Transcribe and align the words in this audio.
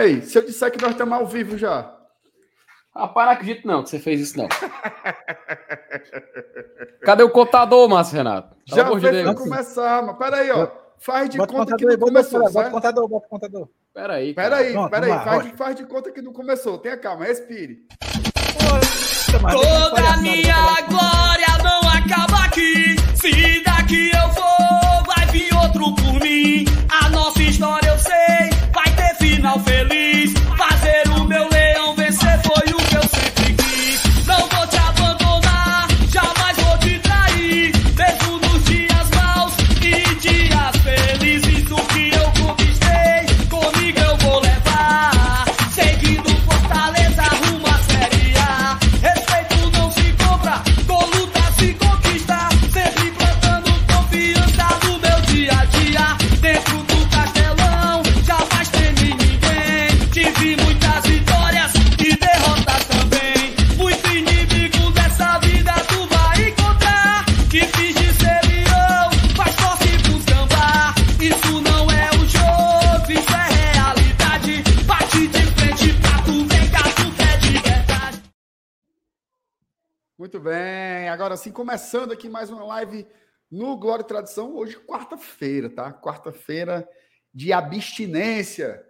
Ei, 0.00 0.22
se 0.22 0.38
eu 0.38 0.42
disser 0.44 0.70
que 0.70 0.80
nós 0.80 0.92
estamos 0.92 1.18
ao 1.18 1.26
vivo 1.26 1.58
já. 1.58 1.94
Rapaz, 2.94 3.26
não 3.26 3.32
acredito 3.32 3.66
não 3.66 3.82
que 3.82 3.90
você 3.90 3.98
fez 3.98 4.20
isso, 4.20 4.38
não. 4.38 4.48
Cadê 7.02 7.22
o 7.22 7.30
contador, 7.30 7.88
Márcio 7.88 8.16
Renato? 8.16 8.56
Já 8.64 8.84
fez 8.86 9.26
de 9.26 9.34
começar, 9.34 10.02
mas 10.02 10.16
peraí, 10.16 10.50
ó. 10.50 10.68
Faz 10.98 11.30
de 11.30 11.38
bota 11.38 11.52
conta 11.52 11.76
que 11.76 11.84
não 11.84 11.96
começou, 11.96 12.40
Bota 12.40 12.68
o 12.68 12.72
contador, 12.72 13.08
bota 13.08 13.26
o 13.26 13.30
contador. 13.30 13.68
Peraí, 13.94 14.34
peraí, 14.34 14.74
peraí. 14.90 15.10
Faz, 15.10 15.44
de, 15.44 15.52
faz 15.56 15.76
de 15.76 15.86
conta 15.86 16.10
que 16.10 16.20
não 16.20 16.32
começou. 16.32 16.78
Tenha 16.78 16.96
calma, 16.96 17.24
respire. 17.24 17.86
Toda 19.30 20.16
minha 20.16 20.80
glória 20.88 21.46
não 21.62 21.88
acaba 21.88 22.46
aqui. 22.46 22.97
Bem, 81.28 81.34
agora 81.34 81.36
sim, 81.36 81.52
começando 81.52 82.10
aqui 82.10 82.26
mais 82.26 82.48
uma 82.48 82.64
live 82.64 83.06
no 83.50 83.76
Glória 83.76 84.02
e 84.02 84.06
Tradição, 84.06 84.56
hoje 84.56 84.78
quarta-feira, 84.86 85.68
tá? 85.68 85.92
Quarta-feira 85.92 86.88
de 87.34 87.52
abstinência 87.52 88.82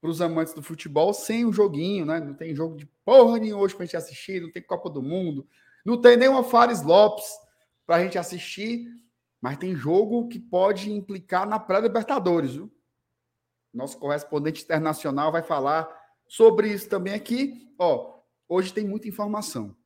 para 0.00 0.08
os 0.08 0.20
amantes 0.20 0.54
do 0.54 0.62
futebol, 0.62 1.12
sem 1.12 1.44
o 1.44 1.52
joguinho, 1.52 2.06
né? 2.06 2.20
Não 2.20 2.32
tem 2.32 2.54
jogo 2.54 2.76
de 2.76 2.86
porra 3.04 3.38
nenhuma 3.38 3.62
hoje 3.62 3.74
para 3.74 3.82
a 3.82 3.86
gente 3.86 3.96
assistir, 3.96 4.40
não 4.40 4.52
tem 4.52 4.62
Copa 4.62 4.88
do 4.88 5.02
Mundo, 5.02 5.48
não 5.84 6.00
tem 6.00 6.16
nenhuma 6.16 6.44
Fares 6.44 6.80
Lopes 6.80 7.26
para 7.84 7.96
a 7.96 8.04
gente 8.04 8.16
assistir, 8.16 8.86
mas 9.40 9.58
tem 9.58 9.74
jogo 9.74 10.28
que 10.28 10.38
pode 10.38 10.92
implicar 10.92 11.44
na 11.44 11.58
pré-Libertadores, 11.58 12.54
viu? 12.54 12.72
Nosso 13.74 13.98
correspondente 13.98 14.62
internacional 14.62 15.32
vai 15.32 15.42
falar 15.42 15.88
sobre 16.28 16.68
isso 16.68 16.88
também 16.88 17.14
aqui. 17.14 17.74
Ó, 17.76 18.20
hoje 18.48 18.72
tem 18.72 18.86
muita 18.86 19.08
informação, 19.08 19.76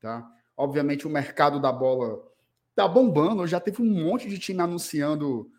tá? 0.00 0.28
Obviamente 0.56 1.06
o 1.06 1.10
mercado 1.10 1.60
da 1.60 1.72
bola 1.72 2.22
tá 2.74 2.86
bombando. 2.86 3.46
Já 3.46 3.60
teve 3.60 3.82
um 3.82 4.04
monte 4.04 4.28
de 4.28 4.38
time 4.38 4.60
anunciando 4.60 5.50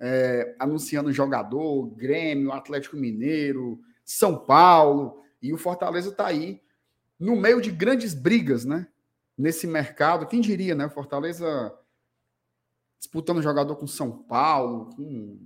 é, 0.00 0.54
anunciando 0.58 1.12
jogador, 1.12 1.86
Grêmio, 1.96 2.52
Atlético 2.52 2.96
Mineiro, 2.96 3.80
São 4.04 4.38
Paulo 4.38 5.22
e 5.42 5.52
o 5.52 5.58
Fortaleza 5.58 6.12
tá 6.12 6.26
aí 6.26 6.62
no 7.18 7.34
meio 7.34 7.60
de 7.60 7.70
grandes 7.70 8.14
brigas, 8.14 8.64
né? 8.64 8.86
Nesse 9.36 9.66
mercado, 9.66 10.26
quem 10.26 10.40
diria, 10.40 10.74
né? 10.74 10.86
O 10.86 10.90
Fortaleza 10.90 11.76
disputando 12.98 13.42
jogador 13.42 13.76
com 13.76 13.86
São 13.86 14.10
Paulo, 14.10 14.90
com 14.94 15.38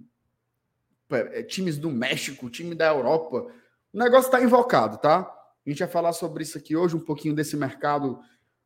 é, 1.10 1.42
times 1.42 1.78
do 1.78 1.90
México, 1.90 2.50
time 2.50 2.74
da 2.74 2.88
Europa. 2.88 3.46
O 3.92 3.98
negócio 3.98 4.26
está 4.26 4.42
invocado, 4.42 4.98
tá? 4.98 5.20
A 5.64 5.68
gente 5.68 5.78
vai 5.78 5.88
falar 5.88 6.12
sobre 6.12 6.42
isso 6.42 6.58
aqui 6.58 6.74
hoje, 6.74 6.96
um 6.96 7.00
pouquinho 7.00 7.34
desse 7.34 7.56
mercado 7.56 8.20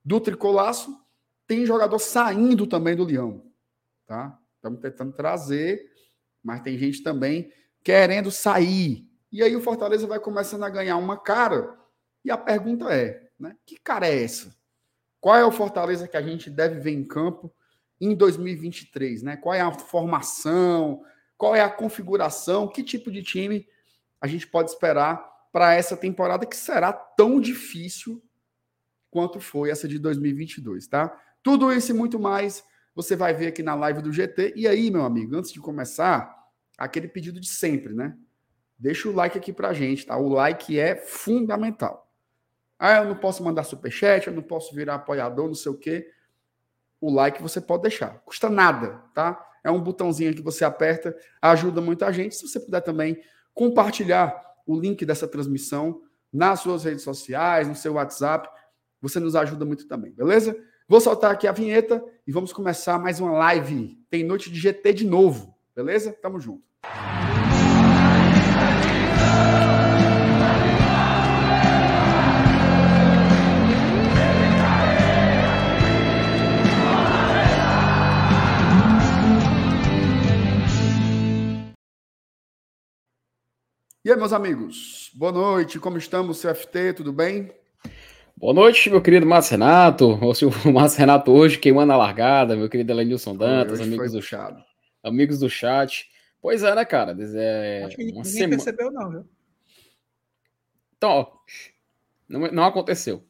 do 0.06 0.20
tricolaço. 0.20 0.96
Tem 1.48 1.66
jogador 1.66 1.98
saindo 1.98 2.64
também 2.66 2.94
do 2.94 3.04
Leão, 3.04 3.44
tá? 4.06 4.38
Estamos 4.54 4.80
tentando 4.80 5.12
trazer, 5.12 5.90
mas 6.42 6.60
tem 6.60 6.78
gente 6.78 7.02
também 7.02 7.52
querendo 7.82 8.30
sair. 8.30 9.04
E 9.32 9.42
aí 9.42 9.54
o 9.56 9.60
Fortaleza 9.60 10.06
vai 10.06 10.20
começando 10.20 10.62
a 10.62 10.70
ganhar 10.70 10.96
uma 10.96 11.18
cara. 11.18 11.76
E 12.24 12.30
a 12.30 12.38
pergunta 12.38 12.92
é, 12.92 13.30
né? 13.38 13.56
Que 13.66 13.78
cara 13.78 14.06
é 14.06 14.22
essa? 14.22 14.54
Qual 15.20 15.36
é 15.36 15.44
o 15.44 15.52
Fortaleza 15.52 16.06
que 16.06 16.16
a 16.16 16.22
gente 16.22 16.48
deve 16.48 16.78
ver 16.78 16.92
em 16.92 17.04
campo 17.04 17.52
em 18.00 18.14
2023, 18.14 19.22
né? 19.22 19.36
Qual 19.36 19.54
é 19.54 19.60
a 19.60 19.72
formação? 19.72 21.02
Qual 21.36 21.54
é 21.54 21.60
a 21.60 21.70
configuração? 21.70 22.68
Que 22.68 22.82
tipo 22.82 23.10
de 23.10 23.22
time 23.22 23.66
a 24.20 24.26
gente 24.26 24.46
pode 24.46 24.70
esperar 24.70 25.18
para 25.52 25.74
essa 25.74 25.96
temporada 25.96 26.46
que 26.46 26.56
será 26.56 26.92
tão 26.92 27.40
difícil 27.40 28.22
quanto 29.16 29.40
foi 29.40 29.70
essa 29.70 29.88
de 29.88 29.98
2022, 29.98 30.88
tá? 30.88 31.18
Tudo 31.42 31.72
isso 31.72 31.90
e 31.90 31.94
muito 31.94 32.20
mais 32.20 32.62
você 32.94 33.16
vai 33.16 33.32
ver 33.32 33.46
aqui 33.46 33.62
na 33.62 33.74
live 33.74 34.02
do 34.02 34.12
GT. 34.12 34.52
E 34.54 34.68
aí, 34.68 34.90
meu 34.90 35.06
amigo, 35.06 35.34
antes 35.34 35.50
de 35.50 35.58
começar, 35.58 36.36
aquele 36.76 37.08
pedido 37.08 37.40
de 37.40 37.48
sempre, 37.48 37.94
né? 37.94 38.14
Deixa 38.78 39.08
o 39.08 39.14
like 39.14 39.38
aqui 39.38 39.54
pra 39.54 39.72
gente, 39.72 40.04
tá? 40.04 40.18
O 40.18 40.28
like 40.28 40.78
é 40.78 40.96
fundamental. 40.96 42.12
Ah, 42.78 42.98
eu 42.98 43.06
não 43.06 43.16
posso 43.16 43.42
mandar 43.42 43.64
superchat, 43.64 44.26
eu 44.26 44.34
não 44.34 44.42
posso 44.42 44.74
virar 44.74 44.96
apoiador, 44.96 45.46
não 45.46 45.54
sei 45.54 45.72
o 45.72 45.78
quê. 45.78 46.10
O 47.00 47.10
like 47.10 47.40
você 47.40 47.58
pode 47.58 47.84
deixar. 47.84 48.18
Custa 48.18 48.50
nada, 48.50 49.02
tá? 49.14 49.42
É 49.64 49.70
um 49.70 49.80
botãozinho 49.80 50.34
que 50.34 50.42
você 50.42 50.62
aperta, 50.62 51.16
ajuda 51.40 51.80
muita 51.80 52.12
gente. 52.12 52.36
Se 52.36 52.46
você 52.46 52.60
puder 52.60 52.82
também 52.82 53.18
compartilhar 53.54 54.38
o 54.66 54.78
link 54.78 55.06
dessa 55.06 55.26
transmissão 55.26 56.02
nas 56.30 56.60
suas 56.60 56.84
redes 56.84 57.02
sociais, 57.02 57.66
no 57.66 57.74
seu 57.74 57.94
WhatsApp, 57.94 58.46
você 59.00 59.20
nos 59.20 59.36
ajuda 59.36 59.64
muito 59.64 59.86
também, 59.86 60.12
beleza? 60.12 60.56
Vou 60.88 61.00
soltar 61.00 61.32
aqui 61.32 61.46
a 61.46 61.52
vinheta 61.52 62.02
e 62.26 62.32
vamos 62.32 62.52
começar 62.52 62.98
mais 62.98 63.20
uma 63.20 63.32
live. 63.32 63.98
Tem 64.08 64.24
noite 64.24 64.50
de 64.50 64.58
GT 64.58 64.92
de 64.92 65.06
novo, 65.06 65.54
beleza? 65.74 66.12
Tamo 66.12 66.40
junto. 66.40 66.64
E 84.04 84.10
aí, 84.12 84.16
meus 84.16 84.32
amigos? 84.32 85.10
Boa 85.14 85.32
noite, 85.32 85.80
como 85.80 85.98
estamos, 85.98 86.40
CFT? 86.40 86.92
Tudo 86.92 87.12
bem? 87.12 87.52
Boa 88.38 88.52
noite, 88.52 88.90
meu 88.90 89.00
querido 89.00 89.24
Márcio 89.24 89.52
Renato. 89.52 90.08
O 90.08 90.30
Márcio 90.70 90.98
Renato 90.98 91.32
hoje 91.32 91.58
queimando 91.58 91.94
a 91.94 91.96
largada, 91.96 92.54
meu 92.54 92.68
querido 92.68 92.92
Elenilson 92.92 93.34
Dantas, 93.34 93.80
amigos 93.80 94.12
do, 94.12 94.20
chat, 94.20 94.62
amigos 95.02 95.38
do 95.38 95.48
chat. 95.48 96.06
Pois 96.38 96.62
é, 96.62 96.74
né, 96.74 96.84
cara? 96.84 97.16
É 97.34 97.84
Acho 97.84 97.96
que 97.96 98.04
ninguém 98.04 98.50
percebeu, 98.50 98.92
não, 98.92 99.10
viu? 99.10 99.26
Então, 100.98 101.10
ó, 101.10 101.32
não, 102.28 102.40
não 102.52 102.64
aconteceu, 102.64 103.24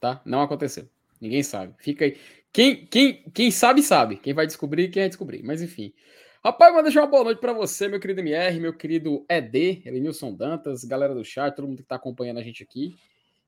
tá? 0.00 0.22
Não 0.24 0.40
aconteceu. 0.40 0.88
Ninguém 1.20 1.42
sabe. 1.42 1.74
Fica 1.78 2.04
aí. 2.04 2.16
Quem, 2.52 2.86
quem, 2.86 3.24
quem 3.34 3.50
sabe, 3.50 3.82
sabe. 3.82 4.18
Quem 4.18 4.34
vai 4.34 4.46
descobrir, 4.46 4.88
quem 4.88 5.02
vai 5.02 5.08
descobrir. 5.08 5.42
Mas 5.42 5.62
enfim. 5.62 5.92
Rapaz, 6.44 6.72
vou 6.72 6.82
deixar 6.82 7.00
uma 7.00 7.08
boa 7.08 7.24
noite 7.24 7.40
para 7.40 7.52
você, 7.52 7.88
meu 7.88 7.98
querido 7.98 8.20
MR, 8.20 8.60
meu 8.60 8.72
querido 8.72 9.26
ED, 9.28 9.82
Elenilson 9.84 10.32
Dantas, 10.32 10.84
galera 10.84 11.12
do 11.12 11.24
chat, 11.24 11.56
todo 11.56 11.66
mundo 11.66 11.78
que 11.78 11.88
tá 11.88 11.96
acompanhando 11.96 12.38
a 12.38 12.42
gente 12.42 12.62
aqui. 12.62 12.94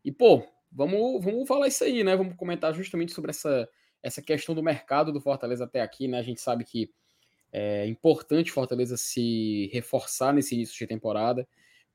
E, 0.05 0.11
pô, 0.11 0.45
vamos, 0.77 1.25
vamos 1.25 1.49
falar 1.49 1.67
isso 1.69 1.83
aí, 1.83 2.05
né? 2.05 2.15
Vamos 2.15 2.37
comentar 2.37 2.75
justamente 2.75 3.13
sobre 3.13 3.31
essa, 3.31 3.69
essa 4.03 4.21
questão 4.21 4.55
do 4.55 4.63
mercado 4.63 5.11
do 5.11 5.21
Fortaleza 5.21 5.65
até 5.65 5.81
aqui, 5.81 6.07
né? 6.07 6.19
A 6.19 6.23
gente 6.23 6.41
sabe 6.41 6.65
que 6.65 6.91
é 7.51 7.87
importante 7.87 8.53
Fortaleza 8.53 8.97
se 8.97 9.71
reforçar 9.73 10.35
nesse 10.35 10.55
início 10.55 10.77
de 10.77 10.87
temporada. 10.87 11.49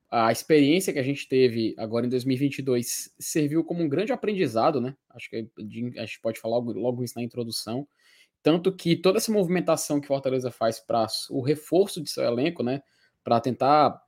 A 0.09 0.31
experiência 0.31 0.91
que 0.91 0.99
a 0.99 1.03
gente 1.03 1.27
teve 1.27 1.75
agora 1.77 2.05
em 2.05 2.09
2022 2.09 3.13
serviu 3.19 3.63
como 3.63 3.83
um 3.83 3.87
grande 3.87 4.11
aprendizado, 4.11 4.81
né? 4.81 4.95
Acho 5.11 5.29
que 5.29 5.47
a 5.97 6.05
gente 6.05 6.19
pode 6.19 6.39
falar 6.39 6.57
logo, 6.57 7.03
isso 7.03 7.13
na 7.15 7.23
introdução. 7.23 7.87
Tanto 8.41 8.75
que 8.75 8.95
toda 8.95 9.19
essa 9.19 9.31
movimentação 9.31 10.01
que 10.01 10.07
Fortaleza 10.07 10.49
faz 10.49 10.79
para 10.79 11.05
o 11.29 11.41
reforço 11.41 12.01
de 12.01 12.09
seu 12.09 12.23
elenco, 12.23 12.63
né? 12.63 12.81
Para 13.23 13.39
tentar 13.39 14.01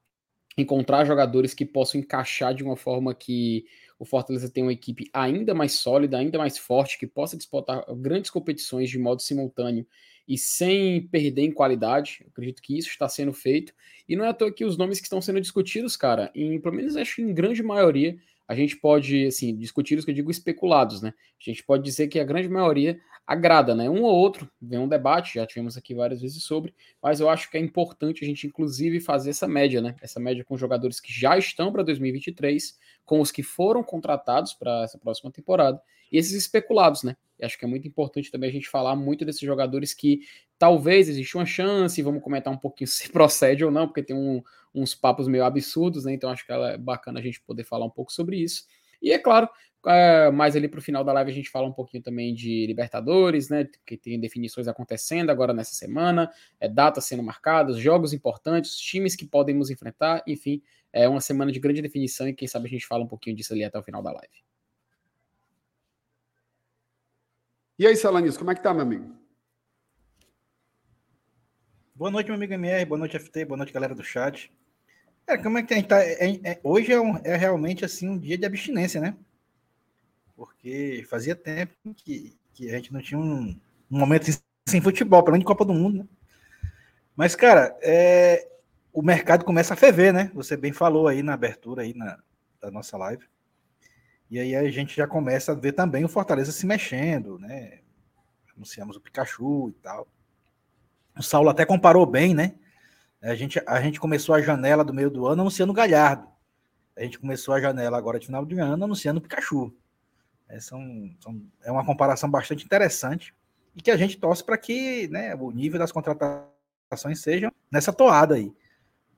encontrar 0.57 1.05
jogadores 1.05 1.53
que 1.53 1.65
possam 1.65 2.01
encaixar 2.01 2.53
de 2.53 2.63
uma 2.63 2.75
forma 2.75 3.13
que 3.13 3.65
o 4.03 4.05
Fortaleza 4.05 4.49
tenha 4.49 4.65
uma 4.65 4.73
equipe 4.73 5.09
ainda 5.13 5.53
mais 5.53 5.75
sólida, 5.75 6.17
ainda 6.17 6.37
mais 6.37 6.57
forte, 6.57 6.97
que 6.97 7.07
possa 7.07 7.37
disputar 7.37 7.85
grandes 7.95 8.29
competições 8.29 8.89
de 8.89 8.99
modo 8.99 9.21
simultâneo 9.21 9.87
e 10.27 10.37
sem 10.37 11.07
perder 11.07 11.43
em 11.43 11.51
qualidade. 11.53 12.17
Eu 12.19 12.27
acredito 12.27 12.61
que 12.61 12.77
isso 12.77 12.89
está 12.89 13.07
sendo 13.07 13.31
feito. 13.31 13.73
E 14.07 14.17
não 14.17 14.25
é 14.25 14.29
à 14.29 14.33
toa 14.33 14.51
que 14.51 14.65
os 14.65 14.77
nomes 14.77 14.99
que 14.99 15.05
estão 15.05 15.21
sendo 15.21 15.39
discutidos, 15.39 15.95
cara, 15.95 16.29
em, 16.35 16.59
pelo 16.59 16.75
menos 16.75 16.97
acho 16.97 17.15
que 17.15 17.21
em 17.21 17.33
grande 17.33 17.63
maioria, 17.63 18.17
a 18.47 18.55
gente 18.55 18.77
pode, 18.77 19.25
assim, 19.25 19.55
discutir 19.55 19.97
os 19.97 20.05
que 20.05 20.11
eu 20.11 20.15
digo 20.15 20.31
especulados, 20.31 21.01
né? 21.01 21.13
A 21.39 21.49
gente 21.49 21.63
pode 21.63 21.83
dizer 21.83 22.07
que 22.07 22.19
a 22.19 22.23
grande 22.23 22.49
maioria 22.49 22.99
agrada, 23.25 23.73
né? 23.73 23.89
Um 23.89 24.03
ou 24.03 24.13
outro, 24.13 24.49
vem 24.61 24.79
um 24.79 24.87
debate, 24.87 25.35
já 25.35 25.45
tivemos 25.45 25.77
aqui 25.77 25.95
várias 25.95 26.21
vezes 26.21 26.43
sobre, 26.43 26.73
mas 27.01 27.19
eu 27.19 27.29
acho 27.29 27.49
que 27.49 27.57
é 27.57 27.59
importante 27.59 28.23
a 28.23 28.27
gente, 28.27 28.45
inclusive, 28.45 28.99
fazer 28.99 29.29
essa 29.29 29.47
média, 29.47 29.81
né? 29.81 29.95
Essa 30.01 30.19
média 30.19 30.43
com 30.43 30.57
jogadores 30.57 30.99
que 30.99 31.11
já 31.11 31.37
estão 31.37 31.71
para 31.71 31.83
2023, 31.83 32.77
com 33.05 33.21
os 33.21 33.31
que 33.31 33.41
foram 33.43 33.81
contratados 33.83 34.53
para 34.53 34.83
essa 34.83 34.97
próxima 34.97 35.31
temporada, 35.31 35.81
e 36.13 36.17
esses 36.19 36.33
especulados, 36.33 37.01
né? 37.01 37.17
Acho 37.41 37.57
que 37.57 37.65
é 37.65 37.67
muito 37.67 37.87
importante 37.87 38.31
também 38.31 38.49
a 38.49 38.53
gente 38.53 38.69
falar 38.69 38.95
muito 38.95 39.25
desses 39.25 39.41
jogadores 39.41 39.93
que 39.93 40.21
talvez 40.59 41.09
exista 41.09 41.39
uma 41.39 41.45
chance, 41.45 42.01
vamos 42.01 42.21
comentar 42.21 42.53
um 42.53 42.57
pouquinho 42.57 42.87
se 42.87 43.09
procede 43.09 43.65
ou 43.65 43.71
não, 43.71 43.87
porque 43.87 44.03
tem 44.03 44.15
um, 44.15 44.41
uns 44.73 44.93
papos 44.93 45.27
meio 45.27 45.43
absurdos, 45.43 46.05
né? 46.05 46.13
Então 46.13 46.29
acho 46.29 46.45
que 46.45 46.53
é 46.53 46.77
bacana 46.77 47.19
a 47.19 47.23
gente 47.23 47.41
poder 47.41 47.63
falar 47.63 47.85
um 47.85 47.89
pouco 47.89 48.13
sobre 48.13 48.37
isso. 48.37 48.65
E 49.01 49.11
é 49.11 49.17
claro, 49.17 49.49
é, 49.87 50.31
mais 50.31 50.55
ali 50.55 50.69
para 50.69 50.79
o 50.79 50.81
final 50.81 51.03
da 51.03 51.11
live 51.11 51.31
a 51.31 51.33
gente 51.33 51.49
fala 51.49 51.67
um 51.67 51.73
pouquinho 51.73 52.01
também 52.01 52.33
de 52.33 52.65
Libertadores, 52.67 53.49
né? 53.49 53.67
Que 53.85 53.97
tem 53.97 54.19
definições 54.19 54.67
acontecendo 54.67 55.31
agora 55.31 55.51
nessa 55.51 55.73
semana, 55.73 56.31
é, 56.59 56.69
datas 56.69 57.05
sendo 57.05 57.23
marcadas, 57.23 57.77
jogos 57.77 58.13
importantes, 58.13 58.77
times 58.77 59.15
que 59.15 59.25
podem 59.25 59.55
nos 59.55 59.71
enfrentar, 59.71 60.23
enfim, 60.27 60.61
é 60.93 61.09
uma 61.09 61.19
semana 61.19 61.51
de 61.51 61.59
grande 61.59 61.81
definição 61.81 62.27
e 62.27 62.33
quem 62.33 62.47
sabe 62.47 62.67
a 62.67 62.69
gente 62.69 62.85
fala 62.85 63.03
um 63.03 63.07
pouquinho 63.07 63.35
disso 63.35 63.51
ali 63.51 63.63
até 63.63 63.79
o 63.79 63.83
final 63.83 64.03
da 64.03 64.11
live. 64.11 64.52
E 67.77 67.87
aí, 67.87 67.95
Salanis, 67.95 68.37
como 68.37 68.51
é 68.51 68.55
que 68.55 68.61
tá, 68.61 68.71
meu 68.71 68.83
amigo? 68.83 69.11
Boa 71.95 72.11
noite, 72.11 72.27
meu 72.27 72.35
amigo 72.35 72.53
MR, 72.53 72.85
boa 72.85 72.99
noite, 72.99 73.17
FT, 73.17 73.45
boa 73.45 73.57
noite, 73.57 73.73
galera 73.73 73.95
do 73.95 74.03
chat. 74.03 74.51
É, 75.25 75.37
como 75.37 75.57
é 75.57 75.63
que 75.63 75.73
a 75.73 75.77
gente 75.77 75.87
tá? 75.87 76.03
É, 76.03 76.39
é, 76.43 76.59
hoje 76.63 76.91
é, 76.91 77.01
um, 77.01 77.17
é, 77.23 77.35
realmente 77.35 77.83
assim 77.83 78.07
um 78.07 78.17
dia 78.17 78.37
de 78.37 78.45
abstinência, 78.45 79.01
né? 79.01 79.15
Porque 80.35 81.03
fazia 81.09 81.35
tempo 81.35 81.73
que, 81.95 82.37
que 82.53 82.69
a 82.69 82.75
gente 82.75 82.93
não 82.93 83.01
tinha 83.01 83.19
um, 83.19 83.59
um 83.89 83.97
momento 83.97 84.25
sem, 84.25 84.35
sem 84.67 84.81
futebol, 84.81 85.23
pelo 85.23 85.33
menos 85.33 85.43
de 85.43 85.47
Copa 85.47 85.65
do 85.65 85.73
Mundo, 85.73 85.99
né? 85.99 86.07
Mas, 87.15 87.35
cara, 87.35 87.75
é, 87.81 88.47
o 88.91 89.01
mercado 89.01 89.43
começa 89.43 89.73
a 89.73 89.77
ferver, 89.77 90.13
né? 90.13 90.29
Você 90.35 90.55
bem 90.55 90.71
falou 90.71 91.07
aí 91.07 91.23
na 91.23 91.33
abertura 91.33 91.81
aí 91.81 91.95
na, 91.95 92.19
da 92.61 92.69
nossa 92.69 92.97
live. 92.97 93.25
E 94.33 94.39
aí 94.39 94.55
a 94.55 94.67
gente 94.71 94.95
já 94.95 95.05
começa 95.05 95.51
a 95.51 95.55
ver 95.55 95.73
também 95.73 96.03
o 96.03 96.09
Fortaleza 96.09 96.51
se 96.51 96.65
mexendo, 96.65 97.37
né? 97.37 97.81
Anunciamos 98.55 98.97
o 98.97 98.99
Pikachu 98.99 99.69
e 99.69 99.73
tal. 99.73 100.07
O 101.15 101.21
Saulo 101.21 101.49
até 101.49 101.67
comparou 101.67 102.03
bem, 102.03 102.33
né? 102.33 102.55
A 103.21 103.35
gente, 103.35 103.61
a 103.67 103.79
gente 103.79 103.99
começou 103.99 104.33
a 104.33 104.41
janela 104.41 104.83
do 104.83 104.91
meio 104.91 105.11
do 105.11 105.27
ano 105.27 105.43
anunciando 105.43 105.71
o 105.71 105.75
Galhardo. 105.75 106.27
A 106.97 107.03
gente 107.03 107.19
começou 107.19 107.53
a 107.53 107.61
janela 107.61 107.95
agora 107.95 108.17
de 108.17 108.25
final 108.25 108.43
de 108.43 108.57
ano 108.57 108.85
anunciando 108.85 109.19
o 109.19 109.21
Pikachu. 109.21 109.71
É, 110.49 110.59
são, 110.59 110.81
são, 111.19 111.39
é 111.63 111.71
uma 111.71 111.85
comparação 111.85 112.27
bastante 112.27 112.65
interessante 112.65 113.35
e 113.75 113.83
que 113.83 113.91
a 113.91 113.97
gente 113.97 114.17
torce 114.17 114.43
para 114.43 114.57
que 114.57 115.07
né, 115.09 115.35
o 115.35 115.51
nível 115.51 115.77
das 115.77 115.91
contratações 115.91 117.19
seja 117.21 117.53
nessa 117.71 117.93
toada 117.93 118.33
aí. 118.33 118.51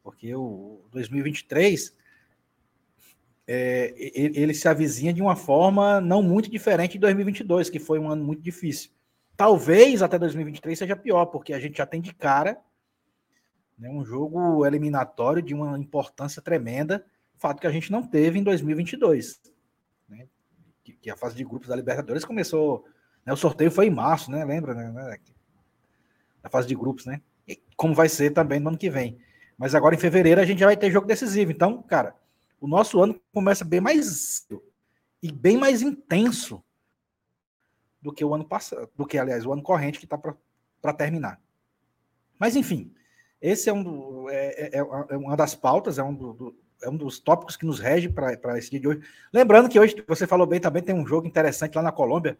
Porque 0.03 0.35
o 0.35 0.83
2023 0.91 1.95
é, 3.47 3.93
ele 3.97 4.53
se 4.53 4.67
avizinha 4.67 5.13
de 5.13 5.21
uma 5.21 5.35
forma 5.35 6.01
não 6.01 6.21
muito 6.21 6.49
diferente 6.49 6.93
de 6.93 6.99
2022, 6.99 7.69
que 7.69 7.79
foi 7.79 7.99
um 7.99 8.09
ano 8.09 8.23
muito 8.23 8.41
difícil. 8.41 8.91
Talvez 9.37 10.01
até 10.01 10.17
2023 10.17 10.79
seja 10.79 10.95
pior, 10.95 11.25
porque 11.27 11.53
a 11.53 11.59
gente 11.59 11.77
já 11.77 11.85
tem 11.85 12.01
de 12.01 12.13
cara 12.13 12.57
né, 13.77 13.89
um 13.89 14.03
jogo 14.03 14.65
eliminatório 14.65 15.41
de 15.41 15.53
uma 15.53 15.77
importância 15.77 16.41
tremenda, 16.41 17.05
fato 17.37 17.59
que 17.59 17.67
a 17.67 17.71
gente 17.71 17.91
não 17.91 18.01
teve 18.01 18.39
em 18.39 18.43
2022. 18.43 19.41
Né, 20.07 20.27
que, 20.83 20.93
que, 20.93 21.09
a 21.09 21.17
fase 21.17 21.35
de 21.35 21.43
grupos 21.43 21.67
da 21.67 21.75
Libertadores 21.75 22.23
começou. 22.23 22.85
Né, 23.25 23.33
o 23.33 23.37
sorteio 23.37 23.71
foi 23.71 23.87
em 23.87 23.91
março, 23.91 24.31
né? 24.31 24.45
Lembra, 24.45 24.73
né? 24.73 24.91
né 24.91 25.17
fase 26.49 26.67
de 26.67 26.75
grupos, 26.75 27.05
né? 27.05 27.21
E 27.47 27.61
como 27.75 27.93
vai 27.93 28.07
ser 28.07 28.31
também 28.31 28.59
no 28.59 28.69
ano 28.69 28.77
que 28.77 28.89
vem. 28.89 29.17
Mas 29.57 29.75
agora 29.75 29.95
em 29.95 29.99
fevereiro 29.99 30.39
a 30.39 30.45
gente 30.45 30.59
já 30.59 30.67
vai 30.67 30.77
ter 30.77 30.91
jogo 30.91 31.07
decisivo. 31.07 31.51
Então, 31.51 31.81
cara, 31.83 32.15
o 32.59 32.67
nosso 32.67 33.01
ano 33.01 33.19
começa 33.33 33.63
bem 33.63 33.81
mais 33.81 34.47
e 35.21 35.31
bem 35.31 35.57
mais 35.57 35.81
intenso 35.81 36.63
do 38.01 38.13
que 38.13 38.23
o 38.23 38.33
ano 38.35 38.45
passado, 38.45 38.89
do 38.95 39.05
que, 39.05 39.17
aliás, 39.17 39.45
o 39.45 39.51
ano 39.51 39.63
corrente 39.63 39.97
que 39.97 40.05
está 40.05 40.17
para 40.17 40.93
terminar. 40.93 41.41
Mas, 42.39 42.55
enfim, 42.55 42.93
esse 43.41 43.69
é, 43.69 43.73
um 43.73 43.83
do, 43.83 44.29
é, 44.29 44.77
é, 44.77 44.77
é, 44.77 45.17
uma 45.17 45.35
das 45.35 45.55
pautas, 45.55 45.97
é 45.97 46.03
um, 46.03 46.13
do, 46.13 46.33
do, 46.33 46.55
é 46.83 46.89
um 46.89 46.97
dos 46.97 47.19
tópicos 47.19 47.57
que 47.57 47.65
nos 47.65 47.79
rege 47.79 48.09
para 48.09 48.57
esse 48.57 48.69
dia 48.69 48.79
de 48.79 48.87
hoje. 48.87 49.01
Lembrando 49.33 49.69
que 49.69 49.79
hoje, 49.79 49.95
você 50.07 50.27
falou 50.27 50.45
bem 50.45 50.59
também, 50.59 50.83
tem 50.83 50.93
um 50.93 51.07
jogo 51.07 51.27
interessante 51.27 51.75
lá 51.75 51.81
na 51.81 51.91
Colômbia. 51.91 52.37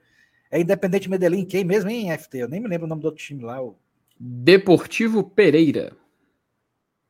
É 0.52 0.60
Independente 0.60 1.10
Medellín, 1.10 1.46
quem 1.46 1.64
mesmo, 1.64 1.90
hein, 1.90 2.16
FT? 2.16 2.38
Eu 2.38 2.48
nem 2.48 2.60
me 2.60 2.68
lembro 2.68 2.86
o 2.86 2.90
nome 2.90 3.02
do 3.02 3.06
outro 3.06 3.24
time 3.24 3.44
lá. 3.44 3.62
O... 3.62 3.76
Deportivo 4.20 5.24
Pereira. 5.24 5.98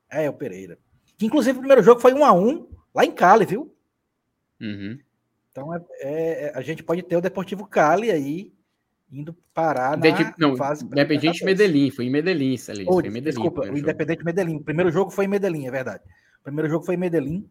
É, 0.09 0.25
é 0.25 0.29
o 0.29 0.33
Pereira. 0.33 0.79
Que 1.17 1.25
inclusive 1.25 1.57
o 1.57 1.61
primeiro 1.61 1.83
jogo 1.83 1.99
foi 1.99 2.13
1 2.13 2.23
a 2.23 2.31
1 2.31 2.75
lá 2.95 3.06
em 3.06 3.12
Cali, 3.12 3.45
viu? 3.45 3.75
Uhum. 4.59 4.97
Então 5.51 5.74
é, 5.74 5.81
é, 6.00 6.51
a 6.56 6.62
gente 6.62 6.81
pode 6.81 7.03
ter 7.03 7.18
o 7.18 7.21
Deportivo 7.21 7.68
Cali 7.68 8.09
aí 8.09 8.53
indo 9.12 9.33
parar 9.53 9.97
na 9.97 10.33
não, 10.38 10.56
fase. 10.57 10.83
Independente 10.83 11.45
Medellín, 11.45 11.92
foi 11.92 12.06
em 12.06 12.09
Medellín, 12.09 12.57
ali, 12.69 12.86
foi 12.86 13.07
em 13.07 13.12
Medellín. 13.12 13.21
Desculpa, 13.21 13.62
o 13.62 13.77
Independente 13.77 14.19
jogo. 14.19 14.25
Medellín. 14.25 14.56
O 14.57 14.63
primeiro 14.63 14.92
jogo 14.92 15.12
foi 15.12 15.25
em 15.25 15.27
Medellín, 15.27 15.68
é 15.68 15.71
verdade. 15.71 16.03
O 16.39 16.44
primeiro 16.44 16.69
jogo 16.69 16.86
foi 16.86 16.95
em 16.95 16.97
Medellín. 16.97 17.50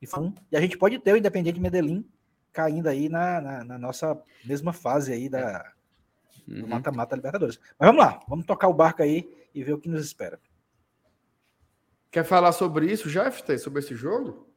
E, 0.00 0.06
foi 0.06 0.24
um, 0.24 0.34
e 0.50 0.56
a 0.56 0.60
gente 0.60 0.76
pode 0.76 0.98
ter 0.98 1.12
o 1.12 1.16
Independente 1.16 1.60
Medellín 1.60 2.04
caindo 2.52 2.88
aí 2.88 3.08
na, 3.08 3.40
na, 3.40 3.64
na 3.64 3.78
nossa 3.78 4.20
mesma 4.44 4.72
fase 4.72 5.12
aí 5.12 5.28
da 5.28 5.72
uhum. 6.48 6.66
mata-mata 6.66 7.16
Libertadores. 7.16 7.58
Mas 7.78 7.88
vamos 7.88 8.04
lá, 8.04 8.20
vamos 8.28 8.46
tocar 8.46 8.68
o 8.68 8.74
barco 8.74 9.02
aí 9.02 9.28
e 9.54 9.62
ver 9.62 9.74
o 9.74 9.78
que 9.78 9.88
nos 9.88 10.04
espera. 10.04 10.38
Quer 12.14 12.22
falar 12.22 12.52
sobre 12.52 12.86
isso, 12.86 13.08
Jeff, 13.08 13.42
sobre 13.58 13.80
esse 13.80 13.96
jogo? 13.96 14.48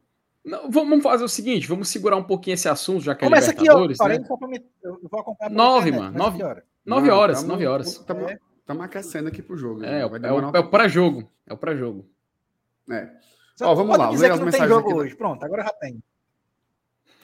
Não, 0.44 0.70
vamos 0.70 1.02
fazer 1.02 1.24
o 1.24 1.28
seguinte, 1.28 1.66
vamos 1.66 1.88
segurar 1.88 2.16
um 2.16 2.22
pouquinho 2.22 2.54
esse 2.54 2.68
assunto, 2.68 3.00
já 3.00 3.16
que 3.16 3.24
é 3.24 3.28
Começa 3.28 3.50
Libertadores, 3.50 4.00
aqui, 4.00 4.08
ó, 4.08 4.16
né? 4.16 4.24
só 4.24 4.46
me... 4.46 4.64
eu 4.80 5.00
vou 5.10 5.18
acompanhar 5.18 5.50
nove, 5.50 5.90
mano, 5.90 6.16
nove, 6.16 6.40
horas. 6.40 6.62
nove 6.86 7.10
horas, 7.10 7.42
nove 7.42 7.66
horas. 7.66 7.88
Estamos 7.88 8.30
é. 8.30 8.84
aquecendo 8.84 9.26
aqui 9.26 9.42
pro 9.42 9.56
jogo. 9.56 9.82
É, 9.82 9.88
é, 9.88 10.00
é, 10.02 10.06
o, 10.06 10.56
é 10.56 10.60
o 10.60 10.70
pré-jogo, 10.70 11.28
é 11.48 11.52
o 11.52 11.56
pré-jogo. 11.56 12.08
É. 12.92 13.10
Ó, 13.60 13.74
vamos 13.74 13.98
lá, 13.98 14.08
dizer 14.10 14.32
que 14.32 14.38
não 14.38 14.52
tem 14.52 14.68
jogo 14.68 14.94
hoje, 14.94 15.16
pronto, 15.16 15.44
agora 15.44 15.64
já 15.64 15.72
tem. 15.80 16.00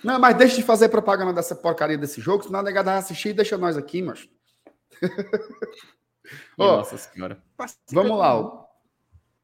Não, 0.03 0.19
mas 0.19 0.37
deixa 0.37 0.57
de 0.57 0.65
fazer 0.65 0.89
propaganda 0.89 1.33
dessa 1.33 1.55
porcaria 1.55 1.97
desse 1.97 2.21
jogo, 2.21 2.43
senão 2.43 2.59
a 2.59 2.63
negada 2.65 2.91
vai 2.91 2.99
assistir 2.99 3.29
e 3.29 3.35
deixa 3.35 3.57
nós 3.57 3.77
aqui, 3.77 4.03
mas. 4.03 4.29
Nossa 6.59 6.99
senhora. 6.99 7.41
Vamos 7.93 8.19
lá, 8.19 8.64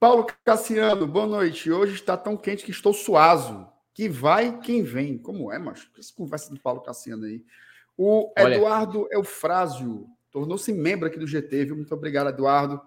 Paulo 0.01 0.27
Cassiano, 0.43 1.07
boa 1.07 1.27
noite. 1.27 1.71
Hoje 1.71 1.93
está 1.93 2.17
tão 2.17 2.35
quente 2.35 2.65
que 2.65 2.71
estou 2.71 2.95
suazo. 2.95 3.69
Que 3.93 4.09
vai 4.09 4.59
quem 4.61 4.83
vem. 4.83 5.19
Como 5.19 5.53
é, 5.53 5.59
macho? 5.59 5.91
Essa 5.99 6.11
conversa 6.15 6.49
do 6.55 6.59
Paulo 6.59 6.81
Cassiano 6.81 7.27
aí. 7.27 7.45
O 7.99 8.33
Olha. 8.39 8.55
Eduardo 8.55 9.07
Eufrásio 9.11 10.09
tornou-se 10.31 10.73
membro 10.73 11.07
aqui 11.07 11.19
do 11.19 11.27
GT, 11.27 11.67
viu? 11.67 11.77
Muito 11.77 11.95
obrigado, 11.95 12.31
Eduardo. 12.31 12.81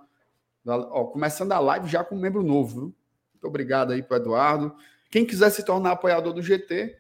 Ó, 0.66 1.06
começando 1.06 1.52
a 1.52 1.60
live 1.60 1.88
já 1.88 2.04
com 2.04 2.16
um 2.16 2.20
membro 2.20 2.42
novo, 2.42 2.74
viu? 2.74 2.96
Muito 3.32 3.46
obrigado 3.46 3.94
aí 3.94 4.02
para 4.02 4.18
Eduardo. 4.18 4.76
Quem 5.12 5.24
quiser 5.24 5.52
se 5.52 5.64
tornar 5.64 5.92
apoiador 5.92 6.34
do 6.34 6.42
GT, 6.42 6.98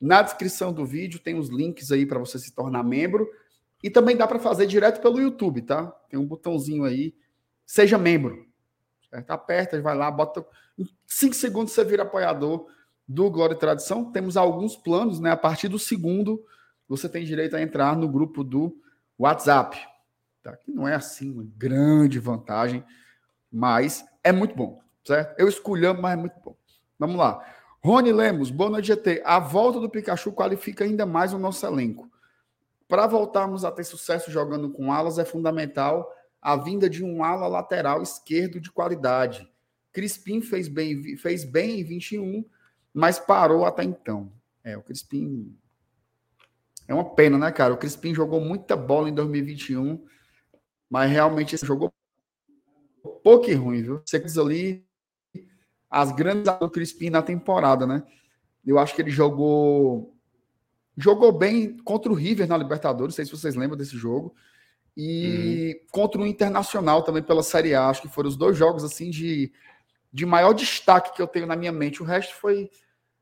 na 0.00 0.22
descrição 0.22 0.72
do 0.72 0.86
vídeo 0.86 1.18
tem 1.18 1.36
os 1.36 1.48
links 1.48 1.90
aí 1.90 2.06
para 2.06 2.20
você 2.20 2.38
se 2.38 2.54
tornar 2.54 2.84
membro. 2.84 3.28
E 3.82 3.90
também 3.90 4.16
dá 4.16 4.28
para 4.28 4.38
fazer 4.38 4.66
direto 4.66 5.02
pelo 5.02 5.20
YouTube, 5.20 5.62
tá? 5.62 5.86
Tem 6.08 6.16
um 6.16 6.26
botãozinho 6.26 6.84
aí. 6.84 7.12
Seja 7.66 7.98
membro. 7.98 8.51
Certo? 9.12 9.30
Aperta, 9.30 9.80
vai 9.82 9.94
lá, 9.94 10.10
bota. 10.10 10.44
Em 10.78 10.88
cinco 11.06 11.34
segundos 11.34 11.74
você 11.74 11.84
vira 11.84 12.02
apoiador 12.02 12.66
do 13.06 13.30
Glória 13.30 13.54
e 13.54 13.58
Tradição. 13.58 14.10
Temos 14.10 14.38
alguns 14.38 14.74
planos, 14.74 15.20
né? 15.20 15.30
A 15.30 15.36
partir 15.36 15.68
do 15.68 15.78
segundo, 15.78 16.42
você 16.88 17.10
tem 17.10 17.22
direito 17.22 17.54
a 17.54 17.60
entrar 17.60 17.94
no 17.94 18.08
grupo 18.08 18.42
do 18.42 18.74
WhatsApp. 19.18 19.78
Tá? 20.42 20.56
Que 20.56 20.72
não 20.72 20.88
é 20.88 20.94
assim 20.94 21.30
uma 21.30 21.44
grande 21.56 22.18
vantagem, 22.18 22.82
mas 23.52 24.02
é 24.24 24.32
muito 24.32 24.56
bom, 24.56 24.80
certo? 25.04 25.38
Eu 25.38 25.46
escolhendo, 25.46 26.00
mas 26.00 26.14
é 26.14 26.16
muito 26.16 26.40
bom. 26.42 26.56
Vamos 26.98 27.16
lá. 27.16 27.44
Rony 27.84 28.12
Lemos, 28.12 28.50
boa 28.50 28.70
noite, 28.70 28.86
GT. 28.86 29.22
A 29.26 29.38
volta 29.38 29.78
do 29.78 29.90
Pikachu 29.90 30.32
qualifica 30.32 30.84
ainda 30.84 31.04
mais 31.04 31.34
o 31.34 31.38
nosso 31.38 31.66
elenco. 31.66 32.10
Para 32.88 33.06
voltarmos 33.06 33.62
a 33.62 33.70
ter 33.70 33.84
sucesso 33.84 34.30
jogando 34.30 34.70
com 34.70 34.90
alas, 34.90 35.18
é 35.18 35.24
fundamental 35.24 36.10
a 36.42 36.56
vinda 36.56 36.90
de 36.90 37.04
um 37.04 37.22
ala 37.22 37.46
lateral 37.46 38.02
esquerdo 38.02 38.60
de 38.60 38.70
qualidade. 38.70 39.48
Crispim 39.92 40.40
fez 40.40 40.66
bem, 40.66 41.16
fez 41.16 41.44
bem 41.44 41.80
em 41.80 41.84
21, 41.84 42.44
mas 42.92 43.20
parou 43.20 43.64
até 43.64 43.84
então. 43.84 44.32
É, 44.64 44.76
o 44.76 44.82
Crispim. 44.82 45.56
É 46.88 46.92
uma 46.92 47.14
pena, 47.14 47.38
né, 47.38 47.52
cara? 47.52 47.72
O 47.72 47.76
Crispim 47.76 48.12
jogou 48.12 48.40
muita 48.40 48.76
bola 48.76 49.08
em 49.08 49.14
2021, 49.14 50.04
mas 50.90 51.10
realmente 51.10 51.54
esse 51.54 51.64
jogou 51.64 51.92
pouco 53.22 53.48
e 53.48 53.54
ruim, 53.54 53.82
viu? 53.82 54.02
Você 54.04 54.18
diz 54.18 54.36
ali 54.36 54.84
as 55.88 56.10
grandes 56.10 56.52
do 56.58 56.70
Crispim 56.70 57.10
na 57.10 57.22
temporada, 57.22 57.86
né? 57.86 58.02
Eu 58.66 58.78
acho 58.78 58.94
que 58.94 59.02
ele 59.02 59.10
jogou 59.10 60.16
jogou 60.96 61.32
bem 61.32 61.76
contra 61.78 62.10
o 62.10 62.14
River 62.14 62.46
na 62.46 62.56
Libertadores, 62.56 63.12
não 63.12 63.16
sei 63.16 63.24
se 63.24 63.30
vocês 63.30 63.54
lembram 63.54 63.78
desse 63.78 63.96
jogo. 63.96 64.34
E 64.96 65.80
uhum. 65.80 65.86
contra 65.90 66.20
o 66.20 66.26
Internacional 66.26 67.02
também 67.02 67.22
pela 67.22 67.42
Série 67.42 67.74
A, 67.74 67.88
acho 67.88 68.02
que 68.02 68.08
foram 68.08 68.28
os 68.28 68.36
dois 68.36 68.56
jogos 68.56 68.84
assim 68.84 69.10
de, 69.10 69.52
de 70.12 70.26
maior 70.26 70.52
destaque 70.52 71.14
que 71.14 71.22
eu 71.22 71.26
tenho 71.26 71.46
na 71.46 71.56
minha 71.56 71.72
mente. 71.72 72.02
O 72.02 72.06
resto 72.06 72.34
foi 72.34 72.70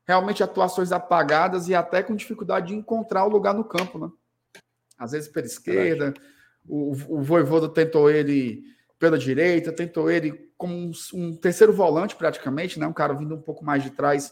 realmente 0.05 0.43
atuações 0.43 0.91
apagadas 0.91 1.69
e 1.69 1.75
até 1.75 2.03
com 2.03 2.15
dificuldade 2.15 2.67
de 2.67 2.75
encontrar 2.75 3.25
o 3.25 3.29
lugar 3.29 3.53
no 3.53 3.63
campo, 3.63 3.97
né? 3.97 4.09
Às 4.97 5.11
vezes 5.13 5.29
pela 5.29 5.45
esquerda, 5.45 6.13
o, 6.67 6.91
o 6.91 7.21
Voivoda 7.21 7.69
tentou 7.69 8.09
ele 8.09 8.63
pela 8.99 9.17
direita, 9.17 9.71
tentou 9.71 10.11
ele 10.11 10.51
como 10.57 10.75
um, 10.75 10.91
um, 11.13 11.35
terceiro 11.35 11.73
volante 11.73 12.15
praticamente, 12.15 12.79
né? 12.79 12.85
Um 12.85 12.93
cara 12.93 13.13
vindo 13.13 13.33
um 13.33 13.41
pouco 13.41 13.65
mais 13.65 13.81
de 13.81 13.89
trás, 13.89 14.31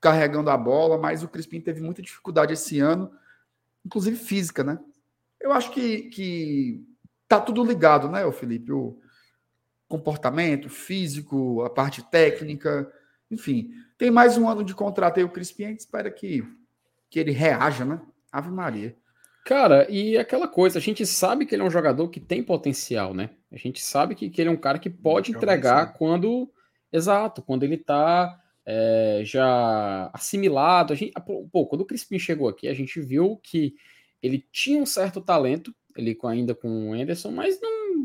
carregando 0.00 0.50
a 0.50 0.56
bola, 0.56 0.98
mas 0.98 1.22
o 1.22 1.28
Crispim 1.28 1.60
teve 1.60 1.80
muita 1.80 2.02
dificuldade 2.02 2.52
esse 2.52 2.78
ano, 2.78 3.10
inclusive 3.86 4.16
física, 4.16 4.62
né? 4.62 4.78
Eu 5.42 5.52
acho 5.52 5.70
que, 5.72 6.02
que 6.10 6.84
tá 7.28 7.40
tudo 7.40 7.64
ligado, 7.64 8.08
né, 8.08 8.24
o 8.24 8.32
Felipe? 8.32 8.72
O 8.72 8.98
comportamento 9.88 10.70
físico, 10.70 11.62
a 11.62 11.68
parte 11.68 12.02
técnica, 12.10 12.90
enfim. 13.30 13.70
Tem 13.98 14.10
mais 14.10 14.38
um 14.38 14.48
ano 14.48 14.64
de 14.64 14.74
contrato 14.74 15.18
aí 15.18 15.24
o 15.24 15.28
Crispim, 15.28 15.64
a 15.64 15.68
gente 15.68 15.80
espera 15.80 16.10
que, 16.10 16.42
que 17.10 17.18
ele 17.18 17.32
reaja, 17.32 17.84
né? 17.84 18.00
Ave 18.30 18.50
Maria. 18.50 18.96
Cara, 19.44 19.90
e 19.90 20.16
aquela 20.16 20.46
coisa, 20.46 20.78
a 20.78 20.82
gente 20.82 21.04
sabe 21.04 21.44
que 21.44 21.54
ele 21.54 21.62
é 21.62 21.66
um 21.66 21.70
jogador 21.70 22.08
que 22.08 22.20
tem 22.20 22.42
potencial, 22.42 23.12
né? 23.12 23.30
A 23.50 23.56
gente 23.56 23.82
sabe 23.82 24.14
que, 24.14 24.30
que 24.30 24.40
ele 24.40 24.48
é 24.48 24.52
um 24.52 24.56
cara 24.56 24.78
que 24.78 24.88
pode 24.88 25.32
entregar 25.32 25.94
quando. 25.94 26.50
Exato, 26.92 27.42
quando 27.42 27.64
ele 27.64 27.76
tá 27.76 28.38
é, 28.64 29.22
já 29.24 30.10
assimilado. 30.12 30.92
A 30.92 30.96
gente, 30.96 31.12
pô, 31.50 31.66
quando 31.66 31.80
o 31.80 31.86
Crispim 31.86 32.18
chegou 32.18 32.48
aqui, 32.48 32.68
a 32.68 32.74
gente 32.74 33.00
viu 33.00 33.36
que 33.42 33.74
ele 34.22 34.44
tinha 34.52 34.80
um 34.80 34.86
certo 34.86 35.20
talento, 35.20 35.74
ele 35.96 36.16
ainda 36.24 36.54
com 36.54 36.90
o 36.90 36.94
Anderson, 36.94 37.30
mas 37.30 37.60
não, 37.60 37.96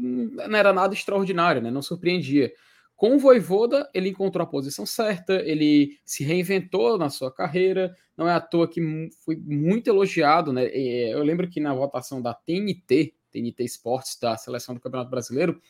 não 0.47 0.57
era 0.57 0.73
nada 0.73 0.93
extraordinário, 0.93 1.61
né? 1.61 1.71
Não 1.71 1.81
surpreendia. 1.81 2.51
Com 2.95 3.15
o 3.15 3.19
Voivoda, 3.19 3.87
ele 3.93 4.09
encontrou 4.09 4.43
a 4.43 4.49
posição 4.49 4.83
certa, 4.85 5.35
ele 5.45 5.99
se 6.03 6.23
reinventou 6.23 6.97
na 6.97 7.11
sua 7.11 7.31
carreira, 7.31 7.95
não 8.17 8.27
é 8.27 8.33
à 8.33 8.41
toa 8.41 8.67
que 8.67 8.81
foi 9.23 9.35
muito 9.35 9.87
elogiado, 9.87 10.51
né? 10.51 10.65
Eu 10.65 11.23
lembro 11.23 11.47
que 11.47 11.59
na 11.59 11.75
votação 11.75 12.19
da 12.21 12.33
TNT, 12.33 13.13
TNT 13.31 13.63
Sports, 13.65 14.17
da 14.19 14.35
seleção 14.35 14.73
do 14.73 14.81
Campeonato 14.81 15.11
Brasileiro, 15.11 15.61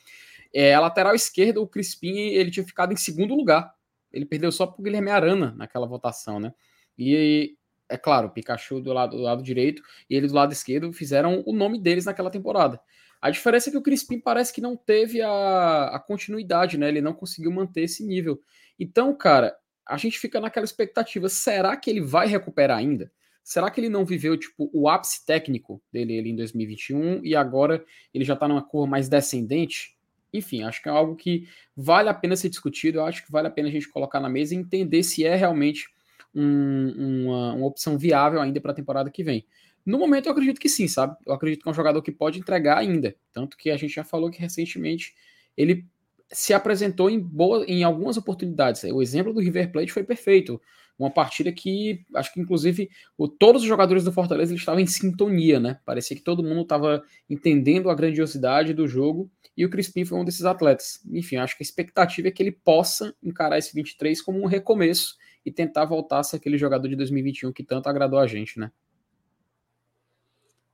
é, 0.53 0.73
a 0.73 0.79
lateral 0.79 1.13
esquerda, 1.13 1.59
o 1.59 1.67
Crispim, 1.67 2.17
ele 2.17 2.49
tinha 2.49 2.65
ficado 2.65 2.93
em 2.93 2.95
segundo 2.95 3.35
lugar. 3.35 3.73
Ele 4.11 4.25
perdeu 4.25 4.49
só 4.49 4.65
pro 4.65 4.81
Guilherme 4.81 5.11
Arana 5.11 5.53
naquela 5.57 5.85
votação, 5.85 6.39
né? 6.39 6.53
E 6.97 7.57
é 7.89 7.97
claro, 7.97 8.29
Pikachu 8.29 8.81
do 8.81 8.93
lado, 8.93 9.17
do 9.17 9.23
lado 9.23 9.41
direito 9.41 9.81
e 10.09 10.15
ele 10.15 10.27
do 10.27 10.33
lado 10.33 10.51
esquerdo 10.51 10.91
fizeram 10.91 11.43
o 11.45 11.53
nome 11.53 11.79
deles 11.79 12.05
naquela 12.05 12.29
temporada. 12.29 12.79
A 13.21 13.29
diferença 13.29 13.69
é 13.69 13.71
que 13.71 13.77
o 13.77 13.81
Crispim 13.81 14.19
parece 14.19 14.53
que 14.53 14.61
não 14.61 14.75
teve 14.75 15.21
a, 15.21 15.95
a 15.95 15.99
continuidade, 15.99 16.77
né? 16.77 16.87
Ele 16.87 17.01
não 17.01 17.13
conseguiu 17.13 17.51
manter 17.51 17.81
esse 17.81 18.05
nível. 18.05 18.39
Então, 18.79 19.15
cara, 19.15 19.55
a 19.85 19.97
gente 19.97 20.19
fica 20.19 20.39
naquela 20.39 20.65
expectativa: 20.65 21.27
será 21.27 21.75
que 21.75 21.89
ele 21.89 22.01
vai 22.01 22.27
recuperar 22.27 22.77
ainda? 22.77 23.11
Será 23.43 23.71
que 23.71 23.79
ele 23.79 23.89
não 23.89 24.05
viveu 24.05 24.37
tipo 24.37 24.69
o 24.73 24.89
ápice 24.89 25.25
técnico 25.25 25.81
dele 25.91 26.19
ali 26.19 26.31
em 26.31 26.35
2021 26.35 27.23
e 27.23 27.33
agora 27.33 27.83
ele 28.13 28.25
já 28.25 28.35
tá 28.35 28.47
numa 28.47 28.61
curva 28.61 28.85
mais 28.85 29.07
descendente? 29.07 29.97
Enfim, 30.33 30.63
acho 30.63 30.83
que 30.83 30.89
é 30.89 30.91
algo 30.91 31.15
que 31.15 31.47
vale 31.75 32.09
a 32.09 32.13
pena 32.13 32.35
ser 32.35 32.49
discutido. 32.49 32.99
Eu 32.99 33.05
acho 33.05 33.25
que 33.25 33.31
vale 33.31 33.47
a 33.47 33.51
pena 33.51 33.69
a 33.69 33.71
gente 33.71 33.89
colocar 33.89 34.19
na 34.19 34.29
mesa 34.29 34.53
e 34.53 34.57
entender 34.57 35.01
se 35.01 35.25
é 35.25 35.33
realmente 35.33 35.87
um, 36.33 37.25
uma, 37.25 37.53
uma 37.53 37.65
opção 37.65 37.97
viável 37.97 38.41
ainda 38.41 38.59
para 38.61 38.71
a 38.71 38.75
temporada 38.75 39.09
que 39.09 39.23
vem. 39.23 39.45
No 39.85 39.97
momento, 39.97 40.25
eu 40.25 40.33
acredito 40.33 40.59
que 40.59 40.67
sim, 40.67 40.87
sabe? 40.87 41.15
Eu 41.25 41.33
acredito 41.33 41.63
que 41.63 41.69
é 41.69 41.71
um 41.71 41.75
jogador 41.75 42.01
que 42.01 42.11
pode 42.11 42.39
entregar 42.39 42.77
ainda. 42.77 43.15
Tanto 43.31 43.55
que 43.55 43.69
a 43.69 43.77
gente 43.77 43.93
já 43.93 44.03
falou 44.03 44.29
que 44.29 44.39
recentemente 44.39 45.15
ele 45.55 45.85
se 46.29 46.53
apresentou 46.53 47.09
em, 47.09 47.19
boa, 47.19 47.63
em 47.65 47.83
algumas 47.83 48.17
oportunidades. 48.17 48.83
O 48.83 49.01
exemplo 49.01 49.33
do 49.33 49.39
River 49.39 49.71
Plate 49.71 49.93
foi 49.93 50.03
perfeito. 50.03 50.61
Uma 50.99 51.09
partida 51.09 51.51
que 51.51 52.03
acho 52.15 52.33
que, 52.33 52.41
inclusive, 52.41 52.89
o, 53.17 53.27
todos 53.27 53.61
os 53.61 53.67
jogadores 53.67 54.03
do 54.03 54.11
Fortaleza 54.11 54.53
estavam 54.53 54.81
em 54.81 54.87
sintonia, 54.87 55.59
né? 55.59 55.79
Parecia 55.85 56.17
que 56.17 56.23
todo 56.23 56.43
mundo 56.43 56.63
estava 56.63 57.01
entendendo 57.29 57.89
a 57.89 57.95
grandiosidade 57.95 58.73
do 58.73 58.87
jogo 58.87 59.31
e 59.55 59.63
o 59.63 59.69
Crispim 59.69 60.05
foi 60.05 60.19
um 60.19 60.25
desses 60.25 60.43
atletas. 60.43 60.99
Enfim, 61.11 61.37
acho 61.37 61.55
que 61.55 61.63
a 61.63 61.65
expectativa 61.65 62.27
é 62.27 62.31
que 62.31 62.43
ele 62.43 62.51
possa 62.51 63.15
encarar 63.23 63.57
esse 63.57 63.73
23 63.73 64.21
como 64.21 64.41
um 64.41 64.47
recomeço 64.47 65.15
e 65.47 65.51
tentar 65.51 65.85
voltar 65.85 66.19
a 66.19 66.23
ser 66.23 66.35
aquele 66.35 66.57
jogador 66.57 66.89
de 66.89 66.95
2021 66.97 67.53
que 67.53 67.63
tanto 67.63 67.87
agradou 67.87 68.19
a 68.19 68.27
gente, 68.27 68.59
né? 68.59 68.69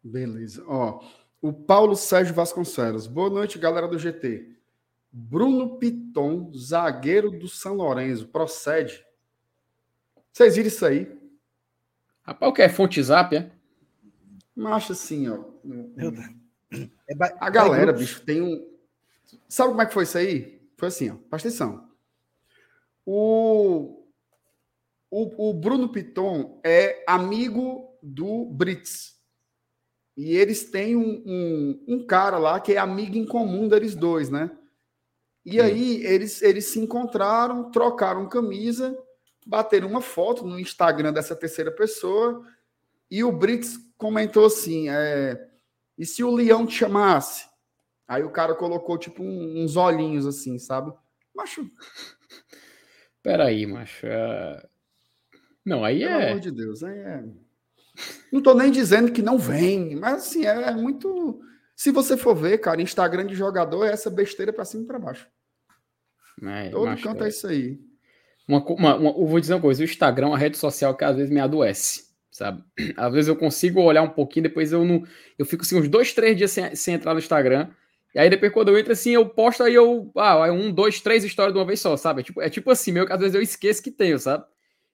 Beleza. 0.04 0.64
Ó, 0.68 1.06
o 1.40 1.54
Paulo 1.54 1.96
Sérgio 1.96 2.34
Vasconcelos. 2.34 3.06
Boa 3.06 3.30
noite, 3.30 3.60
galera 3.60 3.88
do 3.88 4.00
GT. 4.00 4.58
Bruno 5.12 5.78
Piton, 5.78 6.52
zagueiro 6.58 7.30
do 7.30 7.48
São 7.48 7.76
Lourenço. 7.76 8.28
Procede. 8.30 9.06
Vocês 10.32 10.56
viram 10.56 10.70
isso 10.70 10.84
aí? 10.88 11.22
Rapaz, 12.24 12.52
o 12.52 12.56
que 12.56 12.64
é? 12.64 12.68
Fonte 12.68 13.04
Zap, 13.04 13.36
é? 13.36 13.52
Macho 14.56 14.94
assim, 14.94 15.30
ó. 15.30 15.44
É 17.08 17.14
a 17.40 17.50
galera, 17.52 17.94
bicho, 17.94 18.26
tem 18.26 18.42
um. 18.42 18.74
Sabe 19.48 19.70
como 19.70 19.84
é 19.84 19.86
que 19.86 19.94
foi 19.94 20.06
isso 20.06 20.18
aí? 20.18 20.68
Foi 20.78 20.88
assim, 20.88 21.12
ó. 21.12 21.16
Presta 21.30 21.50
atenção. 21.50 21.88
O, 23.06 24.03
o, 25.14 25.50
o 25.50 25.54
Bruno 25.54 25.90
Piton 25.90 26.60
é 26.66 27.04
amigo 27.08 27.96
do 28.02 28.46
Brits. 28.46 29.14
E 30.18 30.36
eles 30.36 30.72
têm 30.72 30.96
um, 30.96 31.24
um, 31.24 31.84
um, 31.88 32.08
cara 32.08 32.40
lá 32.40 32.60
que 32.60 32.74
é 32.74 32.78
amigo 32.78 33.16
em 33.16 33.26
comum 33.26 33.68
deles 33.68 33.94
dois, 33.94 34.32
né? 34.32 34.50
E 35.46 35.52
Sim. 35.54 35.60
aí 35.60 36.06
eles, 36.06 36.42
eles 36.42 36.66
se 36.66 36.80
encontraram, 36.80 37.70
trocaram 37.70 38.28
camisa, 38.28 38.98
bateram 39.46 39.88
uma 39.88 40.02
foto 40.02 40.46
no 40.46 40.60
Instagram 40.60 41.14
dessa 41.14 41.36
terceira 41.36 41.72
pessoa, 41.72 42.44
e 43.10 43.24
o 43.24 43.32
Brits 43.32 43.78
comentou 43.98 44.46
assim: 44.46 44.90
é, 44.90 45.48
e 45.96 46.08
se 46.08 46.24
o 46.24 46.32
leão 46.32 46.66
te 46.66 46.76
chamasse? 46.76 47.48
Aí 48.08 48.24
o 48.24 48.32
cara 48.32 48.56
colocou 48.56 48.98
tipo 48.98 49.22
um, 49.22 49.64
uns 49.64 49.76
olhinhos 49.76 50.26
assim, 50.26 50.58
sabe? 50.58 50.92
Macho. 51.36 51.70
Peraí, 53.22 53.66
macho. 53.66 54.08
É... 54.08 54.73
Não, 55.66 55.84
aí 55.84 56.00
Pelo 56.00 56.12
é. 56.12 56.18
Pelo 56.18 56.30
amor 56.32 56.40
de 56.40 56.52
Deus, 56.52 56.84
aí 56.84 56.98
é. 56.98 57.24
Não 58.32 58.40
estou 58.40 58.56
nem 58.56 58.72
dizendo 58.72 59.12
que 59.12 59.22
não 59.22 59.38
vem, 59.38 59.96
mas 59.96 60.16
assim, 60.16 60.46
é 60.46 60.72
muito. 60.72 61.40
Se 61.76 61.92
você 61.92 62.18
for 62.18 62.36
ver, 62.36 62.58
cara, 62.58 62.82
Instagram 62.82 63.26
de 63.26 63.36
jogador 63.36 63.86
é 63.86 63.92
essa 63.92 64.10
besteira 64.10 64.52
para 64.52 64.66
cima 64.66 64.84
e 64.84 64.88
para 64.88 65.00
baixo. 65.00 65.28
É, 66.42 66.70
Todo 66.70 67.02
canto 67.02 67.24
é 67.24 67.28
isso 67.28 67.48
aí. 67.48 67.80
Uma, 68.48 68.64
uma, 68.66 68.96
uma, 68.96 69.10
eu 69.12 69.28
vou 69.28 69.40
dizer 69.40 69.54
uma 69.54 69.62
coisa: 69.62 69.82
o 69.82 69.86
Instagram 69.86 70.28
é 70.28 70.30
uma 70.30 70.38
rede 70.38 70.58
social 70.58 70.96
que 70.96 71.04
às 71.04 71.16
vezes 71.16 71.32
me 71.32 71.40
adoece, 71.40 72.06
sabe? 72.32 72.64
Às 72.98 73.14
vezes 73.14 73.28
eu 73.30 73.36
consigo 73.36 73.82
olhar 73.82 74.02
um 74.02 74.10
pouquinho, 74.10 74.44
depois 74.44 74.72
eu 74.72 74.84
não. 74.84 75.04
Eu 75.38 75.46
fico 75.46 75.62
assim 75.62 75.80
uns 75.80 75.88
dois, 75.88 76.14
três 76.14 76.36
dias 76.36 76.52
sem, 76.52 76.76
sem 76.76 76.96
entrar 76.96 77.14
no 77.14 77.20
Instagram. 77.20 77.70
E 78.14 78.20
aí 78.20 78.30
depois 78.30 78.52
quando 78.52 78.70
eu 78.70 78.78
entro 78.78 78.92
assim, 78.92 79.12
eu 79.12 79.28
posto 79.30 79.64
aí 79.64 79.74
eu. 79.74 80.12
Ah, 80.16 80.52
um, 80.52 80.72
dois, 80.72 81.00
três 81.00 81.24
histórias 81.24 81.54
de 81.54 81.60
uma 81.60 81.66
vez 81.66 81.80
só, 81.80 81.96
sabe? 81.96 82.22
É 82.22 82.24
tipo, 82.24 82.42
é 82.42 82.50
tipo 82.50 82.70
assim, 82.70 82.92
meio 82.92 83.06
que 83.06 83.14
às 83.14 83.20
vezes 83.20 83.36
eu 83.36 83.42
esqueço 83.42 83.82
que 83.82 83.92
tenho, 83.92 84.20
sabe? 84.20 84.44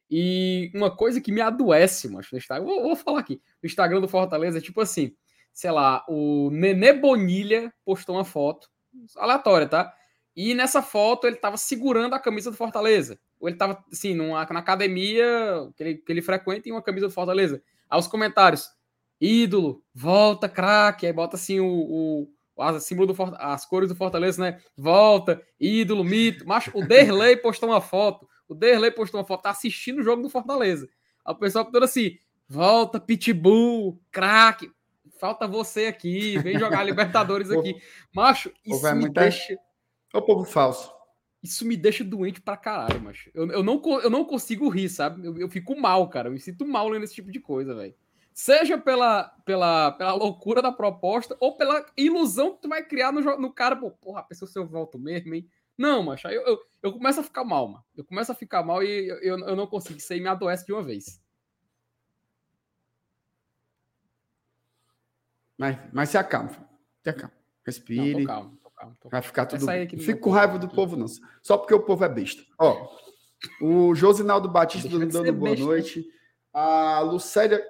E 0.10 0.72
uma 0.74 0.90
coisa 0.90 1.22
que 1.22 1.32
me 1.32 1.42
adoece, 1.42 2.10
mas 2.10 2.32
no 2.32 2.38
Instagram, 2.38 2.66
vou, 2.66 2.82
vou, 2.82 2.96
falar 2.96 3.20
aqui, 3.20 3.42
no 3.62 3.68
Instagram 3.68 4.02
do 4.02 4.08
Fortaleza 4.08 4.60
tipo 4.60 4.82
assim, 4.82 5.16
sei 5.54 5.70
lá, 5.72 6.04
o 6.08 6.50
Nenê 6.52 6.94
Bonilha 6.94 7.72
postou 7.86 8.16
uma 8.16 8.26
foto, 8.26 8.70
aleatória, 9.16 9.68
tá? 9.68 9.94
E 10.36 10.54
nessa 10.54 10.82
foto 10.82 11.28
ele 11.28 11.36
tava 11.36 11.58
segurando 11.58 12.16
a 12.16 12.20
camisa 12.20 12.50
do 12.50 12.58
Fortaleza. 12.58 13.20
Ou 13.40 13.50
ele 13.50 13.58
tava, 13.58 13.84
assim, 13.92 14.14
numa, 14.14 14.46
na 14.46 14.60
academia 14.60 15.70
que 15.76 15.84
ele, 15.84 15.96
que 15.96 16.12
ele 16.12 16.22
frequenta 16.22 16.70
em 16.70 16.72
uma 16.72 16.82
camisa 16.82 17.08
do 17.08 17.14
Fortaleza. 17.14 17.62
Aí 17.90 18.00
os 18.00 18.08
comentários, 18.08 18.70
ídolo, 19.20 19.84
volta, 19.94 20.48
craque, 20.48 21.06
aí 21.06 21.14
bota 21.14 21.36
assim 21.36 21.60
o, 21.60 21.68
o 21.68 22.80
símbolo 22.80 23.14
do 23.14 23.24
as 23.38 23.66
cores 23.66 23.90
do 23.90 23.96
Fortaleza, 23.96 24.42
né? 24.42 24.60
Volta, 24.78 25.42
ídolo, 25.60 26.04
mito. 26.04 26.48
Mas 26.48 26.70
o 26.74 26.86
Derley 26.86 27.38
postou 27.38 27.70
uma 27.70 27.82
foto 27.82 28.28
o 28.50 28.56
Derley 28.56 28.92
postou 28.92 29.20
uma 29.20 29.26
foto, 29.26 29.44
tá 29.44 29.52
assistindo 29.52 30.00
o 30.00 30.04
jogo 30.04 30.24
do 30.24 30.30
Fortaleza. 30.30 30.90
Aí 31.24 31.34
o 31.34 31.38
pessoal 31.38 31.64
todo 31.64 31.84
assim: 31.84 32.18
volta, 32.48 33.00
Pitbull, 33.00 34.02
craque, 34.12 34.72
falta 35.20 35.48
você 35.48 35.86
aqui, 35.86 36.38
vem 36.40 36.58
jogar 36.58 36.84
Libertadores 36.84 37.52
aqui. 37.52 37.80
Macho, 38.14 38.52
isso 38.66 38.84
me 38.96 39.02
muita... 39.02 39.22
deixa. 39.22 39.58
Ô, 40.12 40.22
povo 40.24 40.44
falso. 40.44 40.92
isso 41.44 41.64
me 41.64 41.78
deixa 41.78 42.04
doente 42.04 42.42
pra 42.42 42.58
caralho, 42.58 43.00
macho. 43.00 43.30
Eu, 43.34 43.48
eu, 43.52 43.64
não, 43.64 43.80
eu 44.02 44.10
não 44.10 44.26
consigo 44.26 44.68
rir, 44.68 44.90
sabe? 44.90 45.24
Eu, 45.24 45.38
eu 45.38 45.48
fico 45.48 45.80
mal, 45.80 46.10
cara. 46.10 46.28
Eu 46.28 46.34
me 46.34 46.40
sinto 46.40 46.66
mal 46.66 46.90
lendo 46.90 47.04
esse 47.04 47.14
tipo 47.14 47.32
de 47.32 47.40
coisa, 47.40 47.76
velho. 47.76 47.94
Seja 48.34 48.78
pela, 48.78 49.26
pela, 49.46 49.92
pela 49.92 50.14
loucura 50.14 50.62
da 50.62 50.72
proposta 50.72 51.38
ou 51.40 51.58
pela 51.58 51.86
ilusão 51.96 52.56
que 52.56 52.62
tu 52.62 52.70
vai 52.70 52.84
criar 52.84 53.12
no, 53.12 53.22
no 53.38 53.54
cara. 53.54 53.76
Pô, 53.76 53.92
porra, 53.92 54.24
pensou 54.24 54.48
se 54.48 54.58
eu 54.58 54.66
volto 54.66 54.98
mesmo, 54.98 55.36
hein? 55.36 55.48
Não, 55.80 56.04
macho. 56.04 56.28
Eu, 56.28 56.46
eu, 56.46 56.60
eu 56.84 56.92
começo 56.92 57.22
a 57.22 57.24
ficar 57.24 57.46
mal, 57.46 57.66
mano. 57.70 57.86
Eu 57.96 58.04
começo 58.04 58.30
a 58.30 58.36
ficar 58.36 58.62
mal 58.62 58.84
e 58.84 59.08
eu, 59.08 59.40
eu 59.40 59.56
não 59.56 59.66
consigo. 59.66 59.98
Isso 59.98 60.12
aí 60.12 60.20
me 60.20 60.28
adoece 60.28 60.66
de 60.66 60.74
uma 60.74 60.84
vez. 60.84 61.22
Mas, 65.58 65.78
mas 65.94 66.10
se 66.10 66.18
acalma. 66.18 66.50
Se 67.02 67.10
acalma. 67.10 67.34
Respire. 67.66 68.12
Não, 68.12 68.20
tô 68.24 68.28
calmo, 68.28 68.58
tô 68.62 68.70
calmo, 68.72 68.98
tô 69.00 69.10
Vai 69.10 69.22
ficar 69.22 69.46
tudo. 69.46 69.66
Fico 70.02 70.20
com 70.20 70.32
raiva 70.32 70.60
do 70.60 70.68
povo, 70.68 70.98
não. 70.98 71.06
Só 71.42 71.58
porque 71.58 71.74
o 71.74 71.82
povo 71.82 72.04
é 72.04 72.10
besta. 72.10 72.44
Ó, 72.58 72.86
o 73.62 73.96
Josinaldo 73.96 74.50
Batista 74.50 74.90
dando 74.90 75.32
boa 75.32 75.52
besta. 75.52 75.66
noite. 75.66 76.06
A 76.52 77.00
Lucélia. 77.00 77.66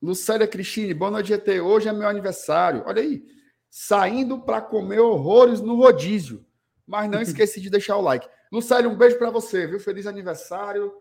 Lucélia 0.00 0.46
Cristine, 0.46 0.94
boa 0.94 1.10
noite, 1.10 1.26
GT. 1.26 1.60
Hoje 1.60 1.88
é 1.88 1.92
meu 1.92 2.08
aniversário. 2.08 2.84
Olha 2.86 3.02
aí. 3.02 3.24
Saindo 3.68 4.40
para 4.40 4.62
comer 4.62 5.00
horrores 5.00 5.60
no 5.60 5.74
rodízio. 5.74 6.46
Mas 6.90 7.10
não 7.10 7.22
esqueci 7.22 7.60
de 7.60 7.70
deixar 7.70 7.96
o 7.96 8.00
like. 8.00 8.28
Lucélia, 8.50 8.90
um 8.90 8.96
beijo 8.96 9.16
para 9.16 9.30
você, 9.30 9.66
viu? 9.66 9.78
Feliz 9.78 10.06
aniversário 10.06 10.92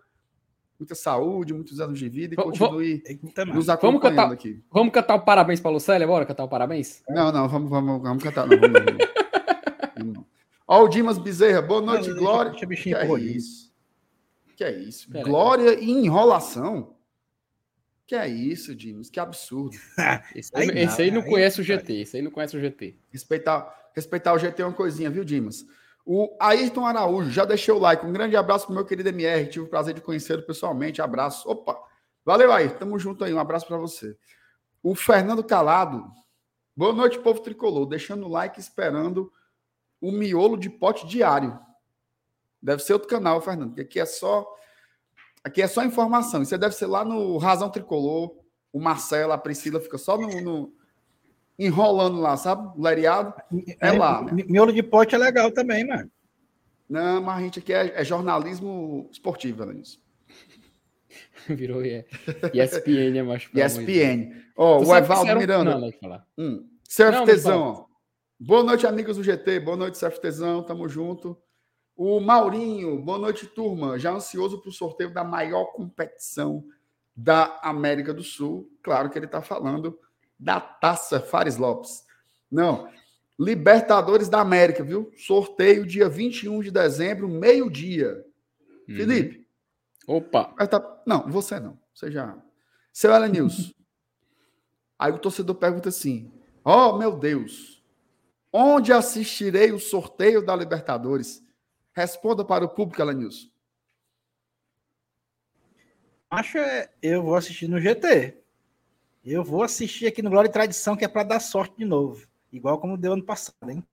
muita 0.79 0.95
saúde, 0.95 1.53
muitos 1.53 1.81
anos 1.81 1.99
de 1.99 2.07
vida 2.07 2.35
e 2.35 2.37
continue 2.37 3.03
nos 3.53 3.67
acompanhando 3.67 3.81
vamos 3.81 4.01
cantar, 4.01 4.31
aqui. 4.31 4.63
Vamos 4.71 4.93
cantar 4.93 5.15
o 5.15 5.25
parabéns 5.25 5.59
para 5.59 5.71
Lucélia 5.71 6.05
agora? 6.05 6.25
Cantar 6.25 6.45
o 6.45 6.47
parabéns? 6.47 7.03
Não, 7.09 7.33
não, 7.33 7.49
vamos, 7.49 7.69
vamos, 7.69 8.01
vamos 8.01 8.23
cantar. 8.23 8.47
Não, 8.47 8.57
vamos, 8.57 8.81
vamos. 9.97 10.25
Ó, 10.65 10.83
o 10.83 10.87
Dimas 10.87 11.17
Bezerra, 11.17 11.61
boa 11.61 11.81
noite, 11.81 12.09
não, 12.09 12.17
Glória. 12.17 12.51
Deixa, 12.51 12.65
deixa 12.65 12.83
que 12.83 12.95
é 12.95 13.19
isso? 13.19 13.73
Que 14.55 14.63
é 14.63 14.71
isso? 14.71 15.11
Pera 15.11 15.25
Glória 15.25 15.71
aí. 15.71 15.83
e 15.83 15.91
enrolação? 15.91 16.95
Que 18.07 18.15
é 18.15 18.27
isso, 18.27 18.73
Dimas? 18.73 19.09
Que 19.09 19.19
absurdo. 19.19 19.77
esse, 20.33 20.51
aí, 20.55 20.69
esse 20.69 21.01
aí 21.01 21.11
não 21.11 21.21
aí, 21.21 21.29
conhece 21.29 21.59
o 21.59 21.63
GT, 21.63 21.93
esse 21.93 22.15
aí 22.15 22.23
não 22.23 22.31
conhece 22.31 22.55
o 22.55 22.59
GT. 22.59 22.95
Respeitar, 23.09 23.91
respeitar 23.93 24.33
o 24.33 24.39
GT 24.39 24.61
é 24.61 24.65
uma 24.65 24.73
coisinha, 24.73 25.09
viu, 25.09 25.25
Dimas? 25.25 25.65
O 26.05 26.35
Ayrton 26.39 26.85
Araújo, 26.85 27.29
já 27.29 27.45
deixei 27.45 27.73
o 27.73 27.79
like. 27.79 28.05
Um 28.05 28.11
grande 28.11 28.35
abraço 28.35 28.65
pro 28.65 28.75
meu 28.75 28.85
querido 28.85 29.09
MR. 29.09 29.47
Tive 29.47 29.65
o 29.65 29.69
prazer 29.69 29.93
de 29.93 30.01
conhecê-lo 30.01 30.41
pessoalmente. 30.43 31.01
Abraço. 31.01 31.49
Opa! 31.49 31.77
Valeu, 32.25 32.51
Ayrton. 32.51 32.77
Tamo 32.77 32.99
junto 32.99 33.23
aí. 33.23 33.33
Um 33.33 33.39
abraço 33.39 33.67
para 33.67 33.77
você. 33.77 34.17
O 34.81 34.95
Fernando 34.95 35.43
Calado. 35.43 36.05
Boa 36.75 36.93
noite, 36.93 37.19
povo 37.19 37.41
tricolor. 37.41 37.85
Deixando 37.85 38.25
o 38.25 38.29
like, 38.29 38.59
esperando 38.59 39.31
o 40.01 40.11
miolo 40.11 40.57
de 40.57 40.69
pote 40.69 41.05
diário. 41.05 41.59
Deve 42.61 42.81
ser 42.81 42.93
outro 42.93 43.07
canal, 43.07 43.41
Fernando, 43.41 43.69
porque 43.69 43.81
aqui 43.81 43.99
é 43.99 44.05
só 44.05 44.47
aqui 45.43 45.61
é 45.61 45.67
só 45.67 45.83
informação. 45.83 46.41
Isso 46.41 46.57
deve 46.57 46.75
ser 46.75 46.87
lá 46.87 47.05
no 47.05 47.37
Razão 47.37 47.69
Tricolor. 47.69 48.37
O 48.71 48.79
Marcelo, 48.79 49.33
a 49.33 49.37
Priscila 49.37 49.79
fica 49.79 49.97
só 49.97 50.17
no, 50.17 50.41
no 50.41 50.73
enrolando 51.59 52.21
lá, 52.21 52.37
sabe? 52.37 52.71
Leriado. 52.81 53.33
É, 53.81 53.89
é 53.89 53.91
lá. 53.91 54.23
Né? 54.23 54.43
Miolo 54.47 54.71
de 54.71 54.81
pote 54.81 55.13
é 55.13 55.17
legal 55.17 55.51
também, 55.51 55.85
mano. 55.85 56.09
Não, 56.89 57.21
mas 57.21 57.37
a 57.37 57.41
gente 57.41 57.59
aqui 57.59 57.73
é, 57.73 58.01
é 58.01 58.03
jornalismo 58.03 59.09
esportivo, 59.11 59.61
Alanis. 59.61 59.99
Virou 61.47 61.83
é, 61.83 62.05
ESPN, 62.53 63.17
é 63.17 63.23
mais 63.23 63.47
ESPN. 63.53 64.31
Ó, 64.55 64.79
oh, 64.79 64.87
o 64.87 64.95
Evaldo 64.95 65.35
Miranda. 65.35 65.77
Não, 65.77 65.91
falar. 65.91 66.25
Hum. 66.37 66.67
Surftezão. 66.87 67.85
Boa 68.39 68.63
noite, 68.63 68.87
amigos 68.87 69.17
do 69.17 69.23
GT. 69.23 69.59
Boa 69.59 69.75
noite, 69.75 69.97
Surftezão. 69.97 70.63
Tamo 70.63 70.87
junto. 70.87 71.37
O 71.95 72.19
Maurinho. 72.21 72.97
Boa 72.99 73.19
noite, 73.19 73.45
turma. 73.45 73.99
Já 73.99 74.13
ansioso 74.13 74.61
para 74.61 74.69
o 74.69 74.73
sorteio 74.73 75.13
da 75.13 75.23
maior 75.23 75.65
competição 75.73 76.63
da 77.15 77.59
América 77.61 78.13
do 78.13 78.23
Sul. 78.23 78.71
Claro 78.81 79.09
que 79.09 79.19
ele 79.19 79.25
está 79.25 79.41
falando 79.41 79.99
da 80.39 80.59
Taça 80.59 81.19
Fares 81.19 81.57
Lopes. 81.57 82.05
Não, 82.49 82.89
Libertadores 83.39 84.27
da 84.27 84.41
América, 84.41 84.83
viu? 84.83 85.13
Sorteio 85.15 85.85
dia 85.85 86.09
21 86.09 86.59
de 86.61 86.71
dezembro, 86.71 87.29
meio-dia. 87.29 88.25
Uhum. 88.87 88.95
Felipe. 88.97 89.47
Opa. 90.05 90.45
Tá... 90.67 91.01
Não, 91.05 91.25
você 91.29 91.57
não. 91.57 91.79
Você 91.93 92.11
já. 92.11 92.37
Seu 92.91 93.13
Ellen 93.13 93.31
News. 93.31 93.73
Aí 94.99 95.13
o 95.13 95.17
torcedor 95.17 95.55
pergunta 95.55 95.87
assim: 95.87 96.29
Oh, 96.65 96.97
meu 96.97 97.15
Deus, 97.15 97.81
onde 98.51 98.91
assistirei 98.91 99.71
o 99.71 99.79
sorteio 99.79 100.45
da 100.45 100.53
Libertadores? 100.53 101.41
Responda 101.93 102.43
para 102.43 102.65
o 102.65 102.69
público, 102.69 103.01
Ellen 103.01 103.19
News. 103.19 103.49
Acho 106.29 106.57
é, 106.57 106.89
eu 107.01 107.23
vou 107.23 107.35
assistir 107.35 107.69
no 107.69 107.79
GT. 107.79 108.38
Eu 109.23 109.43
vou 109.43 109.63
assistir 109.63 110.07
aqui 110.07 110.21
no 110.21 110.29
Glória 110.29 110.47
e 110.47 110.51
Tradição, 110.51 110.95
que 110.95 111.03
é 111.03 111.07
para 111.07 111.23
dar 111.23 111.39
sorte 111.39 111.77
de 111.77 111.85
novo. 111.85 112.27
Igual 112.51 112.79
como 112.79 112.97
deu 112.97 113.13
ano 113.13 113.25
passado, 113.25 113.69
hein? 113.69 113.83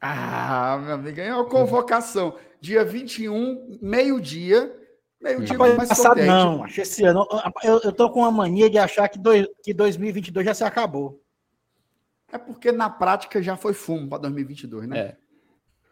Ah, 0.00 0.78
meu 0.82 0.94
amigo, 0.94 1.20
é 1.20 1.34
uma 1.34 1.48
convocação. 1.48 2.36
Dia 2.60 2.84
21, 2.84 3.78
meio-dia. 3.82 4.74
Meio-dia 5.20 5.58
mais 5.58 5.88
passado 5.88 6.22
não, 6.22 6.64
acho 6.64 6.80
esse 6.80 7.04
ano. 7.04 7.26
Eu, 7.62 7.80
eu 7.80 7.92
tô 7.92 8.10
com 8.10 8.20
uma 8.20 8.30
mania 8.30 8.70
de 8.70 8.78
achar 8.78 9.08
que, 9.08 9.18
dois, 9.18 9.46
que 9.62 9.74
2022 9.74 10.46
já 10.46 10.54
se 10.54 10.64
acabou. 10.64 11.22
É 12.32 12.38
porque 12.38 12.72
na 12.72 12.88
prática 12.88 13.42
já 13.42 13.56
foi 13.56 13.74
fumo 13.74 14.08
para 14.08 14.18
2022, 14.18 14.88
né? 14.88 14.98
É. 14.98 15.16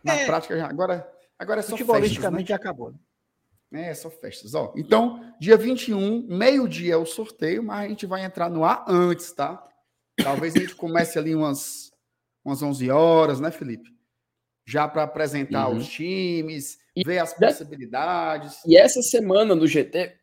Na 0.03 0.15
é. 0.15 0.27
prática 0.27 0.57
já. 0.57 0.67
Agora, 0.67 1.11
agora 1.39 1.61
é 1.61 1.63
só 1.63 1.77
festas, 1.77 2.33
né? 2.33 2.45
já 2.45 2.57
acabou. 2.57 2.93
Né? 2.93 2.99
É, 3.73 3.93
só 3.95 4.11
festas. 4.11 4.55
Ó, 4.55 4.73
então, 4.77 5.35
dia 5.39 5.57
21, 5.57 6.27
meio-dia 6.27 6.95
é 6.95 6.97
o 6.97 7.05
sorteio, 7.05 7.63
mas 7.63 7.85
a 7.85 7.89
gente 7.89 8.07
vai 8.07 8.25
entrar 8.25 8.49
no 8.49 8.65
ar 8.65 8.85
antes, 8.89 9.31
tá? 9.33 9.63
Talvez 10.23 10.57
a 10.57 10.61
gente 10.61 10.75
comece 10.75 11.19
ali 11.19 11.35
umas, 11.35 11.91
umas 12.45 12.63
11 12.63 12.91
horas, 12.91 13.41
né, 13.41 13.51
Felipe? 13.51 13.91
Já 14.67 14.89
para 14.89 15.03
apresentar 15.03 15.69
uhum. 15.69 15.77
os 15.77 15.89
times, 15.89 16.79
e 16.99 17.05
ver 17.05 17.19
as 17.19 17.33
possibilidades. 17.33 18.61
E 18.67 18.77
essa 18.77 19.01
semana 19.03 19.55
no 19.55 19.67
GT. 19.67 20.17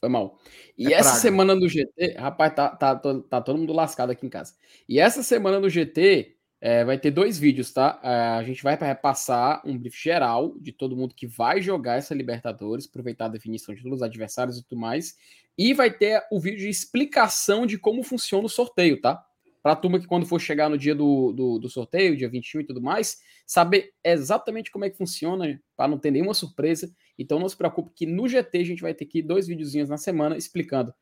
Foi 0.00 0.08
mal. 0.08 0.38
E 0.76 0.88
é 0.88 0.96
essa 0.96 1.10
praga. 1.10 1.20
semana 1.20 1.54
no 1.54 1.68
GT. 1.68 2.16
Rapaz, 2.18 2.54
tá, 2.54 2.70
tá, 2.70 2.96
tá, 2.96 3.20
tá 3.20 3.40
todo 3.40 3.58
mundo 3.58 3.72
lascado 3.72 4.10
aqui 4.10 4.26
em 4.26 4.30
casa. 4.30 4.54
E 4.88 4.98
essa 4.98 5.22
semana 5.22 5.60
no 5.60 5.70
GT 5.70 6.35
é, 6.66 6.84
vai 6.84 6.98
ter 6.98 7.12
dois 7.12 7.38
vídeos, 7.38 7.72
tá? 7.72 8.00
É, 8.02 8.08
a 8.08 8.42
gente 8.42 8.60
vai 8.60 8.74
repassar 8.74 9.62
um 9.64 9.78
brief 9.78 10.02
geral 10.02 10.52
de 10.58 10.72
todo 10.72 10.96
mundo 10.96 11.14
que 11.14 11.24
vai 11.24 11.62
jogar 11.62 11.94
essa 11.94 12.12
Libertadores, 12.12 12.88
aproveitar 12.88 13.26
a 13.26 13.28
definição 13.28 13.72
de 13.72 13.84
todos 13.84 13.98
os 13.98 14.02
adversários 14.02 14.58
e 14.58 14.64
tudo 14.64 14.80
mais. 14.80 15.14
E 15.56 15.72
vai 15.72 15.92
ter 15.92 16.26
o 16.28 16.40
vídeo 16.40 16.58
de 16.58 16.68
explicação 16.68 17.66
de 17.66 17.78
como 17.78 18.02
funciona 18.02 18.46
o 18.46 18.48
sorteio, 18.48 19.00
tá? 19.00 19.24
Para 19.62 19.76
turma 19.76 20.00
que 20.00 20.08
quando 20.08 20.26
for 20.26 20.40
chegar 20.40 20.68
no 20.68 20.76
dia 20.76 20.92
do, 20.92 21.32
do, 21.32 21.60
do, 21.60 21.70
sorteio, 21.70 22.16
dia 22.16 22.28
21 22.28 22.62
e 22.62 22.64
tudo 22.64 22.82
mais, 22.82 23.20
saber 23.46 23.92
exatamente 24.02 24.72
como 24.72 24.84
é 24.84 24.90
que 24.90 24.98
funciona, 24.98 25.62
para 25.76 25.86
não 25.86 26.00
ter 26.00 26.10
nenhuma 26.10 26.34
surpresa. 26.34 26.92
Então 27.16 27.38
não 27.38 27.48
se 27.48 27.56
preocupe 27.56 27.92
que 27.94 28.06
no 28.06 28.26
GT 28.26 28.58
a 28.58 28.64
gente 28.64 28.82
vai 28.82 28.92
ter 28.92 29.04
aqui 29.04 29.22
dois 29.22 29.46
videozinhos 29.46 29.88
na 29.88 29.98
semana 29.98 30.36
explicando 30.36 30.92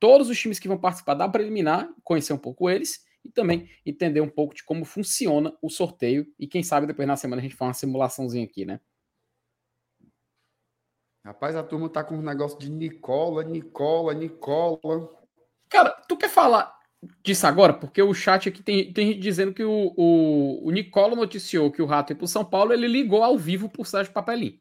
todos 0.00 0.28
os 0.28 0.36
times 0.36 0.58
que 0.58 0.66
vão 0.66 0.76
participar 0.76 1.14
da 1.14 1.28
preliminar, 1.28 1.88
conhecer 2.02 2.32
um 2.32 2.38
pouco 2.38 2.68
eles, 2.68 3.04
e 3.24 3.30
também 3.30 3.68
entender 3.84 4.20
um 4.20 4.28
pouco 4.28 4.54
de 4.54 4.62
como 4.62 4.84
funciona 4.84 5.56
o 5.62 5.70
sorteio. 5.70 6.26
E 6.38 6.46
quem 6.46 6.62
sabe 6.62 6.86
depois 6.86 7.08
na 7.08 7.16
semana 7.16 7.40
a 7.40 7.42
gente 7.42 7.56
faz 7.56 7.68
uma 7.68 7.74
simulaçãozinha 7.74 8.44
aqui, 8.44 8.64
né? 8.64 8.80
Rapaz, 11.24 11.56
a 11.56 11.62
turma 11.62 11.88
tá 11.88 12.04
com 12.04 12.16
um 12.16 12.22
negócio 12.22 12.58
de 12.58 12.70
Nicola, 12.70 13.42
Nicola, 13.42 14.12
Nicola. 14.12 15.08
Cara, 15.70 15.90
tu 16.06 16.18
quer 16.18 16.28
falar 16.28 16.78
disso 17.22 17.46
agora? 17.46 17.72
Porque 17.72 18.02
o 18.02 18.12
chat 18.12 18.48
aqui 18.48 18.62
tem, 18.62 18.92
tem 18.92 19.08
gente 19.08 19.20
dizendo 19.20 19.54
que 19.54 19.64
o, 19.64 19.94
o, 19.96 20.68
o 20.68 20.70
Nicola 20.70 21.16
noticiou 21.16 21.72
que 21.72 21.80
o 21.80 21.86
Rato 21.86 22.12
ia 22.12 22.16
pro 22.16 22.28
São 22.28 22.44
Paulo, 22.44 22.74
ele 22.74 22.86
ligou 22.86 23.24
ao 23.24 23.38
vivo 23.38 23.70
pro 23.70 23.84
Sérgio 23.84 24.12
Papelim. 24.12 24.60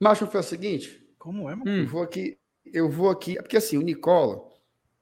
Macho, 0.00 0.26
foi 0.26 0.40
o 0.40 0.42
seguinte. 0.42 1.00
Como 1.18 1.48
é, 1.48 1.54
mano? 1.54 1.70
Hum. 1.70 1.82
Eu 1.82 1.86
vou 1.86 2.02
aqui, 2.02 2.36
eu 2.72 2.88
vou 2.88 3.10
aqui, 3.10 3.36
porque 3.36 3.56
assim, 3.56 3.76
o 3.76 3.82
Nicola, 3.82 4.42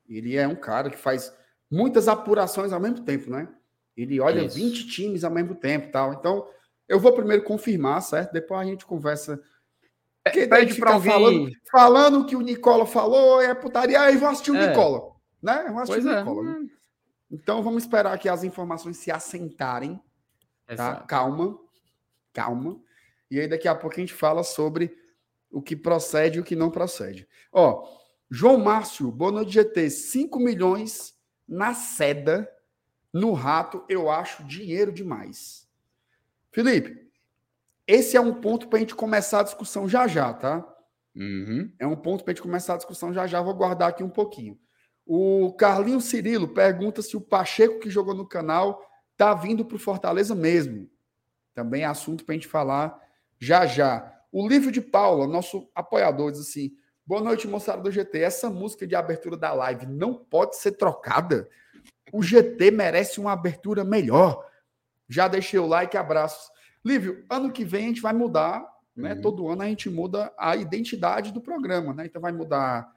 ele 0.09 0.37
é 0.37 0.47
um 0.47 0.57
cara 0.57 0.91
que 0.91 0.99
faz 0.99 1.33
muitas 1.71 2.09
apurações 2.09 2.73
ao 2.73 2.81
mesmo 2.81 3.05
tempo, 3.05 3.31
né? 3.31 3.49
Ele 3.97 4.21
olha 4.21 4.43
Isso. 4.43 4.57
20 4.57 4.89
times 4.89 5.25
ao 5.25 5.31
mesmo 5.31 5.55
tempo 5.55 5.93
tal. 5.93 6.15
Então, 6.15 6.49
eu 6.89 6.99
vou 6.99 7.13
primeiro 7.13 7.45
confirmar, 7.45 8.03
certo? 8.03 8.33
Depois 8.33 8.61
a 8.61 8.65
gente 8.65 8.85
conversa. 8.85 9.41
Porque 10.25 10.47
daí 10.47 10.67
de 10.67 10.75
ficar 10.75 11.01
falando, 11.01 11.51
falando 11.71 12.27
que 12.27 12.37
o 12.37 12.41
Nicola 12.41 12.85
falou, 12.85 13.41
é 13.41 13.55
putaria, 13.55 14.01
aí 14.01 14.17
vou 14.17 14.29
assistir 14.29 14.51
o 14.51 14.57
é. 14.57 14.69
Nicola. 14.69 15.15
Né? 15.43 15.65
Eu 15.67 15.73
vou 15.73 15.83
assistir 15.83 16.03
pois 16.03 16.07
o 16.07 16.11
é. 16.11 16.19
Nicola. 16.19 16.43
Né? 16.43 16.69
Então 17.31 17.63
vamos 17.63 17.85
esperar 17.85 18.19
que 18.19 18.29
as 18.29 18.43
informações 18.43 18.97
se 18.97 19.11
assentarem. 19.11 19.97
Tá? 20.67 20.73
Exato. 20.73 21.07
Calma. 21.07 21.59
Calma. 22.33 22.81
E 23.31 23.39
aí 23.39 23.47
daqui 23.47 23.69
a 23.69 23.75
pouco 23.75 23.97
a 23.97 24.01
gente 24.01 24.13
fala 24.13 24.43
sobre 24.43 24.95
o 25.51 25.61
que 25.61 25.75
procede 25.75 26.39
e 26.39 26.41
o 26.41 26.45
que 26.45 26.55
não 26.55 26.71
procede. 26.71 27.27
Ó, 27.53 27.87
João 28.31 28.59
Márcio, 28.59 29.11
boa 29.11 29.33
noite 29.33 29.53
GT, 29.53 29.91
5 29.91 30.39
milhões 30.39 31.15
na 31.49 31.75
seda, 31.75 32.51
no 33.13 33.33
rato, 33.33 33.85
eu 33.89 34.09
acho 34.09 34.45
dinheiro 34.45 34.93
demais. 34.93 35.69
Felipe, 36.53 37.11
esse 37.87 38.17
é 38.17 38.21
um 38.21 38.41
ponto 38.41 38.69
para 38.69 38.79
a 38.79 38.81
gente 38.81 38.95
começar 38.95 39.41
a 39.41 39.45
discussão 39.45 39.89
já 39.89 40.07
já, 40.07 40.33
tá? 40.33 40.65
Uhum. 41.15 41.73
É 41.79 41.87
um 41.87 41.97
ponto 41.97 42.23
para 42.23 42.33
a 42.33 42.35
gente 42.35 42.43
começar 42.43 42.75
a 42.75 42.77
discussão 42.77 43.13
já 43.13 43.27
já. 43.27 43.43
Vou 43.43 43.55
guardar 43.55 43.89
aqui 43.89 44.05
um 44.05 44.09
pouquinho. 44.09 44.57
O 45.05 45.53
Carlinho 45.55 46.01
Cirilo 46.01 46.47
pergunta 46.47 47.03
se 47.03 47.17
o 47.17 47.21
Pacheco 47.21 47.81
que 47.81 47.91
jogou 47.91 48.15
no 48.15 48.29
canal 48.29 48.81
tá 49.17 49.35
vindo 49.35 49.65
para 49.65 49.75
o 49.75 49.81
Fortaleza 49.81 50.37
mesmo. 50.37 50.89
Também 51.53 51.83
é 51.83 51.87
assunto 51.87 52.25
para 52.25 52.33
a 52.33 52.37
gente 52.37 52.47
falar 52.47 52.97
já 53.41 53.67
já. 53.67 54.20
O 54.33 54.47
livro 54.47 54.71
de 54.71 54.81
Paula, 54.81 55.27
nosso 55.27 55.69
apoiador, 55.75 56.31
diz 56.31 56.41
assim: 56.41 56.73
Boa 57.05 57.21
noite, 57.21 57.49
moçada 57.49 57.83
do 57.83 57.91
GT. 57.91 58.21
Essa 58.21 58.49
música 58.49 58.87
de 58.87 58.95
abertura 58.95 59.37
da 59.37 59.53
live 59.53 59.87
não 59.87 60.15
pode 60.15 60.57
ser 60.57 60.73
trocada. 60.73 61.49
O 62.13 62.23
GT 62.23 62.71
merece 62.71 63.19
uma 63.19 63.33
abertura 63.33 63.83
melhor. 63.83 64.47
Já 65.09 65.27
deixei 65.27 65.59
o 65.59 65.67
like, 65.67 65.97
abraços. 65.97 66.49
Lívio, 66.85 67.25
ano 67.29 67.51
que 67.51 67.65
vem 67.65 67.87
a 67.87 67.89
gente 67.89 68.01
vai 68.01 68.13
mudar, 68.13 68.65
né? 68.95 69.15
Uhum. 69.15 69.21
Todo 69.21 69.49
ano 69.49 69.63
a 69.63 69.67
gente 69.67 69.91
muda 69.91 70.33
a 70.39 70.55
identidade 70.57 71.33
do 71.33 71.41
programa, 71.41 71.93
né? 71.93 72.07
Então 72.07 72.23
vai 72.23 72.31
mudar 72.31 72.89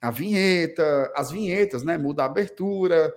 a 0.00 0.10
vinheta, 0.10 1.12
as 1.14 1.30
vinhetas, 1.30 1.82
né? 1.82 1.98
Muda 1.98 2.22
a 2.22 2.26
abertura, 2.26 3.14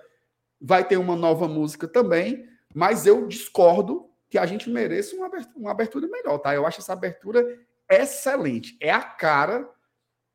vai 0.60 0.86
ter 0.86 0.98
uma 0.98 1.16
nova 1.16 1.48
música 1.48 1.88
também, 1.88 2.46
mas 2.74 3.06
eu 3.06 3.26
discordo 3.26 4.10
que 4.34 4.38
a 4.38 4.46
gente 4.46 4.68
mereça 4.68 5.14
uma 5.14 5.26
abertura, 5.26 5.56
uma 5.56 5.70
abertura 5.70 6.08
melhor, 6.08 6.38
tá? 6.38 6.52
Eu 6.52 6.66
acho 6.66 6.80
essa 6.80 6.92
abertura 6.92 7.56
excelente. 7.88 8.76
É 8.80 8.90
a 8.90 9.00
cara 9.00 9.70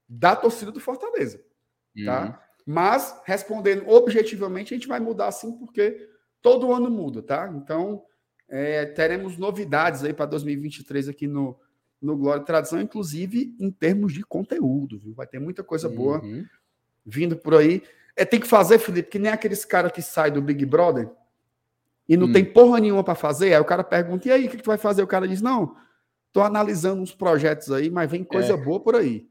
da 0.08 0.38
torcida 0.38 0.72
do 0.72 0.80
Fortaleza, 0.80 1.44
tá? 2.06 2.24
Uhum. 2.24 2.34
Mas, 2.66 3.14
respondendo 3.26 3.90
objetivamente, 3.90 4.74
a 4.74 4.78
gente 4.78 4.88
vai 4.88 5.02
mudar 5.02 5.30
sim, 5.34 5.52
porque 5.58 6.10
todo 6.42 6.72
ano 6.74 6.90
muda, 6.90 7.22
tá? 7.22 7.52
Então, 7.54 8.02
é, 8.48 8.86
teremos 8.86 9.38
novidades 9.38 10.02
aí 10.06 10.14
para 10.14 10.28
2023 10.28 11.10
aqui 11.10 11.28
no, 11.28 11.60
no 12.02 12.16
Glória 12.16 12.42
e 12.42 12.46
Tradição, 12.46 12.80
inclusive 12.80 13.54
em 13.60 13.70
termos 13.70 14.14
de 14.14 14.24
conteúdo, 14.24 14.98
viu? 14.98 15.14
Vai 15.14 15.28
ter 15.28 15.40
muita 15.40 15.62
coisa 15.62 15.90
boa 15.90 16.22
Uhum. 16.24 16.46
vindo 17.06 17.36
por 17.36 17.56
aí. 17.56 17.84
É, 18.16 18.24
tem 18.24 18.40
que 18.40 18.48
fazer, 18.48 18.80
Felipe, 18.80 19.10
que 19.10 19.20
nem 19.20 19.30
aqueles 19.30 19.66
caras 19.66 19.92
que 19.92 20.02
saem 20.02 20.32
do 20.32 20.42
Big 20.42 20.66
Brother 20.66 21.12
e 22.10 22.18
não 22.18 22.28
Hum. 22.28 22.34
tem 22.34 22.44
porra 22.44 22.80
nenhuma 22.80 23.04
para 23.04 23.16
fazer. 23.16 23.54
Aí 23.54 23.60
o 23.62 23.66
cara 23.66 23.84
pergunta: 23.84 24.28
e 24.28 24.32
aí, 24.32 24.48
o 24.48 24.50
que, 24.50 24.58
que 24.58 24.64
tu 24.64 24.68
vai 24.68 24.78
fazer? 24.78 25.02
O 25.04 25.08
cara 25.08 25.28
diz: 25.28 25.42
não, 25.42 25.76
tô 26.34 26.42
analisando 26.42 27.02
uns 27.02 27.14
projetos 27.16 27.72
aí, 27.72 27.90
mas 27.90 28.10
vem 28.12 28.24
coisa 28.24 28.54
É. 28.54 28.58
boa 28.58 28.80
por 28.82 28.96
aí. 28.96 29.26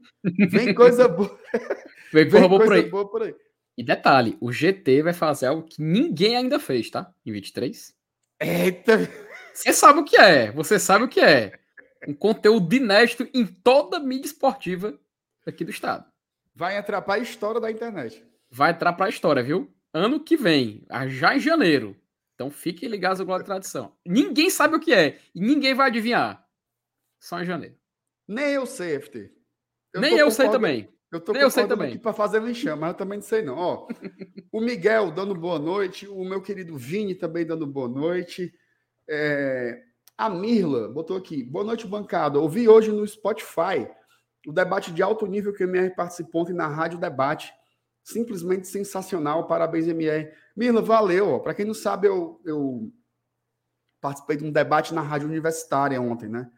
Vem 0.49 0.73
coisa 0.73 1.07
boa, 1.07 1.37
Vem 2.13 2.29
coisa 2.29 2.49
por 2.49 2.73
aí. 2.73 2.89
boa 2.89 3.07
por 3.09 3.21
aí. 3.23 3.35
E 3.77 3.83
detalhe, 3.83 4.37
o 4.41 4.51
GT 4.51 5.03
vai 5.03 5.13
fazer 5.13 5.45
algo 5.47 5.63
que 5.63 5.81
ninguém 5.81 6.35
ainda 6.35 6.59
fez, 6.59 6.89
tá? 6.89 7.09
Em 7.25 7.31
23. 7.31 7.93
Eita, 8.41 9.09
Você 9.53 9.71
sabe 9.73 9.99
o 9.99 10.03
que 10.03 10.17
é, 10.19 10.51
você 10.51 10.79
sabe 10.79 11.05
o 11.05 11.07
que 11.09 11.19
é. 11.19 11.53
Um 12.07 12.13
conteúdo 12.13 12.73
inédito 12.73 13.27
em 13.33 13.45
toda 13.45 13.97
a 13.97 13.99
mídia 13.99 14.27
esportiva 14.27 14.97
aqui 15.45 15.63
do 15.65 15.71
estado. 15.71 16.05
vai 16.55 16.77
entrar 16.77 17.01
para 17.01 17.15
a 17.15 17.19
história 17.23 17.59
da 17.61 17.69
internet. 17.71 18.23
Vai 18.51 18.71
entrar 18.71 18.93
pra 18.93 19.09
história, 19.09 19.43
viu? 19.43 19.69
Ano 19.93 20.19
que 20.19 20.35
vem, 20.37 20.85
já 21.07 21.35
em 21.35 21.39
janeiro. 21.39 21.95
Então 22.39 22.49
fiquem 22.49 22.87
ligados 22.87 23.19
ao 23.19 23.25
Glória 23.25 23.43
e 23.43 23.45
Tradição. 23.45 23.91
Ninguém 24.05 24.49
sabe 24.49 24.73
o 24.73 24.79
que 24.79 24.93
é 24.93 25.19
e 25.35 25.41
ninguém 25.41 25.73
vai 25.73 25.87
adivinhar. 25.87 26.47
Só 27.19 27.41
em 27.41 27.45
janeiro. 27.45 27.75
Nem 28.25 28.53
eu 28.53 28.65
sei, 28.65 28.97
FT. 28.97 29.29
Nem 29.93 30.17
eu 30.17 30.31
sei 30.31 30.49
também. 30.49 30.87
Eu 31.11 31.19
tô 31.19 31.33
Nem 31.33 31.41
eu 31.41 31.51
sei 31.51 31.67
também. 31.67 31.89
aqui 31.89 31.99
para 31.99 32.13
fazer 32.13 32.41
lixão, 32.41 32.77
mas 32.77 32.91
eu 32.91 32.95
também 32.95 33.17
não 33.17 33.25
sei 33.25 33.41
não. 33.41 33.57
Ó, 33.57 33.87
o 34.53 34.61
Miguel 34.61 35.11
dando 35.11 35.35
boa 35.35 35.59
noite, 35.59 36.07
o 36.07 36.23
meu 36.23 36.41
querido 36.41 36.77
Vini 36.77 37.13
também 37.13 37.45
dando 37.45 37.67
boa 37.67 37.89
noite. 37.89 38.53
É, 39.09 39.83
a 40.17 40.29
Mirla 40.29 40.87
botou 40.87 41.17
aqui, 41.17 41.43
boa 41.43 41.65
noite, 41.65 41.85
bancada. 41.85 42.39
Ouvi 42.39 42.69
hoje 42.69 42.89
no 42.89 43.05
Spotify 43.05 43.85
o 44.47 44.53
debate 44.53 44.93
de 44.93 45.03
alto 45.03 45.27
nível 45.27 45.51
que 45.51 45.65
o 45.65 45.67
MR 45.67 45.93
participou 45.93 46.43
ontem 46.43 46.53
na 46.53 46.67
Rádio 46.67 46.99
Debate. 46.99 47.51
Simplesmente 48.11 48.67
sensacional. 48.67 49.47
Parabéns, 49.47 49.87
MR. 49.87 50.31
Mirla, 50.55 50.81
valeu. 50.81 51.39
Para 51.39 51.53
quem 51.53 51.65
não 51.65 51.73
sabe, 51.73 52.07
eu, 52.07 52.41
eu 52.45 52.91
participei 54.01 54.37
de 54.37 54.45
um 54.45 54.51
debate 54.51 54.93
na 54.93 55.01
Rádio 55.01 55.27
Universitária 55.27 56.01
ontem, 56.01 56.27
né? 56.27 56.49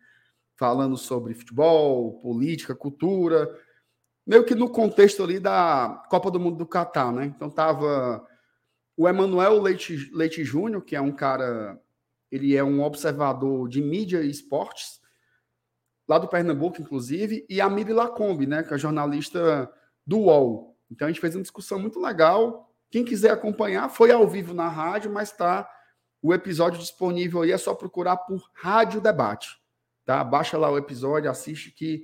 Falando 0.56 0.96
sobre 0.96 1.34
futebol, 1.34 2.20
política, 2.22 2.76
cultura 2.76 3.50
meio 4.26 4.46
que 4.46 4.56
no 4.56 4.70
contexto 4.70 5.24
ali 5.24 5.40
da 5.40 6.04
Copa 6.10 6.30
do 6.32 6.40
Mundo 6.40 6.58
do 6.58 6.66
Catar, 6.66 7.12
né? 7.12 7.26
Então 7.26 7.50
tava 7.50 8.26
o 8.96 9.08
Emanuel 9.08 9.62
Leite, 9.62 10.10
Leite 10.14 10.44
Júnior, 10.44 10.84
que 10.84 10.96
é 10.96 11.02
um 11.02 11.12
cara, 11.12 11.80
ele 12.32 12.56
é 12.56 12.64
um 12.64 12.82
observador 12.82 13.68
de 13.68 13.82
mídia 13.82 14.22
e 14.22 14.30
esportes, 14.30 15.02
lá 16.08 16.18
do 16.18 16.28
Pernambuco, 16.28 16.82
inclusive, 16.82 17.46
e 17.50 17.60
a 17.62 17.70
Miri 17.70 17.94
Lacombe, 17.94 18.46
né, 18.46 18.64
que 18.64 18.74
é 18.74 18.78
jornalista 18.78 19.72
do 20.06 20.20
UOL. 20.20 20.71
Então 20.92 21.08
a 21.08 21.12
gente 21.12 21.22
fez 21.22 21.36
uma 21.36 21.42
discussão 21.42 21.80
muito 21.80 22.00
legal. 22.00 22.72
Quem 22.90 23.06
quiser 23.06 23.32
acompanhar, 23.32 23.90
foi 23.90 24.12
ao 24.12 24.28
vivo 24.28 24.54
na 24.54 24.68
rádio, 24.68 25.12
mas 25.12 25.32
tá 25.32 25.68
o 26.22 26.34
episódio 26.34 26.80
disponível 26.80 27.42
aí, 27.42 27.52
é 27.52 27.58
só 27.58 27.74
procurar 27.74 28.18
por 28.18 28.48
Rádio 28.54 29.02
Debate, 29.02 29.60
tá? 30.06 30.24
Baixa 30.24 30.58
lá 30.58 30.70
o 30.70 30.78
episódio, 30.78 31.32
assiste 31.32 31.72
que 31.72 32.04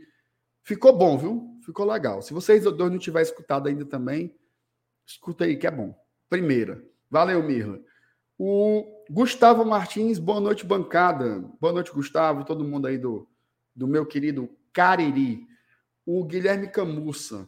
Ficou 0.68 0.92
bom, 0.92 1.18
viu? 1.18 1.58
Ficou 1.66 1.86
legal. 1.86 2.22
Se 2.22 2.34
vocês 2.34 2.66
dois 2.66 2.92
não 2.92 3.00
tiverem 3.00 3.26
escutado 3.26 3.70
ainda 3.70 3.86
também, 3.86 4.36
escuta 5.06 5.46
aí 5.46 5.56
que 5.56 5.66
é 5.66 5.72
bom. 5.72 5.96
Primeira. 6.30 6.84
Valeu, 7.10 7.42
Mirla. 7.42 7.80
O 8.38 8.84
Gustavo 9.10 9.64
Martins, 9.64 10.20
boa 10.20 10.42
noite, 10.42 10.66
bancada. 10.66 11.40
Boa 11.62 11.72
noite, 11.72 11.94
Gustavo, 11.94 12.44
todo 12.44 12.66
mundo 12.66 12.86
aí 12.86 12.98
do, 12.98 13.26
do 13.74 13.88
meu 13.88 14.06
querido 14.06 14.50
Cariri. 14.74 15.48
O 16.06 16.26
Guilherme 16.26 16.68
Camussa. 16.68 17.48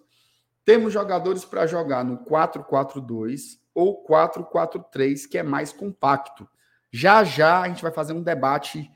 Temos 0.69 0.93
jogadores 0.93 1.43
para 1.43 1.65
jogar 1.65 2.05
no 2.05 2.19
4-4-2 2.19 3.59
ou 3.73 4.05
4-4-3, 4.05 5.27
que 5.27 5.35
é 5.35 5.41
mais 5.41 5.73
compacto. 5.73 6.47
Já 6.91 7.23
já 7.23 7.61
a 7.61 7.67
gente 7.67 7.81
vai 7.81 7.91
fazer 7.91 8.13
um 8.13 8.21
debate 8.21 8.87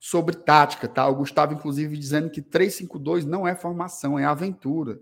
sobre 0.00 0.34
tática, 0.34 0.88
tá? 0.88 1.06
O 1.06 1.14
Gustavo, 1.14 1.54
inclusive, 1.54 1.96
dizendo 1.96 2.28
que 2.28 2.42
3-5-2 2.42 3.22
não 3.22 3.46
é 3.46 3.54
formação, 3.54 4.18
é 4.18 4.24
aventura. 4.24 5.00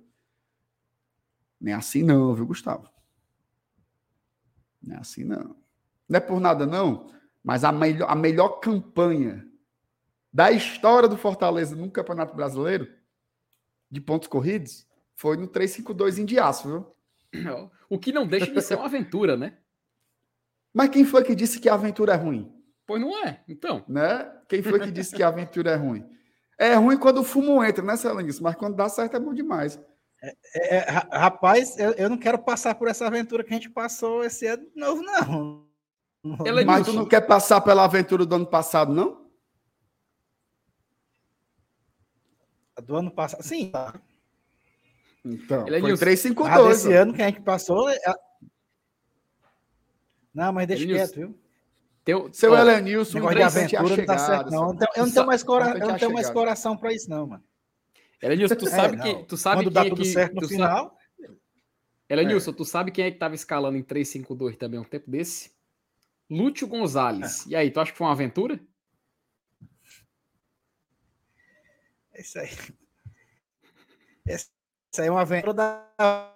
Não 1.59 1.73
é 1.73 1.75
assim 1.75 2.03
não, 2.03 2.35
viu, 2.35 2.49
Gustavo? 2.49 2.91
Não 4.83 4.97
é 4.97 4.99
assim 4.99 5.25
não. 5.25 5.57
Não 6.07 6.19
é 6.19 6.21
por 6.21 6.39
nada 6.39 6.67
não, 6.67 7.11
mas 7.43 7.65
a 7.65 7.73
melhor, 7.73 8.11
a 8.11 8.15
melhor 8.15 8.61
campanha 8.61 9.43
da 10.31 10.53
história 10.53 11.09
do 11.09 11.17
Fortaleza 11.17 11.75
no 11.75 11.91
Campeonato 11.91 12.37
Brasileiro 12.37 12.95
de 13.91 14.03
pontos 14.03 14.29
corridos 14.29 14.92
foi 15.15 15.37
no 15.37 15.47
3-5-2 15.49 16.19
em 16.19 16.25
Diaço, 16.25 16.69
viu? 17.33 17.67
O 17.89 17.99
que 17.99 18.13
não 18.13 18.27
deixa 18.27 18.51
de 18.51 18.61
ser 18.61 18.75
uma 18.77 18.87
aventura, 18.87 19.37
né? 19.37 19.59
Mas 20.75 20.89
quem 20.91 21.05
foi 21.05 21.23
que 21.25 21.35
disse 21.35 21.61
que 21.61 21.69
a 21.69 21.75
aventura 21.75 22.13
é 22.15 22.17
ruim? 22.17 22.53
Pois 22.87 23.01
não 23.01 23.25
é. 23.25 23.43
Então, 23.49 23.85
né? 23.89 24.31
Quem 24.49 24.63
foi 24.63 24.81
que 24.81 24.91
disse 24.91 25.15
que 25.15 25.23
a 25.23 25.29
aventura 25.29 25.71
é 25.71 25.77
ruim? 25.77 26.05
É 26.59 26.75
ruim 26.75 26.97
quando 26.99 27.19
o 27.19 27.25
fumo 27.25 27.63
entra, 27.65 27.85
né, 27.85 27.97
Celanice? 27.97 28.43
Mas 28.43 28.55
quando 28.57 28.77
dá 28.77 28.89
certo 28.89 29.17
é 29.17 29.21
bom 29.21 29.33
demais. 29.35 29.81
É, 30.23 30.77
é, 30.77 30.79
ra- 30.91 31.09
rapaz, 31.13 31.79
eu, 31.79 31.93
eu 31.93 32.09
não 32.09 32.17
quero 32.19 32.39
passar 32.39 32.75
por 32.75 32.89
essa 32.89 33.07
aventura 33.07 33.43
que 33.43 33.51
a 33.51 33.57
gente 33.57 33.69
passou 33.71 34.25
esse 34.25 34.47
ano 34.47 34.65
de 34.71 34.77
novo, 34.81 35.03
não. 35.03 35.67
Ela- 36.47 36.65
Mas 36.65 36.87
tu 36.87 36.93
não 36.93 37.05
quer 37.07 37.23
passar 37.23 37.61
pela 37.61 37.85
aventura 37.85 38.25
do 38.25 38.35
ano 38.37 38.47
passado, 38.47 38.93
não? 38.93 39.27
Do 42.85 42.97
ano 42.97 43.11
passado. 43.11 43.43
Sim, 43.43 43.71
tá. 43.71 43.95
Então, 45.25 45.67
Ele 45.67 45.77
é 45.77 45.81
foi 45.81 45.89
Nilson. 45.91 46.05
352. 46.05 46.51
Ah, 46.67 46.69
desse 46.69 46.89
ó. 46.99 47.03
ano 47.03 47.15
que 47.15 47.23
a 47.23 47.27
gente 47.27 47.41
passou. 47.43 47.89
é- 47.89 47.99
Não, 50.35 50.53
mas 50.53 50.67
deixa 50.67 50.83
Elenilson, 50.83 51.07
quieto, 51.15 51.17
viu? 51.17 51.39
teu, 52.05 52.33
Seu 52.33 52.53
ó, 52.53 52.59
Elenilson, 52.59 53.15
Negócio 53.19 53.37
de 53.37 53.43
é 53.43 53.45
aventura 53.45 53.83
não 53.83 53.89
tá 53.89 53.95
chegada, 53.97 54.19
certo, 54.19 54.51
não. 54.51 54.51
sabe? 54.51 54.63
Eu 54.63 54.67
não 54.73 54.77
tenho, 54.77 54.91
eu 54.97 55.07
não 55.07 55.13
tenho 55.13 55.27
mais, 55.27 55.43
cora... 55.43 55.65
eu 55.71 55.77
é 55.77 55.79
não 55.87 55.99
tenho 55.99 56.13
mais 56.13 56.31
coração 56.31 56.77
pra 56.77 56.93
isso, 56.93 57.09
não, 57.09 57.27
mano. 57.27 57.45
Elenilson, 58.21 58.57
tu 58.57 58.67
É, 58.69 58.71
sabe 58.71 58.97
não. 58.97 59.05
que 59.05 59.25
tu 59.29 59.37
sabe 59.37 59.57
Quando 59.57 59.65
quem 59.67 59.73
dá 59.75 59.81
é 59.87 59.89
tudo 59.91 60.03
que, 60.03 60.09
certo 60.09 60.35
no 60.35 60.49
final. 60.49 60.97
Elenilson, 62.09 62.53
tu 62.53 62.65
sabe 62.65 62.91
quem 62.91 63.05
é 63.05 63.11
que 63.11 63.19
tava 63.19 63.35
escalando 63.35 63.77
em 63.79 63.83
352 63.83 64.57
também 64.57 64.81
um 64.81 64.85
tempo 64.85 65.11
desse? 65.11 65.53
Lúcio 66.29 66.67
Gonzalez. 66.67 67.47
E 67.47 67.55
aí, 67.55 67.71
tu 67.71 67.79
acha 67.81 67.93
que 67.93 67.99
foi 67.99 68.07
uma 68.07 68.13
aventura? 68.13 68.59
É 72.13 72.21
isso 72.21 72.39
aí. 72.39 72.49
Essa 74.27 74.49
aí 75.01 75.09
é 75.09 75.11
uma 75.11 75.23
aventura 75.23 75.55
da. 75.55 76.33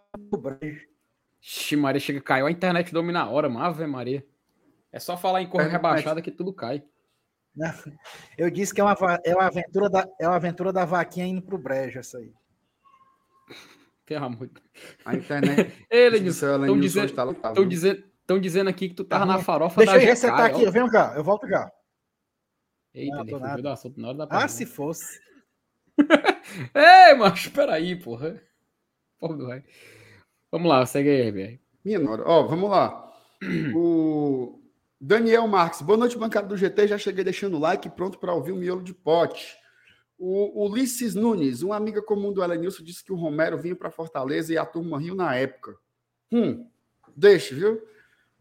Ixi, 1.42 1.76
Maria, 1.76 2.00
chega, 2.00 2.20
caiu 2.20 2.46
a 2.46 2.50
internet 2.50 2.92
dorme 2.92 3.12
na 3.12 3.28
hora, 3.28 3.48
mano. 3.48 3.64
Ave 3.66 3.86
Maria. 3.86 4.26
É 4.90 4.98
só 4.98 5.16
falar 5.16 5.42
em 5.42 5.46
cor 5.46 5.60
É, 5.60 5.68
rebaixada 5.68 6.22
que 6.22 6.30
tudo 6.30 6.52
cai. 6.52 6.82
Não, 7.54 7.72
Eu 8.36 8.50
disse 8.50 8.74
que 8.74 8.80
é 8.80 8.84
uma, 8.84 8.96
é 9.24 9.34
uma 9.34 9.46
aventura 9.46 9.88
da, 9.88 10.08
é 10.20 10.26
uma 10.26 10.36
aventura 10.36 10.72
da 10.72 10.84
vaquinha 10.84 11.26
indo 11.26 11.42
pro 11.42 11.58
brejo, 11.58 11.98
essa 11.98 12.18
aí. 12.18 12.32
Pelo 14.04 14.24
amor 14.24 14.46
de 14.46 14.62
A 15.04 15.14
internet. 15.14 15.86
Ele, 15.90 16.32
seu 16.32 16.60
estão 16.60 16.80
dizendo, 16.80 17.12
tá 17.12 17.52
tão 17.52 17.66
dizendo, 17.66 18.04
tão 18.26 18.40
dizendo 18.40 18.70
aqui 18.70 18.88
que 18.88 18.94
tu 18.94 19.04
tava 19.04 19.26
Tá 19.26 19.32
na 19.32 19.38
farofa 19.42 19.78
Deixa 19.78 19.92
da 19.92 19.98
eu 19.98 20.00
GK, 20.02 20.08
resetar 20.08 20.40
aqui, 20.40 20.62
ó. 20.62 20.66
eu 20.66 20.72
venho 20.72 20.90
cá, 20.90 21.14
eu 21.16 21.24
volto 21.24 21.48
já. 21.48 21.70
Eita, 22.94 23.16
Não, 23.24 23.52
ele 23.52 23.62
do 23.62 23.68
assunto 23.68 24.00
na 24.00 24.08
hora 24.08 24.18
da 24.18 24.26
Ah, 24.30 24.48
se 24.48 24.64
fosse. 24.64 25.20
Ei, 26.74 27.14
macho, 27.14 27.50
peraí, 27.50 27.96
porra. 27.96 28.40
Porra. 29.20 29.64
Vamos 30.50 30.68
lá, 30.68 30.84
segue 30.86 31.08
aí, 31.10 31.28
RBR. 31.28 31.60
Minha 31.84 31.98
nora. 31.98 32.22
Ó, 32.26 32.44
vamos 32.46 32.70
lá. 32.70 33.12
O 33.74 34.60
Daniel 35.00 35.46
Marques. 35.46 35.82
Boa 35.82 35.96
noite, 35.96 36.16
bancada 36.18 36.46
do 36.48 36.56
GT. 36.56 36.88
Já 36.88 36.98
cheguei 36.98 37.24
deixando 37.24 37.56
o 37.56 37.60
like 37.60 37.88
pronto 37.90 38.18
para 38.18 38.32
ouvir 38.34 38.52
o 38.52 38.56
miolo 38.56 38.82
de 38.82 38.94
pote. 38.94 39.56
O 40.18 40.64
Ulisses 40.66 41.14
Nunes, 41.14 41.62
uma 41.62 41.76
amiga 41.76 42.00
comum 42.00 42.32
do 42.32 42.42
Elenilson, 42.42 42.82
disse 42.82 43.04
que 43.04 43.12
o 43.12 43.16
Romero 43.16 43.58
vinha 43.58 43.76
para 43.76 43.90
Fortaleza 43.90 44.52
e 44.52 44.56
a 44.58 44.64
turma 44.64 44.98
riu 44.98 45.14
na 45.14 45.34
época. 45.34 45.76
Hum, 46.32 46.66
deixa, 47.14 47.54
viu? 47.54 47.82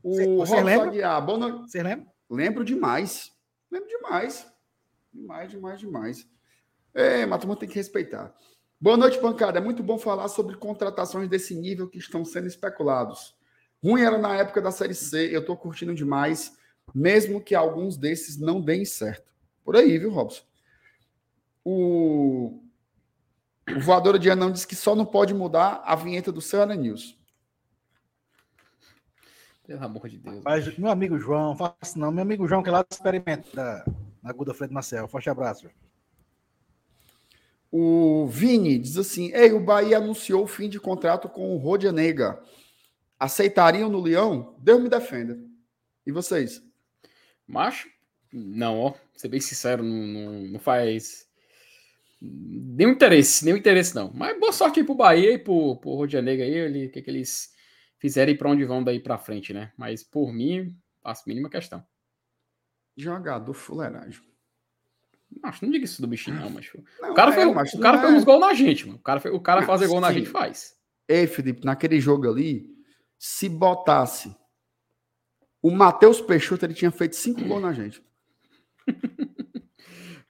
O 0.01 0.37
Você- 0.37 0.61
lembra? 0.61 0.87
Aguiar. 0.87 1.25
Vocês 1.25 1.83
lembram? 1.83 2.07
Lembro 2.29 2.63
demais. 2.63 3.31
Lembro 3.69 3.89
demais. 3.89 4.47
Demais, 5.13 5.51
demais, 5.51 5.79
demais. 5.79 6.29
É, 6.93 7.25
mas 7.25 7.37
a 7.37 7.41
turma 7.41 7.55
tem 7.57 7.67
que 7.67 7.75
respeitar. 7.75 8.33
Boa 8.79 8.97
noite, 8.97 9.19
bancada. 9.21 9.57
É 9.57 9.61
muito 9.61 9.81
bom 9.81 9.97
falar 9.97 10.27
sobre 10.27 10.57
contratações 10.57 11.29
desse 11.29 11.55
nível 11.55 11.87
que 11.87 11.97
estão 11.97 12.25
sendo 12.25 12.47
especulados. 12.47 13.35
Ruim 13.81 14.01
era 14.01 14.17
na 14.17 14.35
época 14.35 14.61
da 14.61 14.71
Série 14.71 14.93
C, 14.93 15.29
eu 15.33 15.45
tô 15.45 15.55
curtindo 15.55 15.93
demais, 15.93 16.57
mesmo 16.93 17.41
que 17.41 17.55
alguns 17.55 17.97
desses 17.97 18.37
não 18.37 18.59
deem 18.59 18.83
certo. 18.83 19.31
Por 19.63 19.75
aí, 19.75 19.97
viu, 19.97 20.11
Robson? 20.11 20.43
O, 21.63 22.61
o 23.75 23.79
voador 23.79 24.19
de 24.19 24.29
Anão 24.29 24.51
disse 24.51 24.67
que 24.67 24.75
só 24.75 24.95
não 24.95 25.05
pode 25.05 25.33
mudar 25.33 25.81
a 25.85 25.95
vinheta 25.95 26.31
do 26.31 26.41
seu 26.41 26.65
News. 26.65 27.17
Pelo 29.65 29.83
amor 29.83 30.07
de 30.09 30.19
Deus. 30.19 30.43
Mas 30.43 30.77
meu 30.77 30.91
amigo 30.91 31.17
João, 31.17 31.55
faça 31.55 31.97
não. 31.97 32.11
Meu 32.11 32.21
amigo 32.21 32.47
João, 32.47 32.61
que 32.61 32.69
é 32.69 32.71
lá 32.71 32.83
do 32.83 32.87
experimento 32.91 33.55
da, 33.55 33.83
na 34.21 34.31
Guda 34.31 34.53
Freire 34.53 34.73
Marcel. 34.73 35.07
Forte 35.07 35.29
abraço. 35.29 35.67
O 37.77 38.25
Vini 38.25 38.79
diz 38.79 38.97
assim: 38.97 39.33
Ei, 39.33 39.51
o 39.51 39.59
Bahia 39.59 39.97
anunciou 39.97 40.45
o 40.45 40.47
fim 40.47 40.69
de 40.69 40.79
contrato 40.79 41.27
com 41.27 41.53
o 41.53 41.57
Rodianega. 41.57 42.41
Aceitariam 43.19 43.89
no 43.89 43.99
Leão? 43.99 44.55
Deus 44.59 44.81
me 44.81 44.87
defenda. 44.87 45.37
E 46.07 46.11
vocês? 46.13 46.63
Macho? 47.45 47.89
Não, 48.31 48.79
ó. 48.79 48.93
Ser 49.13 49.27
bem 49.27 49.41
sincero, 49.41 49.83
não, 49.83 50.07
não, 50.07 50.31
não 50.43 50.59
faz. 50.59 51.27
Nenhum 52.21 52.91
interesse, 52.91 53.43
nenhum 53.43 53.57
interesse, 53.57 53.93
não. 53.93 54.09
Mas 54.13 54.39
boa 54.39 54.53
sorte 54.53 54.79
aí 54.79 54.85
pro 54.85 54.95
Bahia 54.95 55.33
e 55.33 55.37
pro, 55.37 55.75
pro 55.75 55.95
Rodia 55.95 56.21
Negra 56.21 56.45
aí, 56.45 56.53
ele, 56.53 56.85
o 56.85 56.91
que, 56.91 57.01
que 57.01 57.09
eles 57.09 57.53
fizerem 57.99 58.35
e 58.35 58.37
pra 58.37 58.49
onde 58.51 58.63
vão 58.63 58.85
daí 58.85 59.01
pra 59.01 59.17
frente, 59.17 59.53
né? 59.53 59.73
Mas 59.75 60.01
por 60.01 60.31
mim, 60.31 60.73
faço 61.03 61.23
a 61.25 61.27
mínima 61.27 61.49
questão. 61.49 61.85
Jogador 62.95 63.53
fuleiragem. 63.53 64.21
Macho, 65.41 65.65
não 65.65 65.71
diga 65.71 65.85
isso 65.85 66.01
do 66.01 66.07
bichinho, 66.07 66.39
não, 66.39 66.49
macho. 66.49 66.81
Não, 67.01 67.11
O 67.11 67.13
cara, 67.13 67.31
é, 67.31 67.35
fez, 67.35 67.53
macho, 67.53 67.77
o 67.77 67.79
cara 67.79 67.99
fez 67.99 68.13
é. 68.13 68.15
uns 68.17 68.23
gols 68.23 68.39
na 68.41 68.53
gente, 68.53 68.85
mano. 68.87 68.97
O 68.99 69.01
cara, 69.01 69.19
fez- 69.19 69.35
o 69.35 69.39
cara 69.39 69.61
Não, 69.61 69.67
fazer 69.67 69.87
gol 69.87 69.99
na 70.01 70.07
sim. 70.09 70.15
gente 70.15 70.29
faz. 70.29 70.75
Ei, 71.07 71.27
Felipe, 71.27 71.63
naquele 71.65 71.99
jogo 71.99 72.27
ali, 72.29 72.65
se 73.19 73.47
botasse 73.47 74.35
o 75.61 75.69
Matheus 75.71 76.19
Peixoto, 76.21 76.65
ele 76.65 76.73
tinha 76.73 76.91
feito 76.91 77.15
cinco 77.15 77.43
gols 77.45 77.61
na 77.61 77.73
gente. 77.73 78.03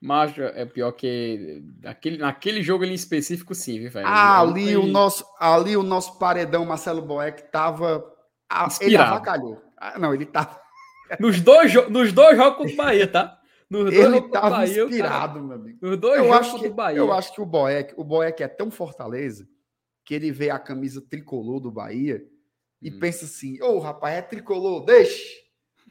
Macho, 0.01 0.41
é 0.41 0.65
pior 0.65 0.91
que. 0.91 1.63
Aquele, 1.83 2.17
naquele 2.17 2.61
jogo 2.61 2.83
ali 2.83 2.91
em 2.91 2.95
específico, 2.95 3.55
sim, 3.55 3.79
viu, 3.79 3.89
velho? 3.89 4.05
Ah, 4.07 4.39
ali 4.39 4.75
o 4.77 4.85
nosso, 4.85 5.25
ali 5.39 5.75
o 5.75 5.81
nosso 5.83 6.19
paredão 6.19 6.65
Marcelo 6.65 7.01
Boeck 7.01 7.51
tava 7.51 8.05
ah, 8.49 8.63
ele 8.63 8.67
Inspirado. 8.67 9.15
avacalhou. 9.15 9.61
Ah, 9.77 9.97
não, 9.97 10.13
ele 10.13 10.25
tava, 10.25 10.59
Nos 11.19 11.41
dois, 11.41 11.73
nos 11.89 12.11
dois 12.13 12.37
jogos 12.37 12.57
contra 12.57 12.73
o 12.73 12.77
Bahia, 12.77 13.07
tá? 13.07 13.39
Nos 13.69 13.84
dois 13.86 13.93
ele 13.95 14.04
jogos 14.04 14.19
contra 14.21 14.28
o 14.28 14.41
tava 14.41 14.49
Bahia, 14.58 14.71
o 14.73 14.75
cara- 14.75 14.89
inspirado, 14.89 15.43
meu 15.43 15.56
amigo. 15.58 15.78
Nos 15.82 15.97
dois 15.97 16.19
Eu 16.19 16.34
acho, 16.34 16.60
que, 16.60 16.67
o 16.67 16.73
Bahia. 16.73 16.97
eu 16.97 17.12
acho 17.13 17.34
que 17.34 17.41
o 17.41 17.45
Boeck, 17.45 17.93
o 17.97 18.04
Boeck 18.04 18.43
é 18.43 18.47
tão 18.47 18.69
fortaleza 18.69 19.47
que 20.06 20.13
ele 20.13 20.32
vê 20.32 20.49
a 20.51 20.60
camisa 20.60 21.01
tricolor 21.01 21.60
do 21.60 21.71
Bahia 21.71 22.23
e 22.82 22.91
Hum. 22.91 22.99
pensa 22.99 23.25
assim: 23.25 23.62
ô 23.63 23.80
rapaz, 23.80 24.15
é 24.17 24.21
tricolor, 24.21 24.86
deixe, 24.86 25.43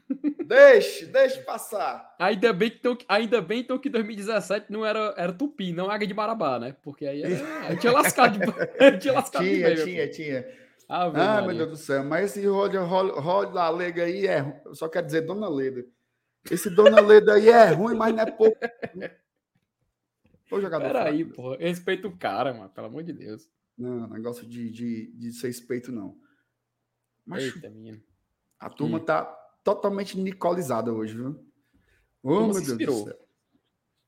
deixe, 0.45 1.05
deixe 1.07 1.41
passar. 1.41 2.15
Ainda 2.19 2.53
bem, 2.53 2.69
que, 2.69 2.77
então, 2.77 2.97
ainda 3.07 3.41
bem 3.41 3.59
então 3.61 3.77
que 3.77 3.89
2017 3.89 4.71
não 4.71 4.85
era, 4.85 5.13
era 5.17 5.33
Tupi, 5.33 5.73
não 5.73 5.89
Águia 5.89 6.07
de 6.07 6.13
Marabá, 6.13 6.59
né? 6.59 6.75
Porque 6.81 7.05
aí, 7.05 7.23
era, 7.23 7.35
aí 7.67 7.75
tinha 7.77 7.91
lascado 7.91 8.39
de, 8.39 8.97
tinha 8.99 9.13
lascado 9.13 9.43
de 9.43 9.49
Tinha, 9.55 9.67
bem, 9.67 9.75
meu 9.75 9.85
tinha, 9.85 10.09
tinha. 10.09 10.47
Ah, 10.87 11.09
Maria. 11.09 11.47
meu 11.47 11.57
Deus 11.57 11.69
do 11.71 11.77
céu, 11.77 12.03
mas 12.03 12.25
esse 12.37 12.45
Roda 12.47 12.79
Roda 12.83 13.67
Lega 13.69 14.03
aí 14.03 14.27
é. 14.27 14.61
Eu 14.63 14.75
só 14.75 14.87
quero 14.87 15.05
dizer 15.07 15.21
Dona 15.21 15.49
Leda. 15.49 15.83
Esse 16.49 16.69
Dona 16.69 16.99
Leda 17.01 17.33
aí 17.33 17.49
é 17.49 17.69
ruim, 17.71 17.95
mas 17.95 18.13
não 18.13 18.21
é 18.23 18.31
pouco. 18.31 18.57
Jogador. 20.49 20.85
Peraí, 20.87 21.25
porra. 21.25 21.57
Respeita 21.57 22.07
o 22.07 22.17
cara, 22.17 22.53
mano. 22.53 22.69
Pelo 22.69 22.87
amor 22.87 23.03
de 23.03 23.11
Deus. 23.13 23.49
Não, 23.77 24.07
negócio 24.07 24.47
de, 24.47 24.69
de, 24.69 25.07
de 25.13 25.33
ser 25.33 25.47
respeito, 25.47 25.91
não. 25.91 26.17
Mas 27.25 27.43
Eita, 27.43 27.69
menino. 27.69 28.01
a 28.59 28.69
turma 28.69 28.99
tá 28.99 29.25
totalmente 29.63 30.17
nicolizada 30.17 30.93
hoje, 30.93 31.15
viu? 31.15 31.43
Ô, 32.23 32.47
meu 32.47 32.53
Deus 32.53 32.77
do 32.77 33.03
céu. 33.05 33.19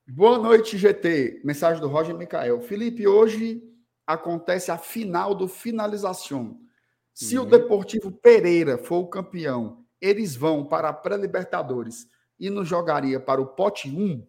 Boa 0.08 0.38
noite, 0.38 0.78
GT. 0.78 1.42
Mensagem 1.44 1.82
do 1.82 1.88
Roger 1.90 2.16
Micael. 2.16 2.62
Felipe, 2.62 3.06
hoje 3.08 3.62
acontece 4.06 4.72
a 4.72 4.78
final 4.78 5.36
do 5.36 5.48
finalização. 5.50 6.62
Se 7.14 7.38
o 7.38 7.42
Uhum. 7.44 7.50
Deportivo 7.50 8.12
Pereira 8.12 8.78
for 8.78 9.00
o 9.00 9.08
campeão, 9.10 9.86
eles 10.00 10.36
vão 10.36 10.64
para 10.66 10.88
a 10.90 10.94
pré-Libertadores 10.94 12.08
e 12.40 12.50
nos 12.50 12.68
jogaria 12.68 13.20
para 13.20 13.42
o 13.42 13.48
pote 13.48 13.90
1? 13.90 14.26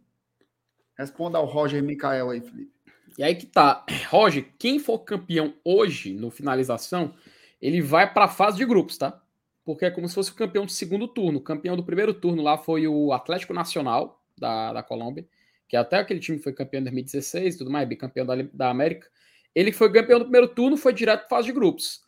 Responda 0.96 1.38
ao 1.38 1.44
Roger 1.44 1.82
Micael 1.82 2.30
aí, 2.30 2.40
Felipe. 2.40 2.72
E 3.16 3.22
aí 3.22 3.34
que 3.34 3.46
tá. 3.46 3.84
Roger, 4.08 4.46
quem 4.58 4.78
for 4.78 5.00
campeão 5.00 5.54
hoje 5.64 6.12
no 6.12 6.30
finalização, 6.30 7.14
ele 7.60 7.80
vai 7.80 8.12
pra 8.12 8.28
fase 8.28 8.56
de 8.56 8.64
grupos, 8.64 8.96
tá? 8.96 9.20
Porque 9.64 9.84
é 9.84 9.90
como 9.90 10.08
se 10.08 10.14
fosse 10.14 10.30
o 10.30 10.34
campeão 10.34 10.64
do 10.64 10.70
segundo 10.70 11.08
turno. 11.08 11.38
O 11.38 11.42
campeão 11.42 11.76
do 11.76 11.84
primeiro 11.84 12.14
turno 12.14 12.42
lá 12.42 12.56
foi 12.56 12.86
o 12.86 13.12
Atlético 13.12 13.52
Nacional 13.52 14.24
da, 14.38 14.72
da 14.72 14.82
Colômbia, 14.82 15.26
que 15.68 15.76
até 15.76 15.98
aquele 15.98 16.20
time 16.20 16.38
foi 16.38 16.52
campeão 16.52 16.80
em 16.80 16.84
2016 16.84 17.54
e 17.54 17.58
tudo 17.58 17.70
mais, 17.70 17.88
bicampeão 17.88 18.24
da, 18.24 18.34
da 18.52 18.70
América. 18.70 19.08
Ele 19.54 19.72
foi 19.72 19.92
campeão 19.92 20.20
do 20.20 20.24
primeiro 20.24 20.48
turno, 20.48 20.76
foi 20.76 20.92
direto 20.92 21.20
para 21.20 21.28
fase 21.28 21.48
de 21.48 21.52
grupos. 21.52 22.00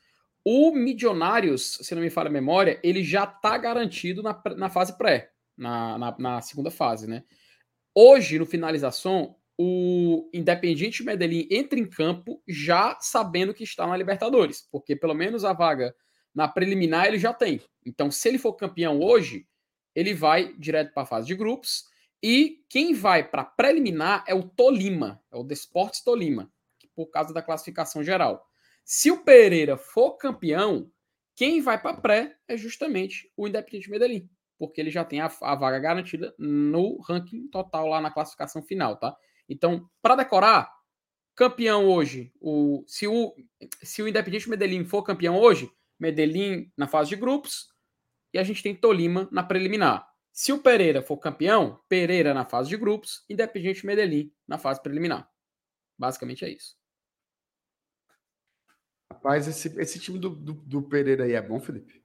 O 0.44 0.72
Milionários, 0.72 1.78
se 1.82 1.94
não 1.94 2.02
me 2.02 2.08
falha 2.08 2.28
a 2.28 2.32
memória, 2.32 2.78
ele 2.82 3.02
já 3.02 3.26
tá 3.26 3.58
garantido 3.58 4.22
na, 4.22 4.40
na 4.56 4.70
fase 4.70 4.96
pré, 4.96 5.32
na, 5.60 5.98
na, 5.98 6.16
na 6.18 6.40
segunda 6.40 6.70
fase, 6.70 7.06
né? 7.06 7.22
Hoje, 7.94 8.38
no 8.38 8.46
finalização, 8.46 9.36
o 9.58 10.30
Independiente 10.32 11.04
Medellín 11.04 11.46
entra 11.50 11.78
em 11.78 11.88
campo 11.88 12.42
já 12.48 12.96
sabendo 13.00 13.52
que 13.52 13.62
está 13.62 13.86
na 13.86 13.96
Libertadores, 13.96 14.66
porque 14.72 14.96
pelo 14.96 15.14
menos 15.14 15.44
a 15.44 15.52
vaga 15.52 15.94
na 16.34 16.48
preliminar 16.48 17.06
ele 17.06 17.18
já 17.18 17.34
tem. 17.34 17.60
Então, 17.84 18.10
se 18.10 18.26
ele 18.28 18.38
for 18.38 18.54
campeão 18.54 19.00
hoje, 19.00 19.46
ele 19.94 20.14
vai 20.14 20.54
direto 20.54 20.94
para 20.94 21.02
a 21.02 21.06
fase 21.06 21.26
de 21.26 21.34
grupos. 21.34 21.84
E 22.22 22.64
quem 22.68 22.94
vai 22.94 23.28
para 23.28 23.44
preliminar 23.44 24.24
é 24.26 24.34
o 24.34 24.42
Tolima, 24.42 25.22
é 25.30 25.36
o 25.36 25.44
Desportes 25.44 26.02
Tolima, 26.02 26.50
por 26.94 27.06
causa 27.06 27.34
da 27.34 27.42
classificação 27.42 28.02
geral. 28.02 28.46
Se 28.84 29.10
o 29.10 29.22
Pereira 29.24 29.76
for 29.76 30.16
campeão, 30.16 30.90
quem 31.34 31.60
vai 31.60 31.80
para 31.80 31.96
pré 31.96 32.36
é 32.46 32.56
justamente 32.56 33.30
o 33.36 33.46
Independiente 33.46 33.90
Medellín, 33.90 34.28
porque 34.60 34.78
ele 34.78 34.90
já 34.90 35.02
tem 35.02 35.22
a, 35.22 35.32
a 35.40 35.54
vaga 35.54 35.78
garantida 35.78 36.34
no 36.38 37.00
ranking 37.00 37.48
total 37.48 37.86
lá 37.86 37.98
na 37.98 38.10
classificação 38.10 38.62
final, 38.62 38.94
tá? 38.94 39.16
Então, 39.48 39.88
para 40.02 40.16
decorar, 40.16 40.70
campeão 41.34 41.86
hoje, 41.86 42.30
o, 42.38 42.84
se, 42.86 43.08
o, 43.08 43.34
se 43.82 44.02
o 44.02 44.06
Independiente 44.06 44.50
Medellín 44.50 44.84
for 44.84 45.02
campeão 45.02 45.38
hoje, 45.38 45.72
Medellín 45.98 46.70
na 46.76 46.86
fase 46.86 47.08
de 47.08 47.16
grupos, 47.16 47.70
e 48.34 48.38
a 48.38 48.44
gente 48.44 48.62
tem 48.62 48.76
Tolima 48.76 49.26
na 49.32 49.42
preliminar. 49.42 50.06
Se 50.30 50.52
o 50.52 50.58
Pereira 50.58 51.00
for 51.00 51.16
campeão, 51.16 51.80
Pereira 51.88 52.34
na 52.34 52.44
fase 52.44 52.68
de 52.68 52.76
grupos, 52.76 53.24
Independiente 53.30 53.86
Medellín 53.86 54.30
na 54.46 54.58
fase 54.58 54.82
preliminar. 54.82 55.26
Basicamente 55.98 56.44
é 56.44 56.50
isso. 56.50 56.76
Rapaz, 59.10 59.48
esse, 59.48 59.80
esse 59.80 59.98
time 59.98 60.18
do, 60.18 60.28
do, 60.28 60.52
do 60.52 60.82
Pereira 60.82 61.24
aí 61.24 61.32
é 61.32 61.40
bom, 61.40 61.58
Felipe? 61.58 61.99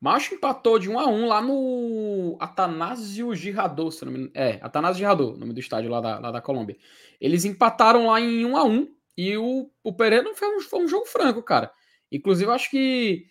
Macho 0.00 0.34
empatou 0.34 0.78
de 0.78 0.88
1 0.88 0.98
a 0.98 1.06
1 1.06 1.26
lá 1.26 1.42
no 1.42 2.36
Atanásio 2.40 3.34
Girardot, 3.34 3.94
se 3.94 4.04
não 4.04 4.12
me. 4.12 4.30
É, 4.34 4.58
Atanásio 4.62 4.98
Girardot, 4.98 5.38
nome 5.38 5.52
do 5.52 5.60
estádio 5.60 5.90
lá 5.90 6.00
da, 6.00 6.18
lá 6.18 6.30
da 6.30 6.40
Colômbia. 6.40 6.76
Eles 7.20 7.44
empataram 7.44 8.06
lá 8.06 8.18
em 8.20 8.44
1 8.46 8.56
a 8.56 8.64
1 8.64 8.88
e 9.16 9.36
o, 9.36 9.70
o 9.84 9.92
Pereira 9.92 10.34
foi 10.34 10.56
um, 10.56 10.60
foi 10.60 10.84
um 10.84 10.88
jogo 10.88 11.04
franco, 11.06 11.42
cara. 11.42 11.70
Inclusive, 12.10 12.50
acho 12.50 12.70
que. 12.70 13.26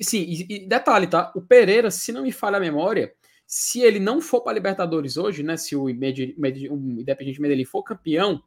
Sim, 0.00 0.24
e, 0.48 0.66
detalhe, 0.66 1.06
tá? 1.06 1.30
O 1.36 1.42
Pereira, 1.42 1.90
se 1.90 2.10
não 2.10 2.22
me 2.22 2.32
falha 2.32 2.56
a 2.56 2.60
memória, 2.60 3.12
se 3.46 3.82
ele 3.82 3.98
não 4.00 4.18
for 4.22 4.40
para 4.40 4.54
Libertadores 4.54 5.18
hoje, 5.18 5.42
né? 5.42 5.58
Se 5.58 5.76
o, 5.76 5.84
Medi- 5.84 6.34
Medi- 6.38 6.70
o 6.70 6.74
Independente 6.74 7.38
Medellín 7.40 7.66
for 7.66 7.82
campeão, 7.82 8.42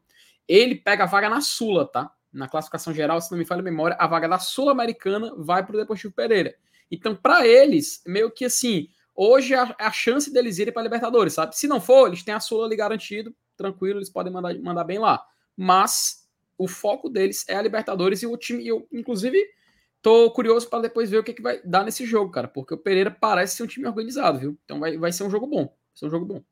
ele 0.47 0.74
pega 0.76 1.04
a 1.04 1.08
vaga 1.08 1.30
na 1.30 1.41
Sula, 1.41 1.86
tá? 1.86 2.12
na 2.34 2.47
classificação 2.47 2.93
geral, 2.93 3.19
se 3.19 3.30
não 3.30 3.38
me 3.38 3.43
falha 3.45 3.60
a 3.60 3.63
memória, 3.63 3.97
a 4.00 4.08
vaga 4.08 4.26
da 4.28 4.39
Sul-Americana 4.39 5.34
vai 5.38 5.65
para 5.65 5.76
o 5.76 5.80
Deportivo 5.80 6.13
Pereira. 6.13 6.56
Então, 6.91 7.15
para 7.15 7.47
eles, 7.47 8.04
meio 8.06 8.30
que 8.30 8.43
assim, 8.43 8.89
hoje 9.15 9.54
é 9.54 9.60
a, 9.60 9.75
a 9.80 9.91
chance 9.91 10.32
deles 10.32 10.60
irem 10.60 10.73
para 10.73 10.84
Libertadores, 10.84 11.34
sabe? 11.34 11.58
Se 11.58 11.67
não 11.67 11.80
for, 11.80 12.08
eles 12.08 12.21
têm 12.21 12.34
a 12.34 12.39
Sula 12.39 12.65
ali 12.65 12.75
garantido, 12.75 13.34
tranquilo, 13.56 13.99
eles 13.99 14.10
podem 14.10 14.32
mandar, 14.32 14.54
mandar 14.60 14.84
bem 14.84 14.99
lá. 14.99 15.25
Mas 15.56 16.30
o 16.58 16.67
foco 16.67 17.10
deles 17.10 17.45
é 17.47 17.56
a 17.56 17.62
Libertadores 17.62 18.21
e 18.21 18.27
o 18.27 18.36
time, 18.36 18.67
eu, 18.67 18.86
inclusive, 18.91 19.41
tô 20.01 20.30
curioso 20.32 20.69
para 20.69 20.82
depois 20.82 21.10
ver 21.10 21.19
o 21.19 21.23
que, 21.23 21.34
que 21.34 21.41
vai 21.41 21.62
dar 21.63 21.86
nesse 21.86 22.06
jogo, 22.06 22.32
cara, 22.32 22.47
porque 22.47 22.73
o 22.73 22.77
Pereira 22.77 23.10
parece 23.10 23.56
ser 23.56 23.63
um 23.63 23.67
time 23.67 23.88
organizado, 23.88 24.39
viu? 24.39 24.58
Então 24.65 24.80
vai, 24.80 24.97
vai 24.97 25.13
ser 25.13 25.23
um 25.23 25.30
jogo 25.30 25.47
bom. 25.47 25.65
Vai 25.65 25.95
ser 25.95 26.06
um 26.08 26.10
jogo 26.10 26.25
bom. 26.25 26.43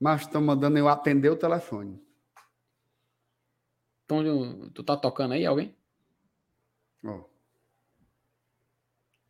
Mas 0.00 0.22
estão 0.22 0.40
mandando 0.40 0.78
eu 0.78 0.88
atender 0.88 1.30
o 1.30 1.36
telefone. 1.36 2.02
Então, 4.04 4.70
tu 4.70 4.82
tá 4.82 4.96
tocando 4.96 5.32
aí 5.32 5.46
alguém? 5.46 5.74
Ó. 7.04 7.33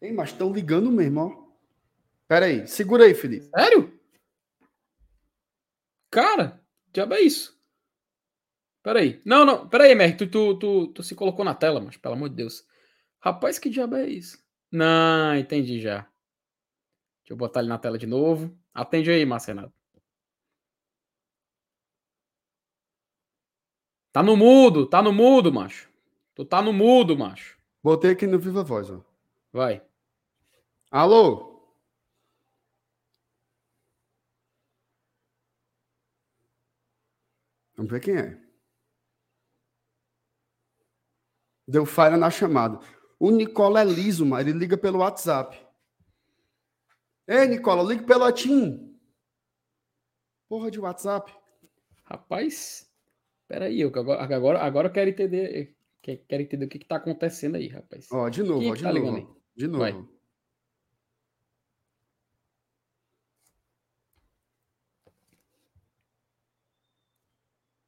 Ei, 0.04 0.12
mas 0.12 0.32
estão 0.32 0.52
ligando 0.52 0.92
mesmo, 0.92 1.20
ó. 1.20 1.44
Pera 2.28 2.44
aí, 2.44 2.68
segura 2.68 3.04
aí, 3.06 3.14
Felipe. 3.14 3.46
Sério? 3.46 3.98
Cara, 6.10 6.62
diabo 6.92 7.14
é 7.14 7.22
isso? 7.22 7.58
Pera 8.82 9.00
aí. 9.00 9.22
Não, 9.24 9.46
não, 9.46 9.66
pera 9.66 9.84
aí, 9.84 9.94
Mer, 9.94 10.14
tu, 10.14 10.26
tu, 10.26 10.58
tu, 10.58 10.88
tu 10.88 11.02
se 11.02 11.14
colocou 11.14 11.42
na 11.42 11.54
tela, 11.54 11.80
mas 11.80 11.96
pelo 11.96 12.16
amor 12.16 12.28
de 12.28 12.36
Deus. 12.36 12.66
Rapaz, 13.18 13.58
que 13.58 13.70
diabo 13.70 13.96
é 13.96 14.06
isso? 14.06 14.38
Não, 14.70 15.34
entendi 15.36 15.80
já. 15.80 16.02
Deixa 17.20 17.32
eu 17.32 17.36
botar 17.38 17.60
ele 17.60 17.70
na 17.70 17.78
tela 17.78 17.96
de 17.96 18.06
novo. 18.06 18.54
Atende 18.74 19.10
aí, 19.10 19.24
Marcenato. 19.24 19.72
Tá 24.12 24.22
no 24.22 24.36
mudo, 24.36 24.86
tá 24.86 25.00
no 25.00 25.14
mudo, 25.14 25.50
macho. 25.50 25.88
Tu 26.34 26.44
tá 26.44 26.60
no 26.60 26.74
mudo, 26.74 27.16
macho. 27.16 27.58
Botei 27.82 28.10
aqui 28.10 28.26
no 28.26 28.38
Viva 28.38 28.62
Voz, 28.62 28.90
ó. 28.90 29.00
Vai. 29.50 29.82
Alô? 30.94 31.60
Vamos 37.76 37.90
ver 37.90 37.98
quem 37.98 38.16
é. 38.16 38.40
Deu 41.66 41.84
falha 41.84 42.16
na 42.16 42.30
chamada. 42.30 42.78
O 43.18 43.32
Nicola 43.32 43.80
é 43.80 43.84
liso, 43.84 44.24
mas 44.24 44.46
ele 44.46 44.56
liga 44.56 44.78
pelo 44.78 45.00
WhatsApp. 45.00 45.60
Ei, 47.26 47.48
Nicola, 47.48 47.82
liga 47.82 48.06
pelo 48.06 48.22
Atim. 48.22 48.96
Porra 50.48 50.70
de 50.70 50.78
WhatsApp. 50.78 51.34
Rapaz, 52.04 52.88
peraí, 53.48 53.80
eu, 53.80 53.88
agora, 53.88 54.22
agora, 54.22 54.62
agora 54.62 54.88
eu 54.88 54.92
quero 54.92 55.10
entender, 55.10 55.74
quero 56.00 56.42
entender 56.42 56.66
o 56.66 56.68
que, 56.68 56.78
que 56.78 56.86
tá 56.86 56.96
acontecendo 56.96 57.56
aí, 57.56 57.66
rapaz. 57.66 58.06
Ó, 58.12 58.28
de 58.28 58.44
novo, 58.44 58.70
ó, 58.70 58.74
de 58.76 58.82
tá 58.84 58.92
ligando 58.92 59.18
novo. 59.22 59.40
De 59.56 59.66
novo. 59.66 60.13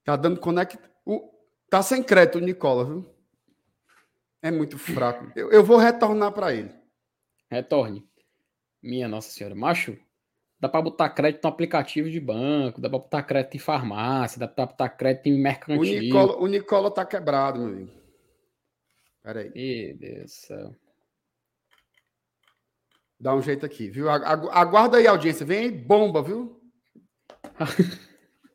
Tá 0.06 0.14
dando 0.14 0.38
conect. 0.38 0.78
O... 1.04 1.30
Tá 1.68 1.82
sem 1.82 2.00
crédito 2.00 2.36
o 2.38 2.40
Nicola, 2.40 2.84
viu? 2.84 3.14
É 4.40 4.52
muito 4.52 4.78
fraco. 4.78 5.32
Eu, 5.34 5.50
eu 5.50 5.64
vou 5.64 5.76
retornar 5.78 6.30
para 6.30 6.54
ele. 6.54 6.72
Retorne. 7.50 8.08
Minha 8.80 9.08
Nossa 9.08 9.30
Senhora. 9.30 9.56
Macho, 9.56 9.98
dá 10.60 10.68
pra 10.68 10.80
botar 10.80 11.10
crédito 11.10 11.42
no 11.42 11.48
aplicativo 11.50 12.08
de 12.08 12.20
banco, 12.20 12.80
dá 12.80 12.88
pra 12.88 13.00
botar 13.00 13.24
crédito 13.24 13.56
em 13.56 13.58
farmácia, 13.58 14.38
dá 14.38 14.46
pra 14.46 14.66
botar 14.66 14.88
crédito 14.90 15.26
em 15.26 15.34
O 15.34 15.42
mercantil. 15.42 16.00
Nicola, 16.00 16.36
o 16.36 16.46
Nicola 16.46 16.88
tá 16.90 17.04
quebrado, 17.04 17.58
meu 17.58 17.68
amigo. 17.68 17.92
Pera 19.24 19.40
aí. 19.40 19.50
Meu 19.88 19.96
Deus 19.98 20.22
do 20.22 20.30
céu. 20.30 20.76
Dá 23.18 23.34
um 23.34 23.42
jeito 23.42 23.66
aqui, 23.66 23.88
viu? 23.90 24.08
Agu- 24.08 24.50
Aguarda 24.50 24.98
aí, 24.98 25.06
audiência. 25.08 25.44
Vem 25.44 25.58
aí, 25.58 25.70
bomba, 25.72 26.22
viu? 26.22 26.60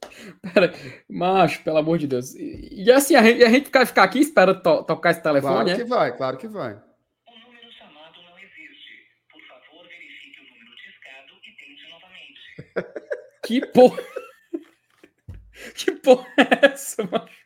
Pera, 0.54 0.74
macho, 1.10 1.64
pelo 1.64 1.78
amor 1.78 1.98
de 1.98 2.08
Deus. 2.08 2.34
E, 2.36 2.84
e 2.86 2.92
assim, 2.92 3.16
a 3.16 3.24
gente, 3.24 3.44
a 3.44 3.50
gente 3.50 3.70
vai 3.72 3.86
ficar 3.86 4.04
aqui 4.04 4.20
esperando 4.20 4.62
to- 4.62 4.84
tocar 4.84 5.12
esse 5.12 5.22
telefone, 5.24 5.54
Claro 5.54 5.70
né? 5.70 5.76
que 5.76 5.84
vai, 5.84 6.18
claro 6.18 6.38
que 6.38 6.48
vai. 6.48 6.74
O 6.74 7.40
número 7.48 7.72
chamado 7.72 8.22
não 8.24 8.38
existe. 8.40 9.08
Por 9.32 9.42
favor, 9.44 9.88
verifique 9.88 10.40
o 10.40 10.44
número 10.44 10.76
discado 10.76 11.34
e 11.44 11.56
tente 11.56 11.90
novamente. 11.90 13.02
Que 13.44 13.66
porra. 13.68 14.04
Que 15.76 15.92
porra 15.92 16.28
é 16.38 16.66
essa, 16.74 17.04
macho? 17.04 17.42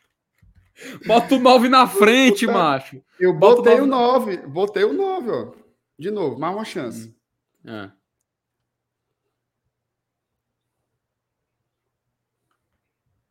Bota 1.05 1.35
o 1.35 1.39
9 1.39 1.67
na 1.69 1.87
frente, 1.87 2.45
macho. 2.47 3.01
Eu 3.19 3.33
Bota 3.33 3.59
o 3.59 3.63
botei 3.63 3.79
o 3.81 3.85
nove. 3.85 4.35
9. 4.37 4.47
Botei 4.47 4.83
o 4.83 4.93
9, 4.93 5.31
ó. 5.31 5.53
De 5.97 6.11
novo, 6.11 6.37
mais 6.39 6.55
uma 6.55 6.65
chance. 6.65 7.15
Ah. 7.65 7.91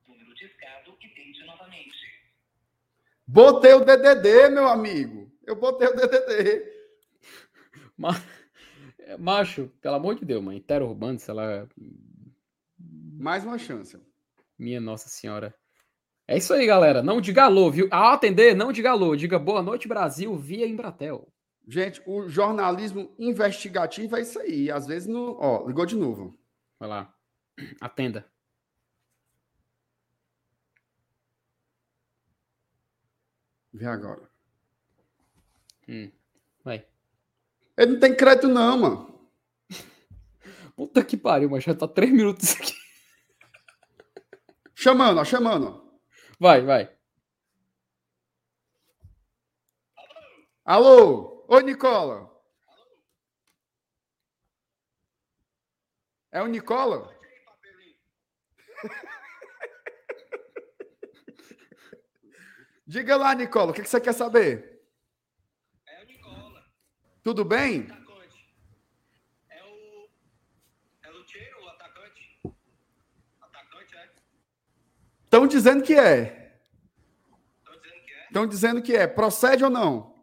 Número 0.08 0.34
discado 0.34 0.96
e 1.00 1.08
tente 1.08 1.44
novamente. 1.44 1.96
Botei 3.26 3.72
o 3.74 3.84
DDD, 3.84 4.50
meu 4.50 4.68
amigo. 4.68 5.30
Eu 5.46 5.56
botei 5.56 5.88
o 5.88 5.94
DDD. 5.96 6.64
Ma- 7.96 8.14
É, 8.98 9.16
Macho, 9.18 9.68
pelo 9.82 9.96
amor 9.96 10.14
de 10.14 10.24
Deus, 10.24 10.42
mãe. 10.42 10.56
Interurbano, 10.56 11.18
sei 11.18 11.34
lá. 11.34 11.66
Mais 12.78 13.44
uma 13.44 13.58
chance. 13.58 13.98
Minha 14.58 14.80
Nossa 14.80 15.08
Senhora. 15.08 15.54
É 16.26 16.38
isso 16.38 16.54
aí, 16.54 16.66
galera. 16.66 17.02
Não 17.02 17.20
diga 17.20 17.44
alô, 17.44 17.70
viu? 17.70 17.86
Ao 17.90 18.12
atender, 18.12 18.54
não 18.56 18.72
diga 18.72 18.90
alô. 18.90 19.14
Diga 19.14 19.38
boa 19.38 19.60
noite, 19.62 19.86
Brasil, 19.86 20.34
via 20.36 20.66
Embratel. 20.66 21.28
Gente, 21.68 22.02
o 22.06 22.28
jornalismo 22.28 23.14
investigativo 23.18 24.16
é 24.16 24.22
isso 24.22 24.38
aí. 24.38 24.70
Às 24.70 24.86
vezes 24.86 25.06
não. 25.08 25.36
Ó, 25.38 25.66
ligou 25.66 25.84
de 25.84 25.96
novo. 25.96 26.38
Vai 26.80 26.88
lá. 26.88 27.14
Atenda. 27.80 28.26
Vê 33.74 33.86
agora. 33.86 34.30
Hum. 35.88 36.12
Vai. 36.64 36.86
Ele 37.76 37.92
não 37.94 38.00
tem 38.00 38.16
crédito, 38.16 38.46
não, 38.46 38.78
mano. 38.78 39.30
Puta 40.76 41.04
que 41.04 41.16
pariu, 41.16 41.50
mas 41.50 41.64
já 41.64 41.74
tá 41.74 41.88
três 41.88 42.12
minutos 42.12 42.54
aqui. 42.54 42.72
Chamando, 44.76 45.18
ó, 45.18 45.24
chamando. 45.24 45.66
ó. 45.66 45.98
Vai, 46.38 46.60
vai. 46.60 46.96
Alô? 50.64 51.44
Oi, 51.48 51.62
Nicola. 51.64 52.30
É 56.30 56.40
o 56.40 56.46
Nicola? 56.46 57.12
Diga 62.86 63.16
lá, 63.16 63.34
Nicola, 63.34 63.70
o 63.70 63.74
que 63.74 63.82
que 63.82 63.88
você 63.88 64.00
quer 64.00 64.12
saber? 64.12 64.82
É 65.86 66.02
o 66.02 66.06
Nicola, 66.06 66.64
Tudo 67.22 67.44
bem? 67.44 67.86
É 69.50 69.64
o. 69.64 70.08
É 71.02 71.10
o 71.10 71.16
Lucheiro, 71.18 71.62
o 71.64 71.68
atacante. 71.68 72.40
Atacante, 73.40 73.96
é? 73.96 74.10
Estão 75.24 75.46
dizendo 75.46 75.82
que 75.82 75.94
é. 75.94 76.60
Estão 77.58 77.74
dizendo 77.80 78.02
que 78.04 78.12
é? 78.12 78.24
Estão 78.26 78.46
dizendo 78.46 78.82
que 78.82 78.96
é. 78.96 79.06
Procede 79.06 79.64
ou 79.64 79.70
não? 79.70 80.14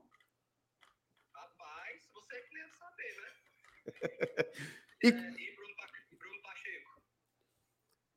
Rapaz, 1.34 2.02
você 2.14 2.42
que 2.42 2.54
deve 2.54 2.74
saber, 2.76 3.22
né? 3.22 3.32
E- 5.04 5.08
É, 5.08 5.10
e 5.10 5.56
Bruno 6.16 6.42
Pacheco. 6.44 6.92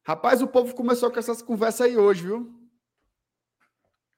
Rapaz, 0.07 0.43
o 0.43 0.47
povo 0.49 0.75
começou 0.75 1.11
com 1.11 1.19
essas 1.19 1.41
conversas 1.41 1.81
aí 1.87 1.97
hoje, 1.97 2.25
viu? 2.25 2.61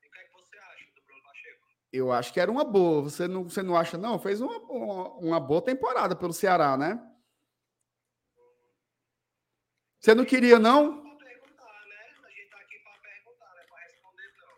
E 0.03 0.09
o 0.09 0.11
que 0.11 0.19
é 0.19 0.25
que 0.25 0.33
você 0.33 0.59
acha 0.59 0.85
do 0.97 1.03
Bruno 1.03 1.23
Pacheco? 1.23 1.65
Eu 1.93 2.13
acho 2.13 2.33
que 2.33 2.41
era 2.41 2.51
uma 2.51 2.65
boa. 2.65 3.03
Você 3.03 3.27
não, 3.27 3.45
você 3.45 3.63
não 3.63 3.77
acha, 3.77 3.97
não? 3.97 4.19
Fez 4.19 4.41
uma, 4.41 4.59
uma, 4.59 5.09
uma 5.15 5.41
boa 5.41 5.63
temporada 5.63 6.15
pelo 6.15 6.33
Ceará, 6.33 6.77
né? 6.77 7.01
Você 10.01 10.15
não 10.15 10.25
queria, 10.25 10.59
não. 10.59 11.07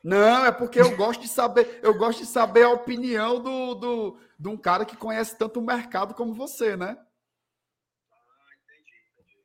Não, 0.02 0.46
é 0.46 0.52
porque 0.52 0.80
eu 0.80 0.96
gosto 0.96 1.20
de 1.20 1.28
saber, 1.28 1.80
eu 1.82 1.92
gosto 1.92 2.20
de 2.20 2.26
saber 2.26 2.62
a 2.62 2.70
opinião 2.70 3.42
do, 3.42 3.74
do, 3.74 4.20
de 4.38 4.48
um 4.48 4.56
cara 4.56 4.84
que 4.84 4.96
conhece 4.96 5.36
tanto 5.36 5.58
o 5.60 5.62
mercado 5.62 6.14
como 6.14 6.32
você, 6.32 6.76
né? 6.76 6.96
Ah, 8.10 8.16
entendi, 8.62 8.92
entendi. 9.12 9.38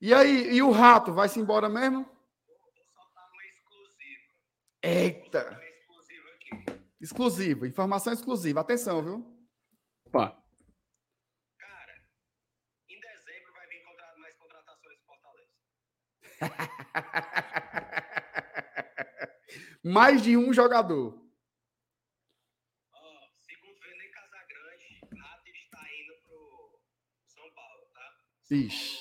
E 0.00 0.14
aí, 0.14 0.54
e 0.54 0.62
o 0.62 0.70
rato 0.70 1.12
vai 1.12 1.28
se 1.28 1.40
embora 1.40 1.68
mesmo? 1.68 2.04
Vou 2.04 2.56
soltar 2.94 3.28
uma 3.32 3.44
exclusiva. 3.44 4.22
Eita! 4.82 5.69
Exclusivo, 7.00 7.66
informação 7.66 8.12
exclusiva. 8.12 8.60
Atenção, 8.60 9.02
viu? 9.02 9.36
Opa. 10.06 10.36
Cara, 11.58 12.04
em 12.88 13.00
dezembro 13.00 13.52
vai 13.52 13.66
vir 13.68 13.82
contra- 13.84 14.16
mais 14.18 14.36
contratações 14.36 14.98
em 14.98 15.04
Fortaleza. 15.04 15.50
Mais 19.82 20.22
de 20.22 20.36
um 20.36 20.52
jogador. 20.52 21.18
Ó, 22.92 23.28
segundo 23.38 23.76
o 23.76 23.80
Vernei 23.80 24.08
Casagrande, 24.10 25.00
Rato 25.18 25.48
está 25.48 25.80
indo 25.94 26.14
pro 26.26 26.80
São 27.26 27.50
Paulo, 27.54 27.86
tá? 27.94 28.16
São 28.42 28.58
Ixi. 28.58 28.98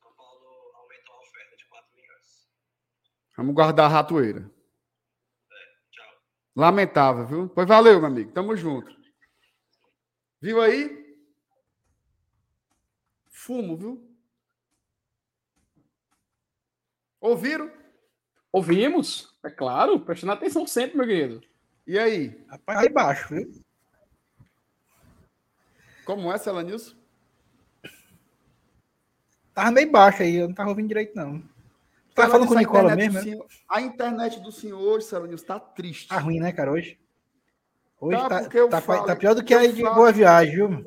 Paulo, 0.00 0.02
São 0.02 0.12
Paulo 0.14 0.72
aumentou 0.76 1.14
a 1.14 1.18
oferta 1.20 1.56
de 1.56 1.64
4 1.66 1.94
milhões. 1.94 2.48
Vamos 3.36 3.54
guardar 3.54 3.86
a 3.86 3.94
ratoeira. 3.94 4.50
Lamentável, 6.54 7.26
viu? 7.26 7.48
Pois 7.48 7.66
valeu, 7.66 7.98
meu 7.98 8.08
amigo. 8.08 8.32
Tamo 8.32 8.56
junto. 8.56 8.94
Viu 10.40 10.60
aí? 10.60 11.16
Fumo, 13.28 13.76
viu? 13.76 14.10
Ouviram? 17.20 17.70
Ouvimos, 18.52 19.32
é 19.44 19.50
claro, 19.50 20.00
prestando 20.00 20.32
atenção 20.32 20.66
sempre, 20.66 20.96
meu 20.96 21.06
querido. 21.06 21.40
E 21.86 21.98
aí? 21.98 22.44
Rapaz, 22.48 22.78
aí 22.80 22.88
baixo, 22.88 23.34
viu? 23.34 23.64
Como 26.04 26.32
é, 26.32 26.38
Celanilson? 26.38 26.96
Tava 29.54 29.70
meio 29.70 29.90
baixo 29.90 30.22
aí, 30.22 30.36
eu 30.36 30.48
não 30.48 30.54
tava 30.54 30.70
ouvindo 30.70 30.88
direito, 30.88 31.14
não. 31.14 31.42
Tá 32.14 32.28
falando 32.28 32.48
com 32.48 32.54
o 32.54 32.56
a 32.56 32.60
Nicola 32.60 32.92
internet 32.92 33.12
mesmo, 33.12 33.12
do 33.12 33.24
né? 33.24 33.30
senhor- 33.32 33.46
A 33.68 33.80
internet 33.80 34.40
do 34.40 34.52
senhor 34.52 34.78
hoje, 34.80 35.06
Celanilson, 35.06 35.46
tá 35.46 35.60
triste. 35.60 36.08
Tá 36.08 36.18
ruim, 36.18 36.40
né, 36.40 36.52
cara, 36.52 36.72
hoje? 36.72 36.98
Hoje 38.00 38.16
Tá, 38.18 38.28
tá, 38.28 38.68
tá, 38.68 38.80
falo- 38.80 39.06
tá 39.06 39.16
pior 39.16 39.34
do 39.34 39.44
que 39.44 39.54
aí 39.54 39.72
de 39.72 39.82
falo- 39.82 39.94
boa 39.94 40.12
viagem, 40.12 40.54
viu? 40.54 40.84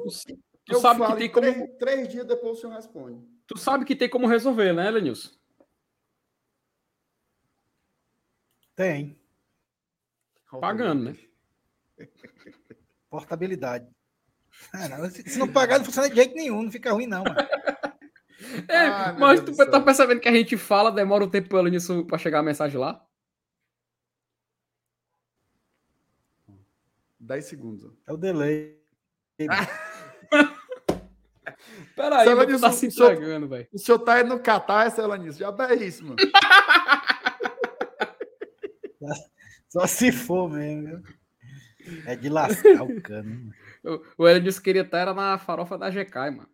Tu 0.65 0.79
sabe 0.79 1.05
que 1.05 1.15
tem 1.15 1.25
em 1.27 1.29
como, 1.29 1.41
três, 1.53 1.77
três 1.77 2.07
dias 2.09 2.25
depois 2.25 2.57
o 2.57 2.61
senhor 2.61 2.73
responde. 2.75 3.21
tu 3.45 3.57
sabe 3.57 3.85
que 3.85 3.95
tem 3.95 4.09
como 4.09 4.27
resolver, 4.27 4.73
né, 4.73 4.89
Lenilson? 4.89 5.29
Tem. 8.75 9.17
Pagando, 10.59 11.03
né? 11.11 11.17
Portabilidade. 13.09 13.87
Se 15.25 15.37
não 15.39 15.51
pagar, 15.51 15.77
não 15.79 15.85
funciona 15.85 16.09
de 16.09 16.15
jeito 16.15 16.35
nenhum, 16.35 16.63
não 16.63 16.71
fica 16.71 16.91
ruim, 16.91 17.07
não, 17.07 17.23
mano. 17.23 17.35
É, 18.67 18.77
Ai, 18.77 19.11
meu 19.13 19.19
mas 19.19 19.41
tu 19.41 19.55
tá 19.71 19.79
percebendo 19.79 20.19
que 20.19 20.27
a 20.29 20.33
gente 20.33 20.57
fala, 20.57 20.91
demora 20.91 21.23
um 21.23 21.29
tempo 21.29 21.49
pelo 21.49 21.67
nisso 21.67 22.05
pra 22.05 22.17
chegar 22.17 22.39
a 22.39 22.43
mensagem 22.43 22.79
lá? 22.79 23.03
10 27.19 27.45
segundos. 27.45 27.91
É 28.07 28.13
o 28.13 28.17
delay. 28.17 28.77
Peraí, 31.95 32.25
Você 32.27 32.35
mas 32.35 32.47
tu 32.47 32.61
tá 32.61 32.71
se 32.71 32.87
entregando, 32.87 33.47
velho. 33.47 33.67
O 33.71 33.77
senhor 33.77 33.99
tá 33.99 34.15
aí 34.15 34.23
no 34.23 34.39
Catar, 34.39 34.89
Celanilson. 34.91 35.39
Já 35.39 35.55
é 35.69 35.73
isso, 35.75 36.03
mano. 36.05 36.17
Só 39.69 39.87
se 39.87 40.11
for 40.11 40.49
mesmo, 40.49 40.87
viu? 40.87 41.01
É 42.05 42.15
de 42.15 42.29
lascar 42.29 42.83
o 42.83 43.01
cano. 43.01 43.51
O- 43.85 44.01
O 44.23 44.27
Elenilson 44.29 44.61
queria 44.61 44.83
estar 44.83 44.99
era 44.99 45.13
na 45.13 45.37
farofa 45.37 45.77
da 45.77 45.89
GK, 45.89 46.31
mano. 46.31 46.47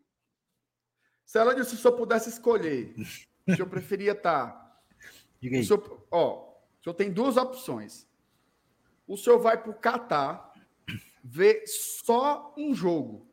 Se 1.29 1.75
o 1.75 1.77
senhor 1.77 1.95
pudesse 1.95 2.27
escolher, 2.27 2.91
o 3.47 3.53
senhor 3.53 3.69
preferia 3.69 4.13
estar 4.13 4.81
Diga 5.39 5.57
O 5.57 5.59
aí. 5.59 5.63
senhor, 5.63 6.07
ó, 6.09 6.57
o 6.79 6.83
senhor 6.83 6.95
tem 6.95 7.13
duas 7.13 7.37
opções. 7.37 8.07
O 9.07 9.15
senhor 9.15 9.37
vai 9.37 9.61
para 9.61 9.69
o 9.69 9.75
Catar 9.79 10.51
ver 11.23 11.63
só 11.67 12.51
um 12.57 12.73
jogo, 12.73 13.31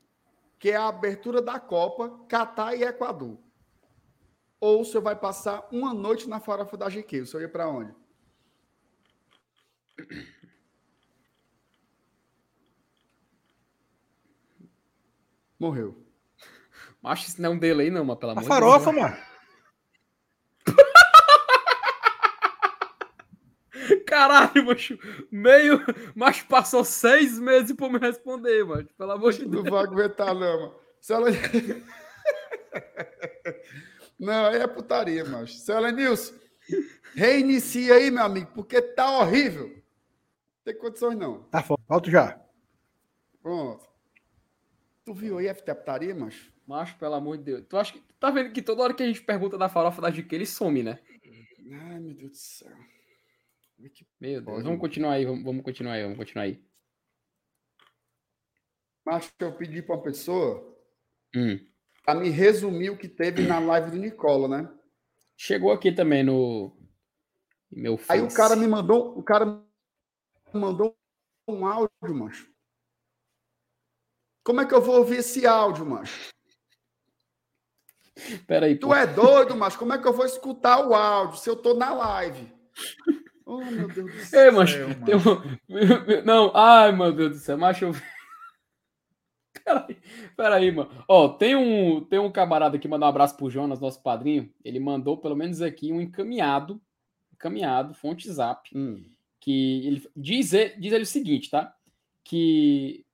que 0.58 0.70
é 0.70 0.76
a 0.76 0.88
abertura 0.88 1.40
da 1.40 1.58
Copa, 1.58 2.22
Catar 2.28 2.74
e 2.76 2.82
Equador. 2.82 3.38
Ou 4.60 4.82
o 4.82 4.84
senhor 4.84 5.02
vai 5.02 5.16
passar 5.16 5.66
uma 5.72 5.94
noite 5.94 6.28
na 6.28 6.38
farofa 6.38 6.76
da 6.76 6.90
GQ. 6.90 7.22
O 7.22 7.26
senhor 7.26 7.42
ia 7.44 7.48
para 7.48 7.66
onde? 7.66 7.94
Morreu. 15.58 16.05
Acho 17.06 17.28
isso 17.28 17.40
não 17.40 17.50
é 17.50 17.52
um 17.54 17.58
delay, 17.58 17.90
não, 17.90 18.04
mas 18.04 18.18
pelo 18.18 18.32
A 18.32 18.34
amor 18.34 18.44
farofa, 18.44 18.90
de 18.90 18.96
mano. 18.98 19.14
Deus. 19.16 19.26
Caralho, 24.06 24.64
macho. 24.66 24.98
Meio. 25.30 25.80
Mas 26.14 26.42
passou 26.42 26.84
seis 26.84 27.38
meses 27.38 27.72
pra 27.76 27.88
me 27.88 27.98
responder, 27.98 28.64
mano. 28.64 28.88
Pelo 28.96 29.12
amor 29.12 29.32
de 29.32 29.42
Não 29.44 29.50
Deus. 29.50 29.68
vou 29.68 29.78
aguentar, 29.78 30.34
não, 30.34 30.60
mano. 30.60 30.74
Se 31.00 31.12
ela... 31.12 31.28
Não, 34.18 34.46
aí 34.46 34.56
é 34.56 34.66
putaria, 34.66 35.24
macho. 35.26 35.52
Cela 35.58 35.92
Nilson, 35.92 36.32
reinicia 37.14 37.94
aí, 37.94 38.10
meu 38.10 38.24
amigo, 38.24 38.50
porque 38.54 38.80
tá 38.80 39.10
horrível. 39.18 39.68
Não 39.68 39.82
tem 40.64 40.78
condições, 40.78 41.18
não. 41.18 41.42
Tá 41.44 41.62
foda. 41.62 41.82
Volto 41.86 42.10
já. 42.10 42.40
Pronto. 43.42 43.86
Tu 45.04 45.12
viu 45.12 45.36
aí 45.38 45.48
a 45.50 45.54
putaria, 45.54 46.14
macho? 46.14 46.50
Macho, 46.66 46.96
pelo 46.98 47.14
amor 47.14 47.38
de 47.38 47.44
Deus. 47.44 47.66
Tu 47.68 47.76
acha 47.76 47.92
que. 47.92 48.00
tu 48.00 48.14
Tá 48.18 48.30
vendo 48.30 48.52
que 48.52 48.60
toda 48.62 48.82
hora 48.82 48.94
que 48.94 49.02
a 49.02 49.06
gente 49.06 49.22
pergunta 49.22 49.56
da 49.56 49.68
farofa 49.68 50.02
da 50.02 50.10
GQ, 50.10 50.34
ele 50.34 50.46
some, 50.46 50.82
né? 50.82 50.98
Ai, 51.70 51.98
meu 52.00 52.14
Deus 52.14 52.30
do 52.32 52.36
céu. 52.36 52.72
É 53.78 53.90
Meu 54.20 54.40
Deus. 54.40 54.62
Vamos 54.64 54.80
continuar 54.80 55.12
aí, 55.12 55.24
vamos, 55.24 55.44
vamos 55.44 55.62
continuar 55.62 55.92
aí, 55.92 56.02
vamos 56.02 56.16
continuar 56.16 56.44
aí. 56.44 56.64
Macho, 59.04 59.30
eu 59.38 59.52
pedi 59.56 59.82
pra 59.82 59.94
uma 59.96 60.02
pessoa 60.02 60.76
Hum. 61.34 61.58
pra 62.02 62.14
me 62.14 62.28
resumir 62.30 62.90
o 62.90 62.96
que 62.98 63.08
teve 63.08 63.46
na 63.46 63.58
live 63.60 63.90
do 63.90 63.96
Nicola, 63.98 64.48
né? 64.48 64.72
Chegou 65.36 65.70
aqui 65.70 65.92
também 65.92 66.22
no. 66.24 66.76
Meu 67.70 67.98
Aí 68.08 68.20
o 68.20 68.24
Face. 68.24 68.36
cara 68.36 68.56
me 68.56 68.66
mandou, 68.66 69.16
o 69.18 69.22
cara 69.22 69.44
me 69.44 69.62
mandou 70.60 70.96
um 71.46 71.66
áudio, 71.66 71.90
macho. 72.14 72.50
Como 74.42 74.60
é 74.60 74.66
que 74.66 74.72
eu 74.74 74.80
vou 74.80 74.98
ouvir 74.98 75.18
esse 75.18 75.46
áudio, 75.46 75.84
macho? 75.84 76.30
Pera 78.46 78.66
aí, 78.66 78.76
Tu 78.76 78.86
pô. 78.88 78.94
é 78.94 79.06
doido, 79.06 79.54
mas 79.56 79.76
como 79.76 79.92
é 79.92 79.98
que 79.98 80.06
eu 80.08 80.12
vou 80.12 80.24
escutar 80.26 80.86
o 80.86 80.94
áudio 80.94 81.38
se 81.38 81.48
eu 81.50 81.56
tô 81.56 81.74
na 81.74 81.92
live? 81.94 82.52
Oh, 83.48 83.64
meu 83.64 83.86
Deus 83.86 84.12
do 84.12 84.20
céu. 84.24 84.42
Ei, 84.46 84.50
macho, 84.50 84.76
um- 84.86 86.22
Não, 86.26 86.50
ai, 86.52 86.90
meu 86.90 87.12
Deus 87.12 87.30
do 87.34 87.38
céu, 87.38 87.56
macho. 87.56 87.92
Peraí, 89.64 89.96
peraí, 90.36 90.72
mano. 90.72 90.90
Ó, 91.06 91.28
tem 91.28 91.54
um, 91.54 92.04
tem 92.04 92.18
um 92.18 92.28
camarada 92.32 92.76
que 92.76 92.88
mandou 92.88 93.06
um 93.06 93.08
abraço 93.08 93.36
pro 93.36 93.48
Jonas, 93.48 93.78
nosso 93.78 94.02
padrinho. 94.02 94.52
Ele 94.64 94.80
mandou, 94.80 95.16
pelo 95.16 95.36
menos 95.36 95.62
aqui, 95.62 95.92
um 95.92 96.00
encaminhado, 96.00 96.82
encaminhado, 97.34 97.94
fonte 97.94 98.28
zap, 98.32 98.68
Hum. 98.76 99.08
que 99.38 99.86
ele 99.86 100.10
diz, 100.16 100.52
ele- 100.52 100.74
diz 100.80 100.92
ele 100.92 101.04
o 101.04 101.06
seguinte, 101.06 101.48
tá? 101.48 101.72
Que. 102.24 103.06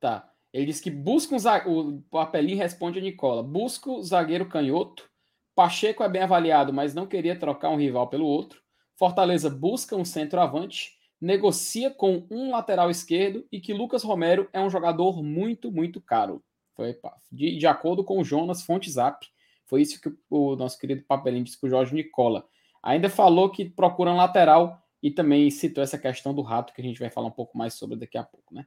Tá. 0.00 0.29
Ele 0.52 0.66
diz 0.66 0.80
que 0.80 0.90
busca 0.90 1.34
um 1.34 1.38
zagueiro. 1.38 1.96
O 1.96 2.02
papelinho 2.10 2.58
responde 2.58 2.98
a 2.98 3.02
Nicola. 3.02 3.42
Busca 3.42 3.90
o 3.90 4.02
zagueiro 4.02 4.48
canhoto. 4.48 5.08
Pacheco 5.54 6.02
é 6.02 6.08
bem 6.08 6.22
avaliado, 6.22 6.72
mas 6.72 6.94
não 6.94 7.06
queria 7.06 7.38
trocar 7.38 7.70
um 7.70 7.76
rival 7.76 8.08
pelo 8.08 8.26
outro. 8.26 8.60
Fortaleza 8.96 9.48
busca 9.48 9.96
um 9.96 10.04
centroavante. 10.04 10.98
Negocia 11.20 11.90
com 11.90 12.26
um 12.30 12.50
lateral 12.50 12.90
esquerdo 12.90 13.46
e 13.52 13.60
que 13.60 13.74
Lucas 13.74 14.02
Romero 14.02 14.48
é 14.52 14.60
um 14.60 14.70
jogador 14.70 15.22
muito, 15.22 15.70
muito 15.70 16.00
caro. 16.00 16.42
Foi 16.74 16.98
de, 17.30 17.58
de 17.58 17.66
acordo 17.66 18.02
com 18.02 18.18
o 18.18 18.24
Jonas 18.24 18.62
Fonte 18.62 18.90
Zap. 18.90 19.26
Foi 19.66 19.82
isso 19.82 20.00
que 20.00 20.10
o 20.30 20.56
nosso 20.56 20.78
querido 20.78 21.04
papelinho 21.06 21.44
disse 21.44 21.60
com 21.60 21.66
o 21.66 21.70
Jorge 21.70 21.94
Nicola. 21.94 22.46
Ainda 22.82 23.10
falou 23.10 23.50
que 23.50 23.66
procura 23.68 24.10
um 24.10 24.16
lateral 24.16 24.82
e 25.02 25.10
também 25.10 25.50
citou 25.50 25.84
essa 25.84 25.98
questão 25.98 26.34
do 26.34 26.42
rato, 26.42 26.72
que 26.72 26.80
a 26.80 26.84
gente 26.84 26.98
vai 26.98 27.10
falar 27.10 27.28
um 27.28 27.32
pouco 27.32 27.56
mais 27.56 27.74
sobre 27.74 27.96
daqui 27.96 28.16
a 28.16 28.24
pouco, 28.24 28.54
né? 28.54 28.66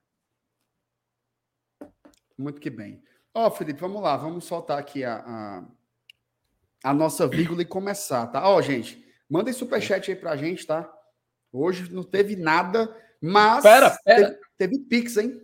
Muito 2.37 2.59
que 2.59 2.69
bem. 2.69 3.01
Ó, 3.33 3.49
Felipe, 3.49 3.79
vamos 3.79 4.01
lá, 4.01 4.15
vamos 4.15 4.45
soltar 4.45 4.77
aqui 4.77 5.03
a, 5.03 5.15
a, 5.25 5.63
a 6.83 6.93
nossa 6.93 7.27
vírgula 7.27 7.61
e 7.61 7.65
começar, 7.65 8.27
tá? 8.27 8.47
Ó, 8.47 8.61
gente, 8.61 9.03
mandem 9.29 9.53
superchat 9.53 10.11
aí 10.11 10.15
pra 10.15 10.37
gente, 10.37 10.65
tá? 10.65 10.91
Hoje 11.51 11.93
não 11.93 12.03
teve 12.03 12.35
nada, 12.35 12.95
mas 13.21 13.63
Pera, 13.63 13.97
pera. 14.03 14.27
Teve, 14.29 14.39
teve 14.57 14.79
Pix, 14.85 15.17
hein? 15.17 15.41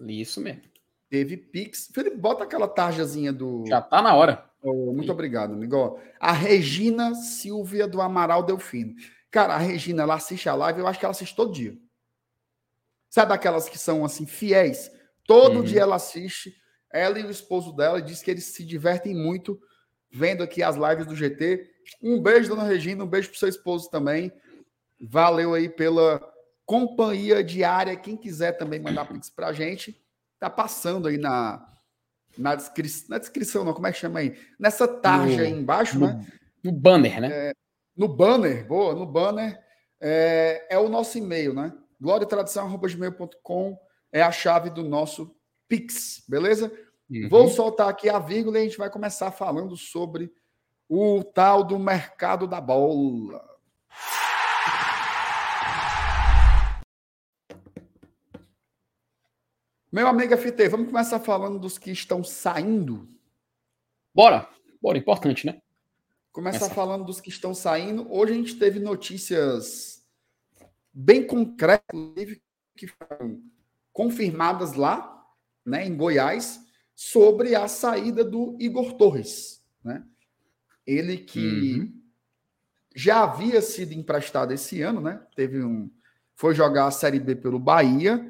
Isso 0.00 0.40
mesmo. 0.40 0.62
Teve 1.08 1.36
Pix. 1.36 1.90
Felipe, 1.92 2.16
bota 2.16 2.44
aquela 2.44 2.68
tarjazinha 2.68 3.32
do. 3.32 3.64
Já 3.66 3.80
tá 3.82 4.00
na 4.00 4.14
hora. 4.14 4.50
Oh, 4.62 4.92
muito 4.92 5.10
obrigado, 5.10 5.54
amigo. 5.54 5.98
A 6.18 6.32
Regina 6.32 7.14
Silvia 7.14 7.88
do 7.88 8.00
Amaral 8.00 8.42
Delfino. 8.42 8.94
Cara, 9.30 9.54
a 9.54 9.58
Regina, 9.58 10.02
ela 10.02 10.14
assiste 10.14 10.48
a 10.48 10.54
live, 10.54 10.80
eu 10.80 10.86
acho 10.86 10.98
que 10.98 11.04
ela 11.04 11.12
assiste 11.12 11.34
todo 11.34 11.52
dia. 11.52 11.76
Sabe 13.08 13.32
aquelas 13.32 13.68
que 13.68 13.78
são 13.78 14.04
assim, 14.04 14.26
fiéis? 14.26 14.90
Todo 15.30 15.58
Uhum. 15.58 15.62
dia 15.62 15.82
ela 15.82 15.94
assiste. 15.94 16.52
Ela 16.92 17.20
e 17.20 17.24
o 17.24 17.30
esposo 17.30 17.72
dela 17.72 18.02
diz 18.02 18.20
que 18.20 18.32
eles 18.32 18.46
se 18.46 18.64
divertem 18.64 19.14
muito 19.14 19.60
vendo 20.12 20.42
aqui 20.42 20.60
as 20.60 20.74
lives 20.74 21.06
do 21.06 21.14
GT. 21.14 21.70
Um 22.02 22.20
beijo, 22.20 22.48
dona 22.48 22.64
Regina, 22.64 23.04
um 23.04 23.06
beijo 23.06 23.28
pro 23.30 23.38
seu 23.38 23.48
esposo 23.48 23.88
também. 23.88 24.32
Valeu 25.00 25.54
aí 25.54 25.68
pela 25.68 26.20
companhia 26.66 27.44
diária. 27.44 27.94
Quem 27.94 28.16
quiser 28.16 28.52
também 28.58 28.80
mandar 28.80 29.06
Pix 29.06 29.30
pra 29.30 29.52
gente, 29.52 30.02
tá 30.40 30.50
passando 30.50 31.06
aí 31.06 31.16
na, 31.16 31.64
na, 32.36 32.56
descri 32.56 32.88
na 33.08 33.18
descrição, 33.18 33.64
não, 33.64 33.72
como 33.72 33.86
é 33.86 33.92
que 33.92 33.98
chama 33.98 34.18
aí? 34.18 34.36
Nessa 34.58 34.88
tarja 34.88 35.36
No- 35.36 35.42
aí 35.44 35.52
embaixo, 35.52 35.96
no- 35.96 36.06
né? 36.08 36.26
No 36.64 36.72
banner, 36.72 37.20
né? 37.20 37.28
É, 37.32 37.52
no 37.96 38.08
banner, 38.08 38.66
boa, 38.66 38.94
no 38.96 39.06
banner, 39.06 39.56
é, 40.00 40.66
é 40.68 40.76
o 40.78 40.88
nosso 40.88 41.16
e-mail, 41.18 41.54
né? 41.54 41.72
gloriatradição.gmail.com 42.00 43.78
é 44.12 44.22
a 44.22 44.32
chave 44.32 44.70
do 44.70 44.82
nosso 44.82 45.34
Pix, 45.68 46.24
beleza? 46.28 46.72
Uhum. 47.08 47.28
Vou 47.28 47.48
soltar 47.48 47.88
aqui 47.88 48.08
a 48.08 48.18
vírgula 48.18 48.58
e 48.58 48.62
a 48.62 48.64
gente 48.64 48.78
vai 48.78 48.90
começar 48.90 49.30
falando 49.30 49.76
sobre 49.76 50.32
o 50.88 51.22
tal 51.22 51.62
do 51.62 51.78
mercado 51.78 52.46
da 52.46 52.60
bola. 52.60 53.48
Meu 59.92 60.06
amigo 60.06 60.36
FT, 60.36 60.68
vamos 60.68 60.88
começar 60.88 61.18
falando 61.18 61.58
dos 61.58 61.76
que 61.78 61.90
estão 61.90 62.22
saindo? 62.22 63.08
Bora! 64.14 64.48
Bora, 64.80 64.96
importante, 64.96 65.44
né? 65.44 65.60
Começar 66.32 66.60
Começa. 66.60 66.74
falando 66.74 67.04
dos 67.04 67.20
que 67.20 67.28
estão 67.28 67.52
saindo. 67.52 68.10
Hoje 68.10 68.32
a 68.32 68.36
gente 68.36 68.56
teve 68.56 68.78
notícias 68.78 70.04
bem 70.92 71.26
concretas, 71.26 71.84
que 72.76 72.86
foram 72.86 73.42
confirmadas 74.00 74.72
lá, 74.72 75.26
né, 75.62 75.86
em 75.86 75.94
Goiás, 75.94 76.58
sobre 76.94 77.54
a 77.54 77.68
saída 77.68 78.24
do 78.24 78.56
Igor 78.58 78.94
Torres, 78.94 79.62
né? 79.84 80.02
Ele 80.86 81.18
que 81.18 81.80
uhum. 81.80 82.02
já 82.96 83.24
havia 83.24 83.60
sido 83.60 83.92
emprestado 83.92 84.54
esse 84.54 84.80
ano, 84.80 85.02
né? 85.02 85.20
Teve 85.36 85.62
um 85.62 85.90
foi 86.34 86.54
jogar 86.54 86.86
a 86.86 86.90
Série 86.90 87.20
B 87.20 87.36
pelo 87.36 87.58
Bahia, 87.58 88.26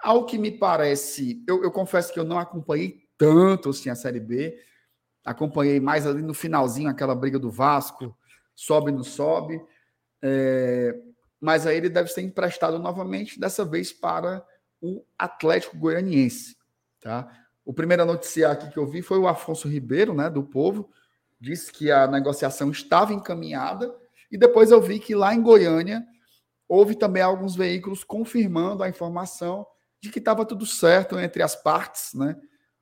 ao 0.00 0.26
que 0.26 0.36
me 0.36 0.50
parece, 0.50 1.44
eu, 1.46 1.62
eu, 1.62 1.70
confesso 1.70 2.12
que 2.12 2.18
eu 2.18 2.24
não 2.24 2.36
acompanhei 2.36 3.04
tanto 3.16 3.70
assim 3.70 3.90
a 3.90 3.94
Série 3.94 4.18
B. 4.18 4.60
Acompanhei 5.24 5.78
mais 5.78 6.08
ali 6.08 6.22
no 6.22 6.34
finalzinho 6.34 6.90
aquela 6.90 7.14
briga 7.14 7.38
do 7.38 7.52
Vasco, 7.52 8.18
sobe 8.52 8.90
no 8.90 9.04
sobe. 9.04 9.62
É, 10.20 10.92
mas 11.40 11.68
aí 11.68 11.76
ele 11.76 11.88
deve 11.88 12.08
ser 12.08 12.22
emprestado 12.22 12.80
novamente, 12.80 13.38
dessa 13.38 13.64
vez 13.64 13.92
para 13.92 14.44
o 14.80 15.04
Atlético 15.18 15.76
Goianiense. 15.76 16.56
Tá? 17.00 17.30
O 17.64 17.72
primeiro 17.72 18.02
a 18.02 18.06
noticiar 18.06 18.52
aqui 18.52 18.70
que 18.70 18.78
eu 18.78 18.86
vi 18.86 19.02
foi 19.02 19.18
o 19.18 19.28
Afonso 19.28 19.68
Ribeiro, 19.68 20.14
né, 20.14 20.30
do 20.30 20.42
Povo, 20.42 20.90
disse 21.40 21.70
que 21.70 21.90
a 21.90 22.06
negociação 22.06 22.70
estava 22.70 23.12
encaminhada, 23.12 23.94
e 24.30 24.36
depois 24.36 24.70
eu 24.70 24.80
vi 24.80 24.98
que 24.98 25.14
lá 25.14 25.34
em 25.34 25.42
Goiânia 25.42 26.04
houve 26.68 26.94
também 26.94 27.22
alguns 27.22 27.54
veículos 27.54 28.04
confirmando 28.04 28.82
a 28.82 28.88
informação 28.88 29.66
de 30.00 30.10
que 30.10 30.18
estava 30.18 30.44
tudo 30.44 30.66
certo 30.66 31.18
entre 31.18 31.42
as 31.42 31.56
partes, 31.56 32.14
né? 32.14 32.36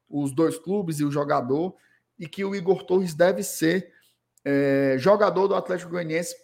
Os 0.09 0.35
dois 0.35 0.59
clubes 0.59 1.01
e 1.01 1.05
o 1.05 1.11
jogador, 1.11 1.75
e 2.19 2.27
que 2.29 2.45
o 2.45 2.55
Igor 2.55 2.85
Torres 2.85 3.15
deve 3.15 3.43
ser 3.43 3.93
é, 4.45 4.97
jogador 4.99 5.49
do 5.49 5.55
Atlético 5.55 5.91
Goianiense 5.91 6.35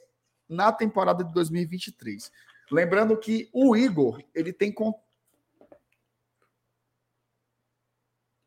na 0.48 0.72
temporada 0.72 1.24
de 1.24 1.32
2023. 1.32 2.30
Lembrando 2.70 3.16
que 3.16 3.48
o 3.52 3.76
Igor, 3.76 4.22
ele 4.34 4.52
tem. 4.52 4.74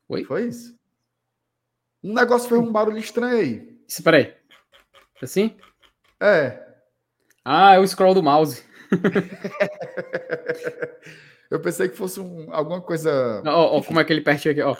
Oi? 0.08 0.24
Foi 0.24 0.48
isso? 0.48 0.76
Um 2.02 2.14
negócio 2.14 2.48
fez 2.48 2.60
um 2.60 2.70
barulho 2.70 2.98
estranho 2.98 3.38
aí. 3.38 3.78
Espera 3.88 4.18
aí. 4.18 4.34
Assim? 5.22 5.56
É. 6.20 6.62
Ah, 7.44 7.74
é 7.74 7.78
o 7.78 7.86
scroll 7.86 8.14
do 8.14 8.22
mouse. 8.22 8.64
Eu 11.50 11.60
pensei 11.60 11.88
que 11.88 11.96
fosse 11.96 12.20
um, 12.20 12.52
alguma 12.52 12.80
coisa. 12.80 13.42
Ó, 13.46 13.78
ó, 13.78 13.82
como 13.82 14.00
é 14.00 14.04
que 14.04 14.12
ele 14.12 14.20
perde 14.20 14.48
aqui, 14.48 14.60
ó. 14.60 14.76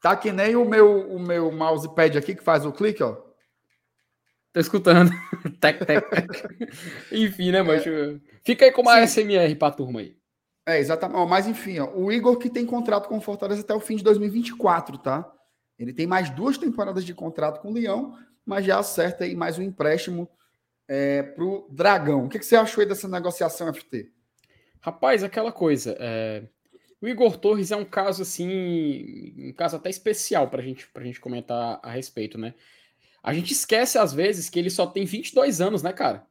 Tá 0.00 0.16
que 0.16 0.30
nem 0.30 0.56
o 0.56 0.64
meu, 0.64 1.10
o 1.10 1.18
meu 1.18 1.50
mousepad 1.50 2.18
aqui 2.18 2.34
que 2.34 2.44
faz 2.44 2.66
o 2.66 2.72
clique, 2.72 3.02
ó. 3.02 3.16
Tô 4.52 4.60
escutando. 4.60 5.10
tec, 5.60 5.84
tec, 5.84 6.10
tec. 6.10 6.28
Enfim, 7.10 7.50
né, 7.50 7.62
mas 7.62 7.86
é. 7.86 8.20
Fica 8.44 8.66
aí 8.66 8.72
com 8.72 8.82
uma 8.82 9.06
Sim. 9.06 9.22
SMR 9.22 9.54
pra 9.56 9.70
turma 9.70 10.00
aí. 10.00 10.16
É, 10.66 10.78
exatamente. 10.78 11.28
Mas 11.28 11.46
enfim, 11.46 11.78
ó, 11.78 11.90
o 11.94 12.10
Igor 12.10 12.38
que 12.38 12.48
tem 12.48 12.64
contrato 12.64 13.08
com 13.08 13.18
o 13.18 13.20
Fortaleza 13.20 13.60
até 13.60 13.74
o 13.74 13.80
fim 13.80 13.96
de 13.96 14.04
2024, 14.04 14.98
tá? 14.98 15.30
Ele 15.78 15.92
tem 15.92 16.06
mais 16.06 16.30
duas 16.30 16.56
temporadas 16.56 17.04
de 17.04 17.12
contrato 17.12 17.60
com 17.60 17.70
o 17.70 17.74
Leão, 17.74 18.16
mas 18.44 18.64
já 18.64 18.78
acerta 18.78 19.24
aí 19.24 19.34
mais 19.34 19.58
um 19.58 19.62
empréstimo 19.62 20.28
é, 20.88 21.22
pro 21.22 21.66
Dragão. 21.70 22.24
O 22.24 22.28
que, 22.28 22.38
que 22.38 22.46
você 22.46 22.56
achou 22.56 22.82
aí 22.82 22.88
dessa 22.88 23.08
negociação, 23.08 23.72
FT? 23.72 24.10
Rapaz, 24.80 25.24
aquela 25.24 25.50
coisa. 25.50 25.96
É... 25.98 26.44
O 27.00 27.08
Igor 27.08 27.36
Torres 27.36 27.70
é 27.70 27.76
um 27.76 27.84
caso 27.84 28.22
assim, 28.22 29.34
um 29.36 29.52
caso 29.52 29.76
até 29.76 29.90
especial 29.90 30.48
para 30.48 30.62
gente, 30.62 30.88
a 30.94 31.02
gente 31.02 31.20
comentar 31.20 31.78
a 31.82 31.90
respeito, 31.90 32.38
né? 32.38 32.54
A 33.22 33.34
gente 33.34 33.52
esquece 33.52 33.98
às 33.98 34.12
vezes 34.12 34.48
que 34.48 34.58
ele 34.58 34.70
só 34.70 34.86
tem 34.86 35.04
22 35.04 35.60
anos, 35.60 35.82
né, 35.82 35.92
cara? 35.92 36.26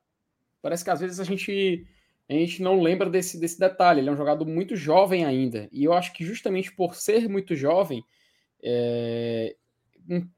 Parece 0.61 0.83
que 0.83 0.89
às 0.89 0.99
vezes 0.99 1.19
a 1.19 1.23
gente 1.23 1.87
a 2.29 2.33
gente 2.33 2.61
não 2.61 2.81
lembra 2.81 3.09
desse, 3.09 3.39
desse 3.39 3.59
detalhe. 3.59 3.99
Ele 3.99 4.09
é 4.09 4.11
um 4.11 4.17
jogador 4.17 4.45
muito 4.45 4.75
jovem 4.75 5.25
ainda. 5.25 5.67
E 5.71 5.83
eu 5.83 5.93
acho 5.93 6.13
que 6.13 6.25
justamente 6.25 6.71
por 6.71 6.95
ser 6.95 7.27
muito 7.27 7.55
jovem, 7.55 8.03
é, 8.63 9.55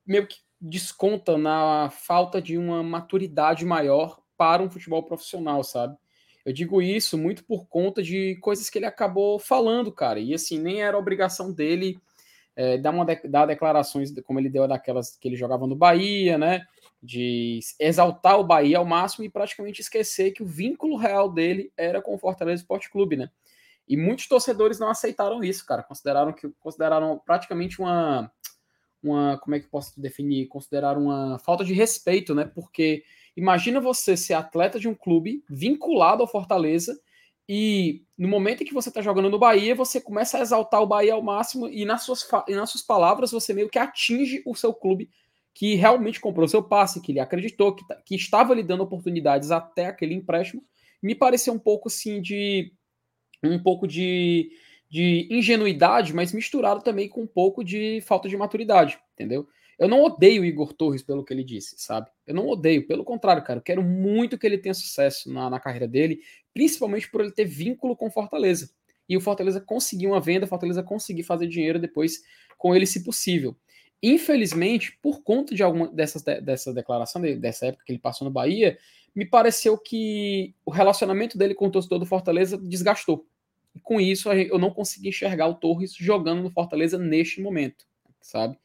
meio 0.05 0.27
que 0.27 0.37
desconta 0.59 1.37
na 1.37 1.89
falta 1.91 2.41
de 2.41 2.57
uma 2.57 2.81
maturidade 2.81 3.63
maior 3.65 4.19
para 4.35 4.63
um 4.63 4.69
futebol 4.69 5.03
profissional, 5.03 5.63
sabe? 5.63 5.95
Eu 6.43 6.53
digo 6.53 6.81
isso 6.81 7.17
muito 7.17 7.43
por 7.43 7.67
conta 7.67 8.03
de 8.03 8.35
coisas 8.35 8.69
que 8.69 8.77
ele 8.77 8.85
acabou 8.85 9.39
falando, 9.39 9.91
cara. 9.91 10.19
E 10.19 10.33
assim, 10.33 10.59
nem 10.59 10.81
era 10.81 10.97
obrigação 10.97 11.51
dele 11.51 11.99
é, 12.55 12.77
dar, 12.77 12.91
uma 12.91 13.05
de, 13.05 13.27
dar 13.27 13.45
declarações 13.45 14.13
como 14.21 14.39
ele 14.39 14.49
deu 14.49 14.67
daquelas 14.67 15.15
que 15.17 15.27
ele 15.27 15.35
jogava 15.35 15.65
no 15.67 15.75
Bahia, 15.75 16.37
né? 16.37 16.61
De 17.05 17.59
exaltar 17.79 18.39
o 18.39 18.43
Bahia 18.43 18.77
ao 18.79 18.85
máximo 18.85 19.23
e 19.23 19.29
praticamente 19.29 19.81
esquecer 19.81 20.31
que 20.31 20.41
o 20.41 20.47
vínculo 20.47 20.95
real 20.95 21.31
dele 21.31 21.71
era 21.77 22.01
com 22.01 22.15
o 22.15 22.17
Fortaleza 22.17 22.61
Esporte 22.61 22.89
Clube, 22.89 23.15
né? 23.15 23.29
E 23.87 23.95
muitos 23.95 24.27
torcedores 24.27 24.79
não 24.79 24.89
aceitaram 24.89 25.43
isso, 25.43 25.65
cara. 25.65 25.83
Consideraram 25.83 26.33
que 26.33 26.49
consideraram 26.59 27.21
praticamente 27.25 27.79
uma 27.79 28.31
uma 29.03 29.37
como 29.37 29.55
é 29.55 29.59
que 29.59 29.67
posso 29.67 30.01
definir? 30.01 30.47
Consideraram 30.47 31.03
uma 31.03 31.37
falta 31.37 31.63
de 31.63 31.73
respeito, 31.73 32.33
né? 32.33 32.45
Porque 32.45 33.03
Imagina 33.35 33.81
você 33.81 34.15
ser 34.15 34.33
atleta 34.33 34.79
de 34.79 34.87
um 34.87 34.95
clube 34.95 35.43
vinculado 35.49 36.21
ao 36.21 36.27
Fortaleza 36.27 36.97
e 37.47 38.03
no 38.17 38.27
momento 38.27 38.63
em 38.63 38.65
que 38.65 38.73
você 38.73 38.89
está 38.89 39.01
jogando 39.01 39.29
no 39.29 39.37
Bahia, 39.37 39.75
você 39.75 39.99
começa 39.99 40.37
a 40.37 40.41
exaltar 40.41 40.81
o 40.81 40.87
Bahia 40.87 41.13
ao 41.13 41.21
máximo 41.21 41.67
e 41.67 41.83
nas 41.83 42.03
suas, 42.03 42.25
e 42.47 42.55
nas 42.55 42.69
suas 42.69 42.83
palavras 42.83 43.31
você 43.31 43.53
meio 43.53 43.69
que 43.69 43.77
atinge 43.77 44.41
o 44.45 44.55
seu 44.55 44.73
clube 44.73 45.09
que 45.55 45.73
realmente 45.75 46.19
comprou 46.19 46.49
seu 46.49 46.61
passe, 46.61 47.01
que 47.01 47.13
ele 47.13 47.19
acreditou, 47.21 47.73
que, 47.73 47.87
tá, 47.87 47.95
que 47.95 48.13
estava 48.13 48.53
lhe 48.53 48.61
dando 48.61 48.83
oportunidades 48.83 49.51
até 49.51 49.85
aquele 49.85 50.13
empréstimo. 50.13 50.61
Me 51.01 51.15
pareceu 51.15 51.53
um 51.53 51.59
pouco 51.59 51.87
assim 51.87 52.21
de 52.21 52.73
um 53.41 53.57
pouco 53.57 53.87
de, 53.87 54.51
de 54.89 55.27
ingenuidade, 55.31 56.13
mas 56.13 56.33
misturado 56.33 56.81
também 56.83 57.07
com 57.07 57.21
um 57.21 57.27
pouco 57.27 57.63
de 57.63 58.01
falta 58.01 58.27
de 58.27 58.35
maturidade, 58.35 58.99
entendeu? 59.13 59.47
Eu 59.79 59.87
não 59.87 60.03
odeio 60.03 60.41
o 60.41 60.45
Igor 60.45 60.73
Torres 60.73 61.01
pelo 61.01 61.23
que 61.23 61.33
ele 61.33 61.43
disse, 61.43 61.75
sabe? 61.77 62.09
Eu 62.27 62.35
não 62.35 62.47
odeio, 62.47 62.85
pelo 62.85 63.05
contrário, 63.05 63.43
cara. 63.43 63.59
Eu 63.59 63.63
quero 63.63 63.81
muito 63.81 64.37
que 64.37 64.45
ele 64.45 64.57
tenha 64.57 64.73
sucesso 64.73 65.31
na, 65.31 65.49
na 65.49 65.59
carreira 65.59 65.87
dele, 65.87 66.19
principalmente 66.53 67.09
por 67.09 67.21
ele 67.21 67.31
ter 67.31 67.45
vínculo 67.45 67.95
com 67.95 68.11
Fortaleza. 68.11 68.71
E 69.07 69.15
o 69.15 69.21
Fortaleza 69.21 69.61
conseguir 69.61 70.07
uma 70.07 70.19
venda, 70.19 70.45
o 70.45 70.49
Fortaleza 70.49 70.83
conseguir 70.83 71.23
fazer 71.23 71.47
dinheiro 71.47 71.79
depois 71.79 72.23
com 72.57 72.75
ele, 72.75 72.85
se 72.85 73.03
possível. 73.03 73.55
Infelizmente, 74.07 74.95
por 75.01 75.23
conta 75.23 75.55
de 75.55 75.63
alguma 75.63 75.87
dessas, 75.87 76.21
dessa 76.21 76.71
declaração, 76.71 77.19
dessa 77.39 77.65
época 77.65 77.85
que 77.85 77.91
ele 77.91 77.97
passou 77.97 78.23
no 78.23 78.31
Bahia, 78.31 78.77
me 79.15 79.25
pareceu 79.25 79.75
que 79.79 80.53
o 80.63 80.69
relacionamento 80.69 81.39
dele 81.39 81.55
com 81.55 81.65
o 81.65 81.71
torcedor 81.71 81.97
do 81.97 82.05
Fortaleza 82.05 82.55
desgastou. 82.55 83.25
E 83.73 83.79
com 83.79 83.99
isso, 83.99 84.31
eu 84.31 84.59
não 84.59 84.69
consegui 84.69 85.09
enxergar 85.09 85.47
o 85.47 85.55
Torres 85.55 85.95
jogando 85.95 86.43
no 86.43 86.51
Fortaleza 86.51 86.99
neste 86.99 87.41
momento, 87.41 87.87
sabe? 88.21 88.59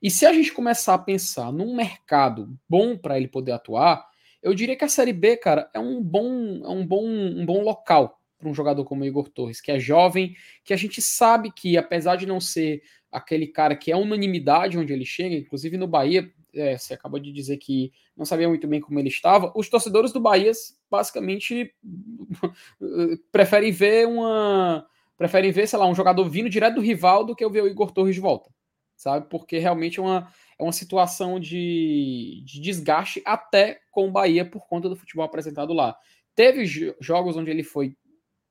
E 0.00 0.08
se 0.12 0.26
a 0.26 0.32
gente 0.32 0.52
começar 0.52 0.94
a 0.94 0.98
pensar 0.98 1.50
num 1.50 1.74
mercado 1.74 2.56
bom 2.68 2.96
para 2.96 3.16
ele 3.16 3.26
poder 3.26 3.50
atuar, 3.50 4.08
eu 4.40 4.54
diria 4.54 4.76
que 4.76 4.84
a 4.84 4.88
Série 4.88 5.12
B, 5.12 5.36
cara, 5.36 5.68
é 5.74 5.80
um 5.80 6.00
bom, 6.00 6.62
é 6.64 6.68
um 6.68 6.86
bom, 6.86 7.04
um 7.04 7.44
bom 7.44 7.62
local 7.62 8.20
para 8.38 8.48
um 8.48 8.54
jogador 8.54 8.84
como 8.84 9.02
o 9.02 9.06
Igor 9.06 9.28
Torres, 9.28 9.60
que 9.60 9.72
é 9.72 9.80
jovem, 9.80 10.36
que 10.62 10.72
a 10.72 10.76
gente 10.76 11.02
sabe 11.02 11.50
que, 11.50 11.76
apesar 11.76 12.14
de 12.14 12.26
não 12.26 12.40
ser 12.40 12.82
aquele 13.14 13.46
cara 13.46 13.76
que 13.76 13.92
é 13.92 13.96
unanimidade 13.96 14.78
onde 14.78 14.92
ele 14.92 15.04
chega, 15.04 15.34
inclusive 15.34 15.76
no 15.76 15.86
Bahia, 15.86 16.30
é, 16.54 16.76
você 16.76 16.94
acabou 16.94 17.18
de 17.18 17.32
dizer 17.32 17.56
que 17.58 17.92
não 18.16 18.24
sabia 18.24 18.48
muito 18.48 18.66
bem 18.66 18.80
como 18.80 18.98
ele 18.98 19.08
estava, 19.08 19.52
os 19.56 19.68
torcedores 19.68 20.12
do 20.12 20.20
Bahia 20.20 20.52
basicamente 20.90 21.74
preferem 23.32 23.72
ver 23.72 24.06
uma. 24.06 24.86
Preferem 25.16 25.52
ver, 25.52 25.68
sei 25.68 25.78
lá, 25.78 25.86
um 25.86 25.94
jogador 25.94 26.28
vindo 26.28 26.50
direto 26.50 26.74
do 26.74 26.80
rival 26.80 27.24
do 27.24 27.36
que 27.36 27.44
eu 27.44 27.50
ver 27.50 27.62
o 27.62 27.68
Igor 27.68 27.92
Torres 27.92 28.16
de 28.16 28.20
volta 28.20 28.50
sabe? 28.96 29.26
Porque 29.28 29.58
realmente 29.58 29.98
é 29.98 30.02
uma, 30.02 30.28
é 30.58 30.62
uma 30.62 30.72
situação 30.72 31.38
de, 31.38 32.42
de 32.44 32.60
desgaste 32.60 33.22
até 33.24 33.80
com 33.90 34.08
o 34.08 34.10
Bahia 34.10 34.48
por 34.48 34.66
conta 34.66 34.88
do 34.88 34.96
futebol 34.96 35.24
apresentado 35.24 35.72
lá. 35.72 35.96
Teve 36.34 36.64
jogos 37.00 37.36
onde 37.36 37.50
ele 37.50 37.62
foi 37.62 37.96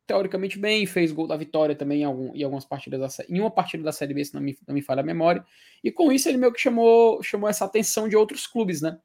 teoricamente 0.05 0.59
bem, 0.59 0.85
fez 0.85 1.11
gol 1.11 1.27
da 1.27 1.37
vitória 1.37 1.75
também 1.75 2.01
em, 2.01 2.03
algum, 2.03 2.35
em 2.35 2.43
algumas 2.43 2.65
partidas 2.65 2.99
da 3.17 3.25
em 3.29 3.39
uma 3.39 3.51
partida 3.51 3.83
da 3.83 3.91
Série 3.91 4.13
B, 4.13 4.23
se 4.23 4.33
não 4.33 4.41
me, 4.41 4.57
não 4.67 4.75
me 4.75 4.81
falha 4.81 5.01
a 5.01 5.05
memória. 5.05 5.45
E 5.83 5.91
com 5.91 6.11
isso 6.11 6.27
ele 6.27 6.37
meio 6.37 6.51
que 6.51 6.59
chamou, 6.59 7.21
chamou 7.23 7.49
essa 7.49 7.65
atenção 7.65 8.07
de 8.07 8.15
outros 8.15 8.45
clubes, 8.45 8.81
né? 8.81 8.97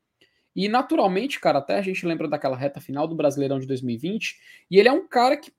E 0.55 0.69
naturalmente, 0.69 1.39
cara, 1.39 1.59
até 1.59 1.79
a 1.79 1.83
gente 1.83 2.05
lembra 2.05 2.27
daquela 2.27 2.57
reta 2.57 2.81
final 2.81 3.07
do 3.07 3.15
Brasileirão 3.15 3.61
de 3.61 3.67
2020, 3.67 4.37
e 4.71 4.79
ele 4.79 4.89
é 4.89 4.93
um 4.93 5.07
cara 5.07 5.37
que 5.37 5.53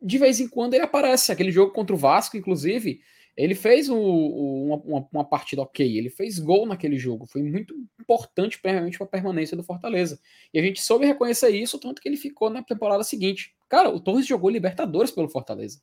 de 0.00 0.16
vez 0.16 0.40
em 0.40 0.48
quando 0.48 0.74
ele 0.74 0.84
aparece. 0.84 1.30
Aquele 1.30 1.52
jogo 1.52 1.72
contra 1.72 1.94
o 1.94 1.98
Vasco, 1.98 2.36
inclusive, 2.36 3.00
ele 3.36 3.54
fez 3.54 3.88
o, 3.88 3.96
o, 3.96 4.82
uma, 4.84 5.08
uma, 5.12 5.24
partida 5.24 5.62
ok, 5.62 5.96
ele 5.96 6.10
fez 6.10 6.38
gol 6.38 6.66
naquele 6.66 6.98
jogo, 6.98 7.26
foi 7.26 7.42
muito 7.42 7.74
importante 8.00 8.60
para 8.60 8.86
a 8.86 9.06
permanência 9.06 9.56
do 9.56 9.62
Fortaleza. 9.62 10.20
E 10.52 10.58
a 10.58 10.62
gente 10.62 10.82
soube 10.82 11.06
reconhecer 11.06 11.50
isso, 11.50 11.78
tanto 11.78 12.02
que 12.02 12.08
ele 12.08 12.16
ficou 12.16 12.50
na 12.50 12.62
temporada 12.62 13.02
seguinte. 13.02 13.54
Cara, 13.68 13.88
o 13.88 14.00
Torres 14.00 14.26
jogou 14.26 14.50
Libertadores 14.50 15.10
pelo 15.10 15.28
Fortaleza. 15.28 15.80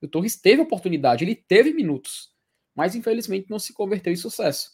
O 0.00 0.08
Torres 0.08 0.36
teve 0.36 0.62
oportunidade, 0.62 1.24
ele 1.24 1.34
teve 1.34 1.72
minutos, 1.72 2.30
mas 2.74 2.94
infelizmente 2.94 3.48
não 3.48 3.58
se 3.58 3.72
converteu 3.72 4.12
em 4.12 4.16
sucesso. 4.16 4.72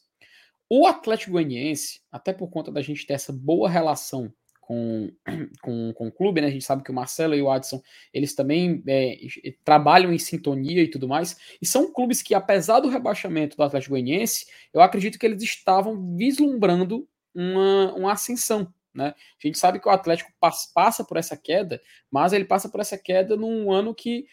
O 0.71 0.87
Atlético 0.87 1.33
Goianiense, 1.33 2.01
até 2.11 2.33
por 2.33 2.49
conta 2.49 2.71
da 2.71 2.83
gente 2.83 3.07
ter 3.07 3.14
essa 3.14 3.33
boa 3.33 3.69
relação 3.69 4.33
com, 4.69 5.11
com, 5.62 5.95
com 5.95 6.09
o 6.09 6.12
clube, 6.12 6.43
né? 6.43 6.49
A 6.49 6.51
gente 6.51 6.64
sabe 6.64 6.85
que 6.85 6.91
o 6.91 6.95
Marcelo 6.95 7.35
e 7.35 7.41
o 7.41 7.51
Adson, 7.51 7.81
eles 8.12 8.35
também 8.35 8.83
é, 8.87 9.16
trabalham 9.64 10.12
em 10.12 10.19
sintonia 10.19 10.83
e 10.83 10.89
tudo 10.89 11.09
mais, 11.09 11.39
e 11.61 11.66
são 11.66 11.91
clubes 11.91 12.21
que, 12.21 12.35
apesar 12.35 12.81
do 12.81 12.91
rebaixamento 12.91 13.57
do 13.57 13.62
Atlético 13.62 13.93
Goianiense, 13.95 14.47
eu 14.75 14.83
acredito 14.83 15.19
que 15.19 15.25
eles 15.25 15.43
estavam 15.43 16.14
vislumbrando 16.14 17.09
uma, 17.35 17.95
uma 17.95 18.12
ascensão, 18.12 18.71
né? 18.95 19.14
A 19.43 19.47
gente 19.47 19.59
sabe 19.59 19.81
que 19.81 19.89
o 19.89 19.91
Atlético 19.91 20.31
passa 20.75 21.03
por 21.03 21.16
essa 21.16 21.35
queda, 21.35 21.81
mas 22.11 22.35
ele 22.35 22.45
passa 22.45 22.69
por 22.69 22.81
essa 22.81 22.99
queda 22.99 23.37
num 23.37 23.73
ano 23.73 23.95
que 23.95 24.27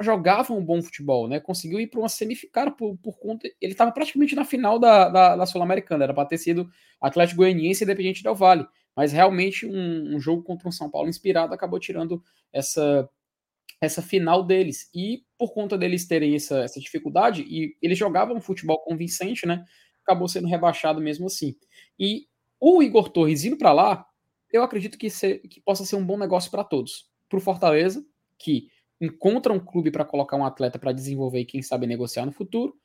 jogava 0.00 0.52
um 0.52 0.64
bom 0.64 0.82
futebol, 0.82 1.28
né? 1.28 1.38
Conseguiu 1.38 1.78
ir 1.78 1.86
para 1.86 2.00
uma 2.00 2.08
semifinal 2.08 2.72
por, 2.72 2.96
por 2.98 3.18
conta. 3.20 3.46
Ele 3.60 3.72
estava 3.72 3.92
praticamente 3.92 4.34
na 4.34 4.44
final 4.44 4.80
da, 4.80 5.08
da, 5.08 5.36
da 5.36 5.46
Sul-Americana, 5.46 6.04
era 6.04 6.14
para 6.14 6.28
ter 6.28 6.38
sido 6.38 6.68
Atlético 7.00 7.38
Goianiense 7.38 7.82
e 7.82 7.84
Independente 7.84 8.22
Del 8.24 8.34
Vale. 8.34 8.66
Mas 8.96 9.12
realmente 9.12 9.66
um, 9.66 10.16
um 10.16 10.18
jogo 10.18 10.42
contra 10.42 10.66
um 10.66 10.72
São 10.72 10.90
Paulo 10.90 11.08
inspirado 11.08 11.52
acabou 11.52 11.78
tirando 11.78 12.22
essa, 12.50 13.08
essa 13.80 14.00
final 14.00 14.42
deles. 14.42 14.90
E 14.94 15.24
por 15.36 15.52
conta 15.52 15.76
deles 15.76 16.06
terem 16.06 16.34
essa, 16.34 16.60
essa 16.60 16.80
dificuldade, 16.80 17.42
e 17.42 17.76
eles 17.82 17.98
jogavam 17.98 18.40
futebol 18.40 18.78
convincente, 18.80 19.46
né? 19.46 19.64
Acabou 20.02 20.28
sendo 20.28 20.48
rebaixado 20.48 21.00
mesmo 21.00 21.26
assim. 21.26 21.54
E 21.98 22.26
o 22.58 22.82
Igor 22.82 23.10
Torres 23.10 23.44
indo 23.44 23.58
para 23.58 23.72
lá, 23.72 24.06
eu 24.50 24.62
acredito 24.62 24.96
que, 24.96 25.10
ser, 25.10 25.40
que 25.40 25.60
possa 25.60 25.84
ser 25.84 25.96
um 25.96 26.04
bom 26.04 26.16
negócio 26.16 26.50
para 26.50 26.64
todos. 26.64 27.10
Para 27.28 27.38
o 27.38 27.42
Fortaleza, 27.42 28.04
que 28.38 28.68
encontra 29.00 29.52
um 29.52 29.60
clube 29.60 29.90
para 29.90 30.04
colocar 30.04 30.36
um 30.36 30.44
atleta 30.44 30.78
para 30.78 30.92
desenvolver 30.92 31.40
e 31.40 31.44
quem 31.44 31.60
sabe 31.60 31.86
negociar 31.86 32.24
no 32.24 32.32
futuro, 32.32 32.78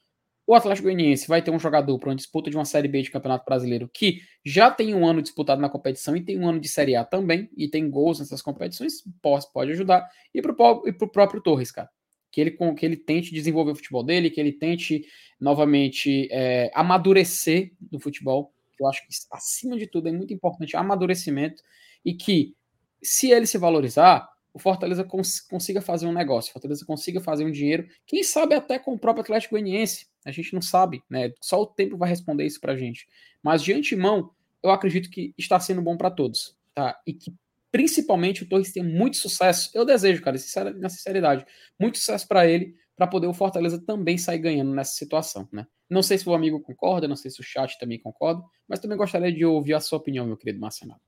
o 0.51 0.55
Atlético 0.55 0.87
Goianiense 0.87 1.29
vai 1.29 1.41
ter 1.41 1.49
um 1.49 1.57
jogador 1.57 1.97
para 1.97 2.09
uma 2.09 2.15
disputa 2.15 2.49
de 2.49 2.57
uma 2.57 2.65
Série 2.65 2.89
B 2.89 3.01
de 3.01 3.09
Campeonato 3.09 3.45
Brasileiro 3.45 3.89
que 3.93 4.19
já 4.43 4.69
tem 4.69 4.93
um 4.93 5.07
ano 5.07 5.21
disputado 5.21 5.61
na 5.61 5.69
competição 5.69 6.13
e 6.13 6.21
tem 6.21 6.37
um 6.37 6.45
ano 6.45 6.59
de 6.59 6.67
Série 6.67 6.93
A 6.93 7.05
também, 7.05 7.49
e 7.55 7.69
tem 7.69 7.89
gols 7.89 8.19
nessas 8.19 8.41
competições, 8.41 8.95
pode, 9.21 9.71
ajudar. 9.71 10.05
E 10.33 10.41
para 10.41 10.51
o 10.51 11.07
próprio 11.07 11.41
Torres, 11.41 11.71
cara. 11.71 11.89
Que 12.29 12.41
ele, 12.41 12.51
que 12.51 12.85
ele 12.85 12.97
tente 12.97 13.33
desenvolver 13.33 13.71
o 13.71 13.75
futebol 13.75 14.03
dele, 14.03 14.29
que 14.29 14.41
ele 14.41 14.51
tente 14.51 15.05
novamente 15.39 16.27
é, 16.29 16.69
amadurecer 16.73 17.71
no 17.89 17.97
futebol. 18.01 18.53
Eu 18.77 18.87
acho 18.87 19.07
que, 19.07 19.13
acima 19.31 19.77
de 19.77 19.87
tudo, 19.87 20.09
é 20.09 20.11
muito 20.11 20.33
importante 20.33 20.75
amadurecimento 20.75 21.63
e 22.03 22.13
que, 22.13 22.53
se 23.01 23.31
ele 23.31 23.45
se 23.45 23.57
valorizar, 23.57 24.27
o 24.53 24.59
Fortaleza 24.59 25.05
cons 25.05 25.39
consiga 25.39 25.81
fazer 25.81 26.07
um 26.07 26.13
negócio, 26.13 26.49
o 26.49 26.53
Fortaleza 26.53 26.85
consiga 26.85 27.21
fazer 27.21 27.45
um 27.45 27.51
dinheiro, 27.51 27.87
quem 28.05 28.21
sabe 28.21 28.53
até 28.53 28.77
com 28.77 28.93
o 28.93 28.99
próprio 28.99 29.21
Atlético 29.21 29.55
Goianiense, 29.55 30.10
a 30.25 30.31
gente 30.31 30.53
não 30.53 30.61
sabe, 30.61 31.03
né? 31.09 31.31
Só 31.41 31.61
o 31.61 31.65
tempo 31.65 31.97
vai 31.97 32.09
responder 32.09 32.45
isso 32.45 32.59
pra 32.59 32.75
gente. 32.75 33.07
Mas 33.41 33.63
de 33.63 33.73
antemão, 33.73 34.31
eu 34.63 34.69
acredito 34.69 35.09
que 35.09 35.33
está 35.37 35.59
sendo 35.59 35.81
bom 35.81 35.97
para 35.97 36.11
todos, 36.11 36.57
tá? 36.73 36.99
E 37.05 37.13
que 37.13 37.33
principalmente 37.71 38.43
o 38.43 38.49
Torres 38.49 38.71
tenha 38.71 38.85
muito 38.85 39.17
sucesso. 39.17 39.71
Eu 39.73 39.85
desejo, 39.85 40.21
cara, 40.21 40.37
na 40.77 40.89
sinceridade, 40.89 41.45
muito 41.79 41.97
sucesso 41.97 42.27
para 42.27 42.45
ele, 42.45 42.75
para 42.95 43.07
poder 43.07 43.27
o 43.27 43.33
Fortaleza 43.33 43.79
também 43.79 44.17
sair 44.17 44.39
ganhando 44.39 44.71
nessa 44.73 44.93
situação, 44.93 45.47
né? 45.51 45.65
Não 45.89 46.03
sei 46.03 46.17
se 46.17 46.27
o 46.27 46.33
amigo 46.33 46.59
concorda, 46.59 47.07
não 47.07 47.15
sei 47.15 47.31
se 47.31 47.39
o 47.39 47.43
chat 47.43 47.77
também 47.79 47.99
concorda, 47.99 48.43
mas 48.67 48.79
também 48.79 48.97
gostaria 48.97 49.31
de 49.31 49.43
ouvir 49.43 49.73
a 49.73 49.79
sua 49.79 49.97
opinião, 49.97 50.25
meu 50.25 50.37
querido 50.37 50.59
Marcenato. 50.59 51.01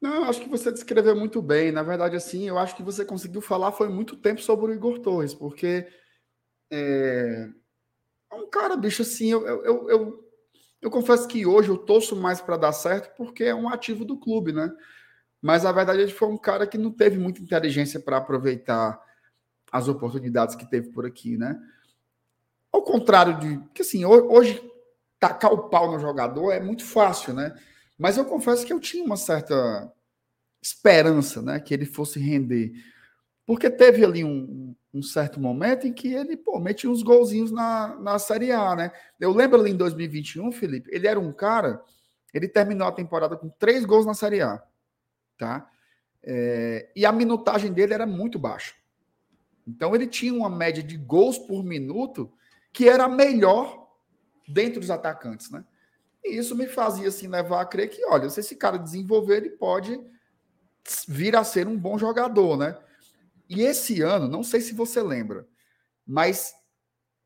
Não, 0.00 0.24
acho 0.24 0.40
que 0.40 0.48
você 0.48 0.72
descreveu 0.72 1.14
muito 1.14 1.42
bem. 1.42 1.70
Na 1.70 1.82
verdade, 1.82 2.16
assim, 2.16 2.48
eu 2.48 2.58
acho 2.58 2.74
que 2.74 2.82
você 2.82 3.04
conseguiu 3.04 3.42
falar 3.42 3.72
foi 3.72 3.88
muito 3.88 4.16
tempo 4.16 4.40
sobre 4.40 4.72
o 4.72 4.74
Igor 4.74 4.98
Torres, 4.98 5.34
porque 5.34 5.86
é, 6.72 7.48
é 8.30 8.34
um 8.34 8.48
cara, 8.48 8.76
bicho, 8.76 9.02
assim, 9.02 9.30
eu, 9.30 9.46
eu, 9.46 9.90
eu, 9.90 10.30
eu, 10.82 10.90
confesso 10.90 11.26
que 11.26 11.44
hoje 11.44 11.68
eu 11.68 11.76
torço 11.76 12.14
mais 12.14 12.40
para 12.40 12.56
dar 12.56 12.72
certo 12.72 13.14
porque 13.16 13.44
é 13.44 13.54
um 13.54 13.68
ativo 13.68 14.04
do 14.04 14.18
clube, 14.18 14.52
né? 14.52 14.70
Mas 15.42 15.64
a 15.64 15.72
verdade 15.72 16.00
ele 16.00 16.12
foi 16.12 16.28
um 16.28 16.36
cara 16.36 16.66
que 16.66 16.78
não 16.78 16.90
teve 16.90 17.18
muita 17.18 17.40
inteligência 17.40 17.98
para 17.98 18.18
aproveitar 18.18 19.00
as 19.72 19.88
oportunidades 19.88 20.54
que 20.54 20.68
teve 20.68 20.90
por 20.90 21.06
aqui, 21.06 21.36
né? 21.36 21.58
Ao 22.72 22.82
contrário 22.82 23.38
de 23.38 23.60
que 23.74 23.82
assim, 23.82 24.04
hoje 24.04 24.62
tacar 25.18 25.52
o 25.52 25.68
pau 25.68 25.90
no 25.90 25.98
jogador 25.98 26.52
é 26.52 26.60
muito 26.60 26.84
fácil, 26.84 27.34
né? 27.34 27.54
Mas 27.98 28.16
eu 28.16 28.24
confesso 28.24 28.64
que 28.64 28.72
eu 28.72 28.80
tinha 28.80 29.04
uma 29.04 29.16
certa 29.16 29.92
esperança, 30.62 31.42
né, 31.42 31.60
que 31.60 31.72
ele 31.72 31.86
fosse 31.86 32.18
render. 32.18 32.72
Porque 33.50 33.68
teve 33.68 34.04
ali 34.04 34.22
um, 34.22 34.76
um 34.94 35.02
certo 35.02 35.40
momento 35.40 35.84
em 35.84 35.92
que 35.92 36.14
ele, 36.14 36.36
pô, 36.36 36.60
metia 36.60 36.88
uns 36.88 37.02
golzinhos 37.02 37.50
na, 37.50 37.96
na 37.96 38.16
Série 38.16 38.52
A, 38.52 38.76
né? 38.76 38.92
Eu 39.18 39.32
lembro 39.32 39.58
ali 39.58 39.72
em 39.72 39.76
2021, 39.76 40.52
Felipe, 40.52 40.88
ele 40.92 41.08
era 41.08 41.18
um 41.18 41.32
cara, 41.32 41.82
ele 42.32 42.46
terminou 42.46 42.86
a 42.86 42.92
temporada 42.92 43.36
com 43.36 43.48
três 43.48 43.84
gols 43.84 44.06
na 44.06 44.14
Série 44.14 44.40
A, 44.40 44.62
tá? 45.36 45.68
É, 46.22 46.92
e 46.94 47.04
a 47.04 47.10
minutagem 47.10 47.72
dele 47.72 47.92
era 47.92 48.06
muito 48.06 48.38
baixa. 48.38 48.72
Então 49.66 49.96
ele 49.96 50.06
tinha 50.06 50.32
uma 50.32 50.48
média 50.48 50.80
de 50.80 50.96
gols 50.96 51.36
por 51.36 51.64
minuto 51.64 52.32
que 52.72 52.88
era 52.88 53.08
melhor 53.08 53.90
dentro 54.46 54.78
dos 54.78 54.92
atacantes, 54.92 55.50
né? 55.50 55.64
E 56.24 56.36
isso 56.36 56.54
me 56.54 56.68
fazia 56.68 57.08
assim 57.08 57.26
levar 57.26 57.62
a 57.62 57.66
crer 57.66 57.90
que, 57.90 58.04
olha, 58.04 58.30
se 58.30 58.38
esse 58.38 58.54
cara 58.54 58.76
desenvolver, 58.76 59.38
ele 59.38 59.50
pode 59.50 60.00
vir 61.08 61.34
a 61.34 61.42
ser 61.42 61.66
um 61.66 61.76
bom 61.76 61.98
jogador, 61.98 62.56
né? 62.56 62.78
E 63.50 63.62
esse 63.62 64.00
ano, 64.00 64.28
não 64.28 64.44
sei 64.44 64.60
se 64.60 64.72
você 64.72 65.02
lembra, 65.02 65.44
mas 66.06 66.54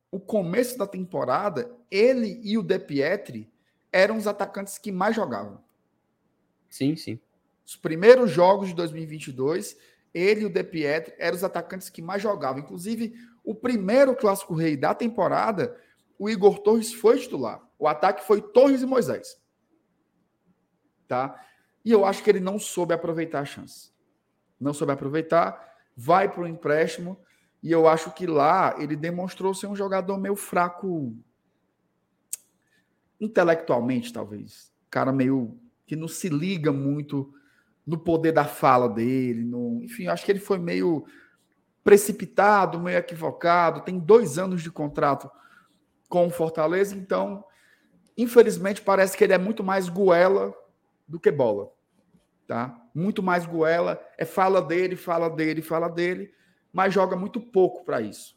o 0.09 0.19
começo 0.19 0.75
da 0.75 0.87
temporada, 0.87 1.71
ele 1.91 2.41
e 2.43 2.57
o 2.57 2.63
De 2.63 2.79
Pietri 2.79 3.53
eram 3.93 4.17
os 4.17 4.25
atacantes 4.25 4.79
que 4.79 4.91
mais 4.91 5.15
jogavam. 5.15 5.63
Sim, 6.67 6.95
sim. 6.95 7.19
Os 7.63 7.75
primeiros 7.75 8.31
jogos 8.31 8.69
de 8.69 8.73
2022, 8.73 9.77
ele 10.11 10.41
e 10.41 10.45
o 10.45 10.49
De 10.49 10.63
Pietri 10.63 11.13
eram 11.19 11.35
os 11.35 11.43
atacantes 11.43 11.91
que 11.91 12.01
mais 12.01 12.23
jogavam. 12.23 12.59
Inclusive, 12.59 13.13
o 13.43 13.53
primeiro 13.53 14.15
clássico 14.15 14.55
rei 14.55 14.75
da 14.75 14.95
temporada, 14.95 15.79
o 16.17 16.27
Igor 16.27 16.57
Torres 16.57 16.91
foi 16.91 17.19
titular. 17.19 17.61
O 17.77 17.87
ataque 17.87 18.25
foi 18.25 18.41
Torres 18.41 18.81
e 18.81 18.85
Moisés. 18.87 19.39
Tá? 21.07 21.39
E 21.83 21.91
eu 21.91 22.03
acho 22.03 22.23
que 22.23 22.31
ele 22.31 22.39
não 22.39 22.57
soube 22.57 22.95
aproveitar 22.95 23.41
a 23.41 23.45
chance. 23.45 23.91
Não 24.59 24.73
soube 24.73 24.91
aproveitar, 24.91 25.74
vai 25.95 26.31
para 26.31 26.43
o 26.43 26.47
empréstimo. 26.47 27.17
E 27.61 27.71
eu 27.71 27.87
acho 27.87 28.11
que 28.11 28.27
lá 28.27 28.75
ele 28.77 28.95
demonstrou 28.95 29.53
ser 29.53 29.67
um 29.67 29.75
jogador 29.75 30.17
meio 30.17 30.35
fraco 30.35 31.15
intelectualmente, 33.19 34.13
talvez. 34.13 34.71
Cara 34.89 35.11
meio 35.11 35.59
que 35.85 35.95
não 35.95 36.07
se 36.07 36.29
liga 36.29 36.71
muito 36.71 37.33
no 37.85 37.97
poder 37.97 38.31
da 38.31 38.45
fala 38.45 38.89
dele. 38.89 39.43
No... 39.43 39.81
Enfim, 39.83 40.07
acho 40.07 40.25
que 40.25 40.31
ele 40.31 40.39
foi 40.39 40.59
meio 40.59 41.05
precipitado, 41.83 42.79
meio 42.79 42.97
equivocado. 42.97 43.81
Tem 43.81 43.97
dois 43.99 44.37
anos 44.37 44.61
de 44.61 44.71
contrato 44.71 45.29
com 46.09 46.27
o 46.27 46.31
Fortaleza, 46.31 46.95
então 46.95 47.43
Infelizmente, 48.17 48.81
parece 48.81 49.17
que 49.17 49.23
ele 49.23 49.33
é 49.33 49.37
muito 49.37 49.63
mais 49.63 49.89
goela 49.89 50.53
do 51.07 51.19
que 51.19 51.31
bola. 51.31 51.69
Tá? 52.47 52.79
Muito 52.95 53.21
mais 53.21 53.45
goela. 53.45 54.01
É 54.17 54.23
fala 54.23 54.61
dele, 54.61 54.95
fala 54.95 55.29
dele, 55.29 55.61
fala 55.61 55.89
dele, 55.89 56.31
mas 56.71 56.93
joga 56.93 57.17
muito 57.17 57.41
pouco 57.41 57.83
para 57.83 57.99
isso. 57.99 58.35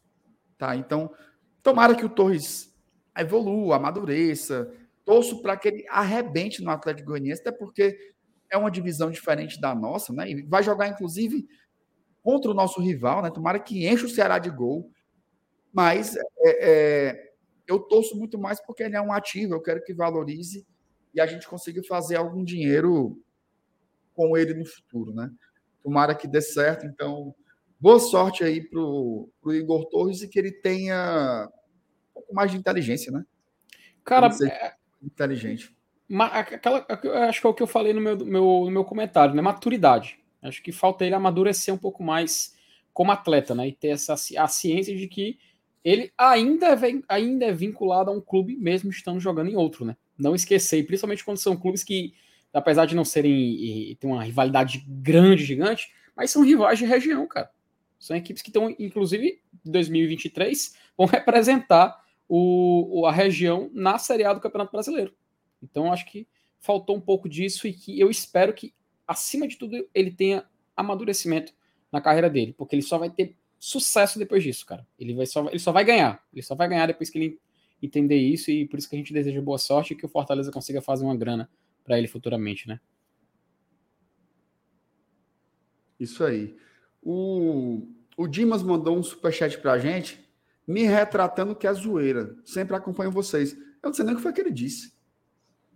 Tá? 0.58 0.74
Então, 0.74 1.14
tomara 1.62 1.94
que 1.94 2.04
o 2.04 2.08
Torres 2.08 2.76
evolua, 3.16 3.76
amadureça. 3.76 4.70
Torço 5.04 5.40
para 5.40 5.56
que 5.56 5.68
ele 5.68 5.86
arrebente 5.88 6.62
no 6.62 6.70
Atlético 6.70 7.10
Goianiense, 7.10 7.40
até 7.40 7.52
porque 7.52 7.96
é 8.50 8.58
uma 8.58 8.70
divisão 8.70 9.10
diferente 9.10 9.60
da 9.60 9.74
nossa, 9.74 10.12
né? 10.12 10.30
E 10.30 10.42
vai 10.42 10.62
jogar, 10.62 10.88
inclusive, 10.88 11.46
contra 12.22 12.50
o 12.50 12.54
nosso 12.54 12.80
rival, 12.80 13.22
né? 13.22 13.30
Tomara 13.30 13.60
que 13.60 13.86
enche 13.86 14.04
o 14.04 14.08
Ceará 14.08 14.38
de 14.38 14.50
gol. 14.50 14.90
Mas 15.72 16.16
é, 16.16 16.22
é 16.44 17.28
eu 17.68 17.78
torço 17.78 18.16
muito 18.16 18.38
mais 18.38 18.58
porque 18.64 18.82
ele 18.82 18.96
é 18.96 19.00
um 19.00 19.12
ativo, 19.12 19.54
eu 19.54 19.62
quero 19.62 19.84
que 19.84 19.92
valorize 19.92 20.66
e 21.14 21.20
a 21.20 21.26
gente 21.26 21.46
consiga 21.46 21.82
fazer 21.84 22.16
algum 22.16 22.42
dinheiro 22.42 23.22
com 24.18 24.36
ele 24.36 24.52
no 24.52 24.66
futuro, 24.66 25.14
né? 25.14 25.30
Tomara 25.80 26.12
que 26.12 26.26
dê 26.26 26.40
certo. 26.40 26.84
Então, 26.84 27.32
boa 27.78 28.00
sorte 28.00 28.42
aí 28.42 28.60
pro, 28.60 29.28
pro 29.40 29.54
Igor 29.54 29.84
Torres 29.88 30.22
e 30.22 30.28
que 30.28 30.38
ele 30.40 30.50
tenha 30.50 31.48
um 32.10 32.14
pouco 32.14 32.34
mais 32.34 32.50
de 32.50 32.56
inteligência, 32.56 33.12
né? 33.12 33.24
Cara, 34.04 34.28
é... 34.42 34.74
inteligente. 35.00 35.72
ma- 36.08 36.26
aquela, 36.26 36.84
acho 37.28 37.40
que 37.40 37.46
é 37.46 37.50
o 37.50 37.54
que 37.54 37.62
eu 37.62 37.66
falei 37.68 37.92
no 37.92 38.00
meu, 38.00 38.16
meu, 38.18 38.42
no 38.64 38.70
meu 38.70 38.84
comentário, 38.84 39.34
né? 39.36 39.40
Maturidade. 39.40 40.18
Acho 40.42 40.60
que 40.62 40.72
falta 40.72 41.04
ele 41.06 41.14
amadurecer 41.14 41.72
um 41.72 41.78
pouco 41.78 42.02
mais 42.02 42.56
como 42.92 43.12
atleta, 43.12 43.54
né? 43.54 43.68
E 43.68 43.72
ter 43.72 43.88
essa 43.88 44.14
a 44.14 44.48
ciência 44.48 44.96
de 44.96 45.06
que 45.06 45.38
ele 45.84 46.12
ainda 46.18 46.66
é, 46.66 46.76
vem- 46.76 47.04
ainda 47.08 47.44
é 47.46 47.52
vinculado 47.52 48.10
a 48.10 48.12
um 48.14 48.20
clube, 48.20 48.56
mesmo 48.56 48.90
estando 48.90 49.20
jogando 49.20 49.48
em 49.48 49.56
outro, 49.56 49.84
né? 49.84 49.96
Não 50.18 50.34
esquecer, 50.34 50.84
principalmente 50.84 51.24
quando 51.24 51.38
são 51.38 51.56
clubes 51.56 51.84
que, 51.84 52.12
apesar 52.52 52.86
de 52.86 52.94
não 52.96 53.04
serem. 53.04 53.96
ter 53.98 54.06
uma 54.06 54.22
rivalidade 54.24 54.84
grande, 54.88 55.44
gigante, 55.44 55.92
mas 56.16 56.30
são 56.30 56.42
rivais 56.42 56.78
de 56.78 56.84
região, 56.84 57.26
cara. 57.26 57.50
São 57.98 58.16
equipes 58.16 58.42
que 58.42 58.48
estão, 58.50 58.74
inclusive, 58.78 59.40
em 59.66 59.70
2023, 59.70 60.74
vão 60.96 61.06
representar 61.06 62.04
o- 62.28 63.04
a 63.06 63.12
região 63.12 63.70
na 63.72 63.98
Série 63.98 64.24
A 64.24 64.32
do 64.34 64.40
Campeonato 64.40 64.70
Brasileiro. 64.72 65.14
Então, 65.62 65.92
acho 65.92 66.06
que 66.06 66.26
faltou 66.60 66.96
um 66.96 67.00
pouco 67.00 67.28
disso 67.28 67.66
e 67.66 67.72
que 67.72 67.98
eu 67.98 68.10
espero 68.10 68.52
que, 68.52 68.72
acima 69.06 69.46
de 69.48 69.56
tudo, 69.56 69.88
ele 69.94 70.10
tenha 70.10 70.44
amadurecimento 70.76 71.52
na 71.90 72.00
carreira 72.00 72.28
dele, 72.30 72.52
porque 72.56 72.74
ele 72.74 72.82
só 72.82 72.98
vai 72.98 73.10
ter 73.10 73.34
sucesso 73.58 74.18
depois 74.18 74.42
disso, 74.42 74.64
cara. 74.66 74.86
Ele, 74.98 75.14
vai 75.14 75.26
só, 75.26 75.48
ele 75.48 75.58
só 75.58 75.72
vai 75.72 75.84
ganhar. 75.84 76.22
Ele 76.32 76.42
só 76.42 76.54
vai 76.54 76.68
ganhar 76.68 76.86
depois 76.86 77.10
que 77.10 77.18
ele 77.18 77.40
entender 77.82 78.16
isso 78.16 78.50
e 78.50 78.66
por 78.66 78.78
isso 78.78 78.88
que 78.88 78.94
a 78.94 78.98
gente 78.98 79.12
deseja 79.12 79.40
boa 79.40 79.58
sorte 79.58 79.92
e 79.92 79.96
que 79.96 80.04
o 80.06 80.08
Fortaleza 80.08 80.52
consiga 80.52 80.80
fazer 80.80 81.04
uma 81.04 81.16
grana 81.16 81.48
para 81.88 81.98
ele 81.98 82.06
futuramente, 82.06 82.68
né? 82.68 82.78
Isso 85.98 86.22
aí. 86.22 86.54
O, 87.02 87.88
o 88.14 88.28
Dimas 88.28 88.62
mandou 88.62 88.96
um 88.96 89.02
superchat 89.02 89.58
pra 89.58 89.78
gente, 89.78 90.22
me 90.66 90.82
retratando 90.82 91.56
que 91.56 91.66
é 91.66 91.72
zoeira. 91.72 92.36
Sempre 92.44 92.76
acompanho 92.76 93.10
vocês. 93.10 93.54
Eu 93.54 93.88
não 93.88 93.94
sei 93.94 94.04
nem 94.04 94.12
o 94.12 94.18
que 94.18 94.22
foi 94.22 94.34
que 94.34 94.40
ele 94.42 94.52
disse. 94.52 94.92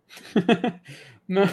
Não, 1.27 1.45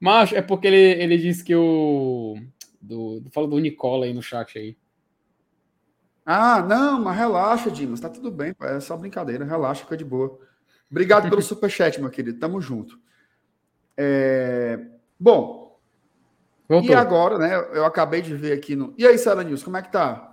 mas 0.00 0.32
é 0.32 0.42
porque 0.42 0.66
ele, 0.66 1.00
ele 1.00 1.18
disse 1.18 1.44
que 1.44 1.54
o. 1.54 2.36
Do, 2.80 3.22
fala 3.30 3.46
do 3.46 3.58
Nicola 3.58 4.06
aí 4.06 4.12
no 4.12 4.22
chat 4.22 4.58
aí. 4.58 4.76
Ah, 6.24 6.62
não, 6.62 7.00
mas 7.00 7.16
relaxa, 7.16 7.70
Dimas. 7.70 8.00
Tá 8.00 8.08
tudo 8.08 8.30
bem, 8.30 8.52
é 8.62 8.80
só 8.80 8.96
brincadeira. 8.96 9.44
Relaxa, 9.44 9.84
fica 9.84 9.96
de 9.96 10.04
boa. 10.04 10.40
Obrigado 10.90 11.28
pelo 11.28 11.42
superchat, 11.42 12.00
meu 12.00 12.10
querido. 12.10 12.40
Tamo 12.40 12.60
junto. 12.60 12.98
É, 13.96 14.78
Bom, 15.18 15.78
Voltou. 16.68 16.90
e 16.90 16.94
agora, 16.94 17.38
né? 17.38 17.54
Eu 17.72 17.84
acabei 17.84 18.22
de 18.22 18.34
ver 18.34 18.52
aqui 18.52 18.74
no. 18.74 18.94
E 18.96 19.06
aí, 19.06 19.18
Sara 19.18 19.42
News, 19.44 19.62
como 19.62 19.76
é 19.76 19.82
que 19.82 19.92
tá? 19.92 20.28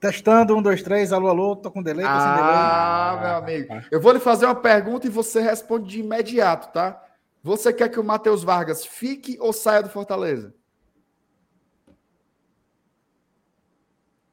Testando, 0.00 0.56
um, 0.56 0.62
dois, 0.62 0.82
três, 0.82 1.12
alô, 1.12 1.28
alô, 1.28 1.54
tô 1.54 1.70
com 1.70 1.80
delay, 1.82 2.04
tô 2.04 2.10
sem 2.10 2.18
delay. 2.18 2.54
Ah, 2.54 3.18
meu 3.22 3.36
amigo. 3.36 3.74
Eu 3.90 4.00
vou 4.00 4.12
lhe 4.12 4.18
fazer 4.18 4.46
uma 4.46 4.54
pergunta 4.54 5.06
e 5.06 5.10
você 5.10 5.40
responde 5.40 5.88
de 5.88 6.00
imediato, 6.00 6.72
tá? 6.72 7.00
Você 7.42 7.72
quer 7.72 7.88
que 7.88 8.00
o 8.00 8.04
Matheus 8.04 8.42
Vargas 8.42 8.84
fique 8.84 9.36
ou 9.40 9.52
saia 9.52 9.82
do 9.82 9.88
Fortaleza? 9.88 10.52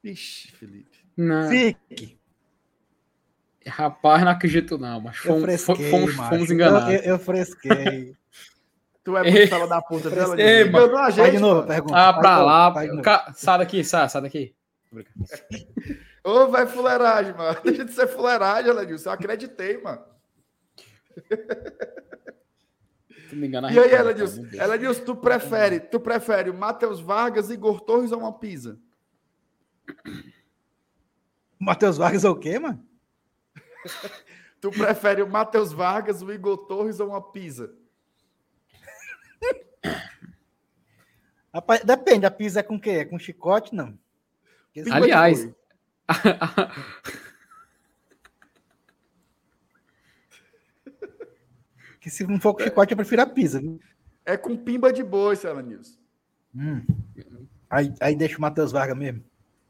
Ixi, 0.03 0.51
Felipe. 0.53 0.97
Não, 1.17 1.49
Fique. 1.49 2.17
rapaz, 3.67 4.23
não 4.23 4.31
acredito 4.31 4.77
não, 4.77 5.01
mas 5.01 5.17
Eu 5.17 5.23
fomos, 5.23 5.41
fresquei, 5.43 5.91
fomos, 5.91 6.15
fomos 6.15 6.49
Eu- 6.49 6.55
enganados. 6.55 6.93
Eu, 6.93 6.99
eu 7.01 7.19
fresquei. 7.19 8.15
Tu 9.09 9.17
é 9.17 9.23
muito 9.31 9.47
fala 9.47 9.67
da 9.67 9.81
puta 9.81 10.09
dela, 10.11 10.39
Ei, 10.39 10.65
Dimas. 10.65 10.81
mano. 10.83 10.97
A 10.97 11.01
Vai 11.01 11.11
gente, 11.11 11.31
de 11.31 11.39
novo, 11.39 11.65
pergunta. 11.67 11.95
Ah, 11.95 12.11
Vai 12.11 12.21
pra 12.21 12.37
lá. 12.43 12.69
vai 12.69 12.87
novo. 12.87 13.01
Ca- 13.01 13.33
Sai 13.35 13.57
daqui, 13.57 13.83
sai, 13.83 14.07
sai 14.07 14.21
daqui. 14.21 14.55
Ô, 16.23 16.47
vai 16.47 16.67
fuleiragem, 16.67 17.33
mano. 17.33 17.57
Deixa 17.65 17.85
de 17.85 17.91
ser 17.91 18.07
fuleiragem, 18.07 18.69
Elenilson. 18.69 19.09
Eu 19.09 19.13
acreditei, 19.13 19.81
mano. 19.81 20.03
Tu 23.29 23.35
me 23.35 23.47
engana, 23.47 23.71
E 23.71 23.79
aí, 23.79 23.91
Elenilson? 23.93 24.43
Deus. 24.43 24.53
Elenilson, 24.63 25.03
tu 25.05 25.15
prefere, 25.15 25.79
tu 25.79 25.99
prefere 25.99 26.49
o 26.51 26.53
Matheus 26.53 26.99
Vargas, 26.99 27.49
Igor 27.49 27.81
Torres 27.81 28.11
ou 28.11 28.19
uma 28.19 28.33
pizza? 28.37 28.77
Matheus 31.59 31.97
Vargas 31.97 32.23
é 32.23 32.29
o 32.29 32.35
quê, 32.35 32.59
mano? 32.59 32.83
Tu 34.61 34.69
prefere 34.71 35.21
o 35.23 35.29
Matheus 35.29 35.71
Vargas, 35.71 36.21
o 36.21 36.29
Igor 36.33 36.57
Torres 36.67 36.99
ou 36.99 37.07
uma 37.07 37.21
pizza? 37.31 37.71
Rapaz, 41.53 41.83
depende, 41.83 42.25
a 42.25 42.31
pizza 42.31 42.59
é 42.59 42.63
com 42.63 42.75
o 42.75 42.79
quê? 42.79 42.91
É 42.91 43.05
com 43.05 43.17
chicote, 43.17 43.73
não? 43.73 43.97
Porque 44.73 44.89
Aliás. 44.89 45.49
Que 51.99 52.09
se 52.09 52.25
não 52.25 52.39
for 52.39 52.53
com 52.53 52.63
chicote, 52.63 52.93
eu 52.93 52.97
prefiro 52.97 53.21
a 53.21 53.25
pizza. 53.25 53.59
viu? 53.59 53.79
É 54.25 54.37
com 54.37 54.55
pimba 54.55 54.93
de 54.93 55.03
boi, 55.03 55.35
seu 55.35 55.51
Elenilson. 55.51 55.97
Hum. 56.55 56.81
Aí, 57.69 57.93
aí 57.99 58.15
deixa 58.15 58.37
o 58.37 58.41
Matheus 58.41 58.71
Vargas 58.71 58.97
mesmo. 58.97 59.23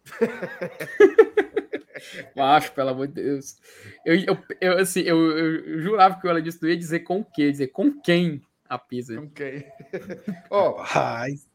Macho, 2.36 2.72
pelo 2.74 2.89
amor 2.89 3.07
de 3.07 3.15
Deus. 3.15 3.57
Eu, 4.05 4.15
eu, 4.15 4.38
eu, 4.61 4.78
assim, 4.78 5.01
eu, 5.01 5.17
eu 5.17 5.82
jurava 5.82 6.20
que 6.20 6.28
o 6.28 6.30
Elenilson 6.30 6.59
não 6.61 6.70
ia 6.70 6.78
dizer 6.78 6.99
com 6.99 7.22
o 7.22 7.26
quê, 7.26 7.51
dizer 7.51 7.67
com 7.67 7.99
quem 8.01 8.41
a 8.70 8.78
pizza. 8.78 9.20
Ok. 9.20 9.65
Ó, 10.49 10.82
Rapaz, 10.82 11.49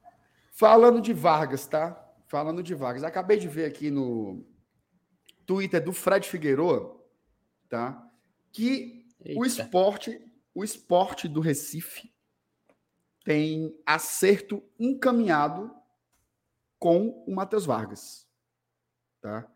falando 0.51 1.01
de 1.01 1.13
Vargas, 1.13 1.67
tá? 1.67 2.01
Falando 2.27 2.63
de 2.63 2.75
Vargas. 2.75 3.05
Acabei 3.05 3.39
de 3.39 3.47
ver 3.47 3.67
aqui 3.67 3.91
no 3.91 4.45
Twitter 5.47 5.83
do 5.83 5.93
Fred 5.93 6.29
Figueroa, 6.29 7.01
tá? 7.69 8.05
Que 8.53 9.07
o 9.37 9.45
Eita. 9.45 9.63
esporte, 9.63 10.21
o 10.53 10.65
esporte 10.65 11.29
do 11.29 11.41
Recife 11.41 12.13
tem 13.25 13.75
acerto 13.87 14.63
encaminhado 14.79 15.75
com 16.79 17.25
o 17.27 17.35
Matheus 17.35 17.65
Vargas, 17.65 18.29
tá? 19.21 19.49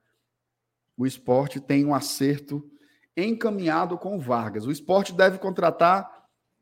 O 0.96 1.06
esporte 1.06 1.61
tem 1.61 1.84
um 1.84 1.94
acerto 1.94 2.70
encaminhado 3.16 3.98
com 3.98 4.16
o 4.16 4.20
Vargas. 4.20 4.64
O 4.64 4.70
esporte 4.70 5.12
deve 5.12 5.38
contratar 5.38 6.17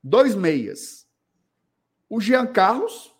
dois 0.06 0.34
meias. 0.34 1.06
O 2.08 2.20
Jean 2.20 2.46
Carlos 2.46 3.12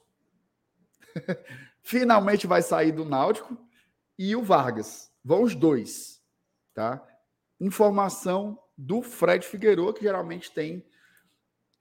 finalmente 1.83 2.47
vai 2.47 2.63
sair 2.63 2.93
do 2.93 3.05
Náutico 3.05 3.59
e 4.19 4.37
o 4.37 4.43
Vargas. 4.43 5.11
Vão 5.25 5.43
os 5.43 5.55
dois, 5.55 6.23
tá? 6.73 7.05
Informação 7.61 8.59
do 8.79 9.03
Fred 9.03 9.45
Figueiredo, 9.45 9.93
que 9.93 10.03
geralmente 10.03 10.53
tem 10.53 10.87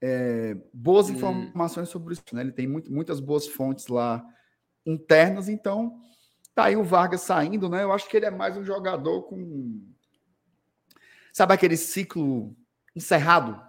é, 0.02 0.54
boas 0.74 1.08
Hum. 1.08 1.14
informações 1.14 1.88
sobre 1.88 2.12
isso, 2.12 2.22
né? 2.32 2.42
Ele 2.42 2.52
tem 2.52 2.66
muito- 2.68 2.92
muitas 2.92 3.18
boas 3.18 3.46
fontes 3.46 3.86
lá 3.86 4.22
internas, 4.84 5.48
então 5.48 5.98
tá 6.54 6.64
aí 6.64 6.76
o 6.76 6.84
Vargas 6.84 7.22
saindo, 7.22 7.68
né? 7.68 7.82
Eu 7.82 7.92
acho 7.92 8.08
que 8.08 8.16
ele 8.16 8.26
é 8.26 8.30
mais 8.30 8.56
um 8.56 8.64
jogador 8.64 9.22
com 9.22 9.82
sabe 11.32 11.54
aquele 11.54 11.76
ciclo 11.76 12.54
encerrado 12.94 13.60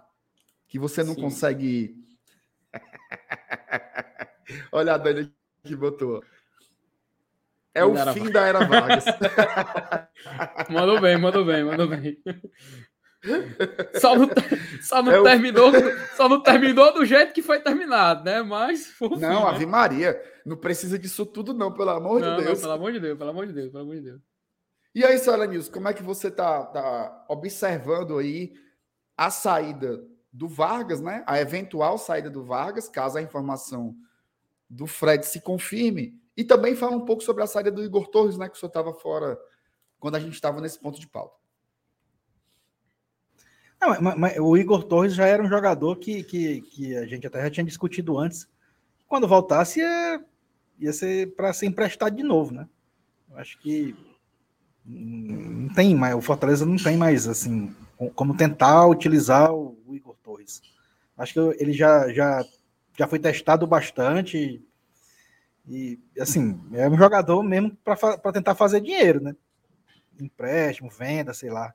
que 0.68 0.78
você 0.78 1.02
não 1.02 1.14
Sim. 1.14 1.22
consegue 1.22 1.96
Olha 4.72 4.94
a 4.94 4.98
Dani 4.98 5.32
que 5.64 5.76
botou. 5.76 6.22
É 7.74 7.84
o 7.84 7.94
fim 8.12 8.30
da 8.30 8.46
era 8.46 8.64
Vargas. 8.64 9.04
Mandou 10.70 11.00
bem, 11.00 11.16
mandou 11.16 11.44
bem, 11.44 11.64
mandou 11.64 11.86
bem. 11.86 12.18
Só 14.00 14.16
não, 14.16 14.28
só 14.82 15.02
não 15.02 15.12
É 15.12 15.20
o- 15.20 15.24
terminou, 15.24 15.70
só 16.16 16.28
não 16.28 16.42
terminou 16.42 16.92
do 16.94 17.04
jeito 17.04 17.32
que 17.32 17.42
foi 17.42 17.60
terminado, 17.60 18.24
né? 18.24 18.42
Mas 18.42 18.86
foi 18.88 19.08
o 19.08 19.14
fim, 19.14 19.20
Não, 19.20 19.44
né? 19.44 19.50
Ave 19.50 19.66
Maria, 19.66 20.20
não 20.44 20.56
precisa 20.56 20.98
disso 20.98 21.24
tudo 21.26 21.52
não, 21.54 21.72
pelo 21.72 21.90
amor 21.90 22.20
Não, 22.20 22.32
de 22.36 22.38
não, 22.38 22.44
Deus. 22.44 22.60
pelo 22.60 22.72
amor 22.72 22.92
de 22.92 23.00
Deus, 23.00 23.18
pelo 23.18 23.30
amor 23.30 23.46
de 23.46 23.52
Deus, 23.52 23.70
pelo 23.70 23.82
amor 23.82 23.96
de 23.96 24.02
Deus. 24.02 24.20
E 24.94 25.04
aí, 25.04 25.18
senhora 25.18 25.46
Nilson, 25.46 25.70
como 25.72 25.88
é 25.88 25.94
que 25.94 26.02
você 26.02 26.30
tá, 26.30 26.64
tá 26.66 27.24
observando 27.28 28.18
aí 28.18 28.52
a 29.16 29.30
saída 29.30 30.00
do 30.32 30.48
Vargas, 30.48 31.00
né? 31.00 31.22
A 31.26 31.40
eventual 31.40 31.98
saída 31.98 32.28
do 32.30 32.44
Vargas, 32.44 32.88
caso 32.88 33.18
a 33.18 33.22
informação 33.22 33.96
do 34.68 34.86
Fred 34.86 35.24
se 35.26 35.40
confirme. 35.40 36.20
E 36.36 36.44
também 36.44 36.76
fala 36.76 36.96
um 36.96 37.04
pouco 37.04 37.22
sobre 37.22 37.42
a 37.42 37.46
saída 37.46 37.70
do 37.72 37.82
Igor 37.82 38.08
Torres, 38.08 38.36
né? 38.38 38.48
Que 38.48 38.56
o 38.56 38.58
senhor 38.58 38.68
estava 38.68 38.92
fora 38.94 39.38
quando 39.98 40.14
a 40.16 40.20
gente 40.20 40.34
estava 40.34 40.60
nesse 40.60 40.78
ponto 40.78 41.00
de 41.00 41.06
pauta. 41.08 41.36
Não, 43.80 44.00
mas- 44.00 44.16
mas 44.18 44.38
o 44.38 44.56
Igor 44.56 44.82
Torres 44.84 45.14
já 45.14 45.26
era 45.26 45.42
um 45.42 45.48
jogador 45.48 45.96
que, 45.96 46.22
que, 46.24 46.60
que 46.62 46.96
a 46.96 47.06
gente 47.06 47.26
até 47.26 47.42
já 47.42 47.50
tinha 47.50 47.64
discutido 47.64 48.18
antes. 48.18 48.48
Quando 49.06 49.28
voltasse, 49.28 49.80
ia, 49.80 50.24
ia 50.78 50.92
ser 50.92 51.34
para 51.34 51.52
ser 51.52 51.66
emprestado 51.66 52.14
de 52.14 52.22
novo, 52.22 52.52
né? 52.52 52.68
Eu 53.30 53.38
acho 53.38 53.58
que 53.60 53.96
não 54.84 55.72
tem 55.74 55.94
mais, 55.94 56.14
o 56.14 56.20
Fortaleza 56.20 56.64
não 56.66 56.76
tem 56.76 56.96
mais 56.96 57.28
assim 57.28 57.74
com- 57.96 58.10
como 58.10 58.36
tentar 58.36 58.86
utilizar 58.86 59.52
o. 59.54 59.77
Acho 61.18 61.34
que 61.34 61.40
ele 61.62 61.72
já, 61.72 62.12
já, 62.12 62.44
já 62.96 63.08
foi 63.08 63.18
testado 63.18 63.66
bastante 63.66 64.64
e 65.66 66.00
assim 66.18 66.58
é 66.72 66.88
um 66.88 66.96
jogador 66.96 67.42
mesmo 67.42 67.76
para 67.84 68.32
tentar 68.32 68.54
fazer 68.54 68.80
dinheiro, 68.80 69.20
né? 69.20 69.34
Empréstimo, 70.18 70.88
venda, 70.88 71.34
sei 71.34 71.50
lá. 71.50 71.74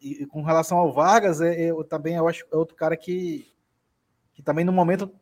E, 0.00 0.22
e 0.22 0.26
com 0.26 0.42
relação 0.42 0.78
ao 0.78 0.92
Vargas, 0.92 1.40
é, 1.40 1.70
eu 1.70 1.82
também 1.82 2.14
eu 2.14 2.28
acho 2.28 2.44
é 2.52 2.56
outro 2.56 2.76
cara 2.76 2.96
que 2.96 3.50
que 4.34 4.42
também 4.42 4.64
no 4.64 4.72
momento, 4.72 5.12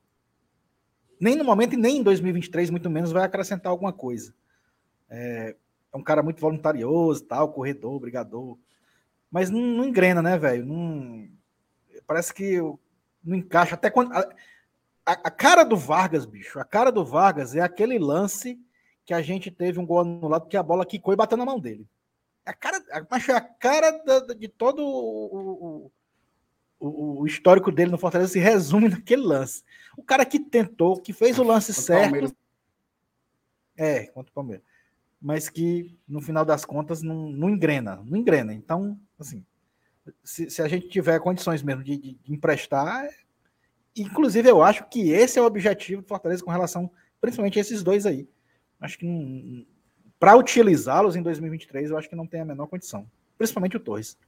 nem 1.21 1.37
no 1.37 1.45
momento 1.45 1.75
e 1.75 1.77
nem 1.77 1.99
em 1.99 2.03
2023, 2.03 2.71
muito 2.71 2.89
menos, 2.89 3.13
vai 3.13 3.25
acrescentar 3.25 3.71
alguma 3.71 3.93
coisa. 3.93 4.35
É, 5.09 5.57
é 5.93 5.97
um 5.97 6.03
cara 6.03 6.23
muito 6.23 6.41
voluntarioso, 6.41 7.25
tal, 7.25 7.53
corredor, 7.53 7.99
brigador. 8.01 8.57
Mas 9.31 9.51
não, 9.51 9.61
não 9.61 9.85
engrena, 9.85 10.23
né, 10.23 10.39
velho? 10.39 10.65
Não, 10.65 11.29
parece 12.11 12.35
que 12.35 12.59
não 13.23 13.37
encaixa. 13.37 13.77
Até 13.77 13.89
quando. 13.89 14.13
A, 14.13 14.29
a, 15.07 15.13
a, 15.13 15.31
cara 15.31 15.63
do 15.63 15.77
Vargas, 15.77 16.27
bicho, 16.27 16.59
a 16.59 16.65
cara 16.65 16.91
do 16.91 17.05
Vargas 17.05 17.55
é 17.55 17.61
aquele 17.61 18.01
lance 18.01 18.59
que 19.05 19.15
a 19.15 19.23
gente 19.23 19.49
teve 19.49 19.79
um 19.79 19.87
gol 19.87 20.01
anulado 20.01 20.49
que 20.49 20.57
a 20.57 20.63
bola 20.63 20.85
quicou 20.85 21.15
e 21.15 21.17
bateu 21.17 21.39
na 21.39 21.45
mão 21.45 21.61
dele. 21.61 21.87
A 22.45 22.53
cara, 22.53 22.83
mas 23.09 23.29
é 23.29 23.33
a 23.33 23.41
cara 23.41 23.93
da, 23.93 24.35
de 24.35 24.49
todo 24.49 24.85
o, 24.85 25.93
o, 26.81 27.21
o, 27.21 27.27
histórico 27.29 27.71
dele 27.71 27.93
no 27.93 27.99
Fortaleza 27.99 28.33
se 28.33 28.41
resume 28.41 28.89
naquele 28.89 29.23
lance. 29.23 29.63
O 29.97 30.03
cara 30.03 30.27
que 30.27 30.41
tentou, 30.41 31.01
que 31.01 31.13
fez 31.13 31.39
o 31.39 31.45
lance 31.45 31.73
certo. 31.73 32.03
Palmeiras. 32.03 32.35
É, 33.77 34.07
contra 34.07 34.33
o 34.33 34.35
Palmeiras 34.35 34.65
mas 35.21 35.51
que 35.51 35.95
no 36.09 36.23
final 36.23 36.47
das 36.47 36.65
contas 36.65 37.03
não, 37.03 37.29
não 37.29 37.51
engrena, 37.51 37.97
não 37.97 38.17
engrena. 38.17 38.55
Então, 38.55 38.99
assim, 39.19 39.45
se, 40.23 40.51
se 40.51 40.63
a 40.63 40.69
gente 40.69 40.89
tiver 40.89 41.19
condições 41.21 41.63
mesmo 41.63 41.83
de, 41.83 41.97
de, 41.97 42.19
emprestar, 42.33 43.09
inclusive 43.97 44.49
eu 44.49 44.63
acho 44.63 44.89
que 44.89 45.11
esse 45.11 45.39
é 45.39 45.43
o 45.43 45.47
objetivo 45.47 46.03
do 46.03 46.09
Fortaleza 46.09 46.45
com 46.45 46.51
relação, 46.51 46.91
principalmente 47.21 47.59
a 47.59 47.63
esses 47.63 47.83
dois 47.83 48.07
aí. 48.07 48.29
Acho 48.81 48.99
que 48.99 49.67
para 50.19 50.37
utilizá-los 50.37 51.17
em 51.17 51.23
2023, 51.23 51.91
eu 51.91 51.99
acho 51.99 52.09
que 52.09 52.17
não 52.17 52.27
tem 52.27 52.41
a 52.41 52.45
menor 52.45 52.67
condição, 52.67 53.11
principalmente 53.37 53.77
o 53.77 53.81
Torres. 53.81 54.19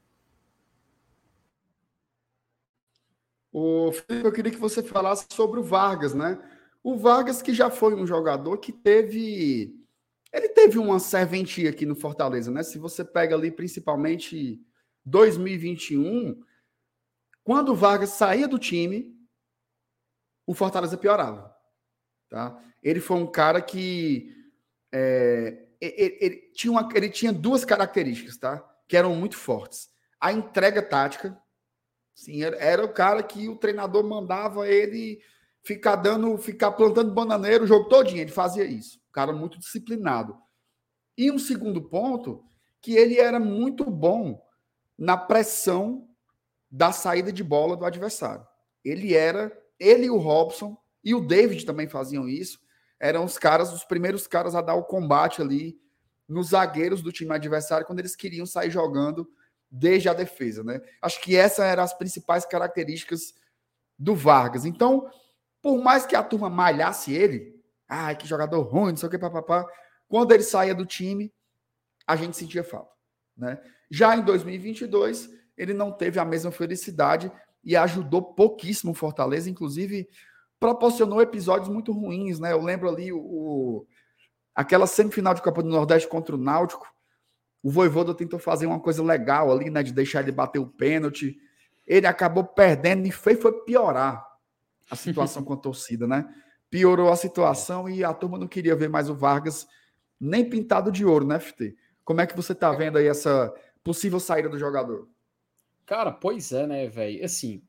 O 3.52 3.92
Felipe, 3.92 4.26
eu 4.26 4.32
queria 4.32 4.52
que 4.52 4.58
você 4.58 4.82
falasse 4.82 5.26
sobre 5.30 5.60
o 5.60 5.62
Vargas, 5.62 6.14
né? 6.14 6.38
O 6.82 6.96
Vargas 6.96 7.42
que 7.42 7.52
já 7.52 7.70
foi 7.70 7.94
um 7.94 8.06
jogador 8.06 8.56
que 8.58 8.72
teve 8.72 9.74
ele 10.32 10.48
teve 10.48 10.78
uma 10.78 10.98
serventia 10.98 11.68
aqui 11.68 11.84
no 11.84 11.94
Fortaleza, 11.94 12.50
né? 12.50 12.62
Se 12.62 12.78
você 12.78 13.04
pega 13.04 13.34
ali 13.36 13.50
principalmente 13.50 14.58
2021, 15.04 16.42
quando 17.42 17.72
o 17.72 17.74
Vargas 17.74 18.10
saía 18.10 18.46
do 18.46 18.58
time, 18.58 19.16
o 20.46 20.54
Fortaleza 20.54 20.96
piorava. 20.96 21.54
Tá? 22.28 22.58
Ele 22.82 23.00
foi 23.00 23.16
um 23.16 23.26
cara 23.26 23.60
que 23.60 24.34
é, 24.92 25.66
ele, 25.80 26.18
ele, 26.20 26.36
tinha 26.54 26.70
uma, 26.70 26.88
ele 26.94 27.10
tinha 27.10 27.32
duas 27.32 27.64
características, 27.64 28.36
tá? 28.36 28.58
Que 28.88 28.96
eram 28.96 29.14
muito 29.14 29.36
fortes. 29.36 29.90
A 30.20 30.32
entrega 30.32 30.82
tática, 30.82 31.38
sim, 32.14 32.42
era, 32.42 32.56
era 32.56 32.84
o 32.84 32.92
cara 32.92 33.22
que 33.22 33.48
o 33.48 33.56
treinador 33.56 34.04
mandava 34.04 34.68
ele 34.68 35.20
ficar 35.62 35.96
dando, 35.96 36.36
ficar 36.38 36.72
plantando 36.72 37.12
bananeiro 37.12 37.64
o 37.64 37.66
jogo 37.66 37.88
todinho. 37.88 38.20
Ele 38.20 38.30
fazia 38.30 38.64
isso 38.64 39.02
cara 39.12 39.32
muito 39.32 39.58
disciplinado. 39.58 40.36
E 41.16 41.30
um 41.30 41.38
segundo 41.38 41.82
ponto, 41.82 42.44
que 42.80 42.94
ele 42.94 43.18
era 43.18 43.38
muito 43.38 43.84
bom 43.88 44.42
na 44.98 45.16
pressão 45.16 46.08
da 46.70 46.92
saída 46.92 47.32
de 47.32 47.42
bola 47.42 47.76
do 47.76 47.84
adversário. 47.84 48.46
Ele 48.84 49.14
era, 49.14 49.52
ele 49.78 50.06
e 50.06 50.10
o 50.10 50.18
Robson, 50.18 50.76
e 51.04 51.14
o 51.14 51.20
David 51.20 51.66
também 51.66 51.88
faziam 51.88 52.28
isso, 52.28 52.58
eram 52.98 53.24
os 53.24 53.36
caras, 53.36 53.72
os 53.72 53.84
primeiros 53.84 54.26
caras 54.26 54.54
a 54.54 54.60
dar 54.60 54.74
o 54.74 54.84
combate 54.84 55.42
ali 55.42 55.78
nos 56.28 56.48
zagueiros 56.48 57.02
do 57.02 57.12
time 57.12 57.34
adversário 57.34 57.86
quando 57.86 57.98
eles 57.98 58.14
queriam 58.14 58.46
sair 58.46 58.70
jogando 58.70 59.28
desde 59.70 60.08
a 60.08 60.14
defesa, 60.14 60.62
né? 60.62 60.80
Acho 61.00 61.20
que 61.20 61.36
essas 61.36 61.64
eram 61.64 61.82
as 61.82 61.94
principais 61.94 62.44
características 62.44 63.34
do 63.98 64.14
Vargas. 64.14 64.64
Então, 64.64 65.10
por 65.60 65.82
mais 65.82 66.06
que 66.06 66.14
a 66.14 66.22
turma 66.22 66.48
malhasse 66.48 67.12
ele, 67.12 67.52
Ai, 67.94 68.16
que 68.16 68.26
jogador 68.26 68.62
ruim, 68.62 68.92
não 68.92 68.96
sei 68.96 69.06
o 69.06 69.10
que, 69.10 69.18
papapá. 69.18 69.66
Quando 70.08 70.32
ele 70.32 70.42
saía 70.42 70.74
do 70.74 70.86
time, 70.86 71.30
a 72.06 72.16
gente 72.16 72.34
sentia 72.38 72.64
falta. 72.64 72.90
Né? 73.36 73.60
Já 73.92 74.16
em 74.16 74.22
2022, 74.22 75.28
ele 75.56 75.74
não 75.74 75.92
teve 75.92 76.18
a 76.18 76.24
mesma 76.24 76.50
felicidade 76.50 77.30
e 77.62 77.76
ajudou 77.76 78.22
pouquíssimo 78.34 78.92
o 78.92 78.94
Fortaleza, 78.94 79.50
inclusive 79.50 80.08
proporcionou 80.58 81.20
episódios 81.20 81.68
muito 81.68 81.92
ruins, 81.92 82.40
né? 82.40 82.52
Eu 82.52 82.62
lembro 82.62 82.88
ali 82.88 83.12
o, 83.12 83.18
o 83.18 83.86
aquela 84.54 84.86
semifinal 84.86 85.34
de 85.34 85.42
Copa 85.42 85.62
do 85.62 85.68
Nordeste 85.68 86.08
contra 86.08 86.34
o 86.34 86.38
Náutico, 86.38 86.86
o 87.62 87.70
Voivoda 87.70 88.14
tentou 88.14 88.38
fazer 88.38 88.66
uma 88.66 88.80
coisa 88.80 89.02
legal 89.02 89.52
ali, 89.52 89.70
né, 89.70 89.82
de 89.82 89.92
deixar 89.92 90.20
ele 90.20 90.32
bater 90.32 90.58
o 90.58 90.66
pênalti. 90.66 91.36
Ele 91.86 92.06
acabou 92.06 92.44
perdendo 92.44 93.06
e 93.06 93.12
fez 93.12 93.40
foi 93.40 93.52
piorar 93.64 94.24
a 94.90 94.96
situação 94.96 95.42
com 95.44 95.52
a 95.52 95.56
torcida, 95.56 96.06
né? 96.06 96.26
piorou 96.72 97.12
a 97.12 97.16
situação 97.16 97.86
e 97.86 98.02
a 98.02 98.14
turma 98.14 98.38
não 98.38 98.48
queria 98.48 98.74
ver 98.74 98.88
mais 98.88 99.10
o 99.10 99.14
Vargas 99.14 99.68
nem 100.18 100.48
pintado 100.48 100.90
de 100.90 101.04
ouro, 101.04 101.26
né, 101.26 101.38
FT? 101.38 101.76
Como 102.02 102.22
é 102.22 102.26
que 102.26 102.34
você 102.34 102.54
tá 102.54 102.72
vendo 102.72 102.96
aí 102.96 103.06
essa 103.06 103.52
possível 103.84 104.20
saída 104.20 104.48
do 104.48 104.58
jogador? 104.58 105.08
Cara, 105.86 106.10
pois 106.12 106.52
é, 106.52 106.66
né, 106.66 106.86
velho? 106.86 107.24
Assim, 107.24 107.62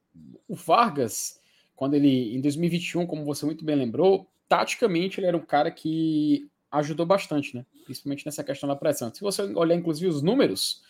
o 0.47 0.55
Vargas, 0.55 1.39
quando 1.75 1.95
ele, 1.95 2.35
em 2.35 2.41
2021, 2.41 3.05
como 3.05 3.25
você 3.25 3.45
muito 3.45 3.65
bem 3.65 3.75
lembrou, 3.75 4.29
taticamente 4.47 5.19
ele 5.19 5.27
era 5.27 5.37
um 5.37 5.45
cara 5.45 5.71
que 5.71 6.47
ajudou 6.71 7.05
bastante, 7.05 7.55
né? 7.55 7.65
Principalmente 7.85 8.25
nessa 8.25 8.43
questão 8.43 8.67
da 8.67 8.75
pressão. 8.75 9.13
Se 9.13 9.21
você 9.21 9.41
olhar, 9.41 9.75
inclusive, 9.75 10.07
os 10.07 10.21
números, 10.21 10.81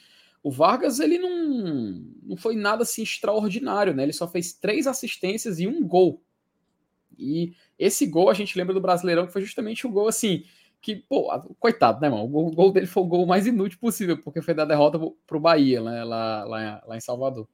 o 0.41 0.51
Vargas, 0.51 0.99
ele 0.99 1.17
não, 1.17 2.05
não 2.23 2.37
foi 2.37 2.55
nada 2.55 2.83
assim 2.83 3.03
extraordinário, 3.03 3.93
né? 3.93 4.03
Ele 4.03 4.13
só 4.13 4.27
fez 4.27 4.53
três 4.53 4.87
assistências 4.87 5.59
e 5.59 5.67
um 5.67 5.85
gol 5.85 6.21
e 7.17 7.53
esse 7.77 8.05
gol 8.05 8.29
a 8.29 8.33
gente 8.33 8.57
lembra 8.57 8.73
do 8.73 8.81
Brasileirão, 8.81 9.25
que 9.25 9.33
foi 9.33 9.41
justamente 9.41 9.85
o 9.85 9.89
gol 9.89 10.07
assim, 10.07 10.43
que, 10.83 10.97
pô, 10.97 11.29
coitado, 11.57 12.01
né, 12.01 12.09
mano? 12.09 12.25
O 12.25 12.51
gol 12.51 12.71
dele 12.73 12.85
foi 12.85 13.03
o 13.03 13.07
gol 13.07 13.25
mais 13.25 13.47
inútil 13.47 13.79
possível, 13.79 14.21
porque 14.21 14.41
foi 14.41 14.53
da 14.53 14.65
derrota 14.65 14.99
pro 15.25 15.39
Bahia, 15.39 15.81
né, 15.81 16.03
lá, 16.03 16.43
lá, 16.43 16.83
lá 16.85 16.97
em 16.97 16.99
Salvador. 16.99 17.47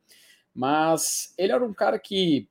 Mas 0.53 1.35
ele 1.37 1.53
era 1.53 1.63
um 1.63 1.73
cara 1.73 1.99
que 1.99 2.49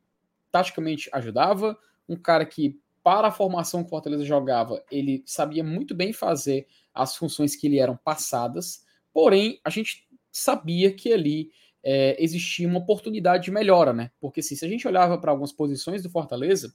taticamente 0.52 1.10
ajudava, 1.12 1.76
um 2.08 2.14
cara 2.14 2.46
que, 2.46 2.80
para 3.02 3.26
a 3.26 3.32
formação 3.32 3.82
que 3.82 3.88
o 3.88 3.90
Fortaleza 3.90 4.24
jogava, 4.24 4.80
ele 4.88 5.24
sabia 5.26 5.64
muito 5.64 5.96
bem 5.96 6.12
fazer 6.12 6.68
as 6.94 7.16
funções 7.16 7.56
que 7.56 7.68
lhe 7.68 7.80
eram 7.80 7.96
passadas, 7.96 8.84
porém, 9.12 9.60
a 9.64 9.70
gente 9.70 10.08
sabia 10.30 10.94
que 10.94 11.12
ali 11.12 11.50
é, 11.82 12.16
existia 12.22 12.68
uma 12.68 12.78
oportunidade 12.78 13.46
de 13.46 13.50
melhora, 13.50 13.92
né? 13.92 14.12
Porque 14.20 14.38
assim, 14.38 14.54
se 14.54 14.64
a 14.64 14.68
gente 14.68 14.86
olhava 14.86 15.18
para 15.18 15.32
algumas 15.32 15.52
posições 15.52 16.04
do 16.04 16.10
Fortaleza, 16.10 16.72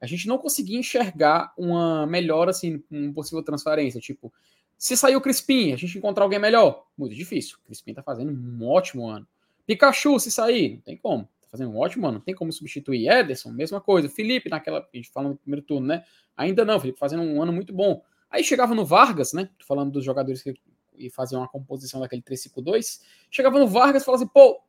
a 0.00 0.06
gente 0.06 0.26
não 0.26 0.38
conseguia 0.38 0.78
enxergar 0.78 1.52
uma 1.56 2.06
melhora, 2.06 2.50
assim, 2.50 2.82
uma 2.90 3.12
possível 3.12 3.42
transferência. 3.42 4.00
Tipo, 4.00 4.32
se 4.76 4.96
sair 4.96 5.16
o 5.16 5.20
Crispim, 5.20 5.72
a 5.72 5.76
gente 5.76 5.96
encontrar 5.96 6.24
alguém 6.24 6.38
melhor, 6.38 6.86
muito 6.96 7.14
difícil. 7.14 7.58
O 7.62 7.66
Crispim 7.66 7.94
tá 7.94 8.02
fazendo 8.02 8.30
um 8.30 8.68
ótimo 8.68 9.08
ano. 9.08 9.26
Pikachu, 9.66 10.18
se 10.20 10.30
sair, 10.30 10.74
não 10.74 10.80
tem 10.82 10.96
como. 10.96 11.24
Tá 11.40 11.48
fazendo 11.50 11.70
um 11.70 11.78
ótimo 11.78 12.06
ano, 12.06 12.18
não 12.18 12.24
tem 12.24 12.34
como 12.34 12.52
substituir. 12.52 13.08
Ederson, 13.08 13.50
mesma 13.50 13.80
coisa. 13.80 14.08
Felipe, 14.08 14.48
naquela. 14.50 14.80
A 14.80 14.96
gente 14.96 15.10
fala 15.10 15.30
no 15.30 15.36
primeiro 15.36 15.64
turno, 15.64 15.86
né? 15.86 16.04
Ainda 16.36 16.64
não, 16.64 16.78
Felipe 16.78 16.98
fazendo 16.98 17.22
um 17.22 17.42
ano 17.42 17.52
muito 17.52 17.72
bom. 17.72 18.02
Aí 18.30 18.44
chegava 18.44 18.74
no 18.74 18.84
Vargas, 18.84 19.32
né? 19.32 19.48
Tô 19.58 19.64
falando 19.64 19.92
dos 19.92 20.04
jogadores 20.04 20.42
que 20.42 20.54
e 20.98 21.10
faziam 21.10 21.40
uma 21.40 21.48
composição 21.48 22.00
daquele 22.00 22.22
3-5-2. 22.22 23.00
Chegava 23.30 23.58
no 23.58 23.66
Vargas 23.66 24.02
e 24.02 24.04
falava 24.04 24.22
assim, 24.22 24.32
pô, 24.32 24.62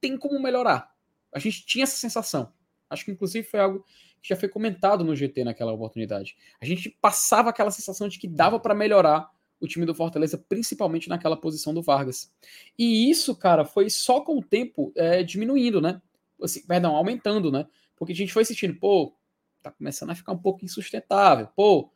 tem 0.00 0.16
como 0.16 0.40
melhorar. 0.40 0.94
A 1.32 1.38
gente 1.38 1.66
tinha 1.66 1.84
essa 1.84 1.96
sensação. 1.96 2.52
Acho 2.88 3.04
que 3.04 3.10
inclusive 3.10 3.46
foi 3.46 3.60
algo 3.60 3.84
que 4.24 4.30
já 4.30 4.36
foi 4.36 4.48
comentado 4.48 5.04
no 5.04 5.14
GT 5.14 5.44
naquela 5.44 5.74
oportunidade. 5.74 6.34
A 6.58 6.64
gente 6.64 6.88
passava 6.88 7.50
aquela 7.50 7.70
sensação 7.70 8.08
de 8.08 8.18
que 8.18 8.26
dava 8.26 8.58
para 8.58 8.74
melhorar 8.74 9.30
o 9.60 9.68
time 9.68 9.84
do 9.84 9.94
Fortaleza, 9.94 10.42
principalmente 10.48 11.10
naquela 11.10 11.36
posição 11.36 11.74
do 11.74 11.82
Vargas. 11.82 12.32
E 12.78 13.10
isso, 13.10 13.36
cara, 13.36 13.66
foi 13.66 13.90
só 13.90 14.22
com 14.22 14.38
o 14.38 14.42
tempo 14.42 14.90
é, 14.96 15.22
diminuindo, 15.22 15.78
né? 15.78 16.00
Assim, 16.42 16.66
perdão, 16.66 16.96
aumentando, 16.96 17.52
né? 17.52 17.66
Porque 17.94 18.14
a 18.14 18.16
gente 18.16 18.32
foi 18.32 18.42
assistindo, 18.44 18.74
pô, 18.80 19.14
tá 19.62 19.70
começando 19.70 20.08
a 20.08 20.14
ficar 20.14 20.32
um 20.32 20.38
pouco 20.38 20.64
insustentável, 20.64 21.46
pô, 21.54 21.90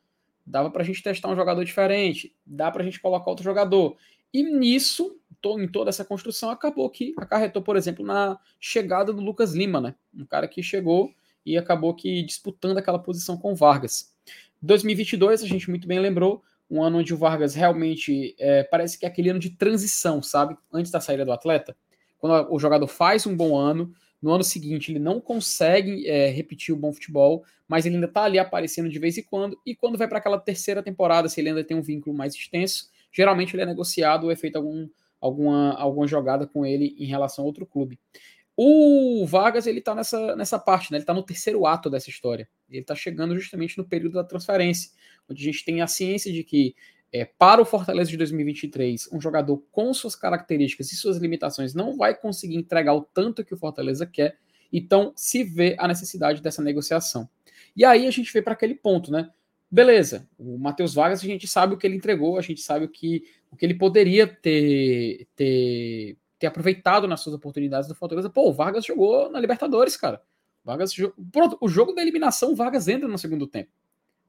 dava 0.47 0.71
pra 0.71 0.85
gente 0.85 1.03
testar 1.03 1.31
um 1.31 1.37
jogador 1.37 1.65
diferente, 1.65 2.37
dá 2.45 2.71
pra 2.71 2.85
gente 2.85 3.01
colocar 3.01 3.31
outro 3.31 3.45
jogador. 3.45 3.97
E 4.35 4.43
nisso, 4.43 5.19
em 5.43 5.67
toda 5.67 5.89
essa 5.89 6.05
construção, 6.05 6.51
acabou 6.51 6.91
que 6.91 7.15
acarretou, 7.17 7.63
por 7.63 7.75
exemplo, 7.75 8.05
na 8.05 8.39
chegada 8.61 9.15
do 9.15 9.23
Lucas 9.23 9.55
Lima, 9.55 9.81
né? 9.81 9.95
Um 10.15 10.27
cara 10.27 10.47
que 10.47 10.63
chegou 10.63 11.15
e 11.45 11.57
acabou 11.57 11.95
que 11.95 12.23
disputando 12.23 12.79
aquela 12.79 12.99
posição 12.99 13.37
com 13.37 13.55
Vargas. 13.55 14.13
2022, 14.61 15.43
a 15.43 15.47
gente 15.47 15.71
muito 15.71 15.87
bem 15.87 15.99
lembrou, 15.99 16.43
um 16.71 16.83
ano 16.83 16.99
onde 16.99 17.15
o 17.15 17.17
Vargas 17.17 17.55
realmente 17.55 18.35
é, 18.39 18.63
parece 18.63 18.99
que 18.99 19.07
é 19.07 19.09
aquele 19.09 19.31
ano 19.31 19.39
de 19.39 19.51
transição, 19.51 20.23
sabe? 20.23 20.57
Antes 20.73 20.93
da 20.93 21.01
saída 21.01 21.25
do 21.25 21.33
atleta. 21.33 21.77
Quando 22.19 22.53
o 22.53 22.59
jogador 22.59 22.87
faz 22.87 23.27
um 23.27 23.37
bom 23.37 23.57
ano, 23.57 23.93
no 24.21 24.31
ano 24.33 24.43
seguinte 24.43 24.91
ele 24.91 24.99
não 24.99 25.21
consegue 25.21 26.07
é, 26.07 26.29
repetir 26.29 26.75
o 26.75 26.79
bom 26.79 26.93
futebol, 26.93 27.45
mas 27.67 27.87
ele 27.87 27.95
ainda 27.95 28.07
está 28.07 28.25
ali 28.25 28.39
aparecendo 28.39 28.89
de 28.89 28.99
vez 28.99 29.17
em 29.17 29.23
quando, 29.23 29.59
e 29.65 29.75
quando 29.75 29.97
vai 29.97 30.09
para 30.09 30.19
aquela 30.19 30.39
terceira 30.39 30.83
temporada, 30.83 31.29
se 31.29 31.41
ele 31.41 31.51
ainda 31.51 31.65
tem 31.65 31.77
um 31.77 31.83
vínculo 31.83 32.17
mais 32.17 32.35
extenso, 32.35 32.91
geralmente 33.13 33.55
ele 33.55 33.63
é 33.63 33.67
negociado 33.67 34.25
ou 34.25 34.33
é 34.33 34.37
feito 34.37 34.57
algum, 34.57 34.89
alguma, 35.21 35.73
alguma 35.75 36.07
jogada 36.07 36.47
com 36.47 36.67
ele 36.67 36.97
em 36.99 37.07
relação 37.07 37.45
a 37.45 37.47
outro 37.47 37.65
clube. 37.65 37.99
O 38.61 39.25
Vargas, 39.25 39.69
ele 39.69 39.81
tá 39.81 39.95
nessa, 39.95 40.35
nessa 40.35 40.59
parte, 40.59 40.91
né? 40.91 40.99
Ele 40.99 41.05
tá 41.05 41.15
no 41.15 41.23
terceiro 41.23 41.65
ato 41.65 41.89
dessa 41.89 42.11
história. 42.11 42.49
Ele 42.69 42.85
tá 42.85 42.93
chegando 42.93 43.39
justamente 43.39 43.79
no 43.79 43.85
período 43.85 44.15
da 44.15 44.25
transferência, 44.25 44.91
onde 45.31 45.41
a 45.41 45.45
gente 45.45 45.65
tem 45.65 45.81
a 45.81 45.87
ciência 45.87 46.33
de 46.33 46.43
que 46.43 46.75
é, 47.13 47.25
para 47.25 47.63
o 47.63 47.65
Fortaleza 47.65 48.11
de 48.11 48.17
2023, 48.17 49.11
um 49.13 49.21
jogador 49.21 49.63
com 49.71 49.95
suas 49.95 50.17
características 50.17 50.91
e 50.91 50.97
suas 50.97 51.19
limitações 51.19 51.73
não 51.73 51.97
vai 51.97 52.17
conseguir 52.19 52.57
entregar 52.57 52.95
o 52.95 53.03
tanto 53.03 53.45
que 53.45 53.55
o 53.55 53.57
Fortaleza 53.57 54.05
quer, 54.05 54.37
então 54.73 55.13
se 55.15 55.45
vê 55.45 55.77
a 55.79 55.87
necessidade 55.87 56.43
dessa 56.43 56.61
negociação. 56.61 57.31
E 57.77 57.85
aí 57.85 58.09
a 58.09 58.11
gente 58.11 58.33
vê 58.33 58.43
para 58.43 58.55
aquele 58.55 58.75
ponto, 58.75 59.13
né? 59.13 59.31
Beleza, 59.71 60.29
o 60.37 60.59
Matheus 60.59 60.95
Vargas 60.95 61.21
a 61.21 61.27
gente 61.27 61.47
sabe 61.47 61.75
o 61.75 61.79
que 61.79 61.87
ele 61.87 61.97
entregou, 61.97 62.37
a 62.37 62.43
gente 62.43 62.61
sabe 62.61 62.87
o 62.87 62.89
que, 62.89 63.23
o 63.53 63.57
que 63.57 63.65
ele 63.65 63.75
poderia 63.75 64.27
ter, 64.27 65.29
ter, 65.37 66.17
ter 66.39 66.47
aproveitado 66.47 67.09
nas 67.09 67.21
suas 67.21 67.35
oportunidades 67.35 67.89
do 67.89 67.95
Fortaleza. 67.95 68.31
Pô, 68.31 68.49
o 68.49 68.53
Vargas 68.53 68.85
jogou 68.85 69.31
na 69.31 69.41
Libertadores, 69.41 69.97
cara. 69.97 70.23
Vargas, 70.65 70.93
pronto, 71.33 71.57
o 71.61 71.69
jogo 71.69 71.93
da 71.93 72.03
eliminação, 72.03 72.53
o 72.53 72.57
Vargas 72.57 72.89
entra 72.89 73.09
no 73.09 73.19
segundo 73.19 73.47
tempo. 73.47 73.71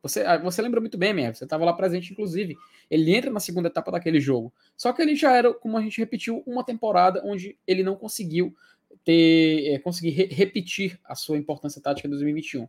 Você, 0.01 0.22
ah, 0.22 0.38
você 0.38 0.62
lembra 0.62 0.80
muito 0.80 0.97
bem, 0.97 1.14
Mer, 1.14 1.36
você 1.36 1.43
estava 1.43 1.66
lá 1.66 1.74
presente, 1.74 2.14
inclusive. 2.14 2.57
Ele 2.89 3.14
entra 3.14 3.30
na 3.30 3.39
segunda 3.39 3.68
etapa 3.68 3.91
daquele 3.91 4.20
jogo. 4.20 4.53
Só 4.78 4.93
que 4.93 5.01
ele 5.01 5.16
já 5.16 5.36
era, 5.36 5.53
como 5.53 5.78
a 5.78 5.82
gente 5.82 5.97
repetiu, 5.97 6.41
uma 6.47 6.64
temporada 6.64 7.22
onde 7.26 7.57
ele 7.68 7.84
não 7.84 7.95
conseguiu 7.95 8.55
ter, 9.03 9.74
é, 9.74 9.80
conseguir 9.80 10.12
re 10.12 10.26
repetir 10.26 10.99
a 11.03 11.16
sua 11.16 11.38
importância 11.38 11.82
tática 11.82 12.07
em 12.07 12.12
2021. 12.12 12.68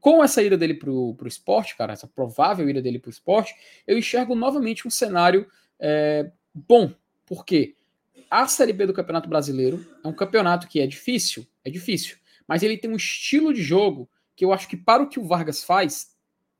Com 0.00 0.22
essa 0.22 0.42
ida 0.42 0.56
dele 0.56 0.74
para 0.74 0.90
o 0.90 1.16
esporte, 1.26 1.76
cara, 1.76 1.92
essa 1.92 2.06
provável 2.06 2.68
ida 2.68 2.82
dele 2.82 2.98
para 2.98 3.08
o 3.08 3.12
esporte, 3.12 3.54
eu 3.86 3.98
enxergo 3.98 4.34
novamente 4.34 4.86
um 4.86 4.90
cenário 4.90 5.48
é, 5.80 6.30
bom. 6.54 6.92
Por 7.26 7.44
quê? 7.44 7.74
A 8.30 8.46
Série 8.46 8.74
B 8.74 8.86
do 8.86 8.92
Campeonato 8.92 9.28
Brasileiro 9.28 9.86
é 10.04 10.08
um 10.08 10.12
campeonato 10.12 10.68
que 10.68 10.80
é 10.80 10.86
difícil, 10.86 11.46
é 11.64 11.70
difícil, 11.70 12.16
mas 12.46 12.62
ele 12.62 12.76
tem 12.76 12.90
um 12.90 12.96
estilo 12.96 13.54
de 13.54 13.62
jogo 13.62 14.08
que 14.36 14.44
eu 14.44 14.52
acho 14.52 14.68
que 14.68 14.76
para 14.76 15.02
o 15.02 15.08
que 15.08 15.18
o 15.18 15.24
Vargas 15.24 15.64
faz, 15.64 16.14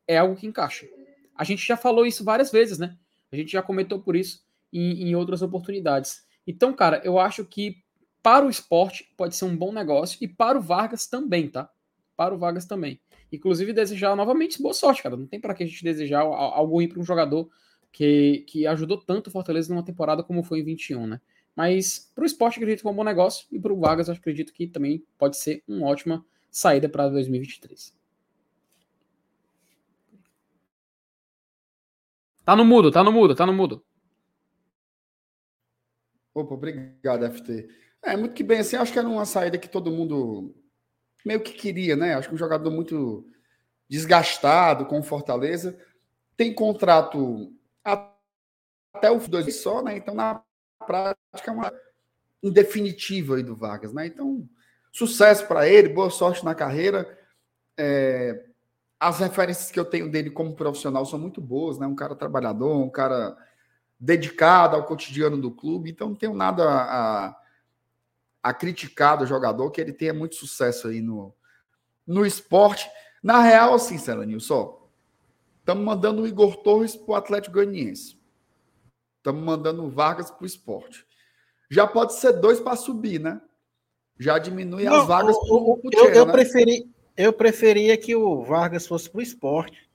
é 0.06 0.16
algo 0.16 0.34
que 0.34 0.46
encaixa. 0.46 0.88
A 1.36 1.44
gente 1.44 1.66
já 1.66 1.76
falou 1.76 2.06
isso 2.06 2.24
várias 2.24 2.50
vezes, 2.50 2.78
né? 2.78 2.96
A 3.30 3.36
gente 3.36 3.52
já 3.52 3.62
comentou 3.62 4.00
por 4.00 4.16
isso 4.16 4.42
em, 4.72 5.08
em 5.08 5.14
outras 5.14 5.42
oportunidades. 5.42 6.26
Então, 6.46 6.72
cara, 6.72 7.02
eu 7.04 7.18
acho 7.18 7.44
que 7.44 7.76
para 8.22 8.46
o 8.46 8.50
esporte 8.50 9.12
pode 9.16 9.36
ser 9.36 9.44
um 9.44 9.56
bom 9.56 9.70
negócio 9.70 10.18
e 10.22 10.26
para 10.26 10.58
o 10.58 10.62
Vargas 10.62 11.06
também, 11.06 11.48
tá? 11.48 11.70
Para 12.16 12.34
o 12.34 12.38
Vargas 12.38 12.64
também. 12.64 12.98
Inclusive, 13.30 13.74
desejar 13.74 14.16
novamente 14.16 14.60
boa 14.60 14.74
sorte, 14.74 15.02
cara. 15.02 15.16
Não 15.16 15.26
tem 15.26 15.38
para 15.38 15.54
que 15.54 15.62
a 15.62 15.66
gente 15.66 15.84
desejar 15.84 16.20
algo 16.20 16.72
ruim 16.72 16.88
para 16.88 16.98
um 16.98 17.04
jogador 17.04 17.48
que, 17.92 18.44
que 18.48 18.66
ajudou 18.66 18.98
tanto 18.98 19.28
o 19.28 19.30
Fortaleza 19.30 19.72
numa 19.72 19.84
temporada 19.84 20.22
como 20.22 20.42
foi 20.42 20.60
em 20.60 20.64
21, 20.64 21.06
né? 21.06 21.20
Mas 21.59 22.09
para 22.14 22.22
o 22.22 22.24
esporte, 22.24 22.61
acredito 22.61 22.82
que 22.82 22.86
é 22.86 22.90
um 22.92 22.94
bom 22.94 23.02
negócio 23.02 23.44
e 23.50 23.59
para 23.59 23.72
o 23.72 23.80
Vargas, 23.80 24.06
eu 24.06 24.14
acredito 24.14 24.52
que 24.52 24.68
também 24.68 25.04
pode 25.18 25.36
ser 25.36 25.64
uma 25.66 25.88
ótima 25.88 26.24
saída 26.52 26.88
para 26.88 27.09
2023. 27.09 27.92
Tá 32.44 32.54
no 32.54 32.64
mudo, 32.64 32.92
tá 32.92 33.02
no 33.02 33.11
mudo, 33.11 33.34
tá 33.34 33.44
no 33.44 33.52
mudo. 33.52 33.84
Opa, 36.32 36.54
obrigado, 36.54 37.24
FT. 37.24 37.68
É, 38.04 38.16
muito 38.16 38.34
que 38.34 38.44
bem, 38.44 38.61
assim, 38.61 38.76
acho 38.76 38.92
que 38.92 38.98
era 39.00 39.09
uma 39.09 39.26
saída 39.26 39.59
que 39.59 39.68
todo 39.68 39.90
mundo 39.90 40.54
meio 41.26 41.42
que 41.42 41.54
queria, 41.54 41.96
né? 41.96 42.14
Acho 42.14 42.28
que 42.28 42.36
um 42.36 42.38
jogador 42.38 42.70
muito 42.70 43.28
desgastado 43.88 44.86
com 44.86 45.00
o 45.00 45.02
Fortaleza. 45.02 45.76
Tem 46.36 46.54
contrato 46.54 47.52
até 47.82 49.11
o 49.11 49.18
2 49.18 49.56
só, 49.56 49.82
né? 49.82 49.96
Então, 49.96 50.14
na 50.14 50.40
prática, 50.87 51.18
é 51.47 51.51
uma 51.51 51.72
indefinitiva 52.43 53.37
aí 53.37 53.43
do 53.43 53.57
Vargas, 53.57 53.93
né? 53.93 54.07
Então, 54.07 54.49
sucesso 54.93 55.47
para 55.47 55.68
ele, 55.68 55.89
boa 55.89 56.11
sorte 56.11 56.45
na 56.45 56.55
carreira. 56.55 57.18
É, 57.76 58.45
as 58.99 59.18
referências 59.18 59.70
que 59.70 59.79
eu 59.79 59.85
tenho 59.85 60.11
dele 60.11 60.31
como 60.31 60.57
profissional 60.57 61.05
são 61.07 61.18
muito 61.18 61.41
boas, 61.41 61.79
né? 61.79 61.87
Um 61.87 61.95
cara 61.95 62.14
trabalhador, 62.14 62.76
um 62.79 62.91
cara 62.91 63.37
dedicado 63.99 64.76
ao 64.76 64.85
cotidiano 64.85 65.37
do 65.37 65.51
clube, 65.51 65.91
então 65.91 66.11
não 66.11 66.16
tenho 66.16 66.35
nada 66.35 66.64
a, 66.64 67.37
a 68.43 68.55
criticar 68.55 69.18
do 69.18 69.26
jogador, 69.26 69.70
que 69.70 69.81
ele 69.81 69.93
tenha 69.93 70.14
muito 70.14 70.37
sucesso 70.37 70.89
aí 70.89 71.01
no, 71.01 71.35
no 72.07 72.24
esporte. 72.24 72.89
Na 73.22 73.41
real, 73.43 73.74
assim, 73.74 73.99
Selanil, 73.99 74.41
só 74.41 74.89
estamos 75.61 75.85
mandando 75.85 76.22
o 76.22 76.26
Igor 76.26 76.57
Torres 76.59 76.97
para 76.97 77.12
o 77.12 77.14
Atlético 77.14 77.55
Goianiense. 77.55 78.17
Estamos 79.18 79.42
mandando 79.42 79.84
o 79.84 79.90
Vargas 79.90 80.30
para 80.30 80.42
o 80.42 80.46
esporte. 80.46 81.06
Já 81.70 81.86
pode 81.86 82.14
ser 82.14 82.32
dois 82.32 82.58
para 82.58 82.76
subir, 82.76 83.20
né? 83.20 83.40
Já 84.18 84.38
diminui 84.38 84.84
não, 84.84 85.00
as 85.00 85.06
vagas. 85.06 85.36
O, 85.36 85.74
o, 85.74 85.80
eu, 85.92 86.08
eu 86.08 86.26
né? 86.26 86.32
preferi, 86.32 86.90
eu 87.16 87.32
preferia 87.32 87.96
que 87.96 88.16
o 88.16 88.42
Vargas 88.42 88.86
fosse 88.86 89.08
para 89.08 89.18
o 89.18 89.22
esporte, 89.22 89.88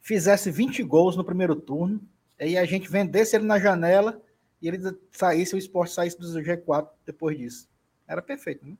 fizesse 0.00 0.50
20 0.50 0.82
gols 0.82 1.16
no 1.16 1.24
primeiro 1.24 1.54
turno, 1.54 2.00
e 2.40 2.56
a 2.56 2.64
gente 2.64 2.90
vendesse 2.90 3.36
ele 3.36 3.44
na 3.44 3.58
janela 3.58 4.20
e 4.60 4.68
ele 4.68 4.78
saísse, 5.10 5.54
o 5.54 5.58
esporte 5.58 5.92
saísse 5.92 6.18
do 6.18 6.26
G4 6.26 6.88
depois 7.04 7.36
disso. 7.36 7.68
Era 8.06 8.22
perfeito, 8.22 8.66
né? 8.66 8.76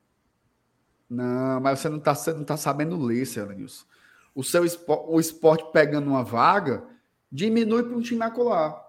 Não, 1.08 1.60
mas 1.60 1.78
você 1.78 1.88
não 1.88 1.98
está 1.98 2.14
não 2.34 2.44
tá 2.44 2.56
sabendo 2.56 2.96
ler, 2.96 3.26
Celanius. 3.26 3.86
O 4.34 4.42
seu 4.42 4.64
o 4.86 5.20
esporte 5.20 5.70
pegando 5.72 6.08
uma 6.08 6.24
vaga 6.24 6.84
diminui 7.30 7.82
para 7.82 7.96
um 7.96 8.00
time 8.00 8.22
acolá. 8.22 8.81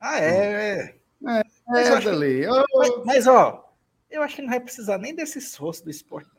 Ah, 0.00 0.20
é, 0.20 0.28
é. 0.28 0.80
É, 0.80 1.44
mas, 1.66 1.86
é, 1.88 2.46
mas, 2.46 3.04
mas, 3.04 3.26
ó, 3.26 3.74
eu 4.08 4.22
acho 4.22 4.36
que 4.36 4.42
não 4.42 4.50
vai 4.50 4.60
precisar 4.60 4.98
nem 4.98 5.14
desse 5.14 5.38
esforço 5.38 5.84
do 5.84 5.90
esporte. 5.90 6.30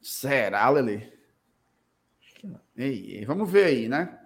Será, 0.00 0.68
Lele? 0.68 1.12
Ei, 2.76 3.24
vamos 3.24 3.50
ver 3.50 3.64
aí, 3.64 3.88
né? 3.88 4.18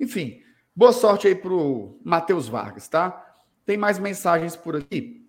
Enfim, 0.00 0.42
boa 0.74 0.92
sorte 0.92 1.28
aí 1.28 1.34
pro 1.34 2.00
Matheus 2.02 2.48
Vargas, 2.48 2.88
tá? 2.88 3.36
Tem 3.66 3.76
mais 3.76 3.98
mensagens 3.98 4.56
por 4.56 4.74
aqui. 4.76 5.28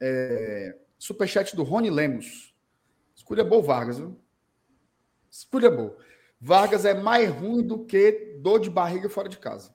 É, 0.00 0.76
superchat 0.98 1.54
do 1.54 1.62
Rony 1.62 1.88
Lemos. 1.88 2.52
Escolha 3.14 3.44
boa 3.44 3.62
Vargas, 3.62 3.98
viu? 3.98 4.18
Escolha 5.30 5.70
boa. 5.70 5.96
Vargas 6.40 6.84
é 6.84 6.92
mais 6.92 7.30
ruim 7.30 7.62
do 7.64 7.84
que 7.84 8.36
dor 8.40 8.58
de 8.58 8.68
barriga 8.68 9.08
fora 9.08 9.28
de 9.28 9.38
casa. 9.38 9.72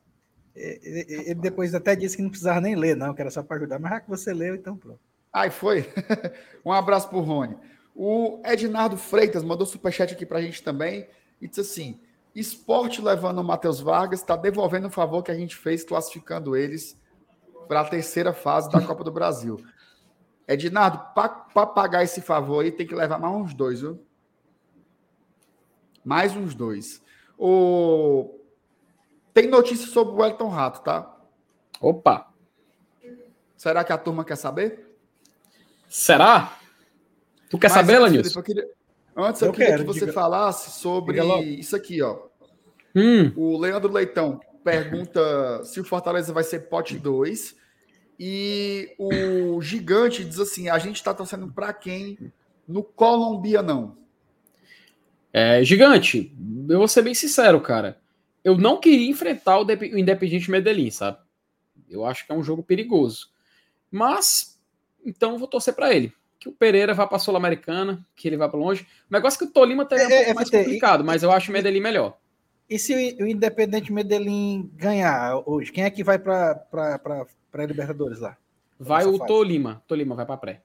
Ele 0.58 1.36
depois 1.36 1.76
até 1.76 1.96
disse 1.96 2.18
que 2.18 2.24
não 2.24 2.30
precisava 2.30 2.60
nem 2.60 2.76
ler, 2.76 2.96
não, 2.96 3.14
que 3.14 3.22
era 3.22 3.30
só 3.30 3.44
para 3.44 3.58
ajudar. 3.58 3.80
Mas 3.80 3.92
já 3.92 4.00
que 4.02 4.10
você 4.10 4.34
leu, 4.34 4.56
então 4.56 4.76
pronto. 4.76 5.00
Ai, 5.32 5.52
foi. 5.52 5.88
um 6.66 6.72
abraço 6.72 7.08
pro 7.10 7.20
Rony. 7.20 7.56
O 7.96 8.42
Ednardo 8.44 8.98
Freitas 8.98 9.44
mandou 9.44 9.66
superchat 9.68 10.14
aqui 10.14 10.26
para 10.26 10.40
a 10.40 10.42
gente 10.42 10.64
também 10.64 11.08
e 11.40 11.48
disse 11.48 11.62
assim: 11.62 12.00
esporte 12.34 13.02
levando 13.02 13.40
o 13.40 13.44
Matheus 13.44 13.80
Vargas 13.80 14.22
está 14.22 14.36
devolvendo 14.36 14.88
o 14.88 14.92
favor 14.92 15.22
que 15.22 15.32
a 15.32 15.36
gente 15.36 15.56
fez 15.56 15.84
classificando 15.84 16.56
eles 16.56 17.00
para 17.68 17.82
a 17.82 17.86
terceira 17.86 18.34
fase 18.34 18.70
da 18.72 18.82
Copa 18.82 19.04
do 19.04 19.12
Brasil. 19.12 19.64
Ednardo, 20.48 21.00
para 21.14 21.68
pagar 21.68 22.04
esse 22.04 22.22
favor 22.22 22.64
aí, 22.64 22.72
tem 22.72 22.88
que 22.88 22.96
levar 22.96 23.20
mais 23.20 23.36
uns 23.36 23.54
dois, 23.54 23.82
viu? 23.82 24.00
Mais 26.06 26.36
uns 26.36 26.56
dois. 26.56 27.04
O... 27.38 28.40
Tem 29.38 29.46
notícia 29.46 29.86
sobre 29.86 30.16
o 30.16 30.18
Wellington 30.18 30.48
Rato, 30.48 30.82
tá? 30.82 31.16
Opa! 31.80 32.28
Será 33.56 33.84
que 33.84 33.94
a 33.94 33.98
turma 33.98 34.26
quer 34.26 34.36
saber? 34.36 34.98
Será? 35.88 36.58
Tu 37.48 37.60
quer 37.60 37.68
Mas, 37.68 37.74
saber, 37.76 38.00
Lanilson? 38.00 38.42
Antes 39.16 39.42
eu, 39.44 39.50
eu 39.50 39.54
queria 39.54 39.68
quero, 39.68 39.82
que 39.82 39.86
você 39.86 40.00
diga... 40.00 40.14
falasse 40.14 40.80
sobre 40.80 41.22
isso 41.52 41.76
aqui, 41.76 42.02
ó. 42.02 42.18
Hum. 42.96 43.32
O 43.36 43.60
Leandro 43.60 43.94
Leitão 43.94 44.40
pergunta 44.64 45.64
se 45.66 45.80
o 45.80 45.84
Fortaleza 45.84 46.34
vai 46.34 46.44
ser 46.44 46.62
pote 46.62 46.98
2. 46.98 47.56
E 48.20 48.96
o 48.98 49.62
Gigante 49.62 50.26
diz 50.26 50.40
assim: 50.40 50.68
a 50.68 50.80
gente 50.80 50.96
está 50.96 51.14
torcendo 51.14 51.48
para 51.48 51.72
quem 51.74 52.18
no 52.68 52.82
Colombia 52.82 53.62
não? 53.62 54.00
É, 55.32 55.64
gigante, 55.64 56.36
eu 56.68 56.80
vou 56.80 56.88
ser 56.88 57.04
bem 57.04 57.14
sincero, 57.14 57.62
cara. 57.62 58.02
Eu 58.48 58.58
não 58.58 58.80
queria 58.80 59.10
enfrentar 59.10 59.60
o, 59.60 59.66
o 59.66 59.98
Independiente 59.98 60.50
Medellín, 60.50 60.90
sabe? 60.90 61.18
Eu 61.90 62.06
acho 62.06 62.26
que 62.26 62.32
é 62.32 62.36
um 62.36 62.42
jogo 62.42 62.64
perigoso. 62.64 63.30
Mas, 63.92 64.58
então 65.06 65.38
vou 65.38 65.50
torcer 65.50 65.74
para 65.74 65.94
ele 65.94 66.14
que 66.40 66.48
o 66.48 66.54
Pereira 66.54 66.94
vá 66.94 67.06
para 67.06 67.18
a 67.18 67.20
Sul-Americana, 67.20 68.08
que 68.16 68.26
ele 68.26 68.38
vá 68.38 68.48
para 68.48 68.58
longe. 68.58 68.88
O 69.10 69.14
negócio 69.14 69.36
é 69.36 69.40
que 69.40 69.52
o 69.52 69.54
Tolima 69.54 69.84
tá 69.86 69.98
é, 69.98 70.06
um 70.06 70.10
pouco 70.10 70.30
é, 70.30 70.34
mais 70.34 70.50
complicado, 70.50 71.04
mas 71.04 71.24
eu 71.24 71.32
acho 71.32 71.52
o 71.52 71.54
Medellín 71.54 71.82
melhor. 71.82 72.18
E 72.70 72.80
se 72.80 73.18
o 73.20 73.28
Independente 73.28 73.92
Medellín 73.92 74.72
ganhar 74.76 75.44
hoje, 75.46 75.70
quem 75.70 75.84
é 75.84 75.90
que 75.90 76.02
vai 76.02 76.18
para 76.18 76.66
a 76.72 77.66
Libertadores 77.66 78.20
lá? 78.20 78.38
Vai 78.80 79.06
o 79.06 79.18
fase? 79.18 79.28
Tolima. 79.28 79.84
Tolima 79.86 80.16
vai 80.16 80.26
para 80.26 80.38
pré. 80.38 80.62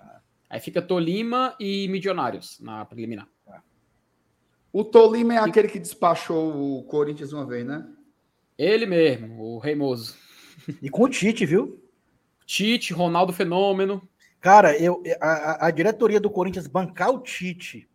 Ah. 0.00 0.20
Aí 0.48 0.60
fica 0.60 0.80
Tolima 0.80 1.54
e 1.60 1.86
Milionários 1.88 2.58
na 2.60 2.82
preliminar. 2.86 3.28
O 4.76 4.84
Tolima 4.84 5.32
é 5.32 5.38
aquele 5.38 5.68
que 5.68 5.78
despachou 5.78 6.80
o 6.80 6.82
Corinthians 6.82 7.32
uma 7.32 7.46
vez, 7.46 7.64
né? 7.64 7.88
Ele 8.58 8.84
mesmo, 8.84 9.42
o 9.42 9.58
Reimoso. 9.58 10.14
E 10.82 10.90
com 10.90 11.04
o 11.04 11.08
Tite, 11.08 11.46
viu? 11.46 11.82
Tite, 12.44 12.92
Ronaldo 12.92 13.32
Fenômeno. 13.32 14.06
Cara, 14.38 14.76
eu, 14.76 15.02
a, 15.18 15.68
a 15.68 15.70
diretoria 15.70 16.20
do 16.20 16.28
Corinthians 16.28 16.66
bancar 16.66 17.08
o 17.08 17.20
Tite 17.20 17.88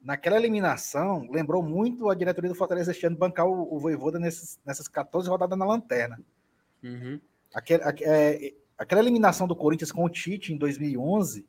naquela 0.00 0.36
eliminação 0.36 1.28
lembrou 1.28 1.60
muito 1.60 2.08
a 2.08 2.14
diretoria 2.14 2.50
do 2.50 2.56
Fortaleza 2.56 2.92
este 2.92 3.04
ano 3.04 3.16
bancar 3.16 3.48
o, 3.48 3.74
o 3.74 3.80
Voivoda 3.80 4.20
nesses, 4.20 4.60
nessas 4.64 4.86
14 4.86 5.28
rodadas 5.28 5.58
na 5.58 5.66
lanterna. 5.66 6.20
Uhum. 6.84 7.20
Aquele, 7.52 7.82
a, 7.82 7.92
é, 8.02 8.54
aquela 8.78 9.00
eliminação 9.00 9.48
do 9.48 9.56
Corinthians 9.56 9.90
com 9.90 10.04
o 10.04 10.08
Tite 10.08 10.52
em 10.52 10.56
2011 10.56 11.44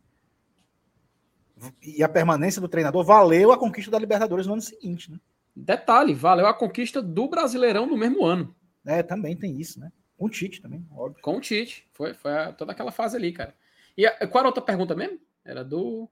e 1.82 2.04
a 2.04 2.10
permanência 2.10 2.62
do 2.62 2.68
treinador 2.68 3.04
valeu 3.04 3.52
a 3.52 3.58
conquista 3.58 3.92
da 3.92 4.00
Libertadores 4.00 4.48
no 4.48 4.54
ano 4.54 4.62
seguinte, 4.62 5.12
né? 5.12 5.20
Detalhe, 5.56 6.14
valeu 6.14 6.48
a 6.48 6.54
conquista 6.54 7.02
do 7.02 7.28
Brasileirão 7.28 7.86
no 7.86 7.98
mesmo 7.98 8.26
ano. 8.26 8.56
É, 8.86 9.04
também 9.04 9.36
tem 9.36 9.60
isso, 9.60 9.80
né? 9.80 9.92
Com 10.18 10.26
o 10.26 10.30
Tite 10.30 10.62
também, 10.62 10.86
óbvio. 10.92 11.22
Com 11.22 11.38
o 11.38 11.42
Tite. 11.42 11.88
Foi, 11.94 12.14
foi 12.14 12.32
toda 12.58 12.72
aquela 12.72 12.92
fase 12.92 13.18
ali, 13.18 13.32
cara. 13.32 13.54
E 13.98 14.06
a, 14.06 14.28
qual 14.28 14.42
era 14.42 14.48
a 14.48 14.50
outra 14.50 14.64
pergunta 14.64 14.96
mesmo? 14.96 15.20
Era 15.44 15.64
do. 15.64 16.10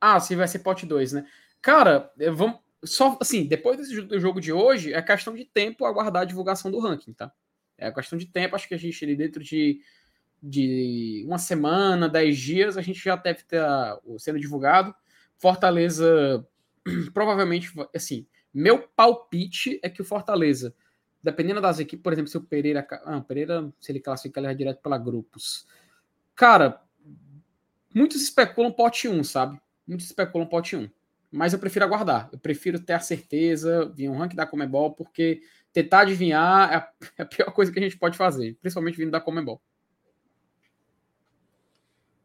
Ah, 0.00 0.20
se 0.20 0.34
vai 0.34 0.48
ser 0.48 0.60
pote 0.60 0.86
2, 0.86 1.12
né? 1.12 1.26
Cara, 1.60 2.10
vamos. 2.34 2.58
Só 2.84 3.18
assim, 3.20 3.44
depois 3.44 3.76
desse, 3.76 4.00
do 4.00 4.20
jogo 4.20 4.40
de 4.40 4.52
hoje, 4.52 4.92
é 4.94 5.02
questão 5.02 5.34
de 5.34 5.44
tempo 5.44 5.84
aguardar 5.84 6.22
a 6.22 6.24
divulgação 6.24 6.70
do 6.70 6.78
ranking, 6.78 7.12
tá? 7.12 7.32
É 7.76 7.90
questão 7.90 8.18
de 8.18 8.26
tempo, 8.26 8.54
acho 8.54 8.68
que 8.68 8.74
a 8.74 8.78
gente 8.78 9.04
ali 9.04 9.16
dentro 9.16 9.42
de, 9.42 9.80
de 10.42 11.24
uma 11.26 11.38
semana, 11.38 12.08
dez 12.08 12.38
dias, 12.38 12.76
a 12.76 12.82
gente 12.82 13.02
já 13.02 13.16
deve 13.16 13.42
ter 13.44 13.62
sendo 14.18 14.38
divulgado. 14.38 14.94
Fortaleza, 15.36 16.46
provavelmente, 17.12 17.72
assim, 17.94 18.26
meu 18.52 18.86
palpite 18.88 19.78
é 19.82 19.88
que 19.88 20.02
o 20.02 20.04
Fortaleza, 20.04 20.74
dependendo 21.22 21.60
das 21.60 21.78
equipes, 21.78 22.02
por 22.02 22.12
exemplo, 22.12 22.30
se 22.30 22.36
o 22.36 22.42
Pereira. 22.42 22.86
Ah, 23.04 23.20
Pereira, 23.20 23.72
se 23.80 23.92
ele 23.92 24.00
classifica, 24.00 24.40
ele 24.40 24.46
é 24.46 24.54
direto 24.54 24.80
pela 24.82 24.98
grupos. 24.98 25.66
Cara, 26.34 26.80
muitos 27.94 28.22
especulam 28.22 28.72
pote 28.72 29.08
1, 29.08 29.24
sabe? 29.24 29.60
Muitos 29.86 30.06
especulam 30.06 30.46
pote 30.46 30.76
1 30.76 30.88
mas 31.30 31.52
eu 31.52 31.58
prefiro 31.58 31.84
aguardar. 31.84 32.28
Eu 32.32 32.38
prefiro 32.38 32.80
ter 32.80 32.94
a 32.94 33.00
certeza, 33.00 33.86
vir 33.94 34.08
um 34.08 34.16
ranking 34.16 34.36
da 34.36 34.46
Comebol, 34.46 34.94
porque 34.94 35.42
tentar 35.72 36.00
adivinhar 36.00 36.72
é 36.72 36.76
a, 36.76 36.92
é 37.18 37.22
a 37.22 37.26
pior 37.26 37.52
coisa 37.52 37.70
que 37.72 37.78
a 37.78 37.82
gente 37.82 37.98
pode 37.98 38.16
fazer, 38.16 38.56
principalmente 38.60 38.96
vindo 38.96 39.10
da 39.10 39.20
Comebol. 39.20 39.60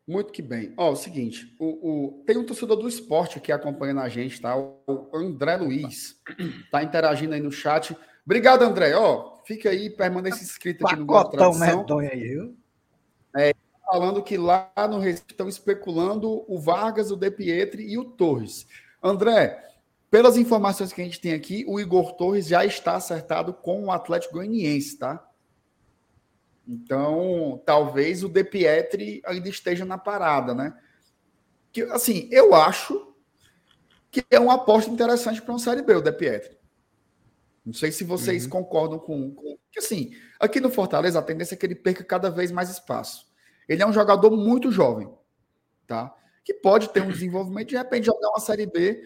Muito 0.07 0.33
que 0.33 0.41
bem. 0.41 0.73
Ó, 0.75 0.91
o 0.91 0.95
seguinte, 0.95 1.55
o, 1.57 1.65
o, 1.65 2.23
tem 2.25 2.37
um 2.37 2.45
torcedor 2.45 2.75
do 2.75 2.89
esporte 2.89 3.39
que 3.39 3.51
acompanha 3.51 3.99
a 4.01 4.09
gente, 4.09 4.41
tá? 4.41 4.55
O 4.57 5.09
André 5.13 5.55
Luiz 5.55 6.19
tá 6.71 6.83
interagindo 6.83 7.33
aí 7.33 7.41
no 7.41 7.51
chat. 7.51 7.95
Obrigado, 8.25 8.63
André. 8.63 8.95
Ó, 8.95 9.37
fica 9.45 9.69
aí, 9.69 9.89
permanece 9.89 10.43
inscrito 10.43 10.85
aqui 10.85 10.97
no 10.97 11.05
Gol 11.05 11.23
Tradição. 11.25 11.85
Aí, 11.99 12.19
viu? 12.19 12.57
É, 13.35 13.53
falando 13.85 14.21
que 14.21 14.37
lá 14.37 14.71
no 14.89 14.99
Recife 14.99 15.31
estão 15.31 15.47
especulando 15.47 16.43
o 16.47 16.59
Vargas, 16.59 17.09
o 17.09 17.15
De 17.15 17.31
Pietri 17.31 17.89
e 17.89 17.97
o 17.97 18.03
Torres. 18.03 18.67
André, 19.01 19.63
pelas 20.11 20.37
informações 20.37 20.91
que 20.91 21.01
a 21.01 21.03
gente 21.03 21.21
tem 21.21 21.33
aqui, 21.33 21.65
o 21.67 21.79
Igor 21.79 22.13
Torres 22.13 22.47
já 22.47 22.65
está 22.65 22.95
acertado 22.95 23.53
com 23.53 23.85
o 23.85 23.91
Atlético 23.91 24.35
Goianiense, 24.35 24.97
tá? 24.97 25.25
Então, 26.67 27.61
talvez 27.65 28.23
o 28.23 28.29
De 28.29 28.43
Pietri 28.43 29.21
ainda 29.25 29.49
esteja 29.49 29.85
na 29.85 29.97
parada, 29.97 30.53
né? 30.53 30.77
Que, 31.71 31.81
assim, 31.83 32.29
eu 32.31 32.55
acho 32.55 33.13
que 34.09 34.23
é 34.29 34.39
uma 34.39 34.55
aposta 34.55 34.89
interessante 34.89 35.41
para 35.41 35.51
uma 35.51 35.59
Série 35.59 35.81
B, 35.81 35.95
o 35.95 36.01
De 36.01 36.11
Pietri. 36.11 36.57
Não 37.65 37.73
sei 37.73 37.91
se 37.91 38.03
vocês 38.03 38.43
uhum. 38.45 38.49
concordam 38.49 38.99
com, 38.99 39.33
com. 39.33 39.57
Que 39.71 39.79
assim, 39.79 40.11
aqui 40.39 40.59
no 40.59 40.69
Fortaleza, 40.69 41.19
a 41.19 41.23
tendência 41.23 41.55
é 41.55 41.57
que 41.57 41.65
ele 41.65 41.75
perca 41.75 42.03
cada 42.03 42.29
vez 42.29 42.51
mais 42.51 42.69
espaço. 42.69 43.25
Ele 43.67 43.81
é 43.81 43.87
um 43.87 43.93
jogador 43.93 44.31
muito 44.31 44.71
jovem, 44.71 45.09
tá? 45.87 46.13
que 46.43 46.53
pode 46.53 46.89
ter 46.89 47.01
um 47.01 47.09
desenvolvimento 47.09 47.69
de 47.69 47.77
repente 47.77 48.05
jogar 48.05 48.29
uma 48.29 48.39
Série 48.39 48.65
B. 48.65 49.01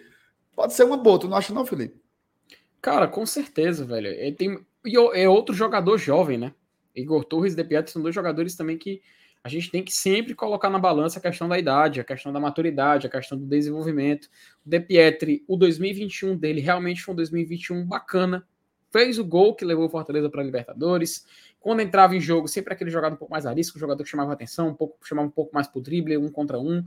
Pode 0.56 0.74
ser 0.74 0.84
uma 0.84 0.98
boa, 0.98 1.20
tu 1.20 1.28
não 1.28 1.38
acha, 1.38 1.54
não, 1.54 1.66
Felipe? 1.66 2.02
Cara, 2.82 3.08
com 3.08 3.26
certeza, 3.26 3.86
velho. 3.86 4.08
Ele 4.08 4.36
tem... 4.36 4.66
E 4.84 4.96
é 5.14 5.30
outro 5.30 5.54
jogador 5.54 5.98
jovem, 5.98 6.38
né? 6.38 6.54
Igor 7.02 7.24
Torres 7.24 7.54
e 7.54 7.56
De 7.56 7.64
Pietro 7.64 7.92
são 7.92 8.02
dois 8.02 8.14
jogadores 8.14 8.56
também 8.56 8.78
que 8.78 9.02
a 9.44 9.50
gente 9.50 9.72
tem 9.72 9.84
que 9.84 9.94
sempre 9.94 10.36
colocar 10.36 10.70
na 10.70 10.80
balança 10.80 11.20
a 11.20 11.22
questão 11.22 11.48
da 11.48 11.58
idade, 11.58 12.02
a 12.02 12.04
questão 12.04 12.34
da 12.34 12.40
maturidade, 12.40 13.08
a 13.08 13.10
questão 13.10 13.38
do 13.38 13.46
desenvolvimento. 13.46 14.26
O 14.66 14.70
De 14.70 14.80
Pietri, 14.80 15.44
o 15.48 15.56
2021 15.56 16.36
dele 16.36 16.60
realmente 16.60 17.02
foi 17.02 17.14
um 17.14 17.16
2021 17.16 17.86
bacana. 17.86 18.46
Fez 18.92 19.20
o 19.20 19.24
gol 19.24 19.56
que 19.56 19.64
levou 19.64 19.86
o 19.86 19.90
Fortaleza 19.90 20.30
para 20.30 20.42
a 20.42 20.44
Libertadores. 20.44 21.26
Quando 21.60 21.82
entrava 21.82 22.16
em 22.16 22.20
jogo, 22.20 22.48
sempre 22.48 22.74
aquele 22.74 22.90
jogador 22.90 23.16
um 23.16 23.18
pouco 23.18 23.32
mais 23.32 23.46
arisco, 23.46 23.78
um 23.78 23.80
jogador 23.80 24.04
que 24.04 24.10
chamava 24.10 24.34
atenção, 24.34 24.70
um 24.70 24.74
pouco, 24.74 24.98
chamava 25.06 25.28
um 25.28 25.32
pouco 25.32 25.54
mais 25.54 25.68
pro 25.68 25.82
drible, 25.82 26.18
um 26.18 26.30
contra 26.30 26.60
um. 26.60 26.84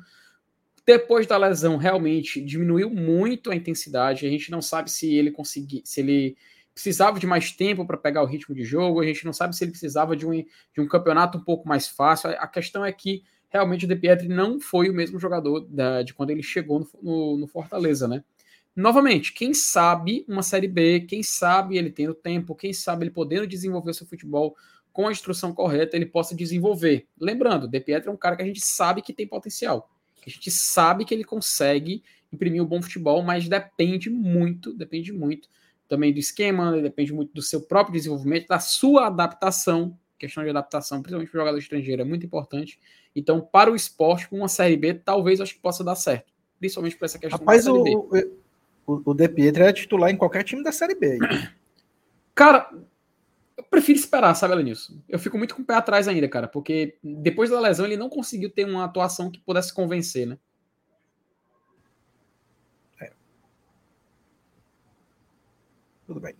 Depois 0.85 1.27
da 1.27 1.37
lesão, 1.37 1.77
realmente 1.77 2.41
diminuiu 2.41 2.91
muito 2.91 3.51
a 3.51 3.57
intensidade. 3.57 4.27
A 4.27 4.31
gente 4.31 4.51
não 4.51 4.61
sabe 4.61 4.91
se 4.91 5.15
ele 5.15 5.31
conseguir, 5.31 5.83
se 5.85 6.01
ele 6.01 6.37
precisava 6.75 7.19
de 7.19 7.27
mais 7.27 7.53
tempo 7.53 7.87
para 7.87 7.97
pegar 7.97 8.23
o 8.23 8.27
ritmo 8.27 8.55
de 8.55 8.65
jogo. 8.65 9.01
A 9.01 9.07
gente 9.07 9.25
não 9.25 9.33
sabe 9.33 9.55
se 9.55 9.65
ele 9.65 9.71
precisava 9.73 10.17
de 10.17 10.27
um, 10.27 10.33
de 10.33 10.81
um 10.81 10.87
campeonato 10.87 11.39
um 11.39 11.45
pouco 11.45 11.69
mais 11.69 11.89
fácil. 11.89 12.31
A 12.31 12.47
questão 12.47 12.85
é 12.85 12.93
que 12.93 13.23
realmente 13.49 13.85
o 13.85 13.89
De 13.89 13.97
Pietri 13.97 14.29
não 14.29 14.61
foi 14.61 14.89
o 14.89 14.95
mesmo 14.95 15.19
jogador 15.19 15.61
da, 15.61 16.03
de 16.03 16.15
quando 16.15 16.31
ele 16.31 16.43
chegou 16.43 16.81
no, 16.81 16.89
no, 17.03 17.37
no, 17.39 17.47
Fortaleza, 17.47 18.07
né? 18.07 18.25
Novamente, 18.75 19.35
quem 19.35 19.53
sabe 19.53 20.25
uma 20.29 20.43
Série 20.43 20.69
B, 20.69 21.01
quem 21.01 21.23
sabe 21.23 21.77
ele 21.77 21.91
tendo 21.91 22.15
tempo, 22.15 22.55
quem 22.55 22.73
sabe 22.73 23.05
ele 23.05 23.11
podendo 23.11 23.47
desenvolver 23.47 23.91
o 23.91 23.95
seu 23.95 24.07
futebol 24.07 24.57
com 24.93 25.09
a 25.09 25.13
instrução 25.13 25.53
correta, 25.53 25.97
ele 25.97 26.07
possa 26.07 26.35
desenvolver. 26.35 27.07
Lembrando, 27.19 27.67
De 27.67 27.81
Pietri 27.81 28.09
é 28.09 28.13
um 28.13 28.17
cara 28.17 28.37
que 28.37 28.43
a 28.43 28.47
gente 28.47 28.61
sabe 28.61 29.03
que 29.03 29.13
tem 29.13 29.27
potencial. 29.27 29.91
A 30.25 30.31
gente 30.31 30.51
sabe 30.51 31.05
que 31.05 31.13
ele 31.13 31.25
consegue 31.25 32.03
imprimir 32.33 32.63
um 32.63 32.67
bom 32.67 32.81
futebol, 32.81 33.23
mas 33.23 33.49
depende 33.49 34.09
muito, 34.09 34.73
depende 34.73 35.13
muito 35.13 35.49
também 35.91 36.13
do 36.13 36.19
esquema, 36.19 36.81
depende 36.81 37.13
muito 37.13 37.35
do 37.35 37.43
seu 37.43 37.61
próprio 37.61 37.93
desenvolvimento, 37.93 38.49
da 38.49 38.59
sua 38.59 39.09
adaptação. 39.09 39.99
Questão 40.19 40.45
de 40.45 40.51
adaptação, 40.51 41.03
principalmente 41.03 41.31
para 41.31 41.39
o 41.39 41.41
jogador 41.41 41.59
estrangeiro, 41.59 42.01
é 42.01 42.05
muito 42.05 42.25
importante. 42.25 42.79
Então, 43.15 43.41
para 43.41 43.71
o 43.71 43.77
esporte, 43.77 44.29
com 44.29 44.37
uma 44.37 44.49
Série 44.49 44.77
B, 44.77 44.95
talvez 44.95 45.41
acho 45.41 45.55
que 45.55 45.61
possa 45.61 45.83
dar 45.83 45.97
certo. 45.97 46.33
Principalmente 46.59 46.97
para 46.97 47.07
essa 47.07 47.19
questão 47.19 47.39
Rapaz, 47.39 47.65
da 47.65 47.73
Série 47.73 47.83
B. 47.83 47.97
O, 48.87 48.93
o, 48.95 49.03
o 49.05 49.15
De 49.15 49.29
Pietro 49.29 49.65
é 49.65 49.73
titular 49.73 50.11
em 50.11 50.17
qualquer 50.17 50.45
time 50.45 50.63
da 50.63 50.73
Série 50.73 50.95
B. 50.95 51.19
Cara, 52.35 52.71
eu 53.57 53.65
prefiro 53.65 53.99
esperar, 53.99 54.35
sabe, 54.35 54.55
Elenilson? 54.55 54.95
Eu 55.09 55.19
fico 55.19 55.37
muito 55.37 55.55
com 55.55 55.63
o 55.63 55.65
pé 55.65 55.75
atrás 55.75 56.09
ainda, 56.09 56.27
cara, 56.29 56.49
porque 56.49 56.97
depois 57.03 57.51
da 57.51 57.61
lesão 57.61 57.85
ele 57.85 57.97
não 57.97 58.09
conseguiu 58.09 58.49
ter 58.49 58.65
uma 58.65 58.85
atuação 58.85 59.31
que 59.31 59.41
pudesse 59.41 59.75
convencer, 59.75 60.27
né? 60.27 60.39
É. 63.01 63.13
Tudo 66.11 66.19
bem. 66.19 66.35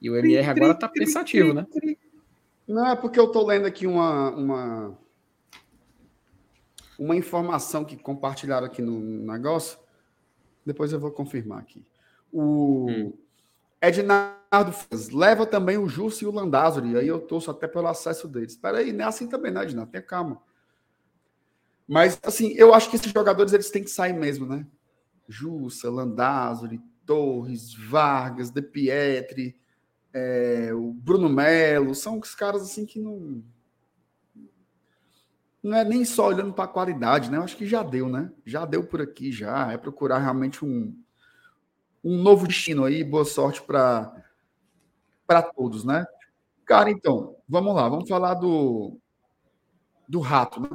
E 0.00 0.08
o 0.08 0.16
MR 0.16 0.48
agora 0.48 0.74
tá 0.74 0.88
pensativo, 0.88 1.52
né? 1.52 1.66
Não, 2.66 2.86
é 2.86 2.96
porque 2.96 3.20
eu 3.20 3.28
tô 3.30 3.44
lendo 3.44 3.66
aqui 3.66 3.86
uma, 3.86 4.30
uma, 4.30 4.98
uma 6.98 7.14
informação 7.14 7.84
que 7.84 7.98
compartilharam 7.98 8.66
aqui 8.66 8.80
no 8.80 8.98
negócio. 8.98 9.78
Depois 10.64 10.90
eu 10.90 10.98
vou 10.98 11.10
confirmar 11.10 11.58
aqui. 11.58 11.84
O 12.32 12.86
hum. 12.88 13.12
Ednardo 13.78 14.74
leva 15.12 15.44
também 15.44 15.76
o 15.76 15.86
Justo 15.86 16.24
e 16.24 16.26
o 16.26 16.32
Landázuri. 16.32 16.96
Aí 16.96 17.08
eu 17.08 17.20
torço 17.20 17.50
até 17.50 17.68
pelo 17.68 17.88
acesso 17.88 18.26
deles. 18.26 18.52
Espera 18.52 18.78
aí, 18.78 18.90
não 18.90 19.04
é 19.04 19.08
assim 19.08 19.28
também, 19.28 19.52
né, 19.52 19.64
Ednardo? 19.64 19.92
Tenha 19.92 20.02
calma. 20.02 20.40
Mas, 21.86 22.18
assim, 22.22 22.54
eu 22.56 22.72
acho 22.72 22.88
que 22.88 22.96
esses 22.96 23.12
jogadores 23.12 23.52
eles 23.52 23.68
têm 23.68 23.84
que 23.84 23.90
sair 23.90 24.14
mesmo, 24.14 24.46
né? 24.46 24.66
Jussa, 25.30 25.88
Landázuri, 25.88 26.80
Torres, 27.06 27.72
Vargas, 27.72 28.50
De 28.50 28.60
Pietri, 28.60 29.56
é, 30.12 30.70
o 30.74 30.92
Bruno 30.92 31.28
Melo, 31.28 31.94
são 31.94 32.18
os 32.18 32.34
caras 32.34 32.62
assim 32.62 32.84
que 32.84 32.98
não. 32.98 33.42
Não 35.62 35.76
é 35.76 35.84
nem 35.84 36.04
só 36.04 36.28
olhando 36.28 36.52
para 36.52 36.64
a 36.64 36.68
qualidade, 36.68 37.30
né? 37.30 37.36
Eu 37.36 37.42
acho 37.42 37.56
que 37.56 37.66
já 37.66 37.82
deu, 37.82 38.08
né? 38.08 38.32
Já 38.44 38.64
deu 38.64 38.82
por 38.82 39.00
aqui, 39.00 39.30
já. 39.30 39.70
É 39.70 39.76
procurar 39.76 40.18
realmente 40.18 40.64
um, 40.64 40.96
um 42.02 42.16
novo 42.22 42.46
destino 42.46 42.84
aí. 42.84 43.04
Boa 43.04 43.26
sorte 43.26 43.62
para 43.62 44.12
todos, 45.54 45.84
né? 45.84 46.06
Cara, 46.64 46.90
então, 46.90 47.36
vamos 47.46 47.74
lá, 47.74 47.88
vamos 47.88 48.08
falar 48.08 48.34
do, 48.34 48.98
do 50.08 50.20
rato, 50.20 50.60
né? 50.60 50.70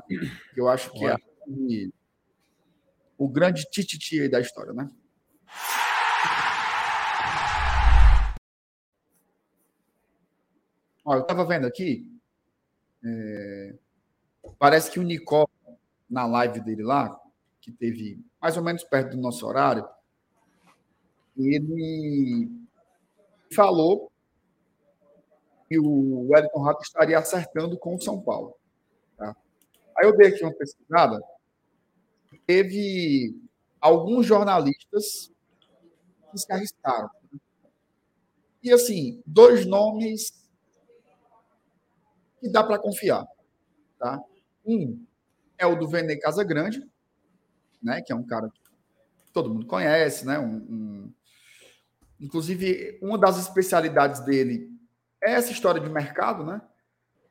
Que 0.53 0.61
eu 0.61 0.69
acho 0.69 0.91
que 0.91 1.05
é 1.05 1.15
o 3.17 3.27
grande 3.27 3.63
tititi 3.69 4.21
aí 4.21 4.29
da 4.29 4.39
história, 4.39 4.73
né? 4.73 4.89
Olha, 11.03 11.19
eu 11.19 11.21
estava 11.21 11.45
vendo 11.45 11.67
aqui, 11.67 12.11
é, 13.03 13.75
parece 14.57 14.89
que 14.89 14.99
o 14.99 15.03
Nicole, 15.03 15.47
na 16.09 16.25
live 16.25 16.59
dele 16.61 16.81
lá, 16.81 17.19
que 17.61 17.71
teve 17.71 18.19
mais 18.41 18.57
ou 18.57 18.63
menos 18.63 18.83
perto 18.83 19.11
do 19.11 19.21
nosso 19.21 19.45
horário, 19.45 19.87
ele 21.37 22.49
falou 23.53 24.11
que 25.67 25.77
o 25.77 26.27
Wellington 26.29 26.61
Rato 26.61 26.81
estaria 26.83 27.19
acertando 27.19 27.77
com 27.77 27.95
o 27.95 28.01
São 28.01 28.21
Paulo. 28.21 28.55
Tá? 29.17 29.35
Aí 29.97 30.07
eu 30.07 30.15
dei 30.15 30.29
aqui 30.29 30.43
uma 30.43 30.53
pesquisada. 30.53 31.21
Teve 32.45 33.35
alguns 33.79 34.25
jornalistas 34.25 35.31
que 36.31 36.37
se 36.37 36.51
arriscaram. 36.51 37.09
E 38.61 38.71
assim, 38.71 39.21
dois 39.25 39.65
nomes 39.65 40.33
que 42.39 42.49
dá 42.49 42.63
para 42.63 42.79
confiar. 42.79 43.25
Tá? 43.99 44.21
Um 44.65 45.05
é 45.57 45.65
o 45.65 45.75
do 45.75 45.87
Vene 45.87 46.19
Casagrande, 46.19 46.83
né, 47.81 48.01
que 48.01 48.11
é 48.11 48.15
um 48.15 48.25
cara 48.25 48.49
que 48.49 49.31
todo 49.31 49.53
mundo 49.53 49.65
conhece, 49.65 50.25
né, 50.25 50.39
um, 50.39 50.55
um... 50.55 51.13
inclusive 52.19 52.99
uma 53.01 53.17
das 53.17 53.37
especialidades 53.37 54.25
dele 54.25 54.69
é 55.23 55.33
essa 55.33 55.51
história 55.51 55.79
de 55.79 55.89
mercado, 55.89 56.43
né, 56.43 56.61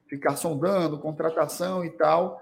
ficar 0.08 0.36
sondando, 0.36 1.00
contratação 1.00 1.84
e 1.84 1.90
tal. 1.90 2.40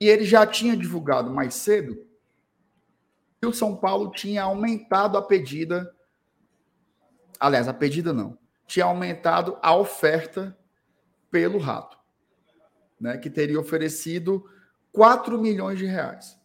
E 0.00 0.08
ele 0.08 0.24
já 0.24 0.46
tinha 0.46 0.76
divulgado 0.76 1.30
mais 1.30 1.54
cedo 1.54 2.06
que 3.40 3.46
o 3.46 3.52
São 3.52 3.76
Paulo 3.76 4.10
tinha 4.10 4.42
aumentado 4.42 5.16
a 5.16 5.22
pedida. 5.22 5.94
Aliás, 7.38 7.68
a 7.68 7.74
pedida 7.74 8.12
não. 8.12 8.38
Tinha 8.66 8.84
aumentado 8.84 9.58
a 9.62 9.74
oferta 9.74 10.56
pelo 11.30 11.58
rato, 11.58 11.98
né, 13.00 13.18
que 13.18 13.30
teria 13.30 13.60
oferecido 13.60 14.44
4 14.92 15.38
milhões 15.40 15.78
de 15.78 15.86
reais. 15.86 16.38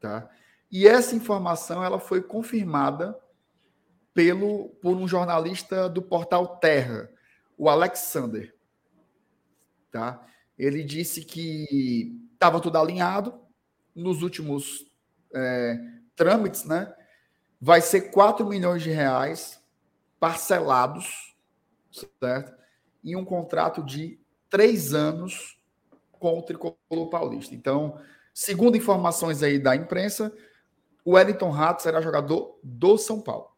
Tá? 0.00 0.28
E 0.70 0.86
essa 0.86 1.14
informação 1.14 1.82
ela 1.84 1.98
foi 1.98 2.22
confirmada 2.22 3.18
pelo, 4.12 4.70
por 4.80 4.96
um 4.96 5.06
jornalista 5.06 5.88
do 5.88 6.00
portal 6.00 6.58
Terra, 6.58 7.10
o 7.56 7.68
Alexander. 7.68 8.54
Tá? 9.90 10.24
Ele 10.56 10.82
disse 10.82 11.24
que 11.24 12.23
estava 12.44 12.60
tudo 12.60 12.76
alinhado 12.76 13.40
nos 13.94 14.22
últimos 14.22 14.84
é, 15.34 15.78
trâmites, 16.14 16.66
né? 16.66 16.94
Vai 17.58 17.80
ser 17.80 18.10
4 18.10 18.46
milhões 18.46 18.82
de 18.82 18.90
reais 18.90 19.58
parcelados, 20.20 21.34
certo? 22.20 22.52
Em 23.02 23.16
um 23.16 23.24
contrato 23.24 23.82
de 23.82 24.20
três 24.50 24.92
anos 24.92 25.58
com 26.12 26.38
o 26.38 26.42
Tricolor 26.42 27.08
Paulista. 27.08 27.54
Então, 27.54 27.98
segundo 28.34 28.76
informações 28.76 29.42
aí 29.42 29.58
da 29.58 29.74
imprensa, 29.74 30.30
o 31.02 31.12
Wellington 31.12 31.50
Rato 31.50 31.82
será 31.82 32.02
jogador 32.02 32.58
do 32.62 32.98
São 32.98 33.22
Paulo. 33.22 33.56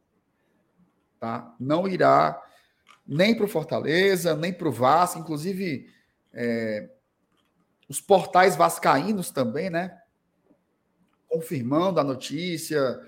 Tá? 1.19 1.53
Não 1.59 1.89
irá 1.89 2.41
nem 3.05 3.35
para 3.35 3.47
o 3.47 3.49
Fortaleza, 3.49 4.37
nem 4.37 4.53
para 4.53 4.69
o 4.69 4.73
Vasco, 4.73 5.19
inclusive 5.19 5.91
é, 6.33 6.89
os 7.89 8.01
portais 8.01 8.57
vascaínos 8.57 9.31
também, 9.31 9.71
né? 9.71 10.01
Confirmando 11.29 12.01
a 12.01 12.05
notícia, 12.05 13.01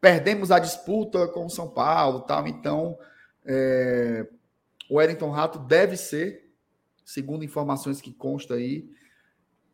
perdemos 0.00 0.50
a 0.50 0.58
disputa 0.58 1.28
com 1.28 1.46
o 1.46 1.50
São 1.50 1.68
Paulo, 1.68 2.20
tal. 2.22 2.46
Então, 2.46 2.98
é, 3.44 4.26
o 4.88 4.96
Wellington 4.96 5.30
Rato 5.30 5.58
deve 5.58 5.96
ser, 5.96 6.50
segundo 7.04 7.44
informações 7.44 8.00
que 8.00 8.12
consta 8.12 8.54
aí, 8.54 8.90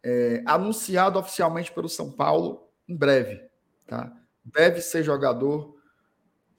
é, 0.03 0.43
anunciado 0.47 1.19
oficialmente 1.19 1.73
pelo 1.73 1.89
São 1.89 2.11
Paulo 2.11 2.69
em 2.89 2.97
breve. 2.97 3.43
Tá? 3.87 4.13
Deve 4.45 4.81
ser 4.81 5.03
jogador 5.03 5.77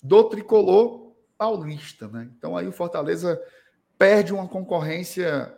do 0.04 0.24
tricolor 0.26 1.14
paulista. 1.38 2.08
Né? 2.08 2.30
Então 2.38 2.56
aí 2.56 2.68
o 2.68 2.72
Fortaleza 2.72 3.42
perde 3.98 4.34
uma 4.34 4.48
concorrência 4.48 5.56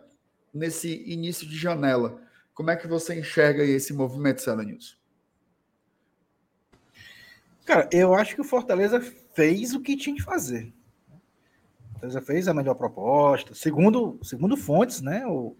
nesse 0.52 1.02
início 1.10 1.48
de 1.48 1.56
janela. 1.56 2.22
Como 2.54 2.70
é 2.70 2.76
que 2.76 2.86
você 2.86 3.18
enxerga 3.18 3.64
esse 3.64 3.92
movimento, 3.92 4.40
Sela 4.40 4.62
News? 4.62 4.98
Cara, 7.64 7.88
eu 7.92 8.14
acho 8.14 8.34
que 8.34 8.40
o 8.40 8.44
Fortaleza 8.44 9.00
fez 9.34 9.74
o 9.74 9.80
que 9.80 9.96
tinha 9.96 10.14
que 10.14 10.22
fazer. 10.22 10.72
O 11.10 11.92
Fortaleza 11.92 12.22
fez 12.22 12.46
a 12.46 12.54
melhor 12.54 12.74
proposta. 12.74 13.54
Segundo, 13.54 14.18
segundo 14.22 14.56
fontes, 14.56 15.00
né? 15.00 15.26
O, 15.26 15.56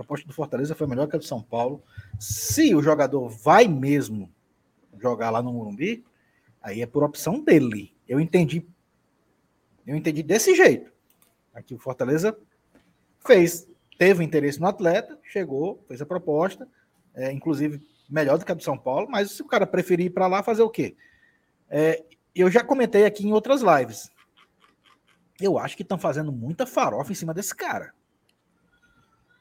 proposta 0.00 0.26
do 0.26 0.32
Fortaleza 0.32 0.74
foi 0.74 0.86
melhor 0.86 1.06
que 1.08 1.16
a 1.16 1.18
do 1.18 1.24
São 1.24 1.42
Paulo. 1.42 1.82
Se 2.18 2.74
o 2.74 2.82
jogador 2.82 3.28
vai 3.28 3.68
mesmo 3.68 4.32
jogar 4.98 5.30
lá 5.30 5.42
no 5.42 5.52
Morumbi, 5.52 6.04
aí 6.62 6.80
é 6.80 6.86
por 6.86 7.02
opção 7.02 7.42
dele. 7.42 7.94
Eu 8.08 8.18
entendi. 8.18 8.66
Eu 9.86 9.94
entendi 9.96 10.22
desse 10.22 10.54
jeito. 10.54 10.90
Aqui 11.52 11.74
o 11.74 11.78
Fortaleza 11.78 12.36
fez, 13.26 13.68
teve 14.00 14.24
interesse 14.24 14.58
no 14.58 14.66
atleta, 14.66 15.18
chegou, 15.22 15.84
fez 15.86 16.00
a 16.00 16.06
proposta, 16.06 16.66
é, 17.14 17.30
inclusive 17.30 17.86
melhor 18.08 18.38
do 18.38 18.46
que 18.46 18.50
a 18.50 18.54
do 18.54 18.62
São 18.62 18.78
Paulo, 18.78 19.06
mas 19.10 19.32
se 19.32 19.42
o 19.42 19.46
cara 19.46 19.66
preferir 19.66 20.06
ir 20.06 20.10
para 20.10 20.26
lá, 20.26 20.42
fazer 20.42 20.62
o 20.62 20.70
quê? 20.70 20.96
É, 21.68 22.02
eu 22.34 22.50
já 22.50 22.64
comentei 22.64 23.04
aqui 23.04 23.26
em 23.26 23.32
outras 23.34 23.60
lives. 23.60 24.10
Eu 25.38 25.58
acho 25.58 25.76
que 25.76 25.82
estão 25.82 25.98
fazendo 25.98 26.32
muita 26.32 26.66
farofa 26.66 27.12
em 27.12 27.14
cima 27.14 27.34
desse 27.34 27.54
cara. 27.54 27.92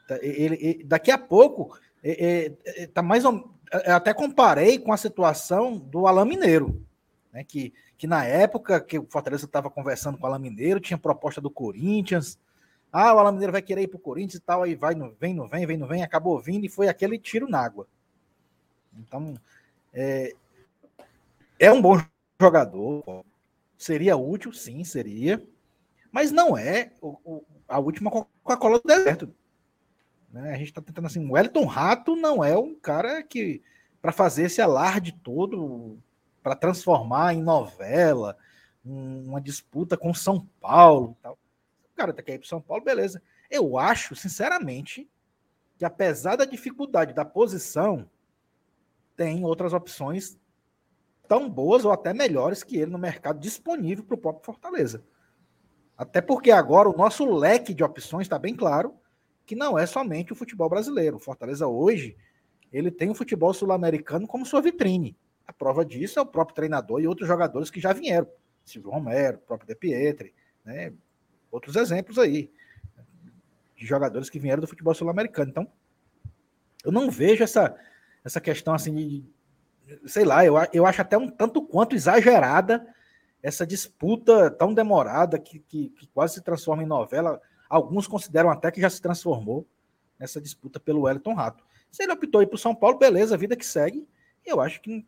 Tá, 0.05 0.19
ele, 0.21 0.57
ele, 0.59 0.83
daqui 0.83 1.09
a 1.09 1.17
pouco, 1.17 1.79
é, 2.03 2.49
tá 2.93 3.01
mais 3.01 3.23
ou, 3.23 3.57
até 3.71 4.13
comparei 4.13 4.77
com 4.77 4.91
a 4.91 4.97
situação 4.97 5.77
do 5.77 6.05
Alain 6.05 6.27
Mineiro, 6.27 6.85
né, 7.31 7.45
que, 7.45 7.73
que 7.97 8.05
na 8.05 8.25
época 8.25 8.81
que 8.81 8.99
o 8.99 9.07
Fortaleza 9.09 9.45
estava 9.45 9.69
conversando 9.69 10.17
com 10.17 10.25
o 10.25 10.27
Alain 10.27 10.41
Mineiro, 10.41 10.81
tinha 10.81 10.97
proposta 10.97 11.39
do 11.39 11.49
Corinthians, 11.49 12.37
ah, 12.91 13.13
o 13.13 13.19
Alain 13.19 13.33
Mineiro 13.33 13.51
vai 13.51 13.61
querer 13.61 13.83
ir 13.83 13.87
para 13.87 13.97
o 13.97 14.01
Corinthians 14.01 14.35
e 14.35 14.39
tal, 14.39 14.63
aí 14.63 14.75
vai, 14.75 14.95
não 14.95 15.11
vem, 15.19 15.33
não 15.33 15.47
vem, 15.47 15.65
vem, 15.65 15.77
não 15.77 15.87
vem, 15.87 16.03
acabou 16.03 16.39
vindo 16.39 16.65
e 16.65 16.69
foi 16.69 16.87
aquele 16.87 17.17
tiro 17.19 17.47
na 17.47 17.59
água. 17.59 17.87
Então, 18.97 19.35
é, 19.93 20.33
é 21.59 21.71
um 21.71 21.81
bom 21.81 22.01
jogador, 22.41 23.23
seria 23.77 24.17
útil, 24.17 24.51
sim, 24.51 24.83
seria, 24.83 25.41
mas 26.11 26.31
não 26.31 26.57
é 26.57 26.91
o, 27.01 27.17
o, 27.23 27.43
a 27.67 27.79
última 27.79 28.09
Coca-Cola 28.09 28.79
do 28.79 28.87
deserto. 28.87 29.33
Né? 30.31 30.51
A 30.51 30.57
gente 30.57 30.69
está 30.69 30.81
tentando 30.81 31.05
assim, 31.05 31.25
o 31.25 31.33
Wellington 31.33 31.65
Rato 31.65 32.15
não 32.15 32.43
é 32.43 32.57
um 32.57 32.75
cara 32.75 33.23
que 33.23 33.61
para 34.01 34.11
fazer 34.11 34.45
esse 34.45 34.61
alarde 34.61 35.11
todo, 35.11 35.97
para 36.41 36.55
transformar 36.55 37.33
em 37.33 37.41
novela, 37.41 38.37
uma 38.83 39.41
disputa 39.41 39.97
com 39.97 40.13
São 40.13 40.47
Paulo, 40.59 41.15
tal. 41.21 41.37
Cara 41.99 42.13
tá 42.13 42.23
quer 42.23 42.35
ir 42.35 42.39
para 42.39 42.47
São 42.47 42.61
Paulo, 42.61 42.81
beleza. 42.81 43.21
Eu 43.51 43.77
acho, 43.77 44.15
sinceramente, 44.15 45.09
que 45.77 45.83
apesar 45.83 46.37
da 46.37 46.45
dificuldade 46.45 47.13
da 47.13 47.25
posição, 47.25 48.09
tem 49.17 49.43
outras 49.43 49.73
opções 49.73 50.39
tão 51.27 51.49
boas 51.49 51.83
ou 51.83 51.91
até 51.91 52.13
melhores 52.13 52.63
que 52.63 52.77
ele 52.77 52.89
no 52.89 52.97
mercado 52.97 53.37
disponível 53.37 54.05
para 54.05 54.15
o 54.15 54.17
próprio 54.17 54.45
Fortaleza. 54.45 55.03
Até 55.97 56.21
porque 56.21 56.51
agora 56.51 56.87
o 56.87 56.95
nosso 56.95 57.29
leque 57.29 57.73
de 57.73 57.83
opções 57.83 58.27
está 58.27 58.39
bem 58.39 58.55
claro 58.55 58.95
que 59.45 59.53
não 59.53 59.77
é 59.77 59.85
somente 59.85 60.31
o 60.31 60.37
futebol 60.37 60.69
brasileiro. 60.69 61.17
O 61.17 61.19
Fortaleza 61.19 61.67
hoje, 61.67 62.15
ele 62.71 62.89
tem 62.91 63.09
o 63.09 63.13
futebol 63.13 63.53
sul-americano 63.53 64.25
como 64.25 64.45
sua 64.45 64.61
vitrine. 64.61 65.17
A 65.45 65.51
prova 65.51 65.83
disso 65.83 66.17
é 66.17 66.21
o 66.21 66.25
próprio 66.25 66.55
treinador 66.55 67.01
e 67.01 67.07
outros 67.07 67.27
jogadores 67.27 67.69
que 67.69 67.81
já 67.81 67.91
vieram. 67.91 68.29
Silvio 68.63 68.89
Romero, 68.89 69.35
o 69.35 69.41
próprio 69.41 69.67
De 69.67 69.75
Pietri, 69.75 70.33
né? 70.63 70.93
Outros 71.51 71.75
exemplos 71.75 72.17
aí 72.17 72.51
de 73.75 73.85
jogadores 73.85 74.29
que 74.29 74.39
vieram 74.39 74.61
do 74.61 74.67
futebol 74.67 74.93
sul-americano. 74.93 75.49
Então, 75.49 75.67
eu 76.83 76.91
não 76.91 77.09
vejo 77.09 77.43
essa, 77.43 77.75
essa 78.23 78.41
questão 78.41 78.73
assim 78.73 78.93
de, 78.93 79.25
sei 80.05 80.25
lá, 80.25 80.45
eu, 80.45 80.55
eu 80.73 80.85
acho 80.85 81.01
até 81.01 81.17
um 81.17 81.29
tanto 81.29 81.61
quanto 81.61 81.95
exagerada 81.95 82.85
essa 83.41 83.65
disputa 83.65 84.51
tão 84.51 84.73
demorada 84.73 85.39
que, 85.39 85.59
que, 85.59 85.89
que 85.89 86.07
quase 86.07 86.35
se 86.35 86.41
transforma 86.41 86.83
em 86.83 86.87
novela. 86.87 87.41
Alguns 87.69 88.07
consideram 88.07 88.49
até 88.49 88.69
que 88.69 88.81
já 88.81 88.89
se 88.89 89.01
transformou 89.01 89.65
nessa 90.17 90.41
disputa 90.41 90.79
pelo 90.79 91.01
Wellington 91.01 91.33
Rato. 91.33 91.63
Se 91.89 92.03
ele 92.03 92.11
optou 92.11 92.41
ir 92.41 92.47
para 92.47 92.55
o 92.55 92.59
São 92.59 92.75
Paulo, 92.75 92.97
beleza, 92.97 93.37
vida 93.37 93.55
que 93.55 93.65
segue. 93.65 94.07
Eu 94.45 94.59
acho 94.59 94.81
que 94.81 95.05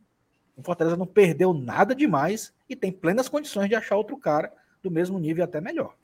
o 0.56 0.64
Fortaleza 0.64 0.96
não 0.96 1.06
perdeu 1.06 1.54
nada 1.54 1.94
demais 1.94 2.54
e 2.70 2.76
tem 2.76 2.92
plenas 2.92 3.28
condições 3.28 3.68
de 3.68 3.76
achar 3.76 3.98
outro 3.98 4.18
cara 4.18 4.52
do 4.82 4.90
mesmo 4.90 5.20
nível 5.20 5.42
e 5.42 5.46
até 5.46 5.60
melhor. 5.60 5.96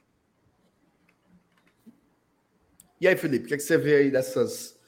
E 3.00 3.08
aí, 3.08 3.16
Felipe, 3.16 3.46
o 3.46 3.48
que, 3.48 3.54
é 3.54 3.58
que 3.58 3.64
você 3.64 3.78
vê 3.78 3.96
aí 3.98 4.12
dessas 4.12 4.80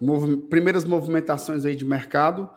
mov... 0.00 0.36
primeiras 0.48 0.84
movimentações 0.84 1.64
aí 1.64 1.74
de 1.74 1.84
mercado? 1.84 2.50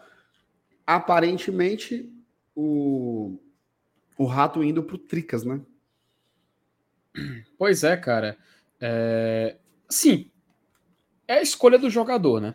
Aparentemente, 0.85 2.11
o, 2.55 3.39
o 4.17 4.25
Rato 4.25 4.63
indo 4.63 4.83
para 4.83 4.95
o 4.95 4.99
Tricas, 4.99 5.43
né? 5.45 5.61
Pois 7.57 7.83
é, 7.83 7.95
cara. 7.95 8.37
É... 8.81 9.57
Sim, 9.89 10.29
é 11.27 11.35
a 11.35 11.41
escolha 11.41 11.77
do 11.77 11.89
jogador, 11.89 12.41
né? 12.41 12.53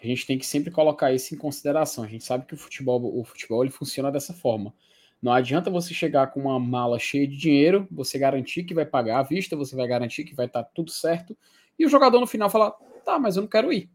A 0.00 0.06
gente 0.06 0.26
tem 0.26 0.38
que 0.38 0.46
sempre 0.46 0.70
colocar 0.70 1.12
isso 1.12 1.34
em 1.34 1.38
consideração. 1.38 2.04
A 2.04 2.06
gente 2.06 2.24
sabe 2.24 2.46
que 2.46 2.54
o 2.54 2.56
futebol, 2.56 3.18
o 3.18 3.24
futebol 3.24 3.64
ele 3.64 3.72
funciona 3.72 4.12
dessa 4.12 4.32
forma. 4.32 4.72
Não 5.20 5.32
adianta 5.32 5.70
você 5.70 5.94
chegar 5.94 6.28
com 6.28 6.40
uma 6.40 6.60
mala 6.60 6.98
cheia 6.98 7.26
de 7.26 7.36
dinheiro, 7.36 7.88
você 7.90 8.18
garantir 8.18 8.64
que 8.64 8.74
vai 8.74 8.84
pagar 8.84 9.20
à 9.20 9.22
vista, 9.22 9.56
você 9.56 9.74
vai 9.74 9.86
garantir 9.86 10.24
que 10.24 10.34
vai 10.34 10.46
estar 10.46 10.62
tá 10.62 10.70
tudo 10.74 10.90
certo, 10.90 11.36
e 11.78 11.84
o 11.84 11.88
jogador 11.88 12.20
no 12.20 12.26
final 12.26 12.50
falar: 12.50 12.72
tá, 13.04 13.18
mas 13.18 13.36
eu 13.36 13.42
não 13.42 13.48
quero 13.48 13.72
ir. 13.72 13.90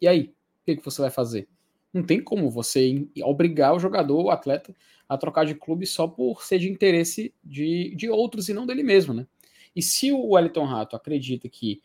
E 0.00 0.08
aí? 0.08 0.32
O 0.62 0.64
que, 0.64 0.76
que 0.76 0.84
você 0.84 1.00
vai 1.00 1.10
fazer? 1.10 1.48
Não 1.92 2.02
tem 2.02 2.22
como 2.22 2.50
você 2.50 3.08
obrigar 3.22 3.74
o 3.74 3.78
jogador, 3.78 4.24
o 4.24 4.30
atleta, 4.30 4.74
a 5.08 5.16
trocar 5.16 5.46
de 5.46 5.54
clube 5.54 5.86
só 5.86 6.06
por 6.06 6.42
ser 6.42 6.58
de 6.58 6.70
interesse 6.70 7.34
de, 7.42 7.94
de 7.96 8.10
outros 8.10 8.48
e 8.48 8.54
não 8.54 8.66
dele 8.66 8.82
mesmo, 8.82 9.14
né? 9.14 9.26
E 9.74 9.80
se 9.80 10.12
o 10.12 10.30
Wellington 10.30 10.64
Rato 10.64 10.96
acredita 10.96 11.48
que 11.48 11.80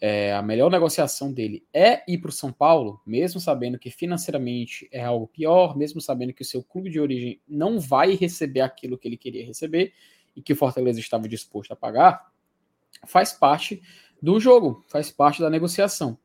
é, 0.00 0.32
a 0.32 0.42
melhor 0.42 0.70
negociação 0.70 1.32
dele 1.32 1.64
é 1.72 2.02
ir 2.06 2.18
para 2.18 2.28
o 2.28 2.32
São 2.32 2.52
Paulo, 2.52 3.00
mesmo 3.06 3.40
sabendo 3.40 3.78
que 3.78 3.90
financeiramente 3.90 4.88
é 4.92 5.02
algo 5.02 5.26
pior, 5.26 5.76
mesmo 5.76 6.00
sabendo 6.00 6.32
que 6.32 6.42
o 6.42 6.44
seu 6.44 6.62
clube 6.62 6.90
de 6.90 7.00
origem 7.00 7.40
não 7.48 7.78
vai 7.78 8.14
receber 8.14 8.60
aquilo 8.60 8.98
que 8.98 9.08
ele 9.08 9.16
queria 9.16 9.46
receber 9.46 9.92
e 10.36 10.42
que 10.42 10.52
o 10.52 10.56
Fortaleza 10.56 11.00
estava 11.00 11.28
disposto 11.28 11.72
a 11.72 11.76
pagar, 11.76 12.30
faz 13.06 13.32
parte 13.32 13.82
do 14.20 14.40
jogo, 14.40 14.84
faz 14.88 15.10
parte 15.10 15.40
da 15.40 15.48
negociação. 15.48 16.18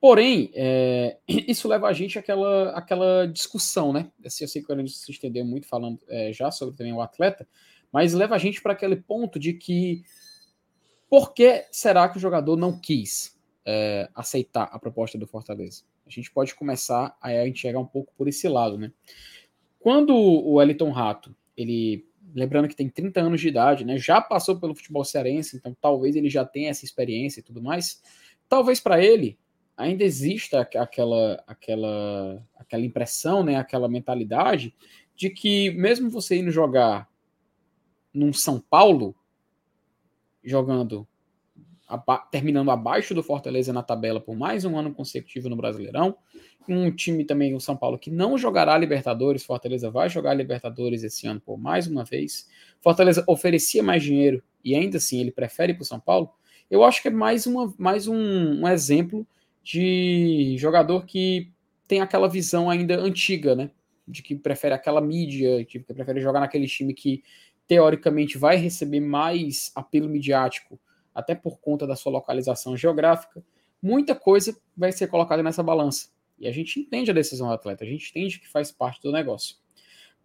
Porém, 0.00 0.50
é, 0.54 1.18
isso 1.26 1.66
leva 1.68 1.88
a 1.88 1.92
gente 1.92 2.18
àquela, 2.18 2.70
àquela 2.70 3.26
discussão, 3.26 3.92
né? 3.92 4.10
Assim, 4.24 4.44
eu 4.44 4.48
sei 4.48 4.62
que 4.62 4.72
a 4.72 4.76
gente 4.76 4.92
se 4.92 5.10
estendeu 5.10 5.44
muito 5.44 5.66
falando 5.66 5.98
é, 6.08 6.32
já 6.32 6.50
sobre 6.50 6.76
também 6.76 6.92
o 6.92 7.00
atleta, 7.00 7.48
mas 7.92 8.12
leva 8.12 8.34
a 8.34 8.38
gente 8.38 8.62
para 8.62 8.74
aquele 8.74 8.96
ponto 8.96 9.38
de 9.38 9.54
que 9.54 10.02
por 11.08 11.32
que 11.32 11.66
será 11.70 12.08
que 12.08 12.18
o 12.18 12.20
jogador 12.20 12.56
não 12.56 12.78
quis 12.78 13.38
é, 13.64 14.08
aceitar 14.14 14.64
a 14.64 14.78
proposta 14.78 15.16
do 15.16 15.26
Fortaleza? 15.26 15.82
A 16.06 16.10
gente 16.10 16.30
pode 16.30 16.54
começar 16.54 17.16
a 17.20 17.46
enxergar 17.46 17.80
um 17.80 17.86
pouco 17.86 18.12
por 18.16 18.28
esse 18.28 18.48
lado, 18.48 18.78
né? 18.78 18.92
Quando 19.78 20.14
o 20.14 20.60
Eliton 20.60 20.90
Rato, 20.90 21.34
ele, 21.56 22.06
lembrando 22.34 22.68
que 22.68 22.76
tem 22.76 22.88
30 22.88 23.20
anos 23.20 23.40
de 23.40 23.48
idade, 23.48 23.84
né, 23.84 23.96
já 23.96 24.20
passou 24.20 24.58
pelo 24.58 24.74
futebol 24.74 25.04
cearense, 25.04 25.56
então 25.56 25.76
talvez 25.80 26.16
ele 26.16 26.28
já 26.28 26.44
tenha 26.44 26.70
essa 26.70 26.84
experiência 26.84 27.40
e 27.40 27.42
tudo 27.42 27.62
mais, 27.62 28.02
talvez 28.48 28.80
para 28.80 29.02
ele 29.02 29.38
ainda 29.76 30.02
exista 30.02 30.60
aquela, 30.60 31.42
aquela, 31.46 32.44
aquela 32.56 32.84
impressão, 32.84 33.44
né, 33.44 33.56
aquela 33.56 33.88
mentalidade 33.88 34.74
de 35.14 35.30
que 35.30 35.70
mesmo 35.70 36.10
você 36.10 36.36
indo 36.36 36.50
jogar 36.50 37.08
num 38.12 38.32
São 38.32 38.60
Paulo, 38.60 39.14
jogando, 40.48 41.06
aba 41.86 42.18
terminando 42.18 42.70
abaixo 42.70 43.14
do 43.14 43.22
Fortaleza 43.22 43.72
na 43.72 43.82
tabela 43.82 44.20
por 44.20 44.36
mais 44.36 44.64
um 44.64 44.76
ano 44.78 44.94
consecutivo 44.94 45.48
no 45.48 45.56
Brasileirão. 45.56 46.16
Um 46.68 46.90
time 46.90 47.24
também, 47.24 47.54
o 47.54 47.60
São 47.60 47.76
Paulo, 47.76 47.98
que 47.98 48.10
não 48.10 48.36
jogará 48.36 48.76
Libertadores. 48.76 49.44
Fortaleza 49.44 49.90
vai 49.90 50.08
jogar 50.08 50.34
Libertadores 50.34 51.02
esse 51.02 51.26
ano 51.26 51.40
por 51.40 51.56
mais 51.56 51.86
uma 51.86 52.04
vez. 52.04 52.48
Fortaleza 52.80 53.24
oferecia 53.26 53.82
mais 53.82 54.02
dinheiro 54.02 54.42
e 54.64 54.74
ainda 54.74 54.98
assim 54.98 55.20
ele 55.20 55.30
prefere 55.30 55.72
para 55.72 55.82
o 55.82 55.86
São 55.86 55.98
Paulo. 55.98 56.30
Eu 56.70 56.84
acho 56.84 57.00
que 57.00 57.08
é 57.08 57.10
mais, 57.10 57.46
uma, 57.46 57.72
mais 57.78 58.06
um, 58.06 58.16
um 58.60 58.68
exemplo 58.68 59.26
de 59.62 60.56
jogador 60.58 61.06
que 61.06 61.50
tem 61.86 62.00
aquela 62.00 62.28
visão 62.28 62.68
ainda 62.68 62.98
antiga, 62.98 63.54
né? 63.54 63.70
De 64.06 64.22
que 64.22 64.34
prefere 64.34 64.74
aquela 64.74 65.00
mídia, 65.00 65.64
que 65.64 65.78
prefere 65.78 66.20
jogar 66.20 66.40
naquele 66.40 66.66
time 66.66 66.92
que 66.92 67.22
teoricamente 67.68 68.38
vai 68.38 68.56
receber 68.56 68.98
mais 68.98 69.70
apelo 69.74 70.08
midiático, 70.08 70.80
até 71.14 71.34
por 71.34 71.60
conta 71.60 71.86
da 71.86 71.94
sua 71.94 72.10
localização 72.10 72.76
geográfica, 72.76 73.44
muita 73.80 74.14
coisa 74.14 74.58
vai 74.76 74.90
ser 74.90 75.06
colocada 75.08 75.42
nessa 75.42 75.62
balança. 75.62 76.08
E 76.38 76.48
a 76.48 76.52
gente 76.52 76.80
entende 76.80 77.10
a 77.10 77.14
decisão 77.14 77.48
do 77.48 77.52
atleta, 77.52 77.84
a 77.84 77.86
gente 77.86 78.10
entende 78.10 78.40
que 78.40 78.48
faz 78.48 78.72
parte 78.72 79.02
do 79.02 79.12
negócio. 79.12 79.56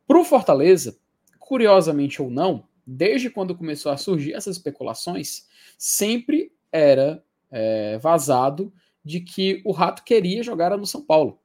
Para 0.07 0.19
o 0.19 0.23
Fortaleza, 0.23 0.97
curiosamente 1.37 2.21
ou 2.21 2.29
não, 2.29 2.67
desde 2.87 3.29
quando 3.29 3.55
começou 3.55 3.91
a 3.91 3.97
surgir 3.97 4.33
essas 4.33 4.57
especulações, 4.57 5.47
sempre 5.77 6.51
era 6.71 7.23
é, 7.51 7.97
vazado 7.97 8.73
de 9.03 9.19
que 9.19 9.61
o 9.65 9.71
Rato 9.71 10.03
queria 10.03 10.43
jogar 10.43 10.75
no 10.77 10.85
São 10.85 11.01
Paulo, 11.01 11.39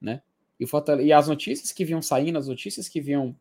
né? 0.00 0.22
E, 0.58 0.64
e 1.04 1.12
as 1.12 1.28
notícias 1.28 1.72
que 1.72 1.84
vinham 1.84 2.02
saindo, 2.02 2.38
as 2.38 2.48
notícias 2.48 2.88
que 2.88 3.00
vinham 3.00 3.36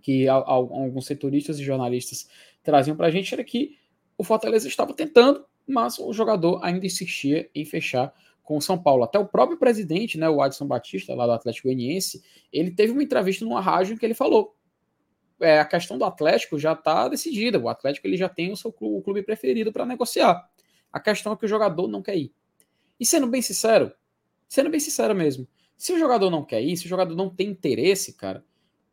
que 0.00 0.28
alguns 0.28 1.06
setoristas 1.06 1.58
e 1.58 1.64
jornalistas 1.64 2.28
traziam 2.62 2.96
para 2.96 3.06
a 3.06 3.10
gente 3.10 3.32
era 3.32 3.44
que 3.44 3.78
o 4.16 4.24
Fortaleza 4.24 4.68
estava 4.68 4.92
tentando, 4.92 5.44
mas 5.66 5.98
o 5.98 6.12
jogador 6.12 6.60
ainda 6.62 6.86
insistia 6.86 7.48
em 7.54 7.64
fechar 7.64 8.12
com 8.42 8.56
o 8.56 8.60
São 8.60 8.80
Paulo. 8.80 9.04
Até 9.04 9.18
o 9.18 9.26
próprio 9.26 9.58
presidente, 9.58 10.18
né, 10.18 10.28
o 10.28 10.42
Adson 10.42 10.66
Batista, 10.66 11.14
lá 11.14 11.26
do 11.26 11.32
Atlético 11.32 11.68
Goianiense, 11.68 12.22
ele 12.52 12.70
teve 12.70 12.92
uma 12.92 13.02
entrevista 13.02 13.44
numa 13.44 13.60
rádio 13.60 13.94
em 13.94 13.96
que 13.96 14.04
ele 14.04 14.14
falou 14.14 14.54
é, 15.42 15.58
a 15.58 15.64
questão 15.64 15.98
do 15.98 16.04
Atlético 16.04 16.58
já 16.58 16.72
está 16.72 17.08
decidida. 17.08 17.58
O 17.58 17.68
Atlético 17.68 18.06
ele 18.06 18.16
já 18.16 18.28
tem 18.28 18.52
o 18.52 18.56
seu 18.56 18.72
clube, 18.72 18.96
o 18.96 19.02
clube 19.02 19.22
preferido 19.22 19.72
para 19.72 19.84
negociar. 19.84 20.48
A 20.92 21.00
questão 21.00 21.32
é 21.32 21.36
que 21.36 21.44
o 21.44 21.48
jogador 21.48 21.88
não 21.88 22.00
quer 22.00 22.16
ir. 22.16 22.32
E 22.98 23.04
sendo 23.04 23.26
bem 23.26 23.42
sincero, 23.42 23.92
sendo 24.48 24.70
bem 24.70 24.78
sincero 24.78 25.14
mesmo, 25.14 25.48
se 25.76 25.92
o 25.92 25.98
jogador 25.98 26.30
não 26.30 26.44
quer 26.44 26.62
ir, 26.62 26.76
se 26.76 26.86
o 26.86 26.88
jogador 26.88 27.16
não 27.16 27.28
tem 27.28 27.48
interesse, 27.48 28.12
cara, 28.12 28.44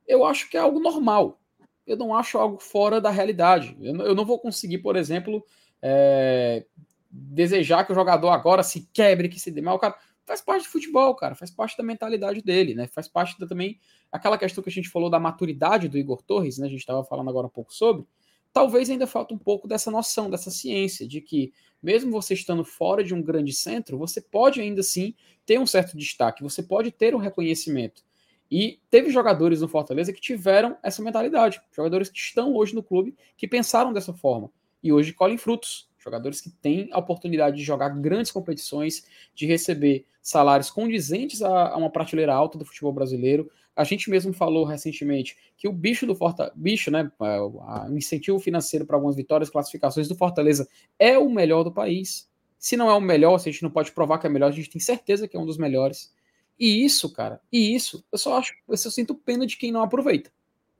eu 0.10 0.26
acho 0.26 0.50
que 0.50 0.58
é 0.58 0.60
algo 0.60 0.80
normal. 0.80 1.40
Eu 1.86 1.96
não 1.96 2.16
acho 2.16 2.38
algo 2.38 2.60
fora 2.60 3.00
da 3.00 3.12
realidade. 3.12 3.78
Eu 3.80 3.94
não, 3.94 4.06
eu 4.06 4.16
não 4.16 4.26
vou 4.26 4.40
conseguir, 4.40 4.80
por 4.80 4.96
exemplo, 4.96 5.46
é, 5.82 6.66
desejar 7.10 7.86
que 7.86 7.92
o 7.92 7.96
jogador 7.96 8.30
agora 8.30 8.64
se 8.64 8.90
quebre, 8.92 9.30
que 9.30 9.40
se 9.40 9.52
dê 9.52 9.62
mal. 9.62 9.80
Cara, 9.80 9.96
faz 10.26 10.42
parte 10.42 10.64
do 10.64 10.70
futebol, 10.70 11.16
cara, 11.16 11.36
faz 11.36 11.52
parte 11.52 11.78
da 11.78 11.84
mentalidade 11.84 12.42
dele, 12.42 12.76
né? 12.76 12.88
Faz 12.88 13.08
parte 13.08 13.40
da, 13.40 13.48
também 13.48 13.80
aquela 14.12 14.38
questão 14.38 14.64
que 14.64 14.70
a 14.70 14.74
gente 14.74 14.90
falou 14.90 15.10
da 15.10 15.20
maturidade 15.20 15.88
do 15.88 15.98
Igor 15.98 16.22
Torres, 16.24 16.58
né? 16.58 16.68
A 16.68 16.70
gente 16.70 16.82
estava 16.82 17.04
falando 17.04 17.30
agora 17.30 17.48
um 17.48 17.52
pouco 17.52 17.74
sobre. 17.74 18.06
Talvez 18.52 18.90
ainda 18.90 19.06
falta 19.06 19.34
um 19.34 19.38
pouco 19.38 19.68
dessa 19.68 19.92
noção, 19.92 20.30
dessa 20.30 20.50
ciência, 20.50 21.08
de 21.08 21.22
que 21.22 21.54
mesmo 21.82 22.12
você 22.12 22.34
estando 22.34 22.64
fora 22.64 23.04
de 23.04 23.14
um 23.14 23.22
grande 23.22 23.54
centro, 23.54 23.98
você 23.98 24.20
pode 24.20 24.60
ainda 24.60 24.82
assim 24.82 25.14
ter 25.46 25.60
um 25.60 25.68
certo 25.68 25.96
destaque, 25.96 26.44
você 26.44 26.62
pode 26.62 26.92
ter 26.92 27.16
um 27.16 27.20
reconhecimento. 27.20 28.04
E 28.52 28.80
teve 28.90 29.12
jogadores 29.12 29.62
no 29.62 29.68
Fortaleza 29.68 30.12
que 30.12 30.22
tiveram 30.22 30.78
essa 30.82 31.02
mentalidade. 31.04 31.62
Jogadores 31.72 32.10
que 32.10 32.18
estão 32.18 32.56
hoje 32.56 32.74
no 32.74 32.82
clube 32.82 33.16
que 33.38 33.48
pensaram 33.48 33.94
dessa 33.94 34.14
forma. 34.14 34.52
E 34.82 34.92
hoje 34.92 35.14
colhem 35.14 35.38
frutos. 35.38 35.88
Jogadores 35.98 36.40
que 36.42 36.50
têm 36.50 36.90
a 36.92 37.00
oportunidade 37.00 37.58
de 37.58 37.64
jogar 37.64 37.90
grandes 37.90 38.32
competições, 38.32 39.06
de 39.36 39.46
receber 39.46 40.06
salários 40.22 40.72
condizentes 40.72 41.42
a, 41.42 41.70
a 41.70 41.78
uma 41.78 41.90
prateleira 41.90 42.34
alta 42.34 42.58
do 42.58 42.66
futebol 42.66 42.94
brasileiro. 42.94 43.52
A 43.76 43.84
gente 43.84 44.10
mesmo 44.10 44.34
falou 44.34 44.66
recentemente 44.66 45.38
que 45.58 45.68
o 45.68 45.74
bicho 45.74 46.08
do 46.08 46.16
Fortaleza, 46.16 46.54
bicho, 46.56 46.90
né, 46.90 47.10
o 47.20 47.96
incentivo 47.96 48.40
financeiro 48.40 48.86
para 48.86 48.96
algumas 48.96 49.16
vitórias, 49.16 49.50
classificações 49.50 50.08
do 50.08 50.16
Fortaleza 50.16 50.68
é 50.98 51.18
o 51.18 51.30
melhor 51.30 51.64
do 51.64 51.72
país. 51.72 52.30
Se 52.58 52.76
não 52.76 52.90
é 52.90 52.94
o 52.94 53.00
melhor, 53.00 53.38
se 53.38 53.48
a 53.48 53.52
gente 53.52 53.64
não 53.64 53.70
pode 53.70 53.92
provar 53.92 54.18
que 54.18 54.28
é 54.28 54.30
melhor, 54.30 54.48
a 54.48 54.52
gente 54.52 54.70
tem 54.70 54.82
certeza 54.82 55.28
que 55.28 55.38
é 55.38 55.40
um 55.40 55.46
dos 55.46 55.58
melhores. 55.58 56.14
E 56.60 56.84
isso, 56.84 57.10
cara, 57.12 57.42
e 57.52 57.74
isso, 57.74 58.04
eu 58.12 58.18
só 58.18 58.38
acho, 58.38 58.54
eu 58.68 58.76
só 58.76 58.90
sinto 58.90 59.16
pena 59.16 59.48
de 59.48 59.56
quem 59.56 59.72
não 59.72 59.82
aproveita. 59.82 60.30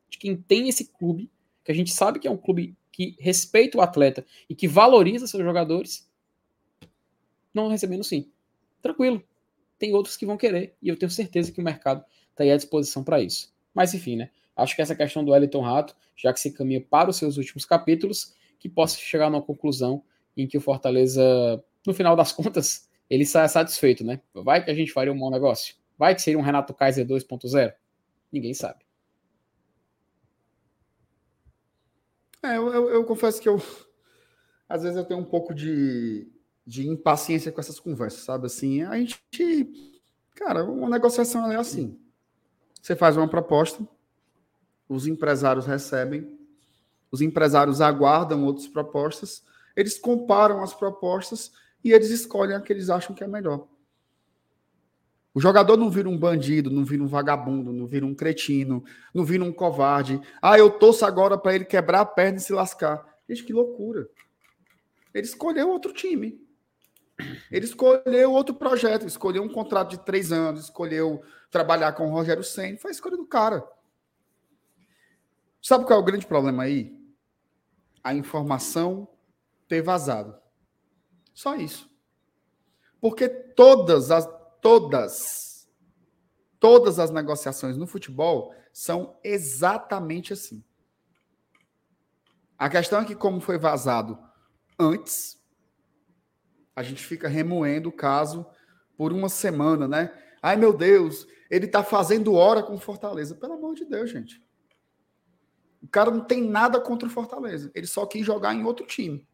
De 0.10 0.18
quem 0.18 0.36
tem 0.36 0.68
esse 0.68 0.86
clube, 0.86 1.32
que 1.64 1.72
a 1.72 1.76
gente 1.76 1.92
sabe 1.92 2.20
que 2.20 2.28
é 2.28 2.32
um 2.32 2.38
clube 2.38 2.76
que 2.92 3.16
respeita 3.18 3.78
o 3.78 3.82
atleta 3.82 4.26
e 4.50 4.56
que 4.56 4.68
valoriza 4.68 5.26
seus 5.26 5.42
jogadores, 5.42 6.10
não 7.54 7.70
recebendo 7.70 8.04
sim. 8.04 8.30
Tranquilo. 8.82 9.24
Tem 9.78 9.94
outros 9.94 10.18
que 10.18 10.26
vão 10.26 10.36
querer, 10.36 10.76
e 10.82 10.90
eu 10.90 10.98
tenho 10.98 11.10
certeza 11.10 11.52
que 11.52 11.62
o 11.62 11.64
mercado 11.64 12.04
está 12.32 12.44
aí 12.44 12.52
à 12.52 12.58
disposição 12.58 13.02
para 13.02 13.22
isso. 13.22 13.54
Mas 13.74 13.94
enfim, 13.94 14.18
né? 14.18 14.32
Acho 14.56 14.76
que 14.76 14.82
essa 14.82 14.96
questão 14.96 15.24
do 15.24 15.32
Wellington 15.32 15.62
Rato, 15.62 15.96
já 16.18 16.34
que 16.34 16.40
se 16.40 16.52
caminha 16.52 16.82
para 16.82 17.10
os 17.10 17.16
seus 17.16 17.38
últimos 17.38 17.64
capítulos, 17.64 18.34
que 18.60 18.68
possa 18.68 18.98
chegar 18.98 19.30
numa 19.30 19.42
conclusão 19.42 20.04
em 20.36 20.46
que 20.46 20.58
o 20.58 20.62
Fortaleza, 20.62 21.24
no 21.88 21.94
final 21.94 22.18
das 22.18 22.34
contas, 22.34 22.89
ele 23.10 23.26
sai 23.26 23.50
satisfeito, 23.50 24.04
né? 24.04 24.22
Vai 24.34 24.64
que 24.64 24.70
a 24.70 24.76
gente 24.76 24.92
faria 24.92 25.12
um 25.12 25.18
bom 25.18 25.32
negócio? 25.32 25.76
Vai 25.98 26.16
que 26.16 26.22
seria 26.22 26.40
um 26.40 26.44
Renato 26.44 26.74
Kaiser 26.74 27.06
2.0? 27.06 27.74
Ninguém 28.32 28.54
sabe. 28.54 28.86
É, 32.44 32.56
eu, 32.56 32.74
eu, 32.74 32.90
eu, 32.90 33.04
confesso 33.04 33.42
que 33.42 33.50
eu 33.50 33.62
às 34.70 34.84
vezes 34.84 34.98
eu 34.98 35.04
tenho 35.04 35.20
um 35.20 35.26
pouco 35.26 35.54
de, 35.54 36.32
de 36.66 36.88
impaciência 36.88 37.52
com 37.52 37.60
essas 37.60 37.80
conversas, 37.80 38.22
sabe? 38.22 38.46
Assim, 38.46 38.84
a 38.84 38.96
gente, 38.96 39.20
cara, 40.36 40.64
uma 40.64 40.88
negociação 40.88 41.52
é 41.52 41.56
assim. 41.56 42.00
Você 42.80 42.96
faz 42.96 43.18
uma 43.18 43.28
proposta, 43.28 43.86
os 44.88 45.08
empresários 45.08 45.66
recebem, 45.66 46.40
os 47.12 47.20
empresários 47.20 47.82
aguardam 47.82 48.46
outras 48.46 48.68
propostas, 48.68 49.44
eles 49.76 49.98
comparam 49.98 50.62
as 50.62 50.74
propostas 50.74 51.52
e 51.84 51.92
eles 51.92 52.10
escolhem 52.10 52.56
a 52.56 52.62
que 52.62 52.72
eles 52.74 52.90
acham 52.90 53.16
que 53.16 53.24
é 53.24 53.28
melhor. 53.28 53.68
O 55.34 55.40
jogador 55.40 55.78
não 55.78 55.90
vira 55.90 56.10
um 56.10 56.18
bandido, 56.18 56.70
não 56.70 56.84
vira 56.84 57.04
um 57.04 57.08
vagabundo, 57.08 57.72
não 57.72 57.86
vira 57.86 58.06
um 58.06 58.16
cretino, 58.16 58.84
não 59.14 59.24
vira 59.24 59.44
um 59.44 59.54
covarde. 59.54 60.20
Ah, 60.42 60.58
eu 60.58 60.72
torço 60.72 61.06
agora 61.06 61.38
para 61.38 61.54
ele 61.56 61.66
quebrar 61.66 62.02
a 62.02 62.06
perna 62.06 62.38
e 62.38 62.42
se 62.42 62.52
lascar. 62.52 63.06
Gente, 63.28 63.44
que 63.44 63.54
loucura. 63.54 64.10
Ele 65.14 65.26
escolheu 65.26 65.70
outro 65.70 65.94
time. 65.94 66.42
Ele 67.52 67.66
escolheu 67.66 68.32
outro 68.32 68.56
projeto, 68.56 69.06
escolheu 69.06 69.44
um 69.44 69.50
contrato 69.50 69.92
de 69.92 70.00
três 70.00 70.32
anos, 70.32 70.66
escolheu 70.66 71.22
trabalhar 71.52 71.94
com 71.94 72.08
o 72.08 72.12
Rogério 72.12 72.44
Senna, 72.44 72.78
foi 72.78 72.92
a 72.92 72.94
escolha 72.94 73.18
do 73.18 73.26
cara. 73.26 73.68
Sabe 75.62 75.86
qual 75.86 76.00
é 76.00 76.02
o 76.02 76.06
grande 76.06 76.26
problema 76.26 76.64
aí? 76.64 76.98
A 78.04 78.14
informação 78.14 79.08
ter 79.68 79.82
vazado. 79.82 80.36
Só 81.40 81.56
isso. 81.56 81.90
Porque 83.00 83.30
todas 83.30 84.12
as 84.12 84.28
todas 84.62 85.70
todas 86.60 87.00
as 87.00 87.12
negociações 87.12 87.78
no 87.78 87.88
futebol 87.88 88.54
são 88.74 89.18
exatamente 89.24 90.34
assim. 90.34 90.62
A 92.58 92.70
questão 92.70 93.00
é 93.00 93.06
que 93.06 93.16
como 93.16 93.40
foi 93.40 93.58
vazado 93.58 94.20
antes, 94.78 95.42
a 96.76 96.84
gente 96.84 97.06
fica 97.06 97.30
remoendo 97.30 97.88
o 97.88 97.94
caso 97.96 98.46
por 98.98 99.14
uma 99.14 99.30
semana, 99.30 99.88
né? 99.88 100.12
Ai 100.42 100.58
meu 100.58 100.76
Deus, 100.76 101.26
ele 101.50 101.70
tá 101.70 101.82
fazendo 101.82 102.34
hora 102.34 102.62
com 102.62 102.78
Fortaleza. 102.78 103.34
Pelo 103.34 103.54
amor 103.54 103.76
de 103.76 103.86
Deus, 103.86 104.10
gente. 104.10 104.46
O 105.82 105.88
cara 105.88 106.12
não 106.12 106.26
tem 106.26 106.44
nada 106.44 106.82
contra 106.82 107.08
o 107.08 107.12
Fortaleza. 107.12 107.72
Ele 107.74 107.88
só 107.88 108.06
quis 108.06 108.26
jogar 108.26 108.54
em 108.54 108.66
outro 108.66 108.86
time. 108.86 109.26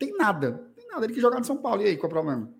Tem 0.00 0.16
nada. 0.16 0.69
Nada. 0.90 1.04
Ele 1.04 1.14
quis 1.14 1.22
jogar 1.22 1.38
no 1.38 1.44
São 1.44 1.56
Paulo. 1.56 1.82
E 1.82 1.86
aí, 1.86 1.96
qual 1.96 2.04
é 2.04 2.12
o 2.12 2.14
problema? 2.14 2.52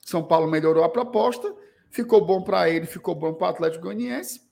São 0.00 0.22
Paulo 0.22 0.50
melhorou 0.50 0.82
a 0.82 0.88
proposta, 0.88 1.54
ficou 1.90 2.24
bom 2.24 2.42
para 2.42 2.68
ele, 2.70 2.86
ficou 2.86 3.14
bom 3.14 3.34
para 3.34 3.48
o 3.48 3.50
Atlético 3.50 3.84
Goianiense. 3.84 4.48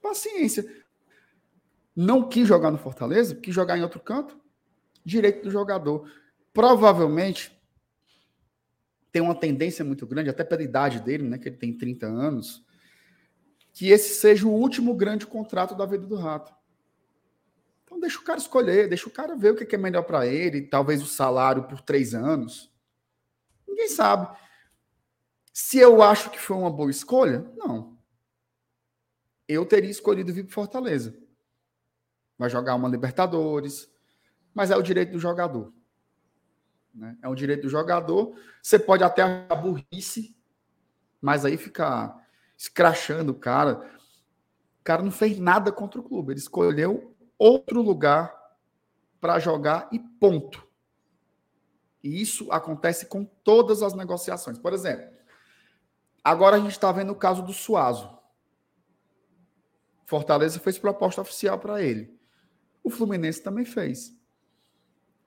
Paciência. 0.00 0.64
Não 1.94 2.28
quis 2.28 2.46
jogar 2.46 2.70
no 2.70 2.78
Fortaleza, 2.78 3.34
quis 3.34 3.54
jogar 3.54 3.78
em 3.78 3.82
outro 3.82 4.00
canto. 4.00 4.38
Direito 5.04 5.44
do 5.44 5.50
jogador. 5.50 6.10
Provavelmente 6.52 7.58
tem 9.10 9.20
uma 9.20 9.34
tendência 9.34 9.84
muito 9.84 10.06
grande, 10.06 10.30
até 10.30 10.42
pela 10.42 10.62
idade 10.62 11.00
dele, 11.00 11.24
né, 11.24 11.36
que 11.36 11.48
ele 11.48 11.56
tem 11.56 11.76
30 11.76 12.06
anos, 12.06 12.64
que 13.74 13.90
esse 13.90 14.14
seja 14.14 14.46
o 14.46 14.52
último 14.52 14.94
grande 14.94 15.26
contrato 15.26 15.74
da 15.74 15.84
vida 15.84 16.06
do 16.06 16.16
Rato. 16.16 16.52
Deixa 18.02 18.18
o 18.18 18.24
cara 18.24 18.40
escolher, 18.40 18.88
deixa 18.88 19.08
o 19.08 19.12
cara 19.12 19.36
ver 19.36 19.52
o 19.52 19.54
que 19.54 19.76
é 19.76 19.78
melhor 19.78 20.02
para 20.02 20.26
ele, 20.26 20.62
talvez 20.62 21.00
o 21.00 21.06
salário 21.06 21.68
por 21.68 21.80
três 21.80 22.16
anos. 22.16 22.68
Ninguém 23.66 23.86
sabe. 23.86 24.36
Se 25.52 25.78
eu 25.78 26.02
acho 26.02 26.28
que 26.28 26.38
foi 26.38 26.56
uma 26.56 26.68
boa 26.68 26.90
escolha, 26.90 27.48
não. 27.56 27.96
Eu 29.46 29.64
teria 29.64 29.88
escolhido 29.88 30.32
vir 30.32 30.42
para 30.42 30.52
Fortaleza. 30.52 31.16
Vai 32.36 32.50
jogar 32.50 32.74
uma 32.74 32.88
Libertadores, 32.88 33.88
mas 34.52 34.72
é 34.72 34.76
o 34.76 34.82
direito 34.82 35.12
do 35.12 35.20
jogador. 35.20 35.72
Né? 36.92 37.16
É 37.22 37.28
um 37.28 37.36
direito 37.36 37.62
do 37.62 37.68
jogador. 37.68 38.36
Você 38.60 38.80
pode 38.80 39.04
até 39.04 39.22
achar 39.22 39.54
burrice, 39.54 40.36
mas 41.20 41.44
aí 41.44 41.56
fica 41.56 42.20
escrachando 42.58 43.30
o 43.30 43.38
cara. 43.38 43.88
O 44.80 44.82
cara 44.82 45.04
não 45.04 45.12
fez 45.12 45.38
nada 45.38 45.70
contra 45.70 46.00
o 46.00 46.02
clube. 46.02 46.32
Ele 46.32 46.40
escolheu 46.40 47.11
outro 47.42 47.82
lugar 47.82 48.32
para 49.20 49.40
jogar 49.40 49.88
e 49.90 49.98
ponto. 49.98 50.64
E 52.00 52.22
isso 52.22 52.52
acontece 52.52 53.06
com 53.06 53.24
todas 53.24 53.82
as 53.82 53.94
negociações. 53.94 54.58
Por 54.58 54.72
exemplo, 54.72 55.10
agora 56.22 56.56
a 56.56 56.60
gente 56.60 56.70
está 56.70 56.92
vendo 56.92 57.10
o 57.10 57.16
caso 57.16 57.42
do 57.42 57.52
Suazo. 57.52 58.16
Fortaleza 60.06 60.60
fez 60.60 60.78
proposta 60.78 61.20
oficial 61.20 61.58
para 61.58 61.82
ele. 61.82 62.16
O 62.84 62.90
Fluminense 62.90 63.42
também 63.42 63.64
fez. 63.64 64.16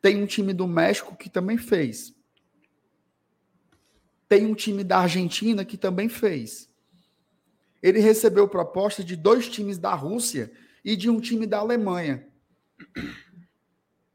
Tem 0.01 0.21
um 0.21 0.25
time 0.25 0.53
do 0.53 0.67
México 0.67 1.17
que 1.17 1.29
também 1.29 1.57
fez. 1.57 2.15
Tem 4.29 4.45
um 4.45 4.55
time 4.55 4.85
da 4.85 4.99
Argentina 4.99 5.65
que 5.65 5.77
também 5.77 6.07
fez. 6.07 6.69
Ele 7.83 7.99
recebeu 7.99 8.47
proposta 8.47 9.03
de 9.03 9.17
dois 9.17 9.49
times 9.49 9.77
da 9.77 9.93
Rússia 9.93 10.51
e 10.85 10.95
de 10.95 11.09
um 11.09 11.19
time 11.19 11.47
da 11.47 11.57
Alemanha. 11.57 12.31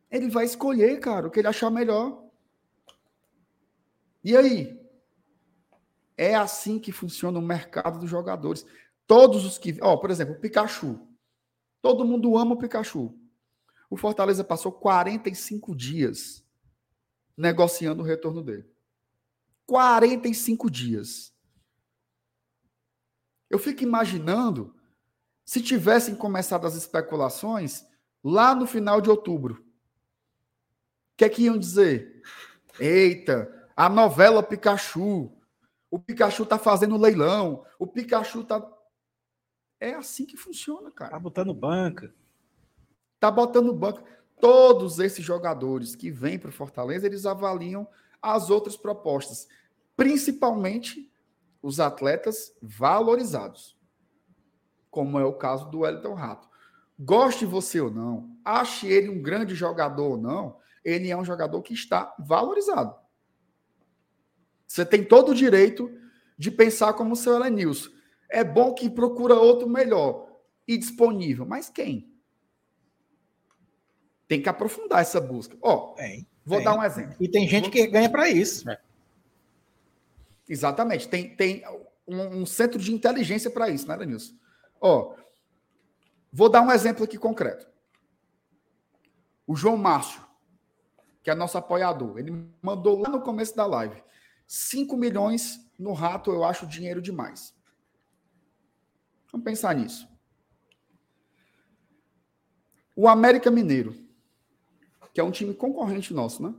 Ele 0.08 0.30
vai 0.30 0.44
escolher, 0.44 1.00
cara, 1.00 1.26
o 1.26 1.30
que 1.30 1.40
ele 1.40 1.48
achar 1.48 1.68
melhor. 1.68 2.24
E 4.22 4.36
aí? 4.36 4.80
É 6.16 6.36
assim 6.36 6.78
que 6.78 6.92
funciona 6.92 7.40
o 7.40 7.42
mercado 7.42 7.98
dos 7.98 8.08
jogadores. 8.08 8.64
Todos 9.04 9.44
os 9.44 9.58
que. 9.58 9.76
Ó, 9.82 9.96
por 9.96 10.10
exemplo, 10.10 10.34
o 10.34 10.40
Pikachu. 10.40 11.08
Todo 11.82 12.04
mundo 12.04 12.36
ama 12.38 12.54
o 12.54 12.58
Pikachu. 12.58 13.18
O 13.88 13.96
Fortaleza 13.96 14.44
passou 14.44 14.70
45 14.70 15.74
dias 15.74 16.46
negociando 17.36 18.02
o 18.02 18.06
retorno 18.06 18.42
dele. 18.44 18.70
45 19.66 20.70
dias. 20.70 21.34
Eu 23.48 23.58
fico 23.58 23.82
imaginando 23.82 24.76
se 25.50 25.60
tivessem 25.60 26.14
começado 26.14 26.64
as 26.64 26.76
especulações 26.76 27.84
lá 28.22 28.54
no 28.54 28.68
final 28.68 29.00
de 29.00 29.10
outubro. 29.10 29.54
O 29.54 31.16
que 31.16 31.24
é 31.24 31.28
que 31.28 31.42
iam 31.42 31.58
dizer? 31.58 32.22
Eita, 32.78 33.68
a 33.74 33.88
novela 33.88 34.44
Pikachu. 34.44 35.28
O 35.90 35.98
Pikachu 35.98 36.46
tá 36.46 36.56
fazendo 36.56 36.96
leilão. 36.96 37.66
O 37.80 37.86
Pikachu 37.88 38.44
tá. 38.44 38.64
É 39.80 39.92
assim 39.94 40.24
que 40.24 40.36
funciona, 40.36 40.88
cara. 40.92 41.10
Tá 41.10 41.18
botando 41.18 41.52
banca. 41.52 42.14
Tá 43.18 43.28
botando 43.28 43.74
banco. 43.74 44.04
Todos 44.40 45.00
esses 45.00 45.24
jogadores 45.24 45.96
que 45.96 46.12
vêm 46.12 46.38
para 46.38 46.50
o 46.50 46.52
Fortaleza, 46.52 47.08
eles 47.08 47.26
avaliam 47.26 47.88
as 48.22 48.50
outras 48.50 48.76
propostas, 48.76 49.48
principalmente 49.96 51.12
os 51.60 51.80
atletas 51.80 52.54
valorizados, 52.62 53.79
como 54.90 55.18
é 55.18 55.24
o 55.24 55.32
caso 55.32 55.70
do 55.70 55.80
Wellington 55.80 56.14
Rato. 56.14 56.48
Goste 56.98 57.46
você 57.46 57.80
ou 57.80 57.90
não, 57.90 58.36
ache 58.44 58.86
ele 58.86 59.08
um 59.08 59.22
grande 59.22 59.54
jogador 59.54 60.10
ou 60.10 60.16
não, 60.18 60.58
ele 60.84 61.10
é 61.10 61.16
um 61.16 61.24
jogador 61.24 61.62
que 61.62 61.72
está 61.72 62.14
valorizado. 62.18 62.94
Você 64.66 64.84
tem 64.84 65.04
todo 65.04 65.30
o 65.30 65.34
direito 65.34 65.90
de 66.36 66.50
pensar 66.50 66.92
como 66.92 67.12
o 67.12 67.16
seu 67.16 67.34
Elenilson. 67.34 67.90
É 68.28 68.44
bom 68.44 68.72
que 68.72 68.88
procura 68.88 69.34
outro 69.34 69.68
melhor 69.68 70.30
e 70.66 70.76
disponível, 70.78 71.44
mas 71.44 71.68
quem? 71.68 72.08
Tem 74.28 74.40
que 74.40 74.48
aprofundar 74.48 75.00
essa 75.00 75.20
busca. 75.20 75.56
Ó, 75.60 75.94
tem, 75.94 76.26
vou 76.44 76.58
tem. 76.58 76.64
dar 76.64 76.78
um 76.78 76.84
exemplo. 76.84 77.16
E 77.18 77.28
tem 77.28 77.48
gente 77.48 77.64
vou... 77.64 77.72
que 77.72 77.86
ganha 77.88 78.08
para 78.08 78.28
isso. 78.28 78.68
É. 78.70 78.78
Exatamente. 80.48 81.08
Tem, 81.08 81.34
tem 81.34 81.64
um, 82.06 82.42
um 82.42 82.46
centro 82.46 82.78
de 82.78 82.92
inteligência 82.92 83.50
para 83.50 83.68
isso, 83.68 83.88
né, 83.88 83.96
Denilson? 83.96 84.34
Ó, 84.80 85.14
vou 86.32 86.48
dar 86.48 86.62
um 86.62 86.70
exemplo 86.70 87.04
aqui 87.04 87.18
concreto. 87.18 87.68
O 89.46 89.54
João 89.54 89.76
Márcio, 89.76 90.24
que 91.22 91.30
é 91.30 91.34
nosso 91.34 91.58
apoiador, 91.58 92.18
ele 92.18 92.48
mandou 92.62 92.98
lá 92.98 93.08
no 93.08 93.20
começo 93.20 93.54
da 93.54 93.66
live 93.66 94.02
5 94.46 94.96
milhões 94.96 95.60
no 95.78 95.92
rato, 95.92 96.32
eu 96.32 96.44
acho 96.44 96.66
dinheiro 96.66 97.00
demais. 97.00 97.54
Vamos 99.30 99.44
pensar 99.44 99.74
nisso. 99.74 100.08
O 102.96 103.06
América 103.06 103.50
Mineiro 103.50 104.10
que 105.12 105.20
é 105.20 105.24
um 105.24 105.30
time 105.30 105.54
concorrente 105.54 106.14
nosso, 106.14 106.42
né? 106.42 106.54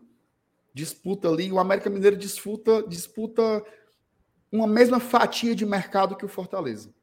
Disputa 0.73 1.27
ali, 1.27 1.51
o 1.51 1.59
América 1.59 1.89
Mineiro 1.89 2.15
disputa, 2.15 2.83
disputa 2.87 3.41
uma 4.51 4.67
mesma 4.67 4.99
fatia 4.99 5.55
de 5.55 5.65
mercado 5.65 6.15
que 6.15 6.25
o 6.25 6.29
Fortaleza. 6.29 6.93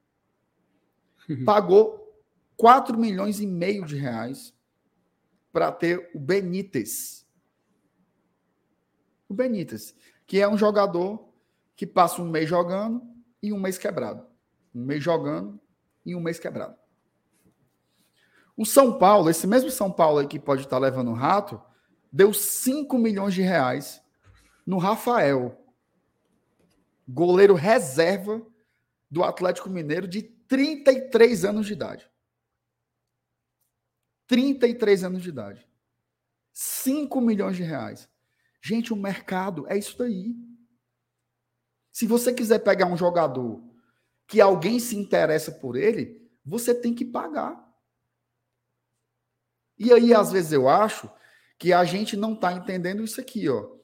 Uhum. 1.28 1.44
Pagou 1.44 2.08
4 2.56 2.98
milhões 2.98 3.40
e 3.40 3.46
meio 3.46 3.84
de 3.84 3.96
reais 3.96 4.54
para 5.52 5.70
ter 5.70 6.10
o 6.14 6.18
Benítez. 6.18 7.26
O 9.28 9.34
Benítez, 9.34 9.94
que 10.26 10.40
é 10.40 10.48
um 10.48 10.56
jogador 10.56 11.28
que 11.76 11.86
passa 11.86 12.20
um 12.20 12.28
mês 12.28 12.48
jogando 12.48 13.02
e 13.42 13.52
um 13.52 13.60
mês 13.60 13.78
quebrado. 13.78 14.26
Um 14.74 14.84
mês 14.84 15.02
jogando 15.02 15.60
e 16.04 16.14
um 16.14 16.20
mês 16.20 16.38
quebrado. 16.38 16.76
O 18.56 18.66
São 18.66 18.98
Paulo, 18.98 19.30
esse 19.30 19.46
mesmo 19.46 19.70
São 19.70 19.90
Paulo 19.90 20.18
aí 20.18 20.26
que 20.26 20.38
pode 20.38 20.62
estar 20.62 20.78
levando 20.78 21.10
o 21.10 21.14
rato, 21.14 21.60
deu 22.12 22.32
5 22.32 22.98
milhões 22.98 23.34
de 23.34 23.42
reais 23.42 24.02
no 24.66 24.78
Rafael, 24.78 25.64
goleiro 27.08 27.54
reserva 27.54 28.44
do 29.10 29.22
Atlético 29.22 29.70
Mineiro 29.70 30.08
de 30.08 30.22
33 30.48 31.44
anos 31.44 31.66
de 31.66 31.74
idade. 31.74 32.10
33 34.26 35.04
anos 35.04 35.22
de 35.22 35.28
idade. 35.28 35.68
5 36.52 37.20
milhões 37.20 37.56
de 37.56 37.62
reais. 37.62 38.08
Gente, 38.60 38.92
o 38.92 38.96
mercado 38.96 39.66
é 39.68 39.78
isso 39.78 39.96
daí. 39.96 40.34
Se 41.92 42.06
você 42.06 42.32
quiser 42.32 42.58
pegar 42.60 42.86
um 42.86 42.96
jogador 42.96 43.62
que 44.26 44.40
alguém 44.40 44.78
se 44.78 44.96
interessa 44.96 45.52
por 45.52 45.76
ele, 45.76 46.30
você 46.44 46.74
tem 46.74 46.94
que 46.94 47.04
pagar. 47.04 47.66
E 49.78 49.92
aí, 49.92 50.12
às 50.12 50.32
vezes, 50.32 50.52
eu 50.52 50.68
acho 50.68 51.10
que 51.58 51.72
a 51.72 51.84
gente 51.84 52.16
não 52.16 52.34
está 52.34 52.52
entendendo 52.52 53.02
isso 53.02 53.20
aqui, 53.20 53.48
ó. 53.48 53.76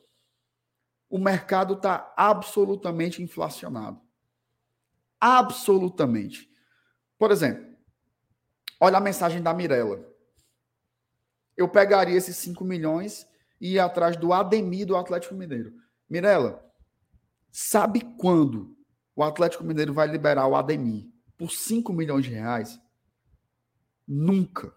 O 1.09 1.19
mercado 1.19 1.75
está 1.75 2.13
absolutamente 2.17 3.23
inflacionado. 3.23 4.01
Absolutamente. 5.21 6.54
Por 7.19 7.31
exemplo, 7.31 7.75
Olha 8.85 8.99
a 8.99 9.01
mensagem 9.01 9.43
da 9.43 9.55
Mirella. 9.55 10.05
Eu 11.57 11.67
pegaria 11.69 12.17
esses 12.17 12.37
5 12.37 12.63
milhões 12.65 13.27
e 13.59 13.73
ia 13.73 13.85
atrás 13.87 14.15
do 14.15 14.31
Ademir 14.31 14.87
do 14.87 14.95
Atlético 14.95 15.35
Mineiro. 15.35 15.73
Mirella, 16.07 16.63
sabe 17.51 18.01
quando 18.19 18.77
o 19.17 19.23
Atlético 19.23 19.65
Mineiro 19.65 19.95
vai 19.95 20.07
liberar 20.07 20.47
o 20.47 20.55
Ademir 20.55 21.07
por 21.39 21.51
5 21.51 21.95
milhões 21.95 22.25
de 22.25 22.33
reais? 22.33 22.79
Nunca. 24.07 24.75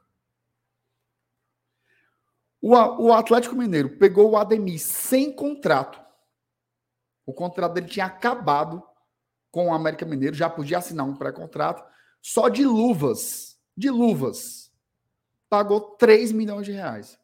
O, 2.62 3.12
Atlético 3.12 3.56
Mineiro 3.56 3.98
pegou 3.98 4.32
o 4.32 4.38
Ademir 4.38 4.80
sem 4.80 5.34
contrato. 5.34 6.00
O 7.26 7.34
contrato 7.34 7.74
dele 7.74 7.88
tinha 7.88 8.06
acabado 8.06 8.82
com 9.52 9.68
o 9.68 9.74
América 9.74 10.06
Mineiro, 10.06 10.34
já 10.34 10.50
podia 10.50 10.78
assinar 10.78 11.06
um 11.06 11.16
pré-contrato, 11.16 11.84
só 12.28 12.50
de 12.50 12.66
luvas. 12.66 13.58
De 13.76 13.90
luvas. 13.90 14.70
Pagou 15.50 15.80
3 15.80 16.34
milhões 16.34 16.66
de 16.66 16.74
reais. 16.74 17.18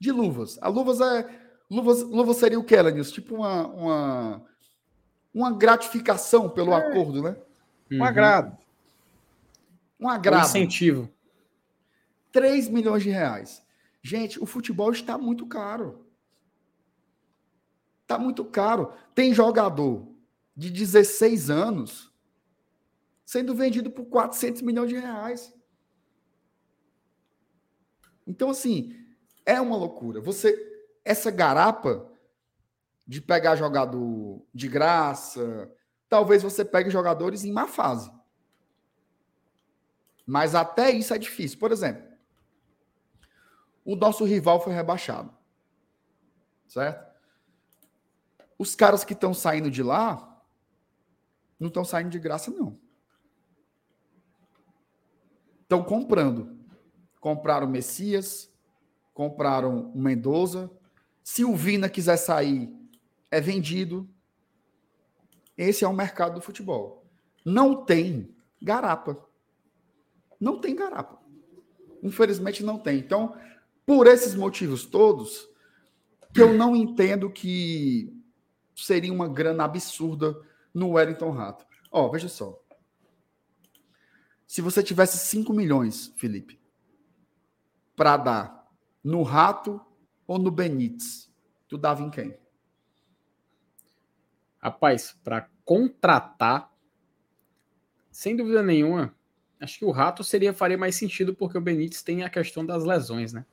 De 0.00 0.10
luvas. 0.10 0.58
A 0.60 0.66
luvas 0.66 1.00
é. 1.00 1.48
Luvas, 1.70 2.02
luvas 2.02 2.38
seria 2.38 2.58
o 2.58 2.64
que, 2.64 2.74
Elenils? 2.74 3.12
Tipo 3.12 3.36
uma, 3.36 3.68
uma, 3.68 4.46
uma 5.32 5.52
gratificação 5.52 6.50
pelo 6.50 6.72
é. 6.72 6.76
acordo, 6.76 7.22
né? 7.22 7.36
Um 7.92 8.02
agrado. 8.02 8.58
Um 10.00 10.08
agrado. 10.08 10.42
Um 10.42 10.46
incentivo. 10.48 11.08
3 12.32 12.68
milhões 12.68 13.04
de 13.04 13.10
reais. 13.10 13.62
Gente, 14.02 14.42
o 14.42 14.46
futebol 14.46 14.90
está 14.90 15.16
muito 15.16 15.46
caro. 15.46 16.04
Está 18.02 18.18
muito 18.18 18.44
caro. 18.44 18.92
Tem 19.14 19.32
jogador 19.32 20.04
de 20.56 20.68
16 20.68 21.48
anos 21.48 22.07
sendo 23.28 23.54
vendido 23.54 23.90
por 23.90 24.06
400 24.06 24.62
milhões 24.62 24.88
de 24.88 24.96
reais. 24.96 25.54
Então, 28.26 28.48
assim, 28.48 29.06
é 29.44 29.60
uma 29.60 29.76
loucura. 29.76 30.18
Você, 30.22 30.56
essa 31.04 31.30
garapa 31.30 32.10
de 33.06 33.20
pegar 33.20 33.54
jogador 33.54 34.42
de 34.54 34.66
graça, 34.66 35.70
talvez 36.08 36.42
você 36.42 36.64
pegue 36.64 36.88
jogadores 36.88 37.44
em 37.44 37.52
má 37.52 37.66
fase. 37.66 38.10
Mas 40.26 40.54
até 40.54 40.90
isso 40.90 41.12
é 41.12 41.18
difícil. 41.18 41.58
Por 41.58 41.70
exemplo, 41.70 42.10
o 43.84 43.94
nosso 43.94 44.24
rival 44.24 44.58
foi 44.58 44.72
rebaixado. 44.72 45.36
Certo? 46.66 47.06
Os 48.58 48.74
caras 48.74 49.04
que 49.04 49.12
estão 49.12 49.34
saindo 49.34 49.70
de 49.70 49.82
lá 49.82 50.42
não 51.60 51.68
estão 51.68 51.84
saindo 51.84 52.08
de 52.08 52.18
graça, 52.18 52.50
não. 52.50 52.87
Estão 55.68 55.84
comprando. 55.84 56.56
Compraram 57.20 57.68
Messias, 57.68 58.50
compraram 59.12 59.92
o 59.94 60.00
Mendoza. 60.00 60.70
Se 61.22 61.44
o 61.44 61.54
Vina 61.54 61.90
quiser 61.90 62.16
sair, 62.16 62.72
é 63.30 63.38
vendido. 63.38 64.08
Esse 65.58 65.84
é 65.84 65.88
o 65.88 65.92
mercado 65.92 66.36
do 66.36 66.40
futebol. 66.40 67.04
Não 67.44 67.84
tem 67.84 68.34
garapa. 68.62 69.22
Não 70.40 70.58
tem 70.58 70.74
garapa. 70.74 71.20
Infelizmente 72.02 72.64
não 72.64 72.78
tem. 72.78 72.98
Então, 72.98 73.36
por 73.84 74.06
esses 74.06 74.34
motivos 74.34 74.86
todos, 74.86 75.50
que 76.32 76.40
eu 76.40 76.54
não 76.54 76.74
entendo 76.74 77.30
que 77.30 78.10
seria 78.74 79.12
uma 79.12 79.28
grana 79.28 79.64
absurda 79.64 80.34
no 80.72 80.92
Wellington 80.92 81.30
Rato. 81.30 81.66
Ó, 81.92 82.08
veja 82.08 82.28
só. 82.28 82.58
Se 84.48 84.62
você 84.62 84.82
tivesse 84.82 85.18
5 85.18 85.52
milhões, 85.52 86.10
Felipe, 86.16 86.58
para 87.94 88.16
dar 88.16 88.66
no 89.04 89.22
Rato 89.22 89.78
ou 90.26 90.38
no 90.38 90.50
Benítez, 90.50 91.30
tu 91.68 91.76
dava 91.76 92.02
em 92.02 92.08
quem? 92.08 92.34
Rapaz, 94.58 95.14
para 95.22 95.50
contratar, 95.66 96.72
sem 98.10 98.34
dúvida 98.34 98.62
nenhuma, 98.62 99.14
acho 99.60 99.78
que 99.78 99.84
o 99.84 99.90
Rato 99.90 100.24
seria 100.24 100.54
faria 100.54 100.78
mais 100.78 100.96
sentido 100.96 101.34
porque 101.34 101.58
o 101.58 101.60
Benítez 101.60 102.02
tem 102.02 102.24
a 102.24 102.30
questão 102.30 102.64
das 102.64 102.84
lesões, 102.84 103.34
né? 103.34 103.44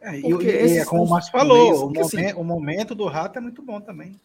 É, 0.00 0.20
e, 0.20 0.22
e, 0.22 0.78
é 0.78 0.84
como 0.84 1.02
o 1.02 1.08
Márcio 1.10 1.32
falou, 1.32 1.92
o, 1.92 2.00
assim, 2.00 2.32
o, 2.34 2.44
momento 2.44 2.94
do 2.94 3.06
rato 3.06 3.38
é 3.38 3.40
muito 3.40 3.60
bom 3.60 3.80
também. 3.80 4.18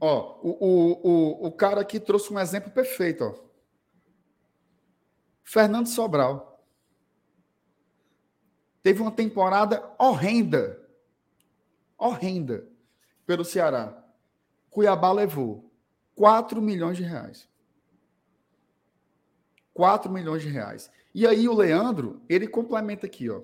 Ó, 0.00 0.38
o, 0.42 0.50
o, 0.50 1.00
o, 1.02 1.46
o 1.46 1.52
cara 1.52 1.82
aqui 1.82 2.00
trouxe 2.00 2.32
um 2.32 2.40
exemplo 2.40 2.70
perfeito, 2.72 3.22
ó. 3.22 3.51
Fernando 5.44 5.86
Sobral. 5.86 6.64
Teve 8.82 9.00
uma 9.00 9.12
temporada 9.12 9.82
horrenda. 9.98 10.80
Horrenda 11.96 12.66
pelo 13.26 13.44
Ceará. 13.44 14.04
Cuiabá 14.70 15.12
levou 15.12 15.72
4 16.14 16.60
milhões 16.60 16.96
de 16.96 17.02
reais. 17.02 17.48
4 19.72 20.10
milhões 20.10 20.42
de 20.42 20.48
reais. 20.48 20.90
E 21.14 21.26
aí 21.26 21.48
o 21.48 21.54
Leandro, 21.54 22.22
ele 22.28 22.48
complementa 22.48 23.06
aqui, 23.06 23.30
ó. 23.30 23.42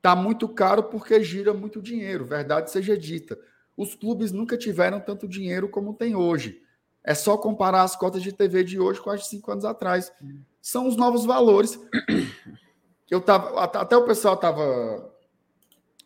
Tá 0.00 0.16
muito 0.16 0.48
caro 0.48 0.84
porque 0.84 1.22
gira 1.22 1.54
muito 1.54 1.80
dinheiro, 1.80 2.24
verdade 2.24 2.70
seja 2.70 2.96
dita. 2.96 3.38
Os 3.76 3.94
clubes 3.94 4.32
nunca 4.32 4.56
tiveram 4.56 5.00
tanto 5.00 5.28
dinheiro 5.28 5.68
como 5.68 5.94
tem 5.94 6.14
hoje. 6.14 6.61
É 7.04 7.14
só 7.14 7.36
comparar 7.36 7.82
as 7.82 7.96
cotas 7.96 8.22
de 8.22 8.32
TV 8.32 8.62
de 8.62 8.78
hoje 8.78 9.00
com 9.00 9.10
as 9.10 9.20
de 9.20 9.26
cinco 9.26 9.50
anos 9.50 9.64
atrás. 9.64 10.12
São 10.60 10.86
os 10.86 10.96
novos 10.96 11.24
valores. 11.24 11.78
Eu 13.10 13.20
tava, 13.20 13.62
até 13.62 13.94
o 13.94 14.06
pessoal 14.06 14.38
tava, 14.38 15.12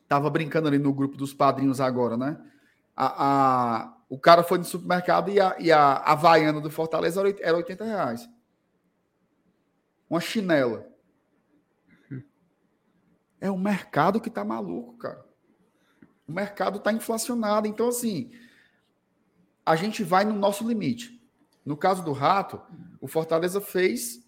tava 0.08 0.28
brincando 0.28 0.66
ali 0.66 0.78
no 0.78 0.92
grupo 0.92 1.16
dos 1.16 1.32
padrinhos 1.32 1.80
agora, 1.80 2.16
né? 2.16 2.36
A, 2.96 3.24
a, 3.24 3.96
o 4.08 4.18
cara 4.18 4.42
foi 4.42 4.58
no 4.58 4.64
supermercado 4.64 5.30
e 5.30 5.38
a, 5.38 5.54
e 5.60 5.70
a 5.70 5.98
Havaiana 5.98 6.60
do 6.60 6.68
Fortaleza 6.68 7.22
era 7.40 7.56
80 7.56 7.84
reais. 7.84 8.28
Uma 10.10 10.20
chinela. 10.20 10.88
É 13.40 13.50
o 13.50 13.58
mercado 13.58 14.20
que 14.20 14.28
está 14.28 14.44
maluco, 14.44 14.96
cara. 14.96 15.24
O 16.26 16.32
mercado 16.32 16.78
está 16.78 16.92
inflacionado. 16.92 17.68
Então, 17.68 17.88
assim, 17.88 18.32
a 19.66 19.74
gente 19.74 20.04
vai 20.04 20.24
no 20.24 20.32
nosso 20.32 20.66
limite. 20.66 21.20
No 21.64 21.76
caso 21.76 22.04
do 22.04 22.12
Rato, 22.12 22.62
o 23.00 23.08
Fortaleza 23.08 23.60
fez 23.60 24.24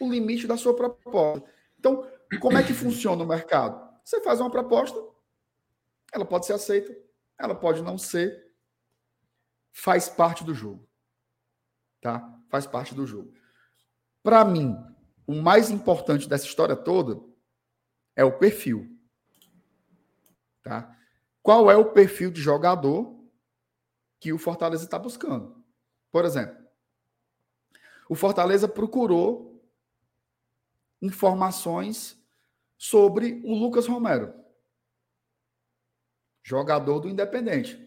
o 0.00 0.10
limite 0.10 0.48
da 0.48 0.56
sua 0.56 0.74
proposta. 0.74 1.48
Então, 1.78 2.04
como 2.40 2.58
é 2.58 2.64
que 2.64 2.74
funciona 2.74 3.22
o 3.22 3.26
mercado? 3.26 3.80
Você 4.04 4.20
faz 4.20 4.40
uma 4.40 4.50
proposta, 4.50 5.00
ela 6.12 6.24
pode 6.24 6.46
ser 6.46 6.54
aceita, 6.54 6.92
ela 7.38 7.54
pode 7.54 7.80
não 7.82 7.96
ser, 7.96 8.52
faz 9.72 10.08
parte 10.08 10.42
do 10.42 10.52
jogo. 10.52 10.88
Tá? 12.00 12.36
Faz 12.50 12.66
parte 12.66 12.92
do 12.92 13.06
jogo. 13.06 13.32
Para 14.20 14.44
mim, 14.44 14.76
o 15.24 15.34
mais 15.40 15.70
importante 15.70 16.28
dessa 16.28 16.46
história 16.46 16.74
toda 16.74 17.22
é 18.16 18.24
o 18.24 18.36
perfil. 18.36 18.98
Tá? 20.64 20.96
Qual 21.40 21.70
é 21.70 21.76
o 21.76 21.92
perfil 21.92 22.32
de 22.32 22.40
jogador 22.40 23.11
que 24.22 24.32
o 24.32 24.38
Fortaleza 24.38 24.84
está 24.84 25.00
buscando? 25.00 25.60
Por 26.12 26.24
exemplo, 26.24 26.56
o 28.08 28.14
Fortaleza 28.14 28.68
procurou 28.68 29.60
informações 31.00 32.16
sobre 32.78 33.42
o 33.44 33.52
Lucas 33.52 33.88
Romero, 33.88 34.32
jogador 36.40 37.00
do 37.00 37.08
Independente. 37.08 37.84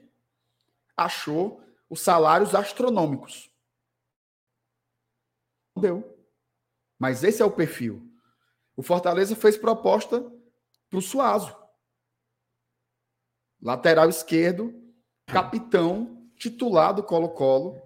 Achou 0.98 1.64
os 1.90 2.02
salários 2.02 2.53
astronômicos. 2.53 3.49
Deu. 5.78 6.20
Mas 6.99 7.24
esse 7.24 7.41
é 7.41 7.45
o 7.45 7.52
perfil. 7.52 8.12
O 8.76 8.84
Fortaleza 8.84 9.38
fez 9.38 9.57
proposta 9.57 10.20
para 10.90 10.99
o 10.99 11.02
Suazo. 11.02 11.56
Lateral 13.62 14.10
esquerdo, 14.10 14.74
capitão, 15.28 16.14
titular 16.49 16.93
do 16.93 17.01
Colo-Colo. 17.01 17.81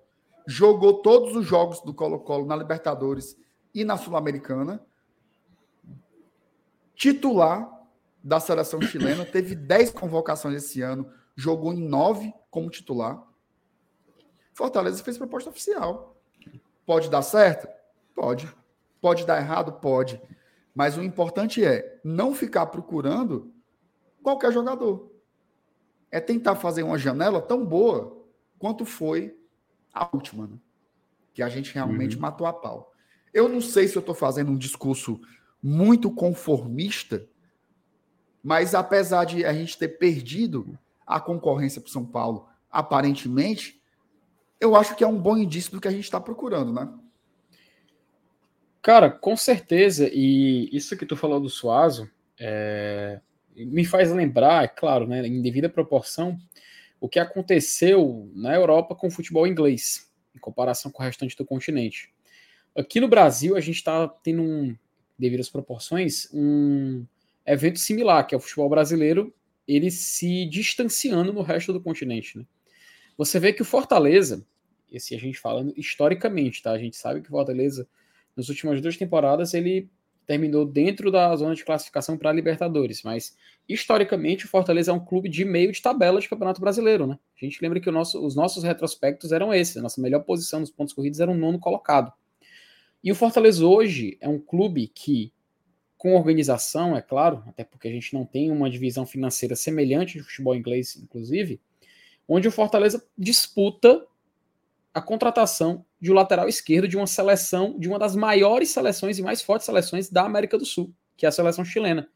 Jogou 0.45 1.01
todos 1.01 1.35
os 1.35 1.45
jogos 1.45 1.81
do 1.81 1.93
Colo-Colo 1.93 2.45
na 2.45 2.55
Libertadores 2.55 3.37
e 3.73 3.85
na 3.85 3.97
Sul-Americana. 3.97 4.83
Titular 6.95 7.69
da 8.21 8.39
seleção 8.39 8.81
chilena. 8.81 9.23
Teve 9.25 9.55
10 9.55 9.91
convocações 9.91 10.55
esse 10.55 10.81
ano. 10.81 11.09
Jogou 11.35 11.73
em 11.73 11.87
9 11.87 12.33
como 12.49 12.69
titular. 12.69 13.23
Fortaleza 14.53 15.03
fez 15.03 15.17
proposta 15.17 15.49
oficial. 15.49 16.17
Pode 16.85 17.09
dar 17.09 17.21
certo? 17.21 17.67
Pode. 18.13 18.53
Pode 18.99 19.25
dar 19.25 19.39
errado? 19.39 19.73
Pode. 19.73 20.21
Mas 20.75 20.97
o 20.97 21.03
importante 21.03 21.63
é 21.63 21.99
não 22.03 22.33
ficar 22.33 22.65
procurando 22.65 23.53
qualquer 24.21 24.51
jogador. 24.51 25.09
É 26.11 26.19
tentar 26.19 26.55
fazer 26.55 26.83
uma 26.83 26.97
janela 26.97 27.41
tão 27.41 27.63
boa 27.65 28.18
quanto 28.59 28.85
foi 28.85 29.35
a 29.91 30.07
última. 30.13 30.45
Né? 30.45 30.57
que 31.39 31.43
a 31.43 31.47
gente 31.47 31.73
realmente 31.73 32.17
uhum. 32.17 32.21
matou 32.21 32.45
a 32.45 32.51
pau. 32.51 32.93
Eu 33.33 33.47
não 33.47 33.61
sei 33.61 33.87
se 33.87 33.95
eu 33.95 34.01
estou 34.01 34.13
fazendo 34.13 34.51
um 34.51 34.57
discurso 34.57 35.21
muito 35.63 36.11
conformista, 36.11 37.25
mas 38.43 38.75
apesar 38.75 39.23
de 39.23 39.45
a 39.45 39.53
gente 39.53 39.77
ter 39.77 39.87
perdido 39.87 40.77
a 41.07 41.17
concorrência 41.17 41.79
para 41.79 41.91
São 41.91 42.05
Paulo, 42.05 42.45
aparentemente, 42.69 43.81
eu 44.59 44.75
acho 44.75 44.97
que 44.97 45.03
é 45.03 45.07
um 45.07 45.17
bom 45.17 45.37
indício 45.37 45.71
do 45.71 45.79
que 45.79 45.87
a 45.87 45.91
gente 45.91 46.03
está 46.03 46.19
procurando, 46.19 46.73
né? 46.73 46.91
Cara, 48.81 49.09
com 49.09 49.37
certeza. 49.37 50.09
E 50.11 50.69
isso 50.75 50.97
que 50.97 51.05
tu 51.05 51.15
falou 51.15 51.39
do 51.39 51.49
Suazo 51.49 52.09
é... 52.37 53.21
me 53.55 53.85
faz 53.85 54.11
lembrar, 54.11 54.65
é 54.65 54.67
claro, 54.67 55.07
né, 55.07 55.25
em 55.25 55.41
devida 55.41 55.69
proporção, 55.69 56.37
o 56.99 57.07
que 57.07 57.19
aconteceu 57.19 58.29
na 58.33 58.53
Europa 58.55 58.95
com 58.95 59.07
o 59.07 59.11
futebol 59.11 59.47
inglês, 59.47 60.11
em 60.35 60.39
comparação 60.39 60.91
com 60.91 61.01
o 61.01 61.05
restante 61.05 61.35
do 61.35 61.45
continente. 61.45 62.13
Aqui 62.75 62.99
no 62.99 63.07
Brasil, 63.07 63.55
a 63.55 63.61
gente 63.61 63.77
está 63.77 64.07
tendo, 64.07 64.41
um, 64.41 64.75
devido 65.17 65.39
às 65.39 65.49
proporções, 65.49 66.29
um 66.33 67.05
evento 67.45 67.79
similar, 67.79 68.25
que 68.27 68.35
é 68.35 68.37
o 68.37 68.41
futebol 68.41 68.69
brasileiro, 68.69 69.33
ele 69.67 69.91
se 69.91 70.45
distanciando 70.45 71.31
no 71.31 71.41
resto 71.41 71.71
do 71.71 71.81
continente. 71.81 72.37
Né? 72.37 72.45
Você 73.17 73.39
vê 73.39 73.53
que 73.53 73.61
o 73.61 73.65
Fortaleza, 73.65 74.45
esse 74.91 75.13
a 75.15 75.19
gente 75.19 75.39
falando 75.39 75.73
historicamente, 75.77 76.61
tá? 76.63 76.71
A 76.71 76.79
gente 76.79 76.97
sabe 76.97 77.21
que 77.21 77.27
o 77.27 77.31
Fortaleza, 77.31 77.87
nas 78.35 78.49
últimas 78.49 78.81
duas 78.81 78.97
temporadas, 78.97 79.53
ele 79.53 79.89
terminou 80.29 80.63
dentro 80.63 81.09
da 81.09 81.35
zona 81.35 81.55
de 81.55 81.65
classificação 81.65 82.15
para 82.15 82.29
a 82.29 82.33
Libertadores, 82.33 83.01
mas 83.01 83.35
historicamente 83.67 84.45
o 84.45 84.47
Fortaleza 84.47 84.91
é 84.91 84.93
um 84.93 85.03
clube 85.03 85.27
de 85.27 85.43
meio 85.43 85.71
de 85.71 85.81
tabela 85.81 86.21
de 86.21 86.29
Campeonato 86.29 86.61
Brasileiro, 86.61 87.07
né? 87.07 87.17
A 87.35 87.43
gente 87.43 87.59
lembra 87.59 87.79
que 87.79 87.89
nosso, 87.89 88.23
os 88.23 88.35
nossos 88.35 88.63
retrospectos 88.63 89.31
eram 89.31 89.51
esses, 89.51 89.75
a 89.75 89.81
nossa 89.81 89.99
melhor 89.99 90.19
posição 90.19 90.59
nos 90.59 90.69
pontos 90.69 90.93
corridos 90.93 91.19
era 91.19 91.31
um 91.31 91.35
nono 91.35 91.57
colocado. 91.57 92.13
E 93.03 93.11
o 93.11 93.15
Fortaleza 93.15 93.65
hoje 93.65 94.19
é 94.21 94.29
um 94.29 94.37
clube 94.37 94.87
que, 94.93 95.33
com 95.97 96.13
organização, 96.13 96.95
é 96.95 97.01
claro, 97.01 97.43
até 97.47 97.63
porque 97.63 97.87
a 97.87 97.91
gente 97.91 98.13
não 98.13 98.23
tem 98.23 98.51
uma 98.51 98.69
divisão 98.69 99.07
financeira 99.07 99.55
semelhante 99.55 100.19
de 100.19 100.23
futebol 100.23 100.55
inglês, 100.55 100.95
inclusive, 100.95 101.59
onde 102.27 102.47
o 102.47 102.51
Fortaleza 102.51 103.03
disputa 103.17 104.05
a 104.93 105.01
contratação 105.01 105.83
de 105.99 106.11
um 106.11 106.15
lateral 106.15 106.47
esquerdo 106.47 106.87
de 106.87 106.97
uma 106.97 107.07
seleção, 107.07 107.77
de 107.77 107.87
uma 107.87 107.99
das 107.99 108.15
maiores 108.15 108.69
seleções 108.69 109.19
e 109.19 109.21
mais 109.21 109.41
fortes 109.41 109.65
seleções 109.65 110.09
da 110.09 110.23
América 110.23 110.57
do 110.57 110.65
Sul, 110.65 110.93
que 111.17 111.25
é 111.25 111.29
a 111.29 111.31
seleção 111.31 111.65
chilena, 111.65 112.09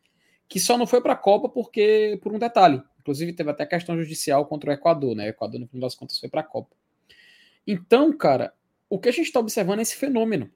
que 0.48 0.60
só 0.60 0.78
não 0.78 0.88
foi 0.88 1.02
para 1.02 1.14
a 1.14 1.18
Copa 1.18 1.50
porque 1.50 2.20
por 2.22 2.34
um 2.34 2.40
detalhe, 2.40 2.82
inclusive 3.00 3.34
teve 3.34 3.50
até 3.50 3.66
questão 3.66 3.98
judicial 3.98 4.46
contra 4.46 4.70
o 4.70 4.74
Equador, 4.74 5.16
né? 5.16 5.26
O 5.26 5.30
Equador 5.30 5.60
no 5.60 5.68
final 5.68 5.82
das 5.82 5.96
contas 5.96 6.18
foi 6.18 6.30
para 6.30 6.42
a 6.42 6.46
Copa. 6.46 6.76
Então, 7.68 8.16
cara, 8.16 8.54
o 8.90 9.00
que 9.00 9.10
a 9.10 9.12
gente 9.12 9.26
está 9.26 9.40
observando 9.40 9.80
é 9.80 9.82
esse 9.82 9.96
fenômeno, 9.96 10.50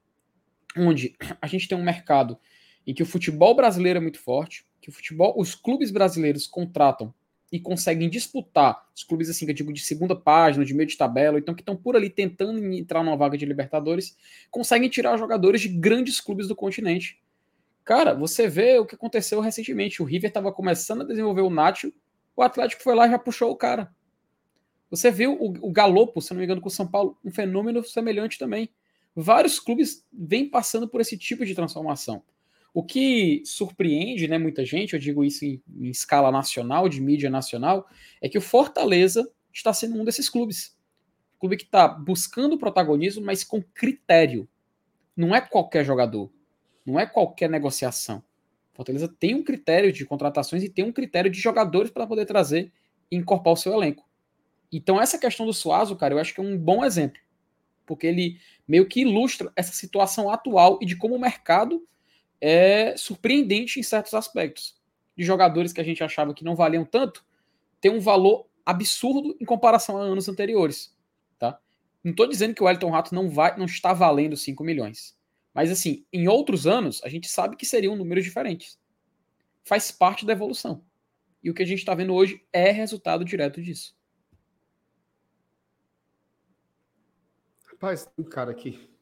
onde 0.77 1.15
a 1.41 1.47
gente 1.47 1.67
tem 1.67 1.77
um 1.77 1.83
mercado 1.83 2.37
em 2.85 2.93
que 2.93 3.03
o 3.03 3.05
futebol 3.05 3.53
brasileiro 3.55 3.97
é 3.97 4.01
muito 4.01 4.19
forte, 4.19 4.65
que 4.79 4.89
o 4.89 4.93
futebol, 4.93 5.33
os 5.37 5.53
clubes 5.53 5.91
brasileiros 5.91 6.47
contratam 6.47 7.13
e 7.51 7.59
conseguem 7.59 8.09
disputar 8.09 8.85
os 8.93 9.03
clubes 9.03 9.29
assim 9.29 9.45
que 9.45 9.51
eu 9.51 9.55
digo 9.55 9.71
de 9.71 9.81
segunda 9.81 10.15
página, 10.15 10.65
de 10.65 10.73
meio 10.73 10.87
de 10.87 10.97
tabela, 10.97 11.39
então 11.39 11.55
que 11.55 11.61
estão 11.61 11.75
por 11.75 11.95
ali 11.95 12.09
tentando 12.09 12.63
entrar 12.73 13.03
numa 13.03 13.15
vaga 13.15 13.37
de 13.37 13.45
Libertadores, 13.45 14.17
conseguem 14.51 14.89
tirar 14.89 15.17
jogadores 15.17 15.61
de 15.61 15.69
grandes 15.69 16.19
clubes 16.19 16.47
do 16.47 16.55
continente. 16.55 17.21
Cara, 17.85 18.13
você 18.13 18.49
vê 18.49 18.77
o 18.79 18.85
que 18.85 18.95
aconteceu 18.95 19.39
recentemente. 19.39 20.01
O 20.01 20.05
River 20.05 20.29
estava 20.29 20.51
começando 20.51 21.03
a 21.03 21.05
desenvolver 21.05 21.41
o 21.41 21.49
Nacho, 21.49 21.93
o 22.35 22.41
Atlético 22.41 22.83
foi 22.83 22.93
lá 22.93 23.07
e 23.07 23.11
já 23.11 23.17
puxou 23.17 23.49
o 23.49 23.55
cara. 23.55 23.89
Você 24.89 25.09
viu 25.09 25.33
o, 25.33 25.67
o 25.67 25.71
Galopo, 25.71 26.21
se 26.21 26.31
não 26.31 26.39
me 26.39 26.45
engano, 26.45 26.61
com 26.61 26.67
o 26.67 26.71
São 26.71 26.87
Paulo, 26.87 27.17
um 27.23 27.31
fenômeno 27.31 27.83
semelhante 27.83 28.37
também. 28.37 28.69
Vários 29.15 29.59
clubes 29.59 30.05
vêm 30.13 30.49
passando 30.49 30.87
por 30.87 31.01
esse 31.01 31.17
tipo 31.17 31.45
de 31.45 31.55
transformação. 31.55 32.23
O 32.77 32.83
que 32.83 33.41
surpreende, 33.43 34.27
né, 34.27 34.37
muita 34.37 34.63
gente, 34.63 34.93
eu 34.93 34.99
digo 34.99 35.25
isso 35.25 35.43
em, 35.43 35.59
em 35.77 35.89
escala 35.89 36.31
nacional, 36.31 36.87
de 36.87 37.01
mídia 37.01 37.27
nacional, 37.27 37.89
é 38.21 38.29
que 38.29 38.37
o 38.37 38.41
Fortaleza 38.41 39.27
está 39.51 39.73
sendo 39.73 39.99
um 39.99 40.05
desses 40.05 40.29
clubes. 40.29 40.77
clube 41.39 41.57
que 41.57 41.63
está 41.63 41.87
buscando 41.87 42.55
protagonismo, 42.55 43.25
mas 43.25 43.43
com 43.43 43.63
critério. 43.63 44.47
Não 45.15 45.35
é 45.35 45.41
qualquer 45.41 45.83
jogador, 45.83 46.31
não 46.85 46.99
é 46.99 47.07
qualquer 47.07 47.49
negociação. 47.49 48.23
Fortaleza 48.75 49.07
tem 49.07 49.33
um 49.33 49.43
critério 49.43 49.91
de 49.91 50.05
contratações 50.05 50.63
e 50.63 50.69
tem 50.69 50.85
um 50.85 50.93
critério 50.93 51.31
de 51.31 51.39
jogadores 51.39 51.89
para 51.89 52.05
poder 52.05 52.27
trazer 52.27 52.71
e 53.09 53.15
incorporar 53.15 53.55
o 53.55 53.57
seu 53.59 53.73
elenco. 53.73 54.07
Então, 54.71 55.01
essa 55.01 55.17
questão 55.17 55.47
do 55.47 55.53
Suazo, 55.53 55.95
cara, 55.95 56.13
eu 56.13 56.19
acho 56.19 56.31
que 56.31 56.41
é 56.41 56.43
um 56.43 56.55
bom 56.55 56.85
exemplo. 56.85 57.19
Porque 57.87 58.05
ele 58.05 58.39
meio 58.67 58.87
que 58.87 59.01
ilustra 59.01 59.51
essa 59.55 59.73
situação 59.73 60.29
atual 60.29 60.77
e 60.79 60.85
de 60.85 60.95
como 60.95 61.15
o 61.15 61.19
mercado 61.19 61.81
é 62.41 62.95
surpreendente 62.97 63.79
em 63.79 63.83
certos 63.83 64.13
aspectos. 64.13 64.75
De 65.15 65.23
jogadores 65.23 65.73
que 65.73 65.81
a 65.81 65.83
gente 65.83 66.03
achava 66.03 66.33
que 66.33 66.43
não 66.43 66.55
valiam 66.55 66.85
tanto, 66.85 67.25
tem 67.81 67.91
um 67.91 67.99
valor 67.99 68.47
absurdo 68.65 69.35
em 69.39 69.45
comparação 69.45 69.97
a 69.97 70.01
anos 70.01 70.29
anteriores. 70.29 70.95
Tá? 71.39 71.59
Não 72.03 72.11
estou 72.11 72.27
dizendo 72.27 72.53
que 72.53 72.63
o 72.63 72.69
Elton 72.69 72.91
Rato 72.91 73.15
não, 73.15 73.29
vai, 73.29 73.57
não 73.57 73.65
está 73.65 73.93
valendo 73.93 74.37
5 74.37 74.63
milhões. 74.63 75.17
Mas 75.53 75.71
assim, 75.71 76.05
em 76.13 76.27
outros 76.27 76.67
anos, 76.67 77.01
a 77.03 77.09
gente 77.09 77.27
sabe 77.27 77.55
que 77.55 77.65
seriam 77.65 77.95
números 77.95 78.23
diferentes. 78.23 78.79
Faz 79.63 79.91
parte 79.91 80.25
da 80.25 80.33
evolução. 80.33 80.83
E 81.43 81.49
o 81.49 81.53
que 81.53 81.63
a 81.63 81.65
gente 81.65 81.79
está 81.79 81.95
vendo 81.95 82.13
hoje 82.13 82.45
é 82.53 82.71
resultado 82.71 83.25
direto 83.25 83.61
disso. 83.61 83.95
Rapaz, 87.65 88.05
tem 88.05 88.25
um 88.25 88.29
cara 88.29 88.51
aqui 88.51 88.96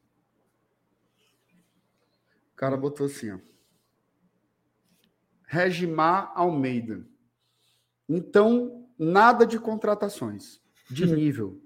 o 2.56 2.58
cara 2.58 2.74
botou 2.74 3.04
assim, 3.04 3.30
ó. 3.30 3.38
Regimar 5.46 6.32
Almeida. 6.34 7.06
Então, 8.08 8.88
nada 8.98 9.46
de 9.46 9.58
contratações 9.58 10.58
de 10.90 11.04
nível. 11.14 11.60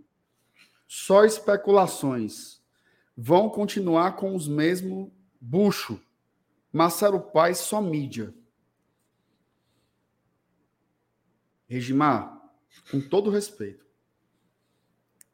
Só 0.89 1.25
especulações. 1.25 2.61
Vão 3.17 3.49
continuar 3.49 4.17
com 4.17 4.35
os 4.35 4.49
mesmos 4.49 5.13
bucho. 5.41 6.03
Marcelo 6.73 7.21
Paz 7.21 7.59
só 7.59 7.81
mídia. 7.81 8.35
Regimar, 11.69 12.51
com 12.91 13.01
todo 13.01 13.31
respeito, 13.31 13.87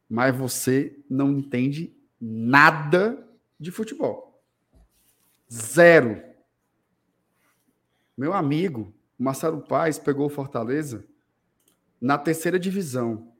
mas 0.07 0.37
você 0.37 1.03
não 1.09 1.31
entende 1.31 1.97
nada 2.21 3.27
de 3.59 3.71
futebol. 3.71 4.26
Zero. 5.51 6.21
Meu 8.17 8.33
amigo, 8.33 8.93
Marcelo 9.17 9.61
Paes 9.61 9.97
pegou 9.97 10.25
o 10.25 10.29
Fortaleza 10.29 11.05
na 11.99 12.17
terceira 12.17 12.59
divisão. 12.59 13.33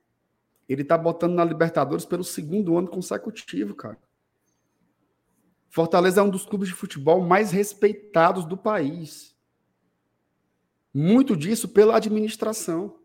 Ele 0.68 0.84
tá 0.84 0.98
botando 0.98 1.34
na 1.34 1.44
Libertadores 1.46 2.06
pelo 2.06 2.24
segundo 2.24 2.78
ano 2.78 2.88
consecutivo, 2.88 3.76
cara. 3.76 3.98
Fortaleza 5.70 6.22
é 6.22 6.24
um 6.24 6.30
dos 6.30 6.46
clubes 6.46 6.70
de 6.70 6.74
futebol 6.74 7.22
mais 7.22 7.52
respeitados 7.52 8.46
do 8.46 8.58
país. 8.58 9.36
Muito 10.94 11.36
disso 11.36 11.68
pela 11.68 11.98
administração. 11.98 13.00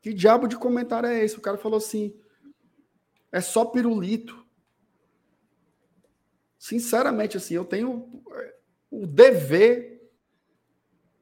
Que 0.00 0.12
diabo 0.12 0.46
de 0.46 0.56
comentário 0.56 1.08
é 1.08 1.24
esse? 1.24 1.36
O 1.36 1.40
cara 1.40 1.58
falou 1.58 1.78
assim: 1.78 2.14
é 3.32 3.40
só 3.40 3.64
pirulito 3.64 4.46
sinceramente, 6.60 7.38
assim, 7.38 7.54
eu 7.54 7.64
tenho 7.64 8.22
eh, 8.32 8.54
o 8.90 9.06
dever 9.06 9.98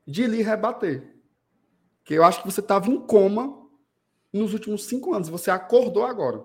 de 0.04 0.26
lhe 0.26 0.42
rebater. 0.42 1.16
Que 2.02 2.14
eu 2.14 2.24
acho 2.24 2.42
que 2.42 2.50
você 2.50 2.58
estava 2.58 2.90
em 2.90 3.00
coma 3.06 3.56
nos 4.32 4.52
últimos 4.52 4.86
cinco 4.86 5.14
anos. 5.14 5.28
Você 5.28 5.48
acordou 5.48 6.04
agora. 6.04 6.44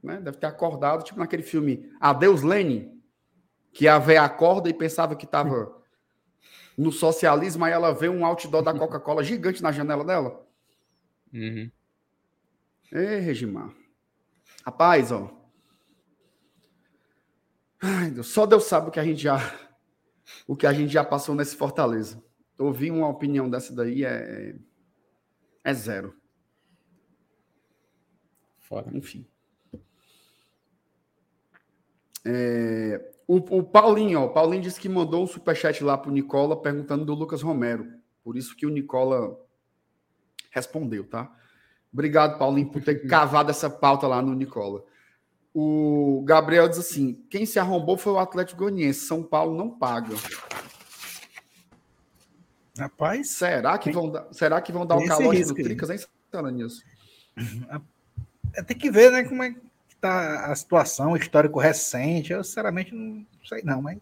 Né? 0.00 0.20
Deve 0.20 0.36
ter 0.36 0.46
acordado, 0.46 1.02
tipo 1.02 1.18
naquele 1.18 1.42
filme 1.42 1.92
Adeus 1.98 2.42
Lenin, 2.42 3.02
que 3.72 3.88
a 3.88 3.98
véia 3.98 4.22
acorda 4.22 4.70
e 4.70 4.74
pensava 4.74 5.16
que 5.16 5.24
estava 5.24 5.82
no 6.78 6.92
socialismo, 6.92 7.64
aí 7.64 7.72
ela 7.72 7.92
vê 7.92 8.08
um 8.08 8.24
outdoor 8.24 8.62
da 8.62 8.72
Coca-Cola 8.72 9.24
gigante 9.24 9.62
na 9.62 9.72
janela 9.72 10.04
dela. 10.04 10.46
Uhum. 11.34 11.68
Ei, 12.92 13.18
Regimar. 13.18 13.74
Rapaz, 14.64 15.10
ó, 15.10 15.45
Ai, 17.80 18.10
Deus, 18.10 18.28
só 18.28 18.46
Deus 18.46 18.64
sabe 18.64 18.88
o 18.88 18.90
que 18.90 19.00
a 19.00 19.04
gente 19.04 19.22
já 19.22 19.38
o 20.46 20.56
que 20.56 20.66
a 20.66 20.72
gente 20.72 20.92
já 20.92 21.04
passou 21.04 21.34
nesse 21.34 21.56
Fortaleza. 21.56 22.22
Ouvir 22.58 22.90
uma 22.90 23.08
opinião 23.08 23.48
dessa 23.48 23.74
daí 23.74 24.04
é 24.04 24.56
é 25.62 25.74
zero. 25.74 26.14
Fora. 28.60 28.90
Enfim. 28.92 29.26
É, 32.24 33.12
o, 33.28 33.36
o, 33.36 33.62
Paulinho, 33.62 34.20
ó, 34.20 34.26
o 34.26 34.30
Paulinho 34.30 34.62
disse 34.62 34.80
que 34.80 34.88
mandou 34.88 35.22
um 35.22 35.26
superchat 35.26 35.82
lá 35.84 35.96
pro 35.96 36.10
Nicola 36.10 36.60
perguntando 36.60 37.04
do 37.04 37.14
Lucas 37.14 37.42
Romero. 37.42 37.86
Por 38.24 38.36
isso 38.36 38.56
que 38.56 38.66
o 38.66 38.70
Nicola 38.70 39.38
respondeu, 40.50 41.04
tá? 41.04 41.32
Obrigado, 41.92 42.38
Paulinho, 42.38 42.70
por 42.70 42.82
ter 42.82 42.96
cavado 43.06 43.50
essa 43.50 43.70
pauta 43.70 44.08
lá 44.08 44.20
no 44.20 44.34
Nicola. 44.34 44.84
O 45.58 46.20
Gabriel 46.26 46.68
diz 46.68 46.78
assim: 46.78 47.14
quem 47.30 47.46
se 47.46 47.58
arrombou 47.58 47.96
foi 47.96 48.12
o 48.12 48.18
Atlético 48.18 48.58
Goianiense. 48.60 49.06
São 49.06 49.22
Paulo 49.22 49.56
não 49.56 49.70
paga. 49.70 50.14
Rapaz, 52.78 53.30
Será 53.30 53.78
que 53.78 53.90
vão 53.90 54.10
dar, 54.10 54.26
será 54.32 54.60
que 54.60 54.70
vão 54.70 54.84
dar 54.84 54.98
Esse 54.98 55.08
calote 55.08 55.38
risco 55.38 55.56
aí. 55.56 55.62
Tricas, 55.64 55.88
hein, 55.88 55.98
Nisso? 56.52 56.84
é, 58.52 58.62
tem 58.62 58.76
que 58.76 58.90
ver, 58.90 59.10
né, 59.10 59.24
como 59.24 59.42
é 59.42 59.52
que 59.54 59.96
tá 59.98 60.44
a 60.44 60.54
situação, 60.54 61.12
o 61.12 61.16
histórico 61.16 61.58
recente. 61.58 62.34
Eu, 62.34 62.44
sinceramente, 62.44 62.94
não 62.94 63.24
sei 63.42 63.62
não, 63.62 63.80
mas 63.80 63.98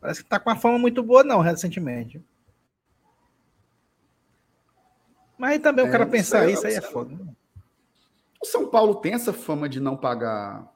parece 0.00 0.22
que 0.22 0.28
tá 0.28 0.38
com 0.38 0.48
uma 0.48 0.54
fama 0.54 0.78
muito 0.78 1.02
boa, 1.02 1.24
não, 1.24 1.40
recentemente. 1.40 2.22
Mas 5.36 5.54
aí 5.54 5.58
também 5.58 5.84
É, 5.84 5.88
o 5.88 5.90
cara 5.90 6.06
pensar 6.06 6.44
sei, 6.44 6.52
isso 6.52 6.66
aí 6.68 6.74
é 6.74 6.80
foda. 6.80 7.16
né? 7.16 7.32
O 8.42 8.46
São 8.46 8.68
Paulo 8.68 8.96
tem 8.96 9.14
essa 9.14 9.32
fama 9.32 9.68
de 9.68 9.80
não 9.80 9.96
pagar. 9.96 10.72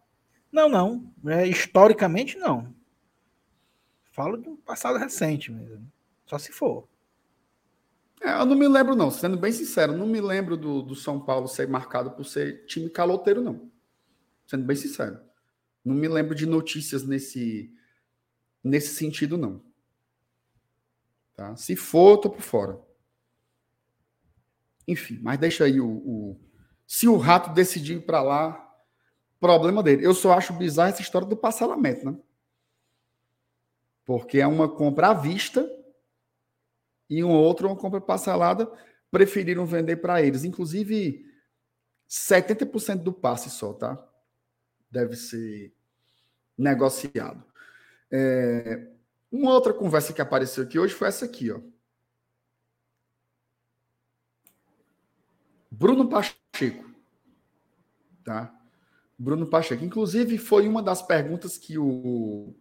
Não, 0.50 0.68
não. 0.68 1.12
É, 1.26 1.46
historicamente, 1.46 2.36
não. 2.38 2.74
Falo 4.10 4.36
de 4.36 4.48
um 4.48 4.56
passado 4.56 4.98
recente 4.98 5.52
mesmo. 5.52 5.90
Só 6.26 6.38
se 6.38 6.52
for. 6.52 6.88
É, 8.20 8.32
eu 8.40 8.44
não 8.44 8.56
me 8.56 8.68
lembro, 8.68 8.94
não. 8.94 9.10
Sendo 9.10 9.36
bem 9.36 9.52
sincero, 9.52 9.96
não 9.96 10.06
me 10.06 10.20
lembro 10.20 10.56
do, 10.56 10.82
do 10.82 10.94
São 10.94 11.20
Paulo 11.20 11.48
ser 11.48 11.68
marcado 11.68 12.10
por 12.10 12.24
ser 12.24 12.66
time 12.66 12.90
caloteiro, 12.90 13.40
não. 13.40 13.70
Sendo 14.46 14.64
bem 14.64 14.76
sincero. 14.76 15.20
Não 15.84 15.94
me 15.94 16.08
lembro 16.08 16.34
de 16.34 16.44
notícias 16.44 17.02
nesse, 17.04 17.72
nesse 18.62 18.94
sentido, 18.94 19.38
não. 19.38 19.62
Tá? 21.34 21.56
Se 21.56 21.74
for, 21.76 22.12
eu 22.12 22.18
tô 22.18 22.30
por 22.30 22.42
fora. 22.42 22.78
Enfim, 24.86 25.18
mas 25.22 25.38
deixa 25.38 25.64
aí 25.64 25.80
o. 25.80 25.88
o- 25.88 26.40
se 26.92 27.06
o 27.06 27.16
rato 27.16 27.54
decidir 27.54 27.98
ir 27.98 28.00
para 28.00 28.20
lá, 28.20 28.76
problema 29.38 29.80
dele. 29.80 30.04
Eu 30.04 30.12
só 30.12 30.32
acho 30.32 30.52
bizarro 30.52 30.88
essa 30.88 31.00
história 31.00 31.24
do 31.26 31.36
parcelamento, 31.36 32.04
né? 32.04 32.18
Porque 34.04 34.40
é 34.40 34.46
uma 34.46 34.68
compra 34.68 35.10
à 35.10 35.14
vista 35.14 35.70
e 37.08 37.22
um 37.22 37.30
outro 37.30 37.68
uma 37.68 37.76
compra 37.76 38.00
parcelada. 38.00 38.68
Preferiram 39.08 39.64
vender 39.64 39.98
para 39.98 40.20
eles. 40.20 40.42
Inclusive, 40.42 41.24
70% 42.08 43.04
do 43.04 43.12
passe 43.12 43.50
só, 43.50 43.72
tá? 43.72 43.96
Deve 44.90 45.14
ser 45.14 45.72
negociado. 46.58 47.44
É, 48.10 48.88
Uma 49.30 49.54
outra 49.54 49.72
conversa 49.72 50.12
que 50.12 50.20
apareceu 50.20 50.64
aqui 50.64 50.76
hoje 50.76 50.92
foi 50.92 51.06
essa 51.06 51.24
aqui, 51.24 51.52
ó. 51.52 51.60
Bruno 55.80 56.06
Pacheco. 56.06 56.94
Tá? 58.22 58.54
Bruno 59.18 59.46
Pacheco. 59.46 59.82
Inclusive, 59.82 60.36
foi 60.36 60.68
uma 60.68 60.82
das 60.82 61.00
perguntas 61.00 61.56
que 61.56 61.78
o, 61.78 62.54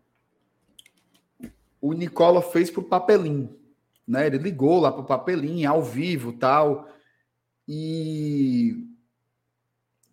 o 1.81 1.91
Nicola 1.91 2.41
fez 2.41 2.71
para 2.71 2.79
o 2.79 2.85
Papelim. 2.85 3.53
Né? 4.07 4.27
Ele 4.27 4.37
ligou 4.37 4.79
lá 4.79 4.89
para 4.89 5.01
o 5.01 5.05
Papelim, 5.05 5.65
ao 5.65 5.83
vivo 5.83 6.31
tal, 6.31 6.89
e 7.67 8.87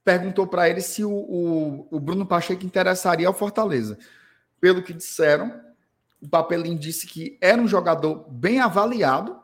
perguntou 0.05 0.49
para 0.49 0.69
ele 0.69 0.81
se 0.81 1.05
o, 1.05 1.13
o, 1.13 1.89
o 1.93 2.01
Bruno 2.01 2.27
Pacheco 2.27 2.67
interessaria 2.67 3.29
ao 3.29 3.35
Fortaleza. 3.35 4.01
Pelo 4.61 4.83
que 4.83 4.93
disseram, 4.93 5.61
o 6.21 6.29
Papelim 6.29 6.77
disse 6.77 7.07
que 7.07 7.39
era 7.41 7.63
um 7.63 7.69
jogador 7.69 8.29
bem 8.29 8.59
avaliado 8.59 9.41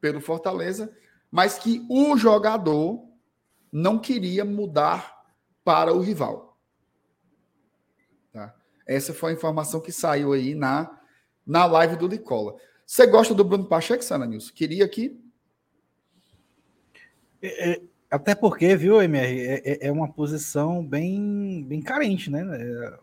pelo 0.00 0.20
Fortaleza, 0.20 0.92
mas 1.34 1.58
que 1.58 1.84
o 1.88 2.16
jogador 2.16 3.08
não 3.72 3.98
queria 3.98 4.44
mudar 4.44 5.24
para 5.64 5.92
o 5.92 5.98
rival. 5.98 6.56
Tá? 8.32 8.54
Essa 8.86 9.12
foi 9.12 9.32
a 9.32 9.34
informação 9.34 9.80
que 9.80 9.90
saiu 9.90 10.32
aí 10.32 10.54
na, 10.54 10.96
na 11.44 11.66
live 11.66 11.96
do 11.96 12.06
Nicola. 12.06 12.54
Você 12.86 13.04
gosta 13.08 13.34
do 13.34 13.42
Bruno 13.42 13.64
Pacheco, 13.64 14.04
Sana 14.04 14.26
Nilson? 14.26 14.52
Queria 14.54 14.84
aqui. 14.84 15.20
Até 18.08 18.36
porque, 18.36 18.76
viu, 18.76 19.02
MR, 19.02 19.40
é, 19.40 19.54
é- 19.64 19.88
é 19.88 19.90
uma 19.90 20.12
posição 20.12 20.86
bem, 20.86 21.64
bem 21.64 21.82
carente, 21.82 22.30
né? 22.30 22.46
É, 22.48 22.98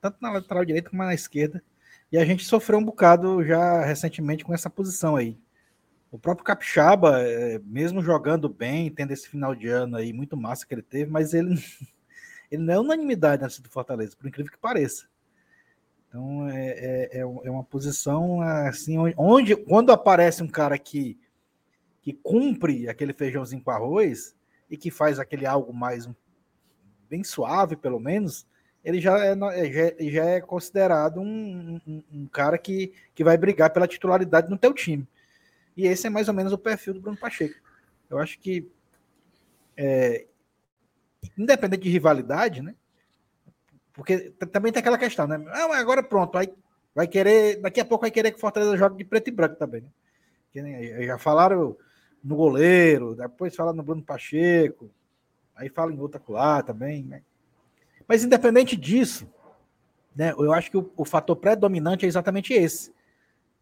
tanto 0.00 0.16
na 0.20 0.32
lateral 0.32 0.64
direita 0.64 0.90
como 0.90 1.04
na 1.04 1.14
esquerda. 1.14 1.62
E 2.10 2.18
a 2.18 2.24
gente 2.24 2.44
sofreu 2.44 2.80
um 2.80 2.84
bocado 2.84 3.44
já 3.44 3.84
recentemente 3.84 4.44
com 4.44 4.52
essa 4.52 4.68
posição 4.68 5.14
aí. 5.14 5.38
O 6.10 6.18
próprio 6.18 6.44
Capixaba, 6.44 7.20
é, 7.20 7.58
mesmo 7.60 8.02
jogando 8.02 8.48
bem, 8.48 8.90
tendo 8.90 9.12
esse 9.12 9.28
final 9.28 9.54
de 9.54 9.68
ano 9.68 9.96
aí 9.96 10.12
muito 10.12 10.36
massa 10.36 10.66
que 10.66 10.74
ele 10.74 10.82
teve, 10.82 11.10
mas 11.10 11.34
ele, 11.34 11.54
ele 12.50 12.62
não 12.62 12.74
é 12.74 12.78
unanimidade 12.80 13.42
na 13.42 13.48
do 13.48 13.68
Fortaleza, 13.70 14.16
por 14.16 14.26
incrível 14.26 14.52
que 14.52 14.58
pareça. 14.58 15.06
Então 16.08 16.48
é, 16.48 16.68
é, 16.68 17.18
é 17.18 17.20
é 17.20 17.50
uma 17.50 17.64
posição 17.64 18.40
assim, 18.40 18.96
onde- 19.16 19.56
quando 19.56 19.90
aparece 19.92 20.42
um 20.42 20.48
cara 20.48 20.78
que, 20.78 21.18
que 22.02 22.12
cumpre 22.14 22.88
aquele 22.88 23.12
feijãozinho 23.12 23.62
com 23.62 23.70
arroz 23.72 24.34
e 24.70 24.76
que 24.76 24.90
faz 24.90 25.18
aquele 25.18 25.46
algo 25.46 25.72
mais 25.74 26.08
bem 27.08 27.22
suave, 27.24 27.76
pelo 27.76 28.00
menos, 28.00 28.46
ele 28.84 29.00
já 29.00 29.18
é, 29.24 29.34
já, 29.36 30.10
já 30.10 30.24
é 30.26 30.40
considerado 30.40 31.20
um, 31.20 31.80
um- 31.86 32.02
um 32.12 32.26
cara 32.26 32.58
que, 32.58 32.92
que 33.14 33.24
vai 33.24 33.36
brigar 33.36 33.70
pela 33.72 33.86
titularidade 33.88 34.50
no 34.50 34.58
teu 34.58 34.72
time. 34.74 35.06
E 35.76 35.86
esse 35.86 36.06
é 36.06 36.10
mais 36.10 36.28
ou 36.28 36.34
menos 36.34 36.52
o 36.52 36.58
perfil 36.58 36.94
do 36.94 37.00
Bruno 37.00 37.18
Pacheco. 37.18 37.60
Eu 38.08 38.18
acho 38.18 38.38
que, 38.38 38.66
é, 39.76 40.26
independente 41.36 41.82
de 41.82 41.90
rivalidade, 41.90 42.62
né? 42.62 42.74
Porque 43.92 44.30
também 44.52 44.72
tem 44.72 44.80
aquela 44.80 44.98
questão, 44.98 45.26
né? 45.26 45.42
Ah, 45.48 45.78
agora 45.78 46.02
pronto, 46.02 46.36
aí 46.38 46.52
vai 46.94 47.06
querer, 47.06 47.60
daqui 47.60 47.80
a 47.80 47.84
pouco 47.84 48.02
vai 48.02 48.10
querer 48.10 48.32
que 48.32 48.40
Fortaleza 48.40 48.76
jogue 48.76 48.96
de 48.96 49.04
preto 49.04 49.28
e 49.28 49.30
branco 49.30 49.56
também, 49.56 49.82
né? 49.82 49.88
Que 50.52 50.62
nem- 50.62 51.06
já 51.06 51.18
falaram 51.18 51.76
no 52.22 52.36
goleiro, 52.36 53.14
depois 53.14 53.54
fala 53.54 53.72
no 53.72 53.82
Bruno 53.82 54.02
Pacheco, 54.02 54.90
aí 55.54 55.68
fala 55.68 55.92
em 55.92 55.98
outra 55.98 56.20
lá 56.28 56.62
também, 56.62 57.02
né? 57.04 57.22
Mas 58.08 58.24
independente 58.24 58.76
disso, 58.76 59.28
né, 60.14 60.32
eu 60.32 60.52
acho 60.52 60.70
que 60.70 60.76
o, 60.76 60.90
o 60.96 61.04
fator 61.04 61.36
predominante 61.36 62.04
é 62.04 62.08
exatamente 62.08 62.52
esse. 62.54 62.94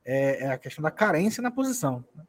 É, 0.04 0.44
é 0.44 0.50
a 0.50 0.58
questão 0.58 0.82
da 0.82 0.90
carência 0.90 1.42
na 1.42 1.50
posição. 1.50 2.04
né? 2.14 2.24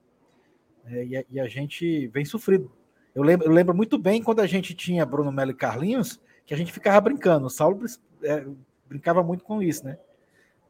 É, 0.87 1.05
e, 1.05 1.17
a, 1.17 1.25
e 1.29 1.39
a 1.39 1.47
gente 1.47 2.07
vem 2.07 2.23
sofrido. 2.25 2.71
Eu 3.13 3.23
lembro, 3.23 3.47
eu 3.47 3.51
lembro 3.51 3.75
muito 3.75 3.97
bem 3.97 4.21
quando 4.21 4.39
a 4.41 4.47
gente 4.47 4.73
tinha 4.73 5.05
Bruno 5.05 5.31
Melo 5.31 5.51
e 5.51 5.55
Carlinhos, 5.55 6.19
que 6.45 6.53
a 6.53 6.57
gente 6.57 6.71
ficava 6.71 6.99
brincando. 7.01 7.47
O 7.47 7.49
Saulo 7.49 7.83
é, 8.23 8.45
brincava 8.87 9.23
muito 9.23 9.43
com 9.43 9.61
isso, 9.61 9.83
né? 9.85 9.97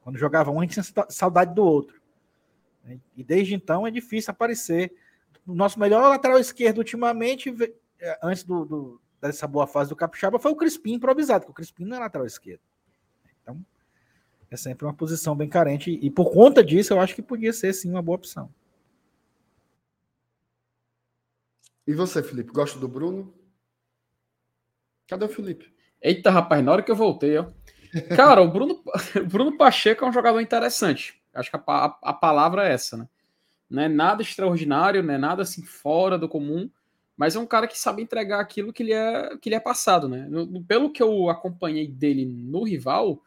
Quando 0.01 0.17
jogava 0.17 0.51
um, 0.51 0.59
a 0.59 0.63
gente 0.63 0.73
tinha 0.73 0.83
sa- 0.83 1.07
saudade 1.09 1.53
do 1.53 1.63
outro. 1.63 1.99
E 3.17 3.23
desde 3.23 3.55
então 3.55 3.85
é 3.87 3.91
difícil 3.91 4.31
aparecer. 4.31 4.93
O 5.45 5.53
nosso 5.55 5.79
melhor 5.79 6.07
lateral 6.07 6.39
esquerdo 6.39 6.77
ultimamente, 6.77 7.53
é, 7.99 8.19
antes 8.21 8.43
do, 8.43 8.63
do- 8.65 9.01
dessa 9.19 9.47
boa 9.47 9.65
fase 9.65 9.89
do 9.89 9.95
Capixaba, 9.95 10.37
foi 10.39 10.51
o 10.51 10.55
Crispim 10.55 10.93
improvisado, 10.93 11.41
porque 11.45 11.51
o 11.51 11.55
Crispim 11.55 11.85
não 11.85 11.97
é 11.97 11.99
lateral 11.99 12.27
esquerdo. 12.27 12.61
É 14.49 14.57
sempre 14.57 14.85
uma 14.85 14.93
posição 14.93 15.35
bem 15.35 15.49
carente. 15.49 15.91
E 16.01 16.09
por 16.09 16.31
conta 16.31 16.63
disso, 16.63 16.93
eu 16.93 16.99
acho 16.99 17.15
que 17.15 17.21
podia 17.21 17.51
ser 17.53 17.73
sim 17.73 17.89
uma 17.89 18.01
boa 18.01 18.15
opção. 18.17 18.49
E 21.87 21.93
você, 21.93 22.23
Felipe, 22.23 22.51
gosta 22.51 22.79
do 22.79 22.87
Bruno? 22.87 23.33
Cadê 25.07 25.25
o 25.25 25.29
Felipe? 25.29 25.73
Eita, 26.01 26.31
rapaz, 26.31 26.63
na 26.63 26.71
hora 26.71 26.83
que 26.83 26.91
eu 26.91 26.95
voltei, 26.95 27.37
ó. 27.37 27.45
Cara, 28.15 28.41
o 28.41 28.51
Bruno, 28.51 28.83
o 29.21 29.25
Bruno 29.25 29.57
Pacheco 29.57 30.03
é 30.03 30.07
um 30.09 30.13
jogador 30.13 30.39
interessante. 30.41 31.21
Acho 31.33 31.49
que 31.49 31.55
a, 31.55 31.59
pa- 31.59 31.99
a 32.01 32.13
palavra 32.13 32.67
é 32.67 32.73
essa, 32.73 32.97
né? 32.97 33.07
Não 33.69 33.83
é 33.83 33.87
nada 33.89 34.21
extraordinário, 34.21 35.01
não 35.03 35.13
é 35.13 35.17
nada 35.17 35.41
assim 35.43 35.63
fora 35.63 36.17
do 36.17 36.29
comum, 36.29 36.69
mas 37.17 37.35
é 37.35 37.39
um 37.39 37.45
cara 37.45 37.67
que 37.67 37.77
sabe 37.77 38.01
entregar 38.01 38.39
aquilo 38.39 38.73
que 38.73 38.83
lhe 38.83 38.93
é, 38.93 39.37
que 39.37 39.49
lhe 39.49 39.55
é 39.55 39.59
passado, 39.59 40.07
né? 40.07 40.27
No- 40.29 40.63
pelo 40.63 40.91
que 40.91 41.01
eu 41.01 41.29
acompanhei 41.29 41.87
dele 41.87 42.25
no 42.25 42.63
rival, 42.63 43.21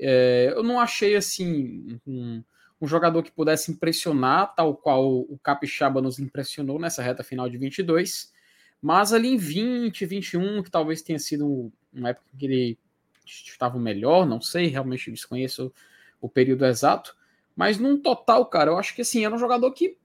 é, 0.00 0.52
eu 0.54 0.62
não 0.62 0.80
achei 0.80 1.14
assim 1.14 2.00
um, 2.06 2.42
um 2.80 2.86
jogador 2.86 3.22
que 3.22 3.30
pudesse 3.30 3.70
impressionar, 3.70 4.54
tal 4.54 4.74
qual 4.74 5.20
o 5.20 5.38
Capixaba 5.42 6.00
nos 6.00 6.18
impressionou 6.18 6.78
nessa 6.78 7.02
reta 7.02 7.22
final 7.22 7.48
de 7.48 7.58
22, 7.58 8.32
mas 8.80 9.12
ali 9.12 9.28
em 9.28 9.36
20, 9.36 10.06
21, 10.06 10.62
que 10.62 10.70
talvez 10.70 11.02
tenha 11.02 11.18
sido 11.18 11.70
uma 11.92 12.10
época 12.10 12.26
que 12.38 12.46
ele 12.46 12.78
estava 13.24 13.78
melhor, 13.78 14.26
não 14.26 14.40
sei, 14.40 14.66
realmente 14.66 15.10
desconheço 15.10 15.72
o 16.20 16.28
período 16.28 16.64
exato, 16.64 17.14
mas 17.54 17.78
num 17.78 18.00
total, 18.00 18.46
cara, 18.46 18.70
eu 18.70 18.78
acho 18.78 18.94
que 18.94 19.02
assim, 19.02 19.24
era 19.24 19.34
um 19.34 19.38
jogador 19.38 19.70
que 19.72 19.98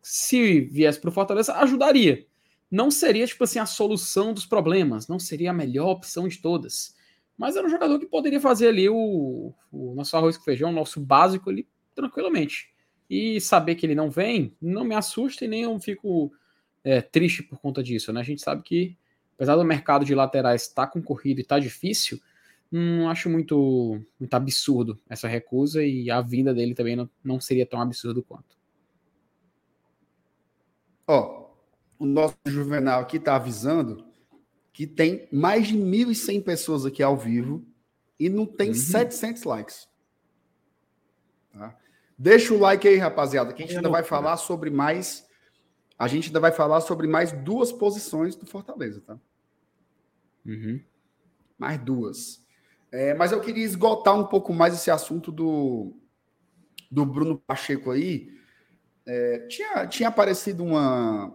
se 0.00 0.60
viesse 0.60 1.00
para 1.00 1.10
o 1.10 1.12
Fortaleza, 1.12 1.54
ajudaria. 1.56 2.24
Não 2.70 2.90
seria, 2.90 3.26
tipo 3.26 3.42
assim, 3.42 3.58
a 3.58 3.66
solução 3.66 4.32
dos 4.32 4.46
problemas, 4.46 5.08
não 5.08 5.18
seria 5.18 5.50
a 5.50 5.54
melhor 5.54 5.88
opção 5.90 6.28
de 6.28 6.38
todas. 6.38 6.95
Mas 7.36 7.56
era 7.56 7.66
um 7.66 7.70
jogador 7.70 7.98
que 7.98 8.06
poderia 8.06 8.40
fazer 8.40 8.68
ali 8.68 8.88
o, 8.88 9.52
o 9.70 9.94
nosso 9.94 10.16
arroz 10.16 10.36
com 10.38 10.44
feijão, 10.44 10.70
o 10.70 10.74
nosso 10.74 11.00
básico 11.00 11.50
ali, 11.50 11.68
tranquilamente. 11.94 12.70
E 13.08 13.40
saber 13.40 13.74
que 13.74 13.84
ele 13.84 13.94
não 13.94 14.10
vem, 14.10 14.56
não 14.60 14.84
me 14.84 14.94
assusta 14.94 15.44
e 15.44 15.48
nem 15.48 15.62
eu 15.62 15.78
fico 15.78 16.32
é, 16.82 17.00
triste 17.00 17.42
por 17.42 17.60
conta 17.60 17.82
disso, 17.82 18.12
né? 18.12 18.20
A 18.20 18.24
gente 18.24 18.40
sabe 18.40 18.62
que 18.62 18.96
apesar 19.34 19.56
do 19.56 19.64
mercado 19.64 20.04
de 20.04 20.14
laterais 20.14 20.62
estar 20.62 20.86
tá 20.86 20.92
concorrido 20.92 21.40
e 21.40 21.42
estar 21.42 21.56
tá 21.56 21.60
difícil, 21.60 22.18
não 22.72 23.08
acho 23.08 23.28
muito, 23.28 24.02
muito 24.18 24.34
absurdo 24.34 24.98
essa 25.08 25.28
recusa 25.28 25.84
e 25.84 26.10
a 26.10 26.20
vinda 26.20 26.54
dele 26.54 26.74
também 26.74 26.96
não, 26.96 27.08
não 27.22 27.40
seria 27.40 27.66
tão 27.66 27.80
absurdo 27.80 28.22
quanto. 28.22 28.56
Ó, 31.06 31.50
o 31.98 32.06
nosso 32.06 32.36
Juvenal 32.46 33.00
aqui 33.00 33.18
está 33.18 33.36
avisando 33.36 34.05
que 34.76 34.86
tem 34.86 35.26
mais 35.32 35.68
de 35.68 35.74
1.100 35.74 36.44
pessoas 36.44 36.84
aqui 36.84 37.02
ao 37.02 37.16
vivo 37.16 37.66
e 38.20 38.28
não 38.28 38.44
tem 38.44 38.68
uhum. 38.68 38.74
700 38.74 39.42
likes. 39.44 39.88
Tá? 41.50 41.74
Deixa 42.18 42.52
o 42.52 42.58
like 42.58 42.86
aí, 42.86 42.98
rapaziada, 42.98 43.54
que 43.54 43.62
a 43.62 43.66
gente 43.66 43.74
ainda 43.74 43.88
vai 43.88 44.02
falar 44.02 44.36
sobre 44.36 44.68
mais. 44.68 45.26
A 45.98 46.06
gente 46.06 46.26
ainda 46.26 46.40
vai 46.40 46.52
falar 46.52 46.82
sobre 46.82 47.06
mais 47.06 47.32
duas 47.32 47.72
posições 47.72 48.36
do 48.36 48.44
Fortaleza, 48.44 49.00
tá? 49.00 49.18
Uhum. 50.44 50.78
Mais 51.56 51.78
duas. 51.78 52.44
É, 52.92 53.14
mas 53.14 53.32
eu 53.32 53.40
queria 53.40 53.64
esgotar 53.64 54.14
um 54.14 54.26
pouco 54.26 54.52
mais 54.52 54.74
esse 54.74 54.90
assunto 54.90 55.32
do, 55.32 55.96
do 56.90 57.06
Bruno 57.06 57.38
Pacheco 57.38 57.92
aí. 57.92 58.28
É, 59.06 59.38
tinha, 59.48 59.86
tinha 59.86 60.10
aparecido 60.10 60.62
uma, 60.62 61.34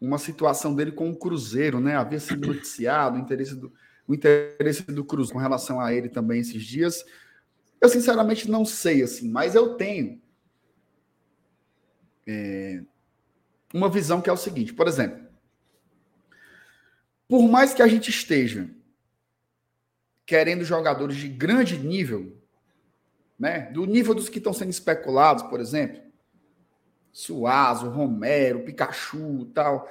uma 0.00 0.18
situação 0.18 0.74
dele 0.74 0.92
com 0.92 1.10
o 1.10 1.16
Cruzeiro, 1.16 1.78
né? 1.78 1.96
Havia 1.96 2.18
sido 2.18 2.46
noticiado 2.46 3.16
o 3.16 3.20
interesse 3.20 3.54
do, 3.54 3.72
o 4.08 4.14
interesse 4.14 4.82
do 4.82 5.04
Cruzeiro 5.04 5.34
com 5.34 5.38
relação 5.38 5.80
a 5.80 5.92
ele 5.92 6.08
também 6.08 6.40
esses 6.40 6.64
dias. 6.64 7.04
Eu, 7.80 7.88
sinceramente, 7.88 8.50
não 8.50 8.64
sei, 8.64 9.02
assim, 9.02 9.28
mas 9.28 9.54
eu 9.54 9.74
tenho 9.74 10.20
é, 12.26 12.82
uma 13.74 13.88
visão 13.88 14.20
que 14.20 14.30
é 14.30 14.32
o 14.32 14.38
seguinte: 14.38 14.72
por 14.72 14.88
exemplo, 14.88 15.28
por 17.28 17.48
mais 17.48 17.74
que 17.74 17.82
a 17.82 17.86
gente 17.86 18.10
esteja 18.10 18.70
querendo 20.24 20.64
jogadores 20.64 21.16
de 21.16 21.28
grande 21.28 21.76
nível, 21.76 22.40
né? 23.38 23.70
Do 23.72 23.84
nível 23.84 24.14
dos 24.14 24.28
que 24.28 24.38
estão 24.38 24.52
sendo 24.52 24.70
especulados, 24.70 25.42
por 25.44 25.60
exemplo. 25.60 26.09
Suazo, 27.12 27.88
Romero, 27.88 28.64
Pikachu 28.64 29.46
tal. 29.54 29.88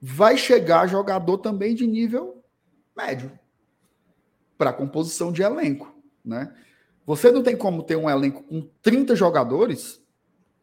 Vai 0.00 0.36
chegar 0.36 0.86
jogador 0.86 1.38
também 1.38 1.74
de 1.74 1.86
nível 1.86 2.42
médio 2.96 3.38
para 4.56 4.72
composição 4.72 5.32
de 5.32 5.42
elenco, 5.42 5.94
né? 6.24 6.54
Você 7.06 7.32
não 7.32 7.42
tem 7.42 7.56
como 7.56 7.82
ter 7.82 7.96
um 7.96 8.08
elenco 8.08 8.42
com 8.42 8.68
30 8.82 9.16
jogadores 9.16 10.00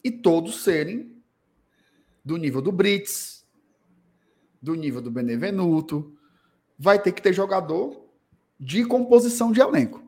e 0.03 0.11
todos 0.11 0.63
serem 0.63 1.17
do 2.23 2.37
nível 2.37 2.61
do 2.61 2.71
Brits, 2.71 3.45
do 4.61 4.75
nível 4.75 5.01
do 5.01 5.11
Benevenuto, 5.11 6.15
vai 6.77 7.01
ter 7.01 7.11
que 7.11 7.21
ter 7.21 7.33
jogador 7.33 8.05
de 8.59 8.85
composição 8.85 9.51
de 9.51 9.61
elenco. 9.61 10.03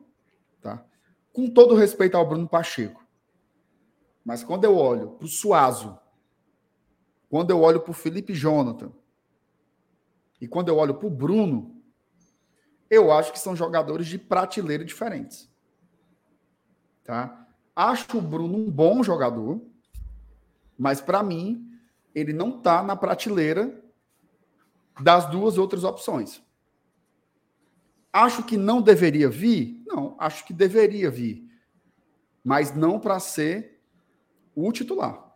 Tá? 0.60 0.84
Com 1.32 1.48
todo 1.48 1.74
respeito 1.74 2.16
ao 2.16 2.28
Bruno 2.28 2.48
Pacheco. 2.48 2.99
Mas 4.24 4.44
quando 4.44 4.64
eu 4.64 4.76
olho 4.76 5.10
para 5.12 5.24
o 5.24 5.28
Suazo, 5.28 5.98
quando 7.28 7.50
eu 7.50 7.60
olho 7.60 7.80
para 7.80 7.90
o 7.90 7.94
Felipe 7.94 8.34
Jonathan, 8.34 8.92
e 10.40 10.48
quando 10.48 10.68
eu 10.68 10.76
olho 10.76 10.94
para 10.94 11.06
o 11.06 11.10
Bruno, 11.10 11.80
eu 12.88 13.12
acho 13.12 13.32
que 13.32 13.38
são 13.38 13.54
jogadores 13.54 14.06
de 14.06 14.18
prateleira 14.18 14.84
diferentes. 14.84 15.48
Tá? 17.04 17.46
Acho 17.74 18.18
o 18.18 18.22
Bruno 18.22 18.58
um 18.58 18.70
bom 18.70 19.02
jogador, 19.02 19.60
mas 20.78 21.00
para 21.00 21.22
mim, 21.22 21.70
ele 22.14 22.32
não 22.32 22.56
está 22.56 22.82
na 22.82 22.96
prateleira 22.96 23.82
das 25.00 25.30
duas 25.30 25.56
outras 25.56 25.84
opções. 25.84 26.42
Acho 28.12 28.42
que 28.42 28.56
não 28.56 28.82
deveria 28.82 29.28
vir? 29.28 29.82
Não, 29.86 30.16
acho 30.18 30.44
que 30.44 30.52
deveria 30.52 31.10
vir. 31.10 31.48
Mas 32.42 32.74
não 32.74 32.98
para 32.98 33.20
ser 33.20 33.79
o 34.54 34.70
titular. 34.72 35.34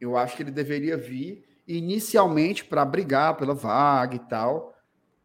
Eu 0.00 0.16
acho 0.16 0.36
que 0.36 0.42
ele 0.42 0.50
deveria 0.50 0.96
vir 0.96 1.44
inicialmente 1.66 2.64
para 2.64 2.84
brigar 2.84 3.36
pela 3.36 3.54
vaga 3.54 4.16
e 4.16 4.20
tal. 4.20 4.74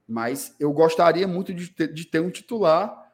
Mas 0.07 0.55
eu 0.59 0.71
gostaria 0.73 1.27
muito 1.27 1.53
de 1.53 1.69
ter, 1.69 1.93
de 1.93 2.05
ter 2.05 2.19
um 2.19 2.29
titular 2.29 3.11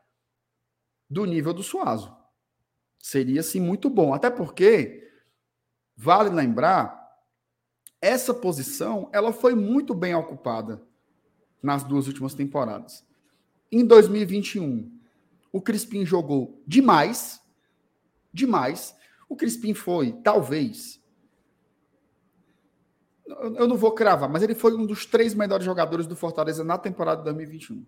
do 1.10 1.26
nível 1.26 1.54
do 1.54 1.64
Suazo. 1.64 2.16
Seria, 2.98 3.42
assim, 3.42 3.60
muito 3.60 3.90
bom. 3.90 4.14
Até 4.14 4.30
porque, 4.30 5.08
vale 5.96 6.30
lembrar, 6.30 7.00
essa 8.02 8.34
posição 8.34 9.10
ela 9.14 9.32
foi 9.32 9.54
muito 9.54 9.94
bem 9.94 10.16
ocupada 10.16 10.82
nas 11.62 11.84
duas 11.84 12.08
últimas 12.08 12.34
temporadas. 12.34 13.06
Em 13.72 13.86
2021, 13.86 15.00
o 15.52 15.62
Crispim 15.62 16.06
jogou 16.06 16.64
demais, 16.66 17.42
demais. 18.34 18.96
O 19.30 19.36
Crispim 19.36 19.76
foi, 19.76 20.12
talvez, 20.24 21.00
eu 23.28 23.68
não 23.68 23.78
vou 23.78 23.92
cravar, 23.92 24.28
mas 24.28 24.42
ele 24.42 24.56
foi 24.56 24.76
um 24.76 24.86
dos 24.86 25.06
três 25.06 25.36
melhores 25.36 25.64
jogadores 25.64 26.08
do 26.08 26.16
Fortaleza 26.16 26.64
na 26.64 26.78
temporada 26.80 27.20
de 27.20 27.26
2021. 27.26 27.86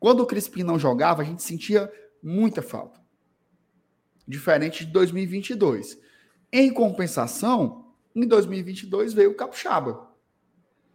Quando 0.00 0.20
o 0.20 0.26
Crispim 0.26 0.64
não 0.64 0.78
jogava, 0.78 1.22
a 1.22 1.24
gente 1.24 1.42
sentia 1.42 1.90
muita 2.20 2.60
falta. 2.60 3.00
Diferente 4.26 4.84
de 4.84 4.90
2022. 4.92 5.98
Em 6.52 6.72
compensação, 6.72 7.94
em 8.14 8.26
2022 8.26 9.14
veio 9.14 9.30
o 9.30 9.34
Capixaba, 9.34 10.10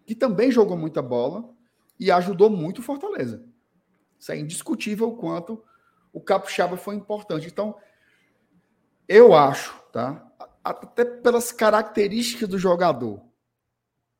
que 0.05 0.13
também 0.13 0.51
jogou 0.51 0.76
muita 0.76 1.01
bola, 1.01 1.49
e 1.97 2.11
ajudou 2.11 2.49
muito 2.49 2.80
o 2.80 2.81
Fortaleza. 2.81 3.45
Isso 4.19 4.31
é 4.31 4.38
indiscutível 4.38 5.09
o 5.09 5.18
quanto 5.18 5.63
o 6.11 6.19
Capixaba 6.19 6.76
foi 6.76 6.95
importante. 6.95 7.47
Então, 7.47 7.77
eu 9.11 9.33
acho, 9.33 9.77
tá? 9.91 10.25
Até 10.63 11.03
pelas 11.03 11.51
características 11.51 12.47
do 12.47 12.57
jogador, 12.57 13.21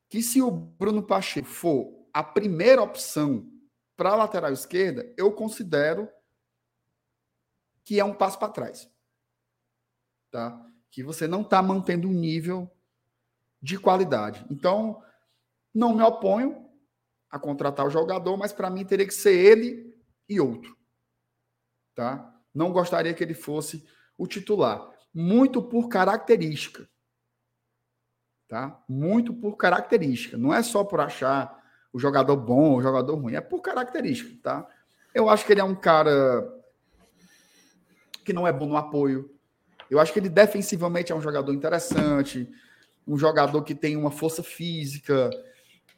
que 0.10 0.22
se 0.22 0.42
o 0.42 0.52
Bruno 0.52 1.02
Pacheco 1.02 1.48
for 1.48 2.08
a 2.14 2.22
primeira 2.22 2.82
opção 2.82 3.50
para 3.96 4.12
a 4.12 4.16
lateral 4.16 4.52
esquerda, 4.52 5.14
eu 5.18 5.32
considero 5.32 6.10
que 7.84 8.00
é 8.00 8.04
um 8.04 8.14
passo 8.14 8.38
para 8.38 8.52
trás. 8.52 8.92
Tá? 10.30 10.66
Que 10.90 11.04
você 11.04 11.28
não 11.28 11.42
está 11.42 11.62
mantendo 11.62 12.10
um 12.10 12.14
nível 12.14 12.70
de 13.62 13.80
qualidade. 13.80 14.46
Então, 14.50 15.02
não 15.74 15.96
me 15.96 16.04
oponho, 16.04 16.70
a 17.30 17.40
contratar 17.40 17.88
o 17.88 17.90
jogador, 17.90 18.36
mas 18.36 18.52
para 18.52 18.70
mim 18.70 18.84
teria 18.84 19.08
que 19.08 19.14
ser 19.14 19.34
ele 19.34 19.98
e 20.28 20.42
outro. 20.42 20.78
Tá? 21.96 22.38
Não 22.54 22.74
gostaria 22.74 23.14
que 23.14 23.24
ele 23.24 23.34
fosse 23.34 23.88
o 24.22 24.28
titular, 24.28 24.88
muito 25.12 25.64
por 25.64 25.90
característica. 25.90 26.88
Tá? 28.48 28.80
Muito 28.88 29.34
por 29.34 29.58
característica, 29.58 30.38
não 30.38 30.54
é 30.54 30.62
só 30.62 30.84
por 30.84 31.00
achar 31.00 31.60
o 31.92 31.98
jogador 31.98 32.36
bom 32.36 32.70
ou 32.70 32.78
o 32.78 32.82
jogador 32.84 33.16
ruim, 33.16 33.34
é 33.34 33.42
por 33.42 33.62
característica, 33.62 34.38
tá? 34.44 34.68
Eu 35.12 35.28
acho 35.28 35.44
que 35.44 35.54
ele 35.54 35.62
é 35.62 35.64
um 35.64 35.74
cara 35.74 36.48
que 38.24 38.32
não 38.32 38.48
é 38.48 38.54
bom 38.54 38.68
no 38.68 38.78
apoio. 38.78 39.34
Eu 39.90 40.00
acho 40.00 40.14
que 40.14 40.20
ele 40.20 40.30
defensivamente 40.30 41.12
é 41.12 41.16
um 41.16 41.22
jogador 41.22 41.52
interessante, 41.52 42.48
um 43.08 43.18
jogador 43.18 43.64
que 43.64 43.74
tem 43.74 43.98
uma 43.98 44.12
força 44.12 44.44
física, 44.44 45.32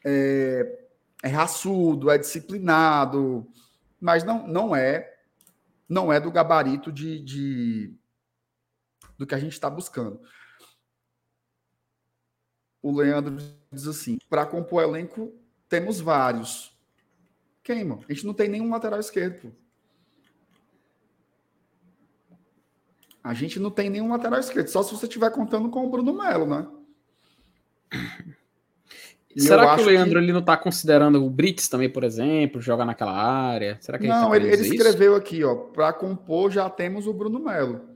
é, 0.02 0.86
é 1.22 1.28
raçudo, 1.28 2.10
é 2.10 2.16
disciplinado, 2.16 3.46
mas 4.00 4.24
não, 4.24 4.46
não 4.46 4.74
é 4.74 5.12
não 5.86 6.10
é 6.10 6.18
do 6.18 6.30
gabarito 6.30 6.90
de, 6.90 7.20
de 7.20 7.94
do 9.18 9.26
que 9.26 9.34
a 9.34 9.38
gente 9.38 9.52
está 9.52 9.68
buscando. 9.68 10.20
O 12.82 12.94
Leandro 12.96 13.36
diz 13.72 13.86
assim: 13.86 14.18
para 14.28 14.46
compor 14.46 14.82
elenco, 14.82 15.32
temos 15.68 16.00
vários. 16.00 16.76
Quem, 17.62 17.84
mano? 17.84 18.04
A 18.08 18.12
gente 18.12 18.26
não 18.26 18.34
tem 18.34 18.48
nenhum 18.48 18.70
lateral 18.70 19.00
esquerdo. 19.00 19.40
Pô. 19.40 19.64
A 23.24 23.32
gente 23.32 23.58
não 23.58 23.70
tem 23.70 23.88
nenhum 23.88 24.10
lateral 24.10 24.38
esquerdo, 24.38 24.68
só 24.68 24.82
se 24.82 24.94
você 24.94 25.06
estiver 25.06 25.30
contando 25.30 25.70
com 25.70 25.86
o 25.86 25.90
Bruno 25.90 26.12
Melo, 26.12 26.44
né? 26.44 26.68
Será 29.34 29.74
que 29.74 29.82
o 29.82 29.86
Leandro 29.86 30.18
que... 30.18 30.18
ele 30.18 30.32
não 30.32 30.40
está 30.40 30.58
considerando 30.58 31.24
o 31.24 31.30
Brits 31.30 31.66
também, 31.66 31.88
por 31.88 32.04
exemplo, 32.04 32.60
jogar 32.60 32.84
naquela 32.84 33.12
área? 33.12 33.78
Será 33.80 33.98
que 33.98 34.06
não, 34.06 34.34
ele, 34.34 34.48
tá 34.48 34.52
ele, 34.52 34.66
ele 34.66 34.76
escreveu 34.76 35.16
aqui, 35.16 35.42
ó, 35.42 35.54
para 35.54 35.90
compor 35.94 36.50
já 36.50 36.68
temos 36.68 37.06
o 37.06 37.14
Bruno 37.14 37.40
Melo. 37.40 37.93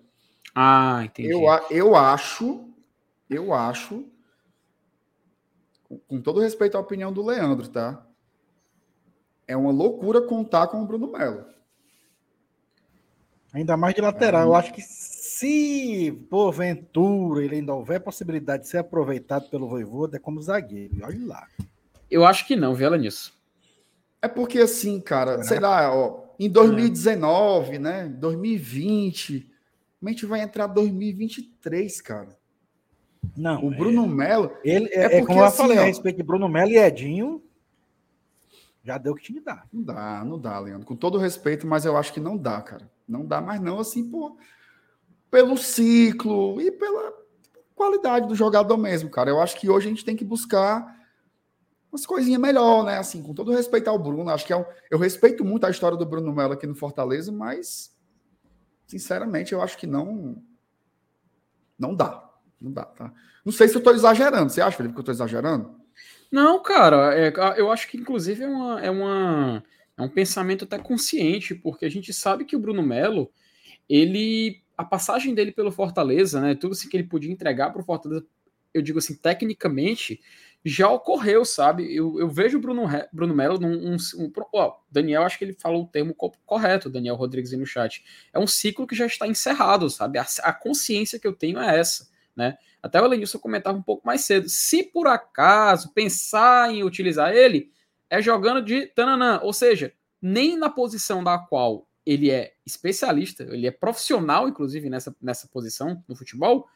Ah, 0.55 1.03
entendi. 1.05 1.31
Eu, 1.31 1.43
eu 1.70 1.97
acho, 1.97 2.69
eu 3.29 3.53
acho, 3.53 4.05
com 6.07 6.20
todo 6.20 6.41
respeito 6.41 6.77
à 6.77 6.81
opinião 6.81 7.12
do 7.12 7.25
Leandro, 7.25 7.69
tá? 7.69 8.05
É 9.47 9.57
uma 9.57 9.70
loucura 9.70 10.20
contar 10.20 10.66
com 10.69 10.83
o 10.83 10.87
Bruno 10.87 11.11
Melo. 11.11 11.47
Ainda 13.53 13.77
mais 13.77 13.95
de 13.95 14.01
lateral. 14.01 14.43
É, 14.43 14.45
eu 14.45 14.55
acho 14.55 14.73
que 14.75 14.83
Se 14.83 16.12
porventura 16.29 17.43
ele 17.43 17.57
ainda 17.57 17.75
houver 17.75 18.01
possibilidade 18.01 18.65
de 18.65 18.69
ser 18.69 18.79
aproveitado 18.79 19.49
pelo 19.49 19.69
Voivoda, 19.69 20.16
é 20.16 20.20
como 20.20 20.43
zagueiro. 20.43 20.99
Olha 21.03 21.27
lá. 21.27 21.47
Eu 22.11 22.27
acho 22.27 22.47
que 22.47 22.57
não, 22.57 22.75
viu, 22.75 22.95
nisso. 22.97 23.33
É 24.20 24.29
porque 24.29 24.59
assim, 24.59 25.01
cara, 25.01 25.43
sei 25.45 25.61
lá, 25.61 25.95
ó, 25.95 26.25
em 26.39 26.51
2019, 26.51 27.79
né? 27.79 28.09
2020, 28.09 29.49
a 30.07 30.11
gente 30.11 30.27
vai 30.27 30.41
entrar 30.41 30.66
2023, 30.69 32.01
cara. 32.01 32.39
Não. 33.37 33.65
O 33.65 33.70
Bruno 33.70 34.07
Melo. 34.07 34.53
Ele, 34.62 34.89
é, 34.89 35.01
É 35.01 35.05
é 35.05 35.09
porque, 35.09 35.27
como 35.27 35.41
eu 35.41 35.45
assim, 35.45 35.57
falei 35.57 35.79
ó, 35.79 35.83
a 35.83 35.85
respeito 35.85 36.16
de 36.16 36.23
Bruno 36.23 36.49
Melo 36.49 36.70
e 36.70 36.77
Edinho. 36.77 37.43
Já 38.85 38.97
deu 38.97 39.12
o 39.12 39.16
que 39.16 39.25
tinha 39.25 39.39
que 39.39 39.45
dar. 39.45 39.66
Não 39.73 39.83
dá, 39.83 40.25
não 40.25 40.39
dá, 40.39 40.59
Leandro. 40.59 40.87
Com 40.87 40.97
todo 40.97 41.19
respeito, 41.19 41.66
mas 41.66 41.85
eu 41.85 41.97
acho 41.97 42.12
que 42.12 42.20
não 42.20 42.37
dá, 42.37 42.61
cara. 42.62 42.91
Não 43.07 43.25
dá 43.25 43.41
mais 43.41 43.61
não, 43.61 43.81
assim, 43.81 44.09
por, 44.09 44.37
pelo 45.31 45.57
ciclo 45.57 46.61
e 46.61 46.70
pela 46.70 47.12
qualidade 47.75 48.27
do 48.29 48.35
jogador 48.35 48.77
mesmo, 48.77 49.11
cara. 49.11 49.31
Eu 49.31 49.41
acho 49.41 49.59
que 49.59 49.69
hoje 49.69 49.87
a 49.87 49.91
gente 49.91 50.05
tem 50.05 50.16
que 50.16 50.25
buscar 50.25 50.97
umas 51.91 52.07
coisinhas 52.07 52.41
melhor, 52.41 52.85
né? 52.85 52.99
Assim, 52.99 53.23
com 53.23 53.35
todo 53.35 53.53
respeito 53.53 53.89
ao 53.89 53.99
Bruno, 53.99 54.31
acho 54.31 54.47
que 54.47 54.53
é 54.53 54.57
um, 54.57 54.65
eu 54.91 54.99
respeito 54.99 55.45
muito 55.45 55.65
a 55.65 55.70
história 55.70 55.97
do 55.97 56.07
Bruno 56.07 56.33
Melo 56.33 56.53
aqui 56.53 56.66
no 56.66 56.75
Fortaleza, 56.75 57.33
mas 57.33 57.95
sinceramente 58.89 59.52
eu 59.52 59.62
acho 59.62 59.78
que 59.78 59.86
não 59.86 60.43
não 61.78 61.94
dá. 61.94 62.28
Não 62.60 62.73
dá, 62.73 62.85
tá? 62.85 63.12
Não 63.44 63.52
sei 63.52 63.69
se 63.69 63.77
eu 63.77 63.82
tô 63.82 63.93
exagerando. 63.93 64.51
Você 64.51 64.60
acha, 64.60 64.77
Felipe, 64.77 64.94
que 64.94 65.01
eu 65.01 65.05
tô 65.05 65.12
exagerando? 65.12 65.78
Não, 66.31 66.60
cara, 66.60 67.16
é, 67.16 67.32
eu 67.56 67.70
acho 67.70 67.89
que 67.89 67.97
inclusive 67.97 68.43
é, 68.43 68.48
uma, 68.48 68.81
é, 68.81 68.90
uma, 68.90 69.65
é 69.97 70.02
um 70.02 70.09
pensamento 70.09 70.65
até 70.65 70.78
consciente, 70.78 71.55
porque 71.55 71.85
a 71.85 71.89
gente 71.89 72.12
sabe 72.12 72.44
que 72.44 72.56
o 72.56 72.59
Bruno 72.59 72.82
Melo, 72.82 73.31
ele. 73.89 74.62
A 74.77 74.85
passagem 74.85 75.35
dele 75.35 75.51
pelo 75.51 75.73
Fortaleza, 75.73 76.40
né? 76.40 76.55
Tudo 76.55 76.73
assim 76.73 76.89
que 76.89 76.97
ele 76.97 77.09
podia 77.09 77.32
entregar 77.32 77.70
para 77.70 77.82
o 77.82 77.85
Fortaleza, 77.85 78.24
eu 78.73 78.81
digo 78.81 78.98
assim, 78.98 79.16
tecnicamente, 79.16 80.20
já 80.65 80.89
ocorreu, 80.91 81.45
sabe? 81.45 81.95
Eu, 81.95 82.19
eu 82.19 82.29
vejo 82.29 82.59
o 82.59 82.61
Bruno, 82.61 82.85
Bruno 83.13 83.35
Melo 83.35 83.59
num. 83.59 83.95
Um, 83.95 83.97
um, 84.19 84.33
ó, 84.53 84.77
Daniel, 84.91 85.23
acho 85.23 85.39
que 85.39 85.45
ele 85.45 85.53
falou 85.55 85.85
o 85.85 85.87
termo 85.87 86.15
co- 86.15 86.33
correto, 86.45 86.91
Daniel 86.91 87.15
Rodrigues 87.15 87.53
no 87.53 87.67
chat. 87.67 88.05
É 88.33 88.39
um 88.39 88.47
ciclo 88.47 88.87
que 88.87 88.95
já 88.95 89.07
está 89.07 89.27
encerrado, 89.27 89.89
sabe? 89.89 90.19
A, 90.19 90.27
a 90.43 90.53
consciência 90.53 91.19
que 91.19 91.27
eu 91.27 91.33
tenho 91.33 91.59
é 91.59 91.79
essa, 91.79 92.09
né? 92.35 92.59
Até 92.83 93.01
o 93.01 93.05
Elenilson 93.05 93.39
comentava 93.39 93.79
um 93.79 93.83
pouco 93.83 94.07
mais 94.07 94.23
cedo. 94.23 94.49
Se 94.49 94.83
por 94.83 95.07
acaso 95.07 95.93
pensar 95.93 96.73
em 96.73 96.85
utilizar 96.85 97.35
ele, 97.35 97.73
é 98.11 98.21
jogando 98.21 98.63
de 98.63 98.87
tananã. 98.87 99.41
Ou 99.43 99.53
seja, 99.53 99.93
nem 100.21 100.57
na 100.57 100.69
posição 100.71 101.23
da 101.23 101.39
qual 101.39 101.89
ele 102.05 102.31
é 102.31 102.55
especialista, 102.65 103.43
ele 103.43 103.67
é 103.67 103.71
profissional, 103.71 104.49
inclusive, 104.49 104.89
nessa, 104.89 105.15
nessa 105.21 105.47
posição 105.47 106.03
no 106.09 106.17
futebol, 106.17 106.67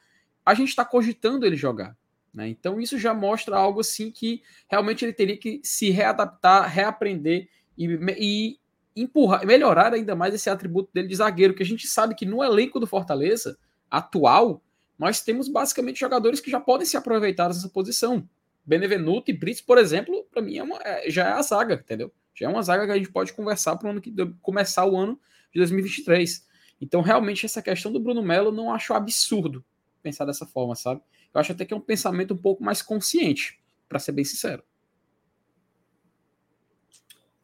a 0.45 0.55
gente 0.55 0.69
está 0.69 0.85
cogitando 0.85 1.47
ele 1.47 1.57
jogar. 1.57 1.97
Né? 2.33 2.49
Então 2.49 2.81
isso 2.81 2.99
já 2.99 3.13
mostra 3.13 3.57
algo 3.57 3.81
assim 3.81 4.11
que 4.11 4.43
realmente 4.69 5.05
ele 5.05 5.13
teria 5.13 5.37
que 5.37 5.61
se 5.63 5.91
readaptar, 5.91 6.69
reaprender 6.69 7.49
e, 7.77 7.85
e 8.19 8.59
empurrar, 8.97 9.47
melhorar 9.47 9.93
ainda 9.93 10.15
mais 10.15 10.35
esse 10.35 10.49
atributo 10.49 10.91
dele 10.93 11.09
de 11.09 11.17
zagueiro, 11.17 11.55
que 11.55 11.63
a 11.63 11.67
gente 11.67 11.87
sabe 11.87 12.15
que 12.15 12.25
no 12.25 12.43
elenco 12.43 12.81
do 12.81 12.87
Fortaleza 12.87 13.59
atual 13.91 14.63
nós 14.99 15.21
temos 15.21 15.49
basicamente 15.49 16.01
jogadores 16.01 16.41
que 16.41 16.51
já 16.51 16.61
podem 16.61 16.87
se 16.87 16.97
aproveitar 16.97 17.49
dessa 17.49 17.69
posição. 17.69 18.29
Benevenuto 18.65 19.31
e 19.31 19.35
Brits, 19.35 19.61
por 19.61 19.77
exemplo, 19.77 20.25
para 20.31 20.41
mim 20.41 20.57
é 20.57 20.63
uma, 20.63 20.79
é, 20.83 21.11
já 21.11 21.29
é 21.29 21.33
a 21.33 21.43
zaga, 21.43 21.75
entendeu? 21.75 22.13
Já 22.35 22.47
é 22.47 22.49
uma 22.49 22.63
zaga 22.63 22.87
que 22.87 22.93
a 22.93 22.97
gente 22.97 23.11
pode 23.11 23.33
conversar 23.33 23.77
para 23.77 24.01
que 24.01 24.15
começar 24.41 24.87
o 24.87 24.97
ano 24.97 25.21
de 25.53 25.59
2023. 25.59 26.47
Então, 26.81 27.01
realmente, 27.01 27.45
essa 27.45 27.61
questão 27.61 27.93
do 27.93 28.01
Bruno 28.01 28.23
Melo 28.23 28.53
não 28.53 28.73
acho 28.73 28.95
absurdo 28.95 29.65
pensar 30.03 30.25
dessa 30.25 30.47
forma, 30.47 30.75
sabe? 30.75 31.01
Eu 31.35 31.41
acho 31.41 31.53
até 31.53 31.65
que 31.65 31.73
é 31.73 31.77
um 31.77 31.81
pensamento 31.81 32.35
um 32.35 32.39
pouco 32.39 32.63
mais 32.63 32.83
consciente, 32.83 33.61
para 33.89 33.99
ser 33.99 34.13
bem 34.13 34.25
sincero. 34.25 34.63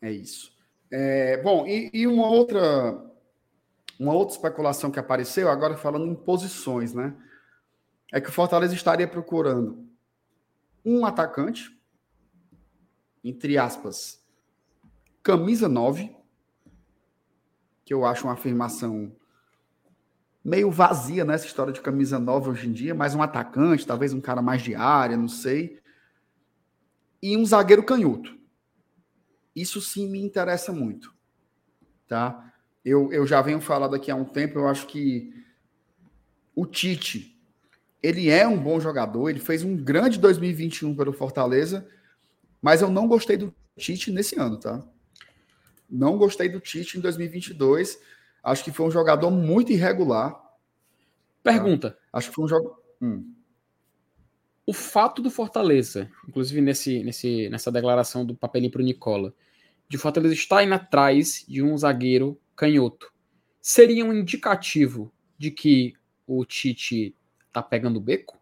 É 0.01 0.11
isso. 0.11 0.57
É, 0.91 1.37
bom, 1.43 1.67
e, 1.67 1.91
e 1.93 2.07
uma 2.07 2.29
outra 2.29 3.05
uma 3.99 4.15
outra 4.15 4.37
especulação 4.37 4.91
que 4.91 5.01
apareceu, 5.01 5.51
agora 5.51 5.77
falando 5.77 6.07
em 6.07 6.15
posições, 6.15 6.95
né? 6.95 7.17
É 8.13 8.21
que 8.21 8.29
o 8.29 8.33
Fortaleza 8.33 8.75
estaria 8.75 9.09
procurando 9.09 9.89
um 10.85 11.05
atacante, 11.05 11.77
entre 13.25 13.59
aspas, 13.59 14.25
camisa 15.23 15.69
9, 15.69 16.15
que 17.85 17.93
eu 17.93 18.05
acho 18.05 18.25
uma 18.25 18.35
afirmação 18.35 19.13
meio 20.49 20.71
vazia 20.71 21.25
nessa 21.25 21.47
história 21.47 21.73
de 21.73 21.81
camisa 21.81 22.19
9 22.19 22.51
hoje 22.51 22.69
em 22.69 22.73
dia, 22.73 22.95
mas 22.95 23.15
um 23.15 23.23
atacante, 23.23 23.87
talvez 23.87 24.13
um 24.13 24.21
cara 24.21 24.41
mais 24.41 24.63
de 24.63 24.75
área, 24.75 25.17
não 25.17 25.29
sei. 25.29 25.79
E 27.23 27.37
um 27.37 27.45
zagueiro 27.45 27.85
canhoto. 27.85 28.37
Isso 29.55 29.81
sim 29.81 30.09
me 30.09 30.21
interessa 30.21 30.73
muito, 30.73 31.13
tá? 32.07 32.53
Eu, 32.85 33.13
eu 33.13 33.27
já 33.27 33.43
venho 33.43 33.61
falando 33.61 33.95
aqui 33.95 34.11
há 34.11 34.15
um 34.15 34.25
tempo, 34.25 34.59
eu 34.59 34.69
acho 34.69 34.87
que 34.87 35.35
o 36.55 36.65
Tite, 36.65 37.39
ele 38.03 38.31
é 38.31 38.47
um 38.47 38.59
bom 38.59 38.81
jogador, 38.81 39.29
ele 39.29 39.41
fez 39.41 39.63
um 39.63 39.77
grande 39.77 40.19
2021 40.19 40.95
pelo 40.97 41.13
Fortaleza, 41.13 41.87
mas 42.63 42.81
eu 42.81 42.91
não 42.91 43.07
gostei 43.07 43.37
do 43.37 43.55
Tite 43.77 44.11
nesse 44.11 44.39
ano, 44.39 44.59
tá? 44.59 44.85
Não 45.91 46.17
gostei 46.17 46.49
do 46.49 46.61
Tite 46.61 46.99
em 46.99 47.01
2022. 47.01 47.99
Acho 48.43 48.65
que 48.65 48.73
foi 48.73 48.87
um 48.87 48.91
jogador 48.91 49.31
muito 49.31 49.73
irregular. 49.73 50.41
Pergunta. 51.43 51.93
Tá? 51.93 51.99
Acho 52.13 52.29
que 52.29 52.35
foi 52.35 52.45
um 52.45 52.49
jogo. 52.49 52.83
Hum. 53.01 53.35
O 54.67 54.73
fato 54.73 55.23
do 55.23 55.31
Fortaleza, 55.31 56.11
inclusive 56.29 56.61
nesse, 56.61 57.03
nesse, 57.03 57.49
nessa 57.49 57.73
declaração 57.73 58.25
do 58.25 58.35
papelinho 58.35 58.71
para 58.71 58.83
o 58.83 58.85
Nicola, 58.85 59.33
de 59.89 59.97
Fortaleza 59.97 60.35
estar 60.35 60.63
indo 60.63 60.75
atrás 60.75 61.45
de 61.49 61.63
um 61.63 61.77
zagueiro 61.77 62.39
canhoto, 62.55 63.11
seria 63.61 64.05
um 64.05 64.13
indicativo 64.13 65.11
de 65.39 65.51
que 65.51 65.95
o 66.27 66.45
Tite 66.45 67.17
tá 67.53 67.63
pegando 67.63 67.97
o 67.97 68.01
beco? 68.01 68.39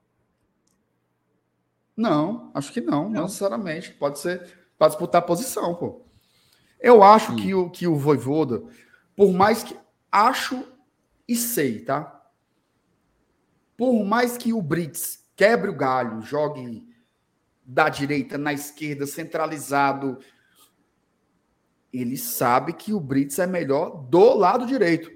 Não, 1.97 2.51
acho 2.53 2.73
que 2.73 2.81
não, 2.81 3.09
não, 3.09 3.23
necessariamente. 3.23 3.93
Pode 3.93 4.19
ser 4.19 4.67
para 4.77 4.89
disputar 4.89 5.23
a 5.23 5.25
posição, 5.25 5.75
pô. 5.75 6.03
Eu 6.79 7.03
acho 7.03 7.33
hum. 7.33 7.37
que, 7.37 7.55
o, 7.55 7.71
que 7.71 7.87
o 7.87 7.97
Voivoda, 7.97 8.63
por 9.15 9.33
mais 9.33 9.63
que. 9.63 9.77
Acho 10.11 10.67
e 11.29 11.35
sei, 11.37 11.85
tá? 11.85 12.13
Por 13.77 14.05
mais 14.05 14.37
que 14.37 14.53
o 14.53 14.63
Brits 14.63 15.25
quebre 15.35 15.71
o 15.71 15.77
galho, 15.77 16.23
jogue 16.23 16.89
da 17.65 17.89
direita 17.89 18.39
na 18.39 18.53
esquerda, 18.53 19.07
centralizado, 19.07 20.19
ele 21.93 22.17
sabe 22.17 22.73
que 22.73 22.93
o 22.93 23.01
Brits 23.01 23.39
é 23.39 23.47
melhor 23.47 23.91
do 24.09 24.35
lado 24.35 24.67
direito. 24.67 25.11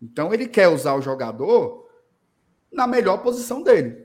Então 0.00 0.32
ele 0.32 0.48
quer 0.48 0.68
usar 0.68 0.94
o 0.94 1.02
jogador 1.02 1.88
na 2.72 2.86
melhor 2.86 3.18
posição 3.18 3.62
dele. 3.62 4.04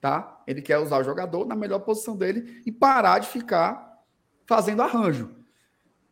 Tá? 0.00 0.42
Ele 0.46 0.62
quer 0.62 0.78
usar 0.78 0.98
o 0.98 1.04
jogador 1.04 1.44
na 1.44 1.56
melhor 1.56 1.80
posição 1.80 2.16
dele 2.16 2.62
e 2.64 2.70
parar 2.70 3.18
de 3.18 3.28
ficar 3.28 4.02
fazendo 4.46 4.82
arranjo. 4.82 5.37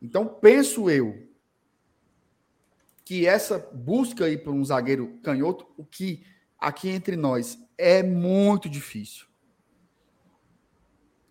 Então 0.01 0.27
penso 0.27 0.91
eu 0.91 1.27
que 3.05 3.27
essa 3.27 3.59
busca 3.59 4.25
aí 4.25 4.37
por 4.37 4.53
um 4.53 4.65
zagueiro 4.65 5.19
canhoto, 5.23 5.67
o 5.77 5.85
que 5.85 6.27
aqui 6.59 6.89
entre 6.89 7.17
nós 7.17 7.59
é 7.79 8.03
muito 8.03 8.69
difícil. 8.69 9.27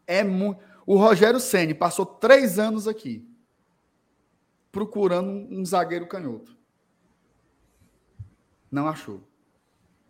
É 0.08 0.24
muito. 0.24 0.62
O 0.86 0.98
Rogério 0.98 1.40
Ceni 1.40 1.74
passou 1.74 2.06
três 2.06 2.60
anos 2.60 2.88
aqui 2.88 3.28
procurando 4.72 5.30
um 5.30 5.66
zagueiro 5.66 6.08
canhoto. 6.08 6.56
Não 8.70 8.88
achou. 8.88 9.28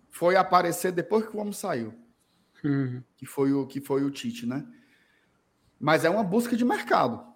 Foi 0.09 0.35
aparecer 0.35 0.91
depois 0.91 1.27
que 1.27 1.35
o 1.35 1.39
homem 1.39 1.53
saiu. 1.53 1.93
Uhum. 2.63 3.03
Que 3.15 3.25
foi 3.25 3.53
o 3.53 3.67
que 3.67 3.79
foi 3.79 4.03
o 4.03 4.09
Tite, 4.09 4.45
né? 4.45 4.65
Mas 5.79 6.03
é 6.03 6.09
uma 6.09 6.23
busca 6.23 6.57
de 6.57 6.65
mercado. 6.65 7.34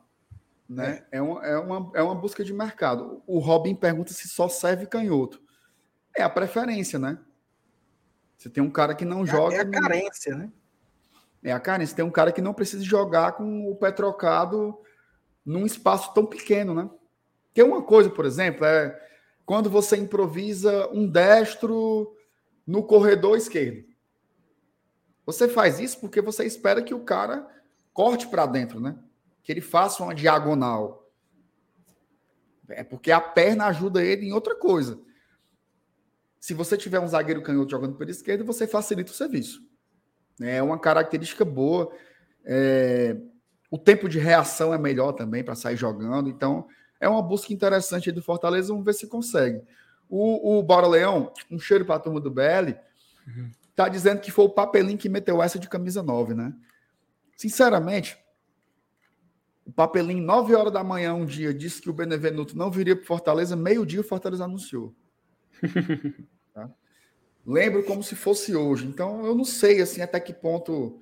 Né? 0.70 1.04
É. 1.12 1.18
É, 1.18 1.22
uma, 1.22 1.46
é, 1.46 1.58
uma, 1.58 1.92
é 1.96 2.02
uma 2.04 2.14
busca 2.14 2.44
de 2.44 2.54
mercado. 2.54 3.24
O 3.26 3.40
Robin 3.40 3.74
pergunta 3.74 4.14
se 4.14 4.28
só 4.28 4.48
serve 4.48 4.86
canhoto. 4.86 5.42
É 6.16 6.22
a 6.22 6.30
preferência, 6.30 7.00
né? 7.00 7.18
Você 8.38 8.50
tem 8.50 8.62
um 8.62 8.70
cara 8.70 8.94
que 8.94 9.04
não 9.04 9.24
É, 9.24 9.26
joga. 9.26 9.56
é 9.56 9.60
a 9.62 9.70
carência, 9.70 10.36
né? 10.36 10.52
É 11.44 11.52
a 11.52 11.60
carência. 11.60 11.96
Tem 11.96 12.06
um 12.06 12.12
cara 12.12 12.32
que 12.32 12.42
não 12.42 12.54
precisa 12.54 12.84
jogar 12.84 13.32
com 13.34 13.70
o 13.70 13.76
pé 13.76 13.92
trocado 13.92 14.78
num 15.44 15.66
espaço 15.66 16.14
tão 16.14 16.26
pequeno, 16.26 16.76
né? 16.76 16.90
Tem 17.54 17.64
uma 17.64 17.82
coisa, 17.82 18.10
por 18.10 18.26
exemplo, 18.26 18.64
é 18.64 18.98
quando 19.46 19.70
você 19.70 19.98
improvisa 19.98 20.88
um 20.92 21.08
destro 21.10 22.16
no 22.66 22.84
corredor 22.84 23.36
esquerdo. 23.36 23.84
Você 25.26 25.48
faz 25.48 25.80
isso 25.80 26.00
porque 26.00 26.22
você 26.22 26.46
espera 26.46 26.84
que 26.84 26.94
o 26.94 27.04
cara 27.04 27.48
corte 27.92 28.28
para 28.28 28.46
dentro, 28.46 28.80
né? 28.80 28.96
Que 29.50 29.54
ele 29.54 29.62
faça 29.62 30.04
uma 30.04 30.14
diagonal. 30.14 31.12
É 32.68 32.84
porque 32.84 33.12
a 33.12 33.20
perna 33.20 33.66
ajuda 33.66 34.06
ele 34.06 34.28
em 34.28 34.32
outra 34.32 34.56
coisa. 34.56 35.02
Se 36.40 36.54
você 36.54 36.78
tiver 36.78 37.00
um 37.00 37.08
zagueiro 37.08 37.42
canhoto 37.42 37.72
jogando 37.72 37.96
pela 37.96 38.12
esquerda, 38.12 38.44
você 38.44 38.68
facilita 38.68 39.12
o 39.12 39.16
serviço. 39.16 39.60
É 40.40 40.62
uma 40.62 40.78
característica 40.78 41.44
boa. 41.44 41.92
É... 42.46 43.18
O 43.72 43.80
tempo 43.80 44.08
de 44.08 44.20
reação 44.20 44.72
é 44.72 44.78
melhor 44.78 45.14
também 45.14 45.44
para 45.44 45.56
sair 45.56 45.76
jogando. 45.76 46.30
Então, 46.30 46.68
é 47.00 47.10
uma 47.10 47.24
busca 47.24 47.52
interessante 47.52 48.12
do 48.12 48.22
Fortaleza. 48.22 48.68
Vamos 48.68 48.86
ver 48.86 48.94
se 48.94 49.08
consegue. 49.08 49.64
O, 50.08 50.60
o 50.60 50.62
Bora 50.62 50.86
Leão, 50.86 51.34
um 51.50 51.58
cheiro 51.58 51.86
para 51.86 51.96
a 51.96 52.00
turma 52.00 52.22
do 52.22 52.30
BL, 52.30 52.76
uhum. 53.26 53.50
tá 53.76 53.90
dizendo 53.90 54.22
que 54.22 54.30
foi 54.30 54.46
o 54.46 54.50
Papelinho 54.50 55.00
que 55.00 55.10
meteu 55.10 55.42
essa 55.42 55.58
de 55.58 55.68
camisa 55.68 56.04
9, 56.04 56.36
né? 56.36 56.54
Sinceramente, 57.36 58.16
o 59.70 59.72
Papelinho, 59.72 60.24
9 60.24 60.56
horas 60.56 60.74
da 60.74 60.84
manhã, 60.84 61.14
um 61.14 61.26
dia, 61.26 61.54
disse 61.54 61.80
que 61.80 61.90
o 61.90 61.94
Benevenuto 61.94 62.58
não 62.58 62.72
viria 62.72 62.96
para 62.96 63.06
Fortaleza. 63.06 63.56
Meio-dia, 63.56 64.02
o 64.02 64.04
Fortaleza 64.04 64.44
anunciou. 64.44 64.96
tá? 66.52 66.70
Lembro 67.46 67.84
como 67.84 68.02
se 68.02 68.16
fosse 68.16 68.56
hoje. 68.56 68.88
Então, 68.88 69.24
eu 69.26 69.36
não 69.36 69.46
sei 69.46 69.80
assim 69.80 70.02
até 70.02 70.20
que 70.20 70.34
ponto 70.34 71.00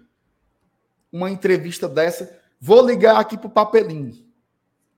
uma 1.10 1.32
entrevista 1.32 1.88
dessa. 1.88 2.42
Vou 2.60 2.86
ligar 2.86 3.18
aqui 3.22 3.38
para 3.38 3.48
o 3.48 3.52
Papelinho. 3.52 4.28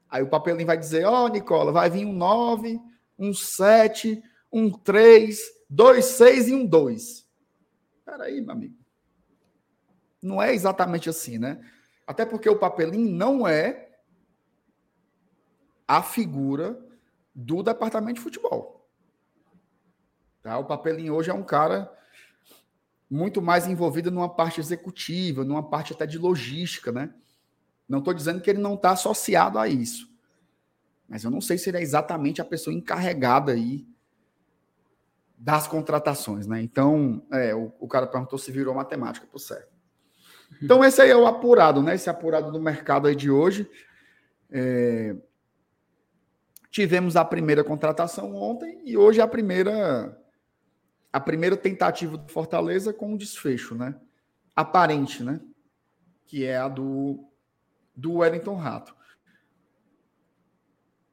Aí 0.10 0.24
o 0.24 0.30
Papelinho 0.30 0.66
vai 0.66 0.78
dizer: 0.78 1.06
Ó, 1.06 1.26
oh, 1.26 1.28
Nicola, 1.28 1.72
vai 1.72 1.91
vir 1.91 2.06
um 2.06 2.14
9 2.14 2.82
um 3.20 3.34
7, 3.34 4.24
um 4.52 4.72
3, 4.72 5.38
dois 5.70 6.06
6 6.06 6.48
e 6.48 6.56
um 6.56 6.66
2. 6.66 7.28
Peraí, 8.04 8.41
meu 8.41 8.52
amigo. 8.52 8.76
Não 10.24 10.41
é 10.41 10.56
exatamente 10.56 11.08
assim, 11.08 11.38
né? 11.38 11.60
Até 12.10 12.26
porque 12.26 12.49
o 12.49 12.57
papelinho 12.57 13.07
não 13.15 13.48
é 13.48 13.88
a 15.88 16.02
figura 16.02 16.84
do 17.36 17.61
departamento 17.61 18.15
de 18.15 18.22
futebol. 18.22 18.90
Tá? 20.41 20.57
O 20.57 20.65
papelinho 20.65 21.14
hoje 21.14 21.30
é 21.30 21.34
um 21.36 21.44
cara 21.44 21.95
muito 23.07 23.44
mais 23.44 23.68
envolvido 23.68 24.10
numa 24.10 24.27
parte 24.27 24.60
executiva, 24.60 25.45
numa 25.45 25.61
parte 25.69 25.94
até 25.94 26.07
de 26.07 26.18
logística, 26.18 26.91
né? 26.91 27.14
Não 27.88 27.99
estou 27.99 28.15
dizendo 28.15 28.41
que 28.41 28.49
ele 28.49 28.60
não 28.60 28.73
está 28.73 28.90
associado 28.90 29.60
a 29.60 29.68
isso. 29.68 30.10
Mas 31.07 31.23
eu 31.23 31.30
não 31.30 31.41
sei 31.41 31.60
se 31.60 31.69
ele 31.69 31.77
é 31.77 31.81
exatamente 31.84 32.41
a 32.41 32.45
pessoa 32.45 32.76
encarregada 32.76 33.52
aí 33.52 33.88
das 35.38 35.68
contratações, 35.68 36.48
né? 36.48 36.60
Então, 36.60 37.23
é, 37.31 37.53
o, 37.53 37.72
o 37.80 37.88
cara 37.88 38.07
perguntou 38.07 38.40
se 38.40 38.52
virou 38.52 38.73
matemática, 38.73 39.27
por 39.27 39.38
certo. 39.38 39.78
Então, 40.61 40.84
esse 40.84 41.01
aí 41.01 41.09
é 41.09 41.15
o 41.15 41.26
apurado, 41.26 41.81
né? 41.81 41.95
Esse 41.95 42.09
apurado 42.09 42.51
do 42.51 42.59
mercado 42.59 43.07
aí 43.07 43.15
de 43.15 43.30
hoje. 43.30 43.69
É... 44.49 45.15
Tivemos 46.69 47.15
a 47.15 47.26
primeira 47.26 47.63
contratação 47.63 48.35
ontem 48.35 48.81
e 48.85 48.95
hoje 48.95 49.19
a 49.21 49.27
primeira 49.27 50.15
a 51.11 51.19
primeira 51.19 51.57
tentativa 51.57 52.15
do 52.15 52.31
Fortaleza 52.31 52.93
com 52.93 53.13
um 53.13 53.17
desfecho, 53.17 53.73
né? 53.73 53.95
Aparente, 54.55 55.23
né? 55.23 55.41
Que 56.26 56.45
é 56.45 56.57
a 56.57 56.67
do 56.67 57.26
do 57.95 58.17
Wellington 58.17 58.55
Rato. 58.55 58.95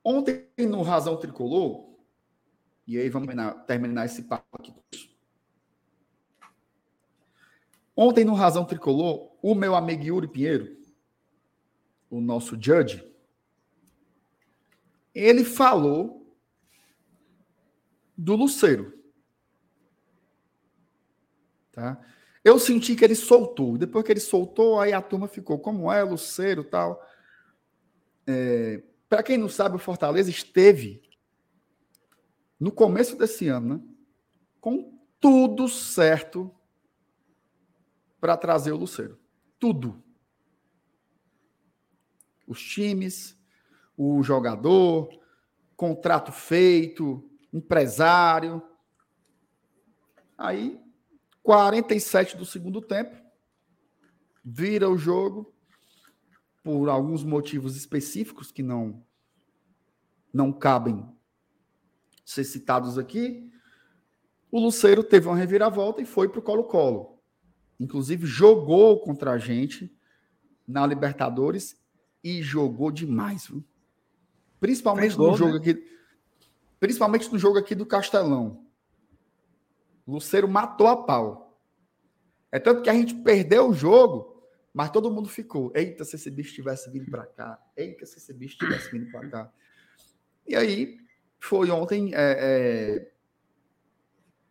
Ontem, 0.05 0.47
no 0.59 0.83
Razão 0.83 1.17
Tricolor, 1.17 1.97
e 2.87 2.97
aí 2.97 3.09
vamos 3.09 3.27
terminar, 3.27 3.55
terminar 3.65 4.05
esse 4.05 4.23
papo 4.23 4.47
aqui. 4.53 4.73
Ontem, 7.97 8.25
no 8.25 8.35
Razão 8.35 8.67
Tricolor, 8.67 9.35
o 9.41 9.55
meu 9.55 9.75
amigo 9.75 10.05
Yuri 10.05 10.29
Pinheiro, 10.29 10.77
o 12.11 12.21
nosso 12.21 12.55
judge, 12.61 13.03
ele 15.15 15.45
falou 15.45 16.31
do 18.15 18.37
Luceiro. 18.37 18.93
Tá? 21.73 21.99
Eu 22.45 22.59
senti 22.59 22.95
que 22.95 23.05
ele 23.05 23.15
soltou. 23.15 23.79
Depois 23.79 24.05
que 24.05 24.13
ele 24.13 24.21
soltou, 24.21 24.79
aí 24.79 24.93
a 24.93 25.01
turma 25.01 25.27
ficou 25.27 25.59
como 25.59 25.91
é, 25.91 26.03
Luceiro 26.03 26.63
tal. 26.63 27.03
É, 28.27 28.83
para 29.09 29.23
quem 29.23 29.39
não 29.39 29.49
sabe, 29.49 29.77
o 29.77 29.81
Fortaleza 29.81 30.29
esteve 30.29 31.03
no 32.59 32.71
começo 32.71 33.17
desse 33.17 33.49
ano, 33.49 33.75
né, 33.77 33.81
com 34.61 34.99
tudo 35.21 35.69
certo 35.69 36.56
para 38.27 38.37
trazer 38.37 38.73
o 38.73 38.77
Luceiro. 38.77 39.17
Tudo. 39.57 40.03
Os 42.45 42.61
times, 42.61 43.39
o 43.97 44.21
jogador, 44.21 45.09
contrato 45.77 46.33
feito, 46.33 47.31
empresário. 47.53 48.61
Aí, 50.37 50.77
47 51.41 52.37
do 52.37 52.45
segundo 52.45 52.83
tempo, 52.83 53.17
vira 54.45 54.91
o 54.91 54.99
jogo 54.99 55.55
por 56.65 56.89
alguns 56.89 57.23
motivos 57.23 57.77
específicos 57.77 58.51
que 58.51 58.63
não 58.63 59.07
não 60.35 60.53
cabem 60.53 61.09
ser 62.25 62.43
citados 62.43 62.99
aqui, 62.99 63.49
o 64.51 64.59
Luceiro 64.59 65.05
teve 65.05 65.29
uma 65.29 65.37
reviravolta 65.37 66.03
e 66.03 66.05
foi 66.05 66.29
para 66.29 66.41
o 66.41 66.43
Colo-Colo. 66.43 67.16
Inclusive 67.79 68.27
jogou 68.27 69.01
contra 69.01 69.33
a 69.33 69.39
gente 69.39 69.95
na 70.67 70.87
Libertadores 70.87 71.77
e 72.23 72.43
jogou 72.43 72.91
demais, 72.91 73.47
viu? 73.47 73.65
Principalmente 74.59 75.17
no 75.17 75.37
jogo 75.37 75.53
né? 75.53 75.59
aqui, 75.59 75.87
principalmente 76.81 77.31
no 77.31 77.39
jogo 77.39 77.59
aqui 77.59 77.75
do 77.75 77.87
Castelão. 77.87 78.65
Luceiro 80.07 80.49
matou 80.49 80.87
a 80.87 80.97
pau. 80.97 81.61
É 82.51 82.59
tanto 82.59 82.83
que 82.83 82.91
a 82.91 82.95
gente 82.95 83.15
perdeu 83.15 83.69
o 83.69 83.75
jogo 83.75 84.37
mas 84.77 84.91
todo 84.91 85.11
mundo 85.11 85.27
ficou. 85.27 85.73
Eita, 85.75 86.05
se 86.05 86.17
esse 86.17 86.31
bicho 86.31 86.55
tivesse 86.55 86.91
vindo 86.91 87.11
para 87.11 87.25
cá. 87.25 87.59
Eita, 87.75 88.05
se 88.05 88.19
esse 88.19 88.31
bicho 88.35 88.59
tivesse 88.59 88.91
vindo 88.93 89.11
para 89.11 89.27
cá. 89.27 89.53
E 90.47 90.55
aí, 90.55 90.99
foi 91.41 91.71
ontem. 91.71 92.15
É, 92.15 92.19
é... 92.19 93.13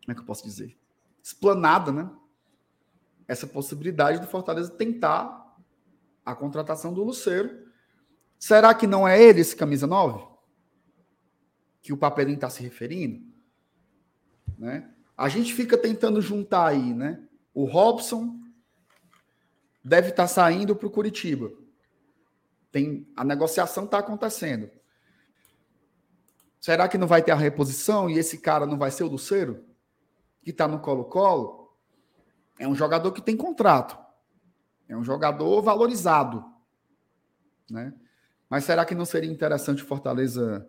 Como 0.01 0.11
é 0.11 0.15
que 0.15 0.21
eu 0.21 0.25
posso 0.25 0.43
dizer? 0.43 0.75
Explanada, 1.21 1.91
né? 1.91 2.09
Essa 3.27 3.47
possibilidade 3.47 4.19
do 4.19 4.27
Fortaleza 4.27 4.71
tentar 4.71 5.57
a 6.25 6.35
contratação 6.35 6.93
do 6.93 7.03
Luceiro. 7.03 7.65
Será 8.37 8.73
que 8.73 8.87
não 8.87 9.07
é 9.07 9.21
ele 9.21 9.41
esse 9.41 9.55
camisa 9.55 9.87
9? 9.87 10.25
Que 11.81 11.93
o 11.93 11.97
papelinho 11.97 12.35
está 12.35 12.49
se 12.49 12.61
referindo? 12.61 13.25
Né? 14.57 14.91
A 15.17 15.29
gente 15.29 15.53
fica 15.53 15.77
tentando 15.77 16.21
juntar 16.21 16.67
aí, 16.67 16.93
né? 16.93 17.23
O 17.53 17.65
Robson, 17.65 18.39
deve 19.85 20.09
estar 20.09 20.23
tá 20.23 20.27
saindo 20.27 20.75
para 20.75 20.87
o 20.87 20.91
Curitiba. 20.91 21.51
Tem, 22.71 23.07
a 23.15 23.23
negociação 23.23 23.85
está 23.85 23.99
acontecendo. 23.99 24.69
Será 26.59 26.87
que 26.87 26.97
não 26.97 27.07
vai 27.07 27.21
ter 27.21 27.31
a 27.31 27.35
reposição 27.35 28.09
e 28.09 28.17
esse 28.17 28.39
cara 28.39 28.65
não 28.65 28.79
vai 28.79 28.89
ser 28.89 29.03
o 29.03 29.07
Luceiro? 29.07 29.63
Que 30.43 30.49
está 30.49 30.67
no 30.67 30.79
Colo-Colo? 30.79 31.64
É 32.59 32.67
um 32.67 32.75
jogador 32.75 33.11
que 33.11 33.21
tem 33.21 33.35
contrato. 33.35 33.97
É 34.87 34.95
um 34.95 35.03
jogador 35.03 35.61
valorizado. 35.61 36.45
Né? 37.69 37.93
Mas 38.49 38.63
será 38.63 38.85
que 38.85 38.95
não 38.95 39.05
seria 39.05 39.31
interessante 39.31 39.83
o 39.83 39.87
Fortaleza 39.87 40.67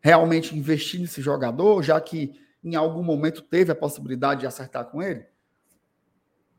realmente 0.00 0.56
investir 0.56 1.00
nesse 1.00 1.20
jogador, 1.20 1.82
já 1.82 2.00
que 2.00 2.40
em 2.64 2.74
algum 2.74 3.02
momento 3.02 3.42
teve 3.42 3.70
a 3.70 3.74
possibilidade 3.74 4.40
de 4.40 4.46
acertar 4.46 4.86
com 4.86 5.02
ele? 5.02 5.26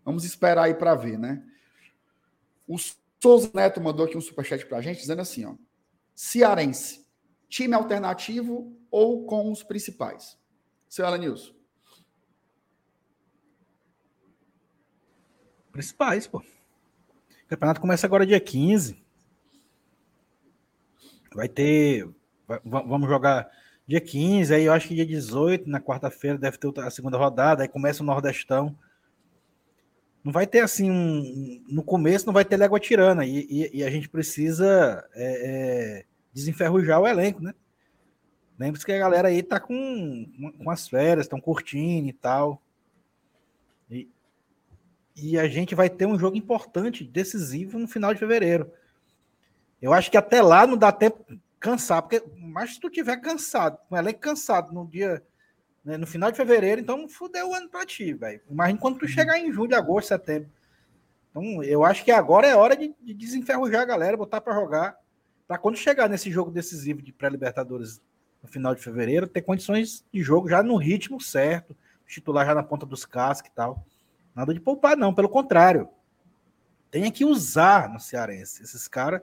Vamos 0.04 0.24
esperar 0.24 0.64
aí 0.64 0.74
para 0.74 0.96
ver, 0.96 1.18
né? 1.18 1.44
O 2.68 2.76
Souza 3.22 3.52
Neto 3.54 3.82
mandou 3.82 4.06
aqui 4.06 4.18
um 4.18 4.22
superchat 4.22 4.66
para 4.66 4.78
a 4.78 4.82
gente, 4.82 5.00
dizendo 5.00 5.22
assim: 5.22 5.46
ó, 5.46 5.56
Cearense, 6.16 7.06
time 7.48 7.74
alternativo 7.74 8.76
ou 8.90 9.26
com 9.26 9.52
os 9.52 9.64
principais? 9.64 10.38
Seu 10.88 11.06
Alanilson. 11.06 11.54
Principais, 15.72 16.28
pô. 16.28 16.40
O 16.40 17.48
campeonato 17.48 17.82
começa 17.82 18.06
agora 18.06 18.26
dia 18.26 18.40
15. 18.40 19.02
Vai 21.34 21.48
ter. 21.48 22.08
Vamos 22.66 23.10
jogar 23.10 23.50
dia 23.88 24.02
15, 24.02 24.54
aí 24.54 24.64
eu 24.64 24.74
acho 24.74 24.88
que 24.88 24.96
dia 24.96 25.06
18, 25.06 25.70
na 25.70 25.82
quarta-feira, 25.82 26.38
deve 26.38 26.58
ter 26.58 26.80
a 26.80 26.90
segunda 26.90 27.18
rodada, 27.18 27.64
aí 27.64 27.68
começa 27.68 28.04
o 28.04 28.06
Nordestão. 28.06 28.78
Não 30.24 30.32
vai 30.32 30.46
ter 30.46 30.60
assim 30.60 30.90
um, 30.90 31.64
no 31.68 31.84
começo 31.84 32.28
não 32.28 32.34
vai 32.34 32.46
ter 32.46 32.56
légua 32.56 32.80
tirana 32.80 33.26
e, 33.26 33.48
e, 33.50 33.80
e 33.80 33.84
a 33.84 33.90
gente 33.90 34.08
precisa 34.08 35.04
é, 35.16 36.02
é, 36.04 36.06
desenferrujar 36.32 37.02
o 37.02 37.08
elenco, 37.08 37.42
né? 37.42 37.54
Lembre-se 38.60 38.86
que 38.86 38.92
a 38.92 39.00
galera 39.00 39.30
aí 39.30 39.42
tá 39.42 39.60
com, 39.60 40.28
com 40.64 40.70
as 40.70 40.88
férias, 40.88 41.26
estão 41.26 41.42
curtindo 41.42 42.08
e 42.08 42.14
tal. 42.14 42.62
E, 45.16 45.38
a 45.38 45.48
gente 45.48 45.76
vai 45.76 45.90
ter 45.90 46.06
um 46.06 46.18
jogo 46.18 46.38
importante, 46.38 47.04
decisivo 47.04 47.78
no 47.78 47.88
final 47.88 48.14
de 48.14 48.20
fevereiro. 48.20 48.72
Eu 49.82 49.94
acho 49.94 50.10
que 50.10 50.18
até 50.18 50.42
lá 50.42 50.66
não 50.66 50.78
dá 50.78 50.92
tempo 50.92 51.26
cansar, 51.60 52.02
porque 52.02 52.24
Mas 52.38 52.76
se 52.76 52.80
tu 52.80 52.90
tiver 52.90 53.18
cansado, 53.18 53.78
com 53.88 53.96
o 53.96 53.98
elenco 53.98 54.20
cansado 54.20 54.74
no 54.74 54.88
dia, 54.88 55.24
né, 55.84 55.98
no 55.98 56.08
final 56.08 56.32
de 56.32 56.38
fevereiro, 56.38 56.82
então 56.82 57.08
fudeu 57.08 57.50
o 57.50 57.54
ano 57.54 57.70
pra 57.70 57.86
ti, 57.86 58.14
velho. 58.14 58.42
Imagina 58.50 58.80
quando 58.80 59.00
tu 59.00 59.08
chegar 59.08 59.40
em 59.40 59.52
julho, 59.52 59.76
agosto, 59.76 60.10
setembro. 60.10 60.50
Então, 61.30 61.64
eu 61.64 61.86
acho 61.86 62.04
que 62.04 62.12
agora 62.12 62.48
é 62.48 62.56
hora 62.56 62.76
de, 62.76 62.94
de 63.02 63.14
desenferrujar 63.14 63.82
a 63.82 63.86
galera, 63.86 64.18
botar 64.18 64.42
pra 64.42 64.54
jogar, 64.54 64.98
pra 65.48 65.58
quando 65.58 65.78
chegar 65.78 66.10
nesse 66.10 66.30
jogo 66.30 66.52
decisivo 66.52 67.02
de 67.02 67.14
pré-libertadores 67.14 68.02
no 68.44 68.50
final 68.50 68.76
de 68.76 68.82
fevereiro, 68.82 69.28
ter 69.28 69.42
condições 69.42 70.04
de 70.12 70.22
jogo 70.22 70.50
já 70.50 70.62
no 70.62 70.76
ritmo 70.76 71.22
certo, 71.22 71.76
titular 72.06 72.46
já 72.46 72.54
na 72.54 72.64
ponta 72.64 72.86
dos 72.86 73.06
cascos 73.06 73.50
e 73.50 73.56
tal. 73.56 73.86
Nada 74.36 74.54
de 74.54 74.60
poupar, 74.60 74.98
não, 74.98 75.14
pelo 75.14 75.30
contrário. 75.30 75.90
Tem 76.90 77.10
que 77.12 77.26
usar 77.26 77.90
no 77.90 78.00
Cearense 78.00 78.64
esses 78.64 78.88
caras 78.88 79.22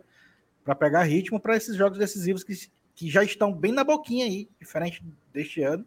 para 0.64 0.74
pegar 0.74 1.02
ritmo 1.02 1.40
para 1.40 1.56
esses 1.56 1.76
jogos 1.76 1.98
decisivos 1.98 2.44
que, 2.44 2.54
que 2.94 3.08
já 3.08 3.24
estão 3.24 3.52
bem 3.52 3.72
na 3.72 3.84
boquinha 3.84 4.26
aí, 4.26 4.48
diferente 4.60 5.04
deste 5.32 5.62
ano, 5.62 5.86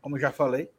como 0.00 0.16
eu 0.16 0.20
já 0.20 0.30
falei. 0.30 0.70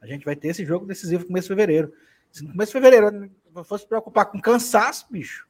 A 0.00 0.06
gente 0.06 0.24
vai 0.24 0.36
ter 0.36 0.48
esse 0.48 0.64
jogo 0.64 0.86
decisivo 0.86 1.22
no 1.22 1.28
começo 1.28 1.48
de 1.48 1.54
fevereiro. 1.54 1.92
Se 2.30 2.44
no 2.44 2.50
começo 2.50 2.70
de 2.70 2.80
fevereiro 2.80 3.30
fosse 3.64 3.84
se 3.84 3.88
preocupar 3.88 4.26
com 4.26 4.40
cansaço, 4.40 5.06
bicho, 5.10 5.46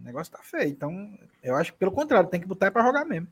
o 0.00 0.04
negócio 0.04 0.32
tá 0.32 0.40
feio. 0.42 0.68
Então, 0.68 1.18
eu 1.42 1.54
acho 1.54 1.72
que 1.72 1.78
pelo 1.78 1.92
contrário, 1.92 2.28
tem 2.28 2.40
que 2.40 2.46
botar 2.46 2.70
para 2.70 2.84
jogar 2.84 3.04
mesmo. 3.04 3.28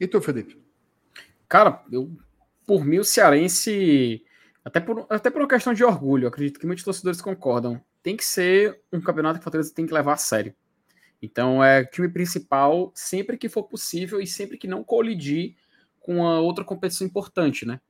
E 0.00 0.06
tu, 0.06 0.20
Felipe? 0.20 0.60
Cara, 1.48 1.82
eu, 1.90 2.10
por 2.66 2.84
mim, 2.84 2.98
o 2.98 3.04
Cearense, 3.04 4.24
até 4.64 4.80
por, 4.80 5.06
até 5.08 5.30
por 5.30 5.40
uma 5.40 5.48
questão 5.48 5.72
de 5.72 5.84
orgulho, 5.84 6.28
acredito 6.28 6.60
que 6.60 6.66
muitos 6.66 6.84
torcedores 6.84 7.20
concordam, 7.20 7.80
tem 8.02 8.16
que 8.16 8.24
ser 8.24 8.80
um 8.92 9.00
campeonato 9.00 9.38
que 9.38 9.40
o 9.40 9.44
Fortaleza 9.44 9.72
tem 9.74 9.86
que 9.86 9.94
levar 9.94 10.14
a 10.14 10.18
sério. 10.18 10.54
Então, 11.20 11.62
é 11.62 11.84
time 11.84 12.08
principal 12.08 12.92
sempre 12.94 13.36
que 13.36 13.48
for 13.48 13.64
possível 13.64 14.20
e 14.20 14.26
sempre 14.26 14.56
que 14.56 14.68
não 14.68 14.84
colidir 14.84 15.56
com 15.98 16.26
a 16.26 16.40
outra 16.40 16.64
competição 16.64 17.06
importante, 17.06 17.66
né? 17.66 17.80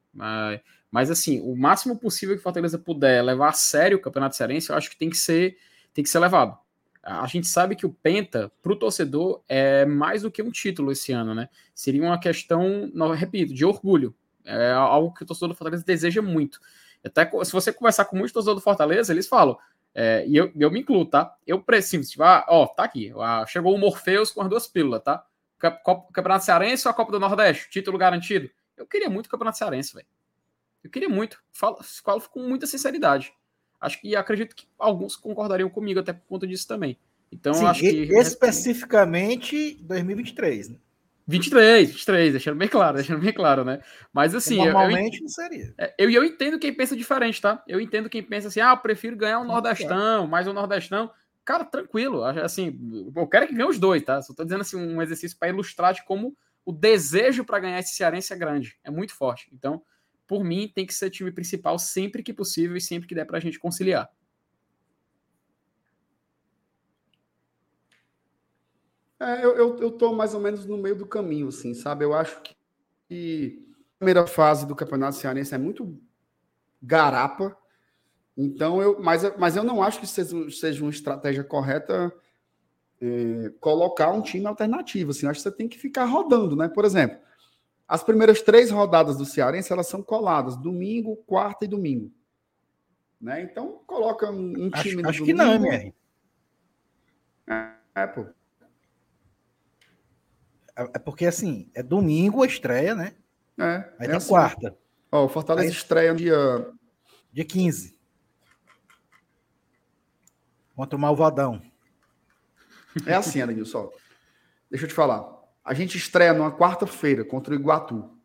Mas, 0.91 1.11
assim, 1.11 1.41
o 1.41 1.55
máximo 1.55 1.99
possível 1.99 2.35
que 2.35 2.41
o 2.41 2.43
Fortaleza 2.43 2.79
puder 2.79 3.23
levar 3.23 3.51
a 3.51 3.53
sério 3.53 3.99
o 3.99 4.01
Campeonato 4.01 4.37
Cearense, 4.37 4.71
eu 4.71 4.77
acho 4.77 4.91
que 4.91 4.97
tem 4.97 5.11
que 5.11 5.17
ser, 5.17 5.59
tem 5.93 6.03
que 6.03 6.11
ser 6.11 6.19
levado. 6.19 6.57
A 7.03 7.27
gente 7.27 7.47
sabe 7.47 7.77
que 7.77 7.87
o 7.87 7.93
Penta, 7.93 8.51
para 8.63 8.73
o 8.73 8.77
torcedor, 8.77 9.43
é 9.49 9.85
mais 9.85 10.23
do 10.23 10.31
que 10.31 10.43
um 10.43 10.51
título 10.51 10.91
esse 10.91 11.13
ano, 11.13 11.35
né? 11.35 11.49
Seria 11.75 12.03
uma 12.03 12.19
questão, 12.19 12.91
repito, 13.15 13.55
de 13.55 13.65
orgulho. 13.65 14.15
É 14.49 14.73
algo 14.73 15.13
que 15.13 15.23
o 15.23 15.27
torcedor 15.27 15.51
do 15.51 15.55
Fortaleza 15.55 15.85
deseja 15.85 16.23
muito. 16.23 16.61
Até 17.05 17.31
se 17.45 17.53
você 17.53 17.73
conversar 17.73 18.07
com 18.07 18.17
muitos 18.17 18.33
torcedores 18.33 18.61
do 18.61 18.65
Fortaleza, 18.65 19.13
eles 19.13 19.29
falam: 19.29 19.57
é, 19.95 20.25
e 20.27 20.37
eu, 20.37 20.53
eu 20.59 20.71
me 20.71 20.81
incluo, 20.81 21.05
tá? 21.05 21.35
Eu 21.47 21.63
preciso, 21.63 22.11
tipo, 22.11 22.23
ah, 22.23 22.45
ó, 22.49 22.67
tá 22.67 22.85
aqui. 22.85 23.13
Ah, 23.19 23.45
chegou 23.47 23.75
o 23.75 23.79
Morpheus 23.79 24.31
com 24.31 24.41
as 24.43 24.49
duas 24.49 24.67
pílulas, 24.67 25.03
tá? 25.03 25.25
Campeonato 26.13 26.45
Cearense 26.45 26.87
ou 26.87 26.91
a 26.93 26.95
Copa 26.95 27.13
do 27.13 27.21
Nordeste? 27.21 27.69
Título 27.71 27.99
garantido? 27.99 28.49
Eu 28.77 28.87
queria 28.87 29.11
muito 29.11 29.27
o 29.27 29.29
Campeonato 29.29 29.59
Cearense, 29.59 29.95
velho. 29.95 30.07
Eu 30.85 30.91
queria 30.91 31.09
muito. 31.09 31.43
Falo, 31.53 31.79
falo 31.83 32.21
com 32.29 32.41
muita 32.41 32.67
sinceridade. 32.67 33.33
Acho 33.81 34.01
que 34.01 34.15
acredito 34.15 34.55
que 34.55 34.69
alguns 34.79 35.17
concordariam 35.17 35.69
comigo 35.69 36.01
até 36.01 36.13
por 36.13 36.27
conta 36.27 36.47
disso 36.47 36.67
também. 36.67 36.97
Então, 37.31 37.55
Sim, 37.55 37.67
acho 37.67 37.81
que. 37.81 38.09
Especificamente 38.13 39.75
2023, 39.83 40.71
né? 40.71 40.77
23, 41.29 41.91
23, 41.91 42.33
deixando 42.33 42.57
bem 42.57 42.69
claro, 42.69 42.97
deixando 42.97 43.21
bem 43.21 43.35
claro, 43.35 43.63
né? 43.63 43.83
Mas 44.11 44.35
assim. 44.35 44.57
Normalmente 44.57 45.17
eu, 45.17 45.19
eu, 45.19 45.23
não 45.25 45.29
seria. 45.29 45.75
É, 45.77 45.95
eu, 45.99 46.11
eu 46.11 46.25
entendo 46.25 46.59
quem 46.59 46.73
pensa 46.73 46.97
diferente, 46.97 47.39
tá? 47.39 47.63
Eu 47.69 47.79
entendo 47.79 48.09
quem 48.09 48.23
pensa 48.23 48.49
assim, 48.49 48.61
ah, 48.61 48.71
eu 48.71 48.79
prefiro 48.79 49.15
ganhar 49.15 49.39
um 49.39 49.45
Nordestão, 49.45 50.27
mais 50.27 50.49
um 50.49 50.55
Nordestão. 50.55 51.11
Cara, 51.45 51.65
tranquilo. 51.65 52.25
Assim, 52.25 52.79
eu 53.15 53.27
quero 53.27 53.47
que 53.47 53.55
ganhe 53.55 53.69
os 53.69 53.79
dois, 53.79 54.03
tá? 54.03 54.23
Só 54.23 54.33
tô 54.33 54.43
dizendo 54.43 54.63
assim, 54.63 54.77
um 54.77 55.03
exercício 55.03 55.37
para 55.39 55.51
ilustrar 55.51 55.93
de 55.93 56.03
como 56.05 56.35
o 56.65 56.73
desejo 56.73 57.45
para 57.45 57.59
ganhar 57.59 57.79
esse 57.79 57.95
Cearense 57.95 58.33
é 58.33 58.37
grande, 58.37 58.79
é 58.83 58.91
muito 58.91 59.15
forte. 59.15 59.51
Então, 59.53 59.83
por 60.27 60.43
mim, 60.43 60.71
tem 60.75 60.87
que 60.87 60.95
ser 60.95 61.11
time 61.11 61.31
principal 61.31 61.79
sempre 61.79 62.23
que 62.23 62.33
possível 62.33 62.77
e 62.77 62.81
sempre 62.81 63.07
que 63.07 63.15
der 63.15 63.27
para 63.27 63.37
a 63.37 63.41
gente 63.41 63.59
conciliar. 63.59 64.09
É, 69.21 69.45
eu, 69.45 69.57
eu, 69.57 69.77
eu 69.79 69.91
tô 69.91 70.13
mais 70.13 70.33
ou 70.35 70.41
menos 70.41 70.65
no 70.65 70.79
meio 70.79 70.95
do 70.95 71.07
caminho, 71.07 71.49
assim, 71.49 71.75
sabe? 71.75 72.05
Eu 72.05 72.15
acho 72.15 72.41
que 73.09 73.67
a 73.95 73.99
primeira 73.99 74.27
fase 74.27 74.67
do 74.67 74.77
Campeonato 74.77 75.17
Cearense 75.17 75.55
é 75.55 75.59
muito 75.59 76.01
garapa. 76.81 77.57
Então, 78.37 78.81
eu, 78.81 79.01
mas, 79.01 79.37
mas 79.37 79.57
eu 79.57 79.65
não 79.65 79.83
acho 79.83 79.99
que 79.99 80.07
seja, 80.07 80.51
seja 80.51 80.85
uma 80.85 80.91
estratégia 80.91 81.43
correta 81.43 82.13
é, 83.01 83.53
colocar 83.61 84.13
um 84.13 84.23
time 84.23 84.47
alternativo. 84.47 85.11
Assim, 85.11 85.27
acho 85.27 85.41
que 85.41 85.43
você 85.43 85.57
tem 85.57 85.69
que 85.69 85.79
ficar 85.79 86.05
rodando, 86.05 86.55
né? 86.55 86.69
Por 86.69 86.85
exemplo, 86.85 87.19
as 87.89 88.05
primeiras 88.05 88.43
três 88.43 88.71
rodadas 88.71 89.17
do 89.17 89.25
Cearense 89.25 89.73
elas 89.73 89.89
são 89.89 90.03
coladas, 90.03 90.57
domingo, 90.57 91.17
quarta 91.27 91.65
e 91.65 91.69
domingo. 91.69 92.13
Né? 93.21 93.43
Então, 93.43 93.81
coloca 93.87 94.31
um, 94.31 94.67
um 94.67 94.71
time 94.71 95.01
acho, 95.01 95.09
acho 95.09 95.25
que 95.25 95.33
não, 95.33 95.55
MR. 95.55 95.93
É, 97.49 97.73
é, 97.97 98.07
pô. 98.07 98.27
É, 100.79 100.83
é 100.95 100.99
porque 100.99 101.27
assim, 101.27 101.69
é 101.75 101.83
domingo 101.83 102.43
a 102.43 102.47
estreia, 102.47 102.95
né? 102.95 103.15
É. 103.59 103.65
Aí 103.67 103.93
é 103.99 104.07
tem 104.07 104.17
assim. 104.17 104.29
quarta. 104.29 104.77
Ó, 105.11 105.25
o 105.25 105.29
Fortaleza 105.29 105.67
Aí- 105.69 105.73
estreia 105.75 106.13
no 106.13 106.19
dia. 106.19 106.71
Dia 107.33 107.45
15. 107.45 107.99
Contra 110.75 110.97
o 110.97 111.01
Malvadão. 111.01 111.61
É 113.07 113.15
assim, 113.15 113.43
Adilson. 113.43 113.91
Deixa 114.71 114.85
eu 114.85 114.89
te 114.89 114.95
falar. 114.95 115.27
A 115.65 115.75
gente 115.75 115.97
estreia 115.99 116.33
numa 116.33 116.51
quarta-feira 116.57 117.25
contra 117.25 117.53
o 117.53 117.57
Iguatu. 117.57 118.17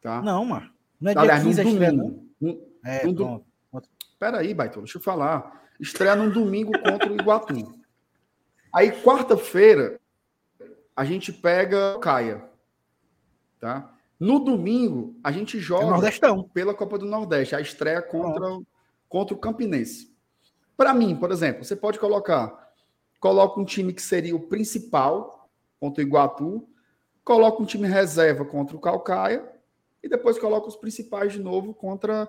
Tá? 0.00 0.22
Não, 0.22 0.44
mano. 0.44 0.70
Não 1.00 1.10
é 1.10 1.14
dia 1.14 1.22
Aliás, 1.22 1.42
15 1.42 1.60
a 1.60 1.64
num 1.64 1.70
estreia, 1.70 1.92
não. 1.92 2.04
domingo. 2.08 2.30
Num- 2.40 2.66
É, 2.84 3.06
do- 3.12 3.44
pronto. 3.70 3.88
Peraí, 4.18 4.54
Baitolo, 4.54 4.84
deixa 4.84 4.98
eu 4.98 5.02
falar. 5.02 5.64
Estreia 5.80 6.14
num 6.16 6.30
domingo 6.30 6.72
contra 6.80 7.10
o 7.12 7.14
Iguatu. 7.14 7.54
Aí, 8.72 8.92
quarta-feira, 9.02 10.00
a 10.96 11.04
gente 11.04 11.30
pega 11.32 11.94
o 11.96 12.00
Caia. 12.00 12.48
Tá? 13.60 13.92
No 14.18 14.38
domingo, 14.40 15.14
a 15.22 15.30
gente 15.30 15.58
É 15.58 15.60
joga 15.60 15.86
Nordestão. 15.86 16.44
pela 16.44 16.74
Copa 16.74 16.98
do 16.98 17.04
Nordeste, 17.04 17.54
a 17.54 17.60
estreia 17.60 18.00
contra, 18.00 18.58
contra 19.08 19.34
o 19.34 19.38
Campinense. 19.38 20.16
Para 20.74 20.94
mim, 20.94 21.14
por 21.14 21.30
exemplo, 21.30 21.64
você 21.64 21.76
pode 21.76 21.98
colocar, 21.98 22.70
coloca 23.20 23.60
um 23.60 23.64
time 23.64 23.92
que 23.92 24.02
seria 24.02 24.34
o 24.34 24.40
principal 24.40 25.50
contra 25.78 26.02
o 26.02 26.06
Iguatu, 26.06 26.66
coloca 27.22 27.62
um 27.62 27.66
time 27.66 27.86
reserva 27.86 28.44
contra 28.44 28.74
o 28.76 28.80
Calcaia 28.80 29.46
e 30.02 30.08
depois 30.08 30.38
coloca 30.38 30.68
os 30.68 30.76
principais 30.76 31.32
de 31.32 31.40
novo 31.40 31.74
contra 31.74 32.28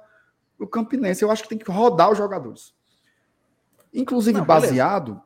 o 0.60 0.68
Campinense. 0.68 1.24
Eu 1.24 1.32
acho 1.32 1.44
que 1.44 1.50
tem 1.50 1.58
que 1.58 1.72
rodar 1.72 2.12
os 2.12 2.18
jogadores. 2.18 2.74
Inclusive 3.94 4.40
Não, 4.40 4.46
baseado 4.46 5.22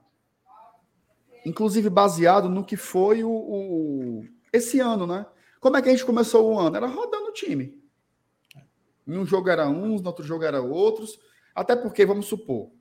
inclusive 1.45 1.89
baseado 1.89 2.49
no 2.49 2.63
que 2.65 2.77
foi 2.77 3.23
o, 3.23 3.29
o- 3.31 4.25
esse 4.53 4.79
ano, 4.79 5.07
né? 5.07 5.25
Como 5.59 5.77
é 5.77 5.81
que 5.81 5.89
a 5.89 5.91
gente 5.91 6.05
começou 6.05 6.51
o 6.53 6.59
ano? 6.59 6.75
Era 6.75 6.87
rodando 6.87 7.27
o 7.29 7.33
time. 7.33 7.79
Um 9.07 9.25
jogo 9.25 9.49
era 9.49 9.67
uns, 9.69 10.01
no 10.01 10.07
outro 10.07 10.25
jogo 10.25 10.43
era 10.43 10.61
outros. 10.61 11.19
Até 11.53 11.75
porque, 11.75 12.05
vamos 12.05 12.25
supor, 12.27 12.71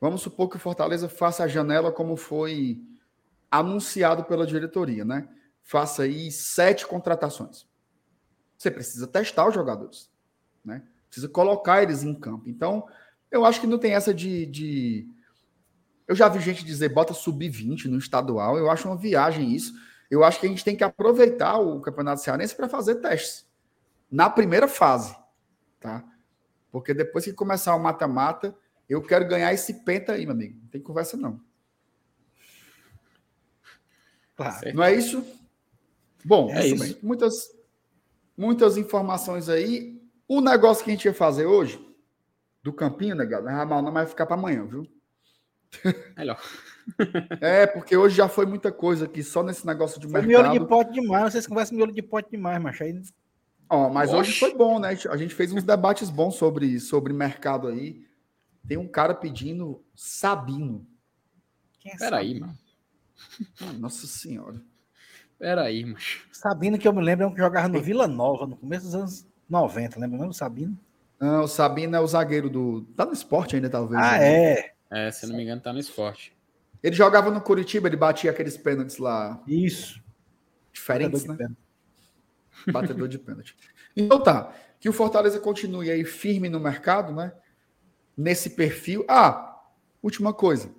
vamos 0.00 0.22
supor 0.22 0.48
que 0.48 0.56
o 0.56 0.60
Fortaleza 0.60 1.08
faça 1.08 1.44
a 1.44 1.48
janela 1.48 1.92
como 1.92 2.16
foi 2.16 2.82
anunciado 3.50 4.24
pela 4.24 4.46
diretoria, 4.46 5.04
né? 5.04 5.28
Faça 5.62 6.02
aí 6.02 6.30
sete 6.30 6.86
contratações. 6.86 7.66
Você 8.56 8.70
precisa 8.70 9.06
testar 9.06 9.48
os 9.48 9.54
jogadores, 9.54 10.10
né? 10.64 10.82
Precisa 11.06 11.28
colocar 11.28 11.82
eles 11.82 12.02
em 12.02 12.14
campo. 12.14 12.48
Então, 12.48 12.86
eu 13.30 13.44
acho 13.44 13.60
que 13.60 13.66
não 13.66 13.78
tem 13.78 13.94
essa 13.94 14.12
de, 14.12 14.46
de... 14.46 15.08
Eu 16.10 16.16
já 16.16 16.28
vi 16.28 16.40
gente 16.40 16.64
dizer 16.64 16.88
bota 16.88 17.14
sub-20 17.14 17.84
no 17.84 17.96
estadual. 17.96 18.58
Eu 18.58 18.68
acho 18.68 18.88
uma 18.88 18.96
viagem 18.96 19.54
isso. 19.54 19.72
Eu 20.10 20.24
acho 20.24 20.40
que 20.40 20.46
a 20.46 20.48
gente 20.48 20.64
tem 20.64 20.74
que 20.74 20.82
aproveitar 20.82 21.60
o 21.60 21.80
Campeonato 21.80 22.20
Cearense 22.20 22.52
para 22.52 22.68
fazer 22.68 22.96
testes 22.96 23.48
na 24.10 24.28
primeira 24.28 24.66
fase, 24.66 25.16
tá? 25.78 26.04
Porque 26.72 26.92
depois 26.92 27.24
que 27.24 27.32
começar 27.32 27.76
o 27.76 27.78
mata-mata, 27.78 28.52
eu 28.88 29.00
quero 29.00 29.28
ganhar 29.28 29.54
esse 29.54 29.84
penta 29.84 30.14
aí, 30.14 30.26
meu 30.26 30.34
amigo. 30.34 30.58
Não 30.60 30.68
tem 30.68 30.80
conversa 30.80 31.16
não. 31.16 31.40
Claro. 34.34 34.74
Não 34.74 34.82
é 34.82 34.92
isso? 34.92 35.24
Bom, 36.24 36.50
É 36.50 36.66
isso. 36.66 36.98
muitas 37.04 37.56
muitas 38.36 38.76
informações 38.76 39.48
aí. 39.48 40.02
O 40.26 40.40
negócio 40.40 40.82
que 40.82 40.90
a 40.90 40.94
gente 40.94 41.04
ia 41.04 41.14
fazer 41.14 41.46
hoje 41.46 41.80
do 42.64 42.72
campinho, 42.72 43.14
negado, 43.14 43.44
né? 43.44 43.52
Ramal 43.52 43.80
não 43.80 43.92
vai 43.92 44.06
ficar 44.06 44.26
para 44.26 44.34
amanhã, 44.34 44.66
viu? 44.66 44.88
Melhor. 46.16 46.40
É, 47.40 47.66
porque 47.66 47.96
hoje 47.96 48.16
já 48.16 48.28
foi 48.28 48.46
muita 48.46 48.72
coisa 48.72 49.04
aqui, 49.04 49.22
só 49.22 49.42
nesse 49.42 49.66
negócio 49.66 50.00
de 50.00 50.08
Foi 50.08 50.20
mercado. 50.22 50.42
miolo 50.50 50.58
de 50.58 50.66
pote 50.68 50.92
demais. 50.92 51.32
Vocês 51.32 51.46
conversam 51.46 51.76
miolo 51.76 51.92
de 51.92 52.02
pote 52.02 52.30
demais, 52.30 52.60
macho. 52.60 52.82
Aí 52.82 53.00
Ó, 53.68 53.88
mas 53.88 54.12
hoje 54.12 54.30
Oxe. 54.30 54.40
foi 54.40 54.54
bom, 54.54 54.80
né? 54.80 54.96
A 55.08 55.16
gente 55.16 55.32
fez 55.34 55.52
uns 55.52 55.62
debates 55.62 56.10
bons 56.10 56.34
sobre, 56.34 56.80
sobre 56.80 57.12
mercado 57.12 57.68
aí. 57.68 58.04
Tem 58.66 58.76
um 58.76 58.88
cara 58.88 59.14
pedindo 59.14 59.82
Sabino. 59.94 60.84
Quem 61.78 61.92
é 61.92 61.96
Peraí, 61.96 62.28
sabe? 62.28 62.40
mano. 62.40 62.58
Ah, 63.60 63.72
Nossa 63.74 64.06
senhora. 64.08 64.60
Peraí, 65.38 65.84
macho. 65.84 66.26
Sabino, 66.32 66.78
que 66.78 66.88
eu 66.88 66.92
me 66.92 67.00
lembro, 67.00 67.24
é 67.24 67.28
um 67.28 67.32
que 67.32 67.38
jogava 67.40 67.68
no 67.68 67.80
Vila 67.80 68.08
Nova, 68.08 68.46
no 68.46 68.56
começo 68.56 68.86
dos 68.86 68.94
anos 68.94 69.26
90, 69.48 70.00
lembra 70.00 70.18
mesmo, 70.18 70.34
Sabino? 70.34 70.76
Não, 71.20 71.44
o 71.44 71.48
Sabino 71.48 71.94
é 71.96 72.00
o 72.00 72.06
zagueiro 72.06 72.50
do. 72.50 72.82
Tá 72.96 73.06
no 73.06 73.12
esporte 73.12 73.54
ainda, 73.54 73.70
talvez. 73.70 74.02
Ah, 74.02 74.18
né? 74.18 74.52
é. 74.52 74.72
É, 74.90 75.10
se 75.10 75.26
não 75.26 75.36
me 75.36 75.44
engano, 75.44 75.60
tá 75.60 75.72
no 75.72 75.78
esporte. 75.78 76.36
Ele 76.82 76.96
jogava 76.96 77.30
no 77.30 77.40
Curitiba, 77.40 77.88
ele 77.88 77.96
batia 77.96 78.30
aqueles 78.30 78.56
pênaltis 78.56 78.98
lá 78.98 79.42
Isso. 79.46 80.02
diferentes, 80.72 81.24
Batedor 81.24 81.48
né? 81.48 81.56
de. 82.66 82.72
Batedor 82.72 83.08
de 83.08 83.18
pênalti. 83.18 83.56
Então 83.96 84.22
tá. 84.22 84.52
Que 84.80 84.88
o 84.88 84.92
Fortaleza 84.92 85.38
continue 85.38 85.90
aí 85.90 86.04
firme 86.04 86.48
no 86.48 86.58
mercado, 86.58 87.12
né? 87.12 87.32
Nesse 88.16 88.50
perfil. 88.50 89.04
Ah, 89.08 89.62
última 90.02 90.32
coisa. 90.32 90.74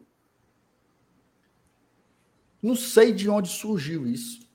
Não 2.62 2.76
sei 2.76 3.12
de 3.12 3.30
onde 3.30 3.50
surgiu 3.50 4.08
isso. 4.08 4.48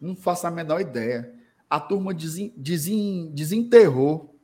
Não 0.00 0.16
faço 0.16 0.46
a 0.46 0.50
menor 0.50 0.80
ideia. 0.80 1.34
A 1.68 1.80
turma 1.80 2.14
desen, 2.14 2.52
desen, 2.56 3.32
desenterrou. 3.32 4.36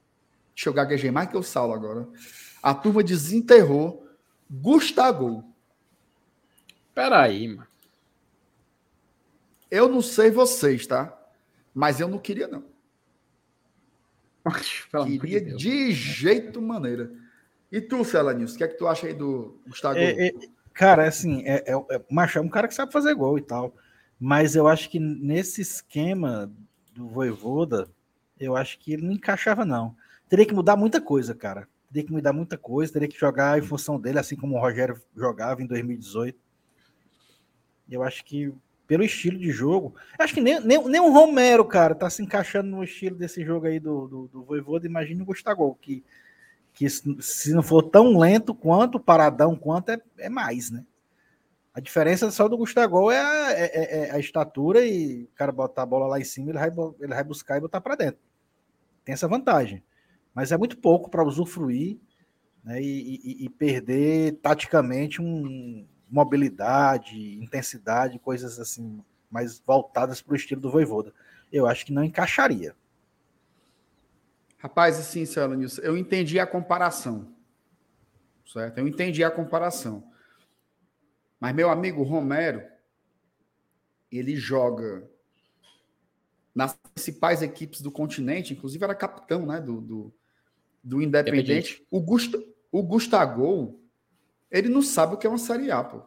Deixa 0.55 0.69
eu 0.69 0.73
gaguejei 0.73 1.11
mais 1.11 1.29
que 1.29 1.37
o 1.37 1.43
Saulo 1.43 1.73
agora. 1.73 2.09
A 2.69 2.75
turma 2.75 3.03
desenterrou 3.03 4.07
Gustavo. 4.51 5.43
Peraí, 6.95 7.49
mano. 7.49 7.67
Eu 9.71 9.89
não 9.89 10.03
sei 10.03 10.31
vocês, 10.31 10.87
tá? 10.87 11.19
Mas 11.73 11.99
eu 11.99 12.07
não 12.07 12.19
queria, 12.19 12.47
não. 12.47 12.63
Pelo 14.93 15.07
de 15.07 15.19
Queria 15.19 15.41
Deus. 15.41 15.63
de 15.63 15.93
jeito 15.93 16.61
maneira. 16.61 17.11
E 17.73 17.81
tu, 17.81 18.05
Celanils, 18.05 18.53
o 18.53 18.59
que 18.59 18.65
é 18.65 18.69
que 18.69 18.77
tu 18.77 18.87
acha 18.87 19.07
aí 19.07 19.15
do 19.15 19.59
Gustavo? 19.67 19.99
É, 19.99 20.29
é, 20.29 20.35
cara, 20.75 21.09
assim, 21.09 21.43
é, 21.47 21.65
é, 21.67 21.73
é, 21.73 22.05
macho, 22.11 22.39
é 22.39 22.43
um 22.43 22.51
cara 22.51 22.69
que 22.69 22.75
sabe 22.75 22.93
fazer 22.93 23.15
gol 23.15 23.39
e 23.39 23.43
tal. 23.43 23.75
Mas 24.21 24.55
eu 24.55 24.69
acho 24.69 24.91
que 24.91 25.01
nesse 25.01 25.63
esquema 25.63 26.53
do 26.93 27.09
Voivoda, 27.09 27.89
eu 28.39 28.55
acho 28.55 28.79
que 28.79 28.93
ele 28.93 29.07
não 29.07 29.13
encaixava, 29.13 29.65
não. 29.65 29.97
Teria 30.29 30.45
que 30.45 30.53
mudar 30.53 30.77
muita 30.77 31.01
coisa, 31.01 31.35
cara. 31.35 31.67
Teria 31.89 32.05
que 32.07 32.13
mudar 32.13 32.33
muita 32.33 32.59
coisa, 32.59 32.93
teria 32.93 33.09
que 33.09 33.19
jogar 33.19 33.59
em 33.59 33.63
função 33.63 33.99
dele, 33.99 34.19
assim 34.19 34.37
como 34.37 34.57
o 34.57 34.61
Rogério 34.61 35.01
jogava 35.17 35.63
em 35.63 35.67
2018. 35.67 36.39
Eu 37.91 38.03
acho 38.03 38.23
que, 38.25 38.53
pelo 38.87 39.03
estilo 39.03 39.39
de 39.39 39.51
jogo, 39.51 39.95
acho 40.19 40.35
que 40.35 40.41
nem, 40.41 40.61
nem, 40.61 40.83
nem 40.87 41.01
o 41.01 41.11
Romero, 41.11 41.65
cara, 41.65 41.95
tá 41.95 42.11
se 42.11 42.23
encaixando 42.23 42.69
no 42.69 42.85
estilo 42.85 43.17
desse 43.17 43.45
jogo 43.45 43.67
aí 43.67 43.81
do, 43.81 44.07
do, 44.07 44.29
do 44.29 44.43
Voivoda. 44.45 44.87
Imagina 44.87 45.23
o 45.23 45.27
Gustavo, 45.27 45.75
que, 45.81 46.05
que 46.75 46.89
se 46.91 47.55
não 47.55 47.63
for 47.63 47.83
tão 47.83 48.19
lento 48.19 48.55
quanto, 48.55 49.01
paradão 49.01 49.57
quanto, 49.57 49.91
é, 49.91 50.01
é 50.19 50.29
mais, 50.29 50.71
né? 50.71 50.85
A 51.73 51.81
diferença 51.81 52.31
só 52.31 52.49
do 52.49 52.57
Gustavo 52.57 53.11
é 53.11 53.17
é- 53.17 53.65
é- 53.65 54.09
é 54.09 54.11
a 54.11 54.19
estatura 54.19 54.85
e 54.85 55.23
o 55.25 55.29
cara 55.37 55.53
botar 55.53 55.83
a 55.83 55.87
bola 55.87 56.09
lá 56.09 56.21
em 56.21 56.25
cima, 56.25 56.51
ele 56.51 56.59
vai, 56.59 56.71
ele 57.01 57.15
vai 57.15 57.25
buscar 57.25 57.57
e 57.57 57.61
botar 57.61 57.81
para 57.81 57.95
dentro. 57.95 58.21
Tem 59.05 59.13
essa 59.13 59.29
vantagem. 59.29 59.83
Mas 60.35 60.53
é 60.53 60.57
muito 60.57 60.77
pouco 60.79 61.11
para 61.11 61.25
usufruir 61.25 61.99
né, 62.63 62.81
e, 62.81 63.17
e- 63.17 63.45
e 63.45 63.49
perder 63.49 64.35
taticamente 64.43 65.21
um, 65.21 65.87
mobilidade, 66.11 67.39
intensidade, 67.43 68.19
coisas 68.19 68.59
assim 68.59 69.03
mais 69.31 69.59
voltadas 69.61 70.23
para 70.23 70.33
o 70.33 70.37
estilo 70.37 70.61
do 70.61 70.71
Voivoda. 70.71 71.13
Eu 71.53 71.67
acho 71.67 71.85
que 71.85 71.93
não 71.93 72.05
encaixaria. 72.05 72.75
Rapaz, 74.59 74.99
assim, 74.99 75.25
Celanils, 75.25 75.79
eu 75.79 75.97
entendi 75.97 76.39
a 76.39 76.47
comparação. 76.47 77.33
Certo? 78.47 78.79
Eu 78.79 78.89
entendi 78.89 79.23
a 79.23 79.31
comparação. 79.31 80.03
Mas, 81.39 81.55
meu 81.55 81.71
amigo 81.71 82.03
Romero, 82.03 82.67
ele 84.11 84.35
joga 84.35 85.09
nas 86.55 86.75
principais 86.95 87.43
equipes 87.43 87.81
do 87.81 87.93
continente, 87.93 88.53
inclusive 88.53 88.83
era 88.83 88.95
capitão 88.95 89.47
né, 89.47 89.61
do, 89.61 89.81
do, 89.81 90.15
do 90.83 91.03
Independente. 91.03 91.85
O, 91.91 92.01
Gusta, 92.01 92.39
o 92.73 92.83
Gustavo, 92.83 93.79
ele 94.51 94.69
não 94.69 94.83
sabe 94.83 95.15
o 95.15 95.17
que 95.17 95.27
é 95.27 95.31
uma 95.31 95.39
Série 95.39 95.71
A, 95.71 95.83
pô. 95.85 96.01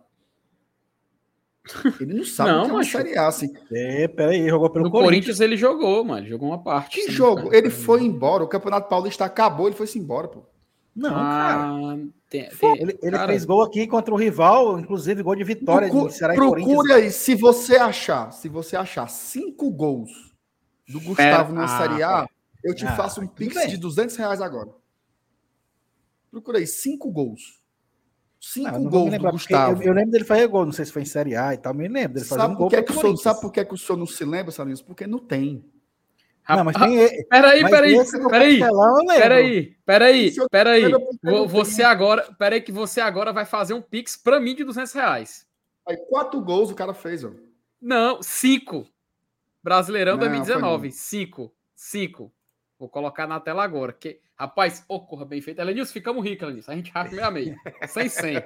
Ele 1.99 2.14
não 2.15 2.26
sabe 2.26 2.49
Não, 2.52 2.61
o 2.61 2.65
que 2.65 2.72
é 2.72 2.73
uma. 2.73 2.84
Série 2.84 3.18
A, 3.18 3.27
assim. 3.27 3.53
É, 3.72 4.07
peraí, 4.07 4.49
jogou 4.49 4.69
pelo 4.69 4.85
No 4.85 4.91
Corinthians. 4.91 5.14
Corinthians 5.38 5.39
ele 5.41 5.57
jogou, 5.57 6.03
mano. 6.03 6.26
Jogou 6.27 6.49
uma 6.49 6.61
parte. 6.61 6.99
Que 6.99 7.11
jogo? 7.11 7.53
Ele 7.53 7.69
foi 7.69 8.02
embora, 8.03 8.43
o 8.43 8.48
Campeonato 8.48 8.89
Paulista 8.89 9.26
acabou, 9.26 9.68
ele 9.68 9.76
foi-se 9.76 9.99
embora, 9.99 10.27
pô. 10.27 10.43
Não, 10.95 11.10
cara. 11.10 11.64
Ah, 11.64 11.98
tem, 12.30 12.49
tem- 12.49 12.81
Ele, 12.81 12.99
ele 13.02 13.11
cara, 13.15 13.27
fez 13.27 13.45
gol 13.45 13.61
aqui 13.61 13.88
contra 13.88 14.14
o 14.14 14.18
rival, 14.18 14.77
inclusive 14.80 15.23
gol 15.23 15.35
de 15.35 15.43
vitória 15.43 15.88
Procu- 15.88 16.07
de 16.10 16.15
Ceará 16.15 16.34
procure 16.34 16.64
Corinthians. 16.64 16.91
aí, 16.98 17.11
se 17.11 17.35
você 17.35 17.77
achar, 17.77 18.31
se 18.31 18.49
você 18.49 18.76
achar 18.76 19.07
cinco 19.07 19.69
gols 19.72 20.34
do 20.88 20.99
Gustavo 20.99 21.53
na 21.53 21.64
ah, 21.64 21.68
Série 21.77 22.03
A, 22.03 22.27
eu 22.63 22.75
te 22.75 22.85
Ah, 22.85 22.95
faço 22.95 23.21
um 23.21 23.27
pix 23.27 23.55
bem. 23.55 23.67
de 23.69 23.77
200 23.77 24.15
reais 24.15 24.41
agora. 24.41 24.69
Procura 26.29 26.59
aí, 26.59 26.67
cinco 26.67 27.11
gols. 27.11 27.61
Cinco 28.39 28.69
Ah, 28.69 28.71
não 28.79 28.89
gols 28.89 29.05
do 29.05 29.11
lembrar, 29.11 29.31
porque 29.31 29.53
Gustavo. 29.53 29.83
Eu, 29.83 29.88
eu 29.88 29.93
lembro 29.93 30.11
dele 30.11 30.23
fazer 30.25 30.47
gol, 30.47 30.65
não 30.65 30.71
sei 30.71 30.85
se 30.85 30.91
foi 30.91 31.03
em 31.03 31.05
Série 31.05 31.35
A 31.35 31.53
e 31.53 31.57
tal, 31.57 31.73
me 31.73 31.88
lembro 31.88 32.13
dele 32.15 32.25
fazer 32.25 32.41
um 32.43 32.55
gol 32.55 32.69
que, 32.69 32.75
é 32.75 32.85
senhor, 32.85 33.17
sabe 33.17 33.41
por 33.41 33.51
que, 33.51 33.59
é 33.59 33.65
que 33.65 33.73
o 33.73 33.77
senhor 33.77 33.97
não 33.97 34.07
se 34.07 34.25
lembra, 34.25 34.51
Salinas? 34.51 34.81
Porque 34.81 35.05
não 35.05 35.19
tem. 35.19 35.63
Não, 36.49 36.63
mas 36.63 36.75
tem 36.75 36.97
ele. 36.97 37.23
Peraí, 37.25 37.61
peraí, 37.69 37.95
do 37.95 38.29
peraí. 38.29 38.59
Eu. 38.59 39.07
Peraí, 39.07 39.75
peraí, 39.85 40.35
peraí. 40.49 40.91
Você 41.47 41.83
agora, 41.83 42.33
peraí 42.33 42.61
que 42.61 42.71
você 42.71 42.99
agora 42.99 43.31
vai 43.31 43.45
fazer 43.45 43.73
um 43.75 43.81
pix 43.81 44.17
pra 44.17 44.39
mim 44.39 44.55
de 44.55 44.63
200 44.63 44.91
reais. 44.93 45.45
Aí, 45.88 45.97
quatro 46.09 46.41
gols 46.41 46.71
o 46.71 46.75
cara 46.75 46.93
fez, 46.93 47.23
ó. 47.23 47.31
Não, 47.79 48.21
cinco. 48.23 48.88
Brasileirão 49.63 50.13
Não, 50.13 50.19
2019, 50.21 50.91
cinco, 50.91 51.53
cinco. 51.75 52.33
Vou 52.81 52.89
colocar 52.89 53.27
na 53.27 53.39
tela 53.39 53.63
agora. 53.63 53.93
Que, 53.93 54.19
rapaz, 54.35 54.83
ocorra 54.87 55.23
bem 55.23 55.39
feito. 55.39 55.59
Elenilson, 55.59 55.93
ficamos 55.93 56.23
ricos, 56.25 56.41
Elenilson. 56.41 56.71
A 56.71 56.75
gente 56.75 56.89
racha 56.89 57.11
meio 57.11 57.27
a 57.27 57.29
meio. 57.29 57.55
Sem 57.87 58.09
100. 58.09 58.37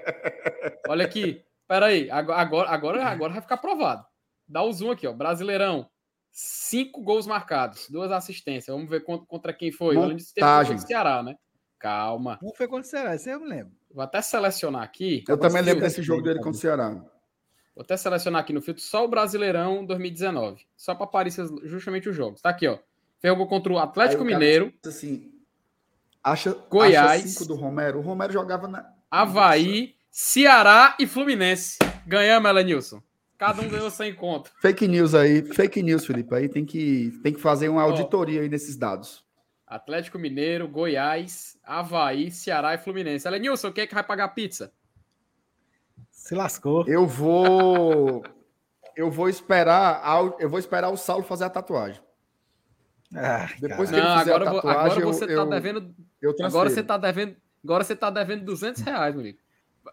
Olha 0.89 1.05
aqui. 1.05 1.41
Peraí, 1.65 2.11
agora, 2.11 2.41
agora, 2.41 2.69
agora, 2.69 3.05
agora 3.05 3.31
vai 3.31 3.41
ficar 3.41 3.55
provado. 3.55 4.05
Dá 4.45 4.61
o 4.61 4.73
zoom 4.73 4.91
aqui, 4.91 5.07
ó. 5.07 5.13
Brasileirão. 5.13 5.89
Cinco 6.33 7.01
gols 7.01 7.25
marcados, 7.25 7.89
duas 7.89 8.11
assistências. 8.11 8.75
Vamos 8.75 8.89
ver 8.89 9.05
contra, 9.05 9.25
contra 9.25 9.53
quem 9.53 9.71
foi. 9.71 9.95
O 9.95 10.03
Elenilson 10.03 10.33
teve 10.35 10.45
Montagem. 10.45 10.71
contra 10.73 10.83
o 10.83 10.87
Ceará, 10.89 11.23
né? 11.23 11.35
Calma. 11.79 12.37
Não 12.41 12.53
foi 12.53 12.67
contra 12.67 12.85
o 12.85 12.89
Ceará, 12.89 13.15
isso 13.15 13.29
eu 13.29 13.39
me 13.39 13.47
lembro. 13.47 13.71
Vou 13.89 14.03
até 14.03 14.21
selecionar 14.21 14.83
aqui. 14.83 15.23
Eu 15.29 15.39
também 15.39 15.61
lembro 15.61 15.79
desse 15.79 16.01
jogo 16.01 16.21
dele 16.21 16.41
com 16.41 16.49
o 16.49 16.53
Ceará. 16.53 16.89
Vou 17.73 17.83
até 17.83 17.95
selecionar 17.95 18.41
aqui 18.41 18.51
no 18.51 18.61
filtro 18.61 18.83
só 18.83 19.05
o 19.05 19.07
Brasileirão 19.07 19.85
2019. 19.85 20.67
Só 20.75 20.93
para 20.93 21.05
aparecer 21.05 21.47
justamente 21.63 22.09
os 22.09 22.15
jogos. 22.17 22.41
Tá 22.41 22.49
aqui, 22.49 22.67
ó. 22.67 22.77
Gol 23.33 23.47
contra 23.47 23.71
o 23.73 23.79
Atlético 23.79 24.21
Aí 24.21 24.27
o 24.27 24.29
cara 24.29 24.39
Mineiro, 24.39 24.73
Assim, 24.85 25.31
acha, 26.23 26.55
Goiás. 26.69 27.21
acha 27.21 27.27
cinco 27.27 27.45
do 27.45 27.55
Romero. 27.55 27.99
O 27.99 28.01
Romero 28.01 28.31
jogava 28.31 28.67
na. 28.67 28.85
Havaí, 29.09 29.95
Ceará 30.11 30.95
e 30.99 31.07
Fluminense. 31.07 31.79
Ganhamos, 32.05 32.49
Elenilson. 32.49 33.01
Cada 33.37 33.61
um 33.61 33.67
ganhou 33.67 33.89
sem 33.91 34.13
conta. 34.13 34.49
Fake 34.61 34.87
news 34.87 35.13
aí, 35.13 35.41
fake 35.53 35.81
news, 35.83 36.05
Felipe. 36.05 36.33
Aí 36.35 36.47
tem 36.47 36.65
que, 36.65 37.11
tem 37.21 37.33
que 37.33 37.39
fazer 37.39 37.67
uma 37.67 37.81
auditoria 37.81 38.41
aí 38.41 38.49
nesses 38.49 38.77
dados. 38.77 39.25
Atlético 39.67 40.17
Mineiro, 40.19 40.67
Goiás, 40.67 41.57
Havaí, 41.63 42.31
Ceará 42.31 42.73
e 42.73 42.77
Fluminense. 42.77 43.27
Elenilson, 43.27 43.71
quem 43.71 43.83
é 43.83 43.87
que 43.87 43.93
vai 43.93 44.03
pagar 44.03 44.25
a 44.25 44.29
pizza? 44.29 44.71
Se 46.11 46.33
lascou. 46.33 46.87
Eu 46.87 47.05
vou. 47.05 48.23
Eu 48.95 49.11
vou 49.11 49.27
esperar. 49.27 50.01
Eu 50.39 50.49
vou 50.49 50.59
esperar 50.59 50.89
o 50.89 50.97
Saulo 50.97 51.23
fazer 51.23 51.43
a 51.43 51.49
tatuagem. 51.49 52.01
Ah, 53.13 53.47
Depois 53.59 53.89
cara. 53.89 53.91
que 53.91 53.95
ele 53.95 54.01
Não, 54.01 54.19
fizer 54.19 54.31
a 54.31 54.35
agora, 54.35 54.45
tatuagem, 54.55 54.81
agora 54.81 55.01
eu- 55.01 55.13
você 55.13 55.27
tá 55.27 55.33
eu- 55.33 55.45
devendo. 55.49 55.95
Eu 56.21 56.35
Agora 56.43 56.69
você 56.69 56.83
tá 56.83 56.97
devendo. 56.97 57.35
Agora 57.63 57.83
você 57.83 57.95
tá 57.95 58.09
devendo 58.09 58.43
200 58.45 58.81
reais, 58.81 59.13
meu 59.13 59.21
amigo. 59.21 59.39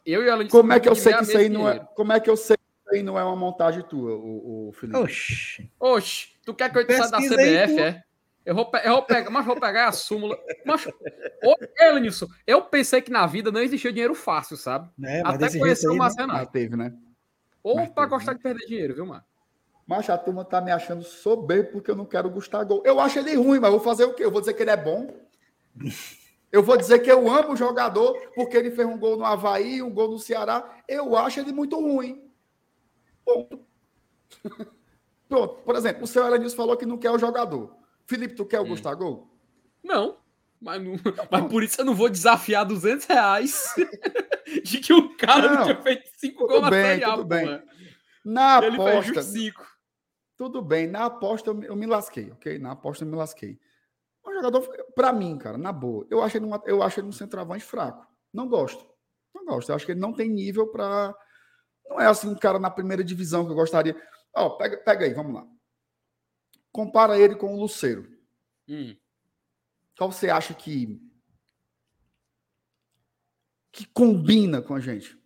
Eu 0.06 0.22
e 0.22 0.24
o 0.24 0.28
Elenilson. 0.28 0.56
Como 0.58 0.72
é 0.72 0.80
que 0.80 0.88
eu 0.88 0.94
sei 0.94 1.12
que 1.14 1.22
isso 1.22 1.36
a 1.36 1.40
aí 1.40 1.48
não 1.48 1.68
é? 1.68 1.78
Como 1.94 2.12
é 2.12 2.20
que 2.20 2.30
eu 2.30 2.36
sei 2.36 2.56
que 2.56 2.62
isso 2.62 2.94
aí 2.94 3.02
não 3.02 3.18
é 3.18 3.24
uma 3.24 3.36
montagem 3.36 3.82
tua, 3.82 4.14
o, 4.14 4.68
o 4.68 4.72
Felipe? 4.72 4.98
Oxi. 4.98 5.70
Oxe, 5.78 6.28
tu 6.44 6.54
quer 6.54 6.70
que 6.72 6.78
eu 6.78 6.86
saia 6.86 7.10
da 7.10 7.18
CBF, 7.20 7.74
pô. 7.74 7.80
é? 7.80 8.02
Eu 8.44 8.54
vou, 8.56 8.70
eu 8.82 8.92
vou 8.94 9.02
pegar, 9.04 9.30
mas 9.30 9.46
vou 9.46 9.54
pegar 9.60 9.86
a 9.88 9.92
súmula. 9.92 10.36
Mas, 10.66 10.86
ô, 11.44 11.56
Elenilson, 11.78 12.26
eu 12.44 12.60
pensei 12.62 13.00
que 13.00 13.10
na 13.10 13.24
vida 13.26 13.52
não 13.52 13.60
existia 13.60 13.92
dinheiro 13.92 14.14
fácil, 14.16 14.56
sabe? 14.56 14.88
É, 15.04 15.22
mas 15.22 15.34
Até 15.36 15.58
conhecer 15.58 15.88
o 15.88 15.96
Márcio 15.96 16.26
né? 16.26 16.44
Teve, 16.46 16.74
né? 16.76 16.92
Ou 17.62 17.76
mas 17.76 17.90
pra 17.90 18.02
teve, 18.04 18.16
gostar 18.16 18.32
de 18.32 18.40
perder 18.42 18.66
dinheiro, 18.66 18.94
viu, 18.94 19.06
mano? 19.06 19.22
Mas 19.86 20.08
a 20.08 20.16
turma 20.16 20.44
tá 20.44 20.60
me 20.60 20.70
achando 20.70 21.02
soberbo 21.02 21.72
porque 21.72 21.90
eu 21.90 21.96
não 21.96 22.04
quero 22.06 22.28
o 22.28 22.30
Gustavo. 22.30 22.82
Eu 22.84 23.00
acho 23.00 23.18
ele 23.18 23.34
ruim, 23.34 23.58
mas 23.58 23.72
eu 23.72 23.78
vou 23.78 23.80
fazer 23.80 24.04
o 24.04 24.14
quê? 24.14 24.24
Eu 24.24 24.30
vou 24.30 24.40
dizer 24.40 24.54
que 24.54 24.62
ele 24.62 24.70
é 24.70 24.76
bom? 24.76 25.08
Eu 26.50 26.62
vou 26.62 26.76
dizer 26.76 26.98
que 27.00 27.10
eu 27.10 27.28
amo 27.30 27.52
o 27.52 27.56
jogador 27.56 28.14
porque 28.34 28.56
ele 28.56 28.70
fez 28.70 28.86
um 28.86 28.98
gol 28.98 29.16
no 29.16 29.24
Havaí, 29.24 29.82
um 29.82 29.90
gol 29.92 30.10
no 30.10 30.18
Ceará. 30.18 30.78
Eu 30.86 31.16
acho 31.16 31.40
ele 31.40 31.52
muito 31.52 31.78
ruim. 31.80 32.30
Ponto. 33.24 33.60
Pronto. 35.28 35.54
Por 35.64 35.74
exemplo, 35.76 36.04
o 36.04 36.06
seu 36.06 36.24
Elenilson 36.26 36.56
falou 36.56 36.76
que 36.76 36.86
não 36.86 36.98
quer 36.98 37.10
o 37.10 37.18
jogador. 37.18 37.74
Felipe, 38.06 38.34
tu 38.34 38.44
quer 38.44 38.60
o 38.60 38.64
Hum. 38.64 38.68
Gustavo? 38.68 39.30
Não. 39.82 40.18
Mas, 40.60 40.80
não- 40.82 40.94
mas 41.30 41.44
por 41.50 41.62
isso 41.62 41.80
eu 41.80 41.84
não 41.84 41.94
vou 41.94 42.08
desafiar 42.08 42.64
200 42.64 43.06
reais 43.06 43.74
de 44.62 44.78
que 44.78 44.92
o 44.92 45.16
cara 45.16 45.48
não, 45.48 45.54
Não, 45.56 45.62
tinha 45.64 45.82
feito 45.82 46.08
5 46.18 46.38
tudo 46.38 46.48
gols 46.48 46.62
na 46.62 46.70
bem, 46.70 46.84
Série 46.84 47.04
A, 47.04 47.10
tudo 47.14 47.24
bem. 47.24 47.44
mano. 47.46 47.62
Na 48.24 48.58
Ele 48.62 48.76
fez 48.76 48.88
aposta, 48.88 49.02
justo 49.14 49.22
5. 49.32 49.71
Tudo 50.42 50.60
bem. 50.62 50.86
Na 50.88 51.04
aposta 51.06 51.50
eu, 51.50 51.54
me- 51.54 51.66
eu 51.66 51.76
me 51.76 51.86
lasquei, 51.86 52.30
ok? 52.32 52.58
Na 52.58 52.72
aposta 52.72 53.04
eu 53.04 53.08
me 53.08 53.16
lasquei. 53.16 53.60
Um 54.26 54.32
jogador, 54.34 54.62
pra 54.94 55.12
mim, 55.12 55.38
cara, 55.38 55.56
na 55.56 55.72
boa, 55.72 56.06
eu 56.10 56.20
acho 56.22 56.36
ele 56.36 56.46
um, 56.46 56.50
eu 56.66 56.82
acho 56.82 56.98
ele 57.00 57.06
um 57.08 57.12
centroavante 57.12 57.64
fraco. 57.64 58.06
Não 58.32 58.48
gosto. 58.48 58.84
Não 59.34 59.44
gosto. 59.44 59.68
Eu 59.70 59.76
acho 59.76 59.86
que 59.86 59.92
ele 59.92 60.00
não 60.00 60.12
tem 60.12 60.28
nível 60.28 60.66
pra. 60.68 61.14
Não 61.88 62.00
é 62.00 62.06
assim 62.06 62.28
um 62.28 62.34
cara 62.34 62.58
na 62.58 62.70
primeira 62.70 63.04
divisão 63.04 63.44
que 63.44 63.52
eu 63.52 63.56
gostaria. 63.56 63.94
Ó, 64.34 64.50
pega, 64.56 64.78
pega 64.78 65.04
aí, 65.04 65.14
vamos 65.14 65.34
lá. 65.34 65.46
Compara 66.72 67.18
ele 67.18 67.36
com 67.36 67.54
o 67.54 67.60
Luceiro. 67.60 68.08
Hum. 68.68 68.96
Qual 69.96 70.10
você 70.10 70.28
acha 70.30 70.54
que 70.54 71.00
que 73.70 73.86
combina 73.86 74.60
com 74.60 74.74
a 74.74 74.80
gente? 74.80 75.18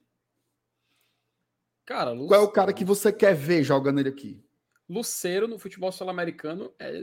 Cara, 1.85 2.17
Qual 2.17 2.35
é 2.41 2.45
o 2.45 2.51
cara 2.51 2.73
que 2.73 2.85
você 2.85 3.13
quer 3.13 3.35
ver 3.35 3.63
jogando 3.63 4.01
ele 4.01 4.09
aqui? 4.09 4.46
Luceiro 4.89 5.49
no 5.49 5.59
futebol 5.59 5.91
sul-americano 5.91 6.73
é 6.79 7.03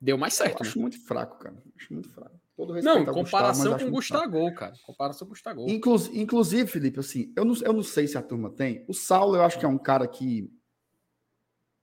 deu 0.00 0.18
mais 0.18 0.34
certo, 0.34 0.58
eu 0.60 0.64
né? 0.64 0.68
acho 0.68 0.78
muito 0.78 0.98
fraco, 1.06 1.38
cara. 1.38 1.56
Acho 1.76 1.92
muito 1.92 2.10
fraco. 2.10 2.38
Todo 2.56 2.72
respeito 2.72 2.94
Não, 2.94 3.04
Gustavo, 3.04 3.24
comparação 3.24 3.74
acho 3.74 3.84
com 3.84 3.90
o. 3.90 3.94
Gustavo, 3.94 4.54
cara. 4.54 4.74
Comparação 4.84 5.26
com 5.26 5.30
o 5.30 5.34
Gustavo. 5.34 5.68
Inclus- 5.68 6.08
inclusive, 6.08 6.70
Felipe, 6.70 7.00
assim, 7.00 7.32
eu 7.34 7.44
não, 7.44 7.54
eu 7.62 7.72
não 7.72 7.82
sei 7.82 8.06
se 8.06 8.18
a 8.18 8.22
turma 8.22 8.50
tem. 8.50 8.84
O 8.86 8.92
Saulo, 8.92 9.36
eu 9.36 9.42
acho 9.42 9.58
que 9.58 9.64
é 9.64 9.68
um 9.68 9.78
cara 9.78 10.06
que 10.06 10.50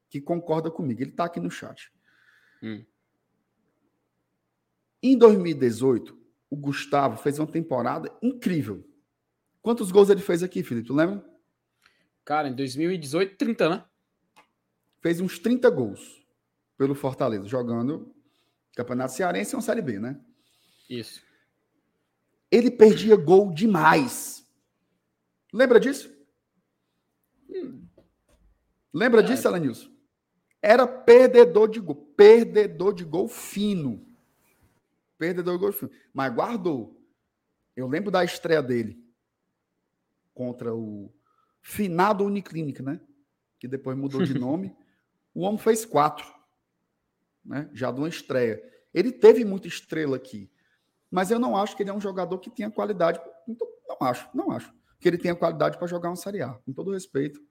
que 0.09 0.19
concorda 0.21 0.69
comigo. 0.69 1.01
Ele 1.01 1.11
tá 1.11 1.23
aqui 1.25 1.39
no 1.39 1.49
chat. 1.49 1.91
Hum. 2.61 2.83
Em 5.01 5.17
2018, 5.17 6.17
o 6.49 6.55
Gustavo 6.55 7.17
fez 7.17 7.39
uma 7.39 7.47
temporada 7.47 8.11
incrível. 8.21 8.87
Quantos 9.61 9.89
gols 9.91 10.09
ele 10.09 10.21
fez 10.21 10.43
aqui, 10.43 10.63
Felipe? 10.63 10.87
Tu 10.87 10.93
lembra? 10.93 11.25
Cara, 12.25 12.49
em 12.49 12.55
2018, 12.55 13.37
30, 13.37 13.69
né? 13.69 13.85
Fez 15.01 15.19
uns 15.19 15.39
30 15.39 15.69
gols 15.69 16.25
pelo 16.77 16.95
Fortaleza, 16.95 17.47
jogando 17.47 18.13
Campeonato 18.75 19.13
Cearense 19.13 19.53
e 19.53 19.55
uma 19.55 19.61
Série 19.61 19.81
B, 19.81 19.99
né? 19.99 20.19
Isso. 20.89 21.21
Ele 22.49 22.69
perdia 22.69 23.15
gol 23.15 23.53
demais. 23.53 24.45
Lembra 25.53 25.79
disso? 25.79 26.11
Lembra 28.93 29.23
disso, 29.23 29.47
Elenilson? 29.47 29.89
Era 30.61 30.85
perdedor 30.85 31.69
de 31.69 31.79
gol. 31.79 31.95
Perdedor 31.95 32.93
de 32.93 33.03
gol 33.03 33.27
fino. 33.27 34.05
Perdedor 35.17 35.55
de 35.55 35.59
gol 35.59 35.71
fino. 35.71 35.91
Mas 36.13 36.33
guardou. 36.33 37.01
Eu 37.75 37.87
lembro 37.87 38.11
da 38.11 38.23
estreia 38.23 38.61
dele 38.61 39.01
contra 40.33 40.73
o 40.75 41.11
finado 41.61 42.23
Uniclinic, 42.23 42.81
né? 42.81 42.99
Que 43.59 43.67
depois 43.67 43.97
mudou 43.97 44.23
de 44.23 44.33
nome. 44.37 44.75
O 45.33 45.41
homem 45.41 45.57
fez 45.57 45.85
quatro. 45.85 46.25
Né? 47.43 47.69
Já 47.73 47.91
de 47.91 47.99
uma 47.99 48.09
estreia. 48.09 48.61
Ele 48.93 49.11
teve 49.11 49.43
muita 49.45 49.67
estrela 49.67 50.15
aqui. 50.15 50.51
Mas 51.09 51.31
eu 51.31 51.39
não 51.39 51.57
acho 51.57 51.75
que 51.75 51.83
ele 51.83 51.89
é 51.89 51.93
um 51.93 52.01
jogador 52.01 52.37
que 52.39 52.49
tenha 52.49 52.69
qualidade. 52.69 53.19
Então, 53.47 53.67
Não 53.87 54.07
acho, 54.07 54.29
não 54.33 54.51
acho. 54.51 54.73
Que 54.99 55.07
ele 55.07 55.17
tenha 55.17 55.35
qualidade 55.35 55.77
para 55.77 55.87
jogar 55.87 56.09
uma 56.09 56.15
Série 56.15 56.41
A. 56.41 56.53
Com 56.53 56.71
todo 56.71 56.91
respeito. 56.91 57.41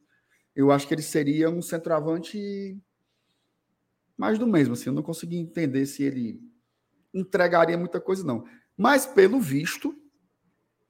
Eu 0.55 0.70
acho 0.70 0.86
que 0.86 0.94
ele 0.94 1.02
seria 1.02 1.51
um 1.51 1.62
centroavante 1.62 2.78
mais 4.16 4.39
do 4.39 4.47
mesmo. 4.47 4.74
Assim, 4.74 4.89
eu 4.89 4.94
não 4.94 5.02
consegui 5.02 5.36
entender 5.36 5.86
se 5.86 6.02
ele 6.02 6.40
entregaria 7.12 7.77
muita 7.77 8.01
coisa, 8.01 8.24
não. 8.24 8.44
Mas, 8.77 9.07
pelo 9.07 9.40
visto, 9.40 9.94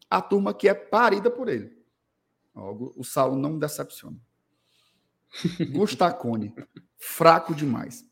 a 0.08 0.20
turma 0.20 0.50
aqui 0.50 0.68
é 0.68 0.74
parida 0.74 1.30
por 1.30 1.48
ele. 1.48 1.78
O 2.54 3.04
Saulo 3.04 3.36
não 3.36 3.54
me 3.54 3.60
decepciona. 3.60 4.20
Gustacone, 5.72 6.54
fraco 6.98 7.54
demais. 7.54 8.04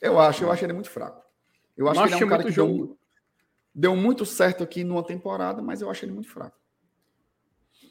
eu 0.00 0.18
acho, 0.18 0.44
eu 0.44 0.52
acho 0.52 0.64
ele 0.64 0.72
muito 0.72 0.90
fraco. 0.90 1.22
Eu 1.76 1.88
acho 1.88 2.00
que 2.02 2.08
ele 2.08 2.22
é 2.22 2.26
um 2.26 2.28
cara 2.28 2.44
que 2.44 2.52
deu, 2.52 2.98
deu 3.74 3.96
muito 3.96 4.26
certo 4.26 4.62
aqui 4.62 4.84
numa 4.84 5.02
temporada, 5.02 5.62
mas 5.62 5.80
eu 5.80 5.90
acho 5.90 6.04
ele 6.04 6.12
muito 6.12 6.28
fraco. 6.28 6.60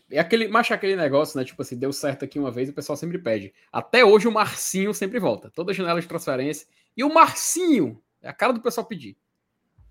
É 0.09 0.19
aquele, 0.19 0.47
mas 0.49 0.69
aquele 0.69 0.95
negócio, 0.95 1.39
né? 1.39 1.45
Tipo 1.45 1.61
assim, 1.61 1.77
deu 1.77 1.93
certo 1.93 2.25
aqui 2.25 2.37
uma 2.37 2.51
vez, 2.51 2.69
o 2.69 2.73
pessoal 2.73 2.97
sempre 2.97 3.17
pede. 3.17 3.53
Até 3.71 4.03
hoje 4.03 4.27
o 4.27 4.31
Marcinho 4.31 4.93
sempre 4.93 5.19
volta. 5.19 5.49
Toda 5.49 5.73
janela 5.73 6.01
de 6.01 6.07
transferência. 6.07 6.67
E 6.95 7.03
o 7.03 7.13
Marcinho 7.13 8.01
é 8.21 8.27
a 8.27 8.33
cara 8.33 8.51
do 8.51 8.61
pessoal 8.61 8.85
pedir. 8.85 9.17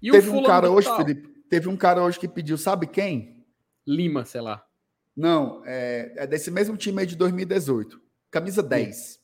E 0.02 0.10
teve 0.10 0.30
um 0.30 0.42
cara 0.42 0.70
hoje, 0.70 0.94
Felipe, 0.94 1.28
teve 1.48 1.68
um 1.68 1.76
cara 1.76 2.02
hoje 2.02 2.18
que 2.18 2.28
pediu, 2.28 2.58
sabe 2.58 2.86
quem? 2.86 3.44
Lima, 3.86 4.24
sei 4.24 4.42
lá. 4.42 4.64
Não, 5.16 5.62
é, 5.66 6.12
é 6.16 6.26
desse 6.26 6.50
mesmo 6.50 6.76
time 6.76 7.00
aí 7.00 7.06
de 7.06 7.16
2018. 7.16 8.00
Camisa 8.30 8.62
10. 8.62 9.20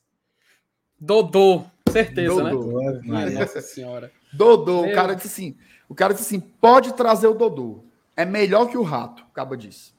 Dodô, 0.98 1.64
certeza, 1.88 2.42
né? 2.42 2.50
Dodô. 2.50 2.80
Ai, 3.14 3.30
nossa 3.30 3.60
senhora. 3.60 4.10
Dodô, 4.32 4.80
o 4.80 4.86
Meu. 4.86 4.94
cara 4.94 5.14
disse 5.14 5.28
assim, 5.28 5.56
o 5.88 5.94
cara 5.94 6.12
disse 6.12 6.26
assim, 6.26 6.40
pode 6.40 6.94
trazer 6.94 7.26
o 7.28 7.34
Dodô. 7.34 7.84
É 8.16 8.24
melhor 8.24 8.68
que 8.68 8.76
o 8.78 8.82
Rato, 8.82 9.22
acaba 9.30 9.56
disso. 9.56 9.94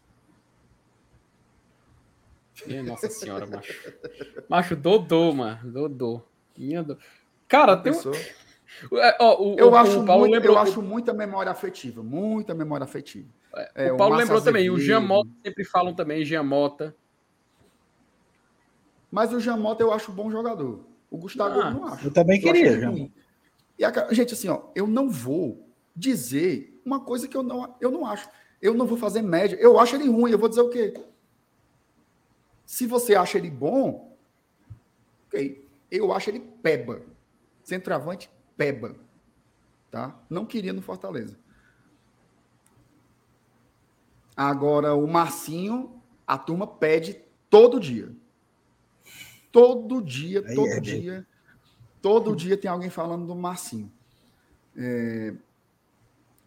Minha 2.66 2.84
nossa 2.84 3.10
senhora, 3.10 3.46
macho. 3.46 3.74
Macho, 4.50 4.76
Dodô, 4.76 5.32
mano. 5.32 5.72
Dodô. 5.72 6.22
Minha 6.58 6.84
do... 6.84 6.98
Cara, 7.48 7.78
tem 7.78 7.94
um... 7.94 7.96
Ó, 9.20 9.44
o, 9.44 9.56
Eu, 9.58 9.70
o- 9.72 9.76
acho 9.76 10.02
o 10.02 10.06
Paulo 10.06 10.22
muito, 10.24 10.34
lembrou, 10.34 10.56
eu 10.56 10.62
acho 10.62 10.82
muita 10.82 11.14
memória 11.14 11.52
afetiva, 11.52 12.04
muita 12.04 12.54
memória 12.54 12.84
afetiva. 12.84 13.28
É, 13.76 13.92
o 13.92 13.98
Paulo 13.98 14.16
Márcio 14.16 14.34
lembrou 14.34 14.42
também. 14.42 14.70
O 14.70 14.74
Azevedo. 14.74 14.88
Jean 14.88 15.00
Mota 15.02 15.30
sempre 15.44 15.64
falam 15.66 15.94
também, 15.94 16.24
Jean 16.26 16.44
Mota. 16.44 16.96
Mas 19.12 19.34
o 19.34 19.40
Jamota 19.40 19.82
eu 19.84 19.94
acho 19.94 20.12
bom 20.12 20.30
jogador. 20.30 20.86
O 21.10 21.18
Gustavo 21.18 21.60
Ah, 21.60 21.68
eu 21.68 21.74
não 21.74 21.88
acho. 21.88 22.08
Eu 22.08 22.12
também 22.12 22.38
Eu 22.38 22.44
queria. 22.44 23.12
E 23.80 23.86
a, 23.86 24.14
gente, 24.14 24.34
assim, 24.34 24.50
ó, 24.50 24.64
eu 24.76 24.88
não 24.88 25.10
vou 25.10 25.68
dizer 25.96 26.80
uma 26.84 27.00
coisa 27.00 27.28
que 27.28 27.38
eu 27.38 27.44
não, 27.44 27.76
eu 27.80 27.92
não 27.92 28.06
acho. 28.06 28.30
Eu 28.62 28.74
não 28.74 28.86
vou 28.86 28.98
fazer 28.98 29.22
média. 29.22 29.56
Eu 29.58 29.80
acho 29.80 29.96
ele 29.96 30.10
ruim. 30.10 30.32
Eu 30.32 30.40
vou 30.40 30.50
dizer 30.50 30.62
o 30.62 30.70
quê? 30.70 30.94
Se 32.66 32.86
você 32.86 33.16
acha 33.16 33.38
ele 33.38 33.50
bom, 33.50 34.18
ok. 35.28 35.66
Eu 35.90 36.12
acho 36.12 36.30
ele 36.30 36.40
peba. 36.62 37.02
Centroavante, 37.64 38.30
peba. 38.58 38.96
Tá? 39.90 40.20
Não 40.30 40.46
queria 40.46 40.74
no 40.74 40.82
Fortaleza. 40.82 41.38
Agora, 44.38 44.94
o 44.94 45.08
Marcinho, 45.08 46.00
a 46.26 46.38
turma 46.38 46.68
pede 46.68 47.20
todo 47.50 47.80
dia. 47.80 48.12
Todo 49.52 50.02
dia, 50.02 50.44
Aí 50.46 50.56
todo 50.56 50.68
é, 50.68 50.80
dia. 50.80 51.28
Todo 52.02 52.36
dia 52.36 52.56
tem 52.56 52.70
alguém 52.70 52.90
falando 52.92 53.26
do 53.26 53.36
Marcinho. 53.36 53.92
É, 54.78 55.34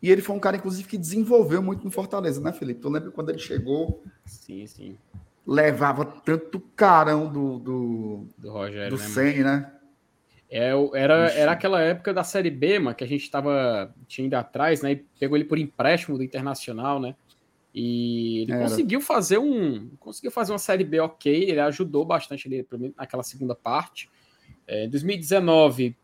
E 0.00 0.08
ele 0.10 0.22
foi 0.22 0.36
um 0.36 0.40
cara, 0.40 0.56
inclusive, 0.56 0.86
que 0.88 0.96
desenvolveu 0.96 1.60
muito 1.62 1.84
no 1.84 1.90
Fortaleza, 1.90 2.40
né, 2.40 2.52
Felipe? 2.52 2.80
Tu 2.80 2.88
lembra 2.88 3.10
quando 3.10 3.30
ele 3.30 3.38
chegou, 3.40 4.02
Sim, 4.24 4.64
sim. 4.66 4.96
levava 5.44 6.04
tanto 6.04 6.60
carão 6.76 7.30
do, 7.30 7.58
do, 7.58 8.26
Do 8.38 8.50
Rogério, 8.52 8.96
do 8.96 9.02
né? 9.02 9.08
Senna, 9.08 9.56
né? 9.56 9.72
É, 10.48 10.72
era, 10.94 11.26
Ixi. 11.28 11.38
era 11.38 11.52
aquela 11.52 11.80
época 11.80 12.12
da 12.14 12.24
Série 12.24 12.50
B, 12.50 12.78
mano, 12.78 12.94
que 12.96 13.04
a 13.04 13.06
gente 13.06 13.28
tava 13.30 13.94
tinha 14.06 14.26
ido 14.26 14.34
atrás, 14.34 14.82
né? 14.82 14.92
E 14.92 14.96
pegou 15.18 15.36
ele 15.36 15.44
por 15.44 15.58
empréstimo 15.58 16.16
do 16.16 16.24
Internacional, 16.24 17.00
né? 17.00 17.14
E 17.74 18.42
ele 18.42 18.52
Era. 18.52 18.62
conseguiu 18.62 19.00
fazer 19.00 19.38
um. 19.38 19.90
Conseguiu 20.00 20.30
fazer 20.30 20.52
uma 20.52 20.58
Série 20.58 20.84
B 20.84 21.00
ok, 21.00 21.32
ele 21.32 21.60
ajudou 21.60 22.04
bastante 22.04 22.48
ali 22.48 22.66
naquela 22.96 23.22
segunda 23.22 23.54
parte. 23.54 24.10
É, 24.66 24.84
Em 24.84 24.90
2019, 24.90 25.96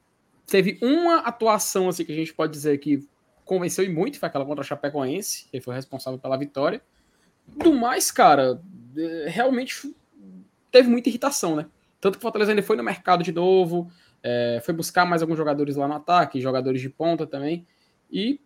teve 0.47 0.79
uma 0.81 1.19
atuação 1.19 1.89
assim 1.89 2.05
que 2.05 2.13
a 2.13 2.17
gente 2.17 2.33
pode 2.33 2.53
dizer 2.53 2.79
que 2.79 3.07
convenceu 3.45 3.85
e 3.85 3.89
muito, 3.89 4.19
foi 4.19 4.29
aquela 4.29 4.45
contra 4.45 4.63
a 4.63 4.67
Chapecoense, 4.67 5.49
ele 5.53 5.63
foi 5.63 5.75
responsável 5.75 6.19
pela 6.19 6.37
vitória. 6.37 6.83
Do 7.47 7.73
mais, 7.73 8.11
cara, 8.11 8.61
é, 8.97 9.29
realmente 9.29 9.95
teve 10.71 10.89
muita 10.89 11.09
irritação, 11.09 11.55
né? 11.55 11.67
Tanto 12.01 12.15
que 12.15 12.19
o 12.19 12.23
Fortaleza 12.23 12.53
ainda 12.53 12.63
foi 12.63 12.77
no 12.77 12.83
mercado 12.83 13.23
de 13.23 13.33
novo, 13.33 13.91
é, 14.23 14.61
foi 14.65 14.75
buscar 14.75 15.07
mais 15.07 15.23
alguns 15.23 15.37
jogadores 15.37 15.77
lá 15.77 15.87
no 15.87 15.95
ataque, 15.95 16.41
jogadores 16.41 16.81
de 16.81 16.91
ponta 16.91 17.27
também, 17.27 17.67
e 18.11 18.41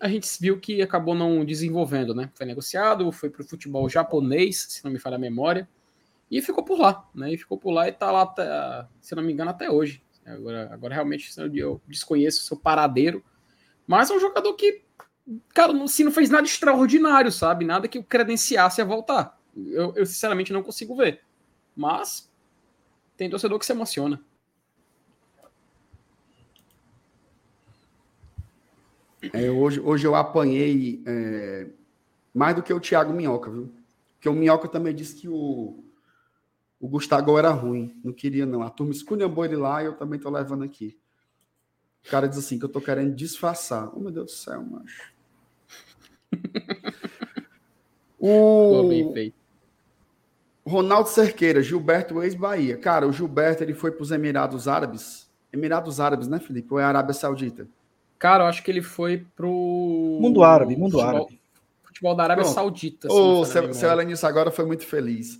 a 0.00 0.08
gente 0.08 0.28
viu 0.40 0.58
que 0.58 0.82
acabou 0.82 1.14
não 1.14 1.44
desenvolvendo, 1.44 2.14
né? 2.14 2.30
Foi 2.34 2.46
negociado, 2.46 3.10
foi 3.12 3.30
para 3.30 3.42
o 3.42 3.44
futebol 3.46 3.88
japonês, 3.88 4.66
se 4.68 4.84
não 4.84 4.90
me 4.90 4.98
falha 4.98 5.16
a 5.16 5.18
memória, 5.18 5.68
e 6.30 6.40
ficou 6.42 6.64
por 6.64 6.78
lá, 6.78 7.08
né? 7.14 7.32
E 7.32 7.38
ficou 7.38 7.56
por 7.58 7.70
lá 7.70 7.88
e 7.88 7.92
tá 7.92 8.10
lá, 8.10 8.22
até- 8.22 8.86
se 9.00 9.14
não 9.14 9.22
me 9.22 9.32
engano, 9.32 9.50
até 9.50 9.70
hoje. 9.70 10.02
Agora, 10.26 10.72
agora 10.72 10.94
realmente 10.94 11.30
eu 11.54 11.80
desconheço 11.86 12.40
o 12.40 12.44
seu 12.44 12.56
paradeiro, 12.56 13.22
mas 13.86 14.10
é 14.10 14.14
um 14.14 14.20
jogador 14.20 14.54
que, 14.54 14.82
cara, 15.52 15.72
não, 15.72 15.86
se 15.86 16.02
não 16.02 16.10
fez 16.10 16.30
nada 16.30 16.46
extraordinário, 16.46 17.30
sabe? 17.30 17.64
Nada 17.64 17.86
que 17.86 17.98
o 17.98 18.04
credenciasse 18.04 18.80
a 18.80 18.84
voltar. 18.84 19.38
Eu, 19.56 19.92
eu 19.94 20.06
sinceramente 20.06 20.52
não 20.52 20.62
consigo 20.62 20.96
ver. 20.96 21.20
Mas 21.76 22.30
tem 23.16 23.28
torcedor 23.30 23.58
que 23.58 23.66
se 23.66 23.72
emociona. 23.72 24.20
É, 29.32 29.50
hoje, 29.50 29.80
hoje 29.80 30.06
eu 30.06 30.14
apanhei 30.14 31.02
é, 31.06 31.66
mais 32.32 32.56
do 32.56 32.62
que 32.62 32.72
o 32.72 32.80
Thiago 32.80 33.12
Minhoca, 33.12 33.50
viu? 33.50 33.72
Porque 34.14 34.28
o 34.28 34.32
Minhoca 34.32 34.68
também 34.68 34.94
disse 34.94 35.14
que 35.14 35.28
o, 35.28 35.84
o 36.80 36.88
Gustavo 36.88 37.38
era 37.38 37.50
ruim. 37.50 37.94
Não 38.04 38.12
queria, 38.12 38.46
não. 38.46 38.62
A 38.62 38.70
turma 38.70 38.92
esculhambou 38.92 39.44
ele 39.44 39.56
lá 39.56 39.82
e 39.82 39.86
eu 39.86 39.94
também 39.94 40.18
tô 40.18 40.30
levando 40.30 40.64
aqui. 40.64 40.98
O 42.06 42.10
cara 42.10 42.28
diz 42.28 42.38
assim 42.38 42.58
que 42.58 42.64
eu 42.64 42.68
tô 42.68 42.80
querendo 42.80 43.14
disfarçar. 43.14 43.90
Oh, 43.94 44.00
meu 44.00 44.10
Deus 44.10 44.26
do 44.26 44.32
céu, 44.32 44.62
macho. 44.62 45.12
O. 48.26 49.12
Ronaldo 50.66 51.10
Cerqueira, 51.10 51.62
Gilberto 51.62 52.22
ex-Bahia. 52.22 52.78
Cara, 52.78 53.06
o 53.06 53.12
Gilberto 53.12 53.62
ele 53.62 53.74
foi 53.74 53.90
para 53.90 54.02
os 54.02 54.10
Emirados 54.10 54.66
Árabes. 54.66 55.30
Emirados 55.52 56.00
Árabes, 56.00 56.26
né, 56.26 56.40
Felipe? 56.40 56.72
Ou 56.72 56.80
é 56.80 56.84
Arábia 56.84 57.12
Saudita? 57.12 57.68
Cara, 58.24 58.44
eu 58.44 58.48
acho 58.48 58.62
que 58.62 58.70
ele 58.70 58.80
foi 58.80 59.18
pro. 59.36 60.18
Mundo 60.18 60.42
árabe, 60.42 60.74
mundo 60.74 60.92
futebol, 60.92 61.06
árabe. 61.06 61.40
Futebol 61.82 62.16
da 62.16 62.22
Arábia 62.22 62.44
Pronto. 62.44 62.54
Saudita. 62.54 63.06
se 63.10 63.14
Ô, 63.14 63.44
não 63.44 63.68
me 63.68 63.74
falha 63.74 64.00
a 64.00 64.16
seu, 64.16 64.26
agora 64.26 64.50
foi 64.50 64.64
muito 64.64 64.86
feliz. 64.86 65.38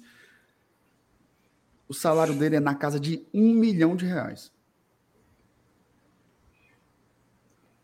O 1.89 1.94
salário 1.94 2.35
dele 2.35 2.56
é 2.56 2.61
na 2.61 2.74
casa 2.74 3.01
de 3.01 3.27
um 3.32 3.55
milhão 3.55 3.97
de 3.97 4.05
reais. 4.05 4.52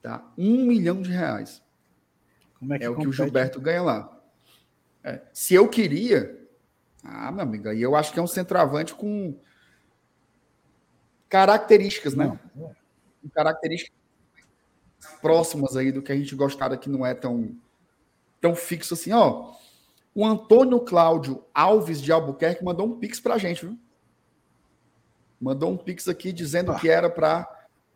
Tá? 0.03 0.23
Um 0.37 0.67
milhão 0.67 1.01
de 1.01 1.11
reais. 1.11 1.63
Como 2.59 2.75
é 2.75 2.79
que 2.79 2.85
É 2.85 2.91
o 2.91 2.97
que 2.99 3.09
o? 3.09 3.13
Gilberto 3.13 3.59
ganha 3.59 3.81
lá. 3.81 4.21
É. 5.03 5.23
Se 5.33 5.55
eu 5.55 5.67
queria. 5.67 6.47
Ah, 7.03 7.33
meu 7.33 7.45
amigo, 7.45 7.71
aí 7.71 7.81
eu 7.81 7.97
acho 7.97 8.13
que 8.13 8.19
é 8.19 8.23
um 8.23 8.27
centroavante 8.27 8.95
com 8.95 9.35
características, 11.27 12.15
né? 12.15 12.27
Não, 12.55 12.75
Com 13.23 13.31
características 13.31 13.99
próximas 15.21 15.77
aí 15.77 15.91
do 15.93 16.03
que 16.03 16.13
a 16.13 16.17
gente 16.17 16.35
gostava 16.35 16.77
que 16.77 16.89
não 16.89 17.05
é 17.05 17.15
tão, 17.15 17.55
tão 18.41 18.55
fixo 18.55 18.95
assim, 18.95 19.13
ó. 19.13 19.53
O 20.15 20.27
Antônio 20.27 20.81
Cláudio 20.81 21.45
Alves 21.55 22.01
de 22.03 22.11
Albuquerque 22.13 22.65
mandou 22.65 22.87
um 22.87 22.99
pix 22.99 23.21
pra 23.21 23.39
gente, 23.39 23.65
viu? 23.65 23.79
Mandou 25.41 25.71
um 25.71 25.77
pix 25.77 26.09
aqui 26.09 26.33
dizendo 26.33 26.73
Ah. 26.73 26.79
que 26.79 26.89
era 26.89 27.09
para 27.09 27.49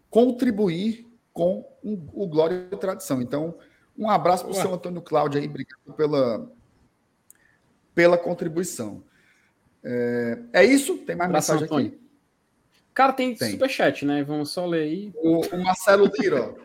contribuir 0.08 1.06
com 1.32 1.68
o 1.82 2.26
Glória 2.28 2.68
e 2.70 2.76
Tradição. 2.76 3.20
Então, 3.20 3.58
um 3.98 4.08
abraço 4.08 4.44
para 4.44 4.52
o 4.52 4.54
seu 4.54 4.72
Antônio 4.72 5.02
Cláudio 5.02 5.40
aí, 5.40 5.46
obrigado 5.48 5.92
pela, 5.96 6.50
pela 7.94 8.16
contribuição. 8.16 9.02
É, 9.82 10.38
é 10.52 10.64
isso? 10.64 10.96
Tem 10.98 11.16
mais 11.16 11.28
Abraço, 11.28 11.52
mensagem 11.52 11.64
Antônio. 11.66 11.86
aqui? 11.88 12.00
Cara, 12.94 13.12
tem, 13.12 13.34
Tem. 13.34 13.50
superchat, 13.50 14.04
né? 14.06 14.22
Vamos 14.22 14.50
só 14.50 14.64
ler 14.64 14.82
aí. 14.84 15.12
O, 15.16 15.40
o 15.44 15.62
Marcelo 15.64 16.08
Lira, 16.16 16.42
ó. 16.50 16.64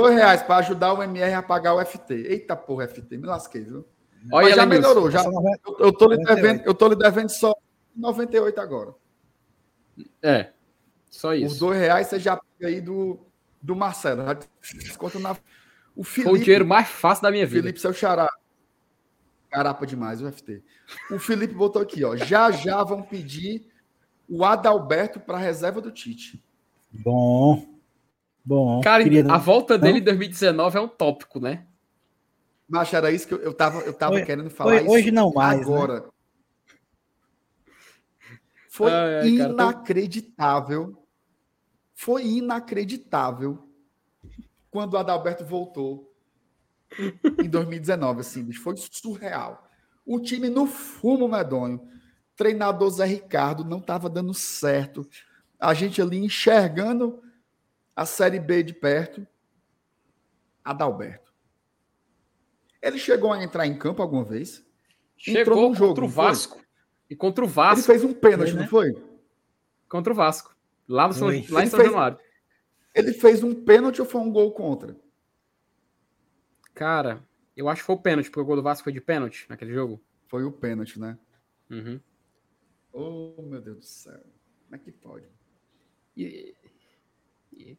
Dois 0.00 0.14
reais 0.14 0.42
para 0.42 0.58
ajudar 0.58 0.92
o 0.92 1.02
MR 1.02 1.34
a 1.34 1.42
pagar 1.42 1.74
o 1.74 1.84
FT. 1.84 2.14
Eita 2.14 2.54
porra, 2.54 2.86
FT, 2.86 3.16
me 3.16 3.26
lasquei, 3.26 3.62
viu? 3.64 3.84
Olha, 4.32 4.46
Mas 4.48 4.54
já 4.56 4.66
melhorou, 4.66 5.10
já. 5.10 5.24
Eu, 5.24 5.76
eu 5.80 5.92
tô 5.92 6.06
lhe 6.06 6.16
98. 6.18 6.34
devendo, 6.34 6.66
eu 6.66 6.74
tô 6.74 6.88
lhe 6.88 6.94
devendo 6.96 7.28
só 7.30 7.52
98 7.96 8.60
agora. 8.60 8.94
É, 10.22 10.52
só 11.10 11.32
Os 11.32 11.38
isso. 11.40 11.58
dois 11.60 11.78
reais 11.80 12.06
você 12.06 12.20
já 12.20 12.36
pega 12.36 12.70
aí 12.72 12.80
do, 12.80 13.18
do 13.60 13.74
Marcelo. 13.74 14.24
Já 14.24 14.34
desconta 14.74 15.18
na. 15.18 15.36
O 15.96 16.04
Foi 16.04 16.22
o 16.22 16.26
Felipe, 16.26 16.44
dinheiro 16.44 16.66
mais 16.66 16.88
fácil 16.88 17.24
da 17.24 17.30
minha 17.32 17.44
vida. 17.44 17.62
Felipe, 17.62 17.80
seu 17.80 17.92
xará. 17.92 18.28
Carapa 19.50 19.84
demais, 19.84 20.22
o 20.22 20.30
FT. 20.30 20.62
O 21.10 21.18
Felipe 21.18 21.54
botou 21.54 21.82
aqui, 21.82 22.04
ó. 22.04 22.14
Já 22.14 22.52
já 22.52 22.84
vão 22.84 23.02
pedir 23.02 23.66
o 24.28 24.44
Adalberto 24.44 25.18
para 25.18 25.38
reserva 25.38 25.80
do 25.80 25.90
Tite. 25.90 26.40
Bom. 26.92 27.77
Bom. 28.48 28.80
Cara, 28.80 29.02
queria- 29.04 29.30
a 29.30 29.36
volta 29.36 29.74
Não? 29.76 29.82
dele 29.82 29.98
em 29.98 30.02
2019 30.02 30.78
é 30.78 30.80
um 30.80 30.88
tópico, 30.88 31.38
né? 31.38 31.66
Mas 32.66 32.90
era 32.94 33.10
isso 33.12 33.28
que 33.28 33.34
eu, 33.34 33.38
eu 33.40 33.52
tava, 33.52 33.80
eu 33.80 33.92
tava 33.92 34.14
Hoje- 34.14 34.24
querendo 34.24 34.48
falar. 34.48 34.72
hoje- 34.72 34.84
isso 34.84 34.90
hoje 34.94 35.10
não 35.10 35.30
mais, 35.34 35.58
né? 35.58 35.64
Agora. 35.74 36.04
Foi 38.70 38.90
Ai, 38.90 39.14
ai, 39.20 39.36
cara, 39.36 39.48
tô- 39.48 39.54
inacreditável. 39.54 41.02
Foi 41.94 42.24
inacreditável 42.26 43.68
quando 44.70 44.94
o 44.94 44.98
Adalberto 44.98 45.44
voltou 45.44 46.10
em 47.42 47.48
2019, 47.50 48.20
assim, 48.20 48.50
foi 48.52 48.74
surreal. 48.78 49.68
O 50.06 50.18
time 50.20 50.48
no 50.48 50.66
fumo 50.66 51.28
medonho. 51.28 51.86
Treinador 52.34 52.88
Zé 52.90 53.04
Ricardo 53.04 53.62
não 53.64 53.78
estava 53.78 54.08
dando 54.08 54.32
certo. 54.32 55.06
A 55.60 55.74
gente 55.74 56.00
ali 56.00 56.16
enxergando 56.24 57.20
a 57.98 58.06
Série 58.06 58.38
B 58.38 58.62
de 58.62 58.72
perto. 58.72 59.26
Adalberto. 60.64 61.32
Ele 62.80 62.96
chegou 62.98 63.32
a 63.32 63.42
entrar 63.42 63.66
em 63.66 63.76
campo 63.76 64.00
alguma 64.02 64.22
vez? 64.22 64.64
Entrou 65.26 65.34
Chegou 65.44 65.68
num 65.70 65.74
jogo, 65.74 65.88
contra 65.88 66.04
o 66.04 66.08
foi? 66.08 66.24
Vasco. 66.24 66.64
E 67.10 67.16
contra 67.16 67.44
o 67.44 67.48
Ele 67.48 67.54
Vasco. 67.54 67.84
fez 67.86 68.04
um 68.04 68.14
pênalti, 68.14 68.50
Foi, 68.50 68.54
né? 68.56 68.60
não 68.62 68.68
foi? 68.68 69.04
Contra 69.88 70.12
o 70.12 70.16
Vasco. 70.16 70.54
Lá, 70.86 71.08
no 71.08 71.12
São, 71.14 71.26
Foi. 71.28 71.36
lá 71.50 71.60
em 71.60 71.62
Ele 71.64 71.70
São 71.70 71.80
fez- 71.80 71.90
Januário. 71.90 72.18
Ele 72.94 73.12
fez 73.12 73.42
um 73.42 73.54
pênalti 73.64 74.00
ou 74.00 74.06
foi 74.06 74.20
um 74.20 74.30
gol 74.30 74.52
contra? 74.52 74.96
Cara, 76.74 77.26
eu 77.56 77.68
acho 77.68 77.82
que 77.82 77.86
foi 77.86 77.96
o 77.96 78.00
pênalti, 78.00 78.26
porque 78.30 78.40
o 78.40 78.44
gol 78.44 78.56
do 78.56 78.62
Vasco 78.62 78.84
foi 78.84 78.92
de 78.92 79.00
pênalti 79.00 79.46
naquele 79.48 79.72
jogo. 79.72 80.00
Foi 80.28 80.44
o 80.44 80.52
pênalti, 80.52 81.00
né? 81.00 81.18
Uhum. 81.70 82.00
Oh, 82.92 83.42
meu 83.42 83.60
Deus 83.60 83.78
do 83.78 83.84
céu. 83.84 84.20
Como 84.64 84.76
é 84.76 84.78
que 84.78 84.92
pode? 84.92 85.26
E- 86.16 86.54
e- 87.52 87.76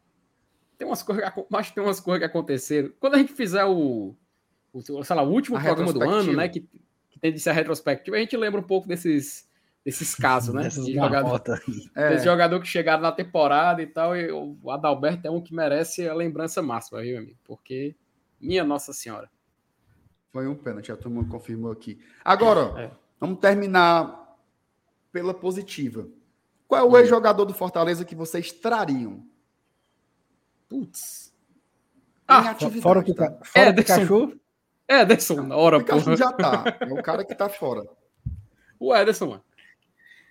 tem 0.80 0.86
umas 0.88 1.02
coisas, 1.02 1.22
acho 1.52 1.68
que 1.68 1.74
tem 1.74 1.84
umas 1.84 2.00
coisas 2.00 2.20
que 2.20 2.24
aconteceram. 2.24 2.90
Quando 2.98 3.14
a 3.16 3.18
gente 3.18 3.34
fizer 3.34 3.66
o, 3.66 4.16
o 4.72 5.04
sei 5.04 5.14
lá, 5.14 5.22
o 5.22 5.30
último 5.30 5.58
A 5.58 5.60
programa 5.60 5.92
do 5.92 6.02
ano, 6.02 6.32
né, 6.32 6.48
que, 6.48 6.60
que 7.10 7.18
tem 7.20 7.30
de 7.30 7.38
ser 7.38 7.50
a 7.50 7.52
retrospectiva, 7.52 8.16
a 8.16 8.20
gente 8.20 8.34
lembra 8.34 8.62
um 8.62 8.66
pouco 8.66 8.88
desses, 8.88 9.46
desses 9.84 10.14
casos, 10.14 10.54
né? 10.54 10.62
Dessas 10.72 10.86
De 10.86 10.94
jogador. 10.94 11.42
É, 11.94 12.08
desse 12.08 12.24
jogador 12.24 12.58
que 12.60 12.66
chegaram 12.66 13.02
na 13.02 13.12
temporada 13.12 13.82
e 13.82 13.86
tal, 13.86 14.16
e 14.16 14.32
o 14.32 14.70
Adalberto 14.70 15.28
é 15.28 15.30
um 15.30 15.42
que 15.42 15.54
merece 15.54 16.08
a 16.08 16.14
lembrança 16.14 16.62
máxima, 16.62 17.02
viu, 17.02 17.18
amigo? 17.18 17.38
Porque, 17.44 17.94
minha 18.40 18.64
Nossa 18.64 18.94
Senhora. 18.94 19.30
foi 20.32 20.48
um 20.48 20.54
pênalti, 20.54 20.90
a 20.90 20.96
turma 20.96 21.22
confirmou 21.26 21.70
aqui. 21.72 22.00
Agora, 22.24 22.80
É. 22.80 22.90
vamos 23.20 23.38
terminar 23.38 24.34
pela 25.12 25.34
positiva. 25.34 26.08
Qual 26.66 26.80
é 26.80 26.84
o 26.90 26.96
ex-jogador 26.96 27.44
do 27.44 27.52
Fortaleza 27.52 28.02
que 28.02 28.14
vocês 28.14 28.50
trariam 28.50 29.28
Putz. 30.70 31.34
Ah? 32.26 32.54
Fora 32.80 33.00
o 33.00 33.04
Pica- 33.04 33.30
tá? 33.32 33.44
fora 33.44 33.66
o 33.66 33.68
Ederson. 33.70 33.94
Pikachu. 34.00 34.40
É, 34.88 35.00
Ederson, 35.02 35.42
na 35.42 35.56
hora, 35.56 35.76
O 35.76 35.80
Pikachu 35.80 36.04
porra. 36.04 36.16
já 36.16 36.32
tá. 36.32 36.78
É 36.80 36.92
o 36.92 37.02
cara 37.02 37.24
que 37.24 37.34
tá 37.34 37.48
fora. 37.50 37.82
O 38.78 38.96
Ederson, 38.96 39.26
mano. 39.26 39.44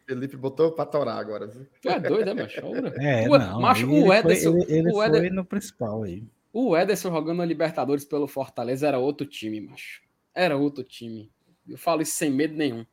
Felipe 0.08 0.36
botou 0.36 0.72
pra 0.72 0.84
torar 0.88 1.18
agora. 1.20 1.46
viu? 1.46 1.68
Tu 1.82 1.88
é 1.88 2.00
doido, 2.00 2.30
é, 2.32 2.34
macho? 2.34 2.62
É, 3.00 3.30
O- 3.30 3.38
não. 3.38 3.62
macho, 3.62 3.86
ele 3.86 4.02
o 4.02 4.06
foi- 4.08 4.18
Ederson- 4.18 4.58
ele, 4.58 4.74
ele 4.74 4.90
o 4.90 4.94
foi 4.94 5.06
Eder- 5.06 5.32
no 5.34 5.46
principal 5.46 6.02
aí. 6.04 6.24
O 6.52 6.76
Ederson 6.76 7.12
jogando 7.12 7.38
na 7.38 7.46
Libertadores 7.46 8.06
pelo 8.06 8.28
Fortaleza 8.28 8.88
era 8.88 8.98
outro 8.98 9.28
time, 9.28 9.62
macho. 9.62 10.02
Era 10.34 10.58
outro 10.58 10.84
time. 10.84 11.30
Eu 11.68 11.78
falo 11.78 12.02
isso 12.02 12.14
sem 12.16 12.32
medo 12.32 12.56
nenhum. 12.56 12.84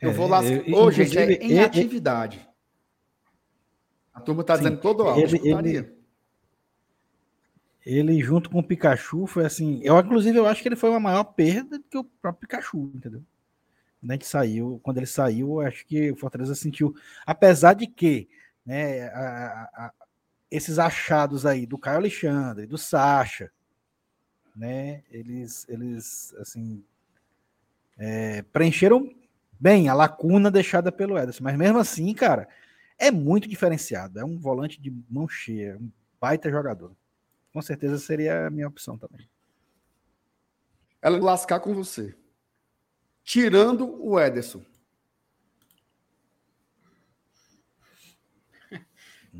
Eu 0.00 0.10
É, 0.10 0.12
vou 0.14 0.26
lá. 0.26 0.42
eu- 0.44 0.74
Ô, 0.74 0.90
gente, 0.90 1.18
é 1.18 1.22
inclusive, 1.24 1.34
em 1.44 1.50
ele- 1.52 1.58
atividade. 1.60 2.45
A 4.16 4.20
turma 4.20 4.42
tá 4.42 4.54
Sim, 4.56 4.62
dizendo 4.62 4.80
todo 4.80 5.02
alto. 5.02 5.20
ele- 5.20 5.36
escutaria. 5.36 5.94
Ele 7.84 8.20
junto 8.20 8.48
com 8.50 8.58
o 8.58 8.62
Pikachu 8.62 9.26
foi 9.26 9.44
assim. 9.44 9.80
Eu, 9.84 9.96
inclusive, 10.00 10.36
eu 10.36 10.46
acho 10.46 10.62
que 10.62 10.68
ele 10.68 10.74
foi 10.74 10.88
uma 10.90 10.98
maior 10.98 11.22
perda 11.22 11.78
do 11.78 11.84
que 11.84 11.98
o 11.98 12.02
próprio 12.02 12.40
Pikachu, 12.48 12.90
entendeu? 12.94 13.22
Quando 14.00 14.10
a 14.10 14.14
gente 14.14 14.26
saiu, 14.26 14.80
quando 14.82 14.96
ele 14.96 15.06
saiu, 15.06 15.60
eu 15.60 15.66
acho 15.66 15.86
que 15.86 16.10
o 16.10 16.16
Fortaleza 16.16 16.54
sentiu. 16.54 16.94
Apesar 17.26 17.74
de 17.74 17.86
que, 17.86 18.26
né, 18.64 19.04
a- 19.08 19.70
a- 19.74 19.92
esses 20.50 20.78
achados 20.78 21.44
aí 21.46 21.66
do 21.66 21.78
Caio 21.78 21.98
Alexandre, 21.98 22.66
do 22.66 22.78
Sacha, 22.78 23.52
né, 24.56 25.02
eles, 25.10 25.66
eles 25.68 26.34
assim, 26.40 26.82
é, 27.98 28.42
preencheram 28.42 29.14
bem 29.60 29.88
a 29.88 29.94
lacuna 29.94 30.50
deixada 30.50 30.90
pelo 30.90 31.16
Ederson. 31.18 31.44
Mas 31.44 31.56
mesmo 31.56 31.78
assim, 31.78 32.12
cara, 32.14 32.48
é 32.98 33.10
muito 33.10 33.48
diferenciado. 33.48 34.18
É 34.18 34.24
um 34.24 34.38
volante 34.38 34.80
de 34.80 34.90
mão 35.08 35.28
cheia, 35.28 35.76
um 35.78 35.90
baita 36.20 36.50
jogador. 36.50 36.96
Com 37.52 37.62
certeza 37.62 37.98
seria 37.98 38.46
a 38.46 38.50
minha 38.50 38.68
opção 38.68 38.98
também. 38.98 39.28
Ela 41.00 41.18
lascar 41.18 41.60
com 41.60 41.74
você. 41.74 42.14
Tirando 43.22 44.02
o 44.02 44.18
Ederson. 44.20 44.64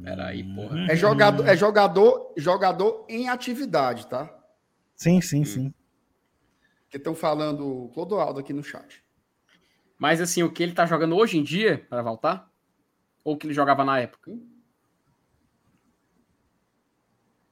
Peraí, 0.03 0.43
porra. 0.55 0.87
É 0.91 0.97
jogador, 0.97 1.47
é 1.47 1.57
jogador, 1.57 2.35
jogador 2.37 3.07
em 3.09 3.29
atividade, 3.29 4.07
tá? 4.07 4.33
Sim, 4.95 5.21
sim, 5.21 5.45
sim. 5.45 5.75
Que 6.89 6.97
estão 6.97 7.15
falando 7.15 7.85
o 7.85 7.89
Clodoaldo 7.91 8.41
aqui 8.41 8.53
no 8.53 8.63
chat. 8.63 9.05
Mas 9.99 10.21
assim, 10.21 10.43
o 10.43 10.53
que 10.53 10.63
ele 10.63 10.73
tá 10.73 10.87
jogando 10.87 11.17
hoje 11.17 11.39
em 11.39 11.43
dia 11.43 11.87
para 11.89 12.03
voltar? 12.03 12.51
Ou 13.27 13.37
que 13.37 13.45
ele 13.45 13.55
jogava 13.55 13.85
na 13.85 13.99
época? 13.99 14.31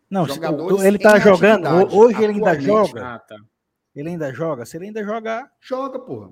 Não, 0.08 0.24
Jogadores 0.24 0.84
ele 0.84 1.00
tá 1.00 1.18
em 1.18 1.20
jogando. 1.20 1.66
Hoje 1.92 2.22
ele 2.22 2.34
ainda 2.34 2.60
joga. 2.60 3.14
Ah, 3.14 3.18
tá. 3.18 3.36
Ele 3.96 4.10
ainda 4.10 4.32
joga. 4.32 4.64
Se 4.64 4.76
ele 4.76 4.86
ainda 4.86 5.02
jogar, 5.02 5.50
Joga, 5.60 5.98
porra. 5.98 6.30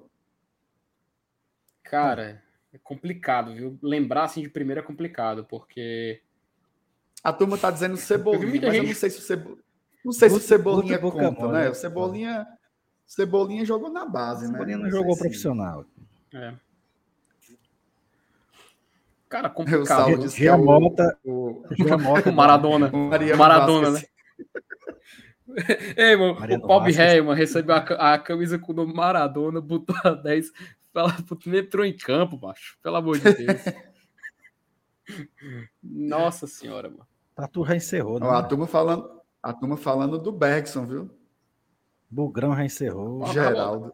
Cara, 1.82 2.40
é 2.72 2.78
complicado, 2.78 3.52
viu? 3.52 3.76
Lembrar 3.82 4.24
assim 4.24 4.42
de 4.42 4.48
primeira 4.48 4.80
é 4.80 4.84
complicado, 4.84 5.44
porque. 5.44 6.22
A 7.24 7.32
turma 7.32 7.58
tá 7.58 7.72
dizendo 7.72 7.94
Eu 7.94 7.96
Cebolinha, 7.98 8.46
mas 8.46 8.62
eu 8.62 8.72
gente- 8.74 8.86
não 8.86 8.94
sei 8.94 9.10
se 9.10 9.18
o 9.18 9.22
Cebolinha. 9.22 9.62
Não 10.04 10.12
sei 10.12 10.30
se 10.30 10.36
o 10.36 10.40
Cebolinha 10.40 10.98
Guto 10.98 11.16
boca 11.16 11.28
conta, 11.28 11.40
mole, 11.40 11.52
né? 11.54 11.64
né? 11.64 11.70
O 11.70 11.74
Cebolinha. 11.74 12.46
Cebolinha 13.04 13.64
jogou 13.64 13.90
na 13.90 14.06
base, 14.06 14.44
né? 14.46 14.52
Cebolinha 14.52 14.78
não 14.78 14.88
jogou 14.88 15.14
se- 15.14 15.18
profissional. 15.20 15.84
É. 16.32 16.54
Cara, 19.32 19.48
Eu 19.50 19.54
complicado. 19.54 20.06
viu? 20.08 20.18
disse 20.18 20.36
que 20.36 20.46
é 20.46 20.54
o- 20.54 20.60
o- 21.24 21.64
Giamota, 21.74 22.28
O 22.30 22.32
Maradona. 22.32 22.90
o 22.92 23.36
Maradona, 23.38 23.90
Vasquez. 23.90 24.12
Ei, 25.96 26.16
mano, 26.16 26.38
Mariano 26.38 26.64
o 26.64 26.66
Bob. 26.68 26.90
Heyman 26.90 27.34
recebeu 27.34 27.74
a, 27.74 28.14
a 28.14 28.18
camisa 28.18 28.58
com 28.58 28.72
o 28.72 28.74
nome 28.76 28.92
Maradona, 28.94 29.60
botou 29.60 29.94
a 30.04 30.10
10, 30.10 30.50
fala, 30.92 31.14
entrou 31.46 31.84
em 31.84 31.96
campo, 31.96 32.38
macho. 32.40 32.76
Pelo 32.82 32.96
amor 32.96 33.18
de 33.18 33.32
Deus. 33.34 33.60
Nossa 35.82 36.46
senhora, 36.46 36.88
mano. 36.88 37.06
Tatu 37.34 37.64
já 37.66 37.74
encerrou, 37.76 38.20
né? 38.20 38.26
Ó, 38.26 38.30
a 38.32 38.42
turma 38.42 38.66
falando, 38.66 39.10
a 39.42 39.52
turma 39.52 39.76
falando 39.76 40.18
do 40.18 40.30
Bergson, 40.32 40.84
viu? 40.86 41.10
Bugrão 42.10 42.54
já 42.54 42.64
encerrou. 42.64 43.22
Ó, 43.22 43.26
Geraldo. 43.32 43.92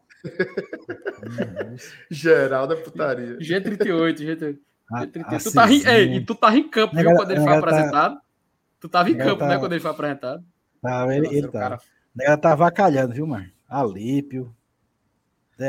Geraldo 2.11 2.73
é 2.73 2.77
putaria. 2.77 3.37
G38, 3.37 4.15
G38. 4.19 4.59
A- 4.91 5.05
G38. 5.05 5.43
Tu 5.43 5.51
tá, 5.53 5.65
ri- 5.65 6.15
e 6.15 6.25
tu 6.25 6.35
tava 6.35 6.57
em 6.57 6.67
campo, 6.69 6.95
viu, 6.95 7.13
quando 7.15 7.31
ele 7.31 7.39
foi 7.41 7.51
tá- 7.51 7.57
apresentado? 7.59 8.21
Tu 8.79 8.89
tava 8.89 9.09
em 9.09 9.17
campo, 9.17 9.37
tá- 9.39 9.47
né, 9.47 9.57
quando 9.59 9.71
ele 9.73 9.81
foi 9.81 9.91
apresentado? 9.91 10.43
Tá, 10.81 11.05
ele, 11.15 11.21
Nossa, 11.25 11.35
ele 11.37 11.47
o 11.47 11.51
tá. 11.51 11.59
cara- 11.59 11.79
Ela 12.21 12.37
tá 12.37 12.51
avacalhando, 12.53 13.13
viu, 13.13 13.27
mano? 13.27 13.49
Alípio. 13.67 14.55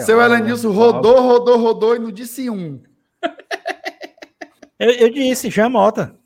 Seu 0.04 0.20
Elenilson 0.22 0.70
rodou, 0.72 1.20
rodou, 1.20 1.58
rodou 1.58 1.96
e 1.96 1.98
não 1.98 2.10
disse 2.12 2.48
um. 2.48 2.80
Eu, 4.78 4.90
eu 4.92 5.10
disse, 5.10 5.50
Jamota. 5.50 6.16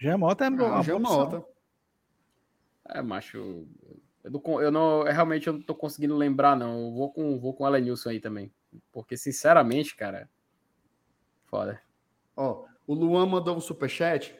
Jamota 0.00 0.44
é 0.44 0.48
uma 0.48 0.64
Ah, 0.64 0.68
boa 0.70 0.82
Jamota. 0.82 1.36
opção. 1.38 1.46
É, 2.88 3.02
macho. 3.02 3.66
Eu 4.22 4.30
não, 4.30 4.62
eu 4.62 4.70
não- 4.70 5.06
eu 5.06 5.12
realmente 5.12 5.46
eu 5.46 5.52
não 5.52 5.60
tô 5.62 5.74
conseguindo 5.74 6.16
lembrar, 6.16 6.56
não. 6.56 6.86
Eu 6.86 6.92
vou 6.92 7.12
com, 7.12 7.38
vou 7.38 7.52
com 7.54 7.64
o 7.64 7.66
Elenilson 7.68 8.08
aí 8.10 8.20
também. 8.20 8.50
Porque, 8.92 9.16
sinceramente, 9.16 9.94
cara. 9.94 10.28
Foda. 11.54 11.80
Ó, 12.36 12.64
o 12.84 12.94
Luan 12.94 13.26
mandou 13.26 13.56
um 13.56 13.60
superchat 13.60 14.34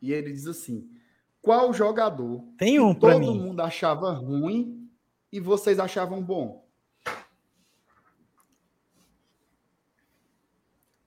e 0.00 0.14
ele 0.14 0.32
diz 0.32 0.46
assim: 0.46 0.90
Qual 1.42 1.74
jogador 1.74 2.42
Tem 2.56 2.80
um 2.80 2.94
pra 2.94 3.12
todo 3.12 3.20
mim. 3.20 3.38
mundo 3.38 3.60
achava 3.60 4.10
ruim 4.12 4.90
e 5.30 5.38
vocês 5.38 5.78
achavam 5.78 6.22
bom? 6.22 6.66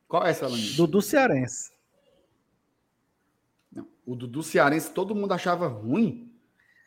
Qual 0.08 0.24
é 0.24 0.30
essa, 0.30 0.46
Alanis? 0.46 0.76
Dudu 0.76 1.02
Cearense. 1.02 1.72
Não, 3.74 3.88
O 4.06 4.16
Dudu 4.16 4.44
Cearense 4.44 4.92
todo 4.92 5.16
mundo 5.16 5.34
achava 5.34 5.68
ruim? 5.68 6.32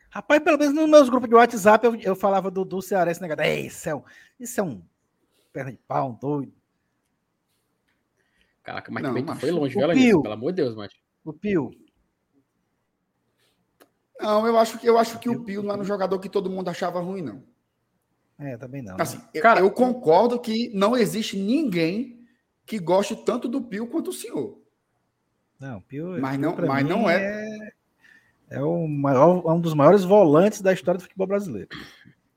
Rapaz, 0.09 0.41
pelo 0.41 0.57
menos 0.57 0.73
nos 0.73 0.89
meus 0.89 1.09
grupos 1.09 1.27
de 1.27 1.35
WhatsApp 1.35 1.85
eu, 1.85 1.95
eu 1.97 2.15
falava 2.15 2.49
Dudu 2.49 2.81
Cearense, 2.81 3.21
negado. 3.21 3.41
Ei, 3.41 3.67
isso 3.67 3.89
é 3.89 3.95
um, 3.95 4.03
isso 4.39 4.61
é 4.61 4.63
um 4.63 4.81
perna 5.51 5.71
de 5.73 5.77
pau, 5.79 6.11
um 6.11 6.13
doido. 6.13 6.58
Caraca, 8.63 8.91
mas 8.91 9.01
Não, 9.03 9.09
também 9.11 9.23
macho. 9.23 9.39
foi 9.41 9.51
longe, 9.51 9.77
O 9.77 9.79
viu? 9.87 9.93
Pio. 9.93 10.21
Pelo 10.21 10.33
amor 10.33 10.51
de 10.51 10.61
Deus, 10.63 10.75
macho. 10.75 10.95
O 11.23 11.33
Pio. 11.33 11.71
Não, 14.19 14.45
eu 14.45 14.57
acho 14.57 14.77
que 14.77 14.87
eu 14.87 14.97
acho 14.97 15.17
que 15.19 15.29
o 15.29 15.43
Pio 15.43 15.63
não 15.63 15.71
era 15.71 15.81
um 15.81 15.85
jogador 15.85 16.19
que 16.19 16.27
todo 16.29 16.49
mundo 16.49 16.69
achava 16.69 16.99
ruim, 16.99 17.21
não. 17.21 17.43
É, 18.37 18.57
também 18.57 18.81
não. 18.81 18.95
Assim, 18.99 19.19
eu- 19.33 19.41
Cara, 19.41 19.59
eu 19.61 19.71
concordo 19.71 20.39
que 20.39 20.69
não 20.73 20.95
existe 20.95 21.37
ninguém 21.37 22.25
que 22.65 22.79
goste 22.79 23.15
tanto 23.15 23.47
do 23.47 23.61
Pio 23.61 23.87
quanto 23.87 24.09
o 24.09 24.13
senhor. 24.13 24.61
Não, 25.59 25.77
o 25.77 25.81
Pio, 25.81 26.19
Mas 26.19 26.37
Pio 26.37 26.41
não- 26.41 26.55
pra 26.55 26.67
mas 26.67 26.83
mim 26.83 26.89
não 26.89 27.09
é. 27.09 27.71
É 28.49 28.61
o 28.61 28.87
maior, 28.87 29.45
um 29.45 29.59
dos 29.61 29.73
maiores 29.73 30.03
volantes 30.03 30.61
da 30.61 30.73
história 30.73 30.97
do 30.97 31.03
futebol 31.03 31.27
brasileiro. 31.27 31.69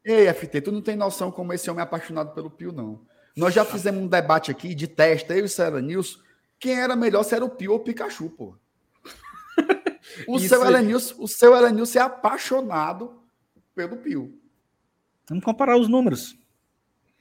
Ei, 0.04 0.26
FT, 0.28 0.60
tu 0.60 0.72
não 0.72 0.82
tem 0.82 0.94
noção 0.96 1.30
como 1.30 1.52
esse 1.52 1.70
homem 1.70 1.80
é 1.80 1.84
apaixonado 1.84 2.34
pelo 2.34 2.50
Pio, 2.50 2.72
não. 2.72 3.00
Nós 3.36 3.54
já 3.54 3.64
fizemos 3.64 4.02
um 4.02 4.06
debate 4.08 4.50
aqui 4.50 4.74
de 4.74 4.86
testa, 4.86 5.32
eu 5.34 5.40
e 5.40 5.42
o 5.42 5.48
Cera 5.48 5.80
Nilson. 5.80 6.18
Quem 6.58 6.78
era 6.80 6.94
melhor 6.94 7.22
se 7.22 7.34
era 7.34 7.44
o 7.44 7.50
Pio 7.50 7.72
ou 7.72 7.78
o 7.78 7.80
Pikachu, 7.80 8.30
pô. 8.30 8.54
O 10.28 10.36
Isso 10.36 10.48
seu 10.48 10.62
aí. 10.62 10.68
Elenilson, 10.68 11.14
o 11.18 11.26
seu 11.28 11.56
Elenilson 11.56 11.98
é 11.98 12.02
apaixonado 12.02 13.22
pelo 13.74 13.96
Pio. 13.96 14.38
Vamos 15.28 15.44
comparar 15.44 15.76
os 15.78 15.88
números. 15.88 16.36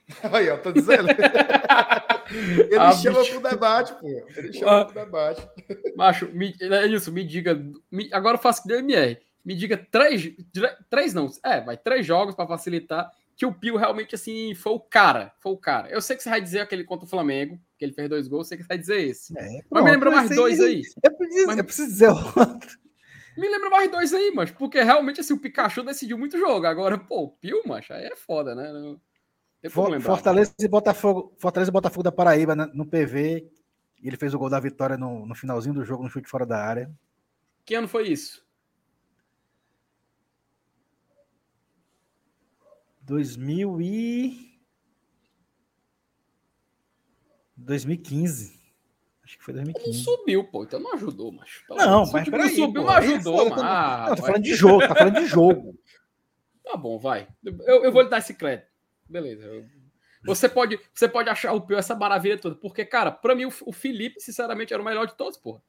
Aí, 0.30 0.50
ó, 0.50 0.58
tô 0.58 0.72
dizendo. 0.72 1.08
Ele 2.30 2.76
Ah, 2.76 2.92
chama 2.92 3.20
bicho. 3.20 3.40
pro 3.40 3.50
debate, 3.50 3.94
pô. 3.94 4.08
Ele 4.36 4.52
chama 4.52 4.80
Ah. 4.80 4.84
pro 4.84 5.04
debate. 5.04 5.48
Macho, 5.96 6.26
me, 6.32 6.54
Elenilson, 6.60 7.12
me 7.12 7.24
diga. 7.24 7.54
me- 7.90 8.10
agora 8.12 8.36
eu 8.36 8.40
faço 8.42 8.62
que 8.62 8.68
deu 8.68 8.78
MR. 8.80 9.18
Me 9.44 9.54
diga 9.54 9.76
três. 9.90 10.30
Três 10.90 11.14
não. 11.14 11.30
É, 11.44 11.60
vai, 11.60 11.76
três 11.76 12.04
jogos 12.04 12.34
pra 12.34 12.46
facilitar. 12.46 13.10
Que 13.36 13.46
o 13.46 13.52
Pio 13.52 13.76
realmente, 13.76 14.14
assim, 14.14 14.54
foi 14.54 14.72
o 14.72 14.80
cara. 14.80 15.32
Foi 15.40 15.52
o 15.52 15.56
cara. 15.56 15.88
Eu 15.88 16.00
sei 16.00 16.16
que 16.16 16.22
você 16.22 16.30
vai 16.30 16.40
dizer 16.40 16.60
aquele 16.60 16.84
contra 16.84 17.06
o 17.06 17.08
Flamengo, 17.08 17.58
que 17.78 17.84
ele 17.84 17.92
fez 17.92 18.08
dois 18.08 18.28
gols, 18.28 18.46
eu 18.46 18.48
sei 18.48 18.58
que 18.58 18.64
você 18.64 18.68
vai 18.68 18.78
dizer 18.78 19.00
esse. 19.00 19.36
É, 19.38 19.62
Mas 19.70 19.84
me 19.84 19.90
lembra 19.90 20.10
mais 20.10 20.30
dois 20.34 20.60
aí. 20.60 20.82
Eu 21.02 21.16
preciso, 21.16 21.46
Mas- 21.46 21.58
eu 21.58 21.64
preciso 21.64 21.88
dizer 21.88 22.08
outro. 22.08 22.82
Me 23.36 23.48
lembra 23.48 23.70
mais 23.70 23.90
dois 23.90 24.12
aí, 24.12 24.30
mas 24.34 24.50
porque 24.50 24.82
realmente 24.82 25.20
assim, 25.20 25.32
o 25.32 25.38
Pikachu 25.38 25.82
decidiu 25.82 26.18
muito 26.18 26.38
jogo. 26.38 26.66
Agora, 26.66 26.98
pô, 26.98 27.22
o 27.22 27.30
Pio, 27.30 27.62
macho, 27.66 27.92
aí 27.94 28.04
é 28.04 28.14
foda, 28.14 28.54
né? 28.54 28.70
Não... 28.70 29.00
For-. 29.70 30.00
Fortaleza 30.00 30.52
e 30.58 30.68
Botafogo, 30.68 31.34
Fortaleza 31.38 31.70
e 31.70 31.72
Botafogo 31.72 32.02
da 32.02 32.12
Paraíba 32.12 32.54
né, 32.54 32.68
no 32.74 32.84
PV. 32.84 33.48
Ele 34.02 34.16
fez 34.16 34.34
o 34.34 34.38
gol 34.38 34.50
da 34.50 34.58
vitória 34.58 34.96
no, 34.96 35.24
no 35.24 35.34
finalzinho 35.34 35.74
do 35.74 35.84
jogo, 35.84 36.02
no 36.02 36.10
chute 36.10 36.28
fora 36.28 36.44
da 36.44 36.58
área. 36.58 36.90
Que 37.64 37.74
ano 37.76 37.86
foi 37.86 38.08
isso? 38.08 38.44
2000 43.02 43.80
e 43.80 44.52
2015. 47.56 48.60
Acho 49.24 49.38
que 49.38 49.44
foi 49.44 49.54
Não 49.54 49.62
2015. 49.64 50.04
subiu, 50.04 50.44
pô, 50.44 50.64
então 50.64 50.80
não 50.80 50.94
ajudou, 50.94 51.30
macho. 51.32 51.64
Pelo 51.66 51.78
Não, 51.78 52.10
mas 52.10 52.28
peraí, 52.28 52.48
subiu, 52.50 52.82
pô, 52.82 52.88
não 52.88 52.92
é 52.92 52.98
ajudou, 52.98 53.48
mano. 53.50 53.62
Ah, 53.62 54.06
Não, 54.08 54.16
tô 54.16 54.22
vai. 54.22 54.30
falando 54.30 54.42
de 54.44 54.54
jogo, 54.54 54.80
tá 54.88 54.94
falando 54.94 55.14
de 55.20 55.26
jogo. 55.26 55.78
Tá 56.64 56.76
bom, 56.76 56.96
vai. 56.96 57.26
Eu, 57.44 57.84
eu 57.84 57.92
vou 57.92 58.02
lhe 58.02 58.08
dar 58.08 58.18
esse 58.18 58.34
crédito. 58.34 58.68
Beleza. 59.06 59.44
eu- 59.44 59.66
Você 60.24 60.48
pode, 60.48 60.78
você 60.94 61.08
pode 61.08 61.28
achar 61.28 61.52
o 61.52 61.60
Pio 61.60 61.76
essa 61.76 61.94
maravilha 61.94 62.38
toda, 62.38 62.54
porque, 62.54 62.84
cara, 62.84 63.10
pra 63.10 63.34
mim 63.34 63.44
o, 63.46 63.52
o 63.66 63.72
Felipe, 63.72 64.20
sinceramente, 64.20 64.72
era 64.72 64.80
o 64.80 64.84
melhor 64.84 65.06
de 65.08 65.14
todos, 65.16 65.36
porra. 65.36 65.60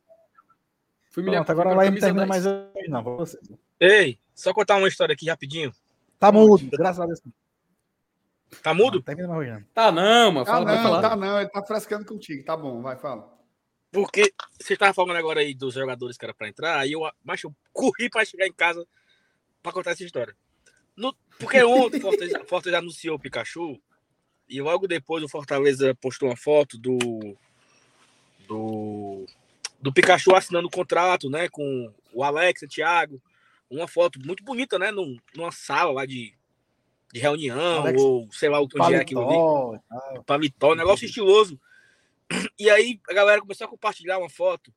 Fui 1.09 1.23
me 1.23 1.31
Pronto, 1.31 1.49
agora 1.51 1.69
lá 1.69 1.75
com 1.75 1.81
a 1.81 1.83
não 1.85 1.89
camisa 1.89 2.05
termina 2.07 2.27
10. 2.27 2.45
mais 2.45 2.89
não. 2.89 3.03
vou 3.03 3.17
você. 3.17 3.39
Ei, 3.79 4.19
só 4.35 4.53
contar 4.53 4.77
uma 4.77 4.87
história 4.87 5.13
aqui 5.13 5.27
rapidinho. 5.27 5.73
Tá 6.23 6.31
mudo, 6.31 6.69
graças 6.71 7.01
a 7.01 7.05
Deus. 7.05 7.19
Tá 8.63 8.73
mudo? 8.73 8.95
Não 8.95 9.01
termina 9.01 9.27
mais 9.27 9.41
hoje, 9.41 9.51
não. 9.51 9.63
Tá 9.73 9.91
não, 9.91 10.31
mano. 10.31 10.45
Fala, 10.45 10.63
vai 10.63 10.75
não, 10.77 10.83
falar. 10.83 11.01
tá 11.01 11.15
não. 11.17 11.39
Ele 11.41 11.49
tá 11.49 11.61
frescando 11.63 12.05
contigo. 12.05 12.45
Tá 12.45 12.55
bom, 12.55 12.81
vai, 12.81 12.95
fala. 12.97 13.29
Porque 13.91 14.33
você 14.57 14.77
tava 14.77 14.93
falando 14.93 15.17
agora 15.17 15.41
aí 15.41 15.53
dos 15.53 15.73
jogadores 15.73 16.17
que 16.17 16.23
era 16.23 16.33
pra 16.33 16.47
entrar, 16.47 16.79
aí 16.79 16.93
eu, 16.93 17.01
mas 17.21 17.43
eu 17.43 17.53
corri 17.73 18.09
pra 18.09 18.23
chegar 18.23 18.47
em 18.47 18.53
casa 18.53 18.87
pra 19.61 19.73
contar 19.73 19.91
essa 19.91 20.03
história. 20.05 20.33
No- 20.95 21.13
porque 21.37 21.61
ontem 21.65 21.97
o 21.97 22.01
Fortaleza, 22.01 22.45
Fortaleza 22.47 22.77
anunciou 22.77 23.17
o 23.17 23.19
Pikachu 23.19 23.77
e 24.47 24.61
logo 24.61 24.87
depois 24.87 25.21
o 25.25 25.29
Fortaleza 25.29 25.93
postou 25.95 26.29
uma 26.29 26.37
foto 26.37 26.77
do 26.77 26.97
do, 28.47 29.25
do 29.81 29.91
Pikachu 29.91 30.33
assinando 30.33 30.69
o 30.69 30.71
contrato, 30.71 31.29
né, 31.29 31.49
com 31.49 31.93
o 32.13 32.23
Alex, 32.23 32.61
o 32.61 32.67
Thiago, 32.67 33.21
uma 33.77 33.87
foto 33.87 34.19
muito 34.19 34.43
bonita, 34.43 34.77
né, 34.77 34.91
num, 34.91 35.17
numa 35.35 35.51
sala 35.51 35.91
lá 35.91 36.05
de, 36.05 36.33
de 37.11 37.19
reunião 37.19 37.81
Alex 37.81 38.01
ou 38.01 38.31
sei 38.31 38.49
lá 38.49 38.61
onde 38.61 38.93
é 38.93 38.97
aquilo 38.97 39.21
ali 39.21 39.81
Paletó, 39.87 40.23
paletó, 40.25 40.71
um 40.73 40.75
negócio 40.75 41.05
estiloso. 41.05 41.59
E 42.57 42.69
aí 42.69 42.99
a 43.09 43.13
galera 43.13 43.41
começou 43.41 43.65
a 43.65 43.69
compartilhar 43.69 44.17
uma 44.17 44.29
foto 44.29 44.73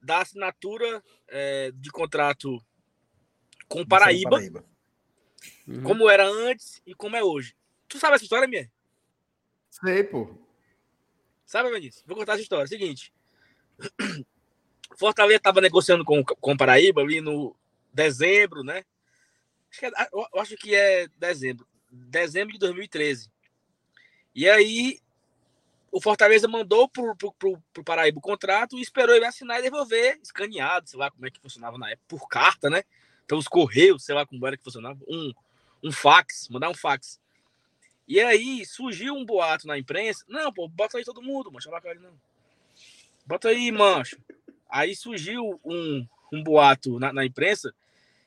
da 0.00 0.20
assinatura 0.20 1.02
é, 1.28 1.72
de 1.74 1.90
contrato 1.90 2.58
com 3.68 3.80
o 3.80 3.86
Paraíba, 3.86 4.38
Uhum. 5.66 5.82
como 5.82 6.08
era 6.08 6.26
antes 6.26 6.80
e 6.86 6.94
como 6.94 7.16
é 7.16 7.22
hoje. 7.22 7.54
Tu 7.88 7.98
sabe 7.98 8.14
essa 8.14 8.24
história, 8.24 8.48
minha? 8.48 8.70
Sei, 9.70 10.02
pô. 10.04 10.36
Sabe, 11.44 11.70
Vinícius? 11.70 12.04
Vou 12.06 12.16
contar 12.16 12.32
essa 12.32 12.42
história. 12.42 12.66
Seguinte. 12.66 13.12
Fortaleza 14.96 15.36
estava 15.36 15.60
negociando 15.60 16.04
com, 16.04 16.24
com 16.24 16.52
o 16.52 16.56
Paraíba 16.56 17.02
ali 17.02 17.20
no 17.20 17.54
dezembro, 17.96 18.62
né? 18.62 18.84
Acho 19.70 19.80
que 19.80 19.86
é- 19.86 20.08
eu 20.12 20.40
acho 20.40 20.56
que 20.56 20.74
é 20.74 21.08
dezembro. 21.16 21.66
Dezembro 21.90 22.52
de 22.52 22.58
2013. 22.58 23.30
E 24.34 24.48
aí, 24.48 25.00
o 25.90 26.00
Fortaleza 26.00 26.46
mandou 26.46 26.88
pro, 26.88 27.16
pro, 27.16 27.32
pro, 27.32 27.62
pro 27.72 27.84
Paraíba 27.84 28.18
o 28.18 28.22
contrato 28.22 28.76
e 28.76 28.82
esperou 28.82 29.14
ele 29.14 29.24
assinar 29.24 29.58
e 29.58 29.62
devolver, 29.62 30.20
escaneado, 30.22 30.88
sei 30.90 30.98
lá 30.98 31.10
como 31.10 31.26
é 31.26 31.30
que 31.30 31.40
funcionava 31.40 31.78
na 31.78 31.90
época, 31.90 32.04
por 32.06 32.28
carta, 32.28 32.68
né? 32.68 32.82
Pelos 33.26 33.48
correios, 33.48 34.04
sei 34.04 34.14
lá 34.14 34.26
como 34.26 34.46
era 34.46 34.56
que 34.56 34.64
funcionava. 34.64 35.00
Um, 35.08 35.32
um 35.82 35.90
fax, 35.90 36.48
mandar 36.50 36.68
um 36.68 36.74
fax. 36.74 37.18
E 38.06 38.20
aí 38.20 38.64
surgiu 38.66 39.14
um 39.14 39.24
boato 39.24 39.66
na 39.66 39.78
imprensa. 39.78 40.24
Não, 40.28 40.52
pô, 40.52 40.68
bota 40.68 40.98
aí 40.98 41.04
todo 41.04 41.22
mundo, 41.22 41.50
mancho. 41.50 41.70
Não 41.70 41.90
ele 41.90 42.00
não. 42.00 42.12
Bota 43.26 43.48
aí, 43.48 43.72
mancho. 43.72 44.18
Aí 44.68 44.94
surgiu 44.94 45.58
um, 45.64 46.06
um 46.32 46.42
boato 46.42 47.00
na, 47.00 47.12
na 47.12 47.24
imprensa 47.24 47.74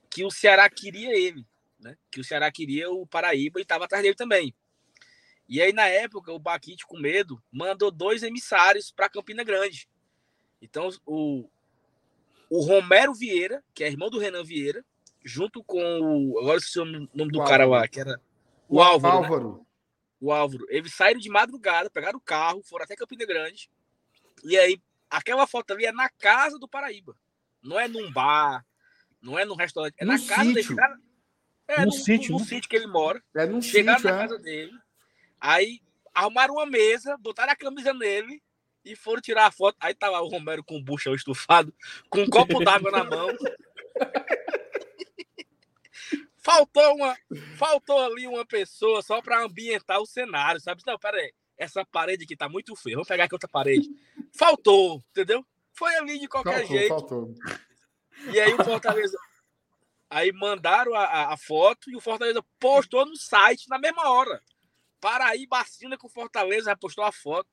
que 0.09 0.23
o 0.23 0.31
Ceará 0.31 0.69
queria 0.69 1.15
ele, 1.15 1.45
né? 1.79 1.95
Que 2.11 2.19
o 2.19 2.23
Ceará 2.23 2.51
queria 2.51 2.89
o 2.89 3.05
Paraíba 3.05 3.59
e 3.59 3.63
estava 3.63 3.85
atrás 3.85 4.03
dele 4.03 4.15
também. 4.15 4.53
E 5.47 5.61
aí, 5.61 5.73
na 5.73 5.87
época, 5.87 6.31
o 6.31 6.39
Baquite, 6.39 6.85
com 6.85 6.99
medo, 6.99 7.41
mandou 7.51 7.89
dois 7.89 8.21
emissários 8.21 8.91
para 8.91 9.09
Campina 9.09 9.43
Grande. 9.43 9.89
Então, 10.61 10.89
o, 11.05 11.49
o 12.49 12.61
Romero 12.61 13.13
Vieira, 13.15 13.63
que 13.73 13.83
é 13.83 13.87
irmão 13.87 14.09
do 14.09 14.19
Renan 14.19 14.43
Vieira, 14.43 14.85
junto 15.23 15.63
com 15.63 15.79
o. 15.79 16.39
Agora 16.39 16.57
esqueci 16.57 16.79
o 16.79 16.85
nome 16.85 17.31
do 17.31 17.41
o 17.41 17.45
cara 17.45 17.65
lá, 17.65 17.87
que 17.87 17.99
era. 17.99 18.21
O 18.67 18.79
Álvaro. 18.79 19.17
Álvaro. 19.17 19.57
Né? 19.57 19.65
O 20.21 20.31
Álvaro. 20.31 20.65
Eles 20.69 20.93
saíram 20.93 21.19
de 21.19 21.29
madrugada, 21.29 21.89
pegaram 21.89 22.19
o 22.19 22.21
carro, 22.21 22.61
foram 22.63 22.83
até 22.83 22.95
Campina 22.95 23.25
Grande. 23.25 23.71
E 24.43 24.57
aí, 24.57 24.79
aquela 25.09 25.47
foto 25.47 25.73
ali 25.73 25.85
é 25.85 25.91
na 25.91 26.09
casa 26.09 26.59
do 26.59 26.67
Paraíba. 26.67 27.15
Não 27.61 27.79
é 27.79 27.87
num 27.87 28.11
bar, 28.11 28.63
não 29.21 29.37
é 29.37 29.45
num 29.45 29.55
restaurante, 29.55 29.95
é 29.97 30.05
no 30.05 30.13
na 30.13 30.19
casa 30.19 30.53
desse 30.53 30.75
cara. 30.75 30.97
É, 31.67 31.79
no, 31.81 31.87
no 31.87 31.91
sítio. 31.91 32.31
No, 32.31 32.39
no 32.39 32.45
sítio 32.45 32.69
que 32.69 32.75
ele 32.75 32.87
mora. 32.87 33.21
É 33.35 33.45
num 33.45 33.61
Chegaram 33.61 33.99
sítio, 33.99 34.11
na 34.11 34.17
é. 34.17 34.21
casa 34.27 34.39
dele. 34.39 34.71
Aí 35.39 35.81
arrumaram 36.13 36.55
uma 36.55 36.65
mesa, 36.65 37.15
botaram 37.17 37.53
a 37.53 37.55
camisa 37.55 37.93
nele 37.93 38.41
e 38.83 38.95
foram 38.95 39.21
tirar 39.21 39.45
a 39.45 39.51
foto. 39.51 39.77
Aí 39.79 39.93
tava 39.93 40.19
o 40.21 40.27
Romero 40.27 40.63
com 40.63 40.77
o 40.77 40.83
buchão 40.83 41.13
estufado, 41.13 41.73
com 42.09 42.21
um 42.21 42.29
copo 42.29 42.63
d'água 42.63 42.91
na 42.91 43.03
mão. 43.03 43.29
faltou 46.37 46.95
uma, 46.95 47.15
faltou 47.57 47.99
ali 47.99 48.25
uma 48.25 48.45
pessoa 48.45 49.01
só 49.01 49.21
para 49.21 49.43
ambientar 49.43 50.01
o 50.01 50.05
cenário, 50.05 50.59
sabe? 50.59 50.81
Não, 50.85 50.97
pera 50.97 51.17
aí, 51.17 51.31
essa 51.57 51.85
parede 51.85 52.23
aqui 52.23 52.35
tá 52.35 52.49
muito 52.49 52.75
feia. 52.75 52.95
Vamos 52.95 53.07
pegar 53.07 53.25
aqui 53.25 53.35
outra 53.35 53.49
parede. 53.49 53.87
Faltou, 54.33 55.03
entendeu? 55.11 55.45
Foi 55.73 55.95
ali 55.95 56.19
de 56.19 56.27
qualquer 56.27 56.59
faltou, 56.59 56.77
jeito. 56.77 56.89
Faltou. 56.89 57.35
E 58.33 58.39
aí 58.39 58.53
o 58.53 58.63
Fortaleza 58.63 59.17
Aí 60.09 60.31
mandaram 60.31 60.95
a, 60.95 61.33
a, 61.33 61.37
foto 61.37 61.91
e 61.91 61.95
o 61.95 62.01
Fortaleza 62.01 62.43
postou 62.59 63.05
no 63.05 63.15
site 63.15 63.69
na 63.69 63.77
mesma 63.77 64.09
hora. 64.09 64.41
Paraíba 64.99 65.59
assina 65.59 65.97
com 65.97 66.09
Fortaleza, 66.09 66.75
postou 66.75 67.03
a 67.03 67.11
foto. 67.11 67.47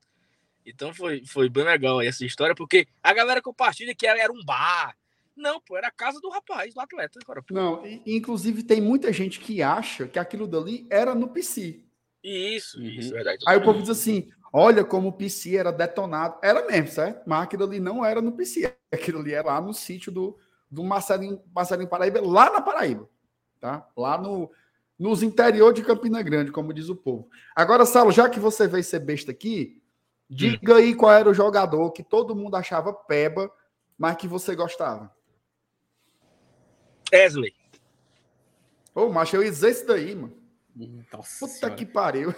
Então 0.65 0.91
foi, 0.93 1.23
foi 1.25 1.49
bem 1.49 1.63
legal 1.63 2.01
essa 2.01 2.25
história, 2.25 2.55
porque 2.55 2.87
a 3.03 3.13
galera 3.13 3.41
compartilha 3.41 3.93
que 3.93 4.07
era 4.07 4.33
um 4.33 4.43
bar. 4.43 4.97
Não, 5.35 5.61
pô, 5.61 5.77
era 5.77 5.87
a 5.87 5.91
casa 5.91 6.19
do 6.19 6.29
rapaz, 6.29 6.73
do 6.73 6.81
atleta. 6.81 7.19
Agora, 7.21 7.43
Não, 7.51 7.83
inclusive 8.07 8.63
tem 8.63 8.81
muita 8.81 9.13
gente 9.13 9.39
que 9.39 9.61
acha 9.61 10.07
que 10.07 10.17
aquilo 10.17 10.47
dali 10.47 10.87
era 10.89 11.13
no 11.13 11.27
PC. 11.27 11.83
Isso, 12.23 12.79
uhum. 12.79 12.85
isso, 12.85 13.13
verdade. 13.13 13.45
Aí 13.47 13.55
o 13.55 13.63
povo 13.63 13.79
diz 13.79 13.91
assim: 13.91 14.31
olha 14.51 14.83
como 14.83 15.09
o 15.09 15.13
PC 15.13 15.57
era 15.57 15.71
detonado. 15.71 16.39
Era 16.41 16.65
mesmo, 16.65 16.87
certo? 16.87 17.21
Mas 17.27 17.43
aquilo 17.43 17.65
ali 17.65 17.79
não 17.79 18.03
era 18.03 18.19
no 18.19 18.31
PC. 18.31 18.75
Aquilo 18.91 19.19
ali 19.19 19.33
era 19.33 19.47
lá 19.47 19.61
no 19.61 19.75
sítio 19.75 20.11
do, 20.11 20.37
do 20.69 20.83
Marcelinho, 20.83 21.41
Marcelinho 21.53 21.89
Paraíba, 21.89 22.21
lá 22.21 22.51
na 22.51 22.61
Paraíba. 22.61 23.09
Tá? 23.59 23.87
Lá 23.95 24.17
no, 24.17 24.51
nos 24.97 25.23
interior 25.23 25.73
de 25.73 25.83
Campina 25.83 26.21
Grande, 26.21 26.51
como 26.51 26.73
diz 26.73 26.89
o 26.89 26.95
povo. 26.95 27.29
Agora, 27.55 27.85
Saulo, 27.85 28.11
já 28.11 28.29
que 28.29 28.39
você 28.39 28.67
veio 28.67 28.83
ser 28.83 28.99
besta 28.99 29.31
aqui, 29.31 29.81
diga 30.29 30.73
hum. 30.73 30.77
aí 30.77 30.95
qual 30.95 31.11
era 31.11 31.29
o 31.29 31.33
jogador 31.33 31.91
que 31.91 32.03
todo 32.03 32.35
mundo 32.35 32.55
achava 32.55 32.93
peba, 32.93 33.51
mas 33.97 34.15
que 34.17 34.27
você 34.27 34.55
gostava. 34.55 35.11
Wesley. 37.11 37.53
Ô, 38.93 39.03
oh, 39.03 39.09
macho, 39.09 39.35
eu 39.35 39.43
ia 39.43 39.49
dizer 39.49 39.71
isso 39.71 39.85
daí, 39.85 40.15
mano. 40.15 40.35
Nossa 41.11 41.45
Puta 41.45 41.53
senhora. 41.53 41.75
que 41.75 41.85
pariu. 41.85 42.33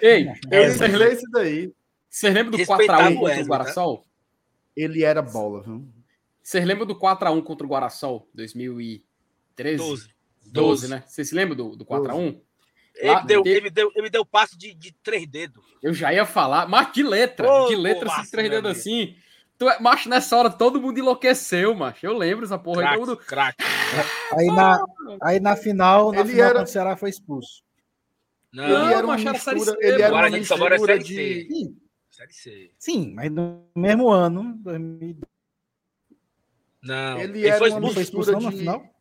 Ei, 0.00 0.26
eu 0.50 0.62
ia 0.62 0.70
dizer 0.70 1.12
isso 1.12 1.30
daí. 1.30 1.72
Você 2.08 2.30
lembra 2.30 2.56
do 2.56 2.58
4x1 2.58 3.18
contra 3.18 3.42
o 3.42 3.46
Guarassol? 3.46 3.96
Né? 3.96 4.04
Ele 4.76 5.04
era 5.04 5.20
bola, 5.20 5.62
viu? 5.62 5.86
Vocês 6.44 6.62
lembram 6.62 6.86
do 6.86 6.94
4x1 6.94 7.42
contra 7.42 7.66
o 7.66 7.70
Guarassol? 7.70 8.28
2013? 8.34 9.78
12. 9.78 10.14
12, 10.46 10.88
né? 10.88 11.02
Você 11.06 11.24
se 11.24 11.34
lembra 11.34 11.54
do, 11.54 11.74
do 11.74 11.86
4x1? 11.86 12.38
Ele, 12.94 13.22
deu, 13.22 13.42
de... 13.42 13.50
ele, 13.50 13.70
deu, 13.70 13.90
ele 13.96 14.10
deu 14.10 14.26
passe 14.26 14.56
de, 14.56 14.74
de 14.74 14.92
três 15.02 15.26
dedos. 15.26 15.64
Eu 15.82 15.94
já 15.94 16.12
ia 16.12 16.26
falar, 16.26 16.68
mas 16.68 16.92
de 16.92 17.02
letra, 17.02 17.50
oh, 17.50 17.66
de 17.66 17.74
letra, 17.74 18.12
assim, 18.12 18.30
três 18.30 18.50
dedos 18.50 18.70
assim. 18.70 19.16
Tu, 19.56 19.68
é, 19.68 19.80
macho, 19.80 20.08
nessa 20.08 20.36
hora 20.36 20.50
todo 20.50 20.80
mundo 20.80 20.98
enlouqueceu, 20.98 21.74
macho. 21.74 22.04
Eu 22.04 22.16
lembro 22.16 22.44
essa 22.44 22.58
porra. 22.58 22.82
Crack, 22.82 22.98
todo 22.98 23.08
mundo... 23.08 23.16
crack. 23.16 23.64
Aí, 24.32 24.46
na, 24.46 24.84
aí 25.22 25.40
na 25.40 25.56
final, 25.56 26.12
na 26.12 26.20
ele 26.20 26.30
final, 26.30 26.50
era... 26.50 26.62
o 26.62 26.66
Ceará 26.66 26.94
foi 26.94 27.08
expulso. 27.08 27.64
Não, 28.52 28.64
ele 28.64 28.94
era 28.94 29.06
uma 29.06 29.16
mistura, 29.16 29.76
ele 29.80 30.02
era 30.02 30.14
uma 30.14 30.30
mistura 30.30 30.98
de... 30.98 31.48
Sim. 31.48 32.70
Sim, 32.78 33.14
mas 33.14 33.30
no 33.30 33.66
mesmo 33.74 34.10
ano, 34.10 34.54
2000... 34.58 35.16
Não, 36.84 37.18
ele, 37.18 37.38
ele 37.38 37.48
era 37.48 37.58
foi 37.58 37.70
uma 37.70 37.80
mistura 37.80 38.36
de... 38.36 38.44
na 38.44 38.52
final? 38.52 38.94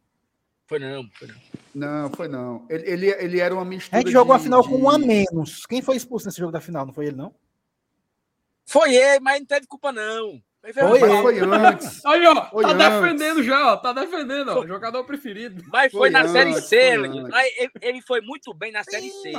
Foi 0.65 0.79
não, 0.79 1.09
foi 1.11 1.27
não. 1.27 1.35
Não, 1.75 2.09
foi 2.11 2.27
não. 2.27 2.65
Ele, 2.69 2.89
ele, 2.89 3.07
ele 3.09 3.39
era 3.39 3.53
uma 3.53 3.65
mistura. 3.65 3.97
A 3.97 4.01
gente 4.01 4.11
jogou 4.11 4.33
a 4.33 4.39
final 4.39 4.61
de... 4.61 4.69
com 4.69 4.77
um 4.77 4.89
a 4.89 4.97
menos. 4.97 5.65
Quem 5.65 5.81
foi 5.81 5.97
expulso 5.97 6.25
nesse 6.25 6.39
jogo 6.39 6.51
da 6.51 6.61
final? 6.61 6.85
Não 6.85 6.93
foi 6.93 7.07
ele, 7.07 7.17
não? 7.17 7.35
Foi 8.65 8.95
ele, 8.95 9.19
mas 9.19 9.39
não 9.39 9.45
teve 9.45 9.67
culpa, 9.67 9.91
não. 9.91 10.41
Foi, 10.61 10.71
foi, 10.71 10.99
foi 10.99 11.39
antes. 11.39 12.03
Aí, 12.07 12.25
ó, 12.25 12.49
foi 12.49 12.63
tá 12.63 12.71
antes. 12.71 12.87
defendendo 12.87 13.43
já, 13.43 13.73
ó. 13.73 13.77
Tá 13.77 13.91
defendendo, 13.91 14.49
ó. 14.49 14.65
Jogador 14.65 15.03
preferido. 15.03 15.61
Mas 15.67 15.91
foi, 15.91 15.99
foi 15.99 16.09
na 16.09 16.21
antes, 16.21 16.31
Série 16.31 16.61
C. 16.61 16.75
Ele, 16.77 17.71
ele, 17.81 18.01
foi 18.01 18.21
muito 18.21 18.53
bem 18.53 18.71
na 18.71 18.81
Série 18.83 19.09
C. 19.09 19.33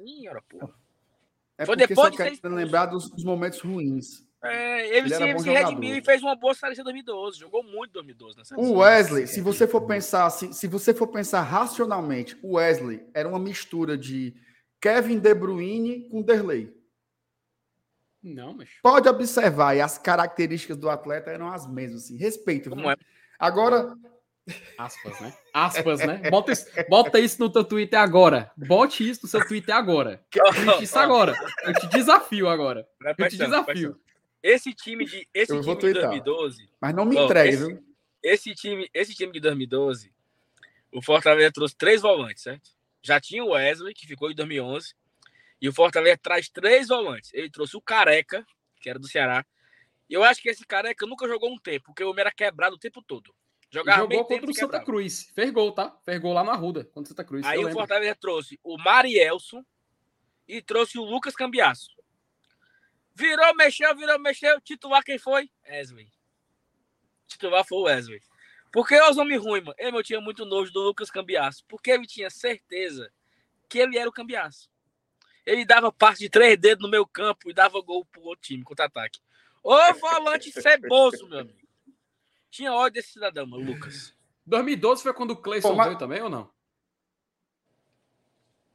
Ih, 0.00 0.28
ora, 0.30 0.42
porra. 0.48 0.70
É 1.58 1.66
foi 1.66 1.76
depois 1.76 2.10
de 2.10 2.36
ser 2.36 2.48
lembrar 2.48 2.86
dos, 2.86 3.10
dos 3.10 3.24
momentos 3.24 3.60
ruins. 3.60 4.24
É, 4.44 4.88
ele, 4.88 5.14
ele, 5.14 5.38
se, 5.38 5.44
se 5.44 5.50
redimiu 5.50 5.96
e 5.96 6.04
fez 6.04 6.20
uma 6.20 6.34
boa 6.34 6.52
série 6.52 6.78
em 6.78 6.82
2012. 6.82 7.38
Jogou 7.38 7.62
muito 7.62 7.90
em 7.90 7.92
2012. 7.92 8.36
Nessa 8.38 8.56
o 8.58 8.78
Wesley, 8.78 9.26
se 9.26 9.40
você 9.40 9.68
for 9.68 9.82
pensar 9.82 10.28
se, 10.30 10.52
se 10.52 10.66
você 10.66 10.92
for 10.92 11.06
pensar 11.06 11.42
racionalmente, 11.42 12.36
o 12.42 12.54
Wesley 12.54 13.06
era 13.14 13.28
uma 13.28 13.38
mistura 13.38 13.96
de 13.96 14.34
Kevin 14.80 15.20
De 15.20 15.32
Bruyne 15.32 16.08
com 16.08 16.22
Derley. 16.22 16.74
Não, 18.22 18.54
mas... 18.54 18.68
Pode 18.82 19.08
observar, 19.08 19.76
e 19.76 19.80
as 19.80 19.98
características 19.98 20.76
do 20.76 20.88
atleta 20.88 21.30
eram 21.30 21.48
as 21.52 21.66
mesmas. 21.66 22.04
Assim. 22.04 22.16
Respeito. 22.16 22.70
Como 22.70 22.90
é? 22.90 22.96
Agora. 23.38 23.96
Aspas, 24.76 25.20
né? 25.20 25.32
Aspas, 25.54 26.00
né? 26.00 26.30
Bota 26.30 26.50
isso, 26.50 26.66
bota 26.88 27.20
isso 27.20 27.40
no 27.40 27.50
teu 27.50 27.62
Twitter 27.62 27.98
agora. 27.98 28.50
Bote 28.56 29.08
isso 29.08 29.20
no 29.22 29.28
seu 29.28 29.46
Twitter 29.46 29.74
agora. 29.74 30.20
Isso 30.82 30.98
agora. 30.98 31.32
Eu 31.62 31.74
te 31.74 31.86
desafio 31.86 32.48
agora. 32.48 32.84
Eu 33.18 33.28
te 33.28 33.36
desafio. 33.36 34.00
Esse 34.42 34.74
time 34.74 35.04
de, 35.04 35.28
esse 35.32 35.52
time 35.60 35.76
de 35.76 35.92
2012. 35.92 36.68
Mas 36.80 36.94
não 36.94 37.04
me 37.04 37.16
entregue, 37.16 37.54
esse, 37.54 37.66
viu? 37.66 37.84
Esse 38.22 38.54
time, 38.54 38.90
esse 38.92 39.14
time 39.14 39.32
de 39.32 39.40
2012, 39.40 40.12
o 40.92 41.00
Fortaleza 41.00 41.52
trouxe 41.52 41.76
três 41.76 42.02
volantes, 42.02 42.42
certo? 42.42 42.70
Já 43.02 43.20
tinha 43.20 43.44
o 43.44 43.50
Wesley, 43.50 43.94
que 43.94 44.06
ficou 44.06 44.30
em 44.30 44.34
2011. 44.34 44.94
E 45.60 45.68
o 45.68 45.72
Fortaleza 45.72 46.18
traz 46.20 46.48
três 46.48 46.88
volantes. 46.88 47.30
Ele 47.32 47.48
trouxe 47.48 47.76
o 47.76 47.80
Careca, 47.80 48.44
que 48.80 48.90
era 48.90 48.98
do 48.98 49.06
Ceará. 49.06 49.46
E 50.10 50.14
eu 50.14 50.24
acho 50.24 50.42
que 50.42 50.50
esse 50.50 50.66
Careca 50.66 51.06
nunca 51.06 51.26
jogou 51.28 51.50
um 51.50 51.58
tempo, 51.58 51.86
porque 51.86 52.02
o 52.02 52.10
homem 52.10 52.20
era 52.20 52.32
quebrado 52.32 52.74
o 52.74 52.78
tempo 52.78 53.00
todo. 53.00 53.32
Jogava 53.70 54.02
jogou 54.02 54.24
contra 54.26 54.50
o 54.50 54.54
Santa 54.54 54.80
Cruz. 54.80 55.30
Fez 55.34 55.50
gol, 55.50 55.72
tá? 55.72 55.96
Fez 56.04 56.20
gol 56.20 56.34
lá 56.34 56.44
na 56.44 56.54
Ruda, 56.54 56.84
contra 56.84 57.04
o 57.04 57.06
Santa 57.06 57.24
Cruz. 57.24 57.46
Aí 57.46 57.64
o 57.64 57.70
Fortaleza 57.70 58.14
trouxe 58.14 58.60
o 58.62 58.76
Marielson 58.76 59.64
e 60.46 60.60
trouxe 60.60 60.98
o 60.98 61.04
Lucas 61.04 61.34
Cambiasso. 61.34 61.88
Virou, 63.14 63.54
mexeu, 63.54 63.94
virou, 63.96 64.18
mexeu. 64.18 64.60
Titular 64.60 65.02
quem 65.04 65.18
foi? 65.18 65.50
Wesley. 65.68 66.10
Titular 67.26 67.64
foi 67.64 67.78
o 67.78 67.82
Wesley. 67.82 68.20
Porque 68.72 68.98
os 69.00 69.16
homens 69.18 69.42
ruins, 69.42 69.64
mano. 69.64 69.76
Ele 69.78 70.02
tinha 70.02 70.20
muito 70.20 70.44
nojo 70.44 70.72
do 70.72 70.80
Lucas 70.80 71.10
Cambiasso. 71.10 71.64
Porque 71.68 71.90
ele 71.90 72.06
tinha 72.06 72.30
certeza 72.30 73.12
que 73.68 73.78
ele 73.78 73.98
era 73.98 74.08
o 74.08 74.12
Cambiasso. 74.12 74.70
Ele 75.44 75.64
dava 75.64 75.92
parte 75.92 76.20
de 76.20 76.30
três 76.30 76.56
dedos 76.58 76.82
no 76.82 76.90
meu 76.90 77.06
campo 77.06 77.50
e 77.50 77.54
dava 77.54 77.80
gol 77.82 78.04
pro 78.06 78.22
outro 78.22 78.42
time, 78.42 78.62
contra-ataque. 78.62 79.20
Ô 79.62 79.76
volante 79.94 80.50
ceboso, 80.52 81.28
meu 81.28 81.40
amigo. 81.40 81.58
Tinha 82.50 82.72
ódio 82.72 82.94
desse 82.94 83.12
cidadão, 83.12 83.46
mano, 83.46 83.64
Lucas. 83.64 84.14
2012 84.46 85.02
foi 85.02 85.14
quando 85.14 85.32
o 85.32 85.36
Cleison 85.36 85.74
mas... 85.74 85.86
veio 85.86 85.98
também 85.98 86.22
ou 86.22 86.28
não? 86.28 86.50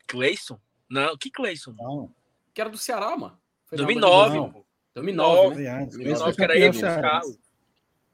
Cleison? 0.08 0.60
Não, 0.90 1.18
que 1.18 1.30
Cleison? 1.30 1.74
Não. 1.74 2.16
Que 2.54 2.62
era 2.62 2.70
do 2.70 2.78
Ceará, 2.78 3.16
mano. 3.16 3.40
Foi 3.68 3.78
2009. 3.78 4.38
Não, 4.38 4.66
2009, 4.96 5.64
né? 5.64 5.86
2009, 5.86 6.36
que 6.36 6.44
era 6.44 6.56
ele, 6.56 6.70
os 6.70 6.82
carros. 6.82 7.40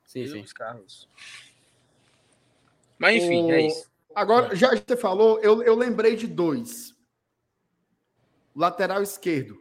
Sim, 0.05 0.27
sim. 0.27 0.41
Os 0.41 0.53
carros. 0.53 1.09
Mas 2.97 3.23
enfim, 3.23 3.43
o... 3.45 3.51
é 3.51 3.61
isso. 3.67 3.91
Agora, 4.13 4.55
já 4.55 4.69
que 4.69 4.83
você 4.87 4.97
falou, 4.97 5.39
eu, 5.39 5.63
eu 5.63 5.75
lembrei 5.75 6.15
de 6.15 6.27
dois. 6.27 6.93
Lateral 8.55 9.01
esquerdo, 9.01 9.59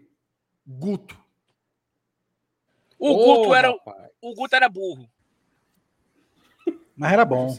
Guto. 0.67 1.19
O 2.99 3.09
oh, 3.09 3.43
Guto 3.43 3.55
era 3.55 3.73
o 4.21 4.35
Guto 4.35 4.55
era 4.55 4.69
burro. 4.69 5.11
Mas 6.95 7.13
era 7.13 7.25
bom. 7.25 7.59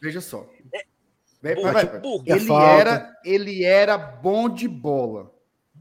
Veja 0.00 0.20
só. 0.20 0.48
É. 0.74 0.84
Burro, 1.54 1.72
vai, 1.72 1.86
vai. 1.86 2.00
burro. 2.00 2.24
A 2.28 2.32
Ele 2.32 2.46
falta? 2.46 2.80
era, 2.80 3.20
ele 3.24 3.64
era 3.64 3.96
bom 3.96 4.48
de 4.48 4.66
bola, 4.66 5.32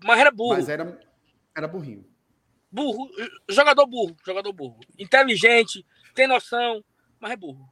Mas 0.04 0.20
era 0.20 0.32
burro. 0.32 0.54
mas 0.54 0.70
era, 0.70 1.00
era 1.56 1.68
burrinho. 1.68 2.06
Burro. 2.72 3.10
Jogador 3.50 3.86
burro. 3.88 4.16
Jogador 4.26 4.52
burro. 4.52 4.80
Inteligente, 5.00 5.86
tem 6.14 6.28
noção, 6.28 6.84
mas 7.20 7.32
é 7.32 7.38
burro. 7.38 7.70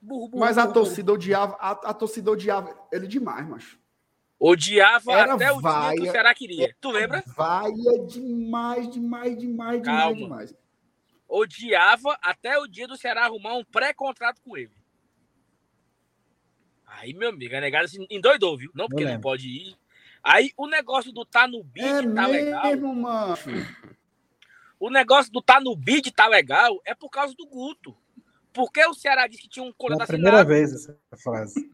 Burro, 0.00 0.28
burro. 0.28 0.40
Mas 0.40 0.56
a 0.56 0.62
burro, 0.62 0.74
burro. 0.74 0.84
torcida 0.86 1.12
odiava, 1.12 1.56
a, 1.56 1.70
a 1.70 1.94
torcida 1.94 2.30
odiava 2.30 2.88
ele 2.92 3.06
demais, 3.06 3.46
macho. 3.48 3.80
Odiava 4.38 5.12
Era 5.12 5.34
até 5.34 5.52
o 5.52 5.60
dia 5.60 5.94
que 5.96 6.08
o 6.08 6.12
Ceará 6.12 6.34
queria. 6.34 6.74
Tu 6.80 6.90
lembra? 6.90 7.22
Vaia 7.26 8.06
demais, 8.08 8.88
demais, 8.90 9.36
demais, 9.38 9.82
Calma. 9.82 10.16
demais, 10.16 10.48
demais. 10.50 10.56
Odiava 11.28 12.18
até 12.22 12.58
o 12.58 12.66
dia 12.66 12.88
do 12.88 12.96
Ceará 12.96 13.26
arrumar 13.26 13.54
um 13.54 13.64
pré-contrato 13.64 14.40
com 14.40 14.56
ele. 14.56 14.72
Aí, 16.86 17.12
meu 17.12 17.28
amigo, 17.28 17.54
a 17.54 17.60
negada 17.60 17.86
se 17.86 18.04
endoidou, 18.10 18.56
viu? 18.56 18.70
Não 18.74 18.88
porque 18.88 19.04
não 19.04 19.12
lembro. 19.12 19.22
pode 19.22 19.46
ir. 19.46 19.76
Aí 20.22 20.52
o 20.56 20.66
negócio 20.66 21.12
do 21.12 21.24
tá 21.24 21.46
no 21.48 21.62
bid 21.64 21.86
É 21.86 22.14
tá 22.14 22.26
legal. 22.26 22.64
mesmo, 22.66 22.94
mano. 22.94 23.36
O 24.78 24.90
negócio 24.90 25.32
do 25.32 25.40
tá 25.42 25.60
no 25.60 25.74
bid 25.76 26.10
tá 26.12 26.26
legal 26.26 26.80
é 26.84 26.94
por 26.94 27.08
causa 27.10 27.34
do 27.34 27.46
Guto. 27.46 27.96
Porque 28.52 28.84
o 28.84 28.94
Ceará 28.94 29.26
disse 29.26 29.42
que 29.42 29.48
tinha 29.48 29.64
um 29.64 29.68
É 29.70 29.74
contrato 29.76 30.02
a 30.02 30.06
primeira 30.06 30.38
assinado. 30.42 30.48
vez 30.48 30.72
essa 30.74 30.96
frase. 31.22 31.70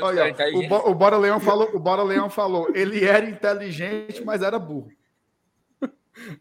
Olha, 0.00 0.34
o. 0.54 0.68
Bo- 0.68 0.90
o 0.90 0.94
Bora 0.94 1.16
Leão 1.16 1.40
falou, 1.40 1.68
o 1.74 1.78
Bora 1.80 2.02
Leão 2.02 2.30
falou, 2.30 2.68
ele 2.74 3.04
era 3.04 3.28
inteligente, 3.28 4.22
mas 4.24 4.40
era 4.42 4.58
burro. 4.58 4.90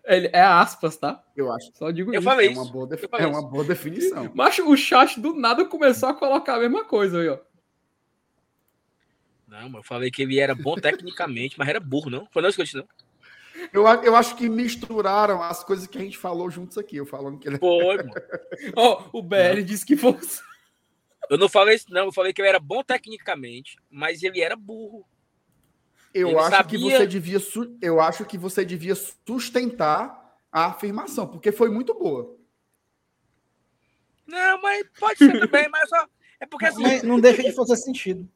Ele 0.06 0.30
é 0.32 0.42
aspas, 0.42 0.98
tá? 0.98 1.24
Eu 1.36 1.52
acho. 1.52 1.72
Só 1.76 1.90
digo 1.90 2.12
Eu 2.14 2.20
isso. 2.20 2.30
falei 2.30 2.50
É 2.50 2.52
isso. 2.52 2.62
uma 2.62 2.72
boa, 2.72 2.88
Eu 2.92 3.10
falei 3.10 3.26
é 3.26 3.30
uma 3.30 3.40
isso. 3.40 3.48
boa 3.50 3.64
definição. 3.64 4.32
Mas 4.36 4.60
o 4.60 4.76
chat 4.78 5.20
do 5.20 5.34
nada 5.34 5.66
começou 5.66 6.10
a 6.10 6.14
colocar 6.14 6.56
a 6.56 6.60
mesma 6.60 6.86
coisa 6.86 7.20
aí, 7.22 7.30
ó. 7.30 7.40
Não, 9.54 9.70
mas 9.70 9.76
eu 9.76 9.84
falei 9.84 10.10
que 10.10 10.24
ele 10.24 10.40
era 10.40 10.56
bom 10.56 10.74
tecnicamente, 10.76 11.60
mas 11.60 11.68
era 11.68 11.80
burro, 11.80 12.10
não? 12.10 12.28
Foi 12.32 12.42
não 12.42 12.50
isso 12.50 12.56
que 12.56 12.62
eu 12.62 12.66
disse, 12.66 12.78
não? 12.78 12.88
Eu, 13.72 13.86
eu 14.04 14.16
acho 14.16 14.36
que 14.36 14.50
misturaram 14.50 15.44
as 15.44 15.64
coisas 15.64 15.86
que 15.86 15.96
a 15.96 16.02
gente 16.02 16.18
falou 16.18 16.50
juntos 16.50 16.76
aqui. 16.76 16.96
Eu 16.96 17.06
falando 17.06 17.38
que 17.38 17.48
ele 17.48 17.60
Foi, 17.60 17.98
mano. 18.02 18.14
Ó, 18.76 19.10
o 19.14 19.22
BL 19.22 19.62
disse 19.64 19.86
que 19.86 19.96
fosse. 19.96 20.42
Eu 21.30 21.38
não 21.38 21.48
falei 21.48 21.76
isso, 21.76 21.86
não. 21.94 22.06
Eu 22.06 22.12
falei 22.12 22.34
que 22.34 22.42
ele 22.42 22.50
era 22.50 22.60
bom 22.60 22.84
tecnicamente, 22.84 23.78
mas 23.92 24.24
ele 24.24 24.42
era 24.42 24.56
burro. 24.56 25.06
Eu 26.12 26.30
Ele 26.30 26.38
acho 26.40 26.50
que 26.50 26.56
sabia- 26.56 26.98
você 26.98 27.06
devia 27.08 27.40
su- 27.40 27.78
eu 27.80 28.02
acho 28.02 28.26
que 28.26 28.38
você 28.40 28.66
devia 28.66 28.96
sustentar 28.96 30.36
a 30.52 30.66
afirmação, 30.66 31.28
porque 31.28 31.52
foi 31.52 31.70
muito 31.70 31.94
boa. 31.94 32.36
Não, 34.26 34.60
mas 34.64 34.84
pode 35.00 35.20
ser 35.20 35.40
também, 35.40 35.70
mas 35.70 35.88
só. 35.90 36.08
É 36.40 36.46
porque 36.48 36.66
assim, 36.66 36.82
Mas 36.82 37.04
não 37.04 37.20
deixa 37.20 37.44
de 37.44 37.52
fazer 37.54 37.76
sentido. 37.78 38.28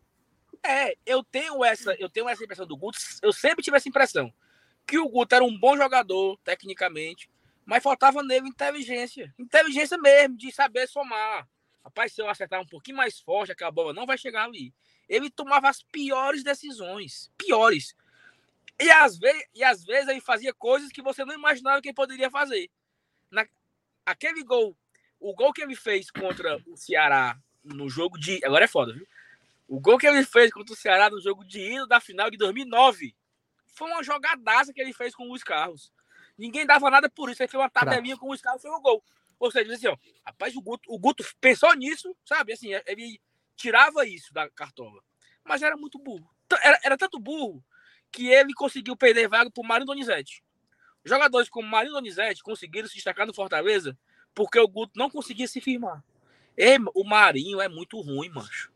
É, 0.63 0.95
eu 1.05 1.23
tenho 1.23 1.63
essa, 1.63 1.93
eu 1.99 2.09
tenho 2.09 2.27
essa 2.27 2.43
impressão 2.43 2.65
do 2.65 2.77
Guto, 2.77 2.97
eu 3.21 3.33
sempre 3.33 3.63
tive 3.63 3.77
essa 3.77 3.89
impressão. 3.89 4.33
Que 4.85 4.97
o 4.97 5.09
Guto 5.09 5.35
era 5.35 5.43
um 5.43 5.57
bom 5.57 5.75
jogador, 5.75 6.37
tecnicamente, 6.43 7.29
mas 7.65 7.83
faltava 7.83 8.23
nele 8.23 8.47
inteligência. 8.47 9.33
Inteligência 9.37 9.97
mesmo, 9.97 10.37
de 10.37 10.51
saber 10.51 10.87
somar. 10.87 11.47
Rapaz, 11.83 12.13
se 12.13 12.21
eu 12.21 12.29
acertar 12.29 12.61
um 12.61 12.65
pouquinho 12.65 12.97
mais 12.97 13.19
forte, 13.19 13.51
aquela 13.51 13.71
bola 13.71 13.93
não 13.93 14.05
vai 14.05 14.17
chegar 14.17 14.45
ali. 14.45 14.73
Ele 15.07 15.29
tomava 15.29 15.69
as 15.69 15.81
piores 15.83 16.43
decisões. 16.43 17.31
Piores. 17.37 17.95
E 18.79 18.89
às, 18.91 19.17
vezes, 19.17 19.43
e 19.53 19.63
às 19.63 19.83
vezes 19.83 20.07
ele 20.07 20.21
fazia 20.21 20.53
coisas 20.53 20.91
que 20.91 21.01
você 21.01 21.25
não 21.25 21.33
imaginava 21.33 21.81
que 21.81 21.89
ele 21.89 21.95
poderia 21.95 22.29
fazer. 22.29 22.69
Na, 23.31 23.45
aquele 24.05 24.43
gol, 24.43 24.77
o 25.19 25.33
gol 25.33 25.51
que 25.51 25.61
ele 25.61 25.75
fez 25.75 26.11
contra 26.11 26.61
o 26.67 26.77
Ceará 26.77 27.37
no 27.63 27.89
jogo 27.89 28.17
de. 28.17 28.39
Agora 28.45 28.65
é 28.65 28.67
foda, 28.67 28.93
viu? 28.93 29.07
O 29.67 29.79
gol 29.79 29.97
que 29.97 30.07
ele 30.07 30.23
fez 30.23 30.51
contra 30.51 30.73
o 30.73 30.77
Ceará 30.77 31.09
no 31.09 31.19
jogo 31.19 31.43
de 31.43 31.59
ida 31.59 31.85
da 31.85 31.99
final 31.99 32.29
de 32.29 32.37
2009 32.37 33.15
foi 33.73 33.89
uma 33.89 34.01
jogadaça 34.01 34.73
que 34.73 34.81
ele 34.81 34.93
fez 34.93 35.13
com 35.13 35.25
o 35.25 35.29
Luiz 35.29 35.43
Carlos. 35.43 35.91
Ninguém 36.37 36.65
dava 36.65 36.89
nada 36.89 37.09
por 37.09 37.29
isso. 37.29 37.41
Ele 37.41 37.49
fez 37.49 37.61
uma 37.61 37.69
tabelinha 37.69 38.17
com 38.17 38.25
o 38.25 38.29
Luiz 38.29 38.41
Carlos 38.41 38.63
e 38.63 38.67
foi 38.67 38.77
o 38.77 38.81
gol. 38.81 39.03
Ou 39.39 39.51
seja, 39.51 39.73
assim, 39.73 39.87
ó, 39.87 39.97
rapaz, 40.25 40.55
o 40.55 40.61
Guto, 40.61 40.91
o 40.91 40.97
Guto 40.97 41.23
pensou 41.39 41.73
nisso, 41.75 42.15
sabe? 42.25 42.53
Assim, 42.53 42.69
ele 42.85 43.21
tirava 43.55 44.05
isso 44.05 44.33
da 44.33 44.49
cartola. 44.49 45.01
Mas 45.43 45.61
era 45.61 45.75
muito 45.75 45.99
burro. 45.99 46.27
Era, 46.63 46.79
era 46.83 46.97
tanto 46.97 47.19
burro 47.19 47.63
que 48.11 48.29
ele 48.29 48.53
conseguiu 48.53 48.95
perder 48.95 49.27
vaga 49.27 49.51
pro 49.51 49.63
Marinho 49.63 49.87
Donizete. 49.87 50.43
Jogadores 51.03 51.49
como 51.49 51.67
Marinho 51.67 51.93
Donizete 51.93 52.41
conseguiram 52.41 52.87
se 52.87 52.95
destacar 52.95 53.27
no 53.27 53.33
Fortaleza 53.33 53.97
porque 54.33 54.59
o 54.59 54.67
Guto 54.67 54.93
não 54.95 55.09
conseguia 55.09 55.47
se 55.47 55.59
firmar. 55.59 56.03
Ei, 56.55 56.77
o 56.95 57.03
Marinho 57.03 57.61
é 57.61 57.67
muito 57.67 57.99
ruim, 57.99 58.29
mancho. 58.29 58.71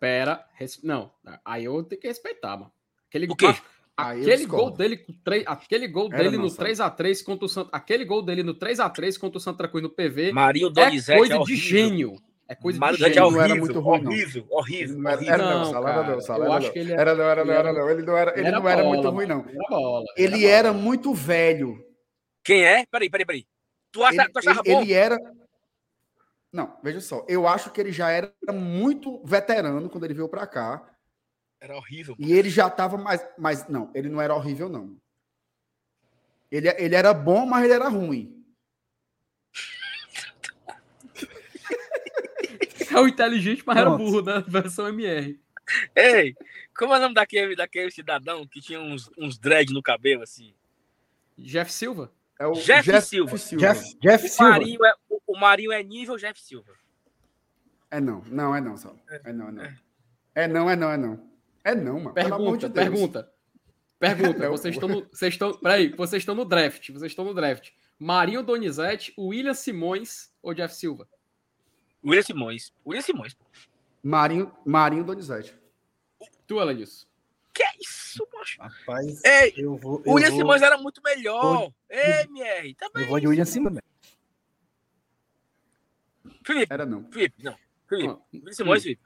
Pera, 0.00 0.44
res- 0.54 0.82
não. 0.82 1.12
Aí 1.44 1.64
eu 1.66 1.82
tenho 1.84 2.00
que 2.00 2.08
respeitar, 2.08 2.56
mano. 2.56 2.72
Aquele, 3.08 3.26
O 3.30 3.36
quê? 3.36 3.54
aquele 3.96 4.46
gol 4.46 4.70
dele, 4.70 5.04
aquele 5.46 5.86
gol 5.86 6.08
Era 6.10 6.22
dele 6.24 6.36
não, 6.36 6.44
no 6.44 6.50
sabe? 6.50 6.70
3x3 6.70 7.22
contra 7.22 7.44
o 7.44 7.48
Santa, 7.48 7.68
aquele 7.76 8.04
gol 8.04 8.22
dele 8.22 8.42
no 8.42 8.54
3x3 8.54 9.18
contra 9.18 9.36
o 9.36 9.40
Santa 9.40 9.68
Cruz 9.68 9.82
no 9.82 9.90
PV 9.90 10.32
Marinho 10.32 10.68
é 10.68 10.70
Donizete 10.72 11.18
coisa 11.18 11.34
é 11.34 11.36
de 11.36 11.42
horrível. 11.42 11.64
gênio. 11.68 12.16
É 12.48 12.54
coisa 12.54 12.78
de 12.78 12.84
Donizete 12.86 13.10
é 13.10 13.14
gênio. 13.14 13.30
não 13.30 13.40
era 13.40 13.52
horrível, 13.52 13.64
muito 13.66 13.80
ruim, 13.80 14.00
não. 14.02 14.10
horrível, 14.10 14.46
horrível, 14.48 14.98
não 14.98 15.10
era, 15.10 15.16
horrível. 15.18 15.34
era 15.34 15.44
não, 15.44 15.58
Não, 15.58 15.64
Sala, 15.70 15.90
era 15.90 16.00
cara, 16.02 16.12
não, 16.14 16.20
Sala, 16.22 16.38
eu 16.44 16.44
era 16.46 16.54
acho 16.56 16.66
não. 16.66 16.72
que 16.72 16.78
ele 16.78 16.92
é- 16.92 16.96
Era 16.96 17.14
não, 17.14 17.24
era 17.24 17.44
não, 17.44 17.52
ele 17.52 17.60
era 17.60 17.72
não. 17.74 17.90
Ele 17.90 18.02
não 18.02 18.16
era, 18.16 18.38
ele 18.40 18.50
não 18.50 18.68
era 18.68 18.84
muito 18.84 19.10
ruim, 19.10 19.26
não. 19.26 19.40
Era 19.48 19.58
bola. 19.68 20.04
Ele 20.16 20.46
era 20.46 20.56
era 20.58 20.72
bola. 20.72 20.82
muito 20.84 21.12
velho. 21.14 21.84
Quem 22.42 22.64
é? 22.64 22.86
Peraí, 22.90 23.10
peraí, 23.10 23.26
peraí. 23.26 23.46
Tu, 23.92 24.02
acha, 24.02 24.22
Ele, 24.22 24.32
tu 24.32 24.38
achava 24.38 24.62
ele- 24.64 24.74
bom? 24.74 24.82
ele 24.82 24.92
era. 24.94 25.18
Não, 26.52 26.76
veja 26.82 27.00
só. 27.00 27.24
Eu 27.28 27.46
acho 27.46 27.70
que 27.70 27.80
ele 27.80 27.92
já 27.92 28.10
era 28.10 28.32
muito 28.52 29.22
veterano 29.24 29.88
quando 29.88 30.04
ele 30.04 30.14
veio 30.14 30.28
pra 30.28 30.46
cá. 30.46 30.84
Era 31.60 31.76
horrível. 31.76 32.16
E 32.18 32.32
ele 32.32 32.50
já 32.50 32.68
tava 32.68 32.96
mais. 32.96 33.24
Mas 33.38 33.68
não, 33.68 33.90
ele 33.94 34.08
não 34.08 34.20
era 34.20 34.34
horrível, 34.34 34.68
não. 34.68 34.96
Ele, 36.50 36.68
ele 36.78 36.94
era 36.96 37.14
bom, 37.14 37.46
mas 37.46 37.64
ele 37.64 37.74
era 37.74 37.88
ruim. 37.88 38.36
É 42.90 42.98
o 42.98 43.06
inteligente, 43.06 43.62
mas 43.64 43.76
era 43.76 43.86
Pronto. 43.86 44.02
burro 44.04 44.20
da 44.20 44.40
versão 44.40 44.88
MR. 44.88 45.38
Ei, 45.94 46.34
como 46.76 46.92
é 46.92 46.96
o 46.98 47.00
nome 47.00 47.14
daquele, 47.14 47.54
daquele 47.54 47.90
cidadão 47.92 48.44
que 48.46 48.60
tinha 48.60 48.80
uns, 48.80 49.08
uns 49.16 49.38
dread 49.38 49.72
no 49.72 49.80
cabelo, 49.80 50.24
assim? 50.24 50.52
Jeff 51.38 51.72
Silva? 51.72 52.12
É 52.40 52.46
o 52.46 52.52
Jeff 52.54 53.02
Silva. 53.02 53.36
Jeff, 53.36 53.98
Jeff 54.00 54.24
O 54.24 54.28
Silva. 54.30 54.50
Marinho, 54.52 54.84
é, 54.86 54.94
o, 55.10 55.20
o 55.26 55.38
Marinho 55.38 55.72
é 55.72 55.82
nível 55.82 56.16
Jeff 56.16 56.40
Silva. 56.40 56.72
É 57.90 58.00
não, 58.00 58.22
não, 58.28 58.56
é 58.56 58.62
não, 58.62 58.78
só. 58.78 58.96
É 59.24 59.30
não, 59.30 59.48
é 59.48 59.52
não. 59.52 59.64
É 60.34 60.48
não, 60.48 60.70
é 60.70 60.74
não, 60.76 60.90
é 60.90 60.96
não. 60.96 61.30
É 61.62 61.74
não, 61.74 62.00
mano. 62.00 62.14
Pelo 62.14 62.34
amor 62.34 62.56
Pergunta, 62.58 62.68
de 62.68 62.74
Deus. 62.74 62.88
pergunta. 62.88 63.32
Pergunta, 63.98 64.38
Não, 64.48 64.50
vocês 64.52 64.74
estão 64.74 64.88
no. 64.88 65.06
Vocês 65.12 65.34
estão. 65.34 65.52
Peraí, 65.58 65.88
vocês 65.90 66.22
estão 66.22 66.34
no 66.34 66.46
draft. 66.46 66.88
Vocês 66.90 67.12
estão 67.12 67.26
no 67.26 67.34
draft. 67.34 67.72
Marinho 67.98 68.42
Donizete, 68.42 69.12
William 69.18 69.52
Simões 69.52 70.32
ou 70.42 70.54
Jeff 70.54 70.74
Silva? 70.74 71.06
William 72.02 72.22
Simões. 72.22 72.72
William 72.86 73.02
Simões. 73.02 73.34
pô. 73.34 73.44
Marinho, 74.02 74.50
Marinho 74.64 75.04
Donizete. 75.04 75.54
Tu, 76.46 76.58
Elenilson. 76.58 77.06
Que 77.60 77.66
é 77.66 77.72
isso, 77.78 78.26
macho? 78.32 78.58
Rapaz, 78.62 79.22
Ei, 79.22 79.52
eu 79.58 79.76
vou. 79.76 79.98
o 80.00 80.02
Eu 80.06 80.12
William 80.14 80.30
vou, 80.30 80.38
Simões 80.38 80.62
era 80.62 80.78
muito 80.78 81.02
melhor. 81.04 81.42
vou- 81.42 81.74
Ei, 81.90 82.22
MR. 82.22 82.74
Também. 82.74 83.02
eu 83.02 83.08
vou 83.10 83.20
de 83.20 83.28
William 83.28 83.44
Simões. 83.44 83.76
Felipe, 86.44 86.72
Era 86.72 86.86
não. 86.86 87.04
Felipe, 87.12 87.42
não. 87.44 87.54
Felipe. 87.86 88.16
William 88.32 88.52
Simões, 88.52 88.82
Felipe. 88.82 89.02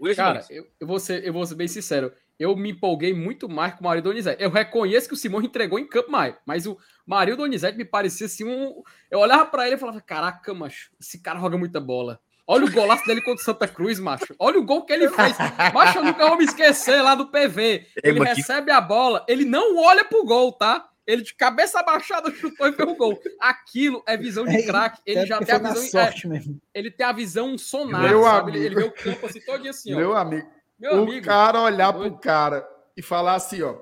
William 0.00 0.16
Cara, 0.16 0.40
Simões. 0.42 0.64
eu, 0.64 0.70
eu, 0.80 0.86
vou 0.86 0.98
ser, 0.98 1.24
eu 1.26 1.32
vou 1.32 1.44
ser 1.44 1.54
bem 1.56 1.68
sincero. 1.68 2.10
Eu 2.38 2.56
me 2.56 2.70
empolguei 2.70 3.12
muito 3.12 3.50
mais 3.50 3.74
com 3.74 3.80
o 3.80 3.84
Marinho 3.84 4.04
Donizete. 4.04 4.42
Eu 4.42 4.48
reconheço 4.48 5.06
que 5.08 5.12
o 5.12 5.16
Simão 5.16 5.42
entregou 5.42 5.78
em 5.78 5.86
campo 5.86 6.10
mais, 6.10 6.34
mas 6.46 6.66
o 6.66 6.78
Marinho 7.04 7.36
Donizete 7.36 7.76
me 7.76 7.84
parecia 7.84 8.24
assim 8.26 8.44
um. 8.44 8.82
Eu 9.10 9.18
olhava 9.18 9.44
pra 9.44 9.66
ele 9.66 9.74
e 9.74 9.78
falava: 9.78 10.00
Caraca, 10.00 10.54
macho, 10.54 10.90
esse 10.98 11.20
cara 11.20 11.38
joga 11.38 11.58
muita 11.58 11.78
bola. 11.80 12.18
Olha 12.52 12.64
o 12.66 12.70
golaço 12.72 13.06
dele 13.06 13.20
contra 13.20 13.40
o 13.40 13.44
Santa 13.44 13.68
Cruz, 13.68 14.00
macho. 14.00 14.34
Olha 14.38 14.58
o 14.58 14.64
gol 14.64 14.84
que 14.84 14.92
ele 14.92 15.08
fez. 15.08 15.36
Macho, 15.72 15.98
eu 15.98 16.04
nunca 16.04 16.26
vou 16.26 16.36
me 16.36 16.44
esquecer 16.44 17.00
lá 17.00 17.14
do 17.14 17.28
PV. 17.28 17.86
Ele 18.02 18.18
mas 18.18 18.30
que- 18.30 18.34
recebe 18.36 18.72
a 18.72 18.80
bola, 18.80 19.24
ele 19.28 19.44
não 19.44 19.76
olha 19.76 20.04
pro 20.04 20.24
gol, 20.24 20.52
tá? 20.52 20.88
Ele 21.06 21.22
de 21.22 21.32
cabeça 21.34 21.78
abaixada 21.80 22.30
chutou 22.32 22.66
e 22.68 22.72
fez 22.72 22.88
o 22.88 22.94
gol. 22.96 23.18
Aquilo 23.40 24.02
é 24.06 24.16
visão 24.16 24.44
de 24.44 24.56
É, 24.56 24.62
craque. 24.66 25.00
Ele 25.06 25.18
Até 25.20 25.26
já 25.28 25.38
tem 25.38 25.54
a 25.54 25.58
visão. 25.58 25.82
é, 25.82 25.86
sorte 26.04 26.28
mesmo. 26.28 26.60
ele 26.74 26.90
tem 26.90 27.06
a 27.06 27.12
visão 27.12 27.56
sonar, 27.56 28.02
Meu 28.02 28.22
sabe? 28.24 28.50
Ele, 28.50 28.66
ele 28.66 28.74
amigo. 28.76 28.94
vê 28.96 29.10
o 29.10 29.14
campo 29.14 29.26
assim 29.26 29.40
todinho 29.40 29.70
assim, 29.70 29.94
ó. 29.94 29.96
Meu 29.96 30.16
amigo. 30.16 30.48
Meu 30.78 30.96
o 30.96 31.02
amigo. 31.02 31.26
cara 31.26 31.60
olhar 31.62 31.92
doido. 31.92 32.12
pro 32.14 32.20
cara 32.20 32.68
e 32.96 33.02
falar 33.02 33.34
assim, 33.34 33.62
ó. 33.62 33.76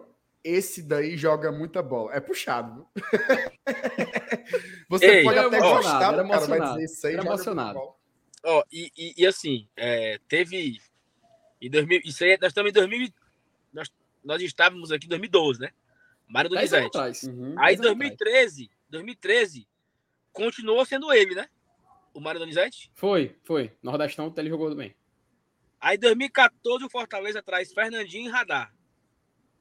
Esse 0.45 0.83
daí 0.83 1.17
joga 1.17 1.51
muita 1.53 1.83
bola. 1.83 2.15
É 2.15 2.21
puxado. 2.21 2.73
viu? 2.95 3.05
Você 4.89 5.07
Ei, 5.07 5.25
pode 5.25 5.39
até 5.39 5.59
gostar, 5.59 5.99
cara 5.99 6.23
dizer 6.75 6.85
isso 6.85 7.07
aí. 7.07 7.13
era 7.15 7.23
joga 7.23 7.35
emocionado. 7.35 7.81
Ó, 8.45 8.63
e, 8.71 8.91
e, 8.97 9.15
e 9.19 9.27
assim, 9.27 9.69
é, 9.77 10.19
teve. 10.29 10.79
Em 11.61 11.71
2000, 11.71 12.03
isso 12.05 12.23
aí, 12.23 12.39
nós 12.41 12.51
estamos 12.51 12.71
em 12.71 12.75
2000. 12.75 13.09
Nós, 13.73 13.93
nós 14.25 14.43
estávamos 14.43 14.93
aqui 14.93 15.07
em 15.07 15.09
2012, 15.09 15.61
né? 15.61 15.71
Mário 16.29 16.51
Donizete. 16.51 16.97
Uhum. 17.29 17.55
Aí 17.59 17.75
em 17.75 17.79
Dez 17.79 17.87
anos 17.87 17.97
atrás. 17.97 18.19
2013, 18.21 18.71
2013, 18.91 19.69
continuou 20.33 20.85
sendo 20.85 21.13
ele, 21.13 21.35
né? 21.35 21.49
O 22.13 22.21
Mário 22.21 22.39
Donizete? 22.39 22.91
Foi, 22.95 23.37
foi. 23.45 23.73
Nordestão 23.83 24.33
ele 24.37 24.49
jogou 24.51 24.75
bem. 24.75 24.95
Aí 25.81 25.97
em 25.97 26.01
2014 26.01 26.85
o 26.85 26.91
Fortaleza 26.91 27.43
traz 27.43 27.73
Fernandinho 27.73 28.29
e 28.29 28.31
Radar. 28.31 28.75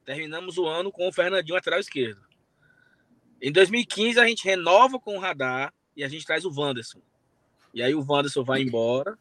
Terminamos 0.04 0.58
o 0.58 0.66
ano 0.66 0.90
com 0.90 1.08
o 1.08 1.12
Fernandinho 1.12 1.54
lateral 1.54 1.80
esquerdo. 1.80 2.20
Em 3.40 3.52
2015 3.52 4.18
a 4.18 4.26
gente 4.26 4.44
renova 4.44 4.98
com 4.98 5.16
o 5.16 5.20
Radar 5.20 5.72
e 5.96 6.02
a 6.02 6.08
gente 6.08 6.26
traz 6.26 6.44
o 6.44 6.52
Wanderson. 6.52 7.00
E 7.78 7.82
aí 7.82 7.94
o 7.94 8.04
Wanderson 8.04 8.42
vai 8.42 8.60
embora 8.60 9.16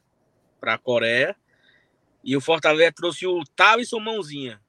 para 0.59 0.73
a 0.73 0.77
Coreia 0.79 1.35
e 2.23 2.35
o 2.35 2.41
Fortaleza 2.41 2.91
trouxe 2.91 3.27
o 3.27 3.43
Tavison 3.55 3.99
Mãozinha. 3.99 4.59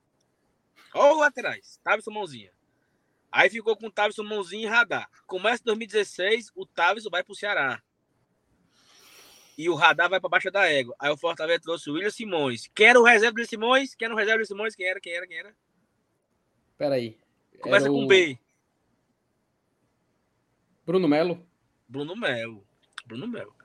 Olha 0.92 1.14
os 1.14 1.20
laterais, 1.20 1.80
Tavison 1.82 2.10
Mãozinha. 2.10 2.52
Aí 3.32 3.48
ficou 3.48 3.74
com 3.78 3.86
o 3.86 3.90
Tavison 3.90 4.24
Mãozinha 4.24 4.66
e 4.66 4.68
Radar. 4.68 5.08
Começa 5.26 5.64
2016, 5.64 6.52
o 6.54 6.66
Tavison 6.66 7.08
vai 7.08 7.24
para 7.24 7.32
o 7.32 7.34
Ceará. 7.34 7.82
E 9.56 9.70
o 9.70 9.74
Radar 9.74 10.10
vai 10.10 10.20
para 10.20 10.28
Baixa 10.28 10.50
da 10.50 10.70
Égua. 10.70 10.94
Aí 10.98 11.10
o 11.10 11.16
Fortaleza 11.16 11.62
trouxe 11.62 11.88
o 11.88 11.94
William 11.94 12.10
Simões. 12.10 12.70
Quem 12.74 12.88
era 12.88 13.00
o 13.00 13.04
reserva 13.04 13.36
do 13.36 13.46
Simões? 13.46 13.94
Quem 13.94 14.04
era 14.04 14.14
o 14.14 14.18
reserva 14.18 14.40
do 14.40 14.46
Simões? 14.46 14.76
Quem 14.76 14.86
era? 14.86 15.00
Quem 15.00 15.14
era? 15.14 15.26
Quem 15.26 15.38
era? 15.38 15.56
Peraí. 16.76 17.18
Começa 17.58 17.86
Era 17.86 17.94
com 17.94 18.04
o 18.04 18.06
B. 18.06 18.38
Bruno 20.84 21.08
Melo. 21.08 21.42
Bruno 21.88 22.14
Melo. 22.14 22.66
Bruno 23.06 23.26
Melo. 23.26 23.57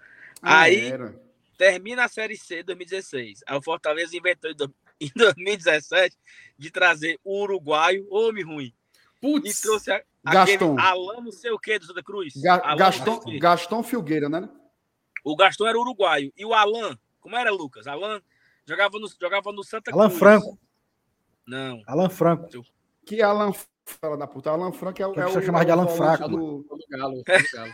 Ah, 0.44 0.62
Aí 0.62 0.88
era. 0.92 1.20
termina 1.58 2.04
a 2.06 2.08
Série 2.10 2.36
C 2.38 2.62
2016. 2.64 3.42
Aí 3.48 3.58
o 3.58 3.62
Fortaleza 3.64 4.16
inventou 4.16 4.52
em 4.52 4.56
do- 4.56 4.76
em 5.00 5.10
2017 5.16 6.16
de 6.58 6.70
trazer 6.70 7.20
o 7.24 7.42
uruguaio, 7.42 8.06
homem 8.12 8.44
ruim. 8.44 8.66
E 8.66 9.22
Putz. 9.22 9.62
trouxe 9.62 9.90
a, 9.92 10.02
Gaston. 10.26 10.74
aquele 10.78 10.82
Alan 10.82 11.22
não 11.22 11.32
sei 11.32 11.52
o 11.52 11.58
que 11.60 11.80
do 11.80 11.86
Santa 11.86 12.04
Cruz. 12.04 12.34
Ga- 12.36 12.62
Alan 12.64 12.76
Gaston. 12.78 13.22
Gaston 13.40 13.82
Filgueira, 13.84 14.28
né? 14.28 14.50
O 15.24 15.36
Gaston 15.36 15.66
era 15.68 15.80
uruguaio. 15.80 16.34
E 16.36 16.46
o 16.46 16.54
Alan, 16.54 16.98
como 17.22 17.38
era, 17.38 17.50
Lucas? 17.50 17.88
Alan 17.88 18.22
jogava 18.68 19.00
no, 19.00 19.08
jogava 19.20 19.52
no 19.54 19.64
Santa 19.64 19.92
Alan 19.92 20.08
Cruz. 20.08 20.20
Franco. 20.20 20.60
Não. 21.48 21.82
Alan 21.88 22.10
Franco. 22.10 22.50
Que 23.06 23.22
Alan 23.22 23.54
fala 23.86 24.18
da 24.18 24.28
puta. 24.28 24.50
Alan 24.50 24.72
Franco 24.74 25.02
é 25.02 25.08
o. 25.08 25.14
Que 25.14 25.20
é 25.22 25.26
o- 25.26 25.42
chamava 25.42 25.64
de 25.66 25.72
é 25.72 25.76
o 25.76 25.80
Alan 25.80 25.88
Fraco, 25.96 26.28
do- 26.28 26.64
Do 26.64 26.78
Galo, 26.90 27.16
do 27.16 27.24
Galo. 27.24 27.74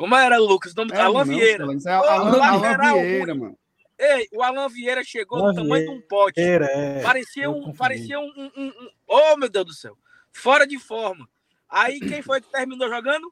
Como 0.00 0.16
era, 0.16 0.38
Lucas? 0.38 0.72
O 0.72 0.76
nome 0.76 0.92
É, 0.94 1.00
Alan 1.02 1.24
não, 1.26 1.34
Vieira. 1.34 1.64
É 1.86 1.90
Alan, 1.92 2.08
Alan 2.10 2.36
lateral 2.38 2.94
Vieira, 3.00 3.34
mano. 3.34 3.58
Ei, 3.98 4.26
o 4.32 4.42
Alan 4.42 4.66
Vieira 4.70 5.04
chegou 5.04 5.38
Alan 5.40 5.52
no 5.52 5.54
tamanho 5.62 5.84
de 5.84 5.90
um 5.90 6.00
pote. 6.00 6.40
Vieira, 6.40 6.64
é. 6.64 7.02
Parecia 7.02 7.50
um. 7.50 7.70
Parecia 7.74 8.18
um, 8.18 8.32
um, 8.34 8.50
um- 8.56 8.66
um- 8.68 8.90
Oh, 9.06 9.36
meu 9.36 9.50
Deus 9.50 9.66
do 9.66 9.74
céu. 9.74 9.98
Fora 10.32 10.66
de 10.66 10.78
forma. 10.78 11.28
Aí 11.68 12.00
quem 12.00 12.22
foi 12.22 12.40
que 12.40 12.48
terminou 12.50 12.88
jogando? 12.88 13.30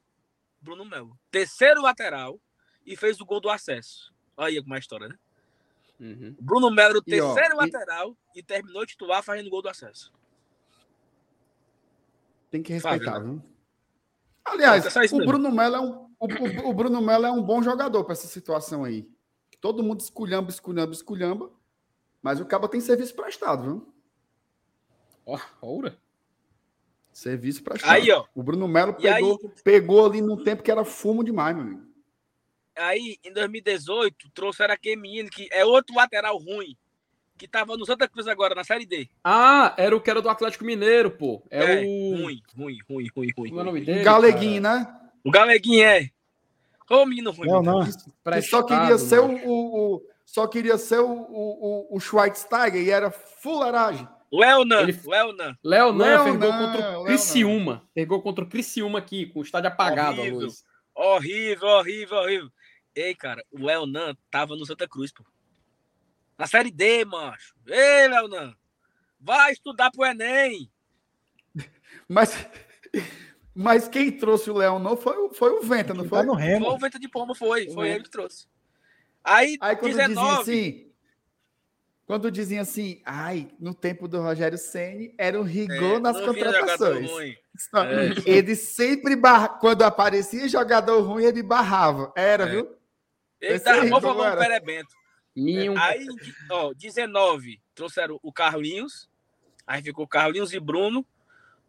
Bruno 0.61 0.85
Melo. 0.85 1.19
Terceiro 1.31 1.81
lateral 1.81 2.39
e 2.85 2.95
fez 2.99 3.19
o 3.19 3.25
gol 3.25 3.41
do 3.41 3.49
acesso. 3.49 4.13
Olha 4.37 4.49
aí 4.49 4.61
como 4.63 4.75
é 4.75 4.77
a 4.77 4.81
história, 4.81 5.09
né? 5.09 5.15
Uhum. 5.99 6.37
Bruno 6.39 6.71
Melo, 6.71 6.91
era 6.91 6.99
o 6.99 7.03
E, 7.07 7.19
ó, 7.23 7.33
terceiro 7.35 7.55
e- 7.55 7.57
lateral 7.65 8.15
e 8.37 8.43
terminou 8.43 8.85
titular 8.85 9.23
fazendo 9.23 9.47
o 9.47 9.51
gol 9.51 9.63
do 9.63 9.71
acesso. 9.71 10.13
Tem 12.51 12.63
que 12.63 12.79
Fábio, 12.79 12.99
respeitar, 12.99 13.21
viu? 13.25 13.43
Aliás, 14.45 14.85
É 14.85 14.91
só 14.91 15.03
isso 15.03 15.17
o. 15.17 15.25
Bruno 15.25 15.51
Melo 15.51 15.77
é 15.77 15.81
um, 15.81 16.08
o, 16.21 16.69
o- 16.69 16.73
Bruno 16.75 17.01
Melo 17.01 17.27
é 17.27 17.31
um 17.31 17.43
bom 17.43 17.63
jogador 17.63 18.05
para 18.05 18.13
essa 18.13 18.27
situação 18.27 18.85
aí. 18.85 19.09
Todo 19.61 19.83
mundo 19.83 20.01
esculhamba, 20.01 20.51
esculhamba, 20.51 20.93
esculhamba. 20.93 21.51
Mas 22.23 22.41
o 22.41 22.47
cabo 22.47 22.69
tem 22.69 22.81
serviço 22.81 23.15
prestado, 23.15 23.63
viu? 23.63 23.93
Ó, 25.27 25.39
Oura. 25.61 25.97
Serviço 27.13 27.63
prestado. 27.63 27.91
Aí, 27.93 28.11
ó. 28.13 28.25
O 28.35 28.43
Bruno 28.43 28.69
Melo 28.69 28.95
aí, 28.99 29.03
pegou, 29.03 29.39
pegou 29.65 30.07
ali 30.07 30.21
no 30.21 30.43
tempo 30.43 30.63
que 30.63 30.71
era 30.71 30.85
fumo 30.85 31.25
demais, 31.25 31.55
meu 31.57 31.65
amigo. 31.65 31.83
aí, 32.77 33.17
em 33.25 33.33
2018, 33.33 34.31
trouxeram 34.33 34.75
aquele 34.75 34.97
menino 35.01 35.29
que 35.29 35.49
é 35.51 35.65
outro 35.65 35.97
lateral 35.97 36.37
ruim, 36.39 36.77
que 37.37 37.49
tava 37.49 37.77
no 37.77 37.85
Santa 37.85 38.09
Cruz 38.09 38.29
agora, 38.29 38.55
na 38.55 38.63
Série 38.63 38.87
D. 38.87 39.09
Ah, 39.25 39.75
era 39.77 39.97
o 39.97 40.01
que 40.01 40.09
era 40.11 40.23
do 40.23 40.29
Atlético 40.29 40.65
Mineiro, 40.65 41.11
pô. 41.11 41.43
É, 41.51 41.83
É, 41.83 41.85
o. 41.85 42.17
ruim, 42.23 42.41
ruim, 42.57 42.79
ruim, 42.89 43.09
ruim, 43.17 43.33
ruim. 43.37 43.49
Como 43.49 43.61
é 43.61 43.63
o 43.63 43.67
nome 43.67 43.81
dele? 43.81 44.05
galeguinho, 44.05 44.63
né? 44.63 45.08
O 45.29 45.31
Galeguinho 45.31 45.85
é. 45.85 46.11
Ô, 46.91 47.05
menino 47.05 47.31
ruim. 47.31 47.49
Não, 47.49 47.63
não. 47.63 47.85
Que 47.85 48.43
só 48.43 48.63
queria 48.63 48.97
ser 48.97 49.19
o, 49.21 49.27
o- 49.47 49.95
o- 49.97 50.03
só 50.25 50.47
queria 50.47 50.79
ser 50.79 51.01
o, 51.01 51.11
o, 51.11 51.87
o, 51.93 51.97
o 51.97 52.01
Schweitsteiger 52.01 52.83
e 52.83 52.91
era 52.91 53.11
fularagem. 53.11 54.09
Leonan, 54.33 54.81
Ele- 54.83 55.01
Leonan. 55.07 55.59
Leonan 55.65 56.05
Leonan, 56.05 56.25
fez 56.25 56.37
gol 56.39 56.53
contra 56.53 56.99
o. 57.01 57.05
Criciúma. 57.05 57.89
Fez 57.95 58.09
gol 58.09 58.23
contra 58.23 58.45
o 58.45 58.49
Criciúma 58.49 58.99
aqui, 58.99 59.27
com 59.27 59.41
o 59.41 59.43
estádio 59.43 59.69
apagado 59.69 60.19
a 60.19 60.23
Horrível. 60.23 60.41
luz. 60.41 60.65
Horrível, 60.95 61.69
horrível, 61.69 62.17
horrível. 62.19 62.51
Ei, 62.95 63.15
cara, 63.15 63.45
o 63.53 63.65
Leonan 63.65 64.15
tava 64.31 64.57
no 64.57 64.67
Santa 64.67 64.89
Cruz, 64.89 65.13
pô. 65.13 65.25
Na 66.37 66.47
Série 66.47 66.71
D, 66.71 67.05
macho. 67.05 67.55
Ei, 67.67 68.09
Leonan. 68.09 68.55
Vai 69.21 69.53
estudar 69.53 69.91
pro 69.91 70.05
Enem. 70.05 70.71
Mas, 72.09 72.47
mas 73.61 73.89
quem 73.89 74.11
trouxe 74.13 74.51
o 74.51 74.57
Leão 74.57 74.79
não 74.79 74.97
foi, 74.97 75.17
o- 75.19 75.31
foi 75.35 75.51
o 75.51 75.61
Venta, 75.63 75.93
não 75.93 76.05
foi? 76.05 76.19
tá 76.21 76.25
no 76.25 76.35
Foi 76.35 76.43
Remo. 76.43 76.69
o 76.71 76.79
Vento 76.79 76.99
de 76.99 77.09
Pomba, 77.09 77.35
foi. 77.35 77.67
Foi 77.71 77.89
Uhum. 77.89 77.95
ele 77.95 78.05
que 78.05 78.11
trouxe. 78.11 78.47
Aí, 79.25 79.57
Aí 79.61 79.75
quando 79.77 79.91
diziam 79.91 80.09
19. 80.09 80.41
assim, 80.43 80.91
quando 82.07 82.31
diziam 82.31 82.63
assim, 82.63 83.03
ai, 83.05 83.49
no 83.61 83.75
tempo 83.75 84.07
do 84.09 84.21
Rogério 84.23 84.57
Ceni 84.57 85.13
era 85.19 85.39
um 85.39 85.43
rigor 85.43 85.97
é, 85.97 85.99
nas 85.99 86.19
contratações. 86.21 87.11
É. 87.75 88.31
Ele 88.31 88.55
sempre 88.55 89.17
barra, 89.17 89.49
quando 89.49 89.83
aparecia 89.83 90.49
jogador 90.49 91.01
ruim, 91.03 91.25
ele 91.25 91.43
barrava. 91.43 92.13
Era, 92.17 92.45
É. 92.45 92.51
viu? 92.51 92.75
Ele 93.41 93.55
Esse 93.55 93.65
tava 93.65 93.85
bom 93.89 94.01
falando 94.01 94.33
era? 94.33 94.41
Perebento. 94.41 94.95
Minho. 95.37 95.77
Aí, 95.79 96.07
ó, 96.51 96.73
19, 96.73 97.61
trouxeram 97.75 98.19
o 98.23 98.33
Carlinhos. 98.33 99.09
Aí 99.67 99.83
ficou 99.83 100.07
Carlinhos 100.09 100.53
e 100.53 100.59
Bruno 100.61 101.05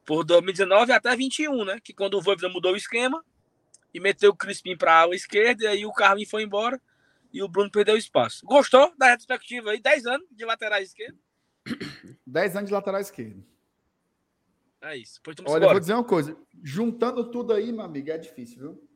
por 0.10 0.24
2019 0.24 0.92
até 0.92 1.16
21, 1.16 1.64
né? 1.66 1.80
Que 1.84 1.94
quando 1.94 2.16
o 2.16 2.22
Voivoda 2.22 2.50
mudou 2.50 2.74
o 2.74 2.76
esquema 2.76 3.24
e 3.94 4.00
meteu 4.00 4.32
o 4.32 4.36
Crispim 4.36 4.76
para 4.76 5.04
a 5.04 5.10
esquerda, 5.10 5.66
e 5.66 5.68
aí 5.68 5.86
o 5.86 5.94
Carlinhos 5.94 6.32
foi 6.32 6.42
embora 6.42 6.82
e 7.32 7.44
o 7.44 7.48
Bruno 7.48 7.70
perdeu 7.70 7.96
espaço. 7.96 8.44
Gostou 8.44 8.92
da 8.98 9.06
retrospectiva 9.12 9.70
aí? 9.70 9.80
10 9.80 10.08
anos 10.08 10.28
de 10.32 10.44
laterais 10.46 10.88
esquerda? 10.88 11.16
10 12.26 12.56
anos 12.58 12.70
de 12.70 12.74
lateral 12.74 13.00
esquerdo. 13.00 13.46
É 14.82 14.98
isso. 14.98 15.22
Olha, 15.46 15.66
eu 15.66 15.70
vou 15.70 15.80
dizer 15.80 15.94
uma 15.94 16.04
coisa. 16.04 16.36
Juntando 16.64 17.30
tudo 17.30 17.54
aí, 17.54 17.72
meu 17.72 17.86
amigo, 17.86 18.10
é 18.10 18.18
difícil, 18.18 18.60
viu? 18.60 18.90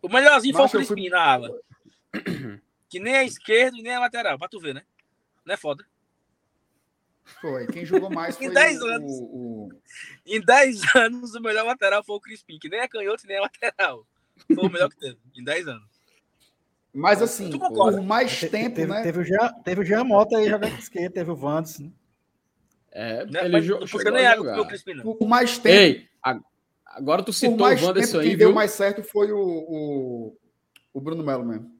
O 0.00 0.08
melhorzinho 0.08 0.54
foi 0.54 0.62
o 0.62 0.64
eu 0.64 0.68
fui- 0.70 0.78
Crispim 0.86 1.10
na 1.10 1.20
ala. 1.20 1.50
Que 2.88 2.98
nem 2.98 3.14
é 3.14 3.24
esquerdo 3.24 3.76
e 3.76 3.82
nem 3.82 3.92
é 3.92 3.98
lateral, 3.98 4.38
pra 4.38 4.48
tu 4.48 4.58
ver, 4.58 4.74
né? 4.74 4.82
Não 5.44 5.52
é 5.52 5.56
foda. 5.56 5.86
Foi. 7.40 7.66
Quem 7.66 7.84
jogou 7.84 8.10
mais 8.10 8.36
Em 8.40 8.46
foi 8.46 8.54
10 8.54 8.80
o, 8.82 8.86
anos. 8.86 9.12
o- 9.12 9.24
o- 9.24 9.68
Em 10.26 10.40
10 10.40 10.80
anos, 10.96 11.34
o 11.34 11.40
melhor 11.40 11.64
lateral 11.64 12.02
foi 12.04 12.16
o 12.16 12.20
Crispim, 12.20 12.58
que 12.58 12.68
nem 12.68 12.80
é 12.80 12.88
canhoto 12.88 13.26
nem 13.26 13.36
é 13.36 13.40
lateral. 13.40 14.06
Foi 14.54 14.64
o 14.66 14.70
melhor 14.70 14.88
que 14.88 14.96
teve, 14.98 15.18
em 15.36 15.44
10 15.44 15.68
anos. 15.68 15.88
Mas 16.92 17.22
assim, 17.22 17.50
por 17.56 18.00
mais 18.02 18.36
Te- 18.40 18.48
tempo, 18.48 18.74
teve, 18.74 18.90
né? 18.92 19.02
teve 19.02 19.20
o 19.20 19.24
Jean, 19.24 19.52
teve 19.62 19.80
o 19.80 19.84
Jean 19.84 20.02
Mota 20.02 20.36
aí 20.38 20.48
jogando 20.48 20.74
de 20.74 20.82
esquerda, 20.82 21.14
teve 21.14 21.30
o 21.30 21.36
Vandes. 21.36 21.78
Né? 21.78 21.92
É, 22.90 23.24
Né? 23.26 23.40
ele 23.44 23.52
Mas 23.52 23.64
jo- 23.64 23.78
não. 23.78 25.14
Por 25.16 25.28
mais 25.28 25.56
tempo, 25.56 25.68
Ei, 25.76 26.08
a- 26.24 26.40
agora 26.86 27.22
tu 27.22 27.32
citou 27.32 27.54
o 27.54 27.60
mais 27.60 27.80
Wanderson 27.80 28.12
tempo 28.14 28.20
aí, 28.22 28.28
quem 28.30 28.36
deu 28.36 28.48
viu? 28.48 28.54
mais 28.56 28.72
certo 28.72 29.04
foi 29.04 29.30
o, 29.30 29.38
o, 29.38 30.36
o 30.92 31.00
Bruno 31.00 31.22
Melo 31.22 31.44
mesmo. 31.44 31.72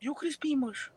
E 0.00 0.08
o 0.08 0.14
Crispim, 0.14 0.56
mancho? 0.56 0.90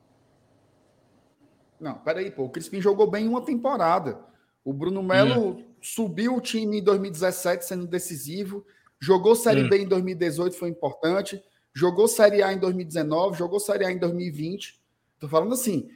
Não, 1.83 1.95
peraí, 1.95 2.31
pô. 2.31 2.45
O 2.45 2.49
Crispim 2.49 2.79
jogou 2.79 3.09
bem 3.11 3.27
uma 3.27 3.41
temporada. 3.41 4.17
O 4.63 4.71
Bruno 4.71 5.03
Melo 5.03 5.57
Hum. 5.57 5.65
subiu 5.81 6.37
o 6.37 6.41
time 6.41 6.77
em 6.79 6.83
2017, 6.83 7.65
sendo 7.65 7.85
decisivo. 7.85 8.65
Jogou 9.01 9.35
Série 9.35 9.63
Hum. 9.65 9.67
B 9.69 9.77
em 9.79 9.87
2018, 9.87 10.55
foi 10.55 10.69
importante. 10.69 11.43
Jogou 11.73 12.07
Série 12.07 12.41
A 12.41 12.53
em 12.53 12.57
2019, 12.57 13.37
jogou 13.37 13.59
Série 13.59 13.85
A 13.85 13.91
em 13.91 13.97
2020. 13.97 14.81
Tô 15.19 15.27
falando 15.27 15.53
assim, 15.53 15.89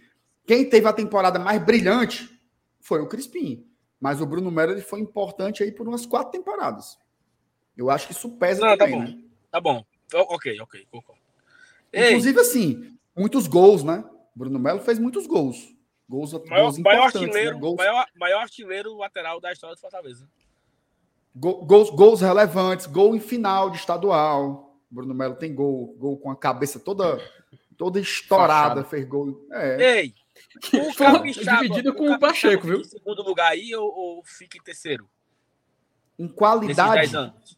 quem 0.46 0.70
teve 0.70 0.86
a 0.88 0.92
temporada 0.94 1.40
mais 1.40 1.64
brilhante 1.64 2.30
foi 2.82 3.00
o 3.00 3.08
Crispim. 3.08 3.66
Mas 4.00 4.20
o 4.20 4.26
Bruno 4.26 4.52
Melo 4.52 4.74
ele 4.74 4.82
foi 4.82 5.00
importante 5.00 5.64
aí 5.64 5.72
por 5.72 5.88
umas 5.88 6.06
quatro 6.06 6.32
temporadas. 6.34 6.98
Eu 7.78 7.90
acho 7.90 8.08
que 8.08 8.14
isso 8.14 8.30
pesa 8.32 8.60
Não, 8.62 8.78
tá 8.78 8.86
também, 8.86 9.00
bom. 9.00 9.06
né? 9.06 9.18
Tá 9.50 9.62
bom. 9.62 9.86
Ok, 10.14 10.60
ok, 10.60 10.86
concordo. 10.92 11.22
Ei, 11.94 12.10
Inclusive, 12.10 12.40
assim, 12.42 12.98
muitos 13.16 13.48
gols, 13.48 13.84
né? 13.84 14.04
O 14.36 14.40
Bruno 14.40 14.60
Melo 14.60 14.80
fez 14.82 15.00
muitos 15.00 15.26
gols. 15.26 15.74
Gols, 16.10 16.32
maior, 16.34 16.64
gols 16.64 16.78
maior 16.80 17.00
importantes, 17.08 17.22
artilheiro, 17.30 17.56
né? 17.56 17.62
Gols, 17.62 17.76
maior, 17.78 18.06
maior 18.16 18.42
artilheiro 18.42 18.96
lateral 18.98 19.42
da 19.42 19.52
história 19.52 19.76
do 19.76 19.80
Fortaleza. 19.80 20.30
go- 21.36 21.66
gols, 21.66 21.90
gols 21.90 22.22
relevantes, 22.22 22.86
gol 22.86 23.16
em 23.16 23.20
final 23.20 23.70
de 23.70 23.78
estadual. 23.78 24.76
O 24.90 24.96
Bruno 24.96 25.14
Melo 25.14 25.36
tem 25.36 25.54
gol, 25.54 25.94
gol 25.98 26.18
com 26.18 26.32
a 26.32 26.36
cabeça 26.36 26.80
toda 26.80 27.20
toda 27.78 28.00
estourada, 28.00 28.54
Fachada. 28.82 28.84
fez 28.86 29.06
gol. 29.08 29.46
É. 29.52 30.00
Ei, 30.00 30.16
o 30.74 30.96
Capixaba, 30.96 31.62
dividido 31.62 31.94
com 31.94 32.06
o 32.06 32.08
Capixaba 32.20 32.28
Pacheco, 32.28 32.66
viu? 32.68 32.80
Em 32.80 32.84
segundo 32.86 33.22
lugar 33.24 33.52
aí 33.52 33.76
ou, 33.76 33.88
ou 33.94 34.24
fica 34.24 34.58
em 34.58 34.62
terceiro? 34.64 35.08
Em 36.18 36.28
qualidade, 36.28 36.94
10 37.02 37.16
anos? 37.16 37.58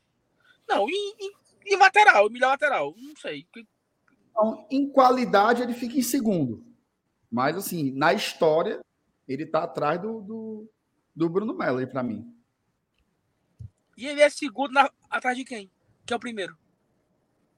Não, 0.67 0.89
em, 0.89 1.13
em- 1.19 1.31
E 1.67 1.75
lateral, 1.77 2.29
melhor 2.29 2.49
lateral. 2.49 2.93
Não 2.97 3.15
sei. 3.15 3.45
Então, 4.31 4.65
em 4.71 4.89
qualidade, 4.89 5.61
ele 5.61 5.73
fica 5.73 5.97
em 5.97 6.01
segundo. 6.01 6.65
Mas, 7.31 7.55
assim, 7.55 7.91
na 7.91 8.13
história, 8.13 8.83
ele 9.27 9.45
tá 9.45 9.63
atrás 9.63 10.01
do, 10.01 10.21
do, 10.21 10.69
do 11.15 11.29
Bruno 11.29 11.53
Melo 11.55 11.77
aí, 11.77 11.87
pra 11.87 12.01
mim. 12.03 12.33
E 13.95 14.07
ele 14.07 14.21
é 14.21 14.29
segundo 14.29 14.71
na- 14.71 14.91
atrás 15.09 15.37
de 15.37 15.43
quem? 15.43 15.69
Que 16.05 16.13
é 16.13 16.15
o 16.15 16.19
primeiro. 16.19 16.57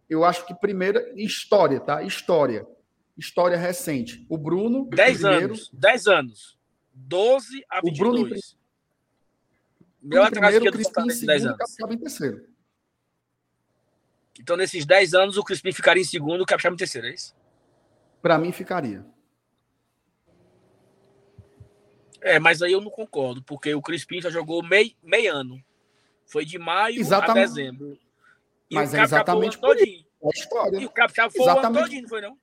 Eu 0.10 0.26
acho 0.26 0.46
que 0.46 0.54
primeira, 0.54 1.14
história, 1.16 1.80
tá? 1.80 2.04
História. 2.04 2.68
História 3.18 3.58
recente. 3.58 4.26
O 4.30 4.38
Bruno, 4.38 4.86
10 4.90 5.20
primeiro. 5.20 5.46
anos. 5.46 5.70
10 5.72 6.08
anos. 6.08 6.60
12 6.94 7.64
a 7.70 7.80
O 7.80 7.92
Bruno 7.94 8.18
em 8.18 8.24
22. 8.24 8.58
Bruno 10.02 10.16
Meu 10.16 10.24
em 10.24 10.26
atrás 10.26 10.56
primeiro, 10.56 10.66
o 10.70 10.72
Crispim 10.74 11.02
em 11.02 11.06
nesses 11.08 11.26
10 11.26 11.42
segundo. 11.44 11.58
Capixaba 11.58 11.94
em 11.94 11.98
terceiro. 11.98 12.48
Então, 14.40 14.58
nesses 14.58 14.86
10 14.86 15.14
anos, 15.14 15.38
o 15.38 15.44
Crispim 15.44 15.72
ficaria 15.72 16.02
em 16.02 16.06
segundo, 16.06 16.42
o 16.42 16.46
Capixaba 16.46 16.74
em 16.74 16.78
terceiro, 16.78 17.08
é 17.08 17.14
isso? 17.14 17.36
Pra 18.22 18.38
mim, 18.38 18.52
ficaria. 18.52 19.06
É, 22.22 22.40
mas 22.40 22.62
aí 22.62 22.72
eu 22.72 22.80
não 22.82 22.92
concordo, 22.92 23.42
porque 23.44 23.74
o 23.74 23.82
Crispim 23.82 24.22
já 24.22 24.30
jogou 24.30 24.62
meio, 24.64 24.94
meio 25.02 25.34
ano. 25.34 25.64
Foi 26.26 26.46
de 26.46 26.58
maio 26.60 27.00
Exatamente. 27.00 27.40
a 27.40 27.46
dezembro. 27.48 28.00
E 28.70 28.76
Mas 28.76 28.94
o 28.94 28.98
é 28.98 29.02
exatamente 29.02 29.58
o 29.58 29.60
por 29.60 29.76
todinho. 29.76 30.06
É 30.24 30.30
história. 30.30 30.80
E 30.80 30.86
o 30.86 30.90
Capixaba 30.90 31.30
foi 31.32 31.42
o 31.42 31.44
ano 31.50 31.52
Exatamente. 31.60 31.84
todinho, 31.84 32.02
não 32.04 32.10
foi 32.10 32.22
não? 32.22 32.38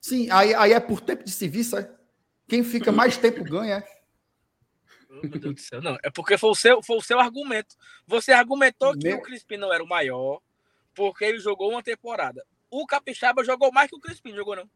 Sim, 0.00 0.30
aí, 0.30 0.54
aí 0.54 0.72
é 0.72 0.80
por 0.80 1.00
tempo 1.00 1.24
de 1.24 1.30
serviço, 1.30 1.76
é? 1.76 1.90
Quem 2.48 2.62
fica 2.62 2.92
mais 2.92 3.16
tempo 3.16 3.42
ganha, 3.42 3.76
é? 3.78 4.02
Oh, 5.10 5.14
Meu 5.26 5.30
Deus 5.38 5.54
do 5.54 5.60
céu. 5.60 5.82
Não, 5.82 5.96
é 6.02 6.10
porque 6.10 6.36
foi 6.38 6.50
o 6.50 6.54
seu, 6.54 6.82
foi 6.82 6.96
o 6.96 7.02
seu 7.02 7.18
argumento. 7.18 7.74
Você 8.06 8.32
argumentou 8.32 8.92
que 8.96 9.08
Meu- 9.08 9.18
o 9.18 9.22
Crispim 9.22 9.56
não 9.56 9.72
era 9.72 9.82
o 9.82 9.88
maior, 9.88 10.40
porque 10.94 11.24
ele 11.24 11.38
jogou 11.38 11.70
uma 11.70 11.82
temporada. 11.82 12.44
O 12.70 12.86
Capixaba 12.86 13.44
jogou 13.44 13.72
mais 13.72 13.88
que 13.90 13.96
o 13.96 14.00
Crispim, 14.00 14.34
jogou 14.34 14.56
não. 14.56 14.68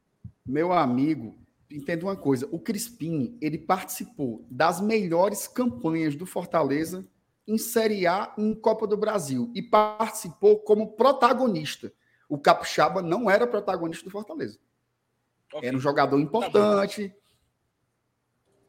Meu 0.46 0.72
amigo, 0.72 1.38
entenda 1.70 2.04
uma 2.04 2.16
coisa. 2.16 2.48
O 2.50 2.58
Crispim, 2.58 3.36
ele 3.40 3.58
participou 3.58 4.44
das 4.50 4.80
melhores 4.80 5.46
campanhas 5.46 6.14
do 6.14 6.26
Fortaleza 6.26 7.06
em 7.46 7.58
Série 7.58 8.06
A 8.06 8.34
e 8.36 8.42
em 8.42 8.54
Copa 8.54 8.86
do 8.86 8.96
Brasil. 8.96 9.50
E 9.54 9.62
participou 9.62 10.58
como 10.60 10.92
protagonista. 10.92 11.92
O 12.28 12.38
Capixaba 12.38 13.00
não 13.00 13.30
era 13.30 13.46
protagonista 13.46 14.04
do 14.04 14.10
Fortaleza. 14.10 14.58
Ok, 15.52 15.66
Era 15.66 15.76
um 15.76 15.80
jogador 15.80 16.18
importante. 16.20 17.14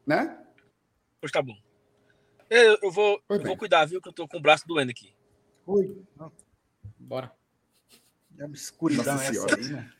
Né? 0.06 0.38
Pois 1.20 1.30
tá 1.30 1.42
bom. 1.42 1.56
Eu, 2.48 2.78
eu 2.82 2.90
vou, 2.90 3.22
eu 3.28 3.42
vou 3.42 3.56
cuidar, 3.56 3.84
viu, 3.84 4.00
que 4.00 4.08
eu 4.08 4.12
tô 4.12 4.26
com 4.26 4.38
o 4.38 4.40
braço 4.40 4.66
doendo 4.66 4.90
aqui. 4.90 5.14
Ui, 5.66 6.02
não, 6.16 6.32
Bora. 6.98 7.32
é 8.38 8.44
uma 8.44 8.54
escuridão 8.56 9.04
Nossa 9.04 9.24
essa 9.24 9.32
Senhora. 9.32 9.56
aí, 9.56 9.68
né? 9.68 9.92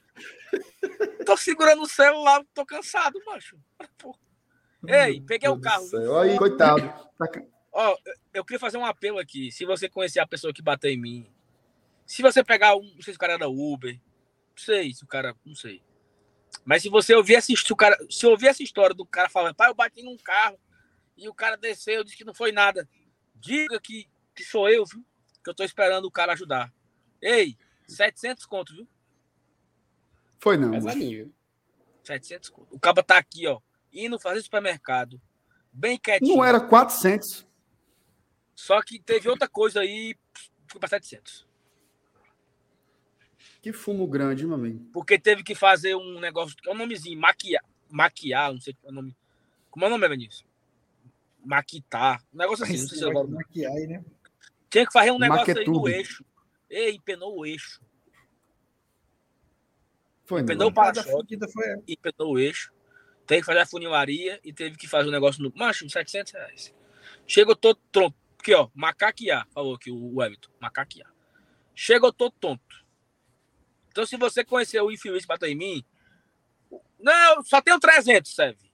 Tô 1.24 1.36
segurando 1.36 1.82
o 1.82 1.88
celular, 1.88 2.44
tô 2.54 2.64
cansado, 2.64 3.20
macho. 3.26 3.58
Pô. 3.98 4.16
Ei, 4.86 5.20
peguei 5.20 5.48
o 5.48 5.60
carro. 5.60 5.84
Aí, 6.20 6.36
coitado. 6.36 6.82
Tá 7.18 7.26
Ó, 7.72 7.96
eu- 8.32 8.44
queria 8.44 8.58
fazer 8.58 8.78
um 8.78 8.84
apelo 8.84 9.18
aqui. 9.18 9.52
Se 9.52 9.64
você 9.64 9.88
conhecer 9.88 10.20
a 10.20 10.26
pessoa 10.26 10.52
que 10.52 10.62
bateu 10.62 10.90
em 10.90 10.96
mim, 11.00 11.30
se 12.06 12.22
você 12.22 12.42
pegar 12.42 12.74
um, 12.76 12.82
não 12.94 13.02
sei 13.02 13.12
se 13.12 13.16
o 13.16 13.20
cara 13.20 13.34
era 13.34 13.48
Uber, 13.48 13.94
não 13.94 14.56
sei 14.56 14.92
se 14.92 15.04
o 15.04 15.06
cara, 15.06 15.36
não 15.44 15.54
sei. 15.54 15.82
Mas 16.64 16.82
se 16.82 16.88
você 16.88 17.14
ouvir 17.14 17.36
essa, 17.36 17.54
se 17.54 17.72
o 17.72 17.76
cara, 17.76 17.96
se 18.10 18.26
ouvir 18.26 18.48
essa 18.48 18.62
história 18.62 18.94
do 18.94 19.06
cara 19.06 19.28
falando, 19.28 19.54
pai, 19.54 19.70
eu 19.70 19.74
bati 19.74 20.02
num 20.02 20.16
carro 20.16 20.58
e 21.16 21.28
o 21.28 21.34
cara 21.34 21.56
desceu, 21.56 22.02
disse 22.02 22.16
que 22.16 22.24
não 22.24 22.34
foi 22.34 22.50
nada. 22.50 22.88
Diga 23.34 23.78
que, 23.80 24.08
que 24.34 24.42
sou 24.42 24.68
eu, 24.68 24.84
viu? 24.84 25.04
Que 25.44 25.50
eu 25.50 25.54
tô 25.54 25.62
esperando 25.62 26.04
o 26.06 26.10
cara 26.10 26.32
ajudar. 26.32 26.72
Ei, 27.22 27.56
700 27.86 28.44
conto, 28.46 28.74
viu? 28.74 28.88
Foi 30.40 30.56
não. 30.56 30.70
Pesadinho, 30.70 31.24
viu? 31.24 31.34
700 32.02 32.48
conto. 32.48 32.74
O 32.74 32.80
cara 32.80 33.02
tá 33.02 33.18
aqui, 33.18 33.46
ó, 33.46 33.60
indo 33.92 34.18
fazer 34.18 34.42
supermercado, 34.42 35.20
bem 35.70 35.98
quietinho. 35.98 36.36
Não 36.36 36.44
era 36.44 36.58
400. 36.58 37.46
Só 38.54 38.82
que 38.82 38.98
teve 38.98 39.28
outra 39.28 39.48
coisa 39.48 39.80
aí, 39.80 40.16
foi 40.66 40.80
pra 40.80 40.88
700. 40.88 41.46
Que 43.62 43.72
fumo 43.72 44.06
grande, 44.06 44.46
meu 44.46 44.54
amigo. 44.54 44.88
Porque 44.92 45.18
teve 45.18 45.42
que 45.42 45.54
fazer 45.54 45.94
um 45.94 46.18
negócio, 46.18 46.56
é 46.66 46.70
um 46.70 46.74
nomezinho, 46.74 47.20
maquiar, 47.20 47.64
maquiar, 47.90 48.52
não 48.52 48.60
sei 48.60 48.74
é 48.82 48.88
o 48.88 48.92
nome. 48.92 49.14
Como 49.70 49.84
é 49.84 49.88
o 49.88 49.90
nome, 49.90 50.08
Benício? 50.08 50.46
Maquitar. 51.44 52.22
Um 52.32 52.38
negócio 52.38 52.64
assim, 52.64 52.78
não 52.78 52.88
sei 52.88 52.98
se 52.98 53.04
agora. 53.04 53.28
Maquiar 53.28 53.72
aí, 53.72 53.86
né? 53.86 54.02
Tinha 54.70 54.86
que 54.86 54.92
fazer 54.92 55.10
um 55.10 55.18
negócio 55.18 55.58
aí 55.58 55.66
no 55.66 55.88
eixo. 55.88 56.24
Ei, 56.68 56.94
empenou 56.94 57.38
o 57.38 57.46
eixo. 57.46 57.80
Foi 60.30 60.42
Empenou 60.42 60.66
não. 60.66 60.70
o 60.70 60.72
para-choque, 60.72 61.36
foi 61.52 61.82
empenou 61.88 62.34
o 62.34 62.38
eixo. 62.38 62.72
Teve 63.26 63.40
que 63.40 63.46
fazer 63.46 63.58
a 63.58 63.66
funilaria 63.66 64.38
e 64.44 64.52
teve 64.52 64.76
que 64.76 64.86
fazer 64.86 65.08
um 65.08 65.10
negócio 65.12 65.42
no. 65.42 65.52
Macho, 65.56 65.90
700 65.90 66.32
reais. 66.32 66.72
Chegou 67.26 67.56
todo 67.56 67.80
tonto. 67.90 68.14
Aqui, 68.38 68.54
ó, 68.54 68.68
macaquear, 68.72 69.48
falou 69.52 69.74
aqui 69.74 69.90
o 69.90 70.22
Everton. 70.22 70.48
Macaquear. 70.60 71.12
Chegou 71.74 72.12
todo 72.12 72.32
tonto. 72.38 72.62
Então, 73.88 74.06
se 74.06 74.16
você 74.16 74.44
conhecer 74.44 74.80
o 74.80 74.92
infeliz 74.92 75.26
bateu 75.26 75.48
em 75.48 75.56
mim. 75.56 75.84
Não, 77.00 77.42
só 77.42 77.60
tenho 77.60 77.80
300, 77.80 78.32
serve. 78.32 78.70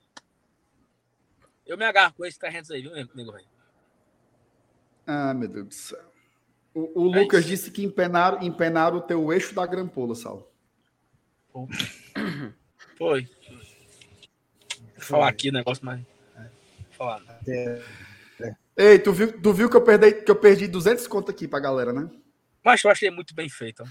Eu 1.65 1.79
me 1.79 1.87
agarro 1.87 2.13
com 2.13 2.27
esses 2.27 2.39
300 2.39 2.71
aí, 2.71 2.83
viu, 2.83 2.93
velho? 2.93 3.49
Ah, 5.07 5.33
meu 5.33 5.49
Deus 5.49 5.69
do 5.69 5.75
céu. 5.75 6.13
O, 6.75 7.05
o 7.09 7.15
É 7.17 7.23
Lucas 7.23 7.41
isso. 7.41 7.49
disse 7.49 7.71
que 7.71 7.83
empenaram, 7.83 8.43
empenaram 8.43 8.99
o 8.99 9.01
teu 9.01 9.33
eixo 9.33 9.55
da 9.55 9.65
grampola, 9.67 10.15
Foi. 12.99 13.29
Vou 14.97 15.05
falar 15.05 15.29
aqui 15.29 15.49
o 15.49 15.53
negócio, 15.53 15.85
mas. 15.85 16.01
Vou 16.01 16.45
falar. 16.97 17.23
É, 17.49 17.83
Ei, 18.77 18.99
tu 18.99 19.13
viu, 19.13 19.41
tu 19.41 19.53
viu 19.55 19.71
que, 19.71 19.77
eu 19.77 19.83
perdi, 19.83 20.13
que 20.13 20.31
eu 20.31 20.37
perdi 20.37 20.67
200 20.69 21.07
conto 21.07 21.31
aqui 21.31 21.49
pra 21.49 21.59
galera, 21.61 21.93
né? 21.93 22.11
Mas 22.63 22.83
eu 22.85 22.91
achei 22.91 23.11
muito 23.11 23.35
bem 23.35 23.49
feito. 23.49 23.83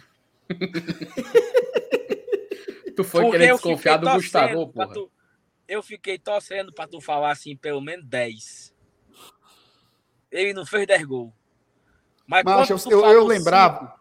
Tu 2.95 3.03
foi 3.03 3.23
Porque 3.23 3.37
querer 3.37 3.51
desconfiar 3.53 3.97
do 3.97 4.09
Gustavo, 4.11 4.67
porra. 4.69 4.93
tu- 4.93 5.11
Eu 5.67 5.81
fiquei 5.81 6.19
torcendo 6.19 6.71
pra 6.71 6.87
tu 6.87 7.01
falar 7.01 7.31
assim, 7.31 7.57
pelo 7.57 7.81
menos 7.81 8.05
10. 8.05 8.73
Ele 10.31 10.53
não 10.53 10.65
fez 10.65 10.85
10 10.85 11.03
gols. 11.03 11.33
Mas 12.27 12.43
Mas 12.43 12.69
eu, 12.69 12.77
eu, 12.91 13.05
eu 13.05 13.21
cinco, 13.21 13.25
lembrava. 13.25 13.99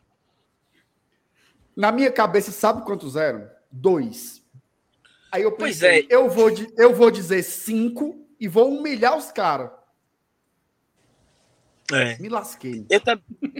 Na 1.76 1.90
minha 1.90 2.10
cabeça, 2.12 2.52
sabe 2.52 2.84
quantos 2.84 3.16
eram? 3.16 3.50
Dois. 3.76 4.40
Aí 5.32 5.42
eu 5.42 5.50
Pois 5.50 5.80
pensei, 5.80 6.02
é. 6.02 6.06
eu, 6.08 6.30
vou, 6.30 6.48
eu 6.76 6.94
vou 6.94 7.10
dizer 7.10 7.42
cinco 7.42 8.24
e 8.38 8.46
vou 8.46 8.70
humilhar 8.72 9.16
os 9.16 9.32
caras. 9.32 9.72
É. 11.92 12.16
Me 12.18 12.28
lasquei. 12.28 12.86
Eu, 12.88 13.00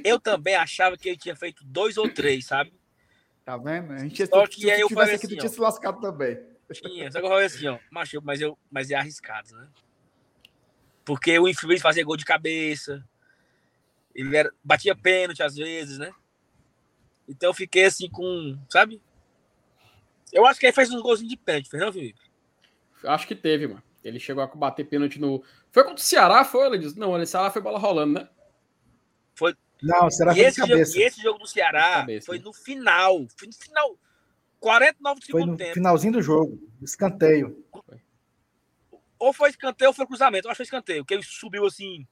eu 0.05 0.20
também 0.20 0.55
achava 0.55 0.97
que 0.97 1.09
ele 1.09 1.18
tinha 1.18 1.34
feito 1.34 1.65
dois 1.65 1.97
ou 1.97 2.09
três, 2.09 2.47
sabe? 2.47 2.73
Tá 3.44 3.57
vendo? 3.57 3.93
A 3.93 3.99
gente, 3.99 4.25
Só 4.25 4.47
que 4.47 4.70
aí 4.70 4.81
eu 4.81 4.86
tivesse 4.86 4.94
falei 4.94 5.15
aqui, 5.17 5.26
assim, 5.26 5.36
tinha 5.36 5.51
ó. 5.51 5.52
se 5.52 5.60
lascado 5.60 6.01
também. 6.01 6.39
Tinha. 6.73 7.10
Só 7.10 7.18
que 7.18 7.26
eu 7.26 7.31
falei 7.31 7.47
assim, 7.47 7.67
ó, 7.67 7.78
macho, 7.91 8.20
mas, 8.23 8.41
eu, 8.41 8.57
mas 8.70 8.91
é 8.93 8.94
arriscado, 8.94 9.55
né? 9.57 9.68
Porque 11.05 11.36
o 11.39 11.49
infeliz 11.49 11.83
fazia 11.83 12.05
gol 12.05 12.17
de 12.17 12.25
cabeça. 12.25 13.05
Ele 14.15 14.34
era, 14.34 14.51
batia 14.62 14.94
pênalti 14.94 15.43
às 15.43 15.57
vezes, 15.57 15.99
né? 15.99 16.12
Então 17.28 17.51
eu 17.51 17.55
fiquei 17.55 17.86
assim 17.86 18.09
com, 18.09 18.57
sabe? 18.70 19.02
Eu 20.34 20.44
acho 20.44 20.60
que 20.60 20.66
ele 20.66 20.72
fez 20.72 20.90
uns 20.90 21.00
golzinhos 21.00 21.30
de 21.30 21.36
pênalti, 21.38 21.70
fez 21.70 21.82
não, 21.82 21.92
Felipe? 21.92 22.20
Acho 23.04 23.26
que 23.26 23.34
teve, 23.34 23.68
mano. 23.68 23.82
Ele 24.02 24.18
chegou 24.20 24.42
a 24.42 24.46
bater 24.46 24.84
pênalti 24.84 25.18
no. 25.18 25.42
Foi 25.72 25.82
contra 25.84 25.98
o 26.00 26.04
Ceará, 26.04 26.44
foi? 26.44 26.66
Ele 26.66 26.78
disse, 26.78 26.98
não, 26.98 27.12
o 27.12 27.26
Ceará 27.26 27.50
foi 27.50 27.62
bola 27.62 27.78
rolando, 27.78 28.20
né? 28.20 28.28
Não, 29.82 30.10
será 30.10 30.32
E 30.32 30.36
que 30.36 30.40
esse, 30.40 30.56
jogo, 30.58 30.70
cabeça? 30.70 30.98
e 30.98 31.02
esse 31.02 31.22
jogo 31.22 31.38
do 31.38 31.46
Ceará 31.46 31.94
Cabeça, 31.96 32.26
foi 32.26 32.38
né? 32.38 32.44
no 32.44 32.52
final. 32.52 33.26
Foi 33.36 33.48
no 33.48 33.54
final. 33.54 33.98
49 34.60 35.20
do 35.20 35.26
Foi 35.26 35.40
segundo 35.40 35.50
no 35.52 35.58
tempo. 35.58 35.74
finalzinho 35.74 36.12
do 36.14 36.22
jogo. 36.22 36.58
Escanteio. 36.80 37.62
Ou 39.18 39.32
foi 39.32 39.50
escanteio 39.50 39.90
ou 39.90 39.94
foi 39.94 40.06
cruzamento. 40.06 40.46
Eu 40.46 40.50
acho 40.50 40.56
que 40.56 40.64
foi 40.64 40.78
escanteio, 40.78 41.02
porque 41.04 41.12
ele 41.14 41.22
subiu 41.22 41.66
assim. 41.66 42.06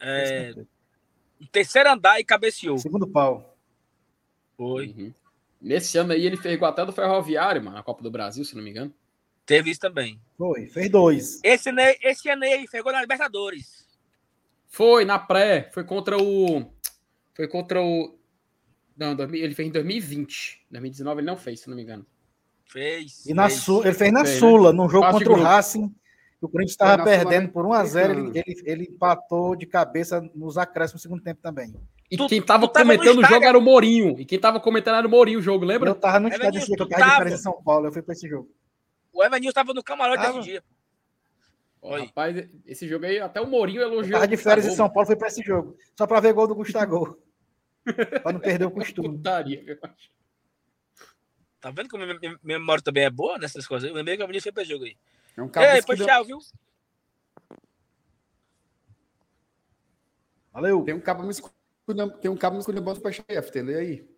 É, 0.00 0.54
no 1.38 1.46
terceiro 1.48 1.90
andar 1.90 2.18
e 2.20 2.24
cabeceou. 2.24 2.78
Segundo 2.78 3.06
pau. 3.06 3.54
Foi. 4.56 4.86
Uhum. 4.88 5.14
Nesse 5.66 5.98
ano 5.98 6.12
aí 6.12 6.24
ele 6.24 6.36
fez 6.36 6.54
igual 6.54 6.70
até 6.70 6.86
do 6.86 6.92
Ferroviário, 6.92 7.60
mano, 7.60 7.76
na 7.76 7.82
Copa 7.82 8.00
do 8.00 8.08
Brasil, 8.10 8.44
se 8.44 8.54
não 8.54 8.62
me 8.62 8.70
engano. 8.70 8.94
Teve 9.44 9.70
isso 9.70 9.80
também. 9.80 10.20
Foi. 10.38 10.66
Fez 10.68 10.88
dois. 10.88 11.40
Esse, 11.42 11.70
ano 11.70 11.80
aí- 11.80 11.98
esse 12.02 12.28
ano 12.28 12.44
aí 12.44 12.68
pegou 12.70 12.92
na 12.92 13.00
Libertadores. 13.00 13.84
Foi 14.68 15.04
na 15.04 15.18
pré, 15.18 15.68
foi 15.74 15.82
contra 15.82 16.16
o. 16.16 16.70
Foi 17.34 17.48
contra 17.48 17.82
o. 17.82 18.16
Não, 18.96 19.16
2000 19.16 19.42
ele 19.42 19.54
fez 19.56 19.68
em 19.68 19.72
2020. 19.72 20.64
2019 20.70 21.20
ele 21.20 21.26
não 21.26 21.36
fez, 21.36 21.60
se 21.60 21.68
não 21.68 21.74
me 21.76 21.82
engano. 21.82 22.06
Fez. 22.64 23.26
E 23.26 23.34
na 23.34 23.48
fez. 23.48 23.60
Su... 23.60 23.82
ele 23.84 23.94
fez 23.94 24.12
na 24.12 24.24
Fez, 24.24 24.34
né? 24.34 24.38
Sula, 24.40 24.72
num 24.72 24.88
jogo 24.88 25.10
contra 25.10 25.28
o 25.28 25.32
grupo. 25.32 25.42
Racing. 25.42 25.92
O 26.40 26.48
Corinthians 26.48 26.76
Foi 26.76 26.86
estava 26.86 27.02
perdendo 27.04 27.48
por 27.50 27.64
1x0, 27.64 28.10
ele, 28.10 28.42
ele, 28.46 28.62
ele 28.64 28.84
empatou 28.84 29.56
de 29.56 29.64
cabeça 29.66 30.20
nos 30.34 30.58
acréscimos 30.58 31.00
no 31.02 31.02
segundo 31.08 31.22
tempo 31.22 31.40
também. 31.40 31.74
E 32.10 32.16
Tu- 32.16 32.26
quem 32.28 32.42
tava 32.42 32.68
tu 32.68 32.72
tava 32.72 32.84
no 32.84 32.92
comentando 32.98 33.18
o 33.18 33.24
jogo 33.26 33.44
era 33.44 33.58
o 33.58 33.60
Mourinho. 33.60 34.20
E 34.20 34.24
quem 34.24 34.38
tava 34.38 34.60
comentando 34.60 34.96
era 34.96 35.06
o 35.06 35.10
Mourinho 35.10 35.38
o 35.38 35.42
jogo, 35.42 35.64
Eu 35.64 35.68
lembra? 35.68 35.94
tava 35.94 36.20
no 36.20 36.28
É, 36.28 36.32
estádio 36.32 36.58
esse 36.60 36.70
eu 36.72 36.86
tava 36.88 37.24
de 37.28 37.34
em 37.34 37.36
São 37.38 37.62
Paulo, 37.62 37.86
eu 37.86 37.92
fui 37.92 38.02
pra 38.02 38.12
esse 38.12 38.28
jogo. 38.28 38.48
O 39.12 39.24
Evanilson 39.24 39.54
tava 39.54 39.72
no 39.74 39.82
camarote 39.82 40.22
Tava. 40.22 40.34
desse 40.38 40.50
dia. 40.50 40.62
Oi. 41.82 42.00
Rapaz, 42.06 42.48
esse 42.66 42.86
jogo 42.86 43.06
aí, 43.06 43.18
até 43.18 43.40
o 43.40 43.46
Mourinho 43.46 43.80
Eu 43.80 43.88
elogiou. 43.92 44.12
tava 44.12 44.28
de 44.28 44.34
o 44.34 44.38
férias 44.38 44.66
em. 44.66 44.70
São 44.76 44.90
Paulo, 44.90 45.06
fui 45.06 45.16
pra 45.16 45.28
esse 45.28 45.42
jogo. 45.42 45.76
Só 45.96 46.06
pra 46.06 46.20
ver 46.20 46.32
gol 46.34 46.46
do 46.46 46.54
Gustavo. 46.54 47.18
pra 48.22 48.32
não 48.32 48.40
perder 48.40 48.66
o 48.66 48.70
costume. 48.70 49.08
Putaria, 49.16 49.62
eu. 49.66 49.78
Tá 51.60 51.70
vendo 51.70 51.88
como 51.88 52.04
minha, 52.06 52.38
memória 52.42 52.82
também 52.82 53.04
é 53.04 53.10
boa 53.10 53.38
nessas 53.38 53.66
coisas? 53.66 53.88
Eu 53.88 53.94
lembrei 53.96 54.16
que 54.16 54.22
o 54.22 54.26
Evanilson 54.26 54.44
foi 54.44 54.52
pra 54.52 54.62
esse 54.62 54.70
jogo 54.72 54.84
aí. 54.84 54.96
É 55.36 55.42
um 55.42 55.46
Ei, 55.46 55.50
cabeça 55.50 55.86
que 55.86 55.96
deu- 55.96 56.06
tchau, 56.06 56.24
viu? 56.24 56.38
Valeu. 60.52 60.84
Tem 60.84 60.94
um 60.94 61.00
cabo 61.00 61.22
me 61.22 61.30
esculhambando, 61.30 62.18
tem 62.18 62.30
um 62.30 62.36
cabo 62.36 62.54
me 62.54 62.60
esculhambando 62.60 63.00
pra 63.00 63.12
FT, 63.12 63.62
lê 63.62 63.74
aí. 63.74 64.08